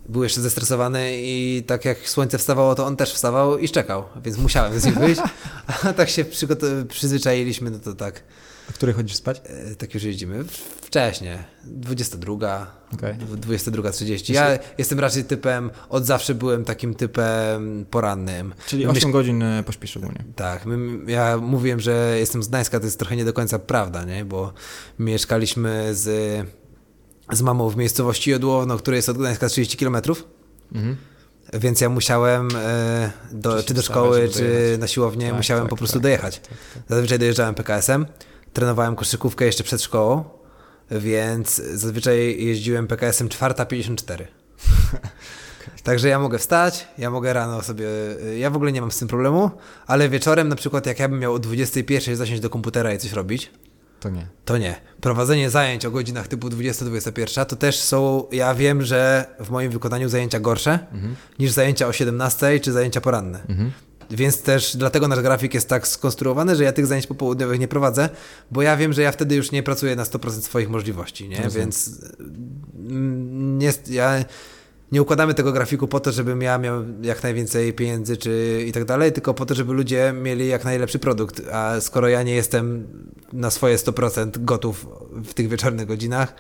był 0.10 0.24
jeszcze 0.24 0.42
zestresowany 0.42 1.12
i 1.14 1.64
tak 1.68 1.86
jak 1.86 2.10
słońce 2.10 2.38
wstawało, 2.38 2.76
to 2.76 2.86
on 2.86 2.96
też 2.96 3.14
wstawał 3.14 3.58
i 3.58 3.68
szczekał, 3.68 4.04
więc 4.24 4.38
musiałem 4.38 4.80
z 4.80 4.86
nim 4.86 4.96
wyjść, 4.96 5.22
A 5.84 5.94
tak 5.94 6.10
się 6.10 6.26
przyzwyczailiśmy, 6.88 7.72
no 7.72 7.80
to 7.80 7.94
tak. 7.94 8.24
O 8.70 8.74
której 8.74 8.96
chodzisz 8.96 9.16
spać? 9.16 9.42
E, 9.46 9.76
Tak 9.76 9.94
już 9.94 10.04
jeździmy. 10.04 10.44
Wcześnie. 10.82 11.44
22, 11.64 12.34
Okej. 12.94 13.16
22.30. 13.16 14.34
Ja 14.34 14.60
jestem 14.78 15.00
raczej 15.00 15.24
typem, 15.24 15.72
od 15.90 16.06
zawsze 16.06 16.36
byłem 16.36 16.66
takim 16.66 16.96
typem 16.96 17.86
porannym. 17.92 18.54
Czyli 18.68 18.86
My 18.86 18.92
8 18.92 19.12
godzin 19.12 19.44
e, 19.44 19.64
pośpisz 19.64 19.98
ogólnie. 19.98 20.24
Tak, 20.36 20.66
my, 20.66 21.12
ja 21.12 21.38
mówiłem, 21.38 21.80
że 21.80 22.16
jestem 22.20 22.44
z 22.44 22.48
Gdańska, 22.48 22.80
to 22.80 22.86
jest 22.86 23.00
trochę 23.00 23.16
nie 23.16 23.26
do 23.26 23.34
końca 23.34 23.60
prawda, 23.60 24.04
nie? 24.06 24.26
Bo 24.26 24.54
mieszkaliśmy 25.00 25.96
z, 25.96 26.08
z 27.32 27.42
mamą 27.42 27.70
w 27.70 27.78
miejscowości 27.78 28.32
Jodłowno, 28.32 28.78
która 28.78 28.96
jest 28.98 29.10
od 29.10 29.18
Gdańska 29.18 29.50
30 29.50 29.78
km, 29.78 29.98
Mhm. 30.76 30.96
więc 31.54 31.82
ja 31.82 31.90
musiałem 31.90 32.50
e, 32.56 33.12
do, 33.32 33.64
czy 33.64 33.74
do 33.74 33.82
szkoły, 33.82 34.30
czy 34.34 34.78
na 34.80 34.88
siłownię, 34.88 35.28
Tak, 35.28 35.38
musiałem 35.38 35.64
tak, 35.64 35.70
po 35.70 35.76
prostu 35.76 35.94
tak, 35.96 36.04
dojechać. 36.04 36.40
tak, 36.40 36.48
tak, 36.50 36.58
tak. 36.74 36.84
Zazwyczaj 36.90 37.20
dojeżdżałem 37.20 37.56
PKS-em, 37.56 38.06
trenowałem 38.54 38.96
koszykówkę 38.96 39.46
jeszcze 39.46 39.64
przed 39.64 39.82
szkołą, 39.82 40.24
więc 40.92 41.56
zazwyczaj 41.56 42.46
jeździłem 42.46 42.88
PKS-em 42.88 43.30
4.54. 43.30 44.24
Także 45.84 46.08
ja 46.08 46.20
mogę 46.20 46.38
wstać, 46.40 46.88
ja 46.98 47.10
mogę 47.12 47.34
rano 47.34 47.62
sobie, 47.62 47.86
ja 48.38 48.50
w 48.50 48.56
ogóle 48.56 48.72
nie 48.72 48.82
mam 48.82 48.92
z 48.92 48.98
tym 49.00 49.08
problemu, 49.08 49.52
ale 49.88 50.10
wieczorem 50.10 50.48
na 50.50 50.56
przykład 50.56 50.86
jak 50.86 51.00
ja 51.00 51.10
bym 51.10 51.20
miał 51.20 51.34
o 51.34 51.40
21 51.40 52.16
zasiąść 52.16 52.42
do 52.42 52.50
komputera 52.50 52.94
i 52.94 52.98
coś 52.98 53.12
robić, 53.12 53.52
To 54.00 54.10
nie. 54.10 54.28
to 54.46 54.58
nie. 54.58 54.76
Prowadzenie 55.02 55.50
zajęć 55.50 55.86
o 55.86 55.92
godzinach 55.92 56.28
typu 56.28 56.50
20-21 56.50 57.46
to 57.46 57.56
też 57.56 57.80
są, 57.80 58.24
ja 58.32 58.56
wiem, 58.56 58.82
że 58.84 59.26
w 59.40 59.50
moim 59.50 59.72
wykonaniu 59.72 60.10
zajęcia 60.10 60.40
gorsze 60.40 60.80
niż 61.40 61.52
zajęcia 61.52 61.88
o 61.88 61.94
17 61.94 62.60
czy 62.60 62.72
zajęcia 62.72 63.02
poranne. 63.02 63.40
Więc 64.12 64.42
też 64.42 64.78
dlatego 64.78 65.08
nasz 65.08 65.22
grafik 65.22 65.54
jest 65.54 65.70
tak 65.70 65.88
skonstruowany, 65.88 66.56
że 66.56 66.64
ja 66.64 66.72
tych 66.72 66.86
zajęć 66.88 67.08
popołudniowych 67.08 67.60
nie 67.60 67.68
prowadzę, 67.68 68.10
bo 68.52 68.62
ja 68.62 68.78
wiem, 68.78 68.94
że 68.94 69.02
ja 69.02 69.12
wtedy 69.12 69.36
już 69.36 69.52
nie 69.52 69.64
pracuję 69.64 69.96
na 69.96 70.04
100% 70.04 70.42
swoich 70.42 70.70
możliwości, 70.70 71.30
nie? 71.30 71.42
Rozumiem. 71.42 71.66
Więc 71.66 72.02
mm, 72.76 73.58
nie, 73.58 73.74
ja 73.90 74.26
nie 74.92 75.02
układamy 75.02 75.34
tego 75.34 75.52
grafiku 75.52 75.88
po 75.88 76.00
to, 76.00 76.12
żebym 76.12 76.42
ja 76.42 76.58
miał 76.58 76.84
jak 77.02 77.24
najwięcej 77.24 77.74
pieniędzy 77.74 78.18
czy 78.18 78.64
i 78.68 78.72
tak 78.72 78.86
dalej, 78.86 79.12
tylko 79.12 79.34
po 79.34 79.46
to, 79.46 79.56
żeby 79.56 79.74
ludzie 79.74 80.14
mieli 80.22 80.48
jak 80.48 80.66
najlepszy 80.66 81.00
produkt. 81.00 81.42
A 81.52 81.82
skoro 81.82 82.08
ja 82.08 82.24
nie 82.24 82.36
jestem 82.36 82.88
na 83.34 83.50
swoje 83.50 83.78
100% 83.78 84.44
gotów 84.44 84.88
w 85.12 85.34
tych 85.34 85.48
wieczornych 85.48 85.88
godzinach, 85.88 86.36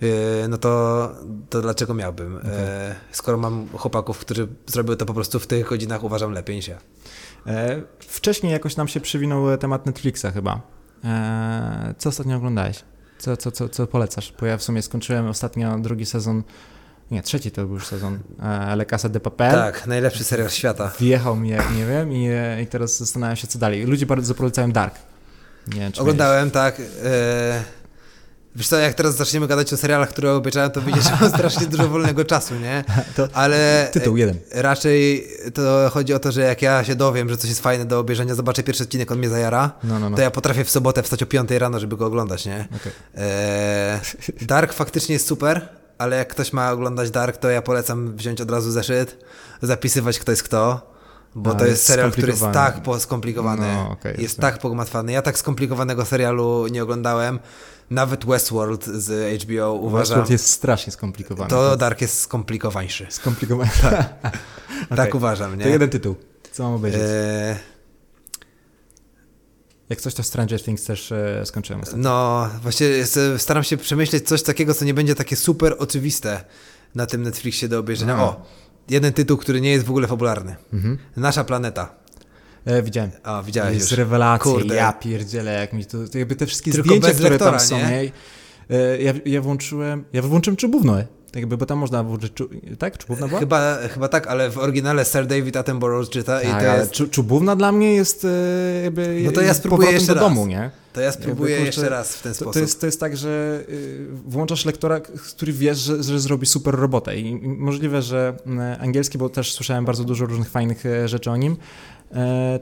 yy, 0.00 0.08
no 0.48 0.58
to, 0.58 1.10
to 1.50 1.62
dlaczego 1.62 1.94
miałbym? 1.94 2.34
Yy, 2.34 2.40
Skoro 3.12 3.38
mam 3.38 3.68
chłopaków, 3.68 4.18
którzy 4.18 4.48
zrobią 4.66 4.96
to 4.96 5.06
po 5.06 5.14
prostu 5.14 5.38
w 5.38 5.46
tych 5.46 5.68
godzinach, 5.68 6.04
uważam 6.04 6.32
lepiej 6.32 6.56
niż 6.56 6.68
ja. 6.68 6.78
E, 7.46 7.82
wcześniej 7.98 8.52
jakoś 8.52 8.76
nam 8.76 8.88
się 8.88 9.00
przywinął 9.00 9.58
temat 9.58 9.86
Netflixa 9.86 10.26
chyba. 10.34 10.60
E, 11.04 11.94
co 11.98 12.08
ostatnio 12.08 12.36
oglądałeś? 12.36 12.84
Co, 13.18 13.36
co, 13.36 13.50
co, 13.50 13.68
co 13.68 13.86
polecasz? 13.86 14.34
Bo 14.40 14.46
ja 14.46 14.56
w 14.56 14.62
sumie 14.62 14.82
skończyłem 14.82 15.26
ostatnio 15.26 15.78
drugi 15.78 16.06
sezon, 16.06 16.42
nie, 17.10 17.22
trzeci 17.22 17.50
to 17.50 17.64
był 17.64 17.74
już 17.74 17.86
sezon 17.86 18.18
e, 18.42 18.76
Le 18.76 18.86
Casa 18.86 19.08
de 19.08 19.20
Papel. 19.20 19.52
Tak, 19.52 19.86
najlepszy 19.86 20.24
serial 20.24 20.50
świata. 20.50 20.92
Wjechał 21.00 21.36
mi 21.36 21.48
jak 21.48 21.74
nie 21.76 21.86
wiem 21.86 22.12
i, 22.12 22.28
e, 22.28 22.62
i 22.62 22.66
teraz 22.66 22.98
zastanawiam 22.98 23.36
się 23.36 23.46
co 23.46 23.58
dalej. 23.58 23.84
Ludzie 23.86 24.06
bardzo 24.06 24.34
polecają 24.34 24.72
Dark. 24.72 24.94
Nie 25.74 25.80
wiem, 25.80 25.92
Oglądałem, 25.98 26.50
tak. 26.50 26.78
Yy, 26.78 26.84
wiesz 28.56 28.68
co, 28.68 28.76
jak 28.78 28.94
teraz 28.94 29.16
zaczniemy 29.16 29.46
gadać 29.46 29.72
o 29.72 29.76
serialach, 29.76 30.08
które 30.08 30.32
obejrzałem, 30.34 30.70
to 30.70 30.80
widzisz, 30.82 31.04
że 31.04 31.10
mam 31.20 31.30
strasznie 31.30 31.66
dużo 31.66 31.88
wolnego 31.88 32.24
czasu, 32.24 32.54
nie? 32.54 32.84
To 33.16 33.28
Ale 33.32 33.88
Tytuł 33.92 34.16
jeden. 34.16 34.36
e, 34.52 34.62
raczej 34.62 35.26
to 35.54 35.90
chodzi 35.92 36.14
o 36.14 36.18
to, 36.18 36.32
że 36.32 36.40
jak 36.40 36.62
ja 36.62 36.84
się 36.84 36.94
dowiem, 36.94 37.28
że 37.28 37.36
coś 37.36 37.50
jest 37.50 37.62
fajne 37.62 37.84
do 37.84 37.98
obejrzenia, 37.98 38.34
zobaczę 38.34 38.62
pierwszy 38.62 38.82
odcinek, 38.82 39.10
on 39.10 39.18
mnie 39.18 39.28
zajara, 39.28 39.70
No, 39.84 39.98
no, 39.98 40.10
no. 40.10 40.16
to 40.16 40.22
ja 40.22 40.30
potrafię 40.30 40.64
w 40.64 40.70
sobotę 40.70 41.02
wstać 41.02 41.22
o 41.22 41.26
5 41.26 41.50
rano, 41.50 41.80
żeby 41.80 41.96
go 41.96 42.06
oglądać, 42.06 42.46
nie? 42.46 42.68
E, 43.16 44.00
Dark 44.42 44.72
faktycznie 44.72 45.12
jest 45.12 45.26
super, 45.26 45.68
ale 46.00 46.16
jak 46.16 46.28
ktoś 46.28 46.52
ma 46.52 46.72
oglądać 46.72 47.10
Dark, 47.10 47.36
to 47.36 47.50
ja 47.50 47.62
polecam 47.62 48.16
wziąć 48.16 48.40
od 48.40 48.50
razu 48.50 48.70
zeszyt, 48.70 49.24
zapisywać 49.62 50.18
kto 50.18 50.32
jest 50.32 50.42
kto, 50.42 50.92
bo 51.34 51.54
to 51.54 51.58
jest 51.58 51.70
jest 51.70 51.86
serial, 51.86 52.12
który 52.12 52.28
jest 52.28 52.42
tak 52.52 52.80
skomplikowany, 52.98 53.72
No, 53.74 53.90
okej, 53.90 54.14
jest 54.18 54.38
tak 54.38 54.58
pogmatwany. 54.58 55.12
Ja 55.12 55.22
tak 55.22 55.38
skomplikowanego 55.38 56.04
serialu 56.04 56.66
nie 56.66 56.82
oglądałem. 56.82 57.38
Nawet 57.90 58.24
Westworld 58.24 58.84
z 58.86 59.42
HBO 59.42 59.72
uważam. 59.72 60.00
Westworld 60.00 60.30
jest 60.30 60.46
strasznie 60.46 60.92
skomplikowany. 60.92 61.50
To 61.50 61.76
Dark 61.76 62.00
jest 62.00 62.20
skomplikowańszy. 62.20 63.06
Skomplikowany. 63.10 63.70
Tak 64.96 65.14
uważam, 65.14 65.58
nie? 65.58 65.64
To 65.64 65.70
jeden 65.70 65.90
tytuł. 65.90 66.14
Co 66.52 66.62
mam 66.62 66.72
obejrzeć? 66.72 67.00
E, 67.04 67.56
Jak 69.90 70.00
coś 70.00 70.14
to 70.14 70.22
Stranger 70.22 70.62
Things 70.62 70.84
też 70.84 71.12
e, 71.12 71.42
skończyłem 71.46 71.82
ostatnio. 71.82 72.02
no, 72.02 72.48
właśnie 72.62 72.86
staram 73.38 73.64
się 73.64 73.76
przemyśleć 73.76 74.28
coś 74.28 74.42
takiego, 74.42 74.74
co 74.74 74.84
nie 74.84 74.94
będzie 74.94 75.14
takie 75.14 75.36
super 75.36 75.74
oczywiste 75.78 76.44
na 76.94 77.06
tym 77.06 77.22
Netflixie 77.22 77.68
do 77.68 77.78
obejrzenia. 77.78 78.14
Aha. 78.14 78.22
O, 78.22 78.42
jeden 78.90 79.12
tytuł, 79.12 79.36
który 79.36 79.60
nie 79.60 79.70
jest 79.70 79.84
w 79.84 79.90
ogóle 79.90 80.08
fabularny. 80.08 80.56
Mhm. 80.72 80.98
Nasza 81.16 81.44
planeta. 81.44 81.94
E, 82.64 82.82
widziałem. 82.82 83.10
A, 83.22 83.42
widziałeś 83.42 83.74
jest 83.74 83.90
już. 83.90 83.98
rewelacja, 83.98 84.52
Kurde. 84.52 84.74
ja 84.74 84.92
pierdzielę, 84.92 85.52
jak 85.52 85.72
mi 85.72 85.84
to, 85.86 86.08
to 86.08 86.18
jakby 86.18 86.36
te 86.36 86.46
wszystkie 86.46 86.72
Tylko 86.72 86.88
zdjęcia, 86.88 87.10
które 87.14 87.30
lektora, 87.30 87.50
tam 87.50 87.60
są, 87.60 87.78
nie? 87.78 88.12
E, 88.70 89.02
Ja, 89.02 89.12
ja 89.24 89.40
włączyłem, 89.42 90.04
ja 90.12 90.22
włączyłem 90.22 90.56
czubówno, 90.56 90.98
jakby, 91.34 91.56
bo 91.56 91.66
tam 91.66 91.78
można 91.78 92.02
włączyć, 92.02 92.32
czu, 92.34 92.48
tak? 92.78 92.98
Czubówna 92.98 93.28
była? 93.28 93.40
Chyba, 93.40 93.78
chyba 93.94 94.08
tak, 94.08 94.26
ale 94.26 94.50
w 94.50 94.58
oryginale 94.58 95.04
Sir 95.04 95.26
David 95.26 95.56
Attenborough 95.56 96.08
czyta 96.10 96.42
i 96.42 96.46
tak, 96.46 96.62
to 96.64 96.70
ale 96.70 96.80
jest... 96.80 96.92
czu, 96.92 97.08
czubówna 97.08 97.56
dla 97.56 97.72
mnie 97.72 97.94
jest 97.94 98.24
e, 98.24 98.82
jakby 98.84 99.22
No 99.24 99.32
to 99.32 99.40
ja 99.40 99.54
spróbuję 99.54 99.90
jeszcze 99.90 100.14
do 100.14 100.14
raz. 100.14 100.24
domu, 100.24 100.46
nie? 100.46 100.70
To 100.92 101.00
ja 101.00 101.12
spróbuję 101.12 101.50
Jakby, 101.50 101.66
jeszcze 101.66 101.88
raz 101.88 102.16
w 102.16 102.22
ten 102.22 102.32
To, 102.32 102.36
sposób. 102.36 102.52
to, 102.52 102.58
jest, 102.58 102.80
to 102.80 102.86
jest 102.86 103.00
tak, 103.00 103.16
że 103.16 103.60
y, 103.68 104.06
włączasz 104.26 104.64
lektora, 104.64 105.00
który 105.00 105.52
wiesz, 105.52 105.78
że, 105.78 106.02
że 106.02 106.20
zrobi 106.20 106.46
super 106.46 106.74
robotę 106.74 107.16
i 107.16 107.30
i 107.30 107.48
możliwe, 107.48 108.02
że 108.02 108.36
mm, 108.46 108.76
angielski, 108.80 109.18
bo 109.18 109.28
też 109.28 109.52
słyszałem 109.52 109.84
bardzo 109.84 110.04
dużo 110.04 110.26
różnych 110.26 110.48
fajnych 110.50 110.86
e, 110.86 111.08
rzeczy 111.08 111.30
o 111.30 111.36
nim, 111.36 111.56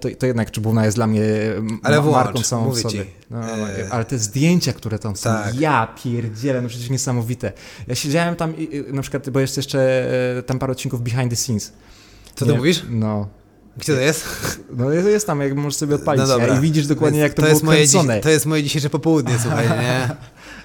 to, 0.00 0.08
to 0.18 0.26
jednak 0.26 0.50
Czubówna 0.50 0.84
jest 0.84 0.96
dla 0.96 1.06
mnie 1.06 1.22
Ale 1.82 2.00
włącz, 2.00 2.14
marką 2.16 2.42
samą 2.42 2.70
w 2.70 2.78
sobie. 2.80 3.04
ci. 3.04 3.10
No, 3.30 3.38
E, 3.68 3.88
ale 3.90 4.04
te 4.04 4.18
zdjęcia, 4.18 4.72
które 4.72 4.98
tam 4.98 5.16
są, 5.16 5.30
tak. 5.30 5.60
ja 5.60 5.94
pierdzielę, 6.04 6.62
no 6.62 6.68
przecież 6.68 6.90
niesamowite. 6.90 7.52
Ja 7.86 7.94
siedziałem 7.94 8.36
tam 8.36 8.54
na 8.92 9.02
przykład, 9.02 9.30
bo 9.30 9.40
jest 9.40 9.56
jeszcze 9.56 10.08
e, 10.38 10.42
tam 10.42 10.58
parę 10.58 10.72
odcinków 10.72 11.02
behind 11.02 11.30
the 11.30 11.36
scenes. 11.36 11.72
Co 12.34 12.44
ty 12.44 12.50
Nie- 12.52 12.56
mówisz? 12.58 12.82
No. 12.90 13.28
Gdzie 13.76 13.94
to 13.94 14.00
jest? 14.00 14.24
No 14.76 14.90
jest, 14.90 15.08
jest 15.08 15.26
tam, 15.26 15.40
jak 15.40 15.54
możesz 15.56 15.76
sobie 15.76 15.94
odpalić 15.94 16.20
No 16.22 16.26
dobra. 16.28 16.52
nie? 16.52 16.58
i 16.58 16.60
widzisz 16.62 16.86
dokładnie, 16.86 17.18
Więc 17.20 17.28
jak 17.30 17.34
to, 17.34 17.42
było 17.42 17.50
jest 17.52 17.62
moje 17.62 17.78
kręcone. 17.78 18.14
dziś, 18.14 18.22
To 18.22 18.30
jest 18.30 18.46
moje 18.46 18.62
dzisiejsze 18.62 18.90
popołudnie, 18.90 19.34
słuchaj, 19.42 19.68
nie? 19.68 20.08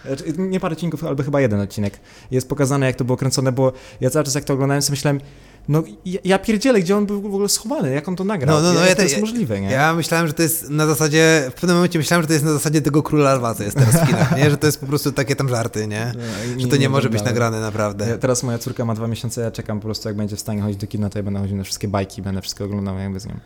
Znaczy, 0.05 0.23
Nie 0.37 0.59
parę 0.59 0.73
odcinków, 0.73 1.03
albo 1.03 1.23
chyba 1.23 1.41
jeden 1.41 1.59
odcinek. 1.59 1.99
Jest 2.31 2.49
pokazane, 2.49 2.85
jak 2.85 2.95
to 2.95 3.03
było 3.05 3.17
kręcone, 3.17 3.51
bo 3.51 3.73
ja 4.01 4.09
cały 4.09 4.25
czas 4.25 4.35
jak 4.35 4.43
to 4.43 4.53
oglądałem, 4.53 4.81
sobie 4.81 4.93
myślałem, 4.93 5.21
no 5.67 5.83
ja, 6.23 6.39
pierdzielę, 6.39 6.79
gdzie 6.81 6.97
on 6.97 7.05
był 7.05 7.21
w 7.21 7.25
ogóle 7.25 7.49
schowany, 7.49 7.93
jak 7.93 8.07
on 8.07 8.15
to 8.15 8.23
nagrał, 8.23 8.55
No, 8.55 8.61
no, 8.63 8.73
no, 8.73 8.79
jak 8.79 8.89
ja 8.89 8.95
to 8.95 9.01
te- 9.01 9.07
jest 9.07 9.19
możliwe, 9.21 9.61
nie? 9.61 9.71
Ja 9.71 9.93
myślałem, 9.93 10.27
że 10.27 10.33
to 10.33 10.41
jest 10.43 10.69
na 10.69 10.87
zasadzie, 10.87 11.43
w 11.51 11.53
pewnym 11.53 11.75
momencie 11.75 11.99
myślałem, 11.99 12.21
że 12.23 12.27
to 12.27 12.33
jest 12.33 12.45
na 12.45 12.53
zasadzie 12.53 12.81
tego 12.81 13.03
Króla 13.03 13.33
Lwa, 13.35 13.53
co 13.55 13.63
jest 13.63 13.77
teraz 13.77 13.95
w 13.95 14.07
kinach, 14.07 14.37
nie? 14.37 14.49
Że 14.49 14.57
to 14.57 14.65
jest 14.65 14.79
po 14.79 14.85
prostu 14.87 15.11
takie 15.11 15.35
tam 15.35 15.49
żarty, 15.49 15.87
nie? 15.87 16.13
No, 16.55 16.61
Że 16.61 16.67
to 16.67 16.75
nie 16.77 16.89
może 16.89 17.09
być 17.09 17.23
nagrane 17.23 17.59
naprawdę. 17.61 18.09
Ja, 18.09 18.17
teraz 18.17 18.43
moja 18.43 18.57
córka 18.57 18.85
ma 18.85 18.95
dwa 18.95 19.07
miesiące, 19.07 19.41
ja 19.41 19.51
czekam 19.51 19.79
po 19.79 19.83
prostu, 19.85 20.09
jak 20.09 20.17
będzie 20.17 20.35
w 20.35 20.39
stanie 20.39 20.61
chodzić 20.61 20.77
do 20.81 20.87
kina, 20.87 21.09
to 21.09 21.19
ja 21.19 21.23
będę 21.23 21.39
chodził 21.39 21.57
na 21.57 21.63
wszystkie 21.63 21.87
bajki, 21.87 22.21
będę 22.21 22.41
wszystko 22.41 22.63
oglądał 22.65 22.97
jakby 22.97 23.19
z 23.19 23.25
nią. 23.25 23.39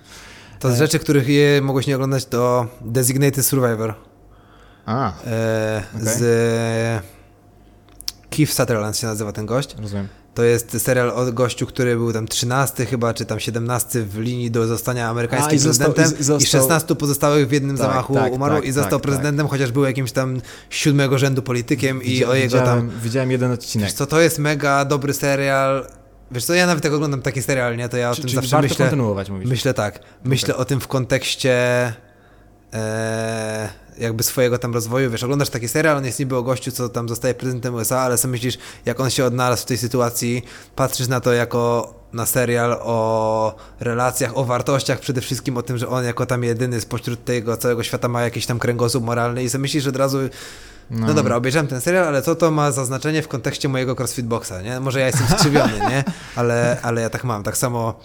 To 0.59 0.71
z 0.71 0.77
rzeczy, 0.77 0.99
których 0.99 1.27
je 1.29 1.61
mogłeś 1.61 1.87
nie 1.87 1.95
oglądać, 1.95 2.25
to 2.25 2.67
Designated 2.81 3.45
Survivor. 3.45 3.93
A, 4.85 5.13
E, 5.27 5.83
Okej. 5.95 6.07
Z 6.07 7.03
Keith 8.29 8.53
Sutherland 8.53 8.97
się 8.97 9.07
nazywa 9.07 9.31
ten 9.31 9.45
gość. 9.45 9.75
rozumiem. 9.81 10.07
To 10.37 10.43
jest 10.43 10.81
serial 10.81 11.09
o 11.09 11.31
gościu, 11.31 11.65
który 11.67 11.95
był 11.95 12.13
tam 12.13 12.27
13 12.27 12.85
chyba, 12.85 13.13
czy 13.13 13.25
tam 13.25 13.39
17 13.39 14.01
w 14.03 14.17
linii 14.19 14.51
do 14.51 14.67
zostania 14.67 15.09
amerykańskim 15.09 15.51
A, 15.51 15.55
i 15.55 15.59
został- 15.59 15.93
prezydentem 15.93 16.19
i- 16.19 16.21
i 16.21 16.25
został- 16.25 16.61
16 16.61 16.95
pozostałych 16.95 17.47
w 17.47 17.51
jednym 17.51 17.77
Tak, 17.77 17.87
zamachu 17.87 18.13
tak, 18.13 18.33
umarł 18.33 18.55
tak, 18.55 18.65
i 18.65 18.71
został 18.71 18.99
tak, 18.99 19.07
prezydentem, 19.07 19.47
chociaż 19.47 19.71
był 19.71 19.83
jakimś 19.85 20.11
tam 20.11 20.41
siódmego 20.69 21.17
rzędu 21.17 21.41
politykiem 21.41 22.03
i 22.03 22.25
o 22.25 22.33
jego 22.35 22.57
widziałem, 22.57 22.89
tam... 22.89 22.99
Widziałem 23.03 23.31
jeden 23.31 23.51
odcinek. 23.51 23.87
Wiesz 23.87 23.93
co, 23.93 24.05
to 24.05 24.19
jest 24.21 24.39
mega 24.39 24.85
dobry 24.85 25.13
serial. 25.13 25.87
Wiesz 26.31 26.45
co, 26.45 26.53
ja 26.53 26.67
nawet 26.67 26.83
jak 26.83 26.93
oglądam 26.93 27.21
taki 27.21 27.41
serial, 27.41 27.77
nie, 27.77 27.89
to 27.89 27.97
ja 27.97 28.11
o 28.11 28.15
Czy, 28.15 28.21
tym 28.21 28.29
zawsze 28.29 28.61
myślę... 28.61 28.77
kontynuować, 28.77 29.29
mówisz? 29.29 29.49
Myślę 29.49 29.73
tak. 29.73 29.99
Myślę 30.23 30.55
o 30.55 30.65
tym 30.65 30.79
w 30.79 30.87
kontekście 30.87 31.53
e, 32.73 33.69
jakby 33.97 34.23
swojego 34.23 34.57
tam 34.57 34.73
rozwoju. 34.73 35.11
Wiesz, 35.11 35.23
oglądasz 35.23 35.49
taki 35.49 35.67
serial, 35.67 35.97
on 35.97 36.05
jest 36.05 36.19
niby 36.19 36.35
o 36.35 36.43
gościu, 36.43 36.71
co 36.71 36.89
tam 36.89 37.09
zostaje 37.09 37.33
prezydentem 37.33 37.75
USA, 37.75 37.99
ale 37.99 38.17
sobie 38.17 38.31
myślisz, 38.31 38.57
jak 38.85 38.99
on 38.99 39.09
się 39.09 39.25
odnalazł 39.25 39.61
w 39.61 39.65
tej 39.65 39.77
sytuacji, 39.77 40.45
patrzysz 40.75 41.07
na 41.07 41.19
to 41.19 41.33
jako 41.33 41.93
na 42.13 42.25
serial 42.25 42.77
o 42.81 43.55
relacjach, 43.79 44.37
o 44.37 44.45
wartościach, 44.45 44.99
przede 44.99 45.21
wszystkim 45.21 45.57
o 45.57 45.61
tym, 45.61 45.77
że 45.77 45.87
on 45.87 46.05
jako 46.05 46.25
tam 46.25 46.43
jedyny 46.43 46.81
spośród 46.81 47.25
tego 47.25 47.57
całego 47.57 47.83
świata 47.83 48.07
ma 48.07 48.21
jakiś 48.21 48.45
tam 48.45 48.59
kręgosłup 48.59 49.03
moralny 49.03 49.43
i 49.43 49.49
sobie 49.49 49.61
myślisz 49.61 49.83
że 49.83 49.89
od 49.89 49.95
razu, 49.95 50.17
no, 50.89 51.13
dobra, 51.13 51.35
obejrzałem 51.35 51.67
ten 51.67 51.81
serial, 51.81 52.07
ale 52.07 52.21
co 52.21 52.35
to 52.35 52.51
ma 52.51 52.71
za 52.71 52.85
znaczenie 52.85 53.21
w 53.21 53.27
kontekście 53.27 53.69
mojego 53.69 53.95
CrossFit 53.95 54.25
Boxa, 54.25 54.61
nie? 54.63 54.79
Może 54.79 54.99
ja 54.99 55.05
jestem 55.05 55.27
skrzywiony, 55.27 55.79
nie? 55.79 56.03
Ale, 56.35 56.77
ale 56.81 57.01
ja 57.01 57.09
tak 57.09 57.23
mam. 57.23 57.43
Tak 57.43 57.57
samo 57.57 57.99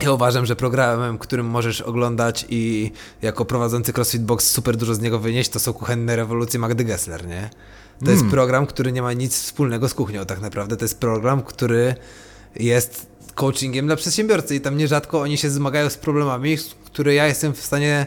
Ja 0.00 0.12
uważam, 0.12 0.46
że 0.46 0.56
programem, 0.56 1.18
którym 1.18 1.46
możesz 1.46 1.80
oglądać 1.80 2.46
i 2.48 2.92
jako 3.22 3.44
prowadzący 3.44 3.92
CrossFit 3.92 4.22
Box 4.22 4.50
super 4.50 4.76
dużo 4.76 4.94
z 4.94 5.00
niego 5.00 5.18
wynieść, 5.18 5.50
to 5.50 5.60
są 5.60 5.72
kuchenne 5.72 6.16
rewolucje 6.16 6.60
Magdy 6.60 6.84
Gessler, 6.84 7.26
nie? 7.26 7.50
To 8.04 8.10
jest 8.10 8.24
program, 8.24 8.66
który 8.66 8.92
nie 8.92 9.02
ma 9.02 9.12
nic 9.12 9.42
wspólnego 9.42 9.88
z 9.88 9.94
kuchnią 9.94 10.26
tak 10.26 10.40
naprawdę. 10.40 10.76
To 10.76 10.84
jest 10.84 11.00
program, 11.00 11.42
który 11.42 11.94
jest 12.56 13.06
coachingiem 13.34 13.86
dla 13.86 13.96
przedsiębiorcy 13.96 14.54
i 14.54 14.60
tam 14.60 14.76
nierzadko 14.76 15.20
oni 15.20 15.38
się 15.38 15.50
zmagają 15.50 15.90
z 15.90 15.96
problemami, 15.96 16.56
które 16.84 17.14
ja 17.14 17.26
jestem 17.26 17.54
w 17.54 17.60
stanie 17.60 18.06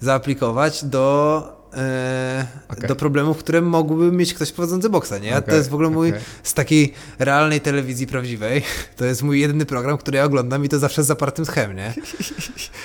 zaaplikować 0.00 0.84
do, 0.84 1.59
e, 1.74 2.46
Okej. 2.68 2.88
do 2.88 2.96
problemów, 2.96 3.38
które 3.38 3.60
mógłby 3.60 4.12
mieć 4.12 4.34
ktoś 4.34 4.52
prowadzący 4.52 4.90
boksa, 4.90 5.18
nie? 5.18 5.30
Okej, 5.30 5.42
to 5.50 5.54
jest 5.54 5.70
w 5.70 5.74
ogóle 5.74 5.90
mój, 5.90 6.08
okej. 6.08 6.20
z 6.42 6.54
takiej 6.54 6.92
realnej 7.18 7.60
telewizji 7.60 8.06
prawdziwej, 8.06 8.62
to 8.96 9.04
jest 9.04 9.22
mój 9.22 9.40
jedyny 9.40 9.66
program, 9.66 9.98
który 9.98 10.18
ja 10.18 10.24
oglądam 10.24 10.64
i 10.64 10.68
to 10.68 10.78
zawsze 10.78 11.02
z 11.02 11.06
zapartym 11.06 11.46
schem, 11.46 11.76
nie? 11.76 11.94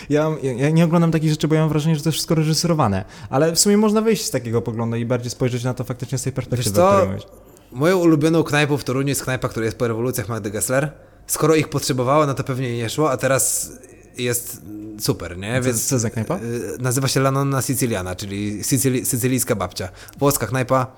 Ja, 0.09 0.31
ja, 0.41 0.69
nie 0.69 0.85
oglądam 0.85 1.11
takich 1.11 1.29
rzeczy, 1.29 1.47
bo 1.47 1.55
ja 1.55 1.61
mam 1.61 1.69
wrażenie, 1.69 1.95
że 1.95 2.01
to 2.01 2.09
jest 2.09 2.15
wszystko 2.15 2.35
reżyserowane. 2.35 3.05
Ale 3.29 3.51
w 3.51 3.59
sumie 3.59 3.77
można 3.77 4.01
wyjść 4.01 4.25
z 4.25 4.31
takiego 4.31 4.61
poglądu 4.61 4.97
i 4.97 5.05
bardziej 5.05 5.31
spojrzeć 5.31 5.63
na 5.63 5.73
to 5.73 5.83
faktycznie 5.83 6.17
z 6.17 6.23
tej 6.23 6.33
perspektywy, 6.33 6.83
o 6.83 6.91
której 6.91 7.09
mówisz. 7.09 7.25
Moją 7.71 7.97
ulubioną 7.97 8.43
knajpą 8.43 8.77
w 8.77 8.83
Toruniu 8.83 9.09
jest 9.09 9.23
knajpa, 9.23 9.49
która 9.49 9.65
jest 9.65 9.77
po 9.77 9.87
rewolucjach 9.87 10.29
Magdy 10.29 10.51
Gessler. 10.51 10.91
Skoro 11.27 11.55
ich 11.55 11.69
potrzebowała, 11.69 12.25
no 12.25 12.33
to 12.33 12.43
pewnie 12.43 12.77
nie 12.77 12.89
szło, 12.89 13.11
a 13.11 13.17
teraz 13.17 13.71
jest 14.17 14.61
super, 14.99 15.37
nie? 15.37 15.61
Co- 15.63 15.73
co 15.89 15.99
za 15.99 16.09
knajpa? 16.09 16.37
y, 16.37 16.41
Nazywa 16.79 17.07
się 17.07 17.19
Lanonna 17.19 17.61
Siciliana, 17.61 18.15
czyli 18.15 18.63
sycyli, 18.63 19.05
sycylijska 19.05 19.55
babcia. 19.55 19.89
Włoska 20.19 20.47
knajpa. 20.47 20.95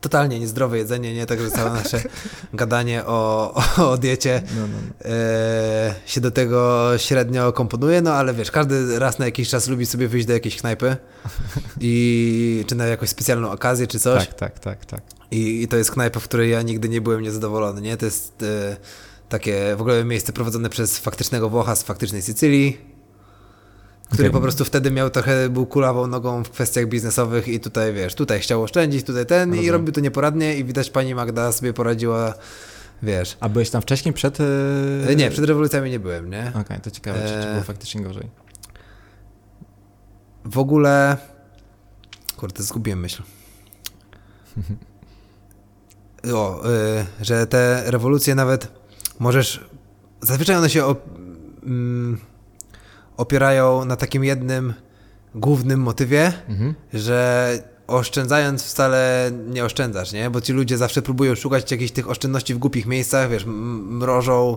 Totalnie 0.00 0.40
niezdrowe 0.40 0.78
jedzenie, 0.78 1.14
nie? 1.14 1.26
Także 1.26 1.50
całe 1.50 1.70
nasze 1.82 2.02
gadanie 2.54 3.04
o, 3.06 3.54
o, 3.78 3.90
o 3.90 3.98
diecie 3.98 4.42
No, 4.56 4.60
no, 4.60 4.66
no. 5.04 5.10
e, 5.10 5.94
się 6.06 6.20
do 6.20 6.30
tego 6.30 6.90
średnio 6.96 7.52
komponuje, 7.52 8.02
no 8.02 8.12
ale 8.14 8.34
wiesz, 8.34 8.50
każdy 8.50 8.98
raz 8.98 9.18
na 9.18 9.24
jakiś 9.24 9.48
czas 9.48 9.68
lubi 9.68 9.86
sobie 9.86 10.08
wyjść 10.08 10.26
do 10.26 10.32
jakiejś 10.32 10.56
knajpy 10.56 10.96
i 11.80 12.64
czy 12.68 12.74
na 12.74 12.86
jakąś 12.86 13.08
specjalną 13.08 13.50
okazję, 13.50 13.86
czy 13.86 14.00
coś. 14.00 14.26
Tak, 14.26 14.34
tak, 14.34 14.58
tak, 14.58 14.84
tak. 14.86 15.00
I, 15.30 15.62
I 15.62 15.68
to 15.68 15.76
jest 15.76 15.90
knajpa, 15.90 16.20
w 16.20 16.24
której 16.24 16.50
ja 16.50 16.62
nigdy 16.62 16.88
nie 16.88 17.00
byłem 17.00 17.20
niezadowolony, 17.22 17.80
nie? 17.80 17.96
To 17.96 18.04
jest 18.04 18.42
e, 18.42 18.76
takie 19.34 19.76
w 19.76 19.80
ogóle 19.80 20.04
miejsce 20.04 20.32
prowadzone 20.32 20.68
przez 20.70 20.98
faktycznego 20.98 21.50
Włocha 21.50 21.76
z 21.76 21.82
faktycznej 21.82 22.22
Sycylii, 22.22 22.78
który 24.06 24.22
Okej. 24.22 24.30
po 24.32 24.40
prostu 24.40 24.64
wtedy 24.64 24.90
miał 24.90 25.10
trochę, 25.10 25.48
był 25.48 25.66
kulawą 25.66 26.06
nogą 26.06 26.44
w 26.44 26.50
kwestiach 26.50 26.86
biznesowych 26.86 27.48
i 27.48 27.60
tutaj, 27.60 27.92
wiesz, 27.92 28.14
tutaj 28.14 28.40
chciał 28.40 28.62
oszczędzić, 28.62 29.06
tutaj 29.06 29.26
ten 29.26 29.48
i 29.48 29.52
Rozumiem. 29.52 29.72
robił 29.72 29.92
to 29.92 30.00
nieporadnie 30.00 30.56
i 30.56 30.64
widać 30.64 30.90
pani 30.90 31.14
Magda 31.14 31.52
sobie 31.52 31.72
poradziła, 31.72 32.34
wiesz. 33.02 33.36
A 33.40 33.48
byłeś 33.48 33.70
tam 33.70 33.82
wcześniej, 33.82 34.14
przed... 34.14 34.40
E, 34.40 34.44
Yy... 35.08 35.16
Nie, 35.16 35.30
przed 35.30 35.44
rewolucjami 35.44 35.90
nie 35.90 36.00
byłem, 36.00 36.30
nie? 36.30 36.52
Okej, 36.60 36.80
to 36.80 36.90
ciekawe, 36.90 37.18
czy, 37.18 37.28
czy 37.28 37.34
Eee. 37.34 37.52
było 37.52 37.62
faktycznie 37.64 38.02
gorzej. 38.02 38.30
W 40.44 40.58
ogóle. 40.58 41.16
Kurde, 42.36 42.62
zgubiłem 42.62 43.00
myśl. 43.00 43.22
O, 46.34 46.70
y, 46.70 47.04
że 47.20 47.46
te 47.46 47.82
rewolucje 47.86 48.34
nawet 48.34 48.68
możesz. 49.18 49.64
Zazwyczaj 50.20 50.56
one 50.56 50.70
się 50.70 50.84
op, 50.84 51.04
mm, 51.62 52.18
opierają 53.16 53.84
na 53.84 53.96
takim 53.96 54.24
jednym 54.24 54.74
głównym 55.34 55.80
motywie, 55.80 56.32
Mhm. 56.48 56.74
że 56.92 57.58
oszczędzając 57.86 58.62
wcale 58.64 59.30
nie 59.48 59.64
oszczędzasz, 59.64 60.12
nie? 60.12 60.30
Bo 60.30 60.40
ci 60.40 60.52
ludzie 60.52 60.78
zawsze 60.78 61.02
próbują 61.02 61.34
szukać 61.34 61.70
jakichś 61.70 61.92
tych 61.92 62.10
oszczędności 62.10 62.54
w 62.54 62.58
głupich 62.58 62.86
miejscach, 62.86 63.30
wiesz, 63.30 63.44
mrożą 63.46 64.56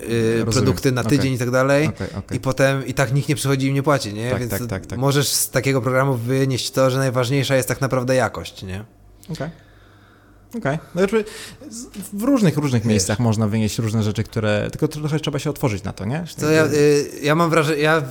y, 0.00 0.44
produkty 0.50 0.92
na 0.92 1.04
tydzień 1.04 1.32
i 1.34 1.38
tak 1.38 1.50
dalej. 1.50 1.86
Okej, 1.86 2.08
okej. 2.18 2.36
I 2.36 2.40
potem 2.40 2.86
i 2.86 2.94
tak 2.94 3.12
nikt 3.14 3.28
nie 3.28 3.34
przychodzi 3.34 3.66
i 3.66 3.68
im 3.68 3.74
nie 3.74 3.82
płaci, 3.82 4.14
nie? 4.14 4.30
Tak, 4.30 4.38
Więc 4.40 4.50
tak, 4.50 4.66
tak, 4.66 4.86
tak. 4.86 4.98
możesz 4.98 5.28
z 5.28 5.50
takiego 5.50 5.82
programu 5.82 6.14
wynieść 6.14 6.70
to, 6.70 6.90
że 6.90 6.98
najważniejsza 6.98 7.56
jest 7.56 7.68
tak 7.68 7.80
naprawdę 7.80 8.14
jakość, 8.14 8.62
nie? 8.62 8.84
Okej. 9.32 9.50
Okej. 10.58 10.78
No, 10.94 11.00
jakby 11.00 11.24
z- 11.70 11.86
w 12.12 12.22
różnych, 12.22 12.56
różnych 12.56 12.84
miejscach 12.84 13.18
można 13.18 13.48
wynieść 13.48 13.78
różne 13.78 14.02
rzeczy, 14.02 14.24
które... 14.24 14.68
Tylko 14.70 14.88
trochę 14.88 15.20
trzeba 15.20 15.38
się 15.38 15.50
otworzyć 15.50 15.82
na 15.84 15.92
to, 15.92 16.04
nie? 16.04 16.24
Co 16.36 16.50
ja, 16.50 16.66
y, 16.66 17.10
ja 17.22 17.34
mam 17.34 17.50
wrażenie, 17.50 17.82
ja 17.82 18.02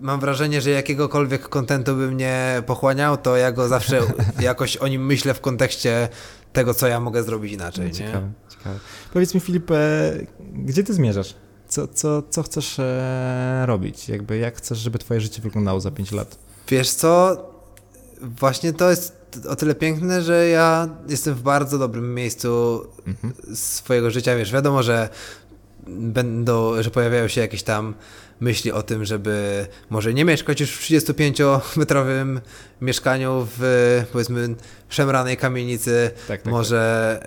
mam 0.00 0.20
wrażenie, 0.20 0.60
że 0.60 0.70
jakiegokolwiek 0.70 1.48
kontentu 1.48 1.96
bym 1.96 2.16
nie 2.16 2.62
pochłaniał, 2.66 3.16
to 3.16 3.36
ja 3.36 3.52
go 3.52 3.68
zawsze 3.68 4.00
jakoś 4.40 4.76
o 4.76 4.88
nim 4.88 5.06
myślę 5.06 5.34
w 5.34 5.40
kontekście 5.40 6.08
tego, 6.52 6.74
co 6.74 6.86
ja 6.86 7.00
mogę 7.00 7.22
zrobić 7.22 7.52
inaczej, 7.52 7.84
nie? 7.86 7.92
Ciekawe, 7.92 8.30
ciekawe. 8.50 8.78
Powiedz 9.12 9.34
mi, 9.34 9.40
Filip, 9.40 9.70
e, 9.70 10.12
gdzie 10.52 10.82
ty 10.84 10.94
zmierzasz? 10.94 11.34
Co, 11.68 11.88
co, 11.88 12.22
co 12.30 12.42
chcesz 12.42 12.78
e, 12.78 13.62
robić? 13.66 14.08
Jakby 14.08 14.38
jak 14.38 14.56
chcesz, 14.56 14.78
żeby 14.78 14.98
twoje 14.98 15.20
życie 15.20 15.42
wyglądało 15.42 15.80
za 15.80 15.90
5 15.90 16.12
lat? 16.12 16.38
Wiesz 16.68 16.90
co, 16.90 17.36
właśnie 18.20 18.72
to 18.72 18.90
jest 18.90 19.25
o 19.48 19.56
tyle 19.56 19.74
piękne, 19.74 20.22
że 20.22 20.48
ja 20.48 20.88
jestem 21.08 21.34
w 21.34 21.42
bardzo 21.42 21.78
dobrym 21.78 22.14
miejscu 22.14 22.80
Mhm. 23.06 23.56
swojego 23.56 24.10
życia, 24.10 24.36
wiesz, 24.36 24.52
wiadomo, 24.52 24.82
że 24.82 25.08
będą, 25.88 26.82
że 26.82 26.90
pojawiają 26.90 27.28
się 27.28 27.40
jakieś 27.40 27.62
tam 27.62 27.94
myśli 28.40 28.72
o 28.72 28.82
tym, 28.82 29.04
żeby 29.04 29.66
może 29.90 30.14
nie 30.14 30.24
mieszkać 30.24 30.60
już 30.60 30.70
w 30.70 30.80
35-metrowym 30.82 32.40
mieszkaniu 32.80 33.46
w 33.58 34.02
powiedzmy 34.12 34.54
szemranej 34.88 35.36
kamienicy, 35.36 36.10
Tak, 36.28 36.42
tak, 36.42 36.52
może 36.52 37.20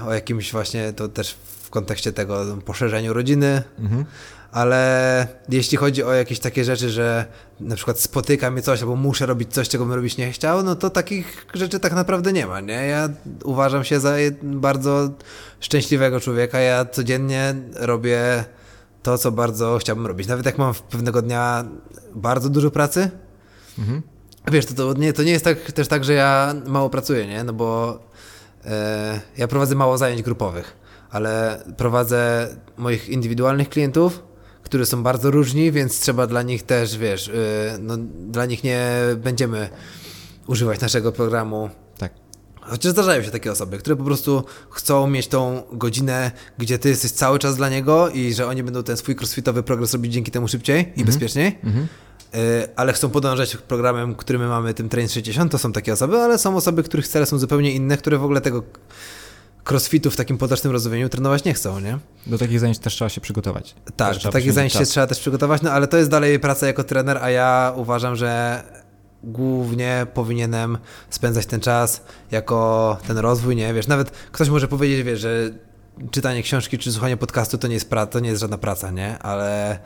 y, 0.00 0.04
o 0.04 0.14
jakimś 0.14 0.52
właśnie, 0.52 0.92
to 0.92 1.08
też 1.08 1.36
w 1.62 1.70
kontekście 1.70 2.12
tego 2.12 2.56
poszerzeniu 2.64 3.12
rodziny, 3.12 3.62
Mhm. 3.78 4.04
Ale 4.52 5.26
jeśli 5.48 5.78
chodzi 5.78 6.04
o 6.04 6.12
jakieś 6.12 6.38
takie 6.38 6.64
rzeczy, 6.64 6.90
że 6.90 7.26
na 7.60 7.76
przykład 7.76 8.00
spotyka 8.00 8.50
mnie 8.50 8.62
coś, 8.62 8.80
albo 8.80 8.96
muszę 8.96 9.26
robić 9.26 9.52
coś, 9.52 9.68
czego 9.68 9.84
bym 9.84 9.94
robić 9.94 10.16
nie 10.16 10.32
chciał, 10.32 10.62
no 10.62 10.76
to 10.76 10.90
takich 10.90 11.46
rzeczy 11.54 11.80
tak 11.80 11.92
naprawdę 11.92 12.32
nie 12.32 12.46
ma, 12.46 12.60
nie? 12.60 12.86
Ja 12.86 13.08
uważam 13.44 13.84
się 13.84 14.00
za 14.00 14.14
bardzo 14.42 15.10
szczęśliwego 15.60 16.20
człowieka. 16.20 16.60
Ja 16.60 16.84
codziennie 16.84 17.54
robię 17.74 18.44
to, 19.02 19.18
co 19.18 19.32
bardzo 19.32 19.78
chciałbym 19.78 20.06
robić. 20.06 20.28
Nawet 20.28 20.46
jak 20.46 20.58
mam 20.58 20.74
pewnego 20.90 21.22
dnia 21.22 21.64
bardzo 22.14 22.48
dużo 22.48 22.70
pracy, 22.70 23.10
Mhm. 23.78 24.02
Wiesz, 24.52 24.66
to, 24.66 24.74
to, 24.74 25.00
nie, 25.00 25.12
to 25.12 25.22
nie 25.22 25.32
jest 25.32 25.44
tak, 25.44 25.72
też 25.72 25.88
tak, 25.88 26.04
że 26.04 26.12
ja 26.12 26.54
mało 26.66 26.90
pracuję, 26.90 27.26
nie? 27.26 27.44
No 27.44 27.52
bo 27.52 27.98
e, 28.64 29.20
ja 29.36 29.48
prowadzę 29.48 29.74
mało 29.74 29.98
zajęć 29.98 30.22
grupowych, 30.22 30.76
ale 31.10 31.62
prowadzę 31.76 32.48
moich 32.76 33.08
indywidualnych 33.08 33.68
klientów, 33.68 34.22
którzy 34.62 34.86
są 34.86 35.02
bardzo 35.02 35.30
różni, 35.30 35.72
więc 35.72 36.00
trzeba 36.00 36.26
dla 36.26 36.42
nich 36.42 36.62
też, 36.62 36.98
wiesz, 36.98 37.28
e, 37.28 37.32
no, 37.80 37.96
dla 38.26 38.46
nich 38.46 38.64
nie 38.64 38.88
będziemy 39.16 39.68
używać 40.46 40.80
naszego 40.80 41.12
programu 41.12 41.70
Tak. 41.98 42.12
Chociaż 42.60 42.92
zdarzają 42.92 43.22
się 43.22 43.30
takie 43.30 43.52
osoby, 43.52 43.78
które 43.78 43.96
po 43.96 44.04
prostu 44.04 44.44
chcą 44.70 45.06
mieć 45.06 45.28
tą 45.28 45.62
godzinę, 45.72 46.30
gdzie 46.58 46.78
ty 46.78 46.88
jesteś 46.88 47.10
cały 47.10 47.38
czas 47.38 47.56
dla 47.56 47.68
niego 47.68 48.08
i 48.08 48.34
że 48.34 48.46
oni 48.46 48.62
będą 48.62 48.82
ten 48.82 48.96
swój 48.96 49.16
crossfitowy 49.16 49.62
progres 49.62 49.92
robić 49.92 50.12
dzięki 50.12 50.30
temu 50.30 50.48
szybciej 50.48 50.92
i 50.96 51.04
bezpieczniej, 51.04 51.58
Mhm. 51.62 51.86
Y, 52.34 52.68
ale 52.76 52.92
chcą 52.92 53.10
podążać 53.10 53.56
programem, 53.56 54.14
który 54.14 54.38
my 54.38 54.48
mamy, 54.48 54.74
tym 54.74 54.88
Train 54.88 55.08
60, 55.08 55.52
to 55.52 55.58
są 55.58 55.72
takie 55.72 55.92
osoby, 55.92 56.16
ale 56.18 56.38
są 56.38 56.56
osoby, 56.56 56.82
których 56.82 57.08
cele 57.08 57.26
są 57.26 57.38
zupełnie 57.38 57.72
inne, 57.72 57.96
które 57.96 58.18
w 58.18 58.24
ogóle 58.24 58.40
tego 58.40 58.62
crossfitu 59.70 60.10
w 60.10 60.16
takim 60.16 60.38
potocznym 60.38 60.72
rozumieniu 60.72 61.08
trenować 61.08 61.44
nie 61.44 61.54
chcą, 61.54 61.80
nie? 61.80 61.98
Do 62.26 62.38
takich 62.38 62.60
zajęć 62.60 62.78
też 62.78 62.94
trzeba 62.94 63.08
się 63.08 63.20
przygotować. 63.20 63.74
Tak, 63.96 64.14
Też 64.14 64.22
do 64.22 64.32
takich 64.32 64.52
zajęć 64.52 64.72
się 64.72 64.86
trzeba 64.86 65.06
też 65.06 65.20
przygotować, 65.20 65.62
no 65.62 65.70
ale 65.72 65.88
to 65.88 65.96
jest 65.96 66.10
dalej 66.10 66.38
praca 66.38 66.66
jako 66.66 66.84
trener, 66.84 67.18
a 67.22 67.30
ja 67.30 67.72
uważam, 67.76 68.16
że 68.16 68.62
głównie 69.24 70.06
powinienem 70.14 70.78
spędzać 71.10 71.46
ten 71.46 71.60
czas 71.60 72.02
jako 72.30 72.96
ten 73.06 73.18
rozwój, 73.18 73.56
nie, 73.56 73.74
wiesz, 73.74 73.86
nawet 73.86 74.10
ktoś 74.10 74.48
może 74.48 74.68
powiedzieć, 74.68 75.02
wiesz, 75.02 75.20
że 75.20 75.50
czytanie 76.10 76.42
książki 76.42 76.78
czy 76.78 76.92
słuchanie 76.92 77.16
podcastu 77.16 77.58
to 77.58 77.68
nie 77.68 77.74
jest 77.74 77.90
praca, 77.90 78.12
to 78.12 78.20
nie 78.20 78.28
jest 78.28 78.40
żadna 78.40 78.58
praca, 78.58 78.90
nie, 78.90 79.18
ale 79.18 79.78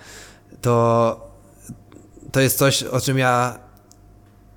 to 0.61 1.27
to 2.33 2.41
jest 2.41 2.59
coś, 2.59 2.83
o 2.83 3.01
czym 3.01 3.19
ja 3.19 3.59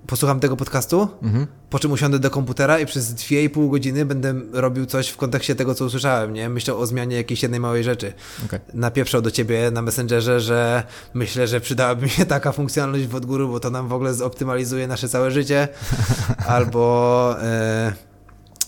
posłucham 0.07 0.39
tego 0.39 0.57
podcastu, 0.57 1.07
Mhm. 1.23 1.47
po 1.69 1.79
czym 1.79 1.91
usiądę 1.91 2.19
do 2.19 2.29
komputera 2.31 2.79
i 2.79 2.85
przez 2.85 3.13
2,5 3.13 3.69
godziny 3.69 4.05
będę 4.05 4.33
robił 4.53 4.85
coś 4.85 5.09
w 5.09 5.17
kontekście 5.17 5.55
tego, 5.55 5.75
co 5.75 5.85
usłyszałem, 5.85 6.33
nie? 6.33 6.49
Myślał 6.49 6.79
o 6.79 6.85
zmianie 6.85 7.15
jakiejś 7.15 7.43
jednej 7.43 7.59
małej 7.59 7.83
rzeczy. 7.83 8.13
Okej. 8.45 8.59
Napieprzał 8.73 9.21
do 9.21 9.31
ciebie 9.31 9.71
na 9.71 9.81
Messengerze, 9.81 10.39
że 10.39 10.83
myślę, 11.13 11.47
że 11.47 11.61
przydałaby 11.61 12.03
mi 12.03 12.09
się 12.09 12.25
taka 12.25 12.51
funkcjonalność 12.51 13.05
w 13.07 13.15
odgóru, 13.15 13.49
bo 13.49 13.59
to 13.59 13.69
nam 13.69 13.87
w 13.87 13.93
ogóle 13.93 14.13
zoptymalizuje 14.13 14.87
nasze 14.87 15.09
całe 15.09 15.31
życie. 15.31 15.67
Albo... 16.47 17.35
E, 17.41 17.93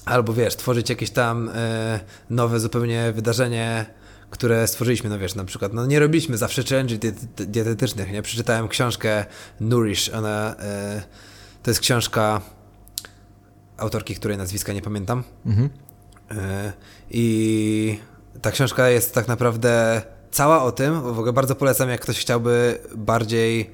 albo 0.05 0.33
wiesz, 0.33 0.55
tworzyć 0.55 0.89
jakieś 0.89 1.09
tam 1.09 1.49
e, 1.55 1.99
nowe 2.29 2.59
zupełnie 2.59 3.11
wydarzenie, 3.15 3.85
które 4.31 4.67
stworzyliśmy, 4.67 5.09
no 5.09 5.19
wiesz, 5.19 5.35
na 5.35 5.45
przykład, 5.45 5.73
no 5.73 5.85
nie 5.85 5.99
robiliśmy 5.99 6.37
zawsze 6.37 6.63
challenge 6.63 6.95
diety- 6.95 7.45
dietetycznych, 7.45 8.11
nie? 8.11 8.21
Przeczytałem 8.21 8.67
książkę 8.67 9.25
Nourish, 9.59 10.09
ona, 10.09 10.55
e, 10.59 11.01
to 11.63 11.71
jest 11.71 11.79
książka 11.79 12.41
autorki, 13.77 14.15
której 14.15 14.37
nazwiska 14.37 14.73
nie 14.73 14.81
pamiętam. 14.81 15.23
Mhm. 15.45 15.69
E, 16.31 16.73
I 17.11 17.99
ta 18.41 18.51
książka 18.51 18.89
jest 18.89 19.13
tak 19.13 19.27
naprawdę 19.27 20.01
cała 20.31 20.63
o 20.63 20.71
tym, 20.71 21.01
w 21.01 21.19
ogóle 21.19 21.33
bardzo 21.33 21.55
polecam, 21.55 21.89
jak 21.89 22.01
ktoś 22.01 22.19
chciałby 22.19 22.79
bardziej 22.95 23.71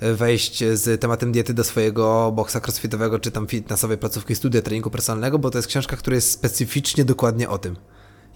wejść 0.00 0.64
z 0.74 1.00
tematem 1.00 1.32
diety 1.32 1.54
do 1.54 1.64
swojego 1.64 2.32
boksa 2.32 2.60
crossfitowego, 2.60 3.18
czy 3.18 3.30
tam 3.30 3.46
fitnessowej 3.46 3.98
placówki 3.98 4.34
studia 4.34 4.62
treningu 4.62 4.90
personalnego, 4.90 5.38
bo 5.38 5.50
to 5.50 5.58
jest 5.58 5.68
książka, 5.68 5.96
która 5.96 6.14
jest 6.14 6.30
specyficznie 6.30 7.04
dokładnie 7.04 7.48
o 7.48 7.58
tym. 7.58 7.76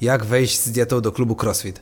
Jak 0.00 0.24
wejść 0.24 0.60
z 0.60 0.70
dietą 0.70 1.00
do 1.00 1.12
klubu 1.12 1.36
crossfit. 1.42 1.80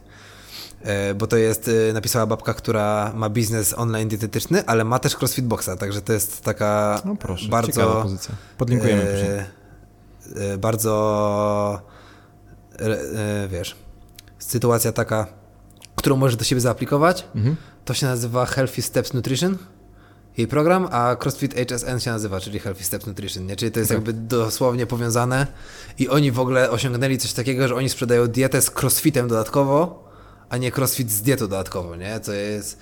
E, 0.83 1.15
bo 1.15 1.27
to 1.27 1.37
jest, 1.37 1.71
e, 1.91 1.93
napisała 1.93 2.27
babka, 2.27 2.55
która 2.55 3.13
ma 3.15 3.31
biznes 3.31 3.75
online 3.79 4.09
dietetyczny, 4.09 4.67
ale 4.67 4.85
ma 4.85 4.99
też 4.99 5.17
crossfit 5.17 5.47
boxa, 5.47 5.71
także 5.79 6.03
to 6.03 6.13
jest 6.13 6.43
taka 6.43 7.03
no 7.05 7.17
proszę, 7.17 7.49
bardzo... 7.49 8.03
pozycja. 8.03 8.35
Podlinkujemy 8.59 9.03
e, 9.03 9.13
później. 9.13 9.63
Bardzo, 10.59 11.83
wiesz, 13.49 13.77
sytuacja 14.39 14.93
taka, 14.93 15.27
którą 15.97 16.17
możesz 16.17 16.37
do 16.37 16.45
siebie 16.45 16.61
zaaplikować, 16.61 17.25
mhm. 17.35 17.57
to 17.85 17.95
się 17.95 18.07
nazywa 18.07 18.47
Healthy 18.47 18.83
Steps 18.83 19.13
Nutrition 19.13 19.59
jej 20.37 20.49
program, 20.49 20.89
a 20.91 21.17
CrossFit 21.17 21.55
HSN 21.55 22.01
się 22.01 22.11
nazywa, 22.11 22.41
czyli 22.41 22.59
Healthy 22.59 22.85
Steps 22.85 23.07
Nutrition, 23.07 23.47
nie? 23.47 23.57
czyli 23.57 23.73
to 23.73 23.81
jest 23.81 23.91
okay. 23.91 23.99
jakby 23.99 24.13
dosłownie 24.13 24.87
powiązane 24.87 25.47
i 25.99 26.09
oni 26.09 26.33
w 26.33 26.41
ogóle 26.41 26.71
osiągnęli 26.71 27.19
coś 27.19 27.33
takiego, 27.33 27.69
że 27.69 27.75
oni 27.75 27.89
sprzedają 27.89 28.27
dietę 28.27 28.63
z 28.63 28.71
CrossFitem 28.71 29.29
dodatkowo, 29.29 30.09
a 30.49 30.57
nie 30.57 30.73
crossfit 30.73 31.11
z 31.11 31.23
dietą 31.23 31.49
dodatkowo, 31.49 31.97
nie? 31.97 32.21
Co 32.21 32.33
jest... 32.33 32.79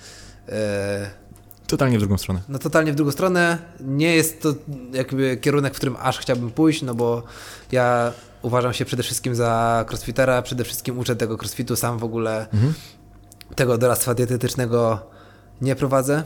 E... 0.49 1.09
Totalnie 1.67 1.97
w 1.97 1.99
drugą 1.99 2.17
stronę. 2.17 2.41
No 2.49 2.59
totalnie 2.59 2.91
w 2.91 2.95
drugą 2.95 3.11
stronę. 3.11 3.57
Nie 3.79 4.15
jest 4.15 4.41
to 4.41 4.53
jakby 4.93 5.37
kierunek, 5.37 5.73
w 5.73 5.77
którym 5.77 5.95
aż 5.99 6.19
chciałbym 6.19 6.51
pójść, 6.51 6.81
no 6.81 6.95
bo 6.95 7.23
ja 7.71 8.13
uważam 8.41 8.73
się 8.73 8.85
przede 8.85 9.03
wszystkim 9.03 9.35
za 9.35 9.85
crossfitera, 9.89 10.41
przede 10.41 10.63
wszystkim 10.63 10.99
uczę 10.99 11.15
tego 11.15 11.37
crossfitu, 11.37 11.75
sam 11.75 11.97
w 11.97 12.03
ogóle 12.03 12.49
mhm. 12.53 12.73
tego 13.55 13.77
doradztwa 13.77 14.13
dietetycznego 14.13 14.99
nie 15.61 15.75
prowadzę. 15.75 16.23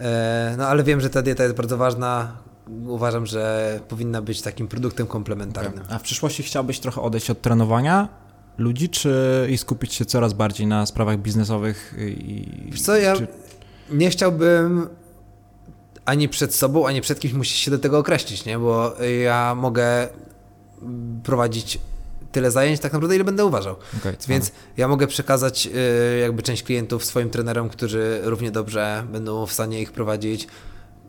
E, 0.00 0.54
no 0.58 0.66
ale 0.66 0.82
wiem, 0.82 1.00
że 1.00 1.10
ta 1.10 1.22
dieta 1.22 1.42
jest 1.42 1.56
bardzo 1.56 1.76
ważna. 1.76 2.32
Uważam, 2.86 3.26
że 3.26 3.80
powinna 3.88 4.22
być 4.22 4.42
takim 4.42 4.68
produktem 4.68 5.06
komplementarnym. 5.06 5.82
Okay. 5.84 5.96
A 5.96 5.98
w 5.98 6.02
przyszłości 6.02 6.42
chciałbyś 6.42 6.80
trochę 6.80 7.00
odejść 7.00 7.30
od 7.30 7.42
trenowania 7.42 8.08
ludzi, 8.58 8.88
czy 8.88 9.46
i 9.50 9.58
skupić 9.58 9.94
się 9.94 10.04
coraz 10.04 10.32
bardziej 10.32 10.66
na 10.66 10.86
sprawach 10.86 11.18
biznesowych? 11.18 11.94
I, 11.98 12.70
Wiesz 12.70 12.82
co, 12.82 12.96
ja 12.96 13.16
czy... 13.16 13.26
nie 13.90 14.10
chciałbym 14.10 14.88
ani 16.04 16.28
przed 16.28 16.54
sobą, 16.54 16.86
ani 16.86 17.00
przed 17.00 17.20
kimś 17.20 17.34
musieć 17.34 17.56
się 17.56 17.70
do 17.70 17.78
tego 17.78 17.98
określić, 17.98 18.44
nie? 18.44 18.58
Bo 18.58 18.94
ja 19.22 19.54
mogę 19.54 20.08
prowadzić 21.22 21.78
tyle 22.32 22.50
zajęć 22.50 22.80
tak 22.80 22.92
naprawdę, 22.92 23.14
ile 23.14 23.24
będę 23.24 23.44
uważał. 23.44 23.76
Okay, 24.00 24.16
Więc 24.28 24.52
ja 24.76 24.88
mogę 24.88 25.06
przekazać 25.06 25.66
y, 25.66 26.18
jakby 26.18 26.42
część 26.42 26.62
klientów 26.62 27.04
swoim 27.04 27.30
trenerom, 27.30 27.68
którzy 27.68 28.20
równie 28.22 28.50
dobrze 28.50 29.04
będą 29.12 29.46
w 29.46 29.52
stanie 29.52 29.80
ich 29.80 29.92
prowadzić. 29.92 30.46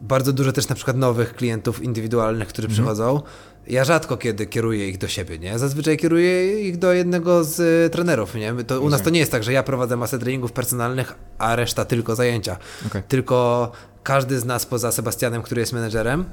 Bardzo 0.01 0.33
dużo 0.33 0.51
też 0.51 0.69
na 0.69 0.75
przykład 0.75 0.97
nowych 0.97 1.33
klientów 1.33 1.83
indywidualnych, 1.83 2.47
którzy 2.47 2.67
mm 2.67 2.71
-hmm. 2.71 2.79
przychodzą 2.79 3.21
ja 3.67 3.83
rzadko 3.83 4.17
kiedy 4.17 4.45
kieruję 4.45 4.89
ich 4.89 4.97
do 4.97 5.07
siebie, 5.07 5.39
nie? 5.39 5.59
Zazwyczaj 5.59 5.97
kieruję 5.97 6.61
ich 6.61 6.77
do 6.77 6.93
jednego 6.93 7.43
z 7.43 7.59
y, 7.59 7.89
trenerów, 7.89 8.35
nie? 8.35 8.53
To, 8.53 8.81
u 8.81 8.89
nas 8.89 9.01
to 9.01 9.09
nie 9.09 9.19
jest 9.19 9.31
tak, 9.31 9.43
że 9.43 9.53
ja 9.53 9.63
prowadzę 9.63 9.97
masę 9.97 10.19
treningów 10.19 10.51
personalnych, 10.51 11.15
a 11.37 11.55
reszta 11.55 11.85
tylko 11.85 12.15
zajęcia. 12.15 12.57
Okay. 12.87 13.03
Tylko 13.07 13.71
każdy 14.03 14.39
z 14.39 14.45
nas 14.45 14.65
poza 14.65 14.91
Sebastianem, 14.91 15.41
który 15.41 15.61
jest 15.61 15.73
menedżerem, 15.73 16.25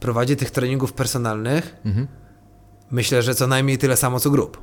prowadzi 0.00 0.36
tych 0.36 0.50
treningów 0.50 0.92
personalnych. 0.92 1.76
Mhm. 1.84 2.06
Myślę, 2.92 3.22
że 3.22 3.34
co 3.34 3.46
najmniej 3.46 3.78
tyle 3.78 3.96
samo 3.96 4.20
co 4.20 4.30
grup. 4.30 4.58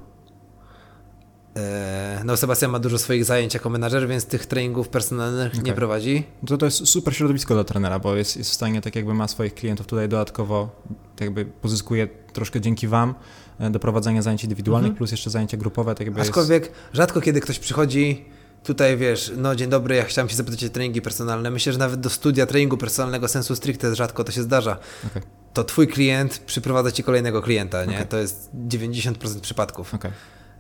E, 1.56 2.22
no, 2.26 2.38
Sebastian 2.38 2.72
ma 2.72 2.80
dużo 2.80 2.98
swoich 2.98 3.26
zajęć 3.26 3.54
jako 3.54 3.70
menadżer, 3.70 4.08
więc 4.08 4.26
tych 4.26 4.46
treningów 4.46 4.90
personalnych 4.90 5.54
okay. 5.54 5.64
nie 5.64 5.74
prowadzi. 5.74 6.24
To, 6.48 6.58
to 6.58 6.66
jest 6.66 6.88
super 6.88 7.16
środowisko 7.16 7.54
dla 7.54 7.64
trenera, 7.64 8.00
bo 8.00 8.16
jest, 8.16 8.38
jest 8.38 8.50
w 8.50 8.54
stanie, 8.54 8.82
tak 8.82 8.96
jakby 8.96 9.14
ma 9.14 9.28
swoich 9.28 9.54
klientów 9.54 9.88
tutaj 9.88 10.10
dodatkowo, 10.10 10.70
tak 11.16 11.26
jakby 11.26 11.46
pozyskuje 11.46 12.08
troszkę 12.08 12.62
dzięki 12.62 12.88
Wam 12.88 13.16
e, 13.60 13.70
do 13.70 13.80
prowadzenia 13.80 14.22
zajęć 14.22 14.44
indywidualnych, 14.44 14.90
mhm. 14.90 14.98
plus 14.98 15.12
jeszcze 15.12 15.30
zajęcia 15.30 15.58
grupowe. 15.58 15.96
Tak 15.96 16.08
jakby 16.08 16.22
Aczkolwiek 16.22 16.64
jest... 16.64 16.76
rzadko 16.94 17.22
kiedy 17.22 17.42
ktoś 17.42 17.60
przychodzi 17.60 18.26
tutaj, 18.64 18.98
wiesz, 18.98 19.32
no 19.38 19.56
dzień 19.56 19.70
dobry, 19.70 19.96
ja 19.96 20.04
chciałem 20.04 20.30
się 20.30 20.36
zapytać 20.36 20.64
o 20.64 20.70
treningi 20.70 21.02
personalne. 21.02 21.52
Myślę, 21.52 21.74
że 21.74 21.80
nawet 21.80 22.00
do 22.00 22.10
studia 22.10 22.46
treningu 22.46 22.78
personalnego 22.78 23.28
sensu 23.28 23.56
stricte 23.56 23.96
rzadko 23.96 24.24
to 24.24 24.32
się 24.32 24.44
zdarza. 24.44 24.78
Okay. 25.08 25.39
To 25.54 25.64
Twój 25.64 25.88
klient 25.88 26.40
przyprowadza 26.40 26.92
Ci 26.92 27.04
kolejnego 27.04 27.42
klienta, 27.42 27.86
nie? 27.86 27.96
Okay. 27.96 28.06
To 28.06 28.18
jest 28.18 28.50
90% 28.68 29.40
przypadków. 29.40 29.94
Okay. 29.94 30.12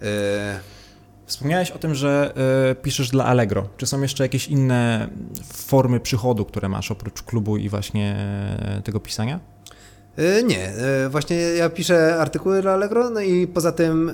Y 0.01 0.79
Wspomniałeś 1.29 1.71
o 1.71 1.79
tym, 1.79 1.95
że 1.95 2.33
y, 2.71 2.75
piszesz 2.75 3.09
dla 3.09 3.25
Allegro. 3.25 3.69
Czy 3.77 3.85
są 3.85 4.01
jeszcze 4.01 4.23
jakieś 4.23 4.47
inne 4.47 5.09
formy 5.53 5.99
przychodu, 5.99 6.45
które 6.45 6.69
masz 6.69 6.91
oprócz 6.91 7.23
klubu 7.23 7.57
i 7.57 7.69
właśnie 7.69 8.17
y, 8.79 8.81
tego 8.81 8.99
pisania? 8.99 9.39
Y, 10.19 10.43
nie. 10.43 10.73
Właśnie 11.09 11.37
ja 11.37 11.69
piszę 11.69 12.15
artykuły 12.19 12.61
dla 12.61 12.73
Allegro, 12.73 13.09
no 13.09 13.21
i 13.21 13.47
poza 13.47 13.71
tym 13.71 14.11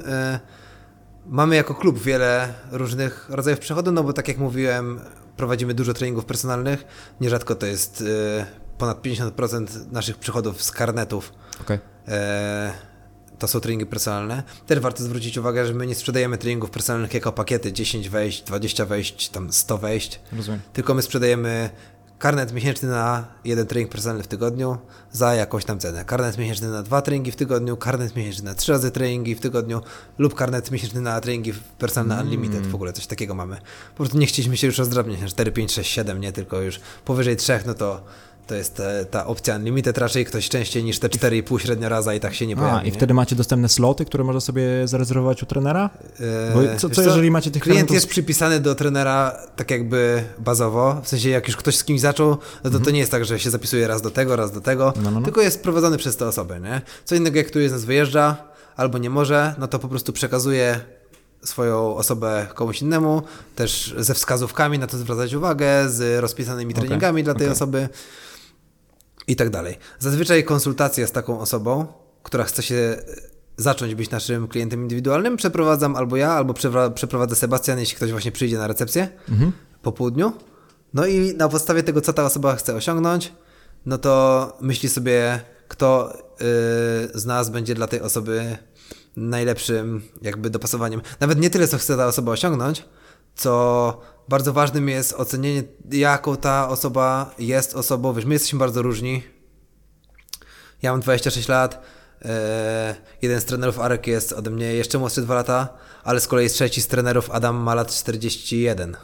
mamy 1.26 1.56
jako 1.56 1.76
klub 1.76 2.00
wiele 2.00 2.54
różnych 2.72 3.30
rodzajów 3.30 3.60
przychodu, 3.60 3.92
no 3.92 4.04
bo 4.04 4.14
tak 4.14 4.28
jak 4.28 4.38
mówiłem, 4.38 5.00
prowadzimy 5.38 5.74
dużo 5.74 5.94
treningów 5.94 6.26
personalnych. 6.26 6.86
Nierzadko 7.22 7.56
to 7.56 7.66
jest 7.66 8.04
ponad 8.78 9.02
50% 9.02 9.92
naszych 9.92 10.18
przychodów 10.18 10.64
z 10.64 10.72
karnetów. 10.72 11.34
Okay 11.62 11.80
to 13.40 13.48
są 13.48 13.60
treningi 13.60 13.86
personalne. 13.86 14.44
Też 14.68 14.80
warto 14.80 15.04
zwrócić 15.04 15.38
uwagę, 15.38 15.66
że 15.66 15.74
my 15.74 15.88
nie 15.88 15.96
sprzedajemy 15.96 16.38
treningów 16.38 16.70
personalnych 16.70 17.14
jako 17.14 17.32
pakiety 17.32 17.74
10 17.74 18.10
wejść, 18.10 18.44
20 18.44 18.86
wejść, 18.86 19.30
tam 19.30 19.54
100 19.54 19.78
wejść. 19.78 20.20
Rozumiem. 20.32 20.60
Tylko 20.74 20.94
my 20.94 21.02
sprzedajemy 21.02 21.70
karnet 22.20 22.54
miesięczny 22.54 22.90
na 22.90 23.26
jeden 23.46 23.68
trening 23.68 23.92
personalny 23.92 24.24
w 24.24 24.28
tygodniu 24.28 24.78
za 25.12 25.36
jakąś 25.36 25.66
tam 25.66 25.80
cenę. 25.80 26.06
Karnet 26.06 26.38
miesięczny 26.38 26.70
na 26.70 26.84
dwa 26.84 27.02
treningi 27.02 27.32
w 27.32 27.36
tygodniu, 27.36 27.78
karnet 27.78 28.16
miesięczny 28.16 28.46
na 28.46 28.56
trzy 28.56 28.72
razy 28.72 28.92
treningi 28.92 29.36
w 29.36 29.40
tygodniu 29.40 29.82
lub 30.18 30.36
karnet 30.36 30.72
miesięczny 30.72 31.02
na 31.02 31.22
treningi 31.22 31.54
personalne 31.78 32.16
mm. 32.16 32.26
unlimited. 32.26 32.68
W 32.68 32.76
ogóle 32.76 32.94
coś 32.94 33.08
takiego 33.08 33.36
mamy. 33.36 33.58
Po 33.90 33.98
prostu 33.98 34.18
nie 34.18 34.26
chcieliśmy 34.26 34.58
się 34.58 34.68
już 34.68 34.78
rozdrabniać 34.78 35.22
na 35.22 35.28
4, 35.28 35.52
5, 35.52 35.72
6, 35.72 35.92
7, 35.92 36.22
nie 36.22 36.32
tylko 36.32 36.62
już 36.62 36.80
powyżej 37.06 37.36
3, 37.36 37.60
no 37.66 37.74
to 37.74 38.04
to 38.48 38.56
jest 38.56 38.76
ta, 38.76 38.84
ta 39.12 39.28
opcja 39.28 39.56
Unlimited, 39.56 39.98
raczej 39.98 40.26
ktoś 40.26 40.50
częściej 40.50 40.84
niż 40.84 41.00
te 41.00 41.08
4,5 41.08 41.60
średnio 41.60 41.90
raza 41.90 42.14
i 42.14 42.20
tak 42.20 42.34
się 42.34 42.48
nie 42.48 42.56
pojawi. 42.56 42.78
A, 42.78 42.84
i 42.84 42.92
wtedy 42.92 43.14
macie 43.14 43.36
dostępne 43.36 43.70
sloty, 43.70 44.06
które 44.06 44.24
można 44.24 44.42
sobie 44.42 44.88
zarezerwować 44.88 45.44
u 45.44 45.46
trenera? 45.46 45.90
Bo 46.54 46.78
co, 46.78 46.90
co 46.90 47.02
jeżeli 47.02 47.32
macie 47.32 47.52
tych 47.52 47.64
Klient 47.64 47.76
klientów... 47.76 47.96
jest 47.96 48.08
przypisany 48.08 48.60
do 48.60 48.76
trenera 48.76 49.38
tak 49.56 49.72
jakby 49.72 50.24
bazowo, 50.40 51.02
w 51.04 51.08
sensie 51.08 51.30
jak 51.30 51.48
już 51.48 51.58
ktoś 51.58 51.76
z 51.76 51.84
kimś 51.84 52.02
zaczął, 52.02 52.30
no 52.30 52.38
to 52.64 52.68
mhm. 52.68 52.84
to 52.84 52.92
nie 52.92 53.00
jest 53.00 53.12
tak, 53.12 53.26
że 53.26 53.40
się 53.40 53.50
zapisuje 53.50 53.88
raz 53.88 54.02
do 54.02 54.12
tego, 54.12 54.36
raz 54.36 54.52
do 54.52 54.62
tego, 54.62 54.94
no, 54.96 55.02
no, 55.02 55.20
no. 55.20 55.26
tylko 55.26 55.42
jest 55.42 55.64
prowadzony 55.64 55.98
przez 55.98 56.18
te 56.18 56.28
osoby, 56.28 56.60
nie? 56.60 56.82
Co 57.06 57.16
innego 57.16 57.38
jak 57.38 57.48
któryś 57.48 57.70
z 57.70 57.72
nas 57.72 57.86
wyjeżdża, 57.86 58.38
albo 58.76 58.98
nie 58.98 59.10
może, 59.10 59.56
no 59.58 59.68
to 59.68 59.80
po 59.80 59.88
prostu 59.88 60.14
przekazuje 60.14 60.80
swoją 61.44 61.96
osobę 61.96 62.48
komuś 62.56 62.82
innemu, 62.82 63.22
też 63.56 63.96
ze 63.98 64.14
wskazówkami 64.14 64.80
na 64.80 64.88
to 64.88 64.98
zwracać 64.98 65.34
uwagę, 65.34 65.90
z 65.90 66.22
rozpisanymi 66.22 66.74
treningami 66.74 67.22
okay, 67.22 67.24
dla 67.24 67.34
tej 67.34 67.48
okay. 67.48 67.56
osoby 67.56 67.90
i 69.28 69.36
tak 69.36 69.50
dalej. 69.50 69.78
Zazwyczaj 70.00 70.44
konsultacje 70.44 71.08
z 71.08 71.12
taką 71.12 71.40
osobą, 71.40 71.86
która 72.24 72.44
chce 72.44 72.64
się 72.64 72.76
e, 72.76 73.06
zacząć 73.58 73.96
być 73.96 74.10
naszym 74.10 74.48
klientem 74.48 74.82
indywidualnym, 74.82 75.38
przeprowadzam 75.38 75.96
albo 75.96 76.16
ja, 76.16 76.32
albo 76.32 76.54
przeprowadzę 76.96 77.36
Sebastian, 77.36 77.80
jeśli 77.80 77.96
ktoś 77.96 78.12
właśnie 78.12 78.32
przyjdzie 78.32 78.58
na 78.58 78.68
recepcję 78.68 79.10
mhm. 79.30 79.52
po 79.82 79.92
południu. 79.92 80.34
No 80.94 81.06
i 81.06 81.36
na 81.36 81.50
podstawie 81.50 81.84
tego, 81.84 82.02
co 82.02 82.14
ta 82.14 82.26
osoba 82.26 82.56
chce 82.56 82.76
osiągnąć, 82.76 83.34
no 83.86 83.98
to 83.98 84.58
myśli 84.62 84.90
sobie, 84.90 85.40
kto 85.68 86.14
yy, 86.40 87.20
z 87.20 87.26
nas 87.26 87.50
będzie 87.50 87.76
dla 87.76 87.88
tej 87.88 88.02
osoby 88.02 88.58
najlepszym 89.16 90.02
jakby 90.22 90.50
dopasowaniem. 90.50 91.02
Nawet 91.20 91.40
nie 91.40 91.50
tyle, 91.50 91.68
co 91.68 91.78
chce 91.78 91.98
ta 91.98 92.08
osoba 92.08 92.32
osiągnąć, 92.32 92.86
co 93.36 94.02
bardzo 94.28 94.54
ważnym 94.54 94.90
jest 94.90 95.14
ocenienie, 95.14 95.64
jaką 95.92 96.38
ta 96.38 96.70
osoba 96.70 97.36
jest 97.40 97.76
osobą. 97.76 98.14
Wiesz, 98.14 98.26
my 98.26 98.34
jesteśmy 98.34 98.60
bardzo 98.60 98.82
różni. 98.82 99.24
Ja 100.82 100.92
mam 100.92 101.02
26 101.02 101.48
lat. 101.48 101.82
E, 102.26 102.96
jeden 103.22 103.42
z 103.42 103.46
trenerów 103.46 103.80
Arek 103.80 104.08
jest 104.08 104.34
ode 104.34 104.50
mnie 104.50 104.74
jeszcze 104.74 104.98
młodszy 104.98 105.22
2 105.22 105.36
lata, 105.36 105.70
ale 106.04 106.20
z 106.20 106.28
kolei 106.28 106.50
trzeci 106.50 106.82
z 106.82 106.88
trenerów 106.88 107.32
Adam 107.32 107.56
ma 107.56 107.76
lat 107.76 107.92
41. 107.92 108.98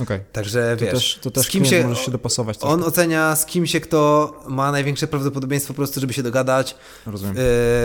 Okay. 0.00 0.24
Także 0.32 0.76
to 0.78 0.84
wiesz, 0.84 0.94
też, 0.94 1.18
to 1.22 1.30
też 1.30 1.46
z 1.46 1.48
kim 1.48 1.64
się, 1.64 1.86
możesz 1.86 2.04
się 2.04 2.10
dopasować. 2.10 2.58
On 2.60 2.82
ocenia 2.82 3.36
z 3.36 3.46
kim 3.46 3.66
się 3.66 3.80
kto 3.80 4.32
ma 4.48 4.72
największe 4.72 5.06
prawdopodobieństwo 5.06 5.74
po 5.74 5.76
prostu, 5.76 6.00
żeby 6.00 6.12
się 6.12 6.22
dogadać. 6.22 6.76
Rozumiem. 7.06 7.36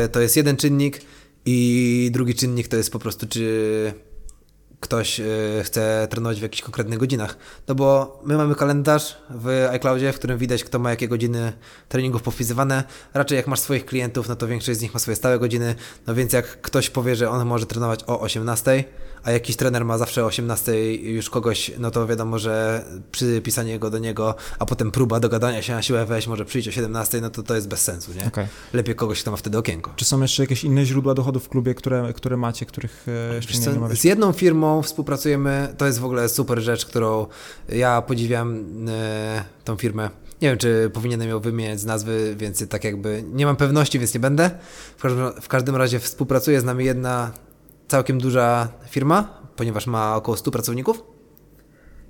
E, 0.04 0.10
to 0.10 0.20
jest 0.20 0.38
jeden 0.38 0.58
czynnik 0.58 1.02
i 1.46 2.10
drugi 2.14 2.36
czynnik 2.36 2.68
to 2.68 2.78
jest 2.78 2.92
po 2.92 3.00
prostu, 3.00 3.28
czy 3.28 3.94
ktoś 4.84 5.20
y, 5.20 5.62
chce 5.64 6.08
trenować 6.10 6.40
w 6.40 6.42
jakichś 6.42 6.62
konkretnych 6.62 7.00
godzinach. 7.00 7.38
No 7.68 7.76
bo 7.76 8.20
my 8.24 8.38
mamy 8.38 8.56
kalendarz 8.56 9.18
w 9.30 9.68
iCloudzie, 9.72 10.14
w 10.14 10.16
którym 10.16 10.38
widać, 10.38 10.64
kto 10.64 10.80
ma 10.80 10.90
jakie 10.90 11.08
godziny 11.08 11.54
treningów 11.90 12.22
powpisywane. 12.22 12.84
Raczej 13.14 13.36
jak 13.36 13.48
masz 13.48 13.60
swoich 13.60 13.86
klientów, 13.86 14.30
no 14.30 14.36
to 14.36 14.48
większość 14.48 14.80
z 14.80 14.82
nich 14.82 14.94
ma 14.94 15.00
swoje 15.00 15.16
stałe 15.16 15.40
godziny. 15.40 15.76
No 16.08 16.16
więc 16.16 16.34
jak 16.34 16.62
ktoś 16.62 16.90
powie, 16.90 17.16
że 17.16 17.30
on 17.30 17.48
może 17.48 17.66
trenować 17.66 18.04
o 18.08 18.20
18, 18.20 18.84
a 19.24 19.32
jakiś 19.32 19.56
trener 19.56 19.86
ma 19.86 19.98
zawsze 19.98 20.24
o 20.24 20.26
18 20.26 20.94
już 20.94 21.30
kogoś, 21.30 21.72
no 21.80 21.92
to 21.92 22.08
wiadomo, 22.08 22.40
że 22.40 22.86
przypisanie 23.12 23.80
go 23.80 23.90
do 23.90 24.00
niego, 24.00 24.36
a 24.60 24.66
potem 24.66 24.92
próba 24.92 25.20
dogadania 25.20 25.62
się 25.62 25.74
na 25.74 25.82
siłę 25.82 26.06
weź, 26.06 26.28
może 26.28 26.46
przyjść 26.46 26.68
o 26.68 26.72
17, 26.72 27.22
no 27.22 27.30
to 27.30 27.44
to 27.44 27.56
jest 27.56 27.68
bez 27.68 27.82
sensu, 27.82 28.14
nie? 28.14 28.28
Okay. 28.28 28.48
Lepiej 28.74 28.96
kogoś, 28.96 29.22
kto 29.22 29.32
ma 29.32 29.38
wtedy 29.38 29.58
okienko. 29.58 29.94
Czy 29.96 30.06
są 30.06 30.22
jeszcze 30.22 30.44
jakieś 30.44 30.64
inne 30.64 30.86
źródła 30.86 31.14
dochodów 31.14 31.46
w 31.46 31.50
klubie, 31.50 31.76
które, 31.76 32.14
które 32.14 32.38
macie, 32.38 32.66
których 32.66 33.06
e, 33.32 33.36
jeszcze 33.36 33.58
nie, 33.58 33.74
nie 33.74 33.80
ma? 33.80 33.96
Z 33.96 34.04
jedną 34.04 34.32
firmą 34.32 34.73
współpracujemy, 34.82 35.74
to 35.78 35.86
jest 35.86 36.00
w 36.00 36.06
ogóle 36.06 36.30
super 36.30 36.62
rzecz, 36.62 36.86
którą 36.86 37.28
ja 37.70 38.02
podziwiam 38.02 38.66
e, 38.90 39.44
tą 39.64 39.76
firmę. 39.76 40.10
Nie 40.42 40.50
wiem, 40.50 40.58
czy 40.58 40.92
powinienem 40.94 41.30
ją 41.30 41.40
wymieniać 41.40 41.80
z 41.80 41.86
nazwy, 41.86 42.36
więc 42.38 42.68
tak 42.68 42.84
jakby 42.84 43.24
nie 43.34 43.46
mam 43.46 43.56
pewności, 43.56 44.00
więc 44.00 44.14
nie 44.14 44.20
będę. 44.20 44.52
W 44.98 45.02
każdym, 45.02 45.32
w 45.42 45.48
każdym 45.48 45.76
razie 45.76 46.00
współpracuje 46.00 46.62
z 46.62 46.64
nami 46.64 46.86
jedna 46.86 47.32
całkiem 47.88 48.20
duża 48.20 48.68
firma, 48.90 49.42
ponieważ 49.56 49.88
ma 49.88 50.16
około 50.16 50.38
100 50.38 50.52
pracowników. 50.52 51.04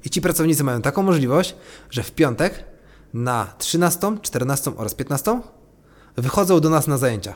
I 0.06 0.10
ci 0.10 0.22
pracownicy 0.22 0.64
mają 0.64 0.81
taką 0.81 1.03
możliwość, 1.03 1.56
że 1.90 2.03
w 2.03 2.11
piątek 2.11 2.64
na 3.14 3.53
13, 3.57 4.18
14 4.22 4.72
oraz 4.77 4.94
15 4.94 5.41
wychodzą 6.18 6.60
do 6.60 6.69
nas 6.69 6.88
na 6.88 6.98
zajęcia. 6.98 7.35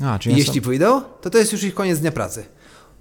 A, 0.00 0.18
czyli 0.18 0.34
I 0.34 0.38
jeśli 0.38 0.60
są... 0.60 0.64
pójdą, 0.64 1.02
to 1.20 1.30
to 1.30 1.38
jest 1.38 1.52
już 1.52 1.62
ich 1.62 1.74
koniec 1.74 1.98
dnia 1.98 2.12
pracy. 2.12 2.44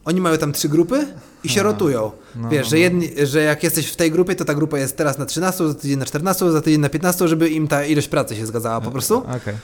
Oni 0.06 0.22
mają 0.22 0.38
tam 0.38 0.53
trzy 0.53 0.69
grupy 0.69 1.07
i 1.44 1.49
się 1.49 1.64
rotują. 1.64 2.11
No, 2.36 2.49
Wiesz, 2.49 2.69
że, 2.69 2.76
no. 2.76 2.82
jedni, 2.82 3.10
że 3.23 3.41
jak 3.41 3.64
jesteś 3.64 3.88
w 3.88 3.95
tej 3.95 4.11
grupie, 4.11 4.36
to 4.36 4.45
ta 4.45 4.53
grupa 4.53 4.77
jest 4.77 4.98
teraz 4.98 5.18
na 5.18 5.26
13, 5.26 5.68
za 5.68 5.73
tydzień 5.73 5.99
na 5.99 6.06
14, 6.06 6.52
za 6.52 6.61
tydzień 6.61 6.82
na 6.82 6.90
15, 6.90 7.27
żeby 7.27 7.49
im 7.49 7.68
ta 7.68 7.86
ilość 7.86 8.07
pracy 8.07 8.36
się 8.36 8.45
zgadzała 8.45 8.82
po 8.82 8.91
prostu. 8.91 9.18
Okay. 9.18 9.57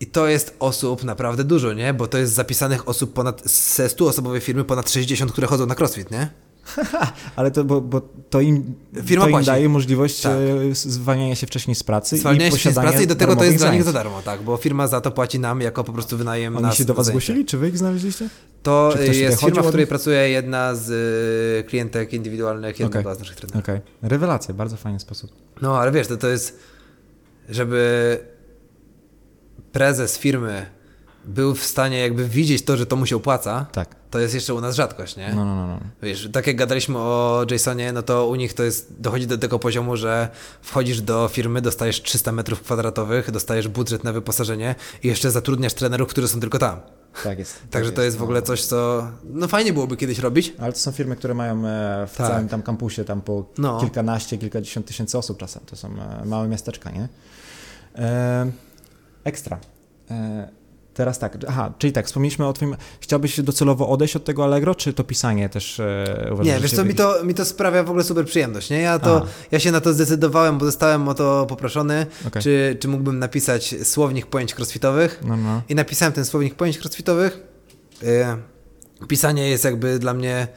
I 0.00 0.06
to 0.06 0.28
jest 0.28 0.56
osób 0.58 1.04
naprawdę 1.04 1.44
dużo, 1.44 1.72
nie? 1.72 1.94
Bo 1.94 2.06
to 2.06 2.18
jest 2.18 2.32
zapisanych 2.32 2.88
osób 2.88 3.12
ponad, 3.12 3.42
ze 3.50 3.88
100 3.88 4.06
osobowej 4.06 4.40
firmy 4.40 4.64
ponad 4.64 4.90
60, 4.90 5.32
które 5.32 5.46
chodzą 5.46 5.66
na 5.66 5.74
crossfit, 5.74 6.10
nie? 6.10 6.30
Ale 7.36 7.50
to, 7.50 7.64
bo, 7.64 7.80
bo 7.80 8.00
to 8.30 8.40
im, 8.40 8.74
Firma 9.04 9.24
to 9.24 9.30
im 9.30 9.44
daje 9.44 9.68
możliwość 9.68 10.20
tak. 10.20 10.32
E, 10.32 10.74
zwalniania 10.74 11.34
się 11.34 11.46
wcześniej 11.46 11.74
z 11.74 11.82
pracy 11.82 12.16
zwalniania 12.16 12.56
i 12.56 12.58
się 12.58 12.72
z 12.72 12.74
pracy 12.74 13.02
i 13.02 13.06
do 13.06 13.16
tego 13.16 13.36
to 13.36 13.44
jest 13.44 13.56
dla 13.56 13.72
nich 13.72 13.82
za 13.82 13.92
darmo, 13.92 14.22
tak, 14.22 14.42
bo 14.42 14.56
firma 14.56 14.86
za 14.86 15.00
to 15.00 15.10
płaci 15.10 15.38
nam 15.38 15.60
jako 15.60 15.84
po 15.84 15.92
prostu 15.92 16.16
wynajem 16.16 16.56
Oni 16.56 16.66
nas 16.66 16.76
się 16.76 16.84
do 16.84 16.94
was 16.94 17.06
zgłosili, 17.06 17.44
czy 17.44 17.58
wy 17.58 17.68
ich 17.68 17.78
znaleźliście? 17.78 18.28
To 18.62 18.94
jest 19.12 19.40
firma, 19.40 19.62
w 19.62 19.68
której 19.68 19.86
pracuje 19.86 20.28
jedna 20.28 20.74
z 20.74 20.90
e, 21.60 21.68
klientek 21.68 22.12
indywidualnych 22.12 22.80
jednego 22.80 23.00
okay. 23.00 23.16
z 23.16 23.18
naszych 23.18 23.36
trenerów. 23.36 23.64
Okej, 23.64 23.76
okay. 23.76 24.08
rewelacja, 24.08 24.54
bardzo 24.54 24.76
fajny 24.76 25.00
sposób. 25.00 25.30
No, 25.62 25.78
ale 25.78 25.92
wiesz, 25.92 26.06
to, 26.06 26.16
to 26.16 26.28
jest, 26.28 26.58
żeby 27.48 28.18
prezes 29.72 30.18
firmy 30.18 30.66
był 31.24 31.54
w 31.54 31.64
stanie 31.64 31.98
jakby 31.98 32.28
widzieć 32.28 32.64
to, 32.64 32.76
że 32.76 32.86
to 32.86 32.96
mu 32.96 33.06
się 33.06 33.16
opłaca, 33.16 33.66
tak. 33.72 33.88
to 34.10 34.18
jest 34.18 34.34
jeszcze 34.34 34.54
u 34.54 34.60
nas 34.60 34.74
rzadkość, 34.74 35.16
nie? 35.16 35.28
No, 35.34 35.44
no, 35.44 35.56
no, 35.56 35.66
no. 35.66 35.80
Wiesz, 36.02 36.28
tak 36.32 36.46
jak 36.46 36.56
gadaliśmy 36.56 36.98
o 36.98 37.44
Jasonie, 37.50 37.92
no 37.92 38.02
to 38.02 38.26
u 38.26 38.34
nich 38.34 38.54
to 38.54 38.62
jest, 38.62 39.00
dochodzi 39.00 39.26
do 39.26 39.38
tego 39.38 39.58
poziomu, 39.58 39.96
że 39.96 40.28
wchodzisz 40.62 41.00
do 41.00 41.28
firmy, 41.28 41.60
dostajesz 41.60 42.02
300 42.02 42.32
metrów 42.32 42.62
kwadratowych, 42.62 43.30
dostajesz 43.30 43.68
budżet 43.68 44.04
na 44.04 44.12
wyposażenie 44.12 44.74
i 45.02 45.08
jeszcze 45.08 45.30
zatrudniasz 45.30 45.74
trenerów, 45.74 46.08
którzy 46.08 46.28
są 46.28 46.40
tylko 46.40 46.58
tam. 46.58 46.80
Tak 47.24 47.38
jest. 47.38 47.60
Także 47.70 47.90
tak 47.90 47.96
to 47.96 48.02
jest 48.02 48.16
w 48.16 48.22
ogóle 48.22 48.42
coś, 48.42 48.64
co 48.64 49.08
no 49.24 49.48
fajnie 49.48 49.72
byłoby 49.72 49.96
kiedyś 49.96 50.18
robić. 50.18 50.52
Ale 50.58 50.72
to 50.72 50.78
są 50.78 50.92
firmy, 50.92 51.16
które 51.16 51.34
mają 51.34 51.66
e, 51.66 52.06
w 52.06 52.16
tak. 52.16 52.28
całym 52.28 52.48
tam 52.48 52.62
kampusie 52.62 53.04
tam 53.04 53.20
po 53.20 53.44
no. 53.58 53.80
kilkanaście, 53.80 54.38
kilkadziesiąt 54.38 54.86
tysięcy 54.86 55.18
osób 55.18 55.38
czasem. 55.38 55.62
To 55.66 55.76
są 55.76 55.88
e, 55.88 56.24
małe 56.24 56.48
miasteczka, 56.48 56.90
nie? 56.90 57.08
E, 57.96 58.50
ekstra. 59.24 59.58
E, 60.10 60.59
teraz 60.94 61.18
tak, 61.18 61.38
aha, 61.48 61.72
czyli 61.78 61.92
tak, 61.92 62.06
wspomnieliśmy 62.06 62.46
o 62.46 62.52
twoim, 62.52 62.76
chciałbyś 63.00 63.40
docelowo 63.40 63.88
odejść 63.88 64.16
od 64.16 64.24
tego 64.24 64.44
Allegro, 64.44 64.74
czy 64.74 64.92
to 64.92 65.04
pisanie 65.04 65.48
też 65.48 65.80
e, 65.80 66.28
uważasz? 66.32 66.54
Nie, 66.54 66.60
wiesz 66.60 66.72
co, 66.72 66.84
mi 66.84 66.94
to, 66.94 67.24
mi 67.24 67.34
to 67.34 67.44
sprawia 67.44 67.82
w 67.82 67.88
ogóle 67.88 68.04
super 68.04 68.24
przyjemność, 68.24 68.70
nie? 68.70 68.80
Ja, 68.80 68.98
to, 68.98 69.26
ja 69.50 69.60
się 69.60 69.72
na 69.72 69.80
to 69.80 69.94
zdecydowałem, 69.94 70.58
bo 70.58 70.64
zostałem 70.64 71.08
o 71.08 71.14
to 71.14 71.46
poproszony, 71.46 72.06
okay. 72.26 72.42
czy, 72.42 72.76
czy 72.80 72.88
mógłbym 72.88 73.18
napisać 73.18 73.74
słownik 73.82 74.26
pojęć 74.26 74.54
crossfitowych 74.54 75.20
no, 75.24 75.36
no. 75.36 75.62
i 75.68 75.74
napisałem 75.74 76.12
ten 76.12 76.24
słownik 76.24 76.54
pojęć 76.54 76.78
crossfitowych. 76.78 77.40
E, 78.02 78.36
pisanie 79.08 79.48
jest 79.48 79.64
jakby 79.64 79.98
dla 79.98 80.14
mnie 80.14 80.48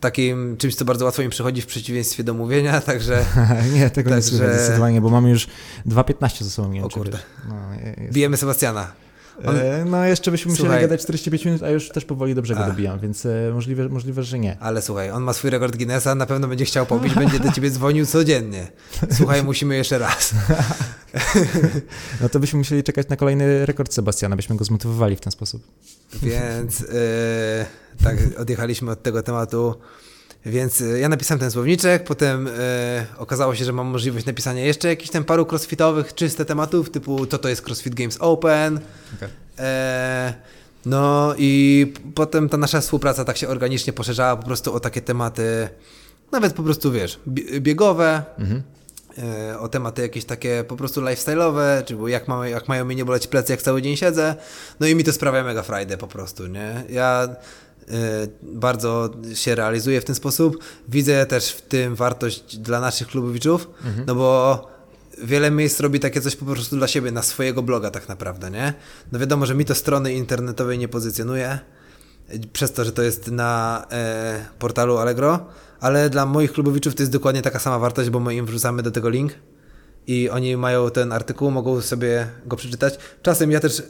takim 0.00 0.56
czymś, 0.56 0.74
co 0.74 0.84
bardzo 0.84 1.04
łatwo 1.04 1.22
mi 1.22 1.28
przychodzi 1.28 1.62
w 1.62 1.66
przeciwieństwie 1.66 2.24
do 2.24 2.34
mówienia, 2.34 2.80
także... 2.90 3.24
nie, 3.74 3.90
tego 3.90 4.10
także... 4.10 4.32
nie 4.32 4.38
słychać 4.38 4.56
zdecydowanie, 4.56 5.00
bo 5.00 5.10
mamy 5.10 5.30
już 5.30 5.48
2.15 5.86 6.44
ze 6.44 6.50
sobą. 6.50 6.72
Nie 6.72 6.84
o 6.84 6.88
kurde. 6.88 7.18
No, 7.48 7.54
jest... 7.74 8.12
Bijemy 8.12 8.36
Sebastiana. 8.36 8.92
On... 9.44 9.56
E, 9.56 9.84
no 9.84 10.04
jeszcze 10.04 10.30
byśmy 10.30 10.50
musieli 10.50 10.68
słuchaj, 10.68 10.82
gadać 10.82 11.02
45 11.02 11.44
minut, 11.44 11.62
a 11.62 11.70
już 11.70 11.88
też 11.88 12.04
powoli 12.04 12.34
do 12.34 12.42
brzegu 12.42 12.62
a. 12.62 12.66
dobijam, 12.66 12.98
więc 12.98 13.26
e, 13.26 13.50
możliwe, 13.54 13.88
możliwe, 13.88 14.22
że 14.22 14.38
nie. 14.38 14.56
Ale 14.60 14.82
słuchaj, 14.82 15.10
on 15.10 15.22
ma 15.22 15.32
swój 15.32 15.50
rekord 15.50 15.76
Guinnessa, 15.76 16.14
na 16.14 16.26
pewno 16.26 16.48
będzie 16.48 16.64
chciał 16.64 16.86
pobić, 16.86 17.14
będzie 17.14 17.40
do 17.40 17.52
ciebie 17.52 17.70
dzwonił 17.70 18.06
codziennie. 18.06 18.66
Słuchaj, 19.10 19.42
musimy 19.44 19.76
jeszcze 19.76 19.98
raz. 19.98 20.34
no 22.20 22.28
to 22.28 22.40
byśmy 22.40 22.58
musieli 22.58 22.82
czekać 22.82 23.08
na 23.08 23.16
kolejny 23.16 23.66
rekord 23.66 23.94
Sebastiana, 23.94 24.36
byśmy 24.36 24.56
go 24.56 24.64
zmotywowali 24.64 25.16
w 25.16 25.20
ten 25.20 25.32
sposób. 25.32 25.62
Więc 26.22 26.80
e, 26.80 27.66
tak, 28.04 28.16
odjechaliśmy 28.38 28.90
od 28.90 29.02
tego 29.02 29.22
tematu. 29.22 29.74
Więc 30.46 30.82
ja 31.00 31.08
napisałem 31.08 31.40
ten 31.40 31.50
słowniczek, 31.50 32.04
potem 32.04 32.48
e, 32.48 33.06
okazało 33.18 33.54
się, 33.54 33.64
że 33.64 33.72
mam 33.72 33.86
możliwość 33.86 34.26
napisania 34.26 34.64
jeszcze 34.64 34.88
jakichś 34.88 35.10
tam 35.10 35.24
paru 35.24 35.46
crossfitowych, 35.50 36.14
czyste 36.14 36.44
tematów, 36.44 36.90
typu 36.90 37.26
to 37.26 37.38
to 37.38 37.48
jest 37.48 37.62
CrossFit 37.62 37.94
Games 37.94 38.16
Open. 38.20 38.80
Okay. 39.16 39.28
E, 39.58 40.34
no 40.86 41.34
i 41.38 41.92
potem 42.14 42.48
ta 42.48 42.56
nasza 42.56 42.80
współpraca 42.80 43.24
tak 43.24 43.36
się 43.36 43.48
organicznie 43.48 43.92
poszerzała 43.92 44.36
po 44.36 44.42
prostu 44.42 44.74
o 44.74 44.80
takie 44.80 45.00
tematy, 45.00 45.68
nawet 46.32 46.52
po 46.52 46.62
prostu 46.62 46.92
wiesz, 46.92 47.20
biegowe, 47.60 48.22
mhm. 48.38 48.62
e, 49.18 49.58
o 49.58 49.68
tematy 49.68 50.02
jakieś 50.02 50.24
takie 50.24 50.64
po 50.68 50.76
prostu 50.76 51.00
lifestyle'owe, 51.00 51.84
czyli 51.84 52.12
jak, 52.12 52.28
mamy, 52.28 52.50
jak 52.50 52.68
mają 52.68 52.84
mi 52.84 52.96
nie 52.96 53.04
boleć 53.04 53.26
plecy, 53.26 53.52
jak 53.52 53.62
cały 53.62 53.82
dzień 53.82 53.96
siedzę. 53.96 54.36
No 54.80 54.86
i 54.86 54.94
mi 54.94 55.04
to 55.04 55.12
sprawia 55.12 55.44
mega 55.44 55.62
frajdę 55.62 55.96
po 55.96 56.06
prostu, 56.06 56.46
nie? 56.46 56.84
Ja 56.88 57.28
E, 57.28 57.69
bardzo 58.42 59.10
się 59.34 59.54
realizuje 59.54 60.00
w 60.00 60.04
ten 60.04 60.14
sposób. 60.14 60.64
Widzę 60.88 61.26
też 61.26 61.48
w 61.48 61.62
tym 61.62 61.94
wartość 61.94 62.56
dla 62.56 62.80
naszych 62.80 63.08
klubowiczów, 63.08 63.68
mhm. 63.84 64.06
no 64.06 64.14
bo 64.14 64.68
wiele 65.22 65.50
miejsc 65.50 65.80
robi 65.80 66.00
takie 66.00 66.20
coś 66.20 66.36
po 66.36 66.44
prostu 66.44 66.76
dla 66.76 66.88
siebie, 66.88 67.12
na 67.12 67.22
swojego 67.22 67.62
bloga 67.62 67.90
tak 67.90 68.08
naprawdę, 68.08 68.50
nie? 68.50 68.74
No 69.12 69.18
wiadomo, 69.18 69.46
że 69.46 69.54
mi 69.54 69.64
to 69.64 69.74
strony 69.74 70.14
internetowej 70.14 70.78
nie 70.78 70.88
pozycjonuje, 70.88 71.58
przez 72.52 72.72
to, 72.72 72.84
że 72.84 72.92
to 72.92 73.02
jest 73.02 73.30
na 73.30 73.86
e, 73.90 74.44
portalu 74.58 74.98
Allegro, 74.98 75.46
ale 75.80 76.10
dla 76.10 76.26
moich 76.26 76.52
klubowiczów 76.52 76.94
to 76.94 77.02
jest 77.02 77.12
dokładnie 77.12 77.42
taka 77.42 77.58
sama 77.58 77.78
wartość, 77.78 78.10
bo 78.10 78.20
my 78.20 78.34
im 78.34 78.46
wrzucamy 78.46 78.82
do 78.82 78.90
tego 78.90 79.08
link 79.08 79.32
i 80.06 80.30
oni 80.30 80.56
mają 80.56 80.90
ten 80.90 81.12
artykuł, 81.12 81.50
mogą 81.50 81.80
sobie 81.80 82.26
go 82.46 82.56
przeczytać. 82.56 82.98
Czasem 83.22 83.50
ja 83.50 83.60
też 83.60 83.82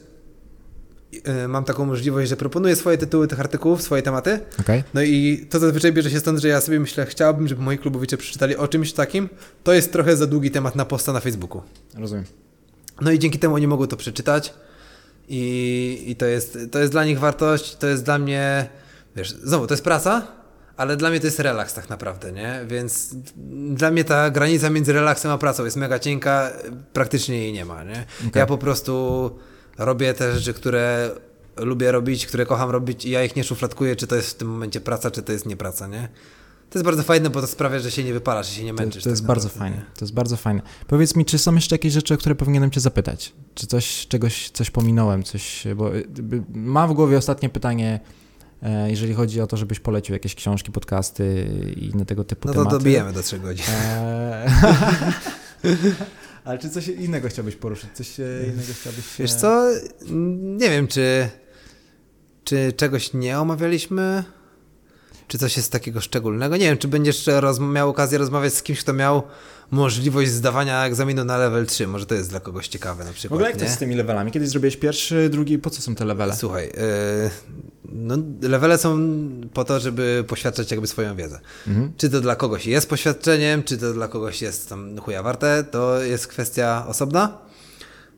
mam 1.49 1.65
taką 1.65 1.87
możliwość, 1.87 2.29
że 2.29 2.37
proponuję 2.37 2.77
swoje 2.77 2.99
tytuły 2.99 3.29
tych 3.29 3.41
artykułów, 3.41 3.83
swoje 3.83 4.03
tematy. 4.03 4.39
Okay. 4.61 4.85
No 4.95 5.03
i 5.03 5.47
to 5.51 5.59
zazwyczaj 5.59 5.93
bierze 5.93 6.11
się 6.11 6.21
stąd, 6.21 6.39
że 6.39 6.49
ja 6.49 6.61
sobie 6.61 6.81
myślę, 6.81 7.07
chciałbym, 7.07 7.49
żeby 7.49 7.63
moi 7.63 7.79
klubowicze 7.79 8.17
przeczytali 8.17 8.57
o 8.57 8.69
czymś 8.69 8.93
takim. 8.93 9.29
To 9.65 9.73
jest 9.73 9.93
trochę 9.93 10.17
za 10.17 10.27
długi 10.27 10.51
temat 10.51 10.77
na 10.77 10.85
posta 10.85 11.13
na 11.13 11.21
Facebooku. 11.21 11.63
Rozumiem. 11.95 12.25
No 13.01 13.11
i 13.11 13.19
dzięki 13.19 13.39
temu 13.39 13.55
oni 13.55 13.67
mogą 13.67 13.87
to 13.87 13.97
przeczytać 13.97 14.55
i, 15.29 16.05
i 16.07 16.17
to, 16.17 16.27
jest, 16.27 16.59
to 16.71 16.79
jest 16.79 16.93
dla 16.93 17.05
nich 17.05 17.19
wartość, 17.19 17.77
to 17.77 17.87
jest 17.87 18.05
dla 18.05 18.19
mnie, 18.19 18.69
wiesz, 19.17 19.31
znowu, 19.31 19.67
to 19.67 19.75
jest 19.75 19.85
praca, 19.85 20.27
ale 20.77 20.97
dla 20.97 21.11
mnie 21.11 21.21
to 21.21 21.27
jest 21.27 21.41
relaks 21.41 21.75
tak 21.75 21.89
naprawdę, 21.89 22.33
nie? 22.33 22.61
Więc 22.67 23.15
dla 23.71 23.91
mnie 23.91 24.05
ta 24.05 24.31
granica 24.31 24.71
między 24.71 24.93
relaksem 24.93 25.31
a 25.31 25.39
pracą 25.39 25.65
jest 25.65 25.77
mega 25.77 25.99
cienka, 25.99 26.53
praktycznie 26.93 27.39
jej 27.39 27.53
nie 27.53 27.65
ma, 27.65 27.85
nie? 27.85 28.05
Okay. 28.19 28.31
Ja 28.35 28.47
po 28.47 28.59
prostu 28.59 29.31
robię 29.81 30.15
te 30.15 30.35
rzeczy, 30.35 30.55
które 30.55 31.11
lubię 31.57 31.93
robić, 31.93 32.27
które 32.27 32.47
kocham 32.47 32.71
robić 32.71 33.05
i 33.05 33.11
ja 33.11 33.25
ich 33.25 33.37
nie 33.37 33.45
szufladkuję, 33.45 33.97
czy 33.97 34.07
to 34.07 34.17
jest 34.17 34.31
w 34.31 34.35
tym 34.35 34.49
momencie 34.49 34.81
praca, 34.81 35.11
czy 35.11 35.23
to 35.23 35.33
jest 35.33 35.47
nie 35.47 35.57
praca, 35.57 35.87
nie? 35.87 36.09
To 36.71 36.79
jest 36.79 36.85
bardzo 36.85 37.03
fajne, 37.03 37.31
bo 37.31 37.41
to 37.41 37.47
sprawia, 37.47 37.79
że 37.79 37.91
się 37.91 38.05
nie 38.05 38.13
wypalasz, 38.13 38.49
że 38.49 38.55
się 38.55 38.65
nie 38.65 38.73
męczysz. 38.73 39.03
To, 39.03 39.05
to 39.05 39.11
jest 39.11 39.23
tak 39.23 39.27
bardzo 39.27 39.49
fajne. 39.49 39.77
Nie? 39.77 39.83
To 39.83 40.05
jest 40.05 40.15
bardzo 40.15 40.37
fajne. 40.37 40.63
Powiedz 40.87 41.17
mi, 41.17 41.25
czy 41.25 41.39
są 41.39 41.55
jeszcze 41.55 41.75
jakieś 41.75 41.93
rzeczy, 41.93 42.15
o 42.15 42.17
które 42.17 42.35
powinienem 42.35 42.71
cię 42.71 42.81
zapytać? 42.81 43.33
Czy 43.55 43.67
coś, 43.67 44.07
czegoś, 44.07 44.51
coś 44.51 44.71
pominąłem, 44.71 45.23
coś, 45.23 45.65
bo 45.77 45.97
y, 45.97 46.05
mam 46.49 46.91
w 46.91 46.93
głowie 46.93 47.19
ostatnie 47.19 47.49
pytanie, 47.49 48.01
e, 48.63 48.91
jeżeli 48.91 49.15
chodzi 49.15 49.41
o 49.41 49.47
to, 49.47 49.57
żebyś 49.57 49.81
polecił 49.81 50.13
jakieś 50.13 50.35
książki, 50.35 50.73
podcasty 50.73 51.51
i 51.77 51.87
inne 51.87 52.07
tego 52.07 52.25
typu 52.25 52.49
no 52.49 52.55
tematy. 52.55 52.69
No 52.69 52.71
to 52.71 52.79
dobijemy 52.79 53.13
do 53.13 53.23
trzech 53.23 53.43
godzin. 53.43 53.65
Ale 56.51 56.59
czy 56.59 56.71
coś 56.71 56.89
innego 56.89 57.29
chciałbyś 57.29 57.57
poruszyć? 57.57 57.91
Coś 57.95 58.19
innego 58.19 58.73
chciałbyś... 58.81 59.05
Wiesz 59.19 59.35
co, 59.35 59.67
nie 60.59 60.71
wiem, 60.71 60.87
czy, 60.89 61.29
czy 62.45 62.73
czegoś 62.77 63.13
nie 63.15 63.39
omawialiśmy? 63.39 64.25
czy 65.29 65.39
coś 65.39 65.57
jest 65.57 65.73
takiego 65.73 66.01
szczególnego. 66.01 66.57
Nie 66.57 66.65
wiem, 66.65 66.79
czy 66.79 66.89
będziesz 66.89 67.27
miał 67.73 67.89
okazję 67.89 68.19
rozmawiać 68.19 68.55
z 68.55 68.63
kimś, 68.63 68.81
kto 68.81 68.93
miał 68.93 69.23
możliwość 69.71 70.31
zdawania 70.31 70.85
egzaminu 70.87 71.25
na 71.25 71.39
level 71.39 71.67
3. 71.67 71.87
Może 71.87 72.07
to 72.07 72.15
jest 72.15 72.31
dla 72.31 72.41
kogoś 72.41 72.69
ciekawe 72.69 73.05
na 73.05 73.11
W 73.13 73.15
przykład. 73.15 73.37
ogóle 73.37 73.49
jak 73.49 73.57
to 73.57 73.63
nie? 73.63 73.67
jest 73.67 73.77
z 73.77 73.79
tymi 73.79 73.95
levelami? 73.95 74.33
Kiedyś 74.33 74.49
zrobiłeś 74.49 74.77
pierwszy, 74.77 75.29
drugi, 75.29 75.59
po 75.59 75.71
co 75.71 75.83
są 75.83 75.95
te 75.95 76.05
levele? 76.05 76.37
Słuchaj, 76.37 76.67
yy, 76.67 77.31
no, 77.91 78.17
levele 78.43 78.79
są 78.79 78.99
po 79.55 79.65
to, 79.65 79.81
żeby 79.81 80.25
poświadczać 80.29 80.71
jakby 80.71 80.87
swoją 80.87 81.17
wiedzę. 81.17 81.41
Mhm. 81.67 81.93
Czy 81.97 82.11
to 82.11 82.21
dla 82.21 82.37
kogoś 82.37 82.67
jest 82.67 82.89
poświadczeniem, 82.89 83.63
czy 83.63 83.79
to 83.79 83.93
dla 83.93 84.09
kogoś 84.09 84.43
jest 84.43 84.69
tam 84.69 84.99
chuja 84.99 85.23
warte, 85.23 85.65
to 85.65 86.03
jest 86.03 86.27
kwestia 86.27 86.85
osobna. 86.89 87.39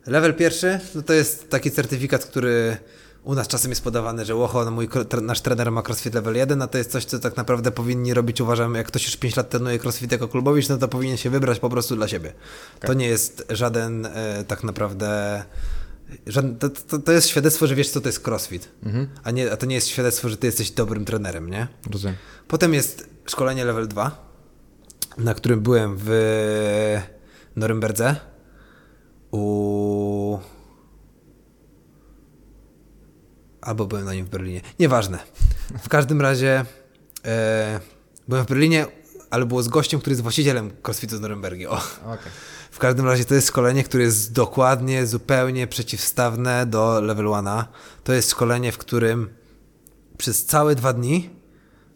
Level 0.06 0.34
pierwszy, 0.34 0.80
no 0.94 1.02
to 1.02 1.12
jest 1.12 1.50
taki 1.50 1.70
certyfikat, 1.70 2.24
który 2.24 2.76
u 3.24 3.34
nas 3.34 3.48
czasem 3.48 3.70
jest 3.70 3.84
podawany, 3.84 4.24
że 4.24 4.34
łocho, 4.34 4.64
no 4.64 4.70
mój, 4.70 4.88
nasz 5.22 5.40
trener 5.40 5.72
ma 5.72 5.82
crossfit 5.82 6.14
level 6.14 6.36
1, 6.36 6.62
a 6.62 6.66
to 6.66 6.78
jest 6.78 6.90
coś, 6.90 7.04
co 7.04 7.18
tak 7.18 7.36
naprawdę 7.36 7.70
powinni 7.70 8.14
robić, 8.14 8.40
uważam, 8.40 8.74
jak 8.74 8.86
ktoś 8.86 9.04
już 9.04 9.16
5 9.16 9.36
lat 9.36 9.50
trenuje 9.50 9.78
crossfit 9.78 10.12
jako 10.12 10.28
klubowicz, 10.28 10.68
no 10.68 10.78
to 10.78 10.88
powinien 10.88 11.16
się 11.16 11.30
wybrać 11.30 11.58
po 11.58 11.70
prostu 11.70 11.96
dla 11.96 12.08
siebie. 12.08 12.32
To 12.80 12.94
nie 12.94 13.06
jest 13.06 13.46
żaden 13.50 14.06
e, 14.06 14.44
tak 14.48 14.64
naprawdę... 14.64 15.42
To, 16.58 16.70
to, 16.70 16.98
to 16.98 17.12
jest 17.12 17.28
świadectwo, 17.28 17.66
że 17.66 17.74
wiesz, 17.74 17.90
co 17.90 18.00
to 18.00 18.08
jest 18.08 18.28
crossfit, 18.28 18.68
a, 19.24 19.30
nie, 19.30 19.52
a 19.52 19.56
to 19.56 19.66
nie 19.66 19.74
jest 19.74 19.88
świadectwo, 19.88 20.28
że 20.28 20.36
ty 20.36 20.46
jesteś 20.46 20.70
dobrym 20.70 21.04
trenerem, 21.04 21.50
nie? 21.50 21.68
Rozumiem. 21.90 22.16
Potem 22.48 22.74
jest 22.74 23.08
szkolenie 23.26 23.64
level 23.64 23.88
2, 23.88 24.32
na 25.18 25.34
którym 25.34 25.60
byłem 25.60 25.96
w 25.98 26.10
Norymberdze 27.56 28.16
u... 29.30 30.38
Albo 33.60 33.86
byłem 33.86 34.04
na 34.04 34.14
nim 34.14 34.26
w 34.26 34.28
Berlinie. 34.28 34.60
Nieważne. 34.78 35.18
W 35.82 35.88
każdym 35.88 36.20
razie 36.20 36.64
e, 37.24 37.80
byłem 38.28 38.44
w 38.44 38.48
Berlinie, 38.48 38.86
ale 39.30 39.46
było 39.46 39.62
z 39.62 39.68
gościem, 39.68 40.00
który 40.00 40.12
jest 40.12 40.22
właścicielem 40.22 40.70
CrossFitu 40.82 41.16
z 41.16 41.20
Norymbergi. 41.20 41.66
O. 41.66 41.80
Okej. 42.04 42.32
W 42.72 42.78
każdym 42.78 43.06
razie 43.06 43.24
to 43.24 43.34
jest 43.34 43.48
szkolenie, 43.48 43.84
które 43.84 44.04
jest 44.04 44.32
dokładnie, 44.32 45.06
zupełnie 45.06 45.66
przeciwstawne 45.66 46.66
do 46.66 47.00
level 47.00 47.26
1. 47.26 47.44
To 48.04 48.12
jest 48.12 48.30
szkolenie, 48.30 48.72
w 48.72 48.78
którym 48.78 49.30
przez 50.18 50.44
całe 50.44 50.74
dwa 50.74 50.92
dni 50.92 51.30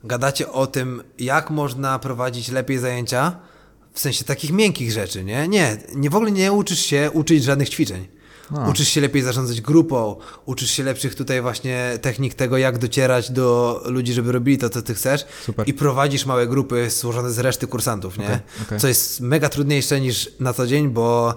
gadacie 0.04 0.52
o 0.52 0.66
tym, 0.66 1.02
jak 1.18 1.50
można 1.50 1.98
prowadzić 1.98 2.48
lepiej 2.48 2.78
zajęcia, 2.78 3.38
w 3.92 4.00
sensie 4.00 4.24
takich 4.24 4.52
miękkich 4.52 4.92
rzeczy, 4.92 5.24
nie? 5.24 5.48
Nie, 5.48 5.76
nie 5.94 6.10
w 6.10 6.16
ogóle 6.16 6.30
nie 6.30 6.52
uczysz 6.52 6.80
się 6.80 7.10
uczyć 7.12 7.44
żadnych 7.44 7.68
ćwiczeń. 7.68 8.08
A. 8.50 8.70
Uczysz 8.70 8.88
się 8.88 9.00
lepiej 9.00 9.22
zarządzać 9.22 9.60
grupą, 9.60 10.16
uczysz 10.44 10.70
się 10.70 10.82
lepszych 10.82 11.14
tutaj 11.14 11.42
właśnie 11.42 11.98
technik 12.02 12.34
tego, 12.34 12.58
jak 12.58 12.78
docierać 12.78 13.30
do 13.30 13.82
ludzi, 13.86 14.12
żeby 14.12 14.32
robili 14.32 14.58
to, 14.58 14.70
co 14.70 14.82
ty 14.82 14.94
chcesz 14.94 15.26
Super. 15.42 15.68
i 15.68 15.74
prowadzisz 15.74 16.26
małe 16.26 16.46
grupy 16.46 16.90
złożone 16.90 17.30
z 17.30 17.38
reszty 17.38 17.66
kursantów, 17.66 18.18
nie? 18.18 18.24
Okej, 18.24 18.38
okej. 18.62 18.80
Co 18.80 18.88
jest 18.88 19.20
mega 19.20 19.48
trudniejsze 19.48 20.00
niż 20.00 20.30
na 20.40 20.52
co 20.52 20.66
dzień, 20.66 20.88
bo 20.88 21.34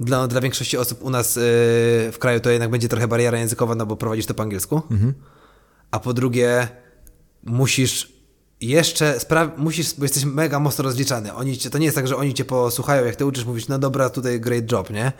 dla, 0.00 0.26
dla 0.28 0.40
większości 0.40 0.76
osób 0.76 1.02
u 1.02 1.10
nas 1.10 1.36
yy, 1.36 1.42
w 2.12 2.16
kraju 2.18 2.40
to 2.40 2.50
jednak 2.50 2.70
będzie 2.70 2.88
trochę 2.88 3.08
bariera 3.08 3.38
językowa, 3.38 3.74
no 3.74 3.86
bo 3.86 3.96
prowadzisz 3.96 4.26
to 4.26 4.34
po 4.34 4.42
angielsku. 4.42 4.82
A 5.90 6.00
po 6.00 6.12
drugie, 6.12 6.68
musisz 7.42 8.13
jeszcze 8.68 9.18
musisz, 9.56 9.94
bo 9.94 10.04
jesteś 10.04 10.24
mega 10.24 10.60
mocno 10.60 10.84
rozliczany. 10.84 11.34
Oni 11.34 11.58
cię, 11.58 11.70
to 11.70 11.78
nie 11.78 11.84
jest 11.84 11.96
tak, 11.96 12.08
że 12.08 12.16
oni 12.16 12.34
cię 12.34 12.44
posłuchają, 12.44 13.04
jak 13.04 13.16
ty 13.16 13.26
uczysz, 13.26 13.44
mówisz, 13.44 13.68
no 13.68 13.78
dobra, 13.78 14.10
tutaj 14.10 14.40
great 14.40 14.72
job, 14.72 14.90
nie? 14.90 15.12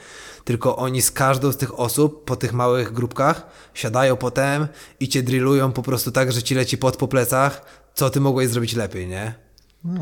Tylko 0.45 0.77
oni 0.77 1.03
z 1.03 1.11
każdą 1.11 1.53
z 1.53 1.57
tych 1.57 1.81
osób 1.81 2.25
po 2.25 2.37
tych 2.37 2.53
małych 2.53 2.93
grupkach 2.93 3.47
siadają 3.75 4.17
potem 4.17 4.69
i 5.01 5.09
cię 5.09 5.23
drillują 5.23 5.73
po 5.73 5.83
prostu 5.83 6.11
tak, 6.11 6.33
że 6.33 6.43
ci 6.43 6.55
leci 6.55 6.79
pot 6.79 6.97
po 6.97 7.09
plecach, 7.09 7.65
co 7.95 8.11
ty 8.11 8.21
mogłeś 8.21 8.49
zrobić 8.49 8.75
lepiej, 8.75 9.09
nie? 9.09 9.45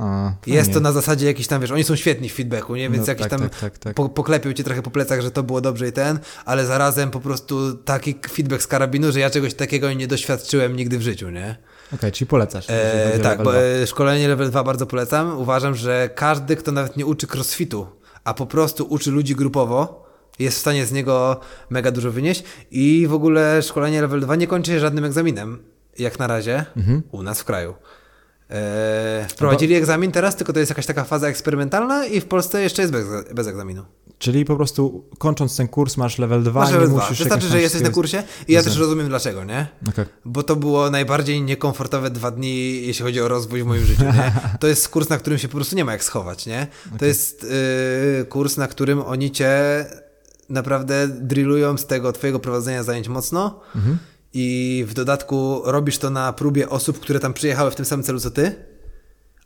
A, 0.01 0.33
Jest 0.47 0.73
to 0.73 0.81
na 0.81 0.93
zasadzie 0.93 1.27
jakiś 1.27 1.47
tam, 1.47 1.61
wiesz, 1.61 1.71
oni 1.71 1.85
są 1.85 1.97
świetni 1.97 2.29
w 2.29 2.35
feedbacku, 2.35 2.77
nie? 2.77 2.91
Więc 2.91 3.07
No, 3.07 3.11
jakiś 3.11 3.23
tak, 3.23 3.31
tam 3.31 3.41
tak, 3.41 3.61
tak, 3.61 3.79
tak. 3.79 3.95
Po, 3.95 4.09
poklepią 4.09 4.53
cię 4.53 4.65
trochę 4.65 4.83
po 4.83 4.91
plecach, 4.91 5.21
że 5.21 5.31
to 5.31 5.43
było 5.43 5.61
dobrze 5.61 5.89
i 5.89 5.93
ten, 5.93 6.19
ale 6.45 6.67
zarazem 6.67 7.11
po 7.11 7.21
prostu 7.21 7.75
taki 7.75 8.15
feedback 8.31 8.63
z 8.63 8.67
karabinu, 8.67 9.13
że 9.13 9.21
ja 9.21 9.31
czegoś 9.31 9.55
takiego 9.55 9.93
nie 9.93 10.07
doświadczyłem 10.07 10.77
nigdy 10.77 10.99
w 10.99 11.03
życiu, 11.03 11.31
nie? 11.31 11.57
Okej, 11.95 12.13
czyli 12.13 12.29
polecasz. 12.29 12.67
E, 12.71 13.19
tak, 13.23 13.43
bo 13.43 13.57
e, 13.57 13.87
szkolenie 13.87 14.29
level 14.29 14.51
2 14.51 14.65
bardzo 14.65 14.87
polecam. 14.87 15.39
Uważam, 15.39 15.75
że 15.75 16.11
każdy, 16.15 16.57
kto 16.57 16.73
nawet 16.73 16.97
nie 16.97 17.07
uczy 17.07 17.27
crossfitu, 17.27 17.87
a 18.25 18.35
po 18.35 18.47
prostu 18.47 18.87
uczy 18.91 19.11
ludzi 19.11 19.35
grupowo, 19.35 20.07
jest 20.39 20.57
w 20.57 20.61
stanie 20.61 20.87
z 20.87 20.93
niego 20.93 21.41
mega 21.71 21.91
dużo 21.91 22.11
wynieść 22.11 22.45
i 22.71 23.07
w 23.09 23.13
ogóle 23.15 23.63
szkolenie 23.63 24.01
level 24.01 24.21
2 24.21 24.37
nie 24.37 24.47
kończy 24.47 24.71
się 24.71 24.81
żadnym 24.81 25.05
egzaminem, 25.05 25.59
jak 25.99 26.19
na 26.19 26.27
razie, 26.27 26.65
Mhm. 26.77 27.03
u 27.13 27.23
nas 27.23 27.41
w 27.41 27.45
kraju. 27.45 27.75
E, 28.51 29.27
wprowadzili 29.29 29.75
egzamin 29.75 30.13
teraz, 30.13 30.37
tylko 30.37 30.53
to 30.53 30.59
jest 30.59 30.71
jakaś 30.71 30.87
taka 30.87 31.05
faza 31.05 31.29
eksperymentalna 31.29 32.07
i 32.07 32.21
w 32.21 32.25
Polsce 32.27 32.63
jeszcze 32.63 32.83
jest 32.83 32.93
bez, 32.93 33.07
bez 33.35 33.47
egzaminu. 33.47 33.85
Czyli 34.23 34.45
po 34.45 34.57
prostu 34.57 35.05
kończąc 35.19 35.57
ten 35.57 35.69
kurs 35.69 35.97
masz 35.97 36.19
level 36.19 36.43
2 36.43 36.61
Masz 36.61 36.69
nie 36.69 36.75
level 36.75 36.89
2. 36.89 37.01
musisz 37.01 37.19
Wystarczy, 37.19 37.49
że 37.49 37.61
jesteś 37.61 37.83
na 37.83 37.91
kursie 37.91 38.23
i 38.49 38.53
ja 38.53 38.63
też 38.63 38.77
Rozumiem. 38.77 39.09
dlaczego, 39.09 39.45
nie? 39.45 39.67
Okej. 39.89 40.05
Bo 40.25 40.43
to 40.43 40.57
było 40.57 40.91
najbardziej 40.91 41.43
niekomfortowe 41.43 42.11
dwa 42.11 42.31
dni, 42.31 42.87
jeśli 42.87 43.05
chodzi 43.05 43.21
o 43.21 43.29
rozwój 43.29 43.63
w 43.63 43.67
moim 43.67 43.85
życiu. 43.85 44.05
Nie? 44.05 44.33
To 44.61 44.67
jest 44.67 44.89
kurs, 44.89 45.09
na 45.09 45.19
którym 45.19 45.39
się 45.39 45.49
po 45.49 45.55
prostu 45.57 45.77
nie 45.77 45.85
ma 45.85 45.93
jak 45.93 46.05
schować. 46.05 46.47
Nie? 46.47 46.67
To 46.99 47.05
jest 47.05 47.47
yy, 48.19 48.25
kurs, 48.25 48.57
na 48.57 48.69
którym 48.69 49.01
oni 49.01 49.31
cię 49.31 49.51
naprawdę 50.49 51.09
drillują 51.09 51.77
z 51.77 51.87
tego 51.87 52.13
twojego 52.13 52.39
prowadzenia 52.39 52.83
zajęć 52.83 53.09
mocno 53.09 53.61
i 54.35 54.85
w 54.89 54.95
dodatku 54.95 55.63
robisz 55.65 55.99
to 55.99 56.11
na 56.11 56.33
próbie 56.33 56.69
osób, 56.69 57.01
które 57.01 57.21
tam 57.21 57.33
przyjechały 57.35 57.71
w 57.71 57.75
tym 57.75 57.85
samym 57.85 58.05
celu 58.05 58.21
co 58.21 58.31
ty, 58.31 58.55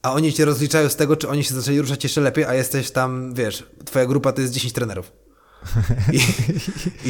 a 0.07 0.13
oni 0.13 0.33
cię 0.33 0.45
rozliczają 0.45 0.89
z 0.89 0.97
tego, 0.97 1.17
czy 1.17 1.29
oni 1.29 1.45
się 1.45 1.55
zaczęli 1.55 1.81
ruszać 1.81 2.05
jeszcze 2.05 2.21
lepiej, 2.21 2.45
a 2.45 2.55
jesteś 2.55 2.91
tam, 2.91 3.35
wiesz, 3.35 3.67
twoja 3.85 4.07
grupa 4.07 4.33
to 4.33 4.41
jest 4.41 4.53
10 4.53 4.73
trenerów. 4.73 5.13
I, 6.13 6.21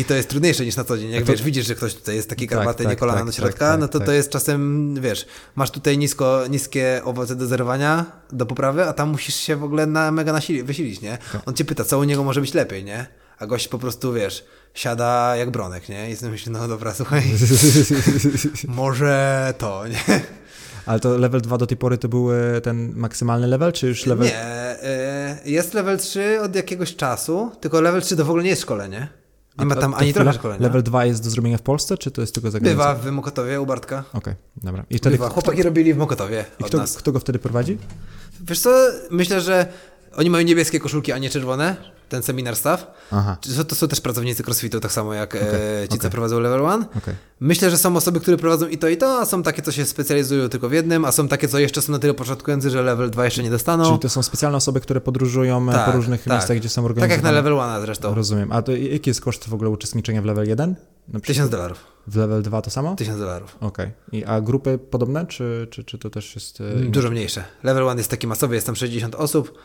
I 0.00 0.04
to 0.04 0.14
jest 0.14 0.28
trudniejsze 0.28 0.64
niż 0.64 0.76
na 0.76 0.84
co 0.84 0.98
dzień. 0.98 1.10
Jak 1.10 1.24
to- 1.24 1.32
wiesz, 1.32 1.42
widzisz, 1.42 1.66
że 1.66 1.74
ktoś 1.74 1.94
tutaj 1.94 2.16
jest 2.16 2.30
taki 2.30 2.48
Tak, 2.48 2.58
karwaty, 2.58 2.84
tak, 2.84 2.90
nie 2.90 2.96
kolana 2.96 3.18
tak, 3.18 3.26
do 3.26 3.32
tak, 3.32 3.40
środka, 3.40 3.70
tak, 3.70 3.80
no 3.80 3.88
to 3.88 3.98
tak. 3.98 4.06
to 4.06 4.12
jest 4.12 4.30
czasem, 4.30 4.94
wiesz, 5.00 5.26
masz 5.54 5.70
tutaj 5.70 5.98
nisko, 5.98 6.42
niskie 6.50 7.00
owoce 7.04 7.36
do 7.36 7.46
zerowania, 7.46 8.04
do 8.32 8.46
poprawy, 8.46 8.84
a 8.84 8.92
tam 8.92 9.08
musisz 9.10 9.34
się 9.34 9.56
w 9.56 9.64
ogóle 9.64 9.86
na, 9.86 10.10
mega 10.12 10.32
nasili, 10.32 10.62
wysilić, 10.62 11.00
nie? 11.00 11.18
On 11.46 11.54
cię 11.54 11.64
pyta, 11.64 11.84
co 11.84 11.98
u 11.98 12.04
niego 12.04 12.24
może 12.24 12.40
być 12.40 12.54
lepiej, 12.54 12.84
nie? 12.84 13.06
A 13.38 13.46
gość 13.46 13.68
po 13.68 13.78
prostu, 13.78 14.12
wiesz, 14.12 14.44
siada 14.74 15.36
jak 15.36 15.50
bronek, 15.50 15.88
nie? 15.88 16.10
I 16.10 16.16
sobie 16.16 16.32
myśli, 16.32 16.52
no 16.52 16.68
dobra, 16.68 16.94
słuchaj, 16.94 17.22
może 18.68 19.54
to, 19.58 19.84
nie? 19.88 20.20
Ale 20.86 21.00
to 21.00 21.18
level 21.18 21.40
2 21.40 21.58
do 21.58 21.66
tej 21.66 21.76
pory 21.76 21.98
to 21.98 22.08
był 22.08 22.32
e, 22.32 22.60
ten 22.60 22.92
maksymalny 22.96 23.46
level, 23.46 23.72
czy 23.72 23.86
już 23.86 24.06
level... 24.06 24.26
Nie, 24.26 24.38
e, 24.82 25.38
jest 25.44 25.74
level 25.74 25.98
3 25.98 26.40
od 26.40 26.56
jakiegoś 26.56 26.96
czasu, 26.96 27.50
tylko 27.60 27.80
level 27.80 28.02
3 28.02 28.16
to 28.16 28.24
w 28.24 28.30
ogóle 28.30 28.44
nie 28.44 28.50
jest 28.50 28.62
szkolenie. 28.62 29.08
Nie 29.58 29.66
ma 29.66 29.76
tam 29.76 29.92
to 29.92 29.98
ani 29.98 30.14
trochę 30.14 30.32
szkolenia. 30.32 30.62
Level 30.62 30.82
2 30.82 31.04
jest 31.04 31.24
do 31.24 31.30
zrobienia 31.30 31.58
w 31.58 31.62
Polsce, 31.62 31.98
czy 31.98 32.10
to 32.10 32.20
jest 32.20 32.34
tylko 32.34 32.50
za 32.50 32.60
granicą? 32.60 32.78
Bywa 32.78 32.94
w 32.94 33.10
Mokotowie 33.10 33.60
u 33.60 33.66
Bartka. 33.66 34.04
Okej, 34.12 34.34
dobra. 34.56 34.84
I 34.90 34.98
wtedy 34.98 35.16
Bywa. 35.16 35.26
kto, 35.26 35.34
Chłopaki 35.34 35.62
robili 35.62 35.94
w 35.94 35.96
Mokotowie 35.96 36.44
i 36.58 36.64
kto, 36.64 36.84
kto 36.98 37.12
go 37.12 37.20
wtedy 37.20 37.38
prowadzi? 37.38 37.78
Wiesz 38.40 38.60
co, 38.60 38.70
myślę, 39.10 39.40
że 39.40 39.66
oni 40.16 40.30
mają 40.30 40.44
niebieskie 40.46 40.80
koszulki, 40.80 41.12
a 41.12 41.18
nie 41.18 41.30
czerwone, 41.30 41.76
ten 42.08 42.22
seminar 42.22 42.56
staff. 42.56 42.86
Aha, 43.10 43.36
To, 43.56 43.64
to 43.64 43.74
są 43.74 43.88
też 43.88 44.00
pracownicy 44.00 44.42
crossfitu, 44.46 44.80
tak 44.80 44.92
samo 44.92 45.14
jak 45.14 45.34
e, 45.36 45.38
Okej, 45.40 45.82
ci, 45.82 45.88
co 45.88 45.94
okej. 45.96 46.10
prowadzą 46.10 46.40
level 46.40 46.60
1. 46.60 46.82
okej. 46.98 47.14
Myślę, 47.40 47.70
że 47.70 47.78
są 47.78 47.96
osoby, 47.96 48.20
które 48.20 48.36
prowadzą 48.36 48.66
i 48.68 48.78
to, 48.78 48.88
i 48.88 48.96
to, 48.96 49.18
a 49.20 49.24
są 49.24 49.42
takie, 49.42 49.62
co 49.62 49.72
się 49.72 49.84
specjalizują 49.84 50.48
tylko 50.48 50.68
w 50.68 50.72
jednym, 50.72 51.04
a 51.04 51.12
są 51.12 51.28
takie, 51.28 51.48
co 51.48 51.58
jeszcze 51.58 51.82
są 51.82 51.92
na 51.92 51.98
tyle 51.98 52.14
początkujący, 52.14 52.70
że 52.70 52.82
level 52.82 53.10
2 53.10 53.24
jeszcze 53.24 53.42
nie 53.42 53.50
dostaną. 53.50 53.84
Czyli 53.86 53.98
to 53.98 54.08
są 54.08 54.22
specjalne 54.22 54.56
osoby, 54.56 54.80
które 54.80 55.00
podróżują 55.00 55.70
e, 55.70 55.72
Tak, 55.72 55.86
po 55.86 55.92
różnych 55.92 56.22
tak. 56.24 56.32
miejscach, 56.32 56.56
gdzie 56.56 56.68
są 56.68 56.82
Tak 56.82 56.90
organizowane. 56.90 57.14
jak 57.14 57.22
na 57.24 57.30
level 57.50 57.52
1 57.70 57.80
zresztą. 57.86 58.14
Rozumiem. 58.14 58.52
A 58.52 58.62
to 58.62 58.72
jaki 58.72 59.10
jest 59.10 59.20
koszt 59.20 59.48
w 59.48 59.54
ogóle 59.54 59.70
uczestniczenia 59.70 60.22
w 60.22 60.24
level 60.24 60.48
1? 60.48 60.70
Na 60.70 60.74
przykład 61.08 61.26
Tysiąc 61.26 61.50
dolarów. 61.50 61.84
W 62.06 62.16
level 62.16 62.42
2 62.42 62.62
to 62.62 62.70
samo? 62.70 62.96
Tysiąc 62.96 63.18
dolarów. 63.18 63.56
Okej. 63.60 63.90
I 64.12 64.24
A 64.24 64.40
grupy 64.40 64.78
podobne, 64.78 65.26
czy, 65.26 65.66
czy, 65.70 65.84
czy 65.84 65.98
to 65.98 66.10
też 66.10 66.34
jest... 66.34 66.60
e? 66.60 66.64
Dużo 66.80 67.10
mniejsze. 67.10 67.44
Level 67.62 67.82
1 67.82 67.98
jest 67.98 68.10
taki 68.10 68.26
masowy, 68.26 68.54
jest 68.54 68.66
tam 68.66 68.76
60 68.76 69.14
osób, 69.14 69.58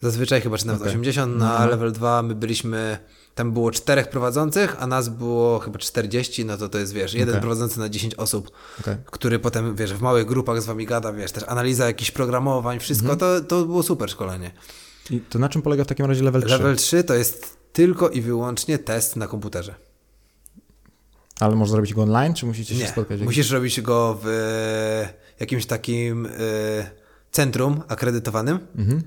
zazwyczaj 0.00 0.40
chyba 0.40 0.58
czy 0.58 0.66
nawet 0.66 0.80
Okej. 0.82 0.90
80, 0.92 1.34
no, 1.38 1.58
a 1.58 1.66
level 1.66 1.92
2 1.92 2.22
my 2.22 2.34
byliśmy, 2.34 2.98
tam 3.34 3.52
było 3.52 3.70
czterech 3.70 4.08
prowadzących, 4.08 4.76
a 4.78 4.86
nas 4.86 5.08
było 5.08 5.58
chyba 5.58 5.78
40, 5.78 6.44
no 6.44 6.56
to 6.56 6.68
to 6.68 6.78
jest, 6.78 6.92
wiesz, 6.92 7.14
jeden 7.14 7.28
Okej. 7.28 7.40
prowadzący 7.40 7.78
na 7.78 7.88
10 7.88 8.14
osób, 8.14 8.50
Okej. 8.80 8.96
który 9.06 9.38
potem, 9.38 9.76
wiesz, 9.76 9.94
w 9.94 10.00
małych 10.00 10.26
grupach 10.26 10.62
z 10.62 10.66
wami 10.66 10.86
gada, 10.86 11.12
wiesz, 11.12 11.32
też 11.32 11.44
analiza 11.48 11.86
jakichś 11.86 12.10
programowań, 12.10 12.78
wszystko, 12.80 13.12
Mhm. 13.12 13.18
to, 13.44 13.48
to 13.48 13.64
było 13.66 13.82
super 13.82 14.10
szkolenie. 14.10 14.50
I 15.10 15.20
to 15.20 15.38
na 15.38 15.48
czym 15.48 15.62
polega 15.62 15.84
w 15.84 15.86
takim 15.86 16.06
razie 16.06 16.22
level 16.24 16.42
3? 16.42 16.50
Level 16.50 16.76
3 16.76 17.04
to 17.04 17.14
jest 17.14 17.56
tylko 17.72 18.08
i 18.08 18.20
wyłącznie 18.20 18.78
test 18.78 19.16
na 19.16 19.26
komputerze. 19.26 19.74
Ale 21.40 21.56
można 21.56 21.72
zrobić 21.72 21.94
go 21.94 22.02
online, 22.02 22.34
czy 22.34 22.46
musicie 22.46 22.74
się 22.74 22.80
Nie, 22.80 22.88
spotkać? 22.88 23.20
musisz 23.20 23.50
robić 23.50 23.80
go 23.80 24.18
w 24.22 24.26
e, 24.28 25.14
jakimś 25.40 25.66
takim 25.66 26.26
e, 26.26 26.30
centrum 27.30 27.82
akredytowanym, 27.88 28.58
Mhm. 28.78 29.02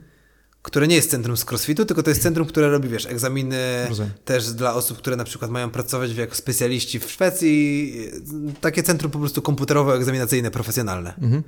Które 0.61 0.87
nie 0.87 0.95
jest 0.95 1.11
centrum 1.11 1.37
z 1.37 1.45
crossfitu, 1.51 1.85
tylko 1.85 2.03
to 2.03 2.09
jest 2.09 2.21
centrum, 2.21 2.47
które 2.47 2.69
robi, 2.69 2.89
wiesz, 2.89 3.05
egzaminy 3.05 3.85
Rozumiem. 3.89 4.11
też 4.25 4.51
dla 4.51 4.73
osób, 4.73 4.97
które 4.97 5.15
na 5.15 5.23
przykład 5.23 5.51
mają 5.51 5.71
pracować 5.71 6.15
jako 6.15 6.35
specjaliści 6.35 6.99
w 6.99 7.11
Szwecji. 7.11 7.93
Takie 8.61 8.83
centrum 8.83 9.11
po 9.11 9.19
prostu 9.19 9.41
komputerowo-egzaminacyjne, 9.41 10.49
profesjonalne. 10.49 11.13
Mhm. 11.21 11.43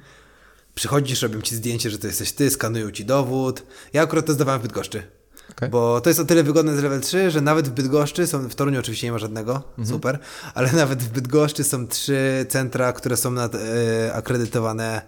Przychodzisz, 0.76 1.22
robią 1.22 1.42
ci 1.42 1.56
zdjęcie, 1.56 1.90
że 1.90 1.98
to 1.98 2.08
jesteś 2.08 2.32
ty, 2.32 2.50
skanują 2.50 2.92
ci 2.92 3.06
dowód. 3.06 3.64
Ja 3.94 4.02
akurat 4.02 4.26
to 4.26 4.34
zdawałem 4.34 4.60
w 4.60 4.64
Bydgoszczy. 4.64 5.04
Okej. 5.52 5.70
Bo 5.70 6.02
to 6.02 6.10
jest 6.10 6.20
o 6.20 6.26
tyle 6.26 6.44
wygodne 6.44 6.78
z 6.78 6.84
level 6.84 7.02
3, 7.02 7.32
że 7.32 7.42
nawet 7.42 7.68
w 7.68 7.72
Bydgoszczy 7.72 8.28
są, 8.28 8.50
w 8.50 8.56
Toruniu 8.56 8.80
oczywiście 8.80 9.08
nie 9.08 9.12
ma 9.12 9.20
żadnego, 9.20 9.64
super, 9.86 10.20
ale 10.54 10.72
nawet 10.84 11.04
w 11.04 11.10
Bydgoszczy 11.10 11.64
są 11.64 11.88
trzy 11.88 12.46
centra, 12.50 12.94
które 12.94 13.18
są 13.18 13.32
nad, 13.32 13.56
e, 13.56 14.14
akredytowane 14.14 15.02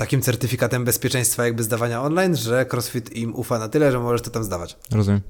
takim 0.00 0.22
certyfikatem 0.22 0.84
bezpieczeństwa 0.84 1.44
jakby 1.44 1.62
zdawania 1.62 2.02
online, 2.02 2.36
że 2.36 2.66
CrossFit 2.66 3.12
im 3.16 3.34
ufa 3.34 3.58
na 3.58 3.68
tyle, 3.68 3.92
że 3.92 3.98
możesz 3.98 4.22
to 4.22 4.30
tam 4.30 4.44
zdawać. 4.44 4.76
Rozumiem. 4.92 5.20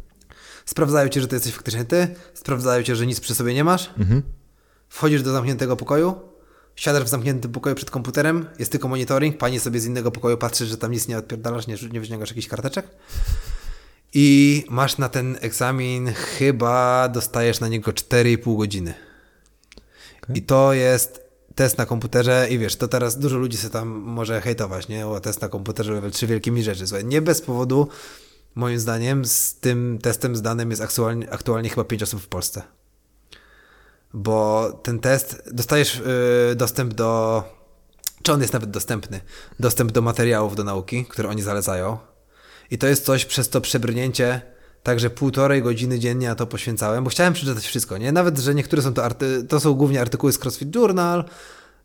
Sprawdzają 0.67 1.09
cię, 1.09 1.21
że 1.21 1.29
to 1.29 1.37
jesteś 1.37 1.55
faktycznie 1.55 1.85
ty, 1.85 2.15
sprawdzają 2.35 2.83
cię, 2.83 2.97
że 2.97 3.07
nic 3.07 3.21
przy 3.21 3.35
sobie 3.35 3.55
nie 3.55 3.65
masz, 3.65 3.91
Mhm. 3.99 4.23
wchodzisz 4.89 5.23
do 5.23 5.33
zamkniętego 5.33 5.77
pokoju, 5.77 6.15
siadasz 6.77 7.05
w 7.05 7.09
zamkniętym 7.09 7.53
pokoju 7.53 7.77
przed 7.77 7.91
komputerem, 7.91 8.47
jest 8.59 8.73
tylko 8.73 8.89
monitoring, 8.89 9.39
pani 9.39 9.61
sobie 9.61 9.81
z 9.81 9.87
innego 9.87 10.11
pokoju 10.11 10.37
patrzy, 10.37 10.67
że 10.67 10.77
tam 10.77 10.91
nic 10.93 11.09
nie 11.09 11.19
odpierdalasz, 11.19 11.67
nie, 11.67 11.77
nie 11.93 12.01
wyciągasz 12.01 12.29
jakichś 12.31 12.49
karteczek 12.49 12.87
i 14.15 14.65
masz 14.69 14.99
na 14.99 15.09
ten 15.09 15.39
egzamin 15.41 16.13
chyba 16.13 17.09
dostajesz 17.09 17.61
na 17.61 17.69
niego 17.69 17.91
4,5 17.91 18.57
godziny. 18.59 18.95
Okej. 20.23 20.39
I 20.39 20.43
to 20.43 20.73
jest 20.73 21.30
test 21.61 21.79
na 21.79 21.87
komputerze 21.87 22.47
i 22.51 22.59
wiesz, 22.59 22.77
to 22.77 22.89
teraz 22.89 23.19
dużo 23.19 23.39
ludzi 23.39 23.59
się 23.59 23.71
tam 23.71 23.89
może 23.89 24.41
hejtować, 24.41 24.89
nie? 24.89 25.07
O, 25.07 25.21
test 25.21 25.41
na 25.43 25.49
komputerze 25.49 25.93
level 25.93 26.11
3 26.11 26.27
wielkimi 26.27 26.63
rzeczy. 26.63 26.87
Słuchaj, 26.87 27.05
nie 27.05 27.23
bez 27.23 27.41
powodu, 27.41 27.89
moim 28.55 28.79
zdaniem, 28.79 29.25
z 29.25 29.55
tym 29.55 29.99
testem 30.03 30.37
zdanym 30.37 30.71
jest 30.71 30.83
aktualnie, 30.83 31.31
aktualnie 31.31 31.69
chyba 31.69 31.85
5 31.85 32.03
osób 32.03 32.23
w 32.23 32.29
Polsce. 32.29 32.63
Bo 34.15 34.71
ten 34.83 34.99
test, 34.99 35.43
dostajesz 35.53 36.03
yy, 36.49 36.55
dostęp 36.55 36.95
do, 36.95 37.43
czy 38.23 38.33
on 38.33 38.41
jest 38.41 38.53
nawet 38.53 38.71
dostępny, 38.71 39.21
dostęp 39.59 39.93
do 39.93 40.03
materiałów 40.03 40.57
do 40.57 40.65
nauki, 40.65 41.05
które 41.05 41.29
oni 41.29 41.43
zalecają. 41.43 41.99
I 42.71 42.79
to 42.79 42.87
jest 42.87 43.05
coś 43.05 43.25
przez 43.25 43.49
to 43.49 43.61
przebrnięcie, 43.61 44.43
także 44.83 45.11
półtorej 45.11 45.63
godziny 45.63 45.99
dziennie 45.99 46.29
na 46.29 46.35
to 46.35 46.47
poświęcałem, 46.47 47.05
bo 47.05 47.11
chciałem 47.11 47.33
przeczytać 47.33 47.67
wszystko, 47.67 47.99
nie? 47.99 48.13
Nawet, 48.13 48.39
że 48.39 48.55
niektóre 48.55 48.83
są 48.83 48.95
to, 48.95 49.03
arty- 49.03 49.47
to 49.49 49.61
są 49.61 49.75
głównie 49.75 50.01
artykuły 50.01 50.33
z 50.33 50.39
CrossFit 50.39 50.75
Journal, 50.75 51.25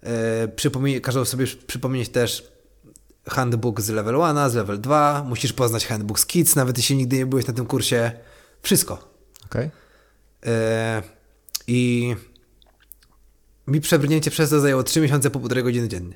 yy, 0.04 0.10
przypomnij, 0.56 1.02
każą 1.02 1.26
sobie 1.26 1.46
przypomnieć 1.68 2.10
też 2.10 2.52
handbook 3.30 3.82
z 3.82 3.90
level 3.90 4.16
1, 4.28 4.50
z 4.50 4.54
level 4.56 4.82
2, 4.82 5.24
musisz 5.28 5.54
poznać 5.54 5.86
handbook 5.88 6.20
z 6.20 6.26
Kids, 6.26 6.56
nawet 6.56 6.78
jeśli 6.78 6.96
nigdy 6.96 7.18
nie 7.18 7.26
byłeś 7.26 7.48
na 7.48 7.54
tym 7.54 7.66
kursie. 7.66 8.12
Wszystko. 8.62 9.10
Okej. 9.46 9.70
E, 10.46 11.04
I 11.68 12.16
mi 13.68 13.82
przebrnięcie 13.82 14.32
przez 14.32 14.50
to 14.50 14.60
zajęło 14.60 14.84
3 14.84 15.02
miesiące 15.02 15.30
po 15.32 15.40
półtorej 15.40 15.64
godziny 15.64 15.88
dziennie. 15.88 16.16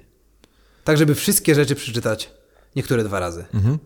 Tak, 0.84 0.98
żeby 0.98 1.16
wszystkie 1.16 1.56
rzeczy 1.56 1.76
przeczytać, 1.76 2.32
niektóre 2.76 3.04
dwa 3.04 3.20
razy. 3.20 3.46
Mhm. 3.54 3.78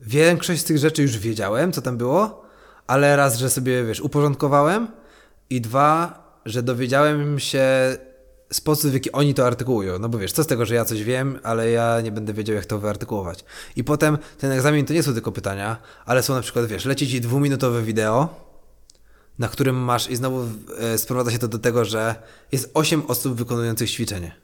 Większość 0.00 0.60
z 0.60 0.64
tych 0.64 0.78
rzeczy 0.78 1.02
już 1.02 1.18
wiedziałem, 1.18 1.72
co 1.72 1.82
tam 1.82 1.96
było, 1.96 2.44
ale 2.86 3.16
raz, 3.16 3.38
że 3.38 3.50
sobie, 3.50 3.84
wiesz, 3.84 4.00
uporządkowałem 4.00 4.88
i 5.50 5.60
dwa, 5.60 6.22
że 6.44 6.62
dowiedziałem 6.62 7.38
się 7.38 7.68
sposób, 8.52 8.90
w 8.90 8.94
jaki 8.94 9.12
oni 9.12 9.34
to 9.34 9.46
artykułują. 9.46 9.98
No 9.98 10.08
bo 10.08 10.18
wiesz, 10.18 10.32
co 10.32 10.44
z 10.44 10.46
tego, 10.46 10.66
że 10.66 10.74
ja 10.74 10.84
coś 10.84 11.02
wiem, 11.02 11.38
ale 11.42 11.70
ja 11.70 12.00
nie 12.00 12.12
będę 12.12 12.32
wiedział, 12.32 12.56
jak 12.56 12.66
to 12.66 12.78
wyartykułować. 12.78 13.44
I 13.76 13.84
potem 13.84 14.18
ten 14.38 14.50
egzamin 14.50 14.86
to 14.86 14.92
nie 14.92 15.02
są 15.02 15.14
tylko 15.14 15.32
pytania, 15.32 15.76
ale 16.06 16.22
są 16.22 16.34
na 16.34 16.40
przykład, 16.40 16.66
wiesz, 16.66 16.84
leci 16.84 17.08
ci 17.08 17.20
dwuminutowe 17.20 17.82
wideo, 17.82 18.48
na 19.38 19.48
którym 19.48 19.76
masz, 19.76 20.10
i 20.10 20.16
znowu 20.16 20.44
e, 20.78 20.98
sprowadza 20.98 21.30
się 21.30 21.38
to 21.38 21.48
do 21.48 21.58
tego, 21.58 21.84
że 21.84 22.14
jest 22.52 22.70
8 22.74 23.02
osób 23.08 23.34
wykonujących 23.34 23.90
ćwiczenie. 23.90 24.36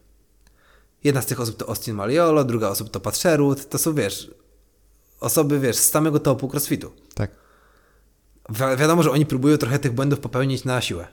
Jedna 1.04 1.22
z 1.22 1.26
tych 1.26 1.40
osób 1.40 1.56
to 1.56 1.68
Austin 1.68 1.94
Maliolo, 1.94 2.44
druga 2.44 2.68
osób 2.68 2.90
to 2.90 3.00
Pat 3.00 3.16
Sherwood, 3.16 3.68
to 3.68 3.78
są, 3.78 3.94
wiesz, 3.94 4.30
osoby, 5.24 5.60
wiesz, 5.60 5.76
z 5.76 5.90
samego 5.90 6.20
topu 6.20 6.48
crossfitu. 6.48 6.92
Tak. 7.14 7.30
Wi- 8.48 8.76
wiadomo, 8.78 9.02
że 9.02 9.10
oni 9.10 9.26
próbują 9.26 9.56
trochę 9.58 9.78
tych 9.78 9.92
błędów 9.92 10.20
popełnić 10.20 10.64
na 10.64 10.80
siłę. 10.80 11.06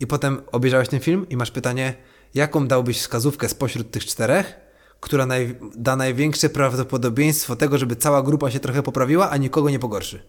I 0.00 0.06
potem 0.06 0.42
obejrzałeś 0.52 0.88
ten 0.88 1.00
film 1.00 1.26
i 1.28 1.36
masz 1.36 1.50
pytanie, 1.50 1.94
jaką 2.34 2.66
dałbyś 2.68 2.98
wskazówkę 2.98 3.48
spośród 3.48 3.90
tych 3.90 4.04
czterech, 4.04 4.54
która 5.00 5.26
naj, 5.26 5.58
da 5.76 5.96
największe 5.96 6.48
prawdopodobieństwo 6.48 7.56
tego, 7.56 7.78
żeby 7.78 7.96
cała 7.96 8.22
grupa 8.22 8.50
się 8.50 8.60
trochę 8.60 8.82
poprawiła, 8.82 9.30
a 9.30 9.36
nikogo 9.36 9.70
nie 9.70 9.78
pogorszy. 9.78 10.22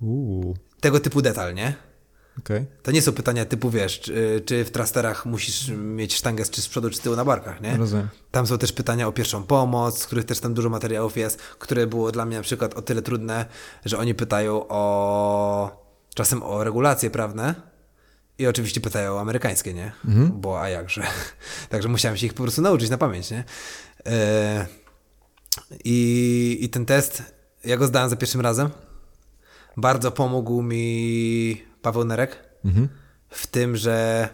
Uuu. 0.00 0.56
Tego 0.80 1.00
typu 1.00 1.22
detal, 1.22 1.54
nie? 1.54 1.74
Okej. 2.38 2.66
To 2.82 2.90
nie 2.90 3.02
są 3.02 3.12
pytania 3.12 3.44
typu, 3.44 3.70
wiesz, 3.70 4.00
czy, 4.00 4.42
czy 4.46 4.64
w 4.64 4.70
trasterach 4.70 5.26
musisz 5.26 5.68
mieć 5.68 6.14
sztangę 6.14 6.44
czy 6.44 6.62
z 6.62 6.68
przodu, 6.68 6.90
czy 6.90 6.96
z 6.96 7.00
tyłu 7.00 7.16
na 7.16 7.24
barkach, 7.24 7.60
nie? 7.60 7.76
Rozumiem. 7.76 8.08
Tam 8.30 8.46
są 8.46 8.58
też 8.58 8.72
pytania 8.72 9.08
o 9.08 9.12
pierwszą 9.12 9.42
pomoc, 9.42 9.98
z 9.98 10.06
których 10.06 10.24
też 10.24 10.40
tam 10.40 10.54
dużo 10.54 10.70
materiałów 10.70 11.16
jest, 11.16 11.38
które 11.38 11.86
było 11.86 12.12
dla 12.12 12.24
mnie 12.24 12.36
na 12.36 12.42
przykład 12.42 12.74
o 12.74 12.82
tyle 12.82 13.02
trudne, 13.02 13.46
że 13.84 13.98
oni 13.98 14.14
pytają 14.14 14.68
o 14.68 15.86
czasem 16.14 16.42
o 16.42 16.64
regulacje 16.64 17.10
prawne 17.10 17.54
i 18.38 18.46
oczywiście 18.46 18.80
pytają 18.80 19.14
o 19.14 19.20
amerykańskie, 19.20 19.74
nie? 19.74 19.92
Bo 20.26 20.60
a 20.62 20.68
jakże. 20.68 21.02
Także 21.70 21.88
musiałem 21.88 22.16
się 22.16 22.26
ich 22.26 22.34
po 22.34 22.42
prostu 22.42 22.62
nauczyć 22.62 22.90
na 22.90 22.98
pamięć, 22.98 23.30
nie? 23.30 23.44
E, 24.06 24.66
I, 25.84 26.58
I 26.60 26.68
ten 26.68 26.86
test, 26.86 27.22
ja 27.64 27.76
go 27.76 27.86
zdałem 27.86 28.10
za 28.10 28.16
pierwszym 28.16 28.40
razem. 28.40 28.70
Bardzo 29.76 30.10
pomógł 30.10 30.62
mi 30.62 31.69
Paweł 31.82 32.04
Nerek 32.04 32.36
Mhm. 32.64 32.88
w 33.28 33.46
tym, 33.46 33.76
że 33.76 34.28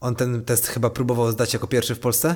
on 0.00 0.14
ten 0.14 0.44
test 0.44 0.66
chyba 0.66 0.90
próbował 0.90 1.32
zdać 1.32 1.52
jako 1.52 1.66
pierwszy 1.66 1.94
w 1.94 1.98
Polsce 2.00 2.34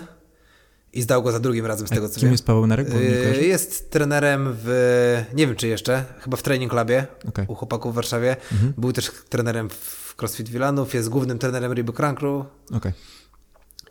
i 0.93 1.03
zdał 1.03 1.23
go 1.23 1.33
za 1.33 1.41
drugim 1.41 1.67
razem 1.67 1.87
z 1.87 1.91
tego, 1.91 2.09
co 2.09 2.15
Kim 2.15 2.23
wiem. 2.23 2.33
jest 2.33 2.47
Paweł 2.47 2.67
Nerek? 2.67 2.89
Kojarzę. 2.93 3.43
Jest 3.43 3.91
trenerem 3.91 4.49
w, 4.65 5.25
nie 5.35 5.47
wiem 5.47 5.57
czy 5.57 5.69
jeszcze, 5.69 6.05
chyba 6.21 6.37
w 6.37 6.43
Training 6.43 6.73
Clubie 6.73 7.07
Okej. 7.29 7.45
u 7.49 7.55
chłopaków 7.55 7.93
w 7.93 7.95
Warszawie. 7.95 8.37
Był 8.77 8.93
też 8.93 9.11
trenerem 9.29 9.69
w 9.71 10.15
CrossFit 10.21 10.49
Wilanów, 10.49 10.95
jest 10.95 11.09
głównym 11.09 11.39
trenerem 11.39 11.73
Reebok 11.73 11.97
Crew. 11.97 12.45
Okej. 12.77 12.93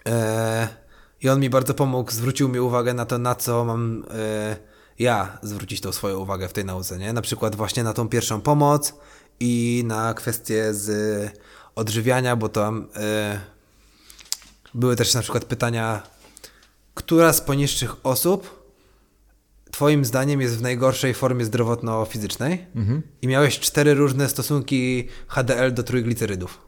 E, 0.08 0.68
I 1.22 1.30
on 1.30 1.40
mi 1.40 1.50
bardzo 1.50 1.74
pomógł, 1.74 2.12
zwrócił 2.12 2.50
mi 2.50 2.60
uwagę 2.60 2.94
na 2.94 3.06
to, 3.06 3.18
na 3.18 3.36
co 3.36 3.66
mam 3.66 4.04
e, 4.14 4.56
ja 5.00 5.38
zwrócić 5.44 5.82
tą 5.82 5.92
swoją 5.92 6.18
uwagę 6.20 6.48
w 6.48 6.54
tej 6.54 6.66
nauce, 6.66 6.98
nie? 6.98 7.14
Na 7.14 7.22
przykład 7.22 7.56
właśnie 7.56 7.84
na 7.84 7.94
tą 7.94 8.10
pierwszą 8.10 8.42
pomoc 8.42 8.94
i 9.40 9.84
na 9.86 10.14
kwestie 10.14 10.74
z 10.74 11.32
odżywiania, 11.76 12.36
bo 12.36 12.50
tam 12.50 12.88
e, 12.96 13.40
były 14.74 14.96
też 14.96 15.14
na 15.14 15.22
przykład 15.22 15.46
pytania, 15.46 16.04
która 16.94 17.34
z 17.34 17.42
poniższych 17.42 18.06
osób 18.06 18.64
Twoim 19.74 20.06
zdaniem 20.06 20.42
jest 20.42 20.58
w 20.58 20.62
najgorszej 20.62 21.14
formie 21.14 21.46
zdrowotno-fizycznej 21.46 22.66
i 23.22 23.28
miałeś 23.28 23.60
cztery 23.60 23.94
różne 23.94 24.30
stosunki 24.30 25.08
HDL 25.28 25.74
do 25.74 25.84
trójglicerydów. 25.84 26.62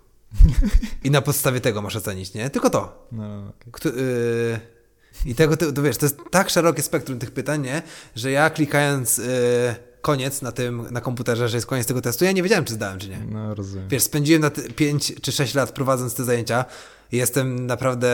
I 1.03 1.11
na 1.11 1.21
podstawie 1.21 1.61
tego 1.61 1.81
masz 1.81 1.95
ocenić, 1.95 2.33
nie? 2.33 2.49
Tylko 2.49 2.69
to. 2.69 3.07
No, 3.11 3.39
okej. 3.49 3.71
Kto, 3.71 3.89
yy, 3.89 4.59
I 5.25 5.35
tego, 5.35 5.57
to, 5.57 5.71
to 5.71 5.81
wiesz, 5.81 5.97
to 5.97 6.05
jest 6.05 6.17
tak 6.31 6.49
szerokie 6.49 6.81
spektrum 6.81 7.19
tych 7.19 7.31
pytań, 7.31 7.61
nie? 7.61 7.81
że 8.15 8.31
ja 8.31 8.49
klikając 8.49 9.17
yy, 9.17 9.25
koniec 10.05 10.41
na 10.41 10.51
tym, 10.51 10.87
na 10.91 11.01
komputerze, 11.01 11.49
że 11.49 11.57
jest 11.57 11.67
koniec 11.67 11.87
tego 11.87 12.01
testu, 12.01 12.25
ja 12.25 12.31
nie 12.31 12.43
wiedziałem, 12.43 12.65
czy 12.65 12.73
zdałem, 12.73 12.99
czy 12.99 13.09
nie. 13.09 13.19
No, 13.31 13.55
rozumiem. 13.55 13.87
Wiesz, 13.89 14.03
spędziłem 14.03 14.41
na 14.41 14.49
5 14.75 15.13
czy 15.21 15.31
6 15.31 15.53
lat 15.55 15.71
prowadząc 15.71 16.13
te 16.13 16.23
zajęcia 16.23 16.65
i 17.11 17.17
jestem 17.17 17.65
naprawdę 17.65 18.11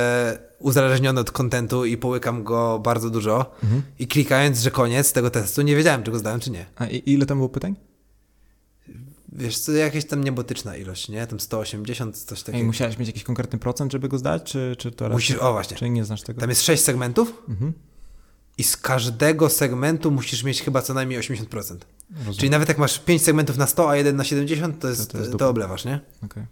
uzależniony 0.60 1.20
od 1.22 1.32
kontentu 1.32 1.86
i 1.86 1.98
połykam 1.98 2.44
go 2.44 2.80
bardzo 2.80 3.10
dużo 3.10 3.56
i 4.00 4.08
klikając, 4.08 4.60
że 4.60 4.72
koniec 4.72 5.14
tego 5.14 5.30
testu, 5.30 5.62
nie 5.62 5.76
wiedziałem, 5.76 6.04
czy 6.04 6.12
go 6.12 6.20
zdałem, 6.20 6.40
czy 6.40 6.52
nie. 6.52 6.66
A 6.76 6.86
i- 6.86 7.04
ile 7.06 7.26
tam 7.26 7.38
było 7.38 7.50
pytań? 7.50 7.76
Wiesz, 9.34 9.60
co 9.60 9.72
jakaś 9.72 10.06
tam 10.06 10.24
niebotyczna 10.24 10.78
ilość, 10.78 11.10
nie? 11.10 11.28
Tam 11.28 11.40
180, 11.40 12.18
coś 12.18 12.44
takiego. 12.44 12.66
musiałeś 12.66 12.98
mieć 12.98 13.08
jakiś 13.08 13.24
konkretny 13.24 13.60
procent, 13.60 13.92
żeby 13.92 14.10
go 14.10 14.18
zdać, 14.18 14.44
czy, 14.44 14.76
czy 14.80 14.92
to 14.92 15.10
Musisz, 15.10 15.30
raczej- 15.36 15.48
o 15.48 15.52
właśnie. 15.54 15.78
Czy 15.78 15.90
nie 15.90 16.06
znasz 16.06 16.22
tego? 16.22 16.40
Tam 16.42 16.50
jest 16.50 16.62
6 16.64 16.84
segmentów 16.84 17.44
Mhm. 17.50 17.74
I 18.58 18.64
z 18.64 18.78
każdego 18.78 19.50
segmentu 19.50 20.12
musisz 20.12 20.44
mieć 20.44 20.62
chyba 20.62 20.82
co 20.82 20.94
najmniej 20.94 21.20
80%. 21.20 21.46
Rozumiem. 21.54 22.34
Czyli 22.38 22.50
nawet 22.50 22.68
jak 22.68 22.78
masz 22.78 23.00
5 23.00 23.22
segmentów 23.22 23.58
na 23.58 23.68
100, 23.68 23.90
a 23.90 23.96
jeden 23.96 24.16
na 24.16 24.24
70, 24.24 24.80
to, 24.80 24.90
jest, 24.90 25.12
to 25.12 25.18
jest 25.18 25.38
to, 25.38 25.50
oblewasz, 25.50 25.86
nie? 25.86 26.00
Okej. 26.24 26.46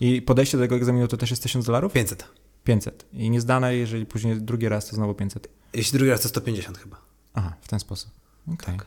I 0.00 0.22
podejście 0.22 0.58
do 0.58 0.64
tego 0.64 0.76
egzaminu 0.76 1.08
to 1.08 1.16
też 1.16 1.30
jest 1.30 1.42
1000 1.42 1.66
dolarów? 1.66 1.92
500. 1.92 2.24
500. 2.64 3.04
I 3.12 3.30
nie 3.30 3.40
zdane, 3.40 3.76
jeżeli 3.76 4.06
później 4.06 4.40
drugi 4.40 4.68
raz, 4.68 4.86
to 4.86 4.96
znowu 4.96 5.14
500. 5.14 5.48
Jeśli 5.72 5.98
drugi 5.98 6.10
raz 6.10 6.20
to 6.20 6.28
150 6.28 6.78
chyba. 6.78 6.96
Aha, 7.34 7.52
w 7.60 7.68
ten 7.68 7.80
sposób. 7.80 8.10
Okej. 8.52 8.78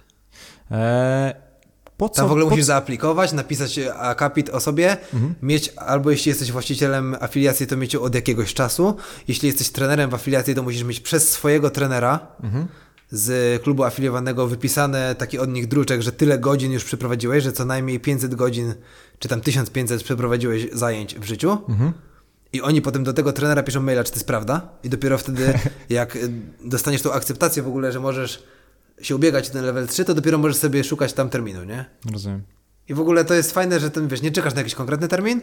Eee, 0.72 1.34
po 2.00 2.10
co? 2.10 2.16
Tam 2.16 2.28
w 2.28 2.32
ogóle 2.32 2.44
po 2.46 2.50
musisz 2.50 2.66
zaaplikować, 2.66 3.34
napisać 3.34 3.80
akapit 4.00 4.50
o 4.50 4.60
sobie, 4.60 4.98
Mhm. 5.14 5.36
mieć, 5.42 5.70
albo 5.76 6.12
jeśli 6.12 6.30
jesteś 6.30 6.52
właścicielem 6.52 7.16
afiliacji, 7.20 7.68
to 7.68 7.78
mieć 7.78 7.96
od 7.96 8.16
jakiegoś 8.16 8.54
czasu. 8.54 8.96
Jeśli 9.28 9.48
jesteś 9.48 9.70
trenerem 9.70 10.10
w 10.10 10.14
afiliacji, 10.14 10.56
to 10.56 10.64
musisz 10.64 10.84
mieć 10.84 11.00
przez 11.00 11.30
swojego 11.30 11.70
trenera 11.70 12.20
Mhm. 12.44 12.68
z 13.12 13.62
klubu 13.64 13.84
afiliowanego 13.84 14.48
wypisane 14.48 15.16
taki 15.16 15.40
od 15.40 15.50
nich 15.50 15.68
druczek, 15.68 16.02
że 16.02 16.12
tyle 16.12 16.40
godzin 16.40 16.72
już 16.72 16.84
przeprowadziłeś, 16.84 17.44
że 17.44 17.52
co 17.52 17.66
najmniej 17.66 18.00
500 18.00 18.36
godzin, 18.36 18.74
czy 19.20 19.28
tam 19.28 19.42
1500 19.42 20.04
przeprowadziłeś 20.04 20.68
zajęć 20.74 21.16
w 21.16 21.24
życiu. 21.24 21.58
Mhm. 21.70 21.94
I 22.54 22.62
oni 22.62 22.82
potem 22.82 23.04
do 23.04 23.14
tego 23.14 23.34
trenera 23.34 23.64
piszą 23.64 23.82
maila, 23.82 24.04
czy 24.04 24.12
to 24.12 24.16
jest 24.16 24.28
prawda? 24.28 24.62
I 24.84 24.90
dopiero 24.90 25.18
wtedy, 25.18 25.54
jak 25.90 26.18
dostaniesz 26.66 27.02
tą 27.02 27.12
akceptację 27.14 27.64
w 27.64 27.68
ogóle, 27.68 27.92
że 27.92 28.00
możesz 28.00 28.44
się 29.02 29.16
ubiegać 29.16 29.50
o 29.50 29.54
ten 29.54 29.66
level 29.66 29.88
3, 29.88 30.06
to 30.06 30.14
dopiero 30.14 30.38
możesz 30.38 30.58
sobie 30.58 30.84
szukać 30.84 31.14
tam 31.14 31.30
terminu, 31.30 31.64
nie? 31.64 31.86
Rozumiem. 32.12 32.44
I 32.90 32.94
w 32.94 33.00
ogóle 33.00 33.26
to 33.26 33.34
jest 33.34 33.52
fajne, 33.52 33.80
że 33.80 33.92
ten, 33.92 34.08
wiesz, 34.08 34.22
nie 34.22 34.32
czekasz 34.32 34.54
na 34.54 34.60
jakiś 34.60 34.76
konkretny 34.76 35.08
termin, 35.08 35.42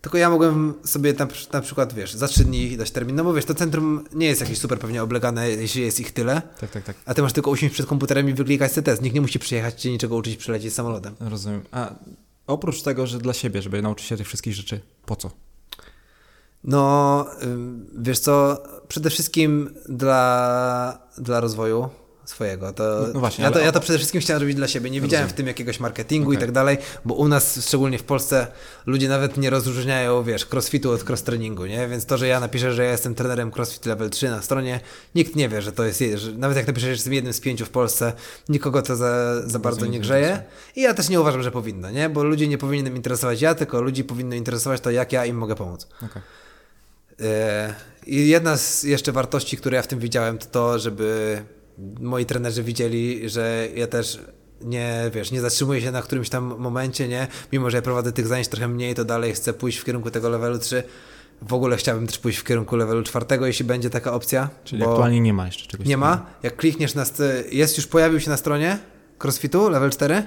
tylko 0.00 0.18
ja 0.18 0.30
mogłem 0.30 0.74
sobie 0.84 1.12
na, 1.12 1.26
na 1.52 1.60
przykład, 1.60 1.92
wiesz, 1.92 2.14
za 2.14 2.28
trzy 2.28 2.44
dni 2.44 2.76
dać 2.76 2.90
termin, 2.90 3.16
no 3.16 3.24
bo 3.24 3.34
wiesz, 3.34 3.44
to 3.44 3.54
centrum 3.54 4.04
nie 4.14 4.26
jest 4.26 4.40
jakieś 4.40 4.58
super 4.58 4.78
pewnie 4.78 5.02
oblegane, 5.02 5.50
jeśli 5.50 5.82
jest 5.82 6.00
ich 6.00 6.12
tyle, 6.12 6.42
Tak, 6.60 6.70
tak, 6.70 6.84
tak. 6.84 6.96
a 7.06 7.14
ty 7.14 7.22
masz 7.22 7.32
tylko 7.32 7.50
usiąść 7.50 7.74
przed 7.74 7.86
komputerem 7.86 8.28
i 8.28 8.34
wyklikać 8.34 8.72
CTS. 8.72 9.00
Nikt 9.00 9.14
nie 9.14 9.20
musi 9.20 9.38
przyjechać 9.38 9.82
cię 9.82 9.90
niczego 9.90 10.16
uczyć 10.16 10.36
przylecieć 10.36 10.74
samolotem. 10.74 11.14
Rozumiem. 11.20 11.62
A 11.72 11.94
oprócz 12.46 12.82
tego, 12.82 13.06
że 13.06 13.18
dla 13.18 13.32
siebie, 13.32 13.62
żeby 13.62 13.82
nauczyć 13.82 14.06
się 14.06 14.16
tych 14.16 14.26
wszystkich 14.26 14.54
rzeczy, 14.54 14.80
po 15.06 15.16
co? 15.16 15.30
No, 16.64 17.26
wiesz 17.98 18.18
co, 18.18 18.62
przede 18.88 19.10
wszystkim 19.10 19.74
dla, 19.88 20.98
dla 21.18 21.40
rozwoju 21.40 21.88
swojego. 22.24 22.72
To, 22.72 22.82
No- 23.06 23.12
no 23.14 23.20
właśnie, 23.20 23.44
ja, 23.44 23.50
to, 23.50 23.56
ale- 23.56 23.64
ja 23.64 23.72
to 23.72 23.80
przede 23.80 23.98
wszystkim 23.98 24.20
chciałem 24.20 24.42
robić 24.42 24.56
dla 24.56 24.68
siebie. 24.68 24.90
Nie 24.90 25.00
widziałem 25.00 25.28
w 25.28 25.32
tym 25.32 25.46
jakiegoś 25.46 25.80
marketingu 25.80 26.32
i 26.32 26.36
Okej. 26.36 26.46
tak 26.48 26.54
dalej, 26.54 26.78
bo 27.04 27.14
u 27.14 27.28
nas, 27.28 27.66
szczególnie 27.66 27.98
w 27.98 28.02
Polsce, 28.02 28.46
ludzie 28.86 29.08
nawet 29.08 29.36
nie 29.36 29.50
rozróżniają, 29.50 30.22
wiesz, 30.22 30.46
crossfitu 30.52 30.90
od 30.90 31.04
cross-treningu, 31.10 31.66
nie? 31.66 31.88
Więc 31.88 32.06
to, 32.06 32.18
że 32.18 32.26
ja 32.26 32.40
napiszę, 32.40 32.72
że 32.72 32.84
ja 32.84 32.90
jestem 32.90 33.14
trenerem 33.14 33.50
crossfit 33.56 33.86
level 33.86 34.10
3 34.10 34.28
na 34.30 34.42
stronie, 34.42 34.80
nikt 35.14 35.36
nie 35.36 35.48
wie, 35.48 35.62
że 35.62 35.72
to 35.72 35.84
jest, 35.84 36.00
że 36.14 36.32
nawet 36.32 36.56
jak 36.56 36.66
napiszę, 36.66 36.86
że 36.86 36.92
jestem 36.92 37.12
jednym 37.12 37.32
z 37.32 37.40
pięciu 37.40 37.66
w 37.66 37.70
Polsce, 37.70 38.12
nikogo 38.48 38.82
to 38.82 38.96
za, 38.96 39.42
za 39.48 39.58
bardzo 39.58 39.86
nie 39.86 40.00
grzeje. 40.00 40.42
I 40.76 40.80
ja 40.82 40.94
też 40.94 41.08
nie 41.08 41.20
uważam, 41.20 41.42
że 41.42 41.50
powinno, 41.50 41.90
nie? 41.90 42.08
Bo 42.08 42.24
ludzi 42.24 42.48
nie 42.48 42.58
powinien 42.58 42.96
interesować 42.96 43.40
ja, 43.40 43.54
tylko 43.54 43.80
ludzi 43.82 44.04
powinno 44.04 44.34
interesować 44.34 44.80
to, 44.80 44.90
jak 44.90 45.12
ja 45.12 45.26
im 45.26 45.36
mogę 45.36 45.54
pomóc. 45.54 45.88
Okej. 45.96 46.22
E, 47.20 47.74
I 48.06 48.28
jedna 48.28 48.56
z 48.56 48.82
jeszcze 48.82 49.12
wartości, 49.12 49.56
które 49.56 49.76
ja 49.76 49.82
w 49.82 49.86
tym 49.86 49.98
widziałem, 49.98 50.38
to 50.38 50.46
to, 50.46 50.78
żeby 50.78 51.42
moi 52.00 52.26
trenerzy 52.26 52.62
widzieli, 52.62 53.28
że 53.28 53.68
ja 53.74 53.86
też 53.86 54.20
nie, 54.60 55.10
wiesz, 55.14 55.30
nie 55.32 55.40
zatrzymuję 55.40 55.80
się 55.80 55.90
na 55.92 56.02
którymś 56.02 56.28
tam 56.28 56.44
momencie, 56.58 57.08
nie? 57.08 57.26
Mimo, 57.52 57.70
że 57.70 57.76
ja 57.76 57.82
prowadzę 57.82 58.12
tych 58.12 58.26
zajęć 58.26 58.48
trochę 58.48 58.68
mniej, 58.68 58.94
to 58.94 59.04
dalej 59.04 59.32
chcę 59.32 59.52
pójść 59.52 59.78
w 59.78 59.84
kierunku 59.84 60.10
tego 60.10 60.28
levelu 60.28 60.58
3. 60.58 60.82
W 61.42 61.54
ogóle 61.54 61.76
chciałbym 61.76 62.06
też 62.06 62.18
pójść 62.18 62.38
w 62.38 62.44
kierunku 62.44 62.76
levelu 62.76 63.02
4, 63.02 63.26
jeśli 63.40 63.64
będzie 63.64 63.90
taka 63.90 64.12
opcja. 64.12 64.50
Czyli 64.64 64.82
aktualnie 64.82 65.20
nie 65.20 65.32
ma 65.32 65.46
jeszcze 65.46 65.66
czegoś 65.68 65.86
nie 65.86 65.94
takiego. 65.94 66.06
ma. 66.10 66.26
Jak 66.42 66.56
klikniesz 66.56 66.94
na... 66.94 67.04
st- 67.04 67.22
Jest 67.52 67.76
już, 67.76 67.86
pojawił 67.86 68.20
się 68.20 68.30
na 68.30 68.36
stronie 68.36 68.78
CrossFitu, 69.22 69.68
level 69.68 69.90
4. 69.90 70.22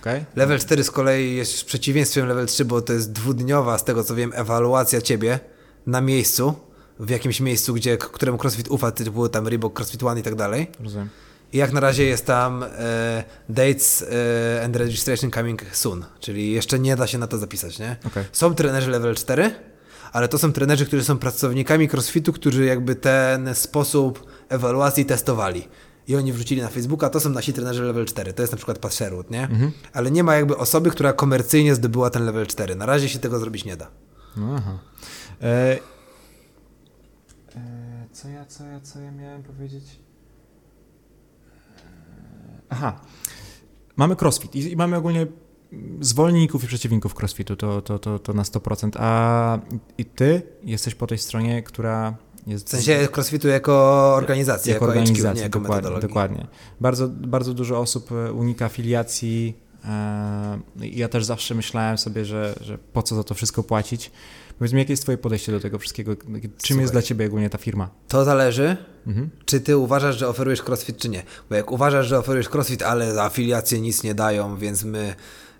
Okej. 0.00 0.24
Level 0.36 0.58
4 0.58 0.84
z 0.84 0.90
kolei 0.90 1.36
jest 1.36 1.64
przeciwieństwem 1.64 2.26
level 2.28 2.46
3, 2.46 2.64
bo 2.64 2.82
to 2.82 2.92
jest 2.92 3.12
dwudniowa, 3.12 3.78
z 3.78 3.84
tego 3.84 4.04
co 4.04 4.14
wiem, 4.14 4.32
ewaluacja 4.34 5.00
ciebie 5.00 5.40
na 5.86 6.00
miejscu, 6.00 6.54
w 7.02 7.10
jakimś 7.10 7.40
miejscu, 7.40 7.74
gdzie 7.74 7.96
któremu 7.96 8.38
CrossFit 8.38 8.68
ufa, 8.68 8.90
typu 8.90 9.28
tam 9.28 9.48
Reebok, 9.48 9.78
CrossFit 9.78 10.02
One 10.02 10.20
i 10.20 10.22
tak 10.22 10.34
dalej. 10.34 10.70
Rozumiem. 10.80 11.08
I 11.52 11.58
jak 11.58 11.72
na 11.72 11.80
razie 11.80 12.04
jest 12.04 12.26
tam 12.26 12.62
e, 12.62 13.24
dates 13.48 14.02
e, 14.02 14.64
and 14.64 14.76
registration 14.76 15.30
coming 15.30 15.62
soon, 15.72 16.04
czyli 16.20 16.52
jeszcze 16.52 16.78
nie 16.78 16.96
da 16.96 17.06
się 17.06 17.18
na 17.18 17.26
to 17.26 17.38
zapisać, 17.38 17.78
nie? 17.78 17.96
Okej. 18.06 18.24
Są 18.32 18.54
trenerzy 18.54 18.90
level 18.90 19.14
4, 19.14 19.50
ale 20.12 20.28
to 20.28 20.38
są 20.38 20.52
trenerzy, 20.52 20.86
którzy 20.86 21.04
są 21.04 21.18
pracownikami 21.18 21.88
CrossFitu, 21.88 22.32
którzy 22.32 22.64
jakby 22.64 22.94
ten 22.94 23.54
sposób 23.54 24.26
ewaluacji 24.48 25.04
testowali. 25.04 25.68
I 26.08 26.16
oni 26.16 26.32
wrzucili 26.32 26.62
na 26.62 26.68
Facebooka, 26.68 27.10
to 27.10 27.20
są 27.20 27.30
nasi 27.30 27.52
trenerzy 27.52 27.82
level 27.82 28.04
4. 28.06 28.32
To 28.32 28.42
jest 28.42 28.52
na 28.52 28.56
przykład 28.56 28.78
Pat 28.78 28.94
Sherwood, 28.94 29.30
nie? 29.30 29.48
Ale 29.92 30.10
nie 30.10 30.24
ma 30.24 30.34
jakby 30.34 30.56
osoby, 30.56 30.90
która 30.90 31.12
komercyjnie 31.12 31.74
zdobyła 31.74 32.10
ten 32.10 32.24
level 32.24 32.46
4. 32.46 32.74
Na 32.74 32.86
razie 32.86 33.08
się 33.08 33.18
tego 33.18 33.38
zrobić 33.38 33.64
nie 33.64 33.76
da. 33.76 33.90
Aha. 34.36 34.78
E, 35.42 35.78
co 38.22 38.28
ja, 38.28 38.44
co 38.44 38.64
ja, 38.64 38.80
co 38.80 39.00
ja 39.00 39.10
miałem 39.10 39.42
powiedzieć? 39.42 39.84
E, 41.76 42.62
Aha. 42.68 43.00
Mamy 43.96 44.16
crossfit 44.16 44.54
i, 44.54 44.72
i 44.72 44.76
mamy 44.76 44.96
ogólnie 44.96 45.26
zwolenników 46.00 46.64
i 46.64 46.66
przeciwników 46.66 47.14
crossfitu, 47.20 47.56
to, 47.56 47.82
to, 47.82 47.98
to, 47.98 48.18
to 48.18 48.32
na 48.32 48.42
100%. 48.42 48.90
A 48.98 49.58
i 49.98 50.04
ty 50.04 50.42
jesteś 50.64 50.94
po 50.94 51.06
tej 51.06 51.18
stronie, 51.18 51.62
która 51.62 52.14
jest... 52.46 52.66
W 52.66 52.70
sensie 52.70 53.08
CrossFitu 53.14 53.48
jako 53.48 53.74
organizacja, 54.14 54.74
jako, 54.74 54.86
jako 54.86 54.92
HQ, 54.92 55.00
organizacja, 55.00 55.34
nie 55.34 55.42
jako 55.42 55.60
dokładnie, 55.60 56.00
dokładnie. 56.00 56.46
Bardzo, 56.80 57.08
bardzo 57.08 57.54
dużo 57.54 57.78
osób 57.80 58.12
e, 58.12 58.32
unika 58.32 58.64
afiliacji. 58.64 59.56
e, 59.84 60.58
Ja 60.80 61.08
też 61.08 61.24
zawsze 61.24 61.54
myślałem 61.54 61.98
sobie, 61.98 62.24
że, 62.24 62.54
że 62.60 62.78
po 62.78 63.02
co 63.02 63.14
za 63.14 63.24
to 63.24 63.34
wszystko 63.34 63.62
płacić. 63.62 64.10
Powiedz 64.62 64.72
mi, 64.72 64.78
jakie 64.78 64.92
jest 64.92 65.02
twoje 65.02 65.18
podejście 65.18 65.52
do 65.52 65.60
tego 65.60 65.78
wszystkiego? 65.78 66.16
Czym 66.16 66.50
Słuchaj. 66.58 66.80
jest 66.80 66.92
dla 66.92 67.02
ciebie 67.02 67.26
ogólnie 67.26 67.50
ta 67.50 67.58
firma? 67.58 67.90
To 68.08 68.24
zależy, 68.24 68.76
Mhm. 69.06 69.30
czy 69.44 69.60
ty 69.60 69.76
uważasz, 69.76 70.18
że 70.18 70.28
oferujesz 70.28 70.62
crossfit, 70.62 70.96
czy 70.96 71.08
nie. 71.08 71.22
Bo 71.50 71.56
jak 71.56 71.72
uważasz, 71.72 72.06
że 72.06 72.18
oferujesz 72.18 72.48
crossfit, 72.54 72.82
ale 72.82 73.22
afiliacje 73.22 73.80
nic 73.80 74.02
nie 74.02 74.14
dają, 74.14 74.56
więc 74.56 74.84
my 74.84 75.14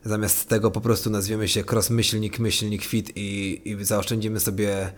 zamiast 0.04 0.48
tego 0.48 0.70
po 0.70 0.80
prostu 0.80 1.10
nazwiemy 1.10 1.48
się 1.48 1.64
cross 1.72 1.90
myślnik, 1.90 2.38
myślnik 2.38 2.84
fit 2.84 3.12
i, 3.16 3.60
i 3.64 3.84
zaoszczędzimy 3.84 4.40
sobie 4.40 4.92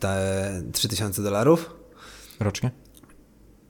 te 0.00 0.62
3000 0.72 1.22
dolarów. 1.22 1.70
Rocznie? 2.40 2.70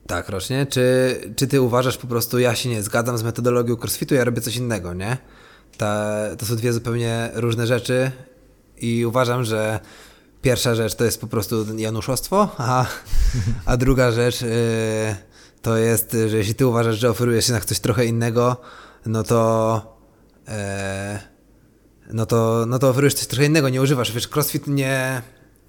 Tak, 0.07 0.29
rocznie. 0.29 0.65
Czy, 0.69 1.15
czy 1.35 1.47
ty 1.47 1.61
uważasz 1.61 1.97
po 1.97 2.07
prostu, 2.07 2.39
ja 2.39 2.55
się 2.55 2.69
nie 2.69 2.83
zgadzam 2.83 3.17
z 3.17 3.23
metodologią 3.23 3.75
crossfitu, 3.75 4.15
ja 4.15 4.23
robię 4.23 4.41
coś 4.41 4.55
innego, 4.55 4.93
nie? 4.93 5.17
Ta, 5.77 6.15
to 6.37 6.45
są 6.45 6.55
dwie 6.55 6.73
zupełnie 6.73 7.29
różne 7.33 7.67
rzeczy 7.67 8.11
i 8.81 9.05
uważam, 9.05 9.43
że 9.43 9.79
pierwsza 10.41 10.75
rzecz 10.75 10.95
to 10.95 11.05
jest 11.05 11.21
po 11.21 11.27
prostu 11.27 11.77
januszostwo, 11.77 12.55
a, 12.57 12.85
a 13.65 13.77
druga 13.77 14.11
rzecz 14.11 14.41
y, 14.41 15.15
to 15.61 15.77
jest, 15.77 16.17
że 16.27 16.37
jeśli 16.37 16.55
ty 16.55 16.67
uważasz, 16.67 16.99
że 16.99 17.09
oferujesz 17.09 17.47
jednak 17.47 17.65
coś 17.65 17.79
trochę 17.79 18.05
innego, 18.05 18.57
no 19.05 19.23
to 19.23 19.81
e, 20.47 21.19
no 22.13 22.25
to, 22.25 22.65
no 22.67 22.79
to 22.79 22.89
oferujesz 22.89 23.13
coś 23.13 23.27
trochę 23.27 23.45
innego, 23.45 23.69
nie 23.69 23.81
używasz. 23.81 24.11
Wiesz, 24.11 24.27
crossfit 24.27 24.67
nie 24.67 25.21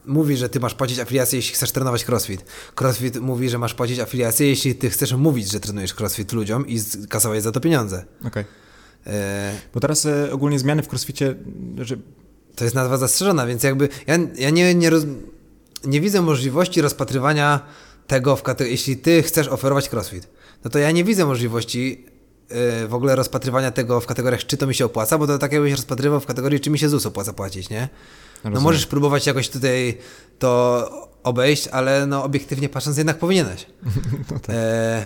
mówi, 0.06 0.36
że 0.36 0.48
ty 0.48 0.60
masz 0.60 0.74
płacić 0.74 0.98
afiliację, 0.98 1.38
jeśli 1.38 1.54
chcesz 1.54 1.72
trenować 1.72 2.08
crossfit. 2.08 2.44
Crossfit 2.80 3.16
mówi, 3.16 3.48
że 3.48 3.58
masz 3.58 3.74
płacić 3.74 3.98
afiliację, 3.98 4.48
jeśli 4.48 4.74
ty 4.74 4.90
chcesz 4.90 5.12
mówić, 5.12 5.50
że 5.50 5.60
trenujesz 5.60 6.00
crossfit 6.00 6.32
ludziom 6.32 6.68
i 6.68 6.80
kasować 7.08 7.42
za 7.42 7.52
to 7.52 7.60
pieniądze. 7.60 8.04
Okej. 8.24 8.44
E, 9.06 9.52
Bo 9.74 9.80
teraz 9.80 10.06
e, 10.06 10.32
ogólnie 10.32 10.58
zmiany 10.58 10.82
w 10.82 10.88
crossficie, 10.88 11.34
że 11.78 11.96
to 12.60 12.64
jest 12.64 12.76
nazwa 12.76 12.96
zastrzeżona, 12.96 13.46
więc 13.46 13.62
jakby 13.62 13.88
ja, 14.06 14.18
ja 14.34 14.50
nie, 14.50 14.74
nie, 14.74 14.90
roz, 14.90 15.04
nie 15.84 16.00
widzę 16.00 16.22
możliwości 16.22 16.80
rozpatrywania 16.80 17.60
tego 18.06 18.36
w 18.36 18.42
kategorii, 18.42 18.72
jeśli 18.72 18.96
ty 18.96 19.22
chcesz 19.22 19.48
oferować 19.48 19.92
crossfit, 19.92 20.28
no 20.64 20.70
to 20.70 20.78
ja 20.78 20.90
nie 20.90 21.04
widzę 21.04 21.26
możliwości 21.26 22.06
e, 22.48 22.86
w 22.86 22.94
ogóle 22.94 23.16
rozpatrywania 23.16 23.70
tego 23.70 24.00
w 24.00 24.06
kategoriach, 24.06 24.46
czy 24.46 24.56
to 24.56 24.66
mi 24.66 24.74
się 24.74 24.84
opłaca, 24.84 25.18
bo 25.18 25.26
to 25.26 25.38
tak 25.38 25.52
jakbyś 25.52 25.72
rozpatrywał 25.72 26.20
w 26.20 26.26
kategorii, 26.26 26.60
czy 26.60 26.70
mi 26.70 26.78
się 26.78 26.88
ZUS 26.88 27.06
opłaca 27.06 27.32
płacić, 27.32 27.70
nie? 27.70 27.80
No 27.80 28.50
Rozumiem. 28.50 28.62
możesz 28.62 28.86
próbować 28.86 29.26
jakoś 29.26 29.48
tutaj 29.48 29.98
to 30.38 31.10
obejść, 31.22 31.68
ale 31.68 32.06
no 32.06 32.24
obiektywnie 32.24 32.68
patrząc 32.68 32.96
jednak 32.96 33.18
powinieneś. 33.18 33.66
e, 34.48 35.04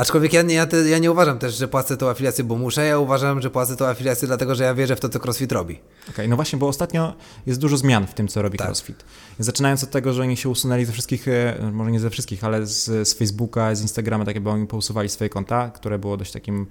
aczkolwiek 0.00 0.32
ja 0.32 0.42
nie, 0.42 0.54
ja, 0.54 0.66
te, 0.66 0.88
ja 0.88 0.98
nie 0.98 1.10
uważam 1.12 1.38
też, 1.38 1.54
że 1.54 1.68
płacę 1.68 1.96
tą 1.96 2.08
afiliację, 2.08 2.44
bo 2.44 2.56
muszę, 2.56 2.86
ja 2.86 2.98
uważam, 2.98 3.42
że 3.42 3.50
płacę 3.50 3.76
tą 3.76 3.86
afiliację 3.86 4.28
dlatego, 4.28 4.54
że 4.54 4.64
ja 4.64 4.74
wierzę 4.74 4.96
w 4.96 5.00
to, 5.00 5.08
co 5.08 5.20
CrossFit 5.20 5.52
robi. 5.52 5.80
Okej, 6.10 6.28
no 6.28 6.36
właśnie, 6.36 6.58
bo 6.58 6.68
ostatnio 6.68 7.16
jest 7.46 7.60
dużo 7.60 7.76
zmian 7.76 8.06
w 8.06 8.14
tym, 8.14 8.28
co 8.28 8.42
robi 8.42 8.58
Tak. 8.58 8.66
CrossFit. 8.66 9.04
Zaczynając 9.38 9.84
od 9.84 9.90
tego, 9.90 10.12
że 10.12 10.22
oni 10.22 10.36
się 10.36 10.48
usunęli 10.48 10.84
ze 10.84 10.92
wszystkich, 10.92 11.28
e, 11.28 11.70
może 11.72 11.90
nie 11.90 12.00
ze 12.00 12.10
wszystkich, 12.10 12.44
ale 12.44 12.66
z, 12.66 13.08
z 13.08 13.14
Facebooka, 13.14 13.74
z 13.74 13.82
Instagrama, 13.82 14.24
tak 14.24 14.34
jakby 14.34 14.50
oni 14.50 14.66
pousuwali 14.66 15.08
swoje 15.08 15.30
konta, 15.30 15.70
które 15.70 15.98
było 15.98 16.16
dość 16.16 16.32
takim 16.32 16.66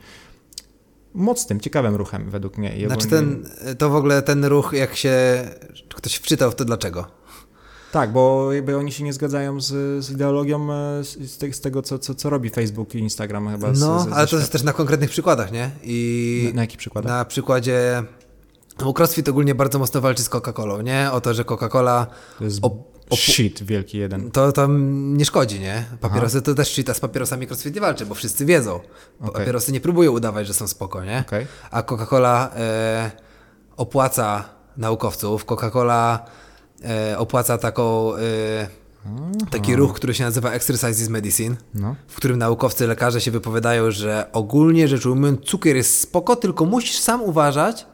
mocnym, 1.13 1.59
ciekawym 1.59 1.95
ruchem 1.95 2.29
według 2.29 2.57
mnie. 2.57 2.77
I 2.77 2.85
Znaczy 2.85 3.07
ogólnie- 3.07 3.35
ten, 3.65 3.75
to 3.77 3.89
w 3.89 3.95
ogóle 3.95 4.21
ten 4.21 4.45
ruch, 4.45 4.73
jak 4.73 4.95
się 4.95 5.13
ktoś 5.95 6.15
wczytał 6.15 6.51
w 6.51 6.55
to 6.55 6.65
dlaczego. 6.65 7.18
Tak, 7.91 8.11
bo 8.11 8.53
jakby 8.53 8.77
oni 8.77 8.91
się 8.91 9.03
nie 9.03 9.13
zgadzają 9.13 9.61
z, 9.61 10.05
z 10.05 10.11
ideologią 10.11 10.73
e, 10.73 11.03
z, 11.03 11.31
z, 11.31 11.37
te, 11.37 11.53
z 11.53 11.61
tego, 11.61 11.81
co, 11.81 11.99
co, 11.99 12.15
co 12.15 12.29
robi 12.29 12.49
Facebook 12.49 12.95
i 12.95 12.99
Instagram 12.99 13.49
chyba. 13.49 13.67
No, 13.67 13.99
z, 13.99 14.07
ale 14.11 14.27
to 14.27 14.37
jest 14.37 14.51
też 14.51 14.63
na 14.63 14.73
konkretnych 14.73 15.09
przykładach, 15.09 15.51
nie? 15.51 15.71
I 15.83 16.43
Na, 16.49 16.55
na 16.55 16.61
jakich 16.61 16.77
przykładach? 16.79 17.11
na 17.11 17.25
przykładzie... 17.25 18.03
No, 18.79 18.93
CrossFit 18.93 19.29
ogólnie 19.29 19.55
bardzo 19.55 19.79
mocno 19.79 20.01
walczy 20.01 20.23
z 20.23 20.29
Coca-Colą, 20.29 20.83
nie? 20.83 21.09
O 21.11 21.21
to, 21.21 21.33
że 21.33 21.43
Coca-Cola 21.43 22.05
shit 23.15 23.63
wielki 23.63 23.97
jeden. 23.97 24.31
to 24.31 24.51
tam 24.51 25.17
nie 25.17 25.25
szkodzi, 25.25 25.59
nie? 25.59 25.85
Papierosy 26.01 26.41
to 26.41 26.55
też 26.55 26.75
cheat, 26.75 26.89
a 26.89 26.93
z 26.93 26.99
papierosami 26.99 27.47
CrossFit 27.47 27.75
nie 27.75 27.81
walczy, 27.81 28.05
bo 28.05 28.15
wszyscy 28.15 28.45
wiedzą. 28.45 28.75
Okej. 29.19 29.33
Papierosy 29.33 29.71
nie 29.71 29.79
próbują 29.81 30.11
udawać, 30.11 30.47
że 30.47 30.53
są 30.53 30.67
spoko, 30.67 31.03
nie? 31.03 31.23
Okej. 31.27 31.47
A 31.71 31.81
Coca-Cola 31.81 32.49
e, 32.55 33.11
opłaca 33.77 34.43
naukowców, 34.77 35.45
Coca-Cola 35.45 36.19
opłaca 37.17 37.57
taką, 37.57 38.15
e, 38.15 38.19
taki 39.51 39.75
ruch, 39.75 39.93
który 39.93 40.13
się 40.13 40.23
nazywa 40.23 40.51
Exercise 40.51 40.91
is 41.03 41.09
Medicine, 41.09 41.55
No. 41.73 41.95
w 42.07 42.15
którym 42.15 42.37
naukowcy, 42.37 42.87
lekarze 42.87 43.21
się 43.21 43.31
wypowiadają, 43.31 43.91
że 43.91 44.25
ogólnie 44.33 44.87
rzecz 44.87 45.05
ujmując 45.05 45.41
cukier 45.45 45.75
jest 45.75 45.99
spoko, 46.01 46.35
tylko 46.35 46.65
musisz 46.65 46.99
sam 46.99 47.21
uważać, 47.23 47.85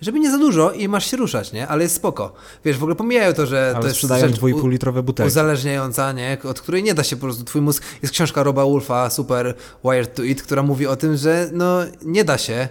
żeby 0.00 0.20
nie 0.20 0.30
za 0.30 0.38
dużo 0.38 0.72
i 0.72 0.88
masz 0.88 1.10
się 1.10 1.16
ruszać, 1.16 1.52
nie? 1.52 1.68
Ale 1.68 1.82
jest 1.82 1.94
spoko. 1.96 2.32
Wiesz, 2.64 2.78
w 2.78 2.82
ogóle 2.82 2.94
pomijają 2.96 3.32
to, 3.32 3.46
że 3.46 3.66
Ale 3.74 3.80
to 3.80 3.86
jest 3.86 3.96
sprzedają 3.96 4.28
rzecz 4.28 4.36
2,5 4.40 4.68
litrowe 4.70 5.02
butelki. 5.02 5.28
uzależniająca, 5.28 6.12
nie? 6.12 6.38
Od 6.44 6.60
której 6.60 6.82
nie 6.82 6.94
da 6.94 7.02
się 7.04 7.16
po 7.16 7.22
prostu, 7.22 7.44
twój 7.44 7.60
mózg, 7.62 7.82
jest 8.02 8.14
książka 8.14 8.42
Roba 8.42 8.64
Wolfa, 8.64 9.10
Super 9.10 9.54
Wired 9.84 10.14
to 10.14 10.26
Eat, 10.26 10.42
która 10.42 10.62
mówi 10.62 10.86
o 10.86 10.96
tym, 10.96 11.16
że 11.16 11.50
no 11.52 11.78
nie 12.02 12.24
da 12.24 12.38
się, 12.38 12.68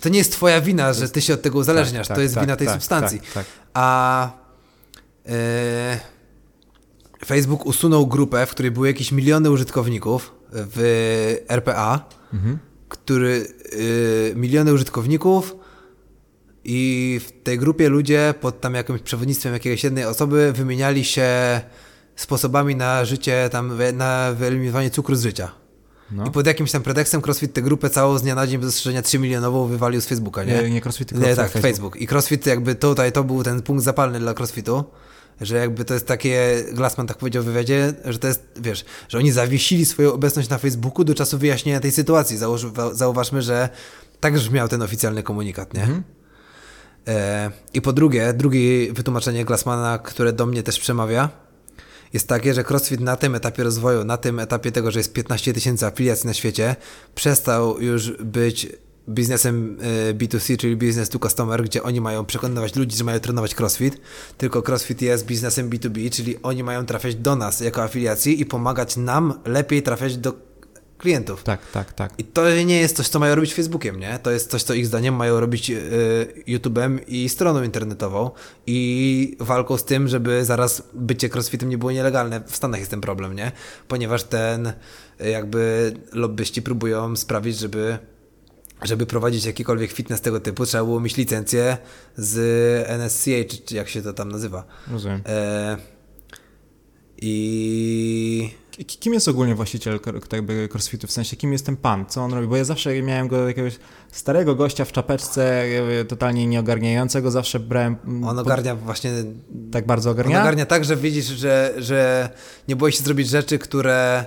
to 0.00 0.08
nie 0.08 0.18
jest 0.18 0.32
twoja 0.32 0.60
wina, 0.60 0.92
że 0.92 1.08
ty 1.08 1.20
się 1.20 1.34
od 1.34 1.42
tego 1.42 1.58
uzależniasz, 1.58 2.08
tak, 2.08 2.16
to 2.16 2.20
jest 2.20 2.34
tak, 2.34 2.44
wina 2.44 2.56
tej 2.56 2.66
tak, 2.66 2.76
substancji. 2.76 3.20
tak, 3.20 3.32
tak. 3.32 3.46
A 3.74 4.30
e, 5.26 6.00
Facebook 7.26 7.66
usunął 7.66 8.06
grupę, 8.06 8.46
w 8.46 8.50
której 8.50 8.70
były 8.72 8.86
jakieś 8.86 9.12
miliony 9.12 9.50
użytkowników 9.50 10.32
w 10.52 11.44
RPA, 11.48 12.08
Mhm. 12.32 12.58
który 12.88 13.46
y, 13.72 14.32
miliony 14.36 14.72
użytkowników 14.72 15.56
i 16.64 17.20
w 17.26 17.42
tej 17.44 17.58
grupie 17.58 17.88
ludzie 17.88 18.34
pod 18.40 18.60
tam 18.60 18.74
jakimś 18.74 19.00
przewodnictwem 19.00 19.52
jakiejś 19.52 19.84
jednej 19.84 20.04
osoby 20.04 20.52
wymieniali 20.52 21.04
się 21.04 21.30
sposobami 22.16 22.76
na 22.76 23.04
życie, 23.04 23.48
tam 23.52 23.78
na 23.94 24.32
wyeliminowanie 24.32 24.90
cukru 24.90 25.14
z 25.14 25.22
życia. 25.22 25.50
No. 26.10 26.26
I 26.26 26.30
pod 26.30 26.46
jakimś 26.46 26.72
tam 26.72 26.82
pretekstem 26.82 27.22
CrossFit 27.22 27.52
tę 27.52 27.62
grupę 27.62 27.90
całą 27.90 28.18
z 28.18 28.22
dnia 28.22 28.34
na 28.34 28.46
dzień 28.46 28.58
bez 28.58 28.66
zastrzeżenia 28.66 29.02
3 29.02 29.18
milionową 29.18 29.66
wywalił 29.66 30.00
z 30.00 30.06
Facebooka, 30.06 30.44
nie? 30.44 30.62
Nie, 30.62 30.70
nie 30.70 30.80
CrossFit, 30.80 31.08
tylko 31.08 31.26
Nie, 31.26 31.36
tak, 31.36 31.50
Facebook. 31.50 31.62
Facebook. 31.62 31.96
I 31.96 32.06
CrossFit 32.06 32.46
jakby 32.46 32.74
tutaj 32.74 33.12
to 33.12 33.24
był 33.24 33.42
ten 33.42 33.62
punkt 33.62 33.84
zapalny 33.84 34.18
dla 34.18 34.34
CrossFitu, 34.34 34.84
że 35.40 35.56
jakby 35.56 35.84
to 35.84 35.94
jest 35.94 36.06
takie, 36.06 36.64
Glassman 36.72 37.06
tak 37.06 37.18
powiedział 37.18 37.42
w 37.42 37.46
wywiadzie, 37.46 37.94
że 38.04 38.18
to 38.18 38.28
jest, 38.28 38.42
wiesz, 38.56 38.84
że 39.08 39.18
oni 39.18 39.32
zawiesili 39.32 39.86
swoją 39.86 40.12
obecność 40.12 40.48
na 40.48 40.58
Facebooku 40.58 41.04
do 41.04 41.14
czasu 41.14 41.38
wyjaśnienia 41.38 41.80
tej 41.80 41.92
sytuacji. 41.92 42.36
Założ, 42.36 42.66
zauważmy, 42.92 43.42
że 43.42 43.68
tak 44.20 44.34
brzmiał 44.34 44.68
ten 44.68 44.82
oficjalny 44.82 45.22
komunikat, 45.22 45.74
nie? 45.74 46.02
E, 47.08 47.50
I 47.74 47.80
po 47.82 47.92
drugie, 47.92 48.32
drugie 48.32 48.92
wytłumaczenie 48.92 49.44
Glassmana, 49.44 49.98
które 49.98 50.32
do 50.32 50.46
mnie 50.46 50.62
też 50.62 50.78
przemawia, 50.78 51.45
jest 52.12 52.28
takie, 52.28 52.54
że 52.54 52.64
CrossFit 52.64 53.00
na 53.00 53.16
tym 53.16 53.34
etapie 53.34 53.62
rozwoju, 53.62 54.04
na 54.04 54.16
tym 54.16 54.38
etapie 54.38 54.72
tego, 54.72 54.90
że 54.90 55.00
jest 55.00 55.12
15 55.12 55.52
tysięcy 55.52 55.86
afiliacji 55.86 56.26
na 56.26 56.34
świecie, 56.34 56.76
przestał 57.14 57.80
już 57.80 58.12
być 58.12 58.68
biznesem 59.08 59.78
e, 60.10 60.14
B2C, 60.14 60.56
czyli 60.56 60.76
business 60.76 61.08
to 61.08 61.18
customer, 61.18 61.62
gdzie 61.62 61.82
oni 61.82 62.00
mają 62.00 62.24
przekonywać 62.24 62.76
ludzi, 62.76 62.96
że 62.96 63.04
mają 63.04 63.20
trenować 63.20 63.54
CrossFit, 63.54 64.00
tylko 64.38 64.62
CrossFit 64.62 65.02
jest 65.02 65.26
biznesem 65.26 65.70
B2B, 65.70 66.10
czyli 66.10 66.42
oni 66.42 66.62
mają 66.64 66.86
trafiać 66.86 67.14
do 67.14 67.36
nas 67.36 67.60
jako 67.60 67.82
afiliacji 67.82 68.40
i 68.40 68.46
pomagać 68.46 68.96
nam 68.96 69.40
lepiej 69.44 69.82
trafiać 69.82 70.16
do 70.16 70.32
klientów. 70.98 71.42
Tak, 71.42 71.60
tak, 71.72 71.92
tak. 71.92 72.12
I 72.18 72.24
to 72.24 72.62
nie 72.62 72.80
jest 72.80 72.96
coś, 72.96 73.08
co 73.08 73.18
mają 73.18 73.34
robić 73.34 73.54
Facebookiem, 73.54 74.00
nie? 74.00 74.18
To 74.18 74.30
jest 74.30 74.50
coś, 74.50 74.62
co 74.62 74.74
ich 74.74 74.86
zdaniem 74.86 75.14
mają 75.14 75.40
robić 75.40 75.70
y, 75.70 76.44
YouTube'em 76.48 76.98
i 77.08 77.28
stroną 77.28 77.62
internetową 77.62 78.30
i 78.66 79.36
walką 79.40 79.76
z 79.76 79.84
tym, 79.84 80.08
żeby 80.08 80.44
zaraz 80.44 80.82
bycie 80.94 81.28
crossfitem 81.28 81.68
nie 81.68 81.78
było 81.78 81.92
nielegalne. 81.92 82.40
W 82.46 82.56
Stanach 82.56 82.80
jest 82.80 82.90
ten 82.90 83.00
problem, 83.00 83.36
nie? 83.36 83.52
Ponieważ 83.88 84.22
ten 84.22 84.66
y, 84.66 84.74
jakby 85.30 85.92
lobbyści 86.12 86.62
próbują 86.62 87.16
sprawić, 87.16 87.58
żeby 87.58 87.98
żeby 88.82 89.06
prowadzić 89.06 89.44
jakikolwiek 89.44 89.92
fitness 89.92 90.20
tego 90.20 90.40
typu, 90.40 90.66
trzeba 90.66 90.84
było 90.84 91.00
mieć 91.00 91.16
licencję 91.16 91.76
z 92.16 92.36
NSCA, 92.88 93.44
czy, 93.48 93.58
czy 93.58 93.76
jak 93.76 93.88
się 93.88 94.02
to 94.02 94.12
tam 94.12 94.32
nazywa. 94.32 94.64
Rozumiem. 94.90 95.22
E, 95.26 95.76
I 97.16 98.50
Kim 98.84 99.14
jest 99.14 99.28
ogólnie 99.28 99.54
właściciel 99.54 100.00
tak 100.00 100.32
jakby 100.32 100.68
crossfitu? 100.72 101.06
W 101.06 101.10
sensie, 101.12 101.36
kim 101.36 101.52
jest 101.52 101.66
ten 101.66 101.76
pan? 101.76 102.06
Co 102.06 102.20
on 102.24 102.32
robi? 102.34 102.46
Bo 102.46 102.56
ja 102.56 102.64
zawsze 102.64 103.02
miałem 103.02 103.28
go 103.28 103.48
jakiegoś 103.48 103.78
starego 104.12 104.54
gościa 104.54 104.84
w 104.84 104.92
czapeczce, 104.92 105.64
totalnie 106.08 106.46
nieogarniającego, 106.46 107.30
zawsze 107.30 107.60
brałem... 107.60 107.96
mm, 108.04 108.24
on 108.24 108.38
ogarnia 108.38 108.74
właśnie 108.76 109.10
Tak 109.72 109.86
bardzo 109.86 110.10
On 110.10 110.14
ogarnia? 110.16 110.40
ogarnia 110.40 110.66
tak, 110.66 110.84
że 110.84 110.96
widzisz, 110.96 111.24
że, 111.26 111.74
że 111.78 112.28
nie 112.68 112.76
boisz 112.76 112.96
się 112.96 113.04
zrobić 113.04 113.28
rzeczy, 113.28 113.58
które 113.58 114.24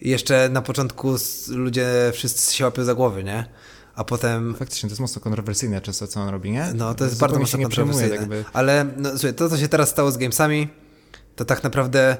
jeszcze 0.00 0.48
na 0.48 0.62
początku 0.62 1.14
ludzie 1.48 1.86
wszyscy 2.12 2.54
się 2.56 2.64
łapią 2.64 2.84
za 2.84 2.94
głowy, 2.94 3.24
nie? 3.24 3.44
A 3.94 4.04
potem, 4.04 4.54
Faktycznie, 4.54 4.88
to 4.88 4.92
jest 4.92 5.00
mocno 5.00 5.20
kontrowersyjne 5.22 5.80
często, 5.80 6.06
co 6.06 6.20
on 6.20 6.28
robi, 6.28 6.50
nie? 6.50 6.66
no 6.74 6.94
to 6.94 7.04
jest 7.04 7.18
bardzo 7.18 7.34
Zupełnie 7.34 7.40
mocno 7.42 7.58
się 7.58 7.58
nie 7.64 7.68
przejmuje, 7.68 7.94
kontrowersyjne. 8.08 8.36
jakby. 8.36 8.50
Ale 8.52 8.86
no, 8.96 9.10
słuchaj, 9.10 9.34
to, 9.34 9.48
co 9.48 9.56
się 9.58 9.68
teraz 9.68 9.88
stało 9.88 10.10
z 10.10 10.16
Gamesami, 10.16 10.68
to 11.36 11.44
tak 11.44 11.62
naprawdę 11.64 12.16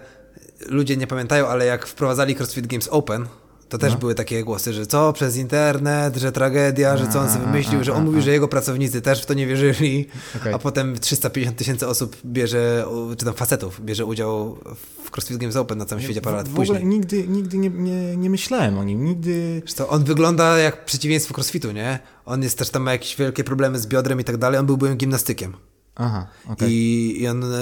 ludzie 0.66 0.96
nie 0.96 1.06
pamiętają, 1.06 1.46
ale 1.48 1.66
jak 1.66 1.86
wprowadzali 1.86 2.34
CrossFit 2.34 2.66
Games 2.66 2.88
Open, 2.88 3.26
to 3.68 3.78
też 3.78 3.92
No. 3.92 3.98
były 3.98 4.14
takie 4.14 4.44
głosy, 4.44 4.72
że 4.72 4.86
co 4.86 5.12
przez 5.12 5.36
internet, 5.36 6.16
że 6.16 6.32
tragedia, 6.32 6.96
że 6.96 7.08
co 7.08 7.20
on 7.20 7.30
sobie 7.30 7.44
wymyślił, 7.44 7.84
że 7.84 7.92
on 7.92 8.04
mówi, 8.04 8.18
a. 8.18 8.20
że 8.20 8.30
jego 8.32 8.48
pracownicy 8.48 9.00
też 9.02 9.22
w 9.22 9.26
to 9.26 9.34
nie 9.34 9.46
wierzyli, 9.46 10.08
Okej. 10.36 10.54
a 10.54 10.58
potem 10.58 10.98
350 10.98 11.56
tysięcy 11.56 11.88
osób 11.88 12.16
bierze, 12.26 12.84
czy 13.18 13.24
tam 13.24 13.34
facetów, 13.34 13.80
bierze 13.84 14.04
udział 14.04 14.58
w 15.04 15.10
CrossFit 15.10 15.36
Games 15.36 15.56
Open 15.56 15.78
na 15.78 15.84
całym 15.84 16.04
świecie 16.04 16.20
parę 16.20 16.36
lat 16.36 16.48
w, 16.48 16.50
w 16.50 16.54
ogóle 16.54 16.66
później. 16.68 16.86
nigdy, 16.86 17.28
nigdy 17.28 17.58
nie, 17.58 17.70
nie, 17.70 18.16
nie 18.16 18.30
myślałem 18.30 18.78
o 18.78 18.84
nim, 18.84 19.04
nigdy... 19.04 19.62
Co, 19.66 19.88
on 19.88 20.04
wygląda 20.04 20.58
jak 20.58 20.84
przeciwieństwo 20.84 21.34
crossfitu, 21.34 21.72
nie? 21.72 21.98
On 22.26 22.42
jest 22.42 22.58
też 22.58 22.70
tam 22.70 22.82
ma 22.82 22.92
jakieś 22.92 23.16
wielkie 23.16 23.44
problemy 23.44 23.78
z 23.78 23.86
biodrem 23.86 24.20
i 24.20 24.24
tak 24.24 24.36
dalej. 24.36 24.58
On 24.60 24.66
był 24.66 24.76
byłym 24.76 24.96
gimnastykiem. 24.96 25.56
Aha, 25.94 26.26
okej. 26.48 26.70
I, 26.72 27.22
I 27.22 27.28
on 27.28 27.44
e, 27.44 27.56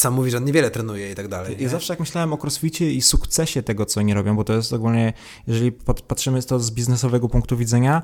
sam 0.00 0.14
mówi, 0.14 0.30
że 0.30 0.36
on 0.36 0.44
niewiele 0.44 0.70
trenuje 0.70 1.12
i 1.12 1.14
tak 1.14 1.28
dalej. 1.28 1.52
Ja 1.52 1.60
nie? 1.60 1.68
zawsze 1.68 1.92
jak 1.92 2.00
myślałem 2.00 2.32
o 2.32 2.38
crossficie 2.42 2.92
i 2.92 3.02
sukcesie 3.02 3.62
tego, 3.62 3.86
co 3.86 4.00
oni 4.00 4.14
robią, 4.14 4.36
bo 4.36 4.44
to 4.44 4.52
jest 4.52 4.72
ogólnie, 4.72 5.12
jeżeli 5.46 5.72
pat- 5.72 6.00
patrzymy 6.00 6.42
to 6.42 6.60
z 6.60 6.70
biznesowego 6.70 7.28
punktu 7.28 7.56
widzenia, 7.56 8.02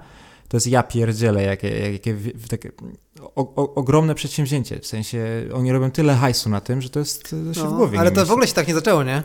to 0.49 0.57
jest 0.57 0.67
ja 0.67 0.83
pierdzielę, 0.83 1.43
jakie, 1.43 1.93
jakie 1.93 2.17
takie 2.49 2.73
o, 3.21 3.55
o, 3.55 3.75
ogromne 3.75 4.15
przedsięwzięcie. 4.15 4.81
W 4.81 4.87
sensie 4.87 5.27
oni 5.55 5.73
robią 5.73 5.91
tyle 5.91 6.15
hajsu 6.15 6.51
na 6.51 6.61
tym, 6.61 6.83
że 6.83 6.91
to 6.91 6.99
jest 6.99 7.23
to 7.23 7.55
się 7.55 7.69
w 7.69 7.73
głowie 7.73 7.95
No, 7.95 8.01
ale 8.01 8.11
to 8.11 8.27
w 8.27 8.31
ogóle 8.31 8.47
się 8.47 8.55
tak 8.55 8.69
nie 8.69 8.75
zaczęło, 8.75 9.05
nie? 9.05 9.23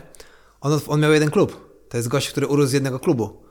On, 0.60 0.80
on 0.86 1.00
miał 1.00 1.12
jeden 1.12 1.30
klub. 1.30 1.68
To 1.88 1.96
jest 1.96 2.08
gość, 2.08 2.28
który 2.28 2.46
urósł 2.46 2.68
z 2.68 2.72
jednego 2.72 2.98
klubu. 3.00 3.42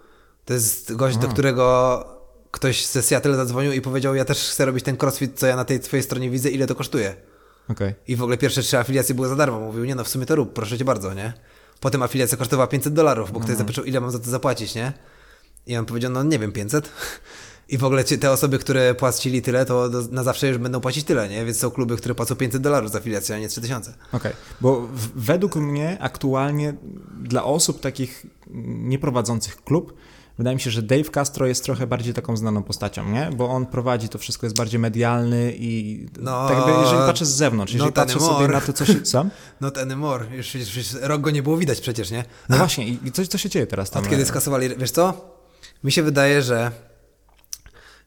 To 0.45 0.53
jest 0.53 0.95
gość, 0.95 1.17
do 1.17 1.27
A. 1.27 1.31
którego 1.31 2.17
ktoś 2.51 2.85
ze 2.85 3.01
Seattle 3.01 3.35
zadzwonił 3.35 3.71
i 3.71 3.81
powiedział, 3.81 4.15
ja 4.15 4.25
też 4.25 4.49
chcę 4.49 4.65
robić 4.65 4.83
ten 4.83 4.97
crossfit, 5.01 5.39
co 5.39 5.47
ja 5.47 5.55
na 5.55 5.65
tej 5.65 5.79
twojej 5.79 6.03
stronie 6.03 6.29
widzę, 6.29 6.49
ile 6.49 6.67
to 6.67 6.75
kosztuje. 6.75 7.15
Okej. 7.69 7.93
I 8.07 8.15
w 8.15 8.21
ogóle 8.23 8.37
pierwsze 8.37 8.61
trzy 8.61 8.77
afiliacje 8.77 9.15
były 9.15 9.27
za 9.27 9.35
darmo. 9.35 9.59
Mówił, 9.59 9.85
nie 9.85 9.95
no, 9.95 10.03
w 10.03 10.07
sumie 10.07 10.25
to 10.25 10.35
rób, 10.35 10.53
proszę 10.53 10.77
cię 10.77 10.85
bardzo, 10.85 11.13
nie? 11.13 11.33
Potem 11.79 12.03
afiliacja 12.03 12.37
kosztowała 12.37 12.67
500 12.67 12.93
dolarów, 12.93 13.31
bo 13.31 13.39
ktoś 13.39 13.49
Mhm. 13.51 13.67
zapytał, 13.67 13.83
ile 13.85 14.01
mam 14.01 14.11
za 14.11 14.19
to 14.19 14.29
zapłacić, 14.29 14.75
nie? 14.75 14.93
I 15.67 15.77
on 15.77 15.85
powiedział, 15.85 16.11
no 16.11 16.23
nie 16.23 16.39
wiem, 16.39 16.51
500. 16.51 16.89
I 17.69 17.77
w 17.77 17.83
ogóle 17.83 18.03
te 18.03 18.31
osoby, 18.31 18.59
które 18.59 18.95
płacili 18.95 19.41
tyle, 19.41 19.65
to 19.65 19.89
na 20.11 20.23
zawsze 20.23 20.47
już 20.47 20.57
będą 20.57 20.81
płacić 20.81 21.03
tyle, 21.05 21.29
nie? 21.29 21.45
Więc 21.45 21.57
są 21.59 21.71
kluby, 21.71 21.97
które 21.97 22.15
płacą 22.15 22.35
500 22.35 22.61
dolarów 22.61 22.91
za 22.91 22.97
afiliację, 22.99 23.35
a 23.35 23.39
nie 23.39 23.47
3000. 23.49 23.93
Okej, 24.11 24.33
bo 24.61 24.81
w, 24.81 25.09
według 25.25 25.55
mnie 25.55 25.97
aktualnie 26.01 26.73
dla 27.23 27.43
osób 27.43 27.79
takich 27.81 28.25
nieprowadzących 28.65 29.63
klub, 29.63 29.93
wydaje 30.37 30.55
mi 30.55 30.61
się, 30.61 30.71
że 30.71 30.81
Dave 30.81 31.09
Castro 31.11 31.47
jest 31.47 31.63
trochę 31.63 31.87
bardziej 31.87 32.13
taką 32.13 32.37
znaną 32.37 32.63
postacią, 32.63 33.09
nie? 33.11 33.29
Bo 33.35 33.49
on 33.49 33.65
prowadzi, 33.65 34.09
to 34.09 34.17
wszystko 34.17 34.45
jest 34.45 34.57
bardziej 34.57 34.79
medialny 34.79 35.53
i 35.57 36.05
No, 36.19 36.47
tak 36.47 36.57
jakby 36.57 36.71
jeżeli 36.81 36.97
patrzę 36.99 37.25
z 37.25 37.29
zewnątrz, 37.35 37.73
jeżeli 37.73 37.87
not 37.87 37.95
patrzę 37.95 38.19
sobie 38.19 38.47
na 38.47 38.61
to, 38.61 38.73
co 38.73 38.85
się... 38.85 39.05
Sam? 39.05 39.29
Not 39.61 39.77
anymore. 39.77 40.25
Już, 40.35 40.55
już, 40.55 40.75
już 40.75 40.93
rok 41.01 41.21
go 41.21 41.31
nie 41.31 41.43
było 41.43 41.57
widać 41.57 41.81
przecież, 41.81 42.11
nie? 42.11 42.25
No 42.49 42.57
właśnie, 42.57 42.87
i 42.87 43.11
co, 43.13 43.27
co 43.27 43.37
się 43.37 43.49
dzieje 43.49 43.67
teraz 43.67 43.89
tam? 43.89 44.03
Od 44.03 44.09
kiedy 44.09 44.25
skasowali, 44.25 44.69
wiesz 44.77 44.91
co? 44.91 45.31
Mi 45.83 45.91
się 45.91 46.03
wydaje, 46.03 46.41
że 46.41 46.71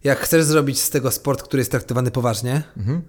jak 0.05 0.19
chcesz 0.21 0.45
zrobić 0.45 0.81
z 0.81 0.91
tego 0.91 1.11
sport, 1.11 1.43
który 1.43 1.61
jest 1.61 1.71
traktowany 1.71 2.11
poważnie, 2.11 2.63
Mhm. 2.77 3.03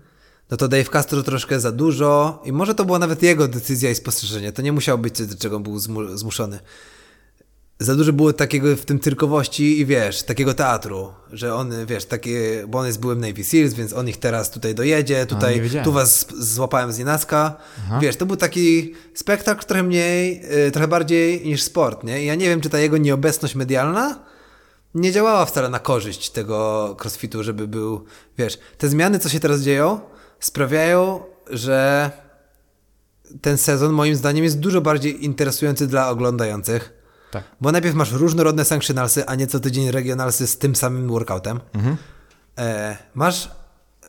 no 0.51 0.57
to 0.57 0.67
Dave 0.67 0.89
Castro 0.89 1.23
troszkę 1.23 1.59
za 1.59 1.71
dużo 1.71 2.41
i 2.45 2.51
może 2.51 2.75
to 2.75 2.85
była 2.85 2.99
nawet 2.99 3.23
jego 3.23 3.47
decyzja 3.47 3.91
i 3.91 3.95
spostrzeżenie. 3.95 4.51
To 4.51 4.61
nie 4.61 4.71
musiało 4.71 4.97
być 4.97 5.17
coś, 5.17 5.27
do 5.27 5.35
czego 5.37 5.59
był 5.59 5.77
zmu- 5.77 6.17
zmuszony. 6.17 6.59
Za 7.81 7.95
dużo 7.95 8.13
było 8.13 8.33
takiego 8.33 8.75
w 8.75 8.85
tym 8.85 8.99
cyrkowości 8.99 9.79
i 9.79 9.85
wiesz, 9.85 10.23
takiego 10.23 10.53
teatru, 10.53 11.13
że 11.31 11.55
on, 11.55 11.85
wiesz, 11.85 12.05
takie, 12.05 12.65
bo 12.67 12.79
on 12.79 12.85
jest 12.85 12.99
byłym 12.99 13.19
Navy 13.19 13.43
Seals, 13.43 13.73
więc 13.73 13.93
on 13.93 14.09
ich 14.09 14.17
teraz 14.17 14.51
tutaj 14.51 14.75
dojedzie, 14.75 15.17
nie 15.17 15.25
tutaj, 15.25 15.69
tu 15.83 15.91
was 15.91 16.27
złapałem 16.39 16.91
z 16.91 16.97
nienacka. 16.97 17.57
Aha. 17.85 17.99
Wiesz, 18.01 18.15
to 18.15 18.25
był 18.25 18.35
taki 18.37 18.93
spektakl 19.13 19.65
trochę 19.65 19.83
mniej, 19.83 20.41
y, 20.67 20.71
trochę 20.71 20.87
bardziej 20.87 21.45
niż 21.45 21.63
sport, 21.63 22.03
nie? 22.03 22.23
I 22.23 22.25
ja 22.25 22.35
nie 22.35 22.49
wiem, 22.49 22.61
czy 22.61 22.69
ta 22.69 22.79
jego 22.79 22.97
nieobecność 22.97 23.55
medialna 23.55 24.19
nie 24.95 25.11
działała 25.11 25.45
wcale 25.45 25.69
na 25.69 25.79
korzyść 25.79 26.29
tego 26.29 26.97
crossfitu, 27.01 27.43
żeby 27.43 27.67
był, 27.67 28.05
wiesz, 28.37 28.59
te 28.77 28.89
zmiany, 28.89 29.19
co 29.19 29.29
się 29.29 29.39
teraz 29.39 29.61
dzieją, 29.61 29.99
sprawiają, 30.39 31.23
że 31.49 32.11
ten 33.41 33.57
sezon 33.57 33.93
moim 33.93 34.15
zdaniem 34.15 34.43
jest 34.43 34.59
dużo 34.59 34.81
bardziej 34.81 35.25
interesujący 35.25 35.87
dla 35.87 36.09
oglądających, 36.09 37.00
Tak. 37.31 37.43
bo 37.61 37.71
najpierw 37.71 37.95
masz 37.95 38.11
różnorodne 38.11 38.65
sanctionalsy, 38.65 39.25
a 39.25 39.35
nie 39.35 39.47
co 39.47 39.59
tydzień 39.59 39.91
regionalsy 39.91 40.47
z 40.47 40.57
tym 40.57 40.75
samym 40.75 41.07
workoutem. 41.07 41.59
Mhm. 41.73 41.97
E, 42.57 42.97
masz 43.13 43.51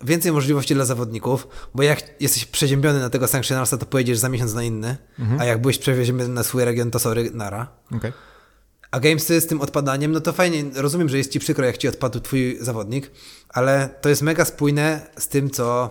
więcej 0.05 0.33
możliwości 0.33 0.75
dla 0.75 0.85
zawodników, 0.85 1.49
bo 1.75 1.83
jak 1.83 2.03
jesteś 2.21 2.45
przeziębiony 2.45 3.01
na 3.01 3.11
tego 3.11 3.29
sanctionalsa, 3.29 3.79
to 3.79 3.87
pojedziesz 3.87 4.19
za 4.19 4.29
miesiąc 4.29 4.55
na 4.55 4.63
inny, 4.63 4.97
Mhm. 5.19 5.41
a 5.41 5.45
jak 5.45 5.61
byłeś 5.61 5.79
przeziębiony 5.79 6.29
na 6.35 6.43
swój 6.43 6.65
region, 6.65 6.91
to 6.91 6.99
sorry, 6.99 7.31
nara. 7.31 7.69
Okej. 7.97 8.13
A 8.91 9.01
Gamesy 9.01 9.41
z 9.41 9.47
tym 9.47 9.61
odpadaniem, 9.61 10.13
no 10.13 10.21
to 10.21 10.33
fajnie, 10.33 10.65
rozumiem, 10.75 11.09
że 11.09 11.19
jest 11.19 11.33
ci 11.33 11.41
przykro, 11.41 11.67
jak 11.67 11.79
ci 11.79 11.89
odpadł 11.89 12.21
twój 12.21 12.59
zawodnik, 12.61 13.11
ale 13.49 13.89
to 14.01 14.09
jest 14.09 14.23
mega 14.23 14.45
spójne 14.45 15.07
z 15.19 15.29
tym, 15.29 15.51
co 15.51 15.91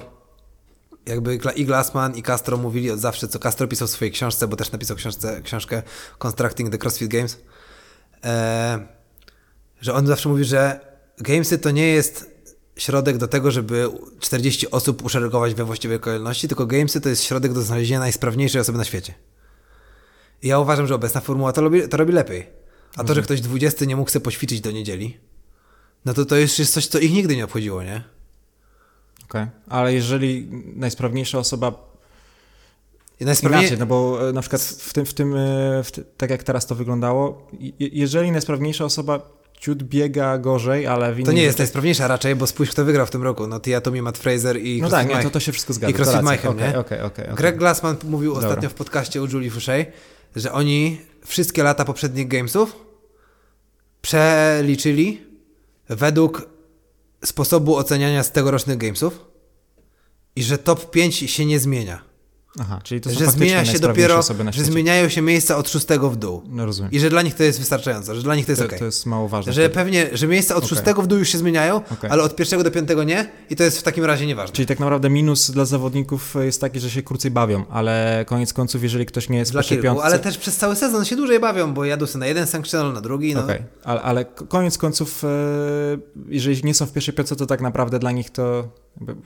jakby 1.05 1.39
i 1.55 1.65
Glassman 1.65 2.15
i 2.15 2.23
Castro 2.23 2.57
mówili 2.57 2.91
od 2.91 2.99
zawsze, 2.99 3.27
co 3.27 3.39
Castro 3.39 3.67
pisał 3.67 3.87
w 3.87 3.91
swojej 3.91 4.11
książce, 4.11 4.47
bo 4.47 4.55
też 4.55 4.71
napisał 4.71 4.97
książce, 4.97 5.41
książkę 5.41 5.83
Constructing 6.19 6.69
the 6.69 6.77
CrossFit 6.77 7.11
Games, 7.11 7.37
e, 8.23 8.87
że 9.81 9.93
on 9.93 10.07
zawsze 10.07 10.29
mówi, 10.29 10.43
że 10.43 10.79
Gamesy 11.17 11.57
to 11.57 11.71
nie 11.71 11.87
jest 11.87 12.31
środek 12.75 13.17
do 13.17 13.27
tego, 13.27 13.51
żeby 13.51 13.89
40 14.19 14.71
osób 14.71 15.05
uszeregować 15.05 15.53
we 15.53 15.63
właściwej 15.63 15.99
kolejności, 15.99 16.47
tylko 16.47 16.65
Gamesy 16.65 17.01
to 17.01 17.09
jest 17.09 17.23
środek 17.23 17.53
do 17.53 17.61
znalezienia 17.61 17.99
najsprawniejszej 17.99 18.61
osoby 18.61 18.77
na 18.77 18.83
świecie. 18.83 19.13
I 20.43 20.47
ja 20.47 20.59
uważam, 20.59 20.87
że 20.87 20.95
obecna 20.95 21.21
formuła 21.21 21.53
to 21.53 21.61
robi, 21.61 21.89
to 21.89 21.97
robi 21.97 22.13
lepiej. 22.13 22.47
A 22.95 23.03
to, 23.03 23.07
że 23.07 23.21
mhm. 23.21 23.23
ktoś 23.23 23.41
20 23.41 23.85
nie 23.85 23.95
mógł 23.95 24.11
sobie 24.11 24.23
poćwiczyć 24.23 24.61
do 24.61 24.71
niedzieli, 24.71 25.17
no 26.05 26.13
to 26.13 26.25
to 26.25 26.37
już 26.37 26.59
jest 26.59 26.73
coś, 26.73 26.87
co 26.87 26.99
ich 26.99 27.13
nigdy 27.13 27.35
nie 27.35 27.45
obchodziło, 27.45 27.83
nie? 27.83 28.03
Okay. 29.31 29.47
ale 29.69 29.93
jeżeli 29.93 30.47
najsprawniejsza 30.75 31.37
osoba 31.37 31.91
Najsprawniej... 33.25 33.61
Inaczej, 33.61 33.77
no 33.77 33.85
bo 33.85 34.29
e, 34.29 34.33
na 34.33 34.41
przykład 34.41 34.61
w 34.61 34.93
tym, 34.93 35.05
w 35.05 35.13
tym 35.13 35.35
e, 35.35 35.37
w 35.83 35.91
tak 36.17 36.29
jak 36.29 36.43
teraz 36.43 36.65
to 36.65 36.75
wyglądało, 36.75 37.47
jeżeli 37.79 38.31
najsprawniejsza 38.31 38.85
osoba 38.85 39.19
ciut 39.59 39.83
biega 39.83 40.37
gorzej, 40.37 40.87
ale 40.87 41.13
w 41.13 41.23
To 41.23 41.31
nie 41.31 41.43
jest 41.43 41.57
najsprawniejsza 41.57 42.07
raczej, 42.07 42.35
bo 42.35 42.47
spójrz 42.47 42.71
kto 42.71 42.85
wygrał 42.85 43.05
w 43.05 43.09
tym 43.09 43.23
roku. 43.23 43.47
No 43.47 43.59
Tia 43.59 43.81
Tommy, 43.81 44.01
Matt 44.01 44.17
Fraser 44.17 44.59
i 44.59 44.81
No 44.81 44.89
tak, 44.89 45.09
nie, 45.09 45.23
to, 45.23 45.29
to 45.29 45.39
się 45.39 45.51
wszystko 45.51 45.73
zgadza. 45.73 45.91
I 45.91 45.93
CrossFit 45.93 46.21
Mayhem, 46.21 46.51
okay, 46.51 46.67
nie? 46.67 46.79
Okay, 46.79 47.03
okay, 47.03 47.23
okay, 47.23 47.35
Greg 47.35 47.57
Glassman 47.57 47.95
mówił 48.03 48.33
Dobra. 48.33 48.49
ostatnio 48.49 48.69
w 48.69 48.73
podcaście 48.73 49.21
u 49.21 49.27
Julie 49.27 49.51
Fouché, 49.51 49.85
że 50.35 50.51
oni 50.51 51.01
wszystkie 51.25 51.63
lata 51.63 51.85
poprzednich 51.85 52.27
Gamesów 52.27 52.75
przeliczyli 54.01 55.21
według 55.89 56.49
sposobu 57.25 57.75
oceniania 57.75 58.23
z 58.23 58.31
tegorocznych 58.31 58.77
Gamesów 58.77 59.25
i 60.35 60.43
że 60.43 60.57
top 60.57 60.91
5 60.91 61.15
się 61.15 61.45
nie 61.45 61.59
zmienia. 61.59 62.10
Aha, 62.59 62.79
czyli 62.83 63.01
to 63.01 63.09
są 63.09 63.19
że 63.19 63.31
zmienia 63.31 63.65
się 63.65 63.79
dopiero, 63.79 64.21
że 64.51 64.63
zmieniają 64.63 65.09
się 65.09 65.21
miejsca 65.21 65.57
od 65.57 65.69
szóstego 65.69 66.09
w 66.09 66.15
dół. 66.15 66.41
No 66.49 66.65
rozumiem. 66.65 66.91
I 66.91 66.99
że 66.99 67.09
dla 67.09 67.21
nich 67.21 67.35
to 67.35 67.43
jest 67.43 67.59
wystarczająco, 67.59 68.15
że 68.15 68.21
dla 68.21 68.35
nich 68.35 68.45
to 68.45 68.51
jest 68.51 68.61
to, 68.61 68.67
ok. 68.67 68.79
To 68.79 68.85
jest 68.85 69.05
mało 69.05 69.27
ważne. 69.27 69.53
Że 69.53 69.69
pewnie, 69.69 70.09
że 70.13 70.27
miejsca 70.27 70.55
od 70.55 70.63
okay. 70.63 70.69
szóstego 70.69 71.01
w 71.01 71.07
dół 71.07 71.19
już 71.19 71.29
się 71.29 71.37
zmieniają, 71.37 71.75
okay. 71.75 72.11
ale 72.11 72.23
od 72.23 72.35
pierwszego 72.35 72.63
do 72.63 72.71
piątego 72.71 73.03
nie 73.03 73.31
i 73.49 73.55
to 73.55 73.63
jest 73.63 73.79
w 73.79 73.83
takim 73.83 74.05
razie 74.05 74.25
nieważne. 74.25 74.55
Czyli 74.55 74.65
tak 74.65 74.79
naprawdę 74.79 75.09
minus 75.09 75.51
dla 75.51 75.65
zawodników 75.65 76.35
jest 76.41 76.61
taki, 76.61 76.79
że 76.79 76.89
się 76.89 77.03
krócej 77.03 77.31
bawią, 77.31 77.63
ale 77.69 78.25
koniec 78.27 78.53
końców, 78.53 78.83
jeżeli 78.83 79.05
ktoś 79.05 79.29
nie 79.29 79.37
jest 79.37 79.51
dla 79.51 79.61
w 79.61 79.63
pierwszej 79.63 79.83
piątce... 79.83 80.05
ale 80.05 80.19
też 80.19 80.37
przez 80.37 80.57
cały 80.57 80.75
sezon 80.75 81.05
się 81.05 81.15
dłużej 81.15 81.39
bawią, 81.39 81.73
bo 81.73 81.85
jadą 81.85 82.05
sobie 82.05 82.19
na 82.19 82.27
jeden 82.27 82.47
sanctional, 82.47 82.93
na 82.93 83.01
drugi, 83.01 83.35
no. 83.35 83.43
Okej, 83.43 83.55
okay. 83.55 83.67
ale, 83.83 84.01
ale 84.01 84.25
koniec 84.25 84.77
końców, 84.77 85.23
e, 85.23 85.27
jeżeli 86.29 86.63
nie 86.63 86.73
są 86.73 86.85
w 86.85 86.93
pierwszej 86.93 87.13
piątce, 87.13 87.35
to 87.35 87.45
tak 87.45 87.61
naprawdę 87.61 87.99
dla 87.99 88.11
nich 88.11 88.29
to 88.29 88.67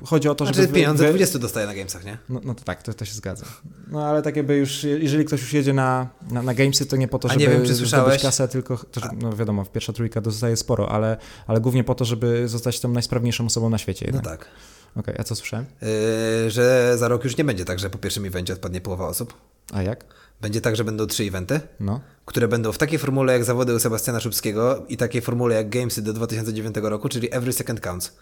Chodzi 0.04 0.30
o 0.30 0.36
to, 0.36 0.46
znaczy, 0.46 0.62
żeby... 0.62 0.74
pieniądze 0.74 1.04
wy... 1.04 1.10
20 1.10 1.40
dostaje 1.40 1.68
na 1.68 1.76
Gamesach, 1.76 2.06
nie? 2.06 2.18
No, 2.30 2.42
no 2.44 2.56
to 2.56 2.64
tak, 2.64 2.84
to, 2.84 2.94
to 2.94 3.06
się 3.06 3.15
zgadza. 3.16 3.46
No 3.88 4.06
ale 4.06 4.22
tak 4.22 4.36
jakby 4.36 4.58
już, 4.58 4.84
jeżeli 4.84 5.26
ktoś 5.26 5.42
już 5.42 5.54
jedzie 5.54 5.74
na, 5.74 6.10
na, 6.32 6.42
na 6.42 6.54
Gamesy, 6.54 6.86
to 6.86 6.96
nie 6.96 7.08
po 7.08 7.20
to, 7.20 7.28
żeby 7.28 7.46
A 7.46 7.48
nie 7.48 7.54
wiem, 7.54 7.66
czy 7.66 7.76
słyszałeś? 7.76 8.22
kasę, 8.22 8.48
tylko, 8.48 8.78
to, 8.78 9.02
no 9.22 9.36
wiadomo, 9.36 9.66
pierwsza 9.66 9.94
trójka 9.94 10.22
dostaje 10.22 10.58
sporo, 10.58 10.90
ale, 10.90 11.18
ale 11.48 11.62
głównie 11.62 11.84
po 11.84 11.96
to, 11.96 12.06
żeby 12.06 12.48
zostać 12.48 12.80
tą 12.80 12.90
najsprawniejszą 12.90 13.46
osobą 13.46 13.70
na 13.70 13.78
świecie. 13.78 14.06
Jednak. 14.06 14.24
No 14.24 14.30
tak. 14.30 14.48
Okej, 14.96 15.14
okay, 15.14 15.16
a 15.20 15.24
co 15.24 15.36
słyszałem? 15.36 15.66
Yy, 15.82 16.52
że 16.52 16.96
za 16.98 17.08
rok 17.08 17.24
już 17.24 17.38
nie 17.38 17.44
będzie 17.44 17.66
tak, 17.66 17.80
że 17.80 17.90
po 17.90 17.98
pierwszym 17.98 18.26
evencie 18.26 18.54
odpadnie 18.54 18.82
połowa 18.82 19.08
osób. 19.08 19.34
A 19.74 19.82
jak? 19.82 20.06
Będzie 20.42 20.62
tak, 20.62 20.76
że 20.76 20.84
będą 20.84 21.08
trzy 21.08 21.24
eventy, 21.24 21.60
no. 21.80 22.02
które 22.26 22.48
będą 22.48 22.72
w 22.72 22.78
takiej 22.78 23.00
formule 23.00 23.34
jak 23.34 23.44
zawody 23.44 23.76
u 23.76 23.80
Sebastiana 23.80 24.20
Szubskiego 24.20 24.86
i 24.88 24.98
takiej 24.98 25.22
formule 25.22 25.56
jak 25.56 25.70
Gamesy 25.70 26.02
do 26.02 26.14
2009 26.14 26.76
roku, 26.82 27.10
czyli 27.10 27.34
every 27.34 27.54
second 27.54 27.80
counts. 27.80 28.16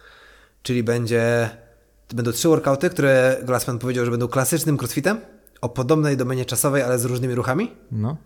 Czyli 0.64 0.84
będzie 0.84 1.50
będą 2.14 2.32
trzy 2.32 2.48
workouty, 2.48 2.90
które 2.90 3.38
Glassman 3.44 3.80
powiedział, 3.80 4.06
że 4.06 4.12
będą 4.12 4.28
klasycznym 4.28 4.78
crossfitem, 4.80 5.18
o 5.62 5.70
podobnej 5.70 6.18
domenie 6.18 6.46
czasowej, 6.46 6.82
ale 6.82 7.00
z 7.00 7.06
różnymi 7.06 7.36
ruchami. 7.36 7.72
No. 7.92 8.18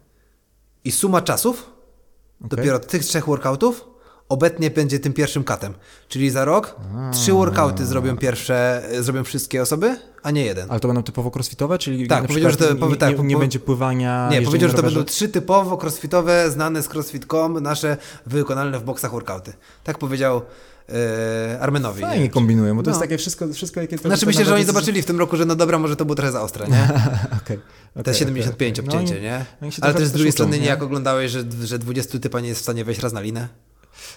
I 0.83 0.91
suma 0.91 1.21
czasów, 1.21 1.71
okay. 2.39 2.57
dopiero 2.57 2.79
tych 2.79 3.05
trzech 3.05 3.25
workoutów, 3.25 3.85
obecnie 4.29 4.71
będzie 4.71 4.99
tym 4.99 5.13
pierwszym 5.13 5.43
katem. 5.43 5.73
Czyli 6.07 6.29
za 6.29 6.45
rok 6.45 6.75
a, 6.97 7.11
trzy 7.11 7.33
workouty 7.33 7.85
zrobią 7.85 8.17
pierwsze, 8.17 8.83
zrobią 8.99 9.23
wszystkie 9.23 9.61
osoby, 9.61 9.97
a 10.23 10.31
nie 10.31 10.45
jeden. 10.45 10.71
Ale 10.71 10.79
to 10.79 10.87
będą 10.87 11.03
typowo 11.03 11.31
crossfitowe, 11.35 11.77
czyli 11.77 12.07
tak, 12.07 12.27
powiedział, 12.27 12.51
że 12.51 12.57
to, 12.57 12.87
nie, 12.87 12.95
tak, 12.95 13.17
nie, 13.17 13.23
nie 13.23 13.37
będzie 13.37 13.59
pływania. 13.59 14.29
Nie, 14.31 14.41
powiedział, 14.41 14.69
że 14.69 14.75
to 14.75 14.83
będą 14.83 15.03
trzy 15.03 15.29
typowo 15.29 15.77
crossfitowe, 15.77 16.51
znane 16.51 16.83
z 16.83 16.93
crossfit.com, 16.93 17.59
nasze 17.59 17.97
wykonalne 18.25 18.79
w 18.79 18.83
boksach 18.83 19.11
workouty. 19.11 19.53
Tak 19.83 19.97
powiedział 19.97 20.41
e, 20.89 21.59
Armenowi. 21.59 22.01
Fajnie 22.01 22.23
nie? 22.23 22.29
kombinują, 22.29 22.75
bo 22.75 22.83
to 22.83 22.89
no. 22.89 22.91
jest 22.91 23.01
takie 23.01 23.17
wszystko, 23.17 23.53
wszystko 23.53 23.81
jakie 23.81 23.97
to... 23.97 24.09
Znaczy 24.09 24.25
myślę, 24.25 24.45
że 24.45 24.55
oni 24.55 24.65
zobaczyli 24.65 25.01
w 25.01 25.05
tym 25.05 25.19
roku, 25.19 25.37
że 25.37 25.45
no 25.45 25.55
dobra, 25.55 25.79
może 25.79 25.95
to 25.95 26.05
było 26.05 26.15
trochę 26.15 26.31
za 26.31 26.41
ostre, 26.41 26.67
nie? 26.67 26.83
okay, 27.41 27.59
okay, 27.91 28.03
Te 28.03 28.13
75 28.13 28.79
okay, 28.79 28.89
obcięcie, 28.89 29.15
no, 29.15 29.21
nie? 29.21 29.45
Ale 29.81 29.93
też 29.93 30.07
z 30.07 30.11
drugiej 30.11 30.31
strony 30.31 30.59
nie 30.59 30.65
jak 30.65 30.83
oglądałeś, 30.83 31.31
że, 31.31 31.43
że 31.63 31.79
20 31.79 32.19
typa 32.19 32.39
nie 32.39 32.47
jest 32.47 32.59
w 32.59 32.63
stanie 32.63 32.85
wejść 32.85 33.01
raz 33.01 33.13
na 33.13 33.21
linę? 33.21 33.47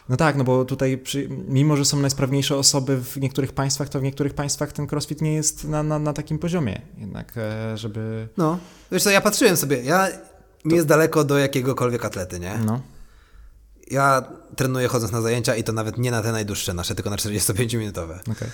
No 0.08 0.16
tak, 0.16 0.36
no 0.36 0.44
bo 0.44 0.64
tutaj, 0.64 0.98
przy, 0.98 1.28
mimo 1.48 1.76
że 1.76 1.84
są 1.84 1.96
najsprawniejsze 1.96 2.56
osoby 2.56 2.96
w 3.04 3.16
niektórych 3.16 3.52
państwach, 3.52 3.88
to 3.88 4.00
w 4.00 4.02
niektórych 4.02 4.34
państwach 4.34 4.72
ten 4.72 4.86
crossfit 4.92 5.22
nie 5.22 5.34
jest 5.34 5.64
na, 5.64 5.82
na, 5.82 5.98
na 5.98 6.12
takim 6.12 6.38
poziomie 6.38 6.80
jednak, 6.98 7.32
e, 7.36 7.76
żeby... 7.76 8.28
No, 8.36 8.58
wiesz 8.92 9.02
co, 9.02 9.10
ja 9.10 9.20
patrzyłem 9.20 9.56
sobie, 9.56 9.82
ja... 9.82 10.08
Mi 10.64 10.74
jest 10.74 10.86
daleko 10.86 11.24
do 11.24 11.38
jakiegokolwiek 11.38 12.04
atlety, 12.04 12.40
nie? 12.40 12.58
No. 12.66 12.80
Ja 13.90 14.24
trenuję 14.56 14.88
chodząc 14.88 15.12
na 15.12 15.20
zajęcia 15.20 15.56
i 15.56 15.64
to 15.64 15.72
nawet 15.72 15.98
nie 15.98 16.10
na 16.10 16.22
te 16.22 16.32
najdłuższe 16.32 16.74
nasze, 16.74 16.94
tylko 16.94 17.10
na 17.10 17.16
45-minutowe. 17.16 18.32
Okay. 18.32 18.50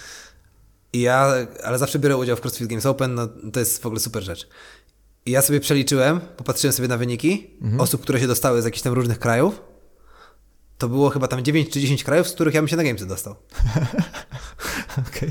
I 0.93 1.01
ja, 1.01 1.33
ale 1.65 1.79
zawsze 1.79 1.99
biorę 1.99 2.17
udział 2.17 2.37
w 2.37 2.41
CrossFit 2.41 2.69
Games 2.69 2.87
Open, 2.87 3.15
no 3.15 3.29
to 3.53 3.61
jest 3.61 3.83
w 3.83 3.87
ogóle 3.87 4.01
super 4.01 4.23
rzecz. 4.23 4.49
I 5.27 5.31
ja 5.31 5.43
sobie 5.43 5.61
przeliczyłem, 5.61 6.21
popatrzyłem 6.21 6.73
sobie 6.73 6.89
na 6.89 6.97
wyniki 6.97 7.51
mhm. 7.63 7.81
osób, 7.81 8.03
które 8.03 8.21
się 8.21 8.27
dostały 8.27 8.63
z 8.63 8.65
jakichś 8.65 8.83
tam 8.83 8.93
różnych 8.93 9.19
krajów. 9.19 9.63
To 10.79 10.89
było 10.89 11.11
chyba 11.11 11.29
tam 11.29 11.45
9 11.45 11.71
czy 11.71 11.81
10 11.81 12.05
krajów, 12.05 12.29
z 12.29 12.33
których 12.33 12.55
ja 12.55 12.61
bym 12.61 12.69
się 12.69 12.77
na 12.77 12.85
Gamesy 12.85 13.07
dostał. 13.07 13.35
Okej. 15.09 15.29
Okay. 15.29 15.31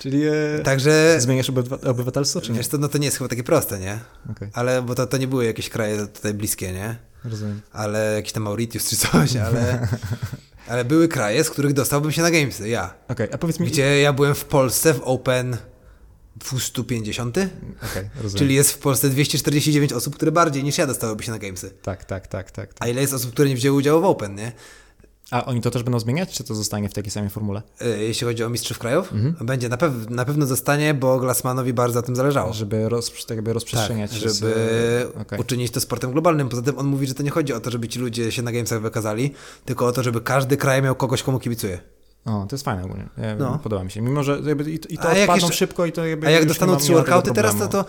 Czyli 0.00 0.22
e, 0.26 0.32
Także, 0.64 1.16
zmieniasz 1.20 1.50
obywatelstwo, 1.86 2.40
czy 2.40 2.52
nie? 2.52 2.58
Wiesz, 2.58 2.68
to, 2.68 2.78
no 2.78 2.88
to 2.88 2.98
nie 2.98 3.04
jest 3.04 3.18
chyba 3.18 3.28
takie 3.28 3.44
proste, 3.44 3.78
nie? 3.78 4.00
Okay. 4.30 4.50
Ale, 4.52 4.82
bo 4.82 4.94
to, 4.94 5.06
to 5.06 5.16
nie 5.16 5.28
były 5.28 5.44
jakieś 5.44 5.68
kraje 5.68 6.06
tutaj 6.06 6.34
bliskie, 6.34 6.72
nie? 6.72 6.98
Rozumiem. 7.30 7.60
Ale 7.72 8.14
jakiś 8.14 8.32
tam 8.32 8.42
Mauritius 8.42 8.88
czy 8.90 8.96
coś, 8.96 9.36
ale, 9.36 9.88
ale 10.68 10.84
były 10.84 11.08
kraje, 11.08 11.44
z 11.44 11.50
których 11.50 11.72
dostałbym 11.72 12.12
się 12.12 12.22
na 12.22 12.30
Gamesy, 12.30 12.68
ja. 12.68 12.94
Okay, 13.08 13.28
a 13.32 13.38
powiedz 13.38 13.60
mi... 13.60 13.66
Gdzie 13.66 14.00
ja 14.00 14.12
byłem 14.12 14.34
w 14.34 14.44
Polsce 14.44 14.94
w 14.94 15.00
Open 15.00 15.56
250, 16.36 17.38
okay, 17.38 18.10
czyli 18.36 18.54
jest 18.54 18.72
w 18.72 18.78
Polsce 18.78 19.08
249 19.08 19.92
osób, 19.92 20.16
które 20.16 20.32
bardziej 20.32 20.64
niż 20.64 20.78
ja 20.78 20.86
dostałyby 20.86 21.22
się 21.22 21.32
na 21.32 21.38
Gamesy. 21.38 21.70
Tak, 21.82 22.04
tak, 22.04 22.26
tak, 22.26 22.50
tak. 22.50 22.74
tak. 22.74 22.76
A 22.80 22.88
ile 22.88 23.00
jest 23.00 23.12
osób, 23.12 23.32
które 23.32 23.48
nie 23.48 23.54
wzięły 23.54 23.76
udziału 23.78 24.00
w 24.00 24.04
Open, 24.04 24.34
nie? 24.34 24.52
A 25.30 25.44
oni 25.44 25.60
to 25.60 25.70
też 25.70 25.82
będą 25.82 26.00
zmieniać, 26.00 26.32
czy 26.32 26.44
to 26.44 26.54
zostanie 26.54 26.88
w 26.88 26.94
takiej 26.94 27.10
samej 27.10 27.30
formule? 27.30 27.62
E, 27.80 27.88
jeśli 27.88 28.26
chodzi 28.26 28.44
o 28.44 28.48
mistrzów 28.48 28.78
krajów, 28.78 29.12
mhm. 29.12 29.46
będzie 29.46 29.68
na, 29.68 29.76
pew 29.76 30.10
na 30.10 30.24
pewno 30.24 30.46
zostanie, 30.46 30.94
bo 30.94 31.18
Glassmanowi 31.18 31.72
bardzo 31.72 32.00
na 32.00 32.06
tym 32.06 32.16
zależało. 32.16 32.52
Żeby, 32.52 32.88
roz, 32.88 33.26
tak 33.26 33.36
jakby 33.36 33.52
rozprzestrzeniać. 33.52 34.10
Tak, 34.10 34.20
żeby 34.20 34.34
z... 34.34 35.16
okay. 35.16 35.38
uczynić 35.38 35.72
to 35.72 35.80
sportem 35.80 36.12
globalnym. 36.12 36.48
Poza 36.48 36.62
tym 36.62 36.78
on 36.78 36.86
mówi, 36.86 37.06
że 37.06 37.14
to 37.14 37.22
nie 37.22 37.30
chodzi 37.30 37.52
o 37.52 37.60
to, 37.60 37.70
żeby 37.70 37.88
ci 37.88 37.98
ludzie 37.98 38.32
się 38.32 38.42
na 38.42 38.52
Gamesach 38.52 38.82
wykazali, 38.82 39.32
tylko 39.64 39.86
o 39.86 39.92
to, 39.92 40.02
żeby 40.02 40.20
każdy 40.20 40.56
kraj 40.56 40.82
miał 40.82 40.94
kogoś, 40.94 41.22
komu 41.22 41.38
kibicuje. 41.38 41.78
O, 42.24 42.46
to 42.48 42.54
jest 42.56 42.64
fajne 42.64 42.84
ogólnie. 42.84 43.08
No. 43.38 43.58
Podoba 43.62 43.84
mi 43.84 43.90
się. 43.90 44.02
Mimo, 44.02 44.22
że 44.22 44.40
i, 44.66 44.94
i 44.94 44.98
to 44.98 45.08
a 45.08 45.12
odpadną 45.12 45.34
jeszcze, 45.34 45.52
szybko 45.52 45.86
i 45.86 45.92
to 45.92 46.06
jakby 46.06 46.26
A 46.26 46.30
jak 46.30 46.46
dostaną 46.46 46.76
trzy 46.76 46.92
workouty 46.92 47.32
teraz, 47.32 47.58
to, 47.58 47.68
to 47.68 47.84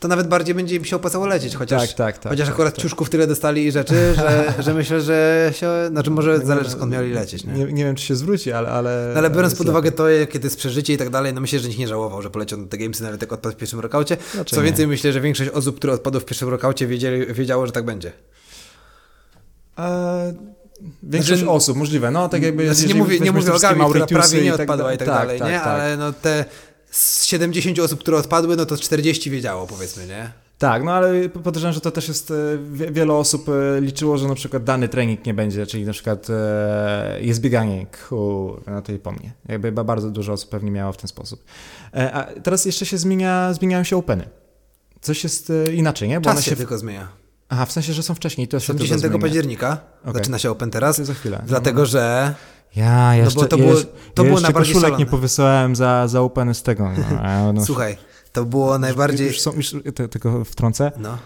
to 0.00 0.08
nawet 0.08 0.28
bardziej 0.28 0.54
będzie 0.54 0.76
im 0.76 0.84
się 0.84 0.96
opłacało 0.96 1.26
lecieć, 1.26 1.56
chociaż, 1.56 1.82
tak, 1.82 1.96
tak, 1.96 2.18
tak, 2.18 2.32
chociaż 2.32 2.46
tak, 2.46 2.54
akurat 2.54 2.74
tak. 2.74 2.82
ciuszków 2.82 3.10
tyle 3.10 3.26
dostali 3.26 3.66
i 3.66 3.72
rzeczy, 3.72 3.94
że, 4.16 4.54
że 4.58 4.74
myślę, 4.74 5.00
że 5.00 5.50
się, 5.54 5.68
znaczy 5.90 6.10
może 6.10 6.38
nie, 6.38 6.46
zależy 6.46 6.70
skąd 6.70 6.92
mieli 6.92 7.12
lecieć. 7.12 7.44
Nie? 7.44 7.52
Nie, 7.52 7.72
nie 7.72 7.84
wiem, 7.84 7.94
czy 7.94 8.04
się 8.04 8.16
zwróci, 8.16 8.52
ale... 8.52 8.68
Ale, 8.68 9.10
no, 9.14 9.18
ale 9.18 9.30
biorąc 9.30 9.54
pod 9.54 9.68
uwagę 9.68 9.92
to, 9.92 10.08
jakie 10.08 10.40
to 10.40 10.46
jest 10.46 10.56
przeżycie 10.56 10.92
i 10.92 10.96
tak 10.96 11.10
dalej, 11.10 11.34
no 11.34 11.40
myślę, 11.40 11.58
że 11.58 11.68
nikt 11.68 11.80
nie 11.80 11.88
żałował, 11.88 12.22
że 12.22 12.30
poleciał 12.30 12.58
na 12.58 12.66
te 12.66 12.78
gamesy 12.78 13.02
nawet 13.02 13.20
jak 13.20 13.32
odpadł 13.32 13.54
w 13.54 13.58
pierwszym 13.58 13.80
rokaucie. 13.80 14.16
Znaczy 14.34 14.56
Co 14.56 14.62
więcej, 14.62 14.86
myślę, 14.86 15.12
że 15.12 15.20
większość 15.20 15.50
osób, 15.50 15.76
które 15.76 15.92
odpadły 15.92 16.20
w 16.20 16.24
pierwszym 16.24 16.48
rokaucie 16.48 16.86
wiedziało, 17.34 17.66
że 17.66 17.72
tak 17.72 17.84
będzie. 17.84 18.12
E, 19.78 20.34
większość 21.02 21.40
znaczy, 21.40 21.52
osób, 21.52 21.76
możliwe. 21.76 22.10
No, 22.10 22.28
tak 22.28 22.42
jakby... 22.42 22.74
Znaczy, 22.74 22.94
nie 22.94 23.00
mówię, 23.00 23.20
nie 23.20 23.32
mówię 23.32 23.54
o 23.54 23.58
Gabi, 23.58 23.80
która 23.90 24.06
prawie 24.06 24.42
nie 24.42 24.52
tak 24.52 24.60
odpadła 24.60 24.92
i 24.92 24.98
tak, 24.98 25.08
tak 25.08 25.16
dalej, 25.16 25.38
tak, 25.38 25.48
nie? 25.48 25.62
Ale 25.62 25.96
no 25.96 26.12
te 26.12 26.44
z 26.96 27.24
70 27.24 27.78
osób, 27.78 28.00
które 28.00 28.16
odpadły, 28.16 28.56
no 28.56 28.66
to 28.66 28.76
40 28.76 29.30
wiedziało, 29.30 29.66
powiedzmy, 29.66 30.06
nie? 30.06 30.32
Tak, 30.58 30.84
no 30.84 30.92
ale 30.92 31.28
podejrzewam, 31.28 31.74
że 31.74 31.80
to 31.80 31.90
też 31.90 32.08
jest, 32.08 32.30
e, 32.30 32.34
wiele 32.92 33.12
osób 33.12 33.48
e, 33.48 33.80
liczyło, 33.80 34.18
że 34.18 34.28
na 34.28 34.34
przykład 34.34 34.64
dany 34.64 34.88
trening 34.88 35.26
nie 35.26 35.34
będzie, 35.34 35.66
czyli 35.66 35.84
na 35.84 35.92
przykład 35.92 36.26
e, 36.30 37.18
jest 37.20 37.40
bieganie, 37.40 37.86
ku, 38.08 38.56
na 38.66 38.82
i 38.94 38.98
po 38.98 39.12
mnie. 39.12 39.32
Jakby 39.48 39.72
bardzo 39.72 40.10
dużo 40.10 40.32
osób 40.32 40.50
pewnie 40.50 40.70
miało 40.70 40.92
w 40.92 40.96
ten 40.96 41.08
sposób. 41.08 41.44
A 42.12 42.26
teraz 42.42 42.64
jeszcze 42.64 42.86
się 42.86 42.98
zmienia, 42.98 43.52
zmieniają 43.52 43.84
się 43.84 43.96
openy. 43.96 44.28
Coś 45.00 45.24
jest 45.24 45.52
inaczej, 45.74 46.08
nie? 46.08 46.20
Bo 46.20 46.30
Czas 46.30 46.44
się, 46.44 46.50
się 46.50 46.56
tylko 46.56 46.78
zmienia. 46.78 47.08
Aha, 47.48 47.66
w 47.66 47.72
sensie, 47.72 47.92
że 47.92 48.02
są 48.02 48.14
wcześniej. 48.14 48.48
To 48.48 48.60
się 48.60 48.66
Są 48.66 48.72
tylko 48.72 48.84
10 48.84 49.00
zmienia. 49.00 49.18
października, 49.18 49.80
Okej. 50.02 50.14
zaczyna 50.14 50.38
się 50.38 50.50
Open 50.50 50.70
teraz, 50.70 50.96
za 50.96 51.14
chwilę. 51.14 51.42
dlatego 51.46 51.86
że 51.86 52.34
Ja, 52.76 53.14
ja 53.14 53.24
jeszcze, 53.24 53.40
bo 53.40 53.46
to 53.46 53.56
było- 53.56 53.74
to 54.14 54.22
ja 54.22 54.28
było 54.28 54.38
jeszcze 54.40 54.52
koszulek 54.52 54.98
nie 54.98 55.06
powysyłałem 55.06 55.76
za, 55.76 56.08
za 56.08 56.20
Open 56.20 56.54
z 56.54 56.62
tego. 56.62 56.90
No, 57.22 57.52
no, 57.52 57.64
słuchaj, 57.64 57.96
to 58.32 58.44
było 58.44 58.78
najbardziej... 58.78 59.26
Już 59.26 59.40
są, 59.40 59.52
już, 59.52 59.74
te- 59.94 60.08
tylko 60.08 60.44
wtrącę. 60.44 60.92
No, 60.98 61.18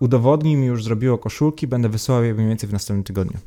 Udowodnij 0.00 0.56
mi 0.56 0.66
już 0.66 0.84
zrobiło 0.84 1.18
koszulki, 1.18 1.66
będę 1.66 1.88
wysyłał 1.88 2.24
je 2.24 2.34
mniej 2.34 2.48
więcej 2.48 2.68
w 2.68 2.72
następnym 2.72 3.04
tygodniu. 3.04 3.38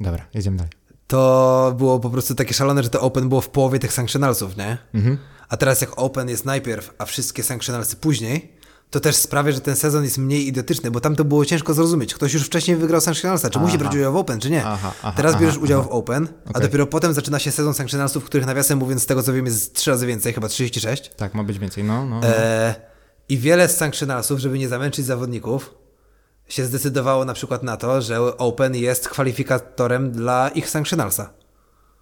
Dobra, 0.00 0.24
jedziemy 0.34 0.56
dalej. 0.56 0.72
to 1.06 1.74
było 1.78 2.00
po 2.00 2.10
prostu 2.10 2.34
takie 2.34 2.54
szalone, 2.54 2.82
że 2.82 2.90
to 2.90 3.00
Open 3.00 3.28
było 3.28 3.40
w 3.40 3.48
połowie 3.48 3.78
tych 3.78 3.92
sanctionalsów, 3.92 4.56
nie? 4.56 4.78
Mhm. 4.94 5.18
A 5.48 5.56
teraz 5.56 5.80
jak 5.80 5.98
Open 5.98 6.28
jest 6.28 6.44
najpierw, 6.44 6.94
a 6.98 7.04
wszystkie 7.04 7.42
sanctionalsy 7.42 7.96
później, 7.96 8.52
to 8.92 9.00
też 9.00 9.16
sprawia, 9.16 9.52
że 9.52 9.60
ten 9.60 9.76
sezon 9.76 10.04
jest 10.04 10.18
mniej 10.18 10.46
idiotyczny, 10.46 10.90
bo 10.90 11.00
tam 11.00 11.16
to 11.16 11.24
było 11.24 11.44
ciężko 11.44 11.74
zrozumieć. 11.74 12.14
Ktoś 12.14 12.34
już 12.34 12.46
wcześniej 12.46 12.76
wygrał 12.76 13.00
sanctionalsa, 13.00 13.50
czy 13.50 13.58
musi 13.58 13.74
Aha. 13.74 13.78
brać 13.78 13.94
udział 13.94 14.12
w 14.12 14.16
Open, 14.16 14.40
czy 14.40 14.50
nie. 14.50 14.64
Aha, 14.66 14.92
aha, 15.02 15.12
teraz 15.16 15.40
bierzesz 15.40 15.58
udział 15.58 15.80
aha. 15.80 15.88
w 15.88 15.92
Open, 15.92 16.28
a 16.54 16.60
dopiero 16.60 16.86
potem 16.86 17.12
zaczyna 17.12 17.38
się 17.38 17.50
sezon 17.50 17.74
sanctionalsów, 17.74 18.24
których 18.24 18.46
nawiasem 18.46 18.78
mówiąc 18.78 19.02
z 19.02 19.06
tego 19.06 19.22
co 19.22 19.32
wiem 19.32 19.46
jest 19.46 19.74
trzy 19.74 19.90
razy 19.90 20.06
więcej, 20.06 20.32
chyba 20.32 20.48
36. 20.48 21.10
Tak, 21.16 21.34
ma 21.34 21.44
być 21.44 21.58
więcej. 21.58 21.84
No, 21.84 22.06
no. 22.06 22.20
no. 22.20 22.26
E, 22.26 22.74
I 23.28 23.38
wiele 23.38 23.68
z 23.68 23.76
sanctionalsów, 23.76 24.38
żeby 24.38 24.58
nie 24.58 24.68
zamęczyć 24.68 25.06
zawodników, 25.06 25.74
się 26.48 26.64
zdecydowało 26.64 27.24
na 27.24 27.34
przykład 27.34 27.62
na 27.62 27.76
to, 27.76 28.02
że 28.02 28.36
Open 28.38 28.76
jest 28.76 29.08
kwalifikatorem 29.08 30.10
dla 30.10 30.48
ich 30.48 30.70
sanctionalsa. 30.70 31.30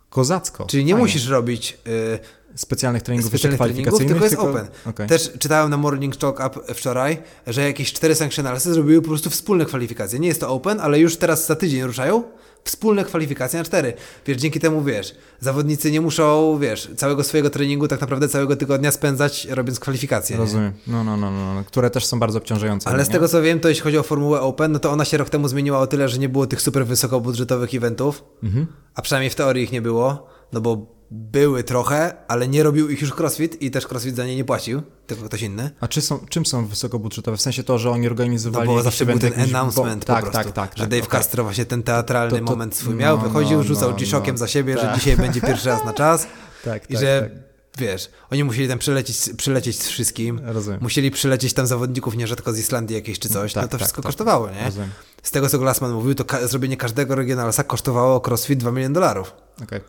Kozacko. 0.08 0.66
Czyli 0.66 0.84
nie 0.84 0.94
musisz 0.94 1.28
robić 1.28 1.78
y, 1.86 2.18
specjalnych 2.54 3.02
treningów 3.02 3.28
specjalnych 3.30 3.60
jeszcze 3.60 3.74
treningów, 3.74 3.98
tylko 3.98 4.24
jest 4.24 4.36
kwalifikacyjnych, 4.36 4.72
open. 4.84 4.92
Okej. 4.92 5.08
Też 5.08 5.32
czytałem 5.38 5.70
na 5.70 5.76
Morning 5.76 6.16
Talk 6.16 6.40
Up 6.46 6.74
wczoraj, 6.74 7.18
że 7.46 7.62
jakieś 7.62 7.92
cztery 7.92 8.14
sanctionalsy 8.14 8.74
zrobiły 8.74 9.02
po 9.02 9.08
prostu 9.08 9.30
wspólne 9.30 9.64
kwalifikacje. 9.64 10.18
Nie 10.18 10.28
jest 10.28 10.40
to 10.40 10.48
open, 10.48 10.80
ale 10.80 10.98
już 10.98 11.16
teraz 11.16 11.46
za 11.46 11.56
tydzień 11.56 11.82
ruszają 11.82 12.22
wspólne 12.64 13.04
kwalifikacje 13.04 13.58
na 13.58 13.64
cztery. 13.64 13.92
Wiesz, 14.26 14.36
dzięki 14.36 14.60
temu, 14.60 14.82
wiesz, 14.82 15.14
zawodnicy 15.40 15.90
nie 15.90 16.00
muszą, 16.00 16.58
wiesz, 16.58 16.90
całego 16.96 17.24
swojego 17.24 17.50
treningu, 17.50 17.88
tak 17.88 18.00
naprawdę 18.00 18.28
całego 18.28 18.56
tygodnia 18.56 18.90
spędzać 18.90 19.44
robiąc 19.50 19.80
kwalifikacje. 19.80 20.36
Rozumiem. 20.36 20.72
No, 20.86 21.04
no, 21.04 21.16
no, 21.16 21.30
no, 21.30 21.54
no, 21.54 21.64
które 21.64 21.90
też 21.90 22.06
są 22.06 22.18
bardzo 22.18 22.38
obciążające. 22.38 22.90
Ale 22.90 23.04
z 23.04 23.08
nie? 23.08 23.12
tego 23.12 23.28
co 23.28 23.42
wiem, 23.42 23.60
to 23.60 23.68
jeśli 23.68 23.82
chodzi 23.82 23.98
o 23.98 24.02
Formułę 24.02 24.40
Open, 24.40 24.72
no 24.72 24.78
to 24.78 24.90
ona 24.90 25.04
się 25.04 25.16
rok 25.16 25.30
temu 25.30 25.48
zmieniła 25.48 25.78
o 25.78 25.86
tyle, 25.86 26.08
że 26.08 26.18
nie 26.18 26.28
było 26.28 26.46
tych 26.46 26.60
super 26.62 26.86
wysokobudżetowych 26.86 27.74
eventów, 27.74 28.24
Mhm. 28.42 28.66
a 28.94 29.02
przynajmniej 29.02 29.30
w 29.30 29.34
teorii 29.34 29.64
ich 29.64 29.72
nie 29.72 29.82
było, 29.82 30.26
no 30.52 30.60
bo 30.60 30.86
były 31.10 31.64
trochę, 31.64 32.14
ale 32.28 32.48
nie 32.48 32.62
robił 32.62 32.88
ich 32.90 33.00
już 33.02 33.12
CrossFit 33.14 33.62
i 33.62 33.70
też 33.70 33.86
CrossFit 33.86 34.16
za 34.16 34.26
nie 34.26 34.36
nie 34.36 34.44
płacił, 34.44 34.82
tylko 35.06 35.24
ktoś 35.24 35.42
inny. 35.42 35.70
A 35.80 35.88
czy 35.88 36.00
są, 36.00 36.18
czym 36.28 36.46
są 36.46 36.66
wysokobudżetowe? 36.66 37.36
W 37.36 37.40
sensie 37.42 37.62
to, 37.64 37.78
że 37.78 37.90
oni 37.90 38.02
No 38.04 38.10
organizowali 38.10 38.66
bo 38.66 38.72
jakiś 38.72 38.84
zawsze 38.84 39.06
był 39.06 39.18
ten 39.18 39.32
jakiś- 39.32 39.54
announcement 39.54 40.04
bo, 40.04 40.06
po 40.06 40.12
tak, 40.12 40.22
prostu, 40.30 40.52
tak, 40.52 40.52
tak, 40.52 40.78
że 40.78 40.84
tak, 40.84 40.90
Dave 40.90 41.02
okej. 41.02 41.10
Castro 41.20 41.44
właśnie 41.44 41.66
ten 41.66 41.82
teatralny 41.82 42.38
To- 42.38 42.44
to- 42.44 42.50
moment 42.50 42.76
swój 42.76 42.94
no, 42.94 43.00
miał, 43.00 43.16
no, 43.16 43.22
wychodził, 43.22 43.62
rzucał 43.62 43.90
no, 43.90 43.96
G-Shockiem 43.96 44.34
no. 44.34 44.38
za 44.38 44.46
siebie, 44.48 44.74
że 44.76 44.82
Tak. 44.82 44.94
dzisiaj 44.98 45.16
będzie 45.16 45.40
pierwszy 45.40 45.68
raz 45.68 45.84
na 45.84 45.92
czas 45.92 46.26
Tak, 46.64 46.90
i 46.90 46.92
tak, 46.94 47.02
że, 47.02 47.30
tak. 47.32 47.42
wiesz, 47.78 48.10
oni 48.30 48.44
musieli 48.44 48.68
tam 48.68 48.78
przylecieć, 48.78 49.18
przylecieć 49.36 49.78
z 49.82 49.88
wszystkim, 49.88 50.40
Rozumiem. 50.44 50.80
musieli 50.82 51.10
przylecieć 51.10 51.52
tam 51.54 51.66
zawodników 51.66 52.16
nierzadko 52.16 52.52
z 52.52 52.58
Islandii 52.58 52.96
jakieś 52.96 53.18
czy 53.18 53.28
coś, 53.28 53.52
Tak, 53.52 53.62
no 53.62 53.68
to 53.68 53.72
tak, 53.72 53.80
wszystko 53.80 54.02
tak. 54.02 54.06
kosztowało, 54.06 54.50
nie? 54.50 54.64
Rozumiem. 54.64 54.90
Z 55.22 55.30
tego, 55.30 55.48
co 55.48 55.58
Glassman 55.58 55.92
mówił, 55.92 56.14
to 56.14 56.24
ka- 56.24 56.46
zrobienie 56.46 56.76
każdego 56.76 57.14
regionalsa 57.14 57.64
kosztowało 57.64 58.20
CrossFit 58.20 58.58
2 58.58 58.70
miliony 58.70 58.94
dolarów. 58.94 59.32
Okej. 59.62 59.80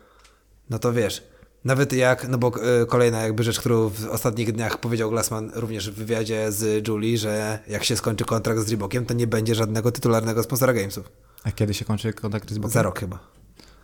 No 0.72 0.78
to 0.78 0.92
wiesz, 0.92 1.22
nawet 1.64 1.92
jak, 1.92 2.28
no 2.28 2.38
bo 2.38 2.52
y, 2.82 2.86
kolejna 2.86 3.22
jakby 3.22 3.42
rzecz, 3.42 3.60
którą 3.60 3.88
w 3.88 4.08
ostatnich 4.10 4.52
dniach 4.52 4.78
powiedział 4.78 5.10
Glassman 5.10 5.50
również 5.54 5.90
w 5.90 5.94
wywiadzie 5.94 6.52
z 6.52 6.88
Julie, 6.88 7.18
że 7.18 7.58
jak 7.68 7.84
się 7.84 7.96
skończy 7.96 8.24
kontrakt 8.24 8.60
z 8.60 8.68
Reebokiem, 8.70 9.06
to 9.06 9.14
nie 9.14 9.26
będzie 9.26 9.54
żadnego 9.54 9.92
tytularnego 9.92 10.42
sponsora 10.42 10.72
Gamesów. 10.72 11.10
A 11.44 11.50
kiedy 11.52 11.74
się 11.74 11.84
kończy 11.84 12.12
kontakt 12.12 12.50
z 12.50 12.58
Bogiem? 12.58 12.70
Za 12.70 12.82
rok 12.82 13.00
chyba. 13.00 13.18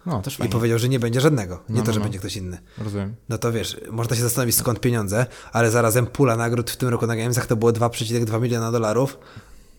No, 0.07 0.23
też 0.23 0.35
I 0.35 0.37
fajnie. 0.37 0.53
powiedział, 0.53 0.79
że 0.79 0.89
nie 0.89 0.99
będzie 0.99 1.21
żadnego. 1.21 1.63
Nie 1.69 1.75
No, 1.75 1.83
to, 1.83 1.87
no, 1.87 1.93
że 1.93 1.99
no. 2.01 2.05
będzie 2.05 2.19
ktoś 2.19 2.37
inny. 2.37 2.59
Rozumiem. 2.79 3.15
No 3.29 3.39
to 3.39 3.53
wiesz, 3.53 3.81
można 3.91 4.17
się 4.17 4.23
zastanowić 4.23 4.57
skąd 4.57 4.81
pieniądze, 4.81 5.27
ale 5.53 5.71
zarazem 5.71 6.07
pula 6.07 6.37
nagród 6.37 6.71
w 6.71 6.77
tym 6.77 6.89
roku 6.89 7.07
na 7.07 7.17
Gamesach 7.17 7.47
to 7.47 7.57
było 7.57 7.73
2,2 7.73 8.41
miliona 8.43 8.73
dolarów, 8.73 9.19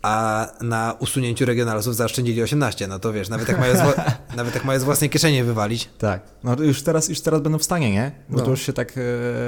a 0.02 0.48
na 0.62 0.96
usunięciu 1.00 1.46
regionalsów 1.46 1.96
zaoszczędzili 1.96 2.44
18. 2.44 2.88
No 2.88 3.00
to 3.00 3.14
wiesz, 3.14 3.30
nawet 3.30 3.48
jak 3.48 3.60
mają 3.60 3.76
z, 3.76 3.98
nawet 4.38 4.56
jak 4.56 4.66
mają 4.66 4.80
z 4.80 4.84
własnej 4.84 5.10
kieszeni 5.10 5.44
wywalić, 5.44 5.90
Tak. 5.98 6.22
No 6.44 6.56
już 6.60 6.84
teraz, 6.84 7.10
już 7.10 7.22
teraz 7.22 7.42
będą 7.42 7.58
w 7.58 7.64
stanie, 7.64 7.92
nie? 7.92 8.12
Bo 8.30 8.38
No. 8.38 8.44
to 8.44 8.50
już 8.52 8.62
się 8.62 8.74
tak, 8.74 8.94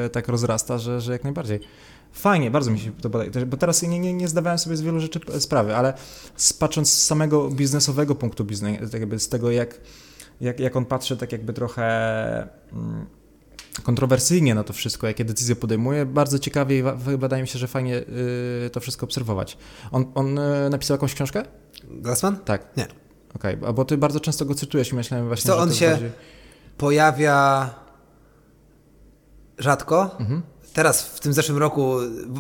e, 0.06 0.10
tak 0.10 0.28
rozrasta, 0.28 0.78
że, 0.78 1.02
że 1.02 1.12
jak 1.12 1.24
najbardziej. 1.24 1.60
Fajnie, 2.14 2.52
bardzo 2.52 2.72
mi 2.72 2.80
się 2.80 2.92
to 2.92 3.10
podoba, 3.10 3.46
bo 3.46 3.58
teraz 3.58 3.82
nie, 3.82 4.00
nie, 4.00 4.14
nie 4.14 4.28
zdawałem 4.28 4.60
sobie 4.60 4.78
z 4.78 4.82
wielu 4.82 5.00
rzeczy 5.00 5.20
sprawy, 5.40 5.76
ale 5.76 5.94
patrząc 6.60 6.92
z 6.94 7.06
samego 7.06 7.50
biznesowego 7.50 8.16
punktu 8.16 8.46
widzenia, 8.46 8.80
tak 8.80 8.94
jakby 8.94 9.20
z 9.20 9.30
tego 9.30 9.52
jak, 9.52 9.80
jak, 10.42 10.60
jak 10.60 10.76
on 10.76 10.86
patrzy 10.86 11.18
tak 11.18 11.32
jakby 11.32 11.54
trochę 11.54 11.84
mm, 12.74 13.06
kontrowersyjnie 13.84 14.56
na 14.56 14.64
to 14.64 14.74
wszystko, 14.74 15.08
jakie 15.08 15.26
decyzje 15.26 15.56
podejmuje, 15.56 16.06
bardzo 16.06 16.40
ciekawie 16.40 16.80
i 16.80 16.84
wydaje 17.18 17.42
mi 17.42 17.48
się, 17.48 17.60
że 17.60 17.68
fajnie 17.68 17.98
y, 17.98 18.70
to 18.72 18.80
wszystko 18.80 19.04
obserwować. 19.06 19.58
On, 19.92 20.06
on 20.16 20.38
y, 20.38 20.70
napisał 20.70 20.96
jakąś 20.96 21.14
książkę? 21.14 21.44
Glassman? 21.90 22.38
Tak. 22.38 22.78
Nie. 22.78 22.88
Okej, 23.36 23.58
a 23.66 23.74
bo 23.74 23.86
ty 23.86 23.98
bardzo 23.98 24.20
często 24.20 24.46
go 24.46 24.56
cytujesz 24.56 24.92
i 24.92 24.96
myślałem 24.96 25.28
właśnie, 25.28 25.48
Co, 25.48 25.56
że 25.58 25.62
on 25.64 25.74
się- 25.74 25.90
bardziej... 25.90 26.12
Pojawia 26.78 27.70
rzadko. 29.58 30.16
Mhm. 30.20 30.42
Teraz, 30.74 31.04
w 31.04 31.20
tym 31.20 31.34
zeszłym 31.34 31.58
roku, 31.58 31.96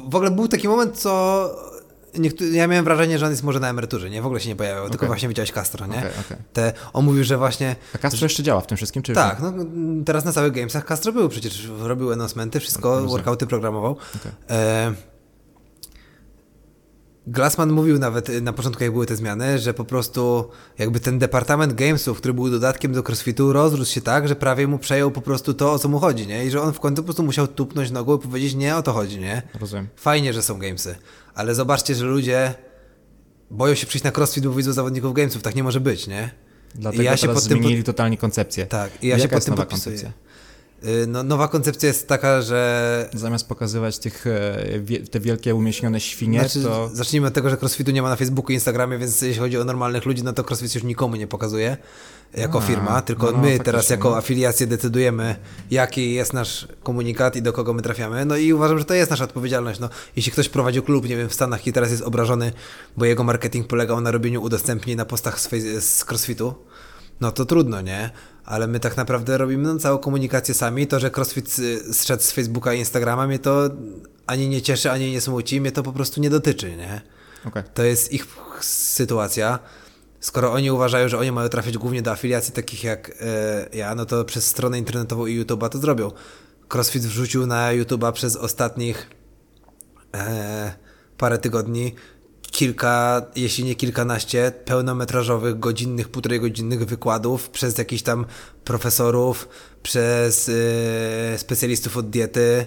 w 0.09 0.15
ogóle 0.15 0.31
był 0.31 0.47
taki 0.47 0.67
moment, 0.67 0.97
co 0.97 1.55
niektóry, 2.19 2.49
ja 2.49 2.67
miałem 2.67 2.85
wrażenie, 2.85 3.19
że 3.19 3.25
on 3.25 3.31
jest 3.31 3.43
może 3.43 3.59
na 3.59 3.69
emeryturze, 3.69 4.09
nie? 4.09 4.21
W 4.21 4.25
ogóle 4.25 4.41
się 4.41 4.49
nie 4.49 4.55
pojawiał, 4.55 4.83
tylko 4.83 4.95
Okej. 4.95 5.07
właśnie 5.07 5.29
widziałeś 5.29 5.51
Castro, 5.51 5.87
nie? 5.87 5.97
Okej, 5.97 6.11
okej. 6.25 6.37
Te, 6.53 6.73
on 6.93 7.05
mówił, 7.05 7.23
że 7.23 7.37
właśnie 7.37 7.75
A 7.95 7.97
Castro 7.97 8.25
jeszcze 8.25 8.43
działa 8.43 8.61
w 8.61 8.67
tym 8.67 8.77
wszystkim, 8.77 9.03
czy 9.03 9.13
Tak, 9.13 9.39
no 9.39 9.53
teraz 10.05 10.25
na 10.25 10.31
całych 10.31 10.53
gamesach 10.53 10.85
Castro 10.85 11.13
był 11.13 11.29
przecież, 11.29 11.69
robił 11.79 12.11
announcementy, 12.11 12.59
wszystko, 12.59 13.01
workouty 13.01 13.47
programował. 13.47 13.97
E, 14.49 14.93
Glassman 17.27 17.71
mówił 17.71 17.99
nawet 17.99 18.29
y, 18.29 18.41
na 18.41 18.53
początku, 18.53 18.83
jak 18.83 18.93
były 18.93 19.05
te 19.05 19.15
zmiany, 19.15 19.59
że 19.59 19.73
po 19.73 19.85
prostu 19.85 20.49
jakby 20.77 20.99
ten 20.99 21.19
departament 21.19 21.73
gamesów, 21.73 22.17
który 22.17 22.33
był 22.33 22.49
dodatkiem 22.49 22.93
do 22.93 23.03
crossfitu, 23.03 23.53
rozrósł 23.53 23.93
się 23.93 24.01
tak, 24.01 24.27
że 24.27 24.35
prawie 24.35 24.67
mu 24.67 24.79
przejął 24.79 25.11
po 25.11 25.21
prostu 25.21 25.53
to, 25.53 25.71
o 25.71 25.79
co 25.79 25.89
mu 25.89 25.99
chodzi, 25.99 26.27
nie? 26.27 26.45
I 26.45 26.49
że 26.49 26.61
on 26.61 26.73
w 26.73 26.79
końcu 26.79 27.01
po 27.01 27.05
prostu 27.05 27.23
musiał 27.23 27.47
tupnąć 27.47 27.91
nogą 27.91 28.17
i 28.17 28.19
powiedzieć, 28.19 28.55
nie 28.55 28.75
o 28.75 28.83
to 28.83 28.93
chodzi, 28.93 29.19
nie? 29.19 29.41
Rozumiem. 29.59 29.87
Fajnie, 29.95 30.33
że 30.33 30.41
są 30.41 30.59
gamesy, 30.59 30.95
ale 31.35 31.55
zobaczcie, 31.55 31.95
że 31.95 32.05
ludzie 32.05 32.53
boją 33.51 33.75
się 33.75 33.87
przyjść 33.87 34.03
na 34.03 34.11
crossfit, 34.11 34.47
bo 34.47 34.53
widzą 34.53 34.73
zawodników 34.73 35.13
gamesów, 35.13 35.41
tak 35.41 35.55
nie 35.55 35.63
może 35.63 35.79
być, 35.79 36.07
nie? 36.07 36.31
Dlatego 36.75 37.03
I 37.03 37.05
ja 37.05 37.17
się 37.17 37.27
teraz 37.27 37.43
pod 37.43 37.49
tym 37.49 37.57
zmienili 37.61 37.83
totalnie 37.83 38.17
koncepcję. 38.17 38.65
Tak, 38.65 38.91
i 39.03 39.07
ja 39.07 39.15
się 39.15 39.21
Jaka 39.21 39.29
pod 39.29 39.37
jest 39.37 39.45
tym 39.45 39.51
nowa 39.55 39.65
podpisuję. 39.65 39.95
koncepcja? 39.95 40.21
Y, 41.03 41.07
No, 41.07 41.23
nowa 41.23 41.47
koncepcja 41.47 41.87
jest 41.87 42.07
taka, 42.07 42.41
że 42.41 43.09
Zamiast 43.13 43.47
pokazywać 43.47 43.99
tych, 43.99 44.27
e, 44.27 45.05
te 45.11 45.19
wielkie 45.19 45.55
umieśnione 45.55 45.99
świnie, 45.99 46.39
Znaczy, 46.39 46.63
to... 46.63 46.89
Zacznijmy 46.93 47.27
od 47.27 47.33
tego, 47.33 47.49
że 47.49 47.57
crossfitu 47.57 47.91
nie 47.91 48.01
ma 48.01 48.09
na 48.09 48.15
Facebooku 48.15 48.51
i 48.51 48.53
Instagramie, 48.53 48.97
więc 48.97 49.21
jeśli 49.21 49.39
chodzi 49.39 49.57
o 49.57 49.63
normalnych 49.65 50.05
ludzi, 50.05 50.23
no 50.23 50.33
to 50.33 50.43
crossfit 50.43 50.75
już 50.75 50.83
nikomu 50.83 51.15
nie 51.15 51.27
pokazuje 51.27 51.77
jako 52.33 52.57
A, 52.57 52.61
firma, 52.61 53.01
tylko 53.01 53.25
no, 53.25 53.31
my 53.31 53.37
faktycznie, 53.37 53.65
teraz 53.65 53.89
jako 53.89 54.09
no. 54.09 54.17
afiliacje 54.17 54.67
decydujemy, 54.67 55.35
jaki 55.71 56.13
jest 56.13 56.33
nasz 56.33 56.67
komunikat 56.83 57.35
i 57.35 57.41
do 57.41 57.53
kogo 57.53 57.73
my 57.73 57.81
trafiamy. 57.81 58.25
No 58.25 58.37
i 58.37 58.53
uważam, 58.53 58.79
że 58.79 58.85
to 58.85 58.93
jest 58.93 59.11
nasza 59.11 59.23
odpowiedzialność. 59.23 59.79
No, 59.79 59.89
jeśli 60.15 60.31
ktoś 60.31 60.49
prowadził 60.49 60.83
klub, 60.83 61.09
nie 61.09 61.17
wiem, 61.17 61.29
w 61.29 61.33
Stanach 61.33 61.67
i 61.67 61.73
teraz 61.73 61.91
jest 61.91 62.03
obrażony, 62.03 62.51
bo 62.97 63.05
jego 63.05 63.23
marketing 63.23 63.67
polegał 63.67 64.01
na 64.01 64.11
robieniu 64.11 64.41
udostępnień 64.41 64.97
na 64.97 65.05
postach 65.05 65.39
z, 65.39 65.49
z 65.83 66.05
crossfitu, 66.05 66.53
no 67.21 67.31
to 67.31 67.45
trudno, 67.45 67.81
nie? 67.81 68.09
Ale 68.45 68.67
my 68.67 68.79
tak 68.79 68.97
naprawdę 68.97 69.37
robimy 69.37 69.73
no, 69.73 69.79
całą 69.79 69.97
komunikację 69.97 70.53
sami. 70.53 70.87
To, 70.87 70.99
że 70.99 71.11
CrossFit 71.11 71.57
zszedł 71.91 72.23
z 72.23 72.31
Facebooka 72.31 72.73
i 72.73 72.79
Instagrama, 72.79 73.27
mnie 73.27 73.39
to 73.39 73.69
ani 74.27 74.49
nie 74.49 74.61
cieszy, 74.61 74.91
ani 74.91 75.11
nie 75.11 75.21
smuci, 75.21 75.61
mnie 75.61 75.71
to 75.71 75.83
po 75.83 75.93
prostu 75.93 76.21
nie 76.21 76.29
dotyczy, 76.29 76.75
nie? 76.75 77.01
Okej. 77.45 77.63
To 77.73 77.83
jest 77.83 78.13
ich 78.13 78.27
sytuacja. 78.61 79.59
Skoro 80.21 80.53
oni 80.53 80.71
uważają, 80.71 81.09
że 81.09 81.17
oni 81.17 81.31
mają 81.31 81.49
trafiać 81.49 81.77
głównie 81.77 82.01
do 82.01 82.11
afiliacji 82.11 82.53
takich 82.53 82.83
jak 82.83 83.11
e, 83.21 83.69
ja, 83.73 83.95
no 83.95 84.05
to 84.05 84.25
przez 84.25 84.47
stronę 84.47 84.77
internetową 84.77 85.25
i 85.25 85.41
YouTube'a 85.41 85.69
to 85.69 85.77
zrobią. 85.79 86.11
CrossFit 86.69 87.03
wrzucił 87.03 87.47
na 87.47 87.69
YouTube'a 87.69 88.11
przez 88.11 88.35
ostatnich 88.35 89.09
e, 90.15 90.73
parę 91.17 91.37
tygodni 91.37 91.95
kilka, 92.41 93.21
jeśli 93.35 93.63
nie 93.63 93.75
kilkanaście 93.75 94.51
pełnometrażowych, 94.65 95.59
godzinnych, 95.59 96.09
półtorej 96.09 96.39
godzinnych 96.39 96.85
wykładów 96.85 97.49
przez 97.49 97.77
jakichś 97.77 98.01
tam 98.03 98.25
profesorów, 98.63 99.47
przez 99.83 100.49
e, 100.49 101.37
specjalistów 101.37 101.97
od 101.97 102.09
diety, 102.09 102.65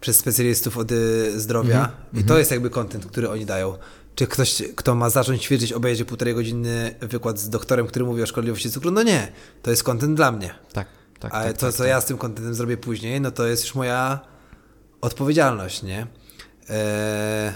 przez 0.00 0.16
specjalistów 0.16 0.78
od 0.78 0.88
zdrowia. 1.36 1.92
I 2.14 2.24
to 2.24 2.38
jest 2.38 2.50
jakby 2.50 2.70
content, 2.70 3.06
który 3.06 3.30
oni 3.30 3.46
dają. 3.46 3.78
Czy 4.16 4.26
ktoś, 4.26 4.62
kto 4.76 4.94
ma 4.94 5.10
zacząć 5.10 5.42
ćwiczyć, 5.42 5.72
obejrzy 5.72 6.04
półtorej 6.04 6.34
godziny 6.34 6.94
wykład 7.00 7.38
z 7.38 7.48
doktorem, 7.48 7.86
który 7.86 8.04
mówi 8.04 8.22
o 8.22 8.26
szkodliwości 8.26 8.70
cukru? 8.70 8.90
No 8.90 9.02
nie, 9.02 9.32
to 9.62 9.70
jest 9.70 9.82
content 9.82 10.16
dla 10.16 10.32
mnie. 10.32 10.54
Tak, 10.72 10.88
tak. 11.20 11.34
Ale 11.34 11.46
tak, 11.46 11.56
to, 11.56 11.66
tak, 11.66 11.74
co 11.74 11.84
ja 11.84 12.00
z 12.00 12.06
tym 12.06 12.18
kontentem 12.18 12.54
zrobię 12.54 12.76
później, 12.76 13.20
no 13.20 13.30
to 13.30 13.46
jest 13.46 13.64
już 13.64 13.74
moja 13.74 14.20
odpowiedzialność, 15.00 15.82
nie? 15.82 16.06
Eee, 16.68 17.52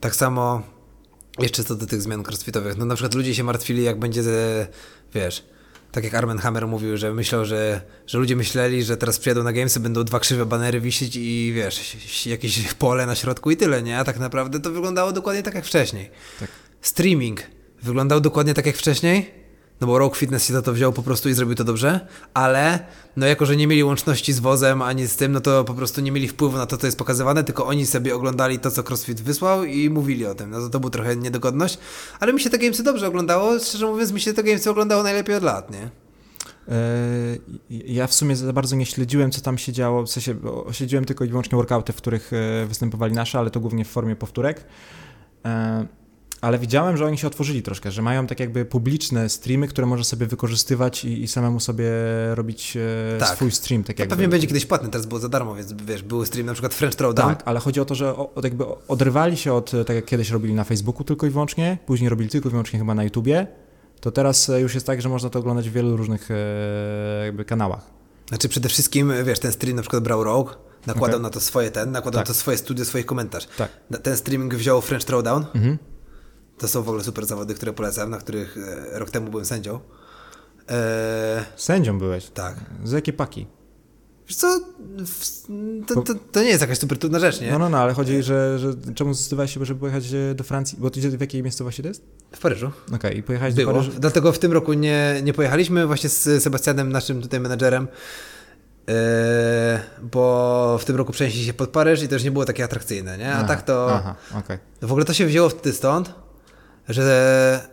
tak 0.00 0.16
samo 0.16 0.62
Jeszcze 1.38 1.64
co 1.64 1.74
do 1.74 1.86
tych 1.86 2.02
zmian 2.02 2.22
crossfitowych. 2.22 2.76
No 2.76 2.84
na 2.84 2.94
przykład 2.94 3.14
ludzie 3.14 3.34
się 3.34 3.44
martwili, 3.44 3.82
jak 3.82 3.98
będzie, 3.98 4.22
wiesz, 5.14 5.44
tak 5.98 6.04
jak 6.04 6.14
Armen 6.14 6.38
Hammer 6.38 6.68
mówił, 6.68 6.96
że 6.96 7.14
myślał, 7.14 7.44
że, 7.44 7.80
że 8.06 8.18
ludzie 8.18 8.36
myśleli, 8.36 8.82
że 8.82 8.96
teraz 8.96 9.18
przyjadą 9.18 9.42
na 9.42 9.52
Gamesy, 9.52 9.80
będą 9.80 10.04
dwa 10.04 10.20
krzywe 10.20 10.46
banery 10.46 10.80
wisieć 10.80 11.16
i 11.16 11.52
wiesz, 11.54 11.96
jakieś 12.26 12.74
pole 12.74 13.06
na 13.06 13.14
środku 13.14 13.50
i 13.50 13.56
tyle, 13.56 13.82
nie? 13.82 13.98
A 13.98 14.04
tak 14.04 14.18
naprawdę 14.18 14.60
to 14.60 14.70
wyglądało 14.70 15.12
dokładnie 15.12 15.42
tak 15.42 15.54
jak 15.54 15.64
wcześniej. 15.64 16.10
Tak. 16.40 16.50
Streaming 16.80 17.42
wyglądał 17.82 18.20
dokładnie 18.20 18.54
tak 18.54 18.66
jak 18.66 18.76
wcześniej, 18.76 19.30
no 19.80 19.86
bo 19.86 19.98
Rogue 19.98 20.14
Fitness 20.14 20.46
się 20.46 20.52
za 20.52 20.62
to 20.62 20.72
wziął 20.72 20.92
po 20.92 21.02
prostu 21.02 21.28
i 21.28 21.32
zrobił 21.32 21.54
to 21.54 21.64
dobrze, 21.64 22.06
ale 22.34 22.78
no 23.16 23.26
jako, 23.26 23.46
że 23.46 23.56
nie 23.56 23.66
mieli 23.66 23.84
łączności 23.84 24.32
z 24.32 24.40
wozem 24.40 24.82
ani 24.82 25.06
z 25.06 25.16
tym, 25.16 25.32
no 25.32 25.40
to 25.40 25.64
po 25.64 25.74
prostu 25.74 26.00
nie 26.00 26.12
mieli 26.12 26.28
wpływu 26.28 26.56
na 26.56 26.66
to, 26.66 26.76
co 26.76 26.86
jest 26.86 26.98
pokazywane, 26.98 27.44
tylko 27.44 27.66
oni 27.66 27.86
sobie 27.86 28.14
oglądali 28.14 28.58
to, 28.58 28.70
co 28.70 28.82
CrossFit 28.82 29.20
wysłał 29.20 29.64
i 29.64 29.90
mówili 29.90 30.26
o 30.26 30.34
tym. 30.34 30.50
No 30.50 30.60
to, 30.60 30.68
to 30.68 30.80
był 30.80 30.90
trochę 30.90 31.16
niedogodność, 31.16 31.78
ale 32.20 32.32
mi 32.32 32.40
się 32.40 32.50
te 32.50 32.58
gamesy 32.58 32.82
dobrze 32.82 33.08
oglądało, 33.08 33.58
szczerze 33.58 33.86
mówiąc 33.86 34.12
mi 34.12 34.20
się 34.20 34.32
te 34.32 34.42
gamesy 34.42 34.70
oglądało 34.70 35.02
najlepiej 35.02 35.36
od 35.36 35.42
lat, 35.42 35.70
nie? 35.70 35.90
Eee, 36.68 37.94
Ja 37.94 38.06
w 38.06 38.14
sumie 38.14 38.36
za 38.36 38.52
bardzo 38.52 38.76
nie 38.76 38.86
śledziłem, 38.86 39.30
co 39.30 39.40
tam 39.40 39.58
się 39.58 39.72
działo. 39.72 40.02
W 40.02 40.10
sensie 40.10 40.34
śledziłem 40.72 41.04
tylko 41.04 41.24
i 41.24 41.28
wyłącznie 41.28 41.56
workouty, 41.56 41.92
w 41.92 41.96
których 41.96 42.32
e, 42.32 42.66
występowali 42.66 43.14
nasze, 43.14 43.38
ale 43.38 43.50
to 43.50 43.60
głównie 43.60 43.84
w 43.84 43.88
formie 43.88 44.16
powtórek. 44.16 44.64
Ale 46.40 46.58
widziałem, 46.58 46.96
że 46.96 47.06
oni 47.06 47.18
się 47.18 47.26
otworzyli 47.26 47.62
troszkę, 47.62 47.90
że 47.90 48.02
mają 48.02 48.26
tak 48.26 48.40
jakby 48.40 48.64
publiczne 48.64 49.28
streamy, 49.28 49.68
które 49.68 49.86
można 49.86 50.04
sobie 50.04 50.26
wykorzystywać 50.26 51.04
i, 51.04 51.22
i 51.22 51.28
samemu 51.28 51.60
sobie 51.60 51.90
robić 52.34 52.76
e, 52.76 53.18
Tak. 53.18 53.28
swój 53.28 53.50
stream. 53.50 53.84
Tak 53.84 53.96
To 53.96 54.02
jakby. 54.02 54.16
pewnie 54.16 54.28
będzie 54.28 54.46
kiedyś 54.46 54.66
płatny, 54.66 54.88
teraz 54.88 55.06
było 55.06 55.20
za 55.20 55.28
darmo, 55.28 55.54
więc 55.54 55.72
wiesz, 55.72 56.02
był 56.02 56.24
stream 56.24 56.46
na 56.46 56.52
przykład 56.52 56.74
French 56.74 56.94
Throwdown. 56.96 57.28
Tak, 57.28 57.42
ale 57.44 57.60
chodzi 57.60 57.80
o 57.80 57.84
to, 57.84 57.94
że 57.94 58.16
od 58.16 58.44
jakby 58.44 58.64
odrywali 58.88 59.36
się 59.36 59.52
od, 59.52 59.70
tak 59.86 59.96
jak 59.96 60.04
kiedyś 60.04 60.30
robili 60.30 60.54
na 60.54 60.64
Facebooku 60.64 61.04
tylko 61.04 61.26
i 61.26 61.30
wyłącznie, 61.30 61.78
później 61.86 62.10
robili 62.10 62.30
tylko 62.30 62.48
i 62.48 62.50
wyłącznie 62.50 62.78
chyba 62.78 62.94
na 62.94 63.04
YouTubie, 63.04 63.46
to 64.00 64.10
teraz 64.10 64.50
e, 64.50 64.60
już 64.60 64.74
jest 64.74 64.86
tak, 64.86 65.02
że 65.02 65.08
można 65.08 65.30
to 65.30 65.38
oglądać 65.38 65.68
w 65.70 65.72
wielu 65.72 65.96
różnych 65.96 66.28
e, 66.30 67.24
jakby 67.24 67.44
kanałach. 67.44 67.90
Znaczy 68.28 68.48
przede 68.48 68.68
wszystkim, 68.68 69.12
wiesz, 69.24 69.38
ten 69.38 69.52
stream 69.52 69.76
na 69.76 69.82
przykład 69.82 70.02
brał 70.02 70.24
Rogue, 70.24 70.50
nakładał 70.86 71.16
Okej. 71.16 71.22
na 71.22 71.30
to 71.30 71.40
swoje 71.40 71.70
ten, 71.70 71.90
nakładał 71.90 72.20
Tak. 72.20 72.28
na 72.28 72.34
to 72.34 72.40
swoje 72.40 72.56
studio, 72.58 72.84
swoich 72.84 73.06
komentarzy. 73.06 73.46
Tak. 73.58 73.68
Ten 74.02 74.16
streaming 74.16 74.54
wziął 74.54 74.80
French 74.80 75.04
Throwdown. 75.06 75.44
Mhm. 75.54 75.78
To 76.58 76.68
są 76.68 76.82
w 76.82 76.88
ogóle 76.88 77.04
super 77.04 77.26
zawody, 77.26 77.54
które 77.54 77.72
polecam, 77.72 78.10
na 78.10 78.18
których 78.18 78.56
e, 78.92 78.98
rok 78.98 79.10
temu 79.10 79.30
byłem 79.30 79.46
sędzią. 79.46 79.80
Eee, 80.68 80.76
Sędzią 81.56 81.98
byłeś. 81.98 82.26
tak. 82.30 82.56
Z 82.84 82.92
jakiej 82.92 83.14
paki? 83.14 83.46
Wiesz 84.28 84.36
co, 84.36 84.60
to, 85.86 86.02
to, 86.02 86.14
to 86.32 86.40
nie 86.42 86.48
jest 86.48 86.60
jakaś 86.60 86.78
super 86.78 86.98
trudna 86.98 87.18
rzecz, 87.18 87.40
nie? 87.40 87.52
No, 87.52 87.58
no, 87.58 87.68
no, 87.68 87.78
ale 87.78 87.92
chodzi, 87.92 88.22
że, 88.22 88.58
że 88.58 88.74
czemu 88.94 89.14
zdecydowałeś 89.14 89.54
się, 89.54 89.64
żeby 89.64 89.80
pojechać 89.80 90.04
e, 90.12 90.34
do 90.34 90.44
Francji? 90.44 90.78
Bo 90.80 90.90
ty 90.90 91.00
gdzie- 91.00 91.10
w 91.10 91.20
jakiej 91.20 91.42
miejscowości 91.42 91.82
to 91.82 91.88
jest? 91.88 92.02
W 92.32 92.38
Paryżu. 92.38 92.70
Okej, 92.94 93.18
i 93.18 93.22
pojechałeś 93.22 93.54
Było. 93.54 93.72
do 93.72 93.78
Paryża. 93.80 94.00
Dlatego 94.00 94.32
w 94.32 94.38
tym 94.38 94.52
roku 94.52 94.72
nie, 94.72 95.20
nie 95.22 95.32
pojechaliśmy 95.32 95.86
właśnie 95.86 96.08
z 96.10 96.42
Sebastianem, 96.42 96.92
naszym 96.92 97.22
tutaj 97.22 97.40
menedżerem, 97.40 97.88
eee, 98.86 98.94
bo 100.02 100.78
w 100.80 100.84
tym 100.84 100.96
roku 100.96 101.12
przenieśli 101.12 101.44
się 101.44 101.52
pod 101.52 101.70
Paryż 101.70 102.02
i 102.02 102.08
już 102.12 102.24
nie 102.24 102.30
było 102.30 102.44
takie 102.44 102.64
atrakcyjne, 102.64 103.18
nie? 103.18 103.32
A 103.32 103.36
Aha, 103.38 103.48
tak 103.48 103.62
to... 103.62 103.94
Aha, 103.94 104.14
okej. 104.38 104.58
W 104.82 104.90
ogóle 104.92 105.04
to 105.04 105.12
się 105.12 105.26
wzięło 105.26 105.48
wtedy 105.48 105.72
stąd, 105.76 106.14
że 106.88 107.68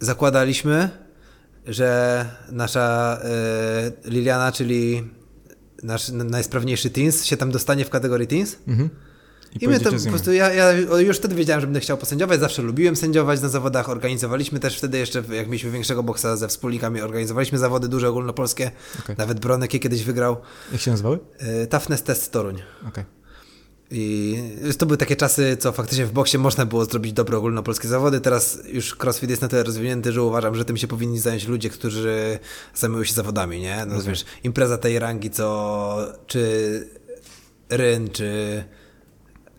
zakładaliśmy, 0.00 0.90
że 1.66 2.24
nasza 2.52 3.18
e, 3.24 4.10
Liliana, 4.10 4.52
czyli 4.52 5.10
nasz 5.82 6.08
najsprawniejszy 6.08 6.90
teens, 6.90 7.24
się 7.24 7.36
tam 7.36 7.50
dostanie 7.50 7.84
w 7.84 7.90
kategorii 7.90 8.26
teens. 8.26 8.56
Mhm. 8.68 8.90
I, 9.60 9.68
my 9.68 9.80
to 9.80 9.92
po 9.92 10.08
prostu, 10.08 10.32
ja, 10.32 10.52
ja 10.52 10.72
już 10.98 11.16
wtedy 11.16 11.34
wiedziałem, 11.34 11.60
że 11.60 11.66
będę 11.66 11.80
chciał 11.80 11.96
posędziować, 11.96 12.40
zawsze 12.40 12.62
lubiłem 12.62 12.96
sędziować 12.96 13.40
na 13.40 13.48
zawodach, 13.48 13.88
organizowaliśmy 13.88 14.60
też 14.60 14.78
wtedy 14.78 14.98
jeszcze, 14.98 15.22
jak 15.32 15.46
mieliśmy 15.46 15.70
większego 15.70 16.02
boksa 16.02 16.36
ze 16.36 16.48
wspólnikami, 16.48 17.00
organizowaliśmy 17.00 17.58
zawody 17.58 17.88
duże 17.88 18.08
ogólnopolskie, 18.08 18.70
Okej. 18.98 19.16
nawet 19.18 19.40
Bronek 19.40 19.74
je 19.74 19.80
kiedyś 19.80 20.04
wygrał, 20.04 20.36
Jak 20.72 20.80
się 20.80 20.90
nazywały? 20.90 21.18
e, 21.38 21.66
Toughness 21.66 22.02
Test 22.02 22.32
Toruń. 22.32 22.62
Okej. 22.88 23.04
I 23.90 24.38
to 24.78 24.86
były 24.86 24.96
takie 24.96 25.16
czasy, 25.16 25.56
co 25.60 25.72
faktycznie 25.72 26.06
w 26.06 26.12
boksie 26.12 26.38
można 26.38 26.66
było 26.66 26.84
zrobić 26.84 27.12
dobre 27.12 27.36
ogólnopolskie 27.38 27.88
zawody. 27.88 28.20
Teraz 28.20 28.58
już 28.72 28.96
crossfit 29.02 29.30
jest 29.30 29.42
na 29.42 29.48
tyle 29.48 29.62
rozwinięty, 29.62 30.12
że 30.12 30.22
uważam, 30.22 30.54
że 30.54 30.64
tym 30.64 30.76
się 30.76 30.86
powinni 30.86 31.18
zająć 31.18 31.48
ludzie, 31.48 31.70
którzy 31.70 32.38
zajmują 32.74 33.04
się 33.04 33.14
zawodami, 33.14 33.60
nie? 33.60 33.86
No 33.86 34.02
wiesz, 34.02 34.24
impreza 34.44 34.78
tej 34.78 34.98
rangi, 34.98 35.30
co 35.30 35.96
czy 36.26 36.88
Ryn, 37.70 38.08
czy 38.10 38.64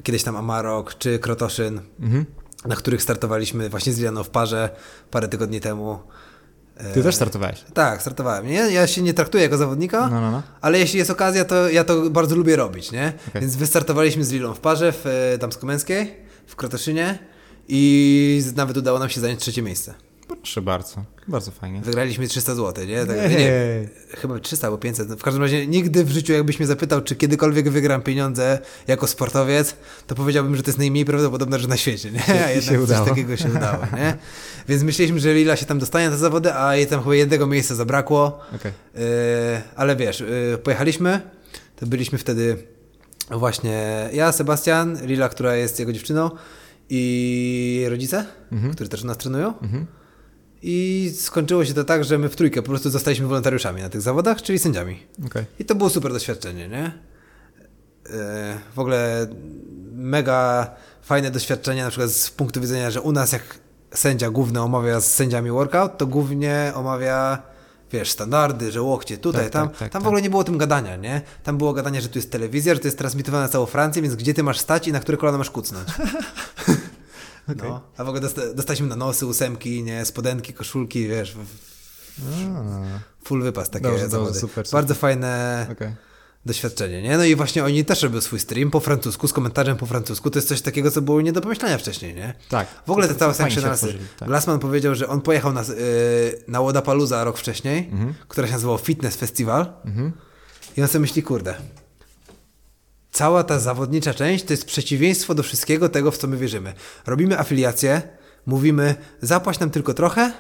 kiedyś 0.03 0.24
tam 0.24 0.35
Amarok, 0.35 0.98
czy 0.98 1.19
Krotoszyn, 1.19 1.82
Mhm. 2.00 2.26
na 2.66 2.76
których 2.76 3.01
startowaliśmy 3.03 3.69
właśnie 3.69 3.93
z 3.93 4.00
Lianą 4.00 4.24
w 4.24 4.30
parze 4.30 4.69
parę 5.11 5.27
tygodni 5.27 5.60
temu. 5.61 6.00
Ty 6.93 7.03
też 7.03 7.16
startowałeś? 7.16 7.64
Tak, 7.74 8.01
startowałem. 8.01 8.48
Nie? 8.48 8.53
Ja 8.53 8.88
się 8.88 9.01
nie 9.01 9.14
traktuję 9.14 9.43
jako 9.43 9.58
zawodnika, 9.58 10.10
No, 10.10 10.22
no, 10.22 10.32
no. 10.32 10.42
ale 10.61 10.80
jeśli 10.80 11.00
jest 11.00 11.11
okazja, 11.11 11.45
to 11.45 11.69
ja 11.69 11.84
to 11.84 12.10
bardzo 12.10 12.35
lubię 12.35 12.56
robić, 12.56 12.92
nie? 12.92 13.14
Okej. 13.27 13.42
Więc 13.42 13.56
wystartowaliśmy 13.56 14.26
z 14.26 14.32
Lilą 14.32 14.53
w 14.53 14.60
parze 14.60 14.92
w 14.92 15.06
e, 15.08 15.38
Damsko-Męskiej, 15.38 16.16
w 16.48 16.56
Krotoszynie 16.56 17.19
i 17.68 18.43
nawet 18.56 18.77
udało 18.77 19.00
nam 19.00 19.10
się 19.10 19.22
zająć 19.22 19.40
trzecie 19.40 19.61
miejsce. 19.61 19.93
Proszę 20.42 20.61
bardzo. 20.61 21.06
Bardzo 21.28 21.52
fajnie. 21.52 21.82
Wygraliśmy 21.82 22.28
300 22.28 22.56
zł, 22.56 22.86
nie? 22.86 23.06
Tak, 23.06 23.18
nie 23.32 23.90
chyba 24.18 24.40
300 24.40 24.68
albo 24.68 24.78
500. 24.78 25.10
No, 25.10 25.16
W 25.18 25.24
każdym 25.24 25.44
razie 25.44 25.68
nigdy 25.68 26.03
w 26.06 26.10
życiu, 26.10 26.34
jakbyś 26.34 26.60
mnie 26.60 26.68
zapytał, 26.68 27.02
czy 27.02 27.16
kiedykolwiek 27.16 27.70
wygram 27.70 28.02
pieniądze 28.02 28.60
jako 28.88 29.08
sportowiec, 29.08 29.76
to 30.08 30.16
powiedziałbym, 30.16 30.56
że 30.56 30.64
to 30.64 30.70
jest 30.70 30.78
najmniej 30.80 31.06
prawdopodobne 31.06 31.60
rzecz 31.60 31.68
na 31.70 31.78
świecie, 31.78 32.11
nie? 32.11 32.24
A 32.45 32.50
jednak 32.50 32.76
coś 32.80 32.90
udało. 32.90 33.06
takiego 33.08 33.38
się 33.38 33.50
udało, 33.50 33.86
nie? 33.98 34.18
Więc 34.68 34.84
myśleliśmy, 34.84 35.20
że 35.20 35.34
Lila 35.34 35.56
się 35.56 35.66
tam 35.66 35.80
dostanie 35.80 36.06
na 36.06 36.11
te 36.11 36.18
zawody, 36.18 36.53
a 36.53 36.76
jej 36.76 36.88
tam 36.88 37.00
chyba 37.03 37.16
jednego 37.16 37.48
miejsca 37.48 37.76
zabrakło. 37.76 38.40
Okej. 38.56 38.72
Yy, 38.95 39.02
ale 39.76 39.95
wiesz, 39.95 40.20
yy, 40.20 40.58
pojechaliśmy, 40.64 41.22
to 41.76 41.86
byliśmy 41.88 42.18
wtedy 42.18 42.58
właśnie 43.32 44.10
ja, 44.14 44.32
Sebastian, 44.32 44.98
Lila, 45.06 45.30
która 45.30 45.56
jest 45.56 45.80
jego 45.80 45.94
dziewczyną 45.94 46.30
i 46.90 47.86
rodzice, 47.90 48.26
którzy 48.74 48.90
też 48.90 49.03
nas 49.03 49.18
trenują. 49.18 49.53
I 50.64 51.12
skończyło 51.20 51.66
się 51.66 51.74
to 51.74 51.84
tak, 51.84 52.04
że 52.04 52.18
my 52.18 52.30
w 52.30 52.36
trójkę 52.36 52.62
po 52.62 52.68
prostu 52.70 52.90
zostaliśmy 52.90 53.28
wolontariuszami 53.28 53.82
na 53.82 53.90
tych 53.90 54.02
zawodach, 54.02 54.42
czyli 54.42 54.60
sędziami. 54.60 55.00
Okej. 55.26 55.46
I 55.60 55.66
to 55.66 55.76
było 55.76 55.90
super 55.90 56.14
doświadczenie, 56.14 56.68
nie? 56.68 56.92
Yy, 58.06 58.12
W 58.76 58.80
ogóle 58.80 59.28
mega 59.92 60.72
fajne 61.02 61.32
doświadczenie, 61.32 61.84
na 61.84 61.90
przykład 61.90 62.12
z 62.12 62.30
punktu 62.30 62.62
widzenia, 62.62 62.92
że 62.92 63.02
u 63.02 63.12
nas 63.12 63.32
jak 63.32 63.42
sędzia 63.94 64.30
główny 64.30 64.62
omawia 64.62 65.00
z 65.02 65.14
sędziami 65.14 65.52
workout, 65.52 65.98
to 65.98 66.08
głównie 66.08 66.72
omawia, 66.76 67.42
wiesz, 67.92 68.12
standardy, 68.12 68.72
że 68.72 68.82
łokcie 68.82 69.18
tutaj, 69.18 69.44
Tak, 69.44 69.52
tam. 69.54 69.70
tak, 69.70 69.78
tak, 69.78 69.92
tam 69.92 70.02
w 70.02 70.04
tak. 70.04 70.08
ogóle 70.08 70.22
nie 70.22 70.30
było 70.30 70.42
o 70.42 70.46
tym 70.46 70.58
gadania, 70.58 70.96
nie? 70.96 71.22
Tam 71.44 71.58
było 71.58 71.74
gadanie, 71.74 72.02
że 72.02 72.10
tu 72.10 72.18
jest 72.20 72.32
telewizja, 72.32 72.74
że 72.74 72.80
to 72.80 72.88
jest 72.88 72.98
transmitowane 72.98 73.44
na 73.44 73.50
całą 73.50 73.66
Francję, 73.66 74.02
więc 74.02 74.16
gdzie 74.16 74.34
ty 74.34 74.44
masz 74.44 74.60
stać 74.60 74.88
i 74.88 74.92
na 74.92 75.00
które 75.00 75.18
kolano 75.18 75.38
masz 75.38 75.50
kucnąć. 75.52 75.88
No. 77.48 77.82
A 77.98 78.03
w 78.03 78.08
ogóle 78.08 78.22
dosta- 78.22 78.53
dostaliśmy 78.53 78.88
na 78.88 78.95
nosy, 78.95 79.26
ósemki, 79.26 79.84
nie, 79.84 80.06
spodenki, 80.06 80.53
koszulki, 80.53 81.08
wiesz, 81.08 81.36
A, 82.56 82.64
full 83.24 83.42
wypas 83.44 83.70
takie 83.70 83.84
Dobrze, 83.84 84.00
dobrze, 84.00 84.10
zawody. 84.11 84.40
super, 84.40 84.68
super. 84.68 84.80
Bardzo 84.82 84.95
fajne 84.95 85.68
Okej. 85.72 85.95
doświadczenie, 86.45 87.02
nie? 87.02 87.18
No 87.18 87.24
i 87.24 87.36
właśnie 87.36 87.64
oni 87.64 87.86
też 87.86 88.02
robią 88.03 88.22
swój 88.22 88.40
stream 88.40 88.72
po 88.72 88.80
francusku, 88.80 89.28
z 89.28 89.34
komentarzem 89.34 89.78
po 89.78 89.86
francusku. 89.86 90.30
To 90.30 90.38
jest 90.40 90.48
coś 90.48 90.61
takiego, 90.61 90.92
co 90.92 91.02
było 91.02 91.22
nie 91.22 91.32
do 91.34 91.42
pomyślenia 91.42 91.78
wcześniej, 91.78 92.16
nie? 92.16 92.34
Tak. 92.50 92.68
W 92.88 92.92
ogóle 92.92 93.08
te 93.08 93.14
To- 93.14 93.20
całe 93.20 93.34
fajnie 93.34 93.52
się 93.56 93.61
sankcjonalsy. 93.61 93.86
otworzyli, 93.86 94.10
tak. 94.20 94.28
Glassman 94.30 94.60
powiedział, 94.60 94.95
że 94.95 95.08
on 95.08 95.22
pojechał 95.22 95.53
na, 95.53 95.61
yy, 95.61 95.68
na 96.48 96.61
Łodapalooza 96.61 97.24
rok 97.24 97.38
wcześniej, 97.38 97.90
Mhm. 97.92 98.14
która 98.28 98.48
się 98.48 98.53
nazywała 98.53 98.78
Fitness 98.78 99.16
Festival. 99.16 99.74
I 100.78 100.82
on 100.82 100.88
sobie 100.88 101.00
myśli, 101.00 101.24
kurde, 101.24 101.56
cała 103.12 103.44
ta 103.44 103.60
zawodnicza 103.60 104.14
część 104.14 104.44
to 104.46 104.54
jest 104.54 104.66
przeciwieństwo 104.66 105.36
do 105.36 105.44
wszystkiego 105.44 105.90
tego, 105.90 106.12
w 106.12 106.18
co 106.18 106.28
my 106.28 106.38
wierzymy. 106.38 106.74
Robimy 107.06 107.40
afiliację, 107.40 108.02
mówimy, 108.46 108.96
zapłać 109.22 109.60
nam 109.60 109.70
tylko 109.70 109.94
trochę 109.94 110.34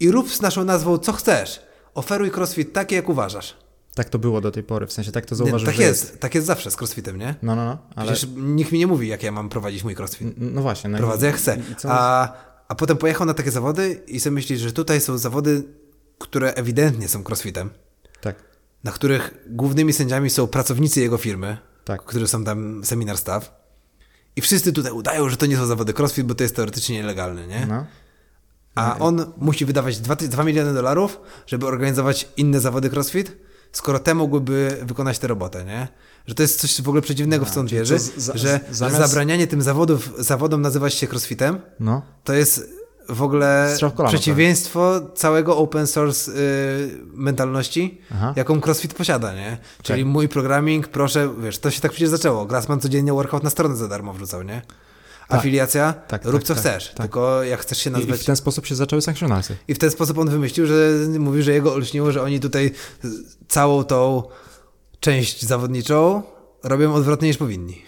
i 0.00 0.10
rób 0.10 0.32
z 0.34 0.40
naszą 0.40 0.64
nazwą 0.64 0.98
co 0.98 1.12
chcesz. 1.12 1.62
Oferuj 1.94 2.30
crossfit 2.30 2.72
takie, 2.72 2.96
jak 2.96 3.08
uważasz. 3.08 3.56
Tak 3.94 4.08
to 4.08 4.18
było 4.18 4.40
do 4.40 4.50
tej 4.50 4.62
pory, 4.62 4.86
w 4.86 4.92
sensie 4.92 5.12
tak 5.12 5.26
to 5.26 5.34
zauważyłem, 5.34 5.66
tak 5.66 5.74
że 5.74 5.82
jest, 5.82 6.20
tak 6.20 6.34
jest 6.34 6.46
zawsze 6.46 6.70
z 6.70 6.76
crossfitem, 6.76 7.18
nie? 7.18 7.34
No, 7.42 7.56
no, 7.56 7.64
no, 7.64 7.78
ale... 7.96 8.12
Przecież 8.12 8.30
nikt 8.36 8.72
mi 8.72 8.78
nie 8.78 8.86
mówi, 8.86 9.08
jak 9.08 9.22
ja 9.22 9.32
mam 9.32 9.48
prowadzić 9.48 9.84
mój 9.84 9.96
crossfit. 9.96 10.28
No 10.36 10.62
właśnie. 10.62 10.90
No 10.90 10.98
Prowadzę 10.98 11.26
jak 11.26 11.36
chcę. 11.36 11.56
A, 11.88 12.32
a 12.68 12.74
potem 12.74 12.96
pojechał 12.96 13.26
na 13.26 13.34
takie 13.34 13.50
zawody 13.50 14.02
i 14.06 14.20
sobie 14.20 14.34
myśli, 14.34 14.58
że 14.58 14.72
tutaj 14.72 15.00
są 15.00 15.18
zawody, 15.18 15.64
które 16.18 16.54
ewidentnie 16.54 17.08
są 17.08 17.24
crossfitem, 17.28 17.70
Tak. 18.20 18.36
na 18.84 18.92
których 18.92 19.34
głównymi 19.50 19.92
sędziami 19.92 20.30
są 20.30 20.46
pracownicy 20.46 21.00
jego 21.00 21.18
firmy, 21.18 21.56
Tak. 21.84 22.02
którzy 22.04 22.28
są 22.28 22.44
tam 22.44 22.84
seminar 22.84 23.18
staff. 23.18 23.52
I 24.36 24.40
wszyscy 24.40 24.72
tutaj 24.72 24.92
udają, 24.92 25.28
że 25.28 25.36
to 25.36 25.46
nie 25.46 25.56
są 25.56 25.66
zawody 25.66 25.94
crossfit, 25.98 26.26
bo 26.26 26.34
to 26.34 26.42
jest 26.42 26.56
teoretycznie 26.56 26.96
nielegalne, 26.96 27.46
nie? 27.46 27.66
No. 27.66 27.86
A 28.74 28.98
on 28.98 29.32
musi 29.36 29.64
wydawać 29.64 29.98
2, 30.00 30.16
2 30.16 30.44
miliony 30.44 30.74
dolarów, 30.74 31.20
żeby 31.46 31.66
organizować 31.66 32.28
inne 32.36 32.60
zawody 32.60 32.90
crossfit, 32.90 33.36
skoro 33.72 33.98
te 33.98 34.14
mogłyby 34.14 34.78
wykonać 34.82 35.18
tę 35.18 35.26
robotę, 35.26 35.64
nie? 35.64 35.88
Że 36.26 36.34
to 36.34 36.42
jest 36.42 36.60
coś 36.60 36.82
w 36.82 36.88
ogóle 36.88 37.02
przeciwnego, 37.02 37.44
w 37.44 37.50
co 37.50 37.60
on 37.60 37.66
czyli 37.66 37.78
wierzy, 37.78 37.98
za- 37.98 38.36
że 38.36 38.60
zamiast- 38.72 38.98
zabranianie 39.08 39.46
tym 39.46 39.62
zawodów, 39.62 40.12
zawodom 40.18 40.62
nazywać 40.62 40.94
się 40.94 41.08
crossfitem, 41.08 41.60
No. 41.80 42.02
to 42.24 42.32
jest 42.32 42.68
w 43.12 43.22
ogóle 43.22 43.76
kolano, 43.80 44.08
przeciwieństwo 44.08 45.00
całego 45.14 45.56
open 45.56 45.86
source 45.86 46.32
y, 46.32 46.34
mentalności, 47.14 48.00
Aha. 48.14 48.32
jaką 48.36 48.60
CrossFit 48.60 48.94
posiada, 48.94 49.34
nie? 49.34 49.58
Czyli 49.82 50.04
mój 50.04 50.28
programming, 50.28 50.88
proszę, 50.88 51.34
wiesz, 51.38 51.58
to 51.58 51.70
się 51.70 51.80
tak 51.80 51.90
przecież 51.90 52.08
zaczęło. 52.08 52.46
Grassman 52.46 52.80
codziennie 52.80 53.12
workout 53.12 53.42
na 53.42 53.50
stronę 53.50 53.76
za 53.76 53.88
darmo 53.88 54.12
wrzucał, 54.12 54.42
nie? 54.42 54.62
Afiliacja, 55.28 55.92
tak, 55.92 56.24
rób 56.24 56.34
tak, 56.34 56.42
co 56.42 56.54
tak, 56.54 56.62
chcesz, 56.62 56.88
tak. 56.88 56.96
tylko 56.96 57.42
jak 57.42 57.60
chcesz 57.60 57.78
się 57.78 57.90
I, 57.90 57.92
I 57.92 57.96
nazwać... 57.96 58.20
w 58.20 58.24
ten 58.24 58.36
sposób 58.36 58.66
się 58.66 58.74
zaczęły 58.74 59.02
sankcjonalsy. 59.02 59.56
I 59.68 59.74
w 59.74 59.78
ten 59.78 59.90
sposób 59.90 60.18
on 60.18 60.28
wymyślił, 60.28 60.66
że 60.66 60.74
mówi, 61.18 61.42
że 61.42 61.52
jego 61.52 61.74
olśniło, 61.74 62.12
że 62.12 62.22
oni 62.22 62.40
tutaj 62.40 62.70
całą 63.48 63.84
tą 63.84 64.22
część 65.00 65.42
zawodniczą 65.42 66.22
robią 66.62 66.94
odwrotnie 66.94 67.28
niż 67.28 67.36
powinni. 67.36 67.82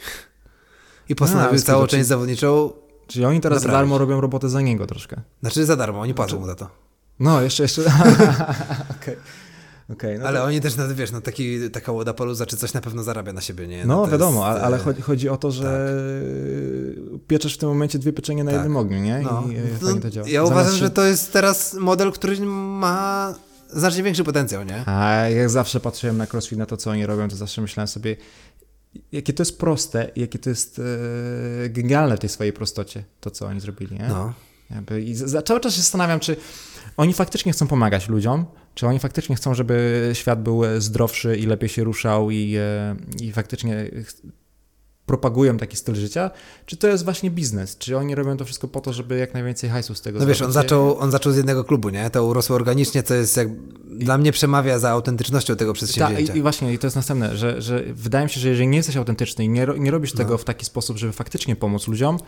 I 1.09 1.15
postanowił 1.15 1.59
A, 1.59 1.63
całą 1.63 1.87
część 1.87 2.07
zawodniczą, 2.07 2.73
Czyli 3.07 3.25
oni 3.25 3.41
teraz 3.41 3.63
za 3.63 3.69
darmo 3.69 3.99
robią 3.99 4.21
robotę 4.21 4.49
za 4.49 4.61
niego 4.61 4.87
troszkę. 4.87 5.21
znaczy 5.41 5.65
za 5.67 5.77
darmo, 5.77 6.01
oni 6.01 6.15
płacą 6.15 6.41
mu 6.41 6.47
za 6.47 6.55
to. 6.55 6.69
No, 7.21 7.43
jeszcze, 7.43 7.63
jeszcze. 7.63 7.83
Okej. 9.01 9.17
Okej, 9.93 10.19
no 10.19 10.27
Ale 10.27 10.39
to- 10.39 10.45
oni 10.45 10.61
też, 10.61 10.77
no, 10.77 10.85
wiesz, 10.95 11.13
no 11.13 11.21
taki, 11.21 11.71
taka 11.71 11.93
łoda 11.93 12.15
paluza 12.15 12.47
czy 12.47 12.57
coś 12.57 12.73
na 12.73 12.81
pewno 12.81 13.03
zarabia 13.03 13.33
na 13.33 13.41
siebie, 13.41 13.67
nie? 13.67 13.87
No, 13.87 14.05
to 14.05 14.11
wiadomo, 14.11 14.53
jest, 14.53 14.65
ale, 14.65 14.77
e, 14.77 14.81
chodzi, 14.81 15.03
chodzi 15.03 15.29
o 15.29 15.37
to, 15.37 15.51
że 15.51 15.93
pieczesz 17.29 17.55
w 17.55 17.59
tym 17.59 17.69
momencie 17.69 17.99
dwie 17.99 18.13
pieczenie 18.13 18.45
na 18.45 18.51
Tak. 18.51 18.61
jednym 18.61 18.77
ogniu, 18.77 18.99
nie? 18.99 19.19
No, 19.23 19.45
I 19.53 19.57
e, 19.57 19.61
no, 19.95 20.01
to 20.01 20.11
działa. 20.11 20.29
ja 20.29 20.45
uważam, 20.45 20.73
się- 20.73 20.79
że 20.79 20.91
to 20.91 21.05
jest 21.05 21.33
teraz 21.33 21.75
model, 21.75 22.13
który 22.13 22.41
ma 22.47 23.35
znacznie 23.71 24.03
większy 24.03 24.25
potencjał, 24.25 24.65
nie? 24.65 24.83
A 24.89 25.15
jak 25.29 25.51
zawsze 25.51 25.81
patrzyłem 25.81 26.17
na 26.17 26.27
CrossFit, 26.27 26.59
na 26.59 26.67
to, 26.67 26.77
co 26.77 26.91
oni 26.91 27.07
robią, 27.07 27.29
to 27.29 27.37
zawsze 27.37 27.61
myślałem 27.63 27.89
sobie, 27.89 28.17
jakie 29.13 29.33
to 29.33 29.43
jest 29.43 29.59
proste, 29.59 30.11
jakie 30.17 30.39
to 30.39 30.51
jest 30.51 30.79
e, 31.65 31.69
genialne 31.69 32.17
w 32.17 32.21
tej 32.21 32.31
swojej 32.31 32.53
prostocie, 32.53 33.05
to, 33.21 33.31
co 33.31 33.47
oni 33.47 33.61
zrobili, 33.61 33.97
nie? 33.97 34.09
No. 34.09 34.35
Jakby, 34.71 35.03
I 35.03 35.15
za, 35.15 35.43
cały 35.43 35.61
czas 35.61 35.75
się 35.75 35.81
zastanawiam, 35.81 36.21
czy 36.21 36.37
oni 36.97 37.15
faktycznie 37.15 37.53
chcą 37.53 37.67
pomagać 37.67 38.09
ludziom, 38.09 38.45
czy 38.75 38.87
oni 38.87 38.99
faktycznie 38.99 39.37
chcą, 39.37 39.55
żeby 39.55 40.11
świat 40.13 40.43
był 40.43 40.65
e, 40.65 40.81
zdrowszy 40.81 41.37
i 41.37 41.47
lepiej 41.47 41.69
się 41.69 41.85
ruszał 41.85 42.31
i, 42.31 42.57
e, 42.57 42.97
i 43.21 43.33
faktycznie 43.33 43.91
propagują 45.07 45.57
taki 45.57 45.77
styl 45.77 45.95
życia, 45.95 46.31
czy 46.67 46.77
to 46.77 46.89
jest 46.89 47.05
właśnie 47.05 47.31
biznes? 47.31 47.79
Czy 47.79 47.97
oni 47.97 48.15
robią 48.15 48.37
to 48.37 48.45
wszystko 48.45 48.69
po 48.69 48.81
to, 48.81 48.93
żeby 48.93 49.19
jak 49.19 49.35
najwięcej 49.35 49.71
hajsu 49.71 49.95
z 49.95 50.01
tego 50.01 50.19
No 50.19 50.27
wiesz, 50.27 50.43
on 50.43 50.53
zaczął, 50.53 50.99
on 50.99 51.11
zaczął 51.11 51.33
z 51.33 51.37
jednego 51.37 51.65
klubu, 51.65 51.89
nie? 51.91 52.11
To 52.11 52.25
urosło 52.27 52.57
organicznie, 52.57 53.03
co 53.03 53.15
jest 53.15 53.37
jak, 53.37 53.49
dla 53.85 54.19
mnie 54.19 54.33
przemawia 54.33 54.79
za 54.79 54.91
autentycznością 54.91 55.57
tego 55.57 55.73
Ta, 55.73 55.75
przedsięwzięcia. 55.75 56.35
i, 56.35 56.39
I 56.39 56.43
właśnie, 56.43 56.73
i 56.73 56.79
to 56.79 56.87
jest 56.87 56.97
następne, 56.97 57.37
że, 57.37 57.63
że 57.63 57.85
wydaje 57.93 58.25
mi 58.25 58.31
się, 58.31 58.41
że 58.41 58.49
jeżeli 58.49 58.69
nie 58.69 58.77
jesteś 58.77 58.97
autentyczny 58.97 59.45
i 59.45 59.49
nie, 59.49 59.67
nie 59.79 59.91
robisz 59.91 60.15
No. 60.15 60.19
tego 60.19 60.39
w 60.39 60.45
taki 60.45 60.65
sposób, 60.67 60.97
żeby 60.97 61.13
faktycznie 61.13 61.57
pomóc 61.57 61.89
ludziom, 61.89 62.19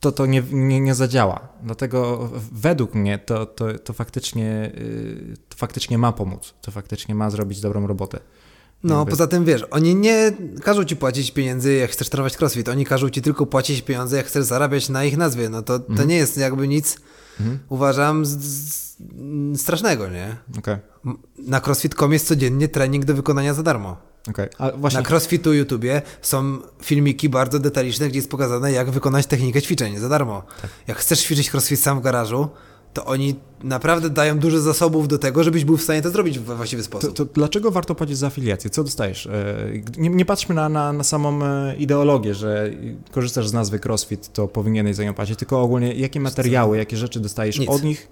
to 0.00 0.12
to 0.12 0.26
nie, 0.26 0.42
nie, 0.52 0.80
nie 0.80 0.94
zadziała. 0.94 1.48
Dlatego 1.62 2.30
według 2.52 2.94
mnie 2.94 3.18
to, 3.18 3.46
to, 3.46 3.78
to, 3.78 3.92
faktycznie, 3.92 4.72
yy, 4.74 5.36
to 5.48 5.56
faktycznie 5.56 5.98
ma 5.98 6.12
pomóc. 6.12 6.54
To 6.62 6.70
faktycznie 6.70 7.14
ma 7.14 7.30
zrobić 7.30 7.60
dobrą 7.60 7.86
robotę. 7.86 8.20
No, 8.84 8.98
Jakby- 8.98 9.10
poza 9.10 9.26
tym 9.26 9.44
wiesz, 9.44 9.64
oni 9.70 9.94
nie 9.94 10.32
każą 10.62 10.84
ci 10.84 10.96
płacić 10.96 11.30
pieniędzy, 11.30 11.74
jak 11.74 11.90
chcesz 11.90 12.08
trenować 12.08 12.40
crossfit. 12.40 12.68
Oni 12.68 12.84
każą 12.86 13.10
ci 13.10 13.22
tylko 13.22 13.46
płacić 13.46 13.82
pieniądze, 13.82 14.16
jak 14.16 14.26
chcesz 14.26 14.44
zarabiać 14.44 14.88
na 14.88 15.04
ich 15.04 15.16
nazwie. 15.16 15.48
No 15.48 15.62
to, 15.62 15.74
Mhm. 15.74 15.96
to 15.98 16.04
nie 16.04 16.16
jest 16.16 16.36
jakby 16.36 16.68
nic, 16.68 16.96
uważam, 17.68 18.26
z, 18.26 18.30
z, 18.38 18.96
strasznego, 19.60 20.08
nie? 20.08 20.36
M- 21.06 21.16
Na 21.38 21.60
crossfit.com 21.60 22.12
jest 22.12 22.26
codziennie 22.26 22.68
trening 22.68 23.04
do 23.04 23.14
wykonania 23.14 23.54
za 23.54 23.62
darmo. 23.62 23.96
A 24.58 24.70
właśnie, 24.70 25.00
Na 25.00 25.08
crossfitu 25.08 25.52
YouTubie 25.52 26.02
są 26.22 26.58
filmiki 26.82 27.28
bardzo 27.28 27.58
detaliczne, 27.58 28.08
gdzie 28.08 28.18
jest 28.18 28.30
pokazane, 28.30 28.72
jak 28.72 28.90
wykonać 28.90 29.26
technikę 29.26 29.62
ćwiczeń 29.62 29.98
za 29.98 30.08
darmo. 30.08 30.42
Tak. 30.62 30.70
Jak 30.86 30.98
chcesz 30.98 31.20
ćwiczyć 31.20 31.50
crossfit 31.54 31.80
sam 31.80 31.98
w 32.00 32.02
garażu, 32.02 32.48
to 32.92 33.04
oni 33.04 33.34
naprawdę 33.62 34.10
dają 34.10 34.38
dużo 34.38 34.60
zasobów 34.60 35.08
do 35.08 35.18
tego, 35.18 35.44
żebyś 35.44 35.64
był 35.64 35.76
w 35.76 35.82
stanie 35.82 36.02
to 36.02 36.10
zrobić 36.10 36.38
we 36.38 36.56
właściwy 36.56 36.82
to, 36.82 36.86
sposób. 36.86 37.16
to 37.16 37.24
dlaczego 37.24 37.70
warto 37.70 37.94
płacić 37.94 38.18
za 38.18 38.26
afiliację? 38.26 38.70
Co 38.70 38.84
dostajesz? 38.84 39.26
E, 39.26 39.56
Nie, 39.98 40.08
nie 40.10 40.24
patrzmy 40.24 40.54
na, 40.54 40.68
na, 40.68 40.92
na 40.92 41.04
samą 41.04 41.44
e, 41.44 41.76
ideologię, 41.76 42.34
że 42.34 42.70
korzystasz 43.10 43.48
z 43.48 43.52
nazwy 43.52 43.78
CrossFit, 43.78 44.32
to 44.32 44.48
powinieneś 44.48 44.96
za 44.96 45.04
nią 45.04 45.14
płacić, 45.14 45.38
tylko 45.38 45.62
ogólnie 45.62 45.94
jakie 45.94 46.20
materiały, 46.20 46.78
jakie 46.78 46.96
rzeczy 46.96 47.20
dostajesz 47.20 47.58
Nic. 47.58 47.68
od 47.70 47.82
nich? 47.82 48.08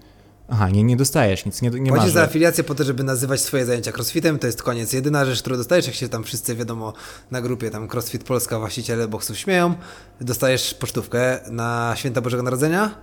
Aha, 0.52 0.68
nie, 0.68 0.82
nie 0.82 0.96
dostajesz 0.96 1.46
nic, 1.46 1.62
nie, 1.62 1.70
nie 1.70 1.80
masz. 1.80 1.98
Płacisz 1.98 2.14
za 2.14 2.22
afiliację 2.22 2.64
po 2.64 2.74
to, 2.74 2.84
żeby 2.84 3.04
nazywać 3.04 3.40
swoje 3.40 3.66
zajęcia 3.66 3.92
crossfitem, 3.92 4.38
to 4.38 4.46
jest 4.46 4.62
koniec. 4.62 4.92
Jedyna 4.92 5.24
rzecz, 5.24 5.40
którą 5.40 5.56
dostajesz, 5.56 5.86
jak 5.86 5.94
się 5.94 6.08
tam 6.08 6.24
wszyscy, 6.24 6.56
wiadomo, 6.56 6.92
na 7.30 7.40
grupie 7.40 7.70
tam 7.70 7.88
CrossFit 7.88 8.24
Polska 8.24 8.58
właściciele 8.58 9.08
boksów 9.08 9.38
śmieją, 9.38 9.74
dostajesz 10.20 10.74
pocztówkę 10.74 11.40
na 11.50 11.92
Święta 11.96 12.20
Bożego 12.20 12.42
Narodzenia, 12.42 12.94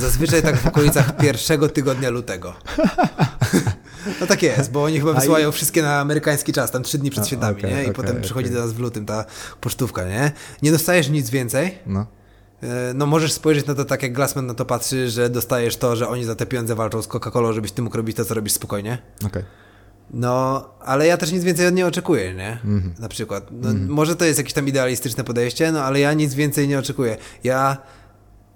zazwyczaj 0.00 0.42
tak 0.42 0.56
w 0.56 0.66
okolicach 0.66 1.16
pierwszego 1.16 1.68
tygodnia 1.68 2.10
lutego. 2.10 2.54
No 4.20 4.26
tak 4.26 4.42
jest, 4.42 4.70
bo 4.70 4.84
oni 4.84 4.98
chyba 4.98 5.12
i- 5.12 5.14
wysyłają 5.14 5.52
wszystkie 5.52 5.82
na 5.82 6.00
amerykański 6.00 6.52
czas, 6.52 6.70
tam 6.70 6.82
trzy 6.82 6.98
dni 6.98 7.10
przed 7.10 7.26
świętami, 7.26 7.58
okej, 7.58 7.70
nie? 7.74 7.78
I 7.78 7.82
okej, 7.82 7.94
potem 7.94 8.20
przychodzi 8.22 8.46
okej. 8.48 8.56
do 8.56 8.64
nas 8.64 8.72
w 8.72 8.78
lutym 8.78 9.06
ta 9.06 9.24
pocztówka, 9.60 10.04
nie? 10.04 10.32
Nie 10.62 10.72
dostajesz 10.72 11.08
nic 11.08 11.30
więcej, 11.30 11.78
No. 11.86 12.06
E, 12.62 12.66
No 12.94 13.06
możesz 13.06 13.32
spojrzeć 13.32 13.66
na 13.66 13.74
to 13.74 13.84
tak, 13.84 14.02
jak 14.02 14.12
Glassman 14.12 14.46
na 14.46 14.54
to 14.54 14.64
patrzy, 14.64 15.10
że 15.10 15.30
dostajesz 15.30 15.76
to, 15.76 15.96
że 15.96 16.08
oni 16.08 16.24
za 16.24 16.34
te 16.34 16.46
pieniądze 16.46 16.74
walczą 16.74 17.02
z 17.02 17.08
Coca-Colą, 17.08 17.52
żebyś 17.52 17.72
ty 17.72 17.82
mógł 17.82 17.96
robić 17.96 18.16
to, 18.16 18.24
co 18.24 18.34
robisz 18.34 18.52
spokojnie. 18.52 18.98
Okej. 19.26 19.42
No, 20.10 20.68
ale 20.84 21.06
ja 21.06 21.16
też 21.16 21.32
nic 21.32 21.44
więcej 21.44 21.66
od 21.66 21.74
niej 21.74 21.84
oczekuję, 21.84 22.34
nie? 22.34 22.52
Mhm. 22.64 22.94
Na 22.98 23.08
przykład. 23.08 23.46
No, 23.50 23.68
Może 23.88 24.16
to 24.16 24.24
jest 24.24 24.38
jakieś 24.38 24.52
tam 24.52 24.68
idealistyczne 24.68 25.24
podejście, 25.24 25.72
no 25.72 25.82
ale 25.84 26.00
ja 26.00 26.12
nic 26.12 26.34
więcej 26.34 26.68
nie 26.68 26.78
oczekuję. 26.78 27.16
Ja 27.44 27.76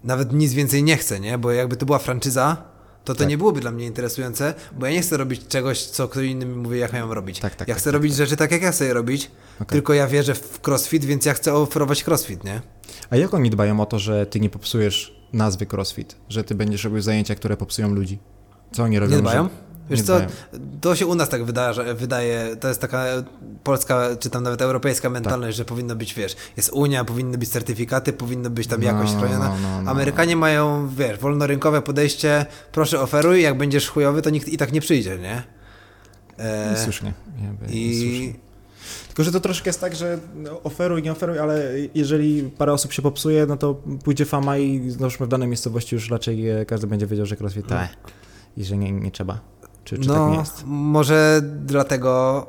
nawet 0.05 0.33
nic 0.33 0.53
więcej 0.53 0.83
nie 0.83 0.97
chcę, 0.97 1.21
nie? 1.21 1.39
Bo 1.39 1.51
jakby 1.53 1.77
to 1.77 1.87
była 1.87 1.99
franczyza, 1.99 2.57
to 3.05 3.15
to 3.15 3.19
Tak. 3.19 3.29
nie 3.29 3.39
byłoby 3.39 3.61
dla 3.61 3.71
mnie 3.71 3.87
interesujące, 3.87 4.55
bo 4.79 4.87
ja 4.87 4.93
nie 4.93 5.01
chcę 5.03 5.17
robić 5.17 5.47
czegoś, 5.49 5.83
co 5.87 6.09
ktoś 6.09 6.27
inny 6.27 6.47
mi 6.47 6.57
mówi, 6.57 6.79
jak 6.79 6.93
mam 6.93 7.13
robić. 7.13 7.39
Tak, 7.41 7.57
tak, 7.57 7.69
ja 7.69 7.75
tak, 7.75 7.81
chcę 7.83 7.91
tak, 7.91 7.95
robić 7.95 8.15
rzeczy 8.15 8.37
tak, 8.37 8.51
jak 8.53 8.63
ja 8.63 8.73
chcę 8.73 8.85
je 8.85 8.95
robić, 8.95 9.31
tylko 9.67 9.95
ja 9.95 10.07
wierzę 10.07 10.35
w 10.35 10.61
crossfit, 10.67 11.05
więc 11.05 11.25
ja 11.25 11.35
chcę 11.35 11.55
oferować 11.55 12.05
crossfit, 12.09 12.45
nie? 12.45 12.61
A 13.11 13.17
jak 13.17 13.35
oni 13.35 13.51
dbają 13.51 13.81
o 13.81 13.87
to, 13.87 13.99
że 13.99 14.27
ty 14.27 14.41
nie 14.41 14.51
popsujesz 14.51 15.21
nazwy 15.33 15.67
CrossFit? 15.67 16.17
Że 16.29 16.45
ty 16.45 16.55
będziesz 16.55 16.85
robił 16.85 17.01
zajęcia, 17.01 17.35
które 17.35 17.57
popsują 17.57 17.95
ludzi? 17.95 18.19
Co 18.73 18.83
oni 18.83 18.99
robią? 18.99 19.17
Nie 19.17 19.23
dbają? 19.23 19.45
Że... 19.45 19.51
Wiesz 19.91 20.01
nie 20.01 20.07
co, 20.07 20.21
to 20.81 20.97
się 20.97 21.07
u 21.07 21.15
nas 21.15 21.29
tak 21.29 21.45
wydaje, 21.45 21.95
wydaje, 21.95 22.57
to 22.57 22.69
jest 22.69 22.81
taka 22.81 23.05
polska, 23.65 24.09
czy 24.21 24.31
tam 24.31 24.43
nawet 24.43 24.63
europejska 24.63 25.11
mentalność, 25.11 25.57
że 25.57 25.65
powinno 25.65 25.97
być, 25.97 26.15
wiesz, 26.15 26.37
jest 26.57 26.71
Unia, 26.73 27.05
powinny 27.05 27.39
być 27.39 27.49
certyfikaty, 27.49 28.13
powinno 28.13 28.51
być 28.51 28.67
tam 28.67 28.81
No, 28.81 28.87
jakość 28.87 29.13
no, 29.13 29.19
chroniona. 29.19 29.49
no, 29.49 29.55
no, 29.63 29.83
no. 29.83 29.91
Amerykanie 29.91 30.37
mają, 30.37 30.89
wiesz, 30.89 31.19
wolnorynkowe 31.19 31.83
podejście, 31.83 32.47
proszę 32.73 33.01
oferuj, 33.01 33.43
jak 33.43 33.59
będziesz 33.59 33.89
chujowy, 33.89 34.23
to 34.23 34.31
nikt 34.31 34.49
i 34.49 34.57
tak 34.57 34.73
nie 34.73 34.81
przyjdzie, 34.81 35.19
nie? 35.19 35.43
E, 36.39 36.75
I 36.75 36.77
słusznie. 36.85 37.13
Jakby, 37.45 37.67
I 37.73 38.01
słusznie. 38.01 38.51
Tylko, 39.07 39.25
że 39.25 39.33
to 39.33 39.41
troszkę 39.41 39.69
jest 39.69 39.81
tak, 39.81 39.97
że 39.97 40.19
no, 40.35 40.63
oferuj, 40.63 41.03
nie 41.03 41.13
oferuj, 41.13 41.39
ale 41.39 41.73
jeżeli 41.95 42.43
parę 42.43 42.73
osób 42.73 42.93
się 42.93 43.03
popsuje, 43.03 43.47
no 43.47 43.57
to 43.57 43.75
pójdzie 44.05 44.25
fama 44.25 44.59
i 44.59 44.91
załóżmy 44.91 45.27
w 45.27 45.29
danej 45.29 45.49
miejscowości 45.49 45.95
już 45.95 46.11
raczej 46.11 46.49
e, 46.51 46.65
każdy 46.67 46.87
będzie 46.87 47.07
wiedział, 47.07 47.27
że 47.27 47.37
CrossFit 47.37 47.67
tak. 47.67 47.89
I 48.57 48.65
że 48.65 48.77
nie, 48.77 48.93
nie 48.93 49.11
trzeba. 49.11 49.41
Czy, 49.91 49.99
czy 49.99 50.09
no, 50.09 50.15
tak 50.15 50.33
nie 50.33 50.39
jest? 50.39 50.63
może 50.67 51.41
dlatego 51.67 52.47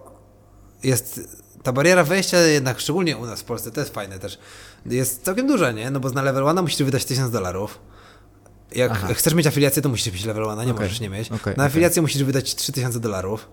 jest 0.83 1.37
ta 1.63 1.71
bariera 1.71 2.03
wejścia 2.03 2.37
jednak, 2.37 2.79
szczególnie 2.79 3.17
u 3.17 3.25
nas 3.25 3.41
w 3.41 3.43
Polsce, 3.43 3.71
to 3.71 3.79
jest 3.79 3.93
fajne 3.93 4.19
też, 4.19 4.39
jest 4.85 5.23
całkiem 5.23 5.47
duża, 5.47 5.71
nie? 5.71 5.91
No 5.91 5.99
bo 5.99 6.09
na 6.09 6.21
level 6.21 6.43
1 6.43 6.63
musisz 6.63 6.83
wydać 6.83 7.05
1000 7.05 7.31
dolarów. 7.31 7.79
Jak 8.75 8.91
Aha. 8.91 9.13
chcesz 9.13 9.33
mieć 9.33 9.47
afiliację, 9.47 9.81
to 9.81 9.89
musisz 9.89 10.13
mieć 10.13 10.25
level 10.25 10.43
1, 10.43 10.65
nie 10.65 10.71
Okej, 10.71 10.85
możesz 10.85 10.99
nie 10.99 11.09
mieć. 11.09 11.31
okej, 11.31 11.53
na 11.57 11.63
afiliację 11.63 12.01
musisz 12.01 12.23
wydać 12.23 12.55
3000 12.55 12.99
dolarów. 12.99 13.49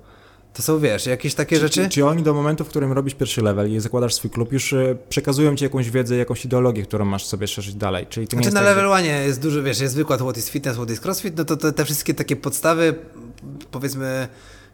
To 0.55 0.63
są, 0.63 0.79
wiesz, 0.79 1.07
jakieś 1.07 1.35
takie 1.35 1.57
Czy, 1.57 1.61
rzeczy. 1.63 1.83
czy, 1.83 1.89
czy 1.89 2.07
oni 2.07 2.23
do 2.23 2.35
momentu, 2.35 2.65
w 2.65 2.69
którym 2.69 2.93
robisz 2.93 3.15
pierwszy 3.15 3.43
level 3.43 3.73
i 3.73 3.81
zakładasz 3.81 4.15
swój 4.15 4.31
klub, 4.31 4.53
już 4.53 4.73
e, 4.73 4.97
przekazują 5.09 5.57
ci 5.57 5.65
jakąś 5.65 5.91
wiedzę, 5.91 6.17
jakąś 6.17 6.45
ideologię, 6.45 6.83
którą 6.83 7.05
masz 7.05 7.27
sobie 7.27 7.47
szerzyć 7.47 7.75
dalej? 7.75 8.07
Czyli 8.07 8.29
to 8.29 8.37
nie 8.37 8.43
Znaczy 8.43 8.55
na 8.55 8.61
tak, 8.61 8.77
level 8.77 9.05
1 9.05 9.27
jest 9.27 9.43
dużo, 9.43 9.63
wiesz, 9.63 9.81
jest 9.81 9.97
wykład 9.97 10.21
what 10.21 10.37
is 10.37 10.51
fitness, 10.51 10.77
what 10.77 10.91
is 10.91 11.01
crossfit, 11.05 11.37
no 11.37 11.45
to 11.45 11.57
te, 11.57 11.73
te 11.73 11.85
wszystkie 11.85 12.15
takie 12.15 12.37
podstawy, 12.37 12.95
powiedzmy, 13.71 14.29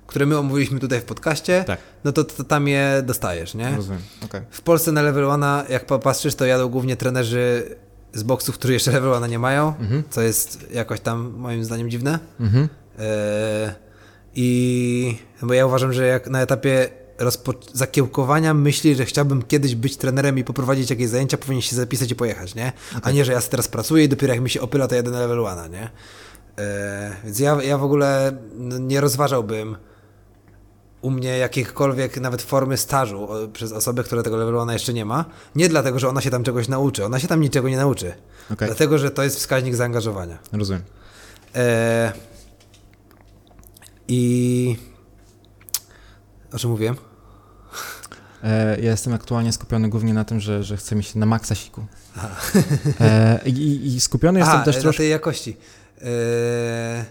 które 0.07 0.27
my 0.27 0.39
omówiliśmy 0.39 0.81
tutaj 0.81 1.01
w 1.01 1.05
podcaście, 1.05 1.65
Tak. 1.67 1.79
no 2.05 2.13
to, 2.13 2.25
to 2.25 2.45
tam 2.45 2.69
je 2.69 3.03
dostajesz, 3.07 3.55
nie? 3.55 3.77
Rozumiem, 3.77 4.03
okej. 4.25 4.41
W 4.51 4.61
Polsce 4.61 4.93
na 4.93 5.03
level 5.03 5.25
1, 5.25 5.43
jak 5.69 5.87
popatrzysz, 5.87 6.35
to 6.35 6.45
jadą 6.47 6.69
głównie 6.69 6.97
trenerzy 6.97 7.77
z 8.13 8.23
boksów, 8.23 8.55
którzy 8.59 8.73
jeszcze 8.73 8.91
level 8.93 9.13
1 9.15 9.31
nie 9.31 9.39
mają, 9.39 9.75
co 10.11 10.23
jest 10.23 10.67
jakoś 10.73 11.01
tam 11.01 11.35
moim 11.37 11.65
zdaniem 11.65 11.91
dziwne. 11.91 12.19
Mhm. 12.41 12.69
E, 12.99 13.75
I 14.35 15.19
bo 15.43 15.55
ja 15.55 15.67
uważam, 15.67 15.93
że 15.93 16.07
jak 16.07 16.27
na 16.31 16.43
etapie 16.43 16.89
zakiełkowania 17.73 18.55
myśli, 18.55 18.95
że 18.95 19.05
chciałbym 19.05 19.43
kiedyś 19.43 19.75
być 19.75 19.97
trenerem 19.97 20.39
i 20.39 20.45
poprowadzić 20.45 20.91
jakieś 20.91 21.09
zajęcia, 21.09 21.37
powinien 21.37 21.63
się 21.63 21.77
zapisać 21.77 22.11
i 22.11 22.15
pojechać, 22.15 22.55
nie? 22.55 22.73
A 23.03 23.11
nie, 23.11 23.25
że 23.25 23.33
ja 23.33 23.41
teraz 23.41 23.69
pracuję 23.69 24.05
i 24.05 24.09
dopiero 24.09 24.33
jak 24.35 24.43
mi 24.43 24.51
się 24.51 24.61
opyla, 24.61 24.89
to 24.89 24.95
jadę 24.95 25.11
na 25.11 25.21
level 25.21 25.39
1, 25.39 25.73
nie? 25.73 25.91
E, 26.59 27.17
więc 27.25 27.39
ja, 27.39 27.63
ja 27.63 27.79
w 27.79 27.85
ogóle 27.85 28.37
nie 28.81 29.01
rozważałbym 29.01 29.77
u 31.05 31.11
mnie 31.11 31.39
jakichkolwiek 31.39 32.21
nawet 32.21 32.43
formy 32.43 32.77
stażu 32.77 33.29
przez 33.53 33.73
osobę, 33.73 34.05
która 34.05 34.23
tego 34.23 34.37
level 34.37 34.59
ona 34.59 34.73
jeszcze 34.73 34.93
nie 34.93 35.05
ma. 35.05 35.25
Nie 35.55 35.69
dlatego, 35.69 35.99
że 35.99 36.09
ona 36.09 36.21
się 36.21 36.31
tam 36.31 36.45
czegoś 36.45 36.69
nauczy. 36.69 37.05
Ona 37.05 37.19
się 37.19 37.29
tam 37.29 37.41
niczego 37.41 37.69
nie 37.69 37.77
nauczy. 37.77 38.15
Okej. 38.53 38.69
Dlatego, 38.69 38.99
że 38.99 39.11
to 39.11 39.23
jest 39.23 39.37
wskaźnik 39.37 39.75
zaangażowania. 39.75 40.39
Rozumiem. 40.53 40.83
E, 41.55 42.13
I... 44.09 44.77
O 46.53 46.59
czym 46.59 46.71
mówiłem? 46.71 46.97
E, 48.45 48.81
ja 48.81 48.91
jestem 48.91 49.15
aktualnie 49.15 49.53
skupiony 49.53 49.89
głównie 49.89 50.15
na 50.15 50.25
tym, 50.25 50.41
że, 50.41 50.65
że 50.65 50.77
chcę 50.77 50.97
mi 50.97 51.05
się 51.05 51.19
na 51.19 51.27
maksa 51.27 51.55
siku. 51.55 51.87
E, 53.01 53.41
i, 53.47 53.87
I 53.87 54.01
skupiony 54.01 54.39
jestem 54.41 54.63
też 54.63 54.77
na 54.77 54.83
troszkę... 54.83 54.99
tej 54.99 55.11
jakości. 55.11 55.57
E, 56.03 57.05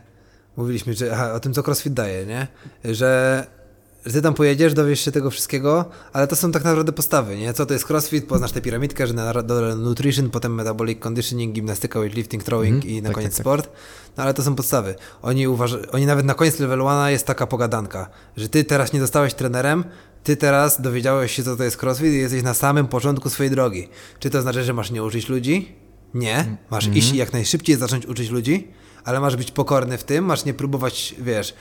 mówiliśmy 0.57 0.93
że, 0.93 1.13
aha, 1.13 1.33
o 1.33 1.39
tym, 1.39 1.53
co 1.53 1.63
CrossFit 1.63 1.93
daje, 1.93 2.25
nie? 2.25 2.47
Że, 2.83 3.43
ty 4.11 4.21
tam 4.21 4.33
pojedziesz, 4.33 4.73
dowiesz 4.73 4.99
się 4.99 5.11
tego 5.11 5.31
wszystkiego, 5.31 5.85
ale 6.13 6.27
to 6.27 6.35
są 6.35 6.51
tak 6.51 6.63
naprawdę 6.63 6.91
postawy, 6.91 7.37
nie? 7.37 7.53
Co 7.53 7.65
to 7.65 7.73
jest 7.73 7.85
CrossFit, 7.87 8.25
poznasz 8.25 8.51
tę 8.51 8.61
piramidkę, 8.61 9.07
że 9.07 9.13
na 9.13 9.33
dole 9.33 9.75
nutrition, 9.75 10.29
potem 10.29 10.55
metabolic 10.55 10.99
conditioning, 10.99 11.53
gimnastyka, 11.53 11.99
weightlifting, 11.99 12.43
throwing 12.43 12.75
Mhm, 12.75 12.93
i 12.93 13.01
na 13.01 13.09
tak, 13.09 13.15
koniec 13.15 13.31
tak, 13.31 13.37
tak. 13.37 13.43
sport. 13.43 13.69
No 14.17 14.23
ale 14.23 14.33
to 14.33 14.43
są 14.43 14.55
podstawy. 14.55 14.95
Oni 15.21 15.47
uważa, 15.47 15.77
oni 15.91 16.05
nawet 16.05 16.25
na 16.25 16.33
koniec 16.33 16.59
level 16.59 16.79
1 16.79 17.09
jest 17.09 17.25
taka 17.25 17.47
pogadanka, 17.47 18.09
że 18.37 18.49
ty 18.49 18.63
teraz 18.63 18.93
nie 18.93 18.99
zostałeś 18.99 19.33
trenerem, 19.33 19.83
ty 20.23 20.37
teraz 20.37 20.81
dowiedziałeś 20.81 21.35
się, 21.35 21.43
co 21.43 21.55
to 21.55 21.63
jest 21.63 21.77
CrossFit 21.77 22.13
i 22.13 22.17
jesteś 22.17 22.43
na 22.43 22.53
samym 22.53 22.87
początku 22.87 23.29
swojej 23.29 23.51
drogi. 23.51 23.89
Czy 24.19 24.29
to 24.29 24.41
znaczy, 24.41 24.63
że 24.63 24.73
masz 24.73 24.91
nie 24.91 25.03
uczyć 25.03 25.29
ludzi? 25.29 25.82
Nie. 26.13 26.57
Masz 26.69 26.85
Mhm. 26.85 26.97
iść 26.97 27.11
i 27.13 27.17
jak 27.17 27.33
najszybciej 27.33 27.75
zacząć 27.75 28.05
uczyć 28.05 28.29
ludzi, 28.29 28.67
ale 29.03 29.19
masz 29.19 29.35
być 29.35 29.51
pokorny 29.51 29.97
w 29.97 30.03
tym, 30.03 30.25
masz 30.25 30.45
nie 30.45 30.53
próbować, 30.53 31.15
wiesz, 31.19 31.53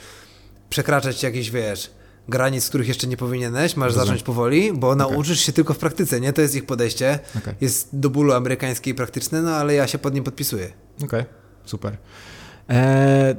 przekraczać 0.69 1.23
jakichś, 1.23 1.49
wiesz, 1.49 1.91
granic, 2.29 2.69
których 2.69 2.87
jeszcze 2.87 3.07
nie 3.07 3.17
powinieneś, 3.17 3.75
masz 3.75 3.85
Rozumiem. 3.87 4.05
zacząć 4.07 4.23
powoli, 4.23 4.73
bo 4.73 4.95
nauczysz 4.95 5.39
się 5.39 5.51
tylko 5.53 5.73
w 5.73 5.77
praktyce, 5.77 6.21
nie? 6.21 6.33
To 6.33 6.41
jest 6.41 6.55
ich 6.55 6.65
podejście. 6.65 7.19
Okej. 7.37 7.53
Jest 7.61 7.89
do 7.93 8.09
bólu 8.09 8.33
amerykańskie 8.33 8.91
i 8.91 8.93
praktyczne, 8.93 9.41
no 9.41 9.55
ale 9.55 9.73
ja 9.73 9.87
się 9.87 9.97
pod 9.97 10.13
nim 10.13 10.23
podpisuję. 10.23 10.73
Okej, 11.03 11.23
super. 11.65 11.97
E, 12.69 13.35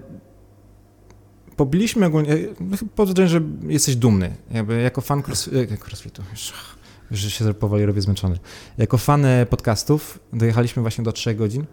pobiliśmy 1.56 2.06
ogólnie, 2.06 2.36
no 2.60 2.76
chyba 2.76 2.90
podejrzewam, 2.96 3.28
że 3.62 3.72
jesteś 3.72 3.96
dumny, 3.96 4.34
jakby 4.50 4.80
jako 4.82 5.00
fan 5.00 5.22
cross, 5.26 5.48
e, 5.48 5.88
crossfitu, 5.88 6.22
już, 6.32 6.52
już 7.10 7.20
się 7.20 7.54
powoli 7.54 7.86
robię 7.86 8.00
zmęczony. 8.00 8.38
Jako 8.78 8.98
fan 8.98 9.24
e, 9.24 9.46
podcastów 9.46 10.18
dojechaliśmy 10.32 10.82
właśnie 10.82 11.04
do 11.04 11.12
3 11.12 11.34
godzin. 11.34 11.64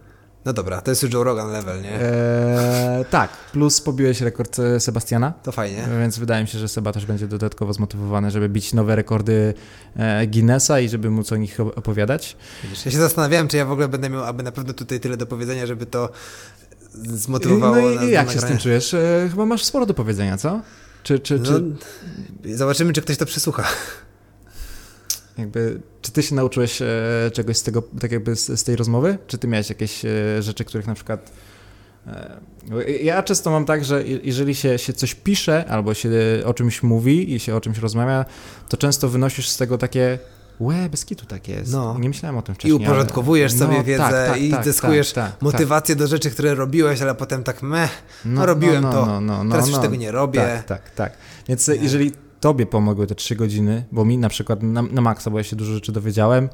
No 0.46 0.54
dobra, 0.54 0.82
to 0.82 0.92
jest 0.92 1.04
już 1.04 1.14
Joe 1.14 1.24
Rogan 1.24 1.52
level, 1.52 1.82
nie? 1.82 1.92
E, 2.00 3.06
tak, 3.10 3.30
plus 3.52 3.82
pobiłeś 3.82 4.22
rekord 4.22 4.60
e, 4.60 4.80
Sebastiana, 4.80 5.34
To 5.44 5.52
fajnie. 5.52 5.88
więc 6.00 6.18
wydaje 6.20 6.42
mi 6.44 6.48
się, 6.48 6.60
że 6.60 6.68
Seba 6.68 6.92
też 6.94 7.06
będzie 7.06 7.28
dodatkowo 7.28 7.74
zmotywowany, 7.74 8.32
żeby 8.32 8.50
bić 8.50 8.74
nowe 8.74 8.96
rekordy 8.96 9.54
e, 9.96 10.28
Guinnessa 10.28 10.80
i 10.80 10.90
żeby 10.90 11.10
móc 11.10 11.32
o 11.32 11.36
nich 11.38 11.58
op- 11.60 11.72
opowiadać. 11.76 12.38
Widzisz, 12.64 12.86
ja 12.86 12.92
się 12.92 12.98
zastanawiałem, 12.98 13.48
czy 13.48 13.58
ja 13.58 13.66
w 13.66 13.72
ogóle 13.72 13.88
będę 13.88 14.10
miał, 14.10 14.24
aby 14.24 14.44
na 14.44 14.52
pewno 14.52 14.74
tutaj 14.74 15.00
tyle 15.00 15.18
do 15.18 15.26
powiedzenia, 15.26 15.66
żeby 15.66 15.86
to 15.86 16.10
zmotywowało 16.94 17.76
No 17.76 17.90
i, 17.92 17.96
nas 17.96 18.04
i 18.06 18.12
jak 18.12 18.32
się 18.32 18.40
z 18.40 18.44
tym 18.46 18.58
czujesz? 18.58 18.94
E, 18.94 19.28
chyba 19.30 19.46
masz 19.46 19.64
sporo 19.64 19.86
do 19.86 19.94
powiedzenia, 19.94 20.38
co? 20.38 20.62
Czy, 21.04 21.20
czy, 21.20 21.40
czy, 21.40 21.52
No, 21.52 22.56
zobaczymy, 22.56 22.94
czy 22.94 23.02
ktoś 23.02 23.18
to 23.18 23.26
przysłucha. 23.26 23.64
Jakby, 25.38 25.82
czy 26.02 26.12
ty 26.12 26.24
się 26.24 26.36
nauczyłeś 26.36 26.82
e, 26.82 26.88
czegoś 27.34 27.58
z 27.58 27.64
tego, 27.64 27.84
tak 28.00 28.12
jakby 28.12 28.36
z, 28.36 28.60
z 28.60 28.64
tej 28.64 28.76
rozmowy? 28.76 29.18
Czy 29.28 29.38
ty 29.38 29.48
miałeś 29.48 29.70
jakieś 29.70 30.06
e, 30.06 30.42
rzeczy, 30.42 30.66
których 30.66 30.88
na 30.88 30.96
przykład... 30.96 31.32
E, 32.08 32.92
ja 33.04 33.24
często 33.24 33.52
mam 33.52 33.66
tak, 33.66 33.86
że 33.86 34.04
je- 34.04 34.20
jeżeli 34.24 34.56
się, 34.56 34.78
się 34.78 34.94
coś 34.94 35.16
pisze 35.16 35.66
albo 35.70 35.94
się 35.94 36.10
o 36.46 36.54
czymś 36.54 36.84
mówi 36.84 37.34
i 37.34 37.40
się 37.40 37.56
o 37.56 37.62
czymś 37.62 37.78
rozmawia, 37.78 38.26
to 38.70 38.78
często 38.78 39.10
wynosisz 39.10 39.50
z 39.50 39.58
tego 39.58 39.78
takie 39.78 40.20
łe, 40.60 40.90
bez 40.90 41.06
kitu 41.06 41.26
tak 41.26 41.48
jest. 41.48 41.72
No. 41.74 41.98
Nie 42.00 42.10
myślałem 42.10 42.38
o 42.38 42.42
tym 42.42 42.54
I 42.54 42.56
wcześniej. 42.56 42.82
uporządkujesz 42.84 43.52
ale... 43.52 43.60
sobie 43.60 43.78
No, 43.78 43.84
wiedzę 43.84 44.04
tak, 44.04 44.30
tak, 44.30 44.42
i 44.42 44.52
tak, 44.52 44.64
zyskujesz 44.64 45.14
tak, 45.14 45.32
tak, 45.32 45.42
motywację 45.42 45.96
do 45.96 46.08
rzeczy, 46.08 46.32
które 46.32 46.56
robiłeś, 46.56 47.02
ale 47.02 47.16
potem 47.16 47.44
tak 47.44 47.62
meh, 47.62 47.92
tak. 47.92 48.04
no, 48.26 48.46
robiłem 48.46 48.84
no, 48.84 48.92
to. 48.92 49.06
no, 49.06 49.22
no, 49.22 49.44
no, 49.44 49.52
teraz 49.52 49.68
już 49.68 49.76
no. 49.76 49.82
tego 49.82 49.96
nie 49.96 50.12
robię. 50.12 50.40
Tak, 50.40 50.64
tak, 50.66 50.90
tak. 50.90 51.14
Więc 51.48 51.68
Nie. 51.68 51.76
jeżeli 51.76 52.12
tobie 52.42 52.66
pomogły 52.66 53.08
te 53.08 53.16
trzy 53.16 53.36
godziny, 53.36 53.84
bo 53.92 54.06
mi 54.06 54.18
na 54.18 54.30
przykład 54.30 54.64
na, 54.64 54.82
na 54.82 55.02
maksa, 55.02 55.30
bo 55.32 55.38
ja 55.38 55.44
się 55.44 55.56
dużo 55.56 55.74
rzeczy 55.74 55.92
dowiedziałem, 55.92 56.50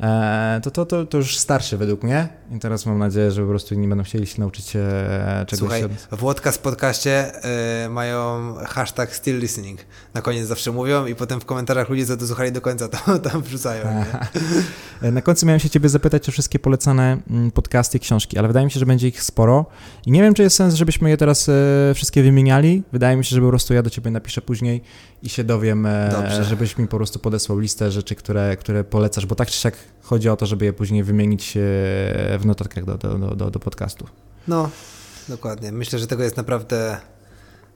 e, 0.00 0.60
to, 0.62 0.70
to, 0.70 0.86
to, 0.86 1.06
to 1.06 1.18
już 1.18 1.38
starszy 1.38 1.76
według 1.76 2.02
mnie 2.02 2.28
i 2.56 2.58
teraz 2.58 2.86
mam 2.86 2.98
nadzieję, 2.98 3.30
że 3.30 3.42
po 3.42 3.48
prostu 3.48 3.74
inni 3.74 3.88
będą 3.88 4.04
chcieli 4.04 4.26
się 4.26 4.40
nauczyć 4.40 4.76
e, 4.76 5.44
czegoś. 5.46 5.58
Słuchaj, 5.58 5.84
od- 5.84 6.18
Włodka 6.18 6.52
z 6.52 6.58
podcaście 6.58 7.32
y, 7.86 7.88
mają 7.88 8.54
hashtag 8.66 9.16
still 9.16 9.38
listening. 9.38 9.80
Na 10.14 10.22
koniec 10.22 10.46
zawsze 10.46 10.72
mówią 10.72 11.06
i 11.06 11.14
potem 11.14 11.40
w 11.40 11.44
komentarzach 11.44 11.88
ludzie, 11.88 12.06
co 12.06 12.16
to 12.16 12.26
słuchali 12.26 12.52
do 12.52 12.60
końca, 12.60 12.88
to 12.88 13.18
tam 13.30 13.42
wrzucają. 13.42 13.84
Nie? 15.02 15.12
Na 15.12 15.22
końcu 15.22 15.46
miałem 15.46 15.60
się 15.60 15.70
ciebie 15.70 15.88
zapytać 15.88 16.28
o 16.28 16.32
wszystkie 16.32 16.58
polecane 16.58 17.18
mm, 17.30 17.50
podcasty 17.50 17.96
i 17.96 18.00
książki, 18.00 18.38
ale 18.38 18.48
wydaje 18.48 18.66
mi 18.66 18.70
się, 18.72 18.80
że 18.80 18.86
będzie 18.86 19.08
ich 19.08 19.22
sporo 19.22 19.66
i 20.06 20.10
nie 20.10 20.22
wiem, 20.22 20.34
czy 20.34 20.42
jest 20.42 20.56
sens, 20.56 20.74
żebyśmy 20.74 21.10
je 21.10 21.16
teraz 21.16 21.48
e, 21.48 21.52
wszystkie 21.94 22.22
wymieniali. 22.22 22.82
Wydaje 22.92 23.16
mi 23.16 23.24
się, 23.24 23.36
że 23.36 23.42
po 23.42 23.48
prostu 23.48 23.74
ja 23.74 23.82
do 23.82 23.90
ciebie 23.90 24.10
napiszę 24.10 24.42
później 24.42 24.82
i 25.22 25.28
się 25.28 25.44
dowiem, 25.44 25.86
e, 25.86 26.08
Dobrze. 26.12 26.44
żebyś 26.44 26.78
mi 26.78 26.88
po 26.88 26.96
prostu 26.96 27.18
podesłał 27.18 27.58
listę 27.58 27.90
rzeczy, 27.90 28.14
które, 28.14 28.56
które 28.56 28.84
polecasz, 28.84 29.26
bo 29.26 29.34
tak 29.34 29.48
czy 29.48 29.60
siak 29.60 29.74
chodzi 30.02 30.28
o 30.28 30.36
to, 30.36 30.46
żeby 30.46 30.64
je 30.64 30.72
później 30.72 31.04
wymienić 31.04 31.56
e, 31.56 31.60
w 32.38 32.42
notatkach 32.44 32.84
do, 32.84 32.98
do, 32.98 33.18
do, 33.18 33.36
do, 33.36 33.50
do 33.50 33.60
podcastu. 33.60 34.06
No, 34.48 34.70
dokładnie. 35.28 35.72
Myślę, 35.72 35.98
że 35.98 36.06
tego 36.06 36.22
jest 36.22 36.36
naprawdę 36.36 37.00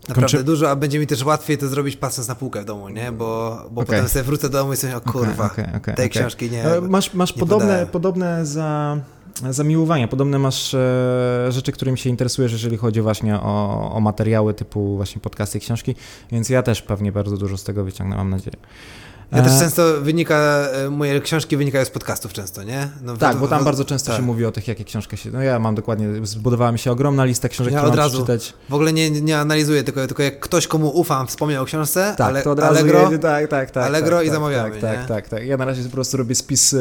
naprawdę 0.08 0.38
Kończy- 0.38 0.44
dużo, 0.44 0.70
a 0.70 0.76
będzie 0.76 0.98
mi 0.98 1.06
też 1.06 1.24
łatwiej 1.24 1.58
to 1.58 1.68
zrobić 1.68 1.96
patrząc 1.96 2.28
na 2.28 2.34
półkę 2.34 2.62
w 2.62 2.64
domu, 2.64 2.88
nie? 2.88 3.12
Bo, 3.12 3.62
bo 3.70 3.80
Okej. 3.80 3.96
potem 3.96 4.08
sobie 4.08 4.22
wrócę 4.22 4.48
do 4.48 4.58
domu 4.58 4.72
i 4.72 4.76
sobie, 4.76 4.96
o 4.96 5.00
kurwa, 5.00 5.46
okej, 5.46 5.66
okej, 5.76 5.94
tej 5.94 6.10
książki 6.10 6.50
nie... 6.50 6.64
E, 6.64 6.80
Masz, 6.80 7.14
masz 7.14 7.36
nie 7.36 7.40
podobne, 7.40 7.86
podobne 7.92 8.46
za, 8.46 8.96
zamiłowania, 9.50 10.08
podobne 10.08 10.38
masz 10.38 10.74
e, 10.74 11.46
rzeczy, 11.48 11.72
którymi 11.72 11.98
się 11.98 12.10
interesujesz, 12.10 12.52
jeżeli 12.52 12.76
chodzi 12.76 13.00
właśnie 13.00 13.36
o, 13.36 13.90
o 13.94 14.00
materiały 14.00 14.54
typu 14.54 14.96
właśnie 14.96 15.20
podcasty 15.20 15.58
i 15.58 15.60
książki, 15.60 15.94
więc 16.32 16.48
ja 16.48 16.62
też 16.62 16.82
pewnie 16.82 17.12
bardzo 17.12 17.36
dużo 17.36 17.56
z 17.56 17.64
tego 17.64 17.84
wyciągnę, 17.84 18.16
mam 18.16 18.30
nadzieję. 18.30 18.56
Ja 19.32 19.42
też 19.42 19.52
E, 19.52 19.58
często 19.60 19.82
wynika, 20.00 20.34
e, 20.86 20.90
moje 20.90 21.20
książki 21.20 21.56
wynikają 21.56 21.84
z 21.84 21.90
podcastów 21.90 22.32
często, 22.32 22.62
nie? 22.62 22.88
No, 23.02 23.16
Tak, 23.16 23.36
w- 23.36 23.40
bo 23.40 23.48
tam 23.48 23.60
w- 23.62 23.64
bardzo 23.64 23.84
często 23.84 24.06
tak. 24.10 24.16
się 24.16 24.22
mówi 24.26 24.44
o 24.44 24.52
tych, 24.52 24.68
jakie 24.68 24.84
książki 24.84 25.16
się... 25.16 25.30
No 25.30 25.42
ja 25.42 25.58
mam 25.58 25.74
dokładnie, 25.74 26.08
zbudowała 26.26 26.72
mi 26.72 26.78
się 26.78 26.90
ogromna 26.92 27.24
lista 27.24 27.48
książek, 27.48 27.72
Ja 27.74 27.78
które 27.78 27.90
od 27.92 27.96
mam 27.96 28.04
razu 28.04 28.24
przeczytać. 28.24 28.54
W 28.68 28.74
ogóle 28.74 28.92
nie, 28.92 29.10
nie 29.10 29.38
analizuję, 29.38 29.84
tylko, 29.84 30.06
tylko 30.06 30.22
jak 30.22 30.40
ktoś, 30.40 30.66
komu 30.66 30.88
ufam, 30.88 31.26
wspomniał 31.26 31.62
o 31.62 31.66
książce, 31.66 32.14
Tak, 32.18 32.26
ale, 32.28 32.42
to 32.42 32.50
od 32.50 32.58
razu 32.58 32.70
Allegro, 32.78 33.02
jedzie, 33.02 33.18
tak, 33.18 33.48
tak, 33.48 33.70
tak. 33.70 33.86
Allegro 33.86 34.16
tak, 34.16 34.26
i 34.26 34.28
tak, 34.28 34.34
zamawiamy, 34.36 34.70
Tak, 34.70 34.80
tak, 34.80 35.06
tak, 35.08 35.28
tak. 35.28 35.46
Ja 35.46 35.56
na 35.56 35.64
razie 35.64 35.82
po 35.84 35.90
prostu 35.90 36.16
robię 36.16 36.34
spis 36.34 36.74
e, 36.74 36.78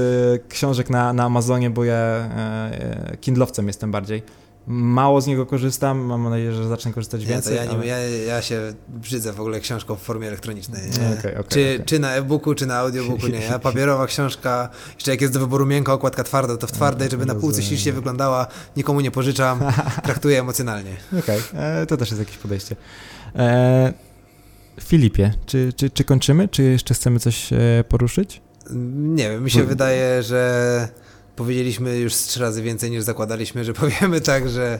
książek 0.49 0.89
na, 0.89 1.13
na 1.13 1.23
Amazonie, 1.23 1.69
bo 1.69 1.83
ja 1.83 1.93
e, 1.95 3.17
kindlowcem 3.21 3.67
jestem 3.67 3.91
bardziej. 3.91 4.23
Mało 4.67 5.21
z 5.21 5.27
niego 5.27 5.45
korzystam, 5.45 5.99
mam 5.99 6.29
nadzieję, 6.29 6.53
że 6.53 6.67
zacznę 6.67 6.93
korzystać 6.93 7.25
więcej. 7.25 7.55
ja, 7.55 7.63
nie, 7.65 7.69
ale- 7.71 7.85
ja, 7.87 7.99
ja 7.99 8.41
się 8.41 8.73
brzydzę 8.87 9.33
w 9.33 9.39
ogóle 9.39 9.59
książką 9.59 9.95
w 9.95 9.99
formie 10.01 10.27
elektronicznej. 10.27 10.81
Okej, 10.89 11.07
okej, 11.17 11.31
czy, 11.49 11.73
okej. 11.75 11.85
czy 11.85 11.99
na 11.99 12.11
e-booku, 12.11 12.55
czy 12.55 12.65
na 12.65 12.77
audiobooku, 12.77 13.27
nie. 13.27 13.39
Ja 13.39 13.59
papierowa 13.69 14.07
książka, 14.07 14.69
jeszcze 14.95 15.11
jak 15.11 15.21
jest 15.21 15.33
do 15.33 15.39
wyboru 15.39 15.65
miękka, 15.65 15.93
okładka 15.93 16.23
twarda, 16.23 16.57
to 16.57 16.67
w 16.67 16.71
twardej, 16.71 17.09
żeby 17.09 17.25
na 17.25 17.35
półce 17.35 17.63
ślicznie 17.63 17.93
wyglądała, 17.93 18.47
nikomu 18.77 19.01
nie 19.01 19.11
pożyczam, 19.11 19.59
traktuję 20.03 20.39
emocjonalnie. 20.39 20.91
Okej, 21.19 21.39
e, 21.53 21.85
to 21.85 21.97
też 21.97 22.09
jest 22.09 22.19
jakieś 22.19 22.37
podejście. 22.37 22.75
E, 23.35 23.93
Filipie, 24.81 25.33
czy, 25.45 25.73
czy, 25.75 25.89
czy 25.89 26.03
kończymy? 26.03 26.47
Czy 26.47 26.63
jeszcze 26.63 26.93
chcemy 26.93 27.19
coś 27.19 27.53
e, 27.53 27.57
poruszyć? 27.89 28.41
Nie 28.95 29.29
wiem, 29.29 29.43
mi 29.43 29.51
się 29.51 29.61
Bo- 29.61 29.67
wydaje, 29.67 30.23
że 30.23 30.87
powiedzieliśmy 31.35 31.97
już 31.97 32.13
trzy 32.13 32.39
razy 32.39 32.61
więcej 32.61 32.91
niż 32.91 33.03
zakładaliśmy, 33.03 33.63
że 33.63 33.73
powiemy 33.83 34.21
tak, 34.21 34.49
że 34.49 34.79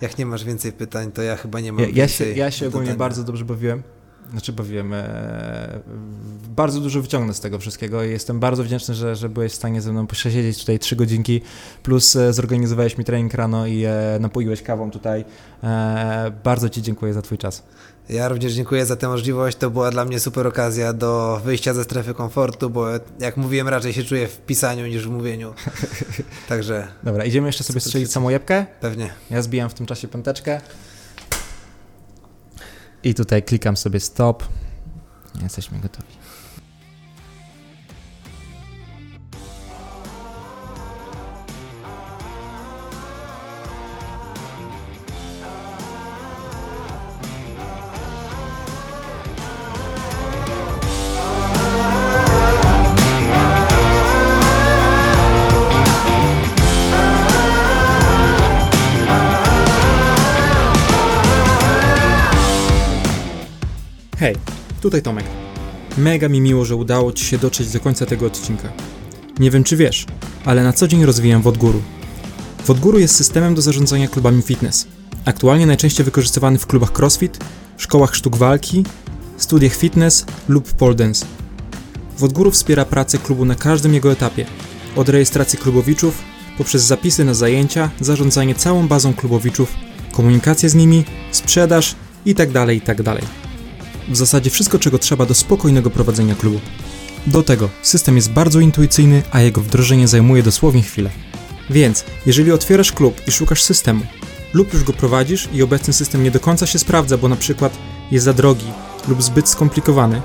jak 0.00 0.18
nie 0.18 0.26
masz 0.26 0.44
więcej 0.44 0.72
pytań, 0.72 1.12
to 1.12 1.22
ja 1.22 1.36
chyba 1.36 1.60
nie 1.60 1.72
mam 1.72 1.82
Ja, 1.82 1.88
ja 1.94 2.08
się, 2.08 2.24
więcej 2.24 2.40
ja 2.40 2.50
się 2.50 2.68
ogólnie 2.68 2.94
bardzo 2.94 3.24
dobrze 3.24 3.44
bawiłem. 3.44 3.82
Znaczy 4.30 4.52
bawiłem. 4.52 4.92
E, 4.92 5.80
bardzo 6.48 6.80
dużo 6.80 7.02
wyciągnę 7.02 7.34
z 7.34 7.40
tego 7.40 7.58
wszystkiego 7.58 8.04
i 8.04 8.10
jestem 8.10 8.40
bardzo 8.40 8.64
wdzięczny, 8.64 8.94
że, 8.94 9.16
że 9.16 9.28
byłeś 9.28 9.52
w 9.52 9.54
stanie 9.54 9.80
ze 9.80 9.92
mną 9.92 10.06
posiedzieć 10.06 10.58
tutaj 10.58 10.78
trzy 10.78 10.96
godzinki, 10.96 11.40
plus 11.82 12.16
e, 12.16 12.32
zorganizowałeś 12.32 12.98
mi 12.98 13.04
trening 13.04 13.34
rano 13.34 13.66
i 13.66 13.84
e, 13.84 14.18
napoiłeś 14.20 14.62
kawą 14.62 14.90
tutaj. 14.90 15.24
E, 15.62 16.32
bardzo 16.44 16.68
Ci 16.68 16.82
dziękuję 16.82 17.14
za 17.14 17.22
Twój 17.22 17.38
czas. 17.38 17.62
Ja 18.08 18.28
również 18.28 18.52
dziękuję 18.52 18.86
za 18.86 18.96
tę 18.96 19.08
możliwość. 19.08 19.56
To 19.56 19.70
była 19.70 19.90
dla 19.90 20.04
mnie 20.04 20.20
super 20.20 20.46
okazja 20.46 20.92
do 20.92 21.40
wyjścia 21.44 21.74
ze 21.74 21.84
strefy 21.84 22.14
komfortu, 22.14 22.70
bo 22.70 22.86
jak 23.20 23.36
mówiłem, 23.36 23.68
raczej 23.68 23.92
się 23.92 24.04
czuję 24.04 24.28
w 24.28 24.40
pisaniu 24.40 24.86
niż 24.86 25.06
w 25.06 25.10
mówieniu. 25.10 25.54
Także 26.48 26.88
Dobra, 27.02 27.24
idziemy 27.24 27.46
jeszcze 27.48 27.64
sobie 27.64 27.80
strzelić 27.80 28.12
samojebkę. 28.12 28.66
pewnie. 28.80 29.10
Ja 29.30 29.42
zbijam 29.42 29.70
w 29.70 29.74
tym 29.74 29.86
czasie 29.86 30.08
piąteczkę. 30.08 30.60
I 33.04 33.14
tutaj 33.14 33.42
klikam 33.42 33.76
sobie 33.76 34.00
stop. 34.00 34.44
Jesteśmy 35.42 35.78
gotowi. 35.78 36.23
Tutaj 64.84 65.02
Tomek. 65.02 65.24
Mega 65.98 66.28
mi 66.28 66.40
miło, 66.40 66.64
że 66.64 66.76
udało 66.76 67.12
Ci 67.12 67.24
się 67.24 67.38
dotrzeć 67.38 67.72
do 67.72 67.80
końca 67.80 68.06
tego 68.06 68.26
odcinka. 68.26 68.72
Nie 69.38 69.50
wiem 69.50 69.64
czy 69.64 69.76
wiesz, 69.76 70.06
ale 70.44 70.64
na 70.64 70.72
co 70.72 70.88
dzień 70.88 71.04
rozwijam 71.04 71.42
Wodguru. 71.42 71.82
Wodguru 72.66 72.98
jest 72.98 73.16
systemem 73.16 73.54
do 73.54 73.62
zarządzania 73.62 74.08
klubami 74.08 74.42
fitness. 74.42 74.86
Aktualnie 75.24 75.66
najczęściej 75.66 76.04
wykorzystywany 76.04 76.58
w 76.58 76.66
klubach 76.66 76.98
crossfit, 76.98 77.38
szkołach 77.76 78.14
sztuk 78.14 78.36
walki, 78.36 78.84
studiach 79.36 79.74
fitness 79.74 80.26
lub 80.48 80.72
pole 80.72 80.94
dance. 80.94 81.26
Wodguru 82.18 82.50
wspiera 82.50 82.84
pracę 82.84 83.18
klubu 83.18 83.44
na 83.44 83.54
każdym 83.54 83.94
jego 83.94 84.12
etapie, 84.12 84.46
od 84.96 85.08
rejestracji 85.08 85.58
klubowiczów, 85.58 86.22
poprzez 86.58 86.82
zapisy 86.82 87.24
na 87.24 87.34
zajęcia, 87.34 87.90
zarządzanie 88.00 88.54
całą 88.54 88.88
bazą 88.88 89.14
klubowiczów, 89.14 89.74
komunikację 90.12 90.68
z 90.68 90.74
nimi, 90.74 91.04
sprzedaż 91.30 91.94
itd. 92.26 92.74
itd. 92.74 93.16
W 94.08 94.16
zasadzie 94.16 94.50
wszystko, 94.50 94.78
czego 94.78 94.98
trzeba 94.98 95.26
do 95.26 95.34
spokojnego 95.34 95.90
prowadzenia 95.90 96.34
klubu. 96.34 96.60
Do 97.26 97.42
tego 97.42 97.68
system 97.82 98.16
jest 98.16 98.32
bardzo 98.32 98.60
intuicyjny, 98.60 99.22
a 99.32 99.40
jego 99.40 99.60
wdrożenie 99.60 100.08
zajmuje 100.08 100.42
dosłownie 100.42 100.82
chwilę. 100.82 101.10
Więc, 101.70 102.04
jeżeli 102.26 102.52
otwierasz 102.52 102.92
klub 102.92 103.20
i 103.28 103.32
szukasz 103.32 103.62
systemu, 103.62 104.06
lub 104.52 104.72
już 104.72 104.84
go 104.84 104.92
prowadzisz 104.92 105.48
i 105.52 105.62
obecny 105.62 105.92
system 105.92 106.22
nie 106.22 106.30
do 106.30 106.40
końca 106.40 106.66
się 106.66 106.78
sprawdza, 106.78 107.18
bo 107.18 107.28
na 107.28 107.36
przykład 107.36 107.78
jest 108.10 108.24
za 108.24 108.32
drogi 108.32 108.66
lub 109.08 109.22
zbyt 109.22 109.48
skomplikowany, 109.48 110.22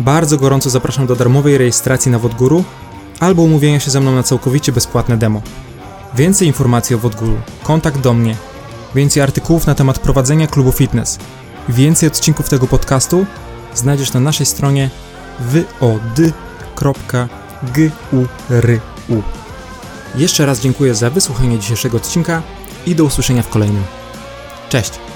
bardzo 0.00 0.36
gorąco 0.36 0.70
zapraszam 0.70 1.06
do 1.06 1.16
darmowej 1.16 1.58
rejestracji 1.58 2.10
na 2.10 2.18
Wodguru 2.18 2.64
albo 3.20 3.42
umówienia 3.42 3.80
się 3.80 3.90
ze 3.90 4.00
mną 4.00 4.14
na 4.14 4.22
całkowicie 4.22 4.72
bezpłatne 4.72 5.16
demo. 5.16 5.42
Więcej 6.14 6.48
informacji 6.48 6.96
o 6.96 6.98
Wodguru, 6.98 7.36
kontakt 7.62 8.00
do 8.00 8.14
mnie, 8.14 8.36
więcej 8.94 9.22
artykułów 9.22 9.66
na 9.66 9.74
temat 9.74 9.98
prowadzenia 9.98 10.46
klubu 10.46 10.72
fitness 10.72 11.18
więcej 11.68 12.06
odcinków 12.06 12.48
tego 12.48 12.66
podcastu 12.66 13.26
znajdziesz 13.74 14.12
na 14.12 14.20
naszej 14.20 14.46
stronie 14.46 14.90
wod.guru. 15.40 16.94
Jeszcze 20.14 20.46
raz 20.46 20.60
dziękuję 20.60 20.94
za 20.94 21.10
wysłuchanie 21.10 21.58
dzisiejszego 21.58 21.96
odcinka 21.96 22.42
i 22.86 22.94
do 22.94 23.04
usłyszenia 23.04 23.42
w 23.42 23.48
kolejnym. 23.48 23.84
Cześć! 24.68 25.07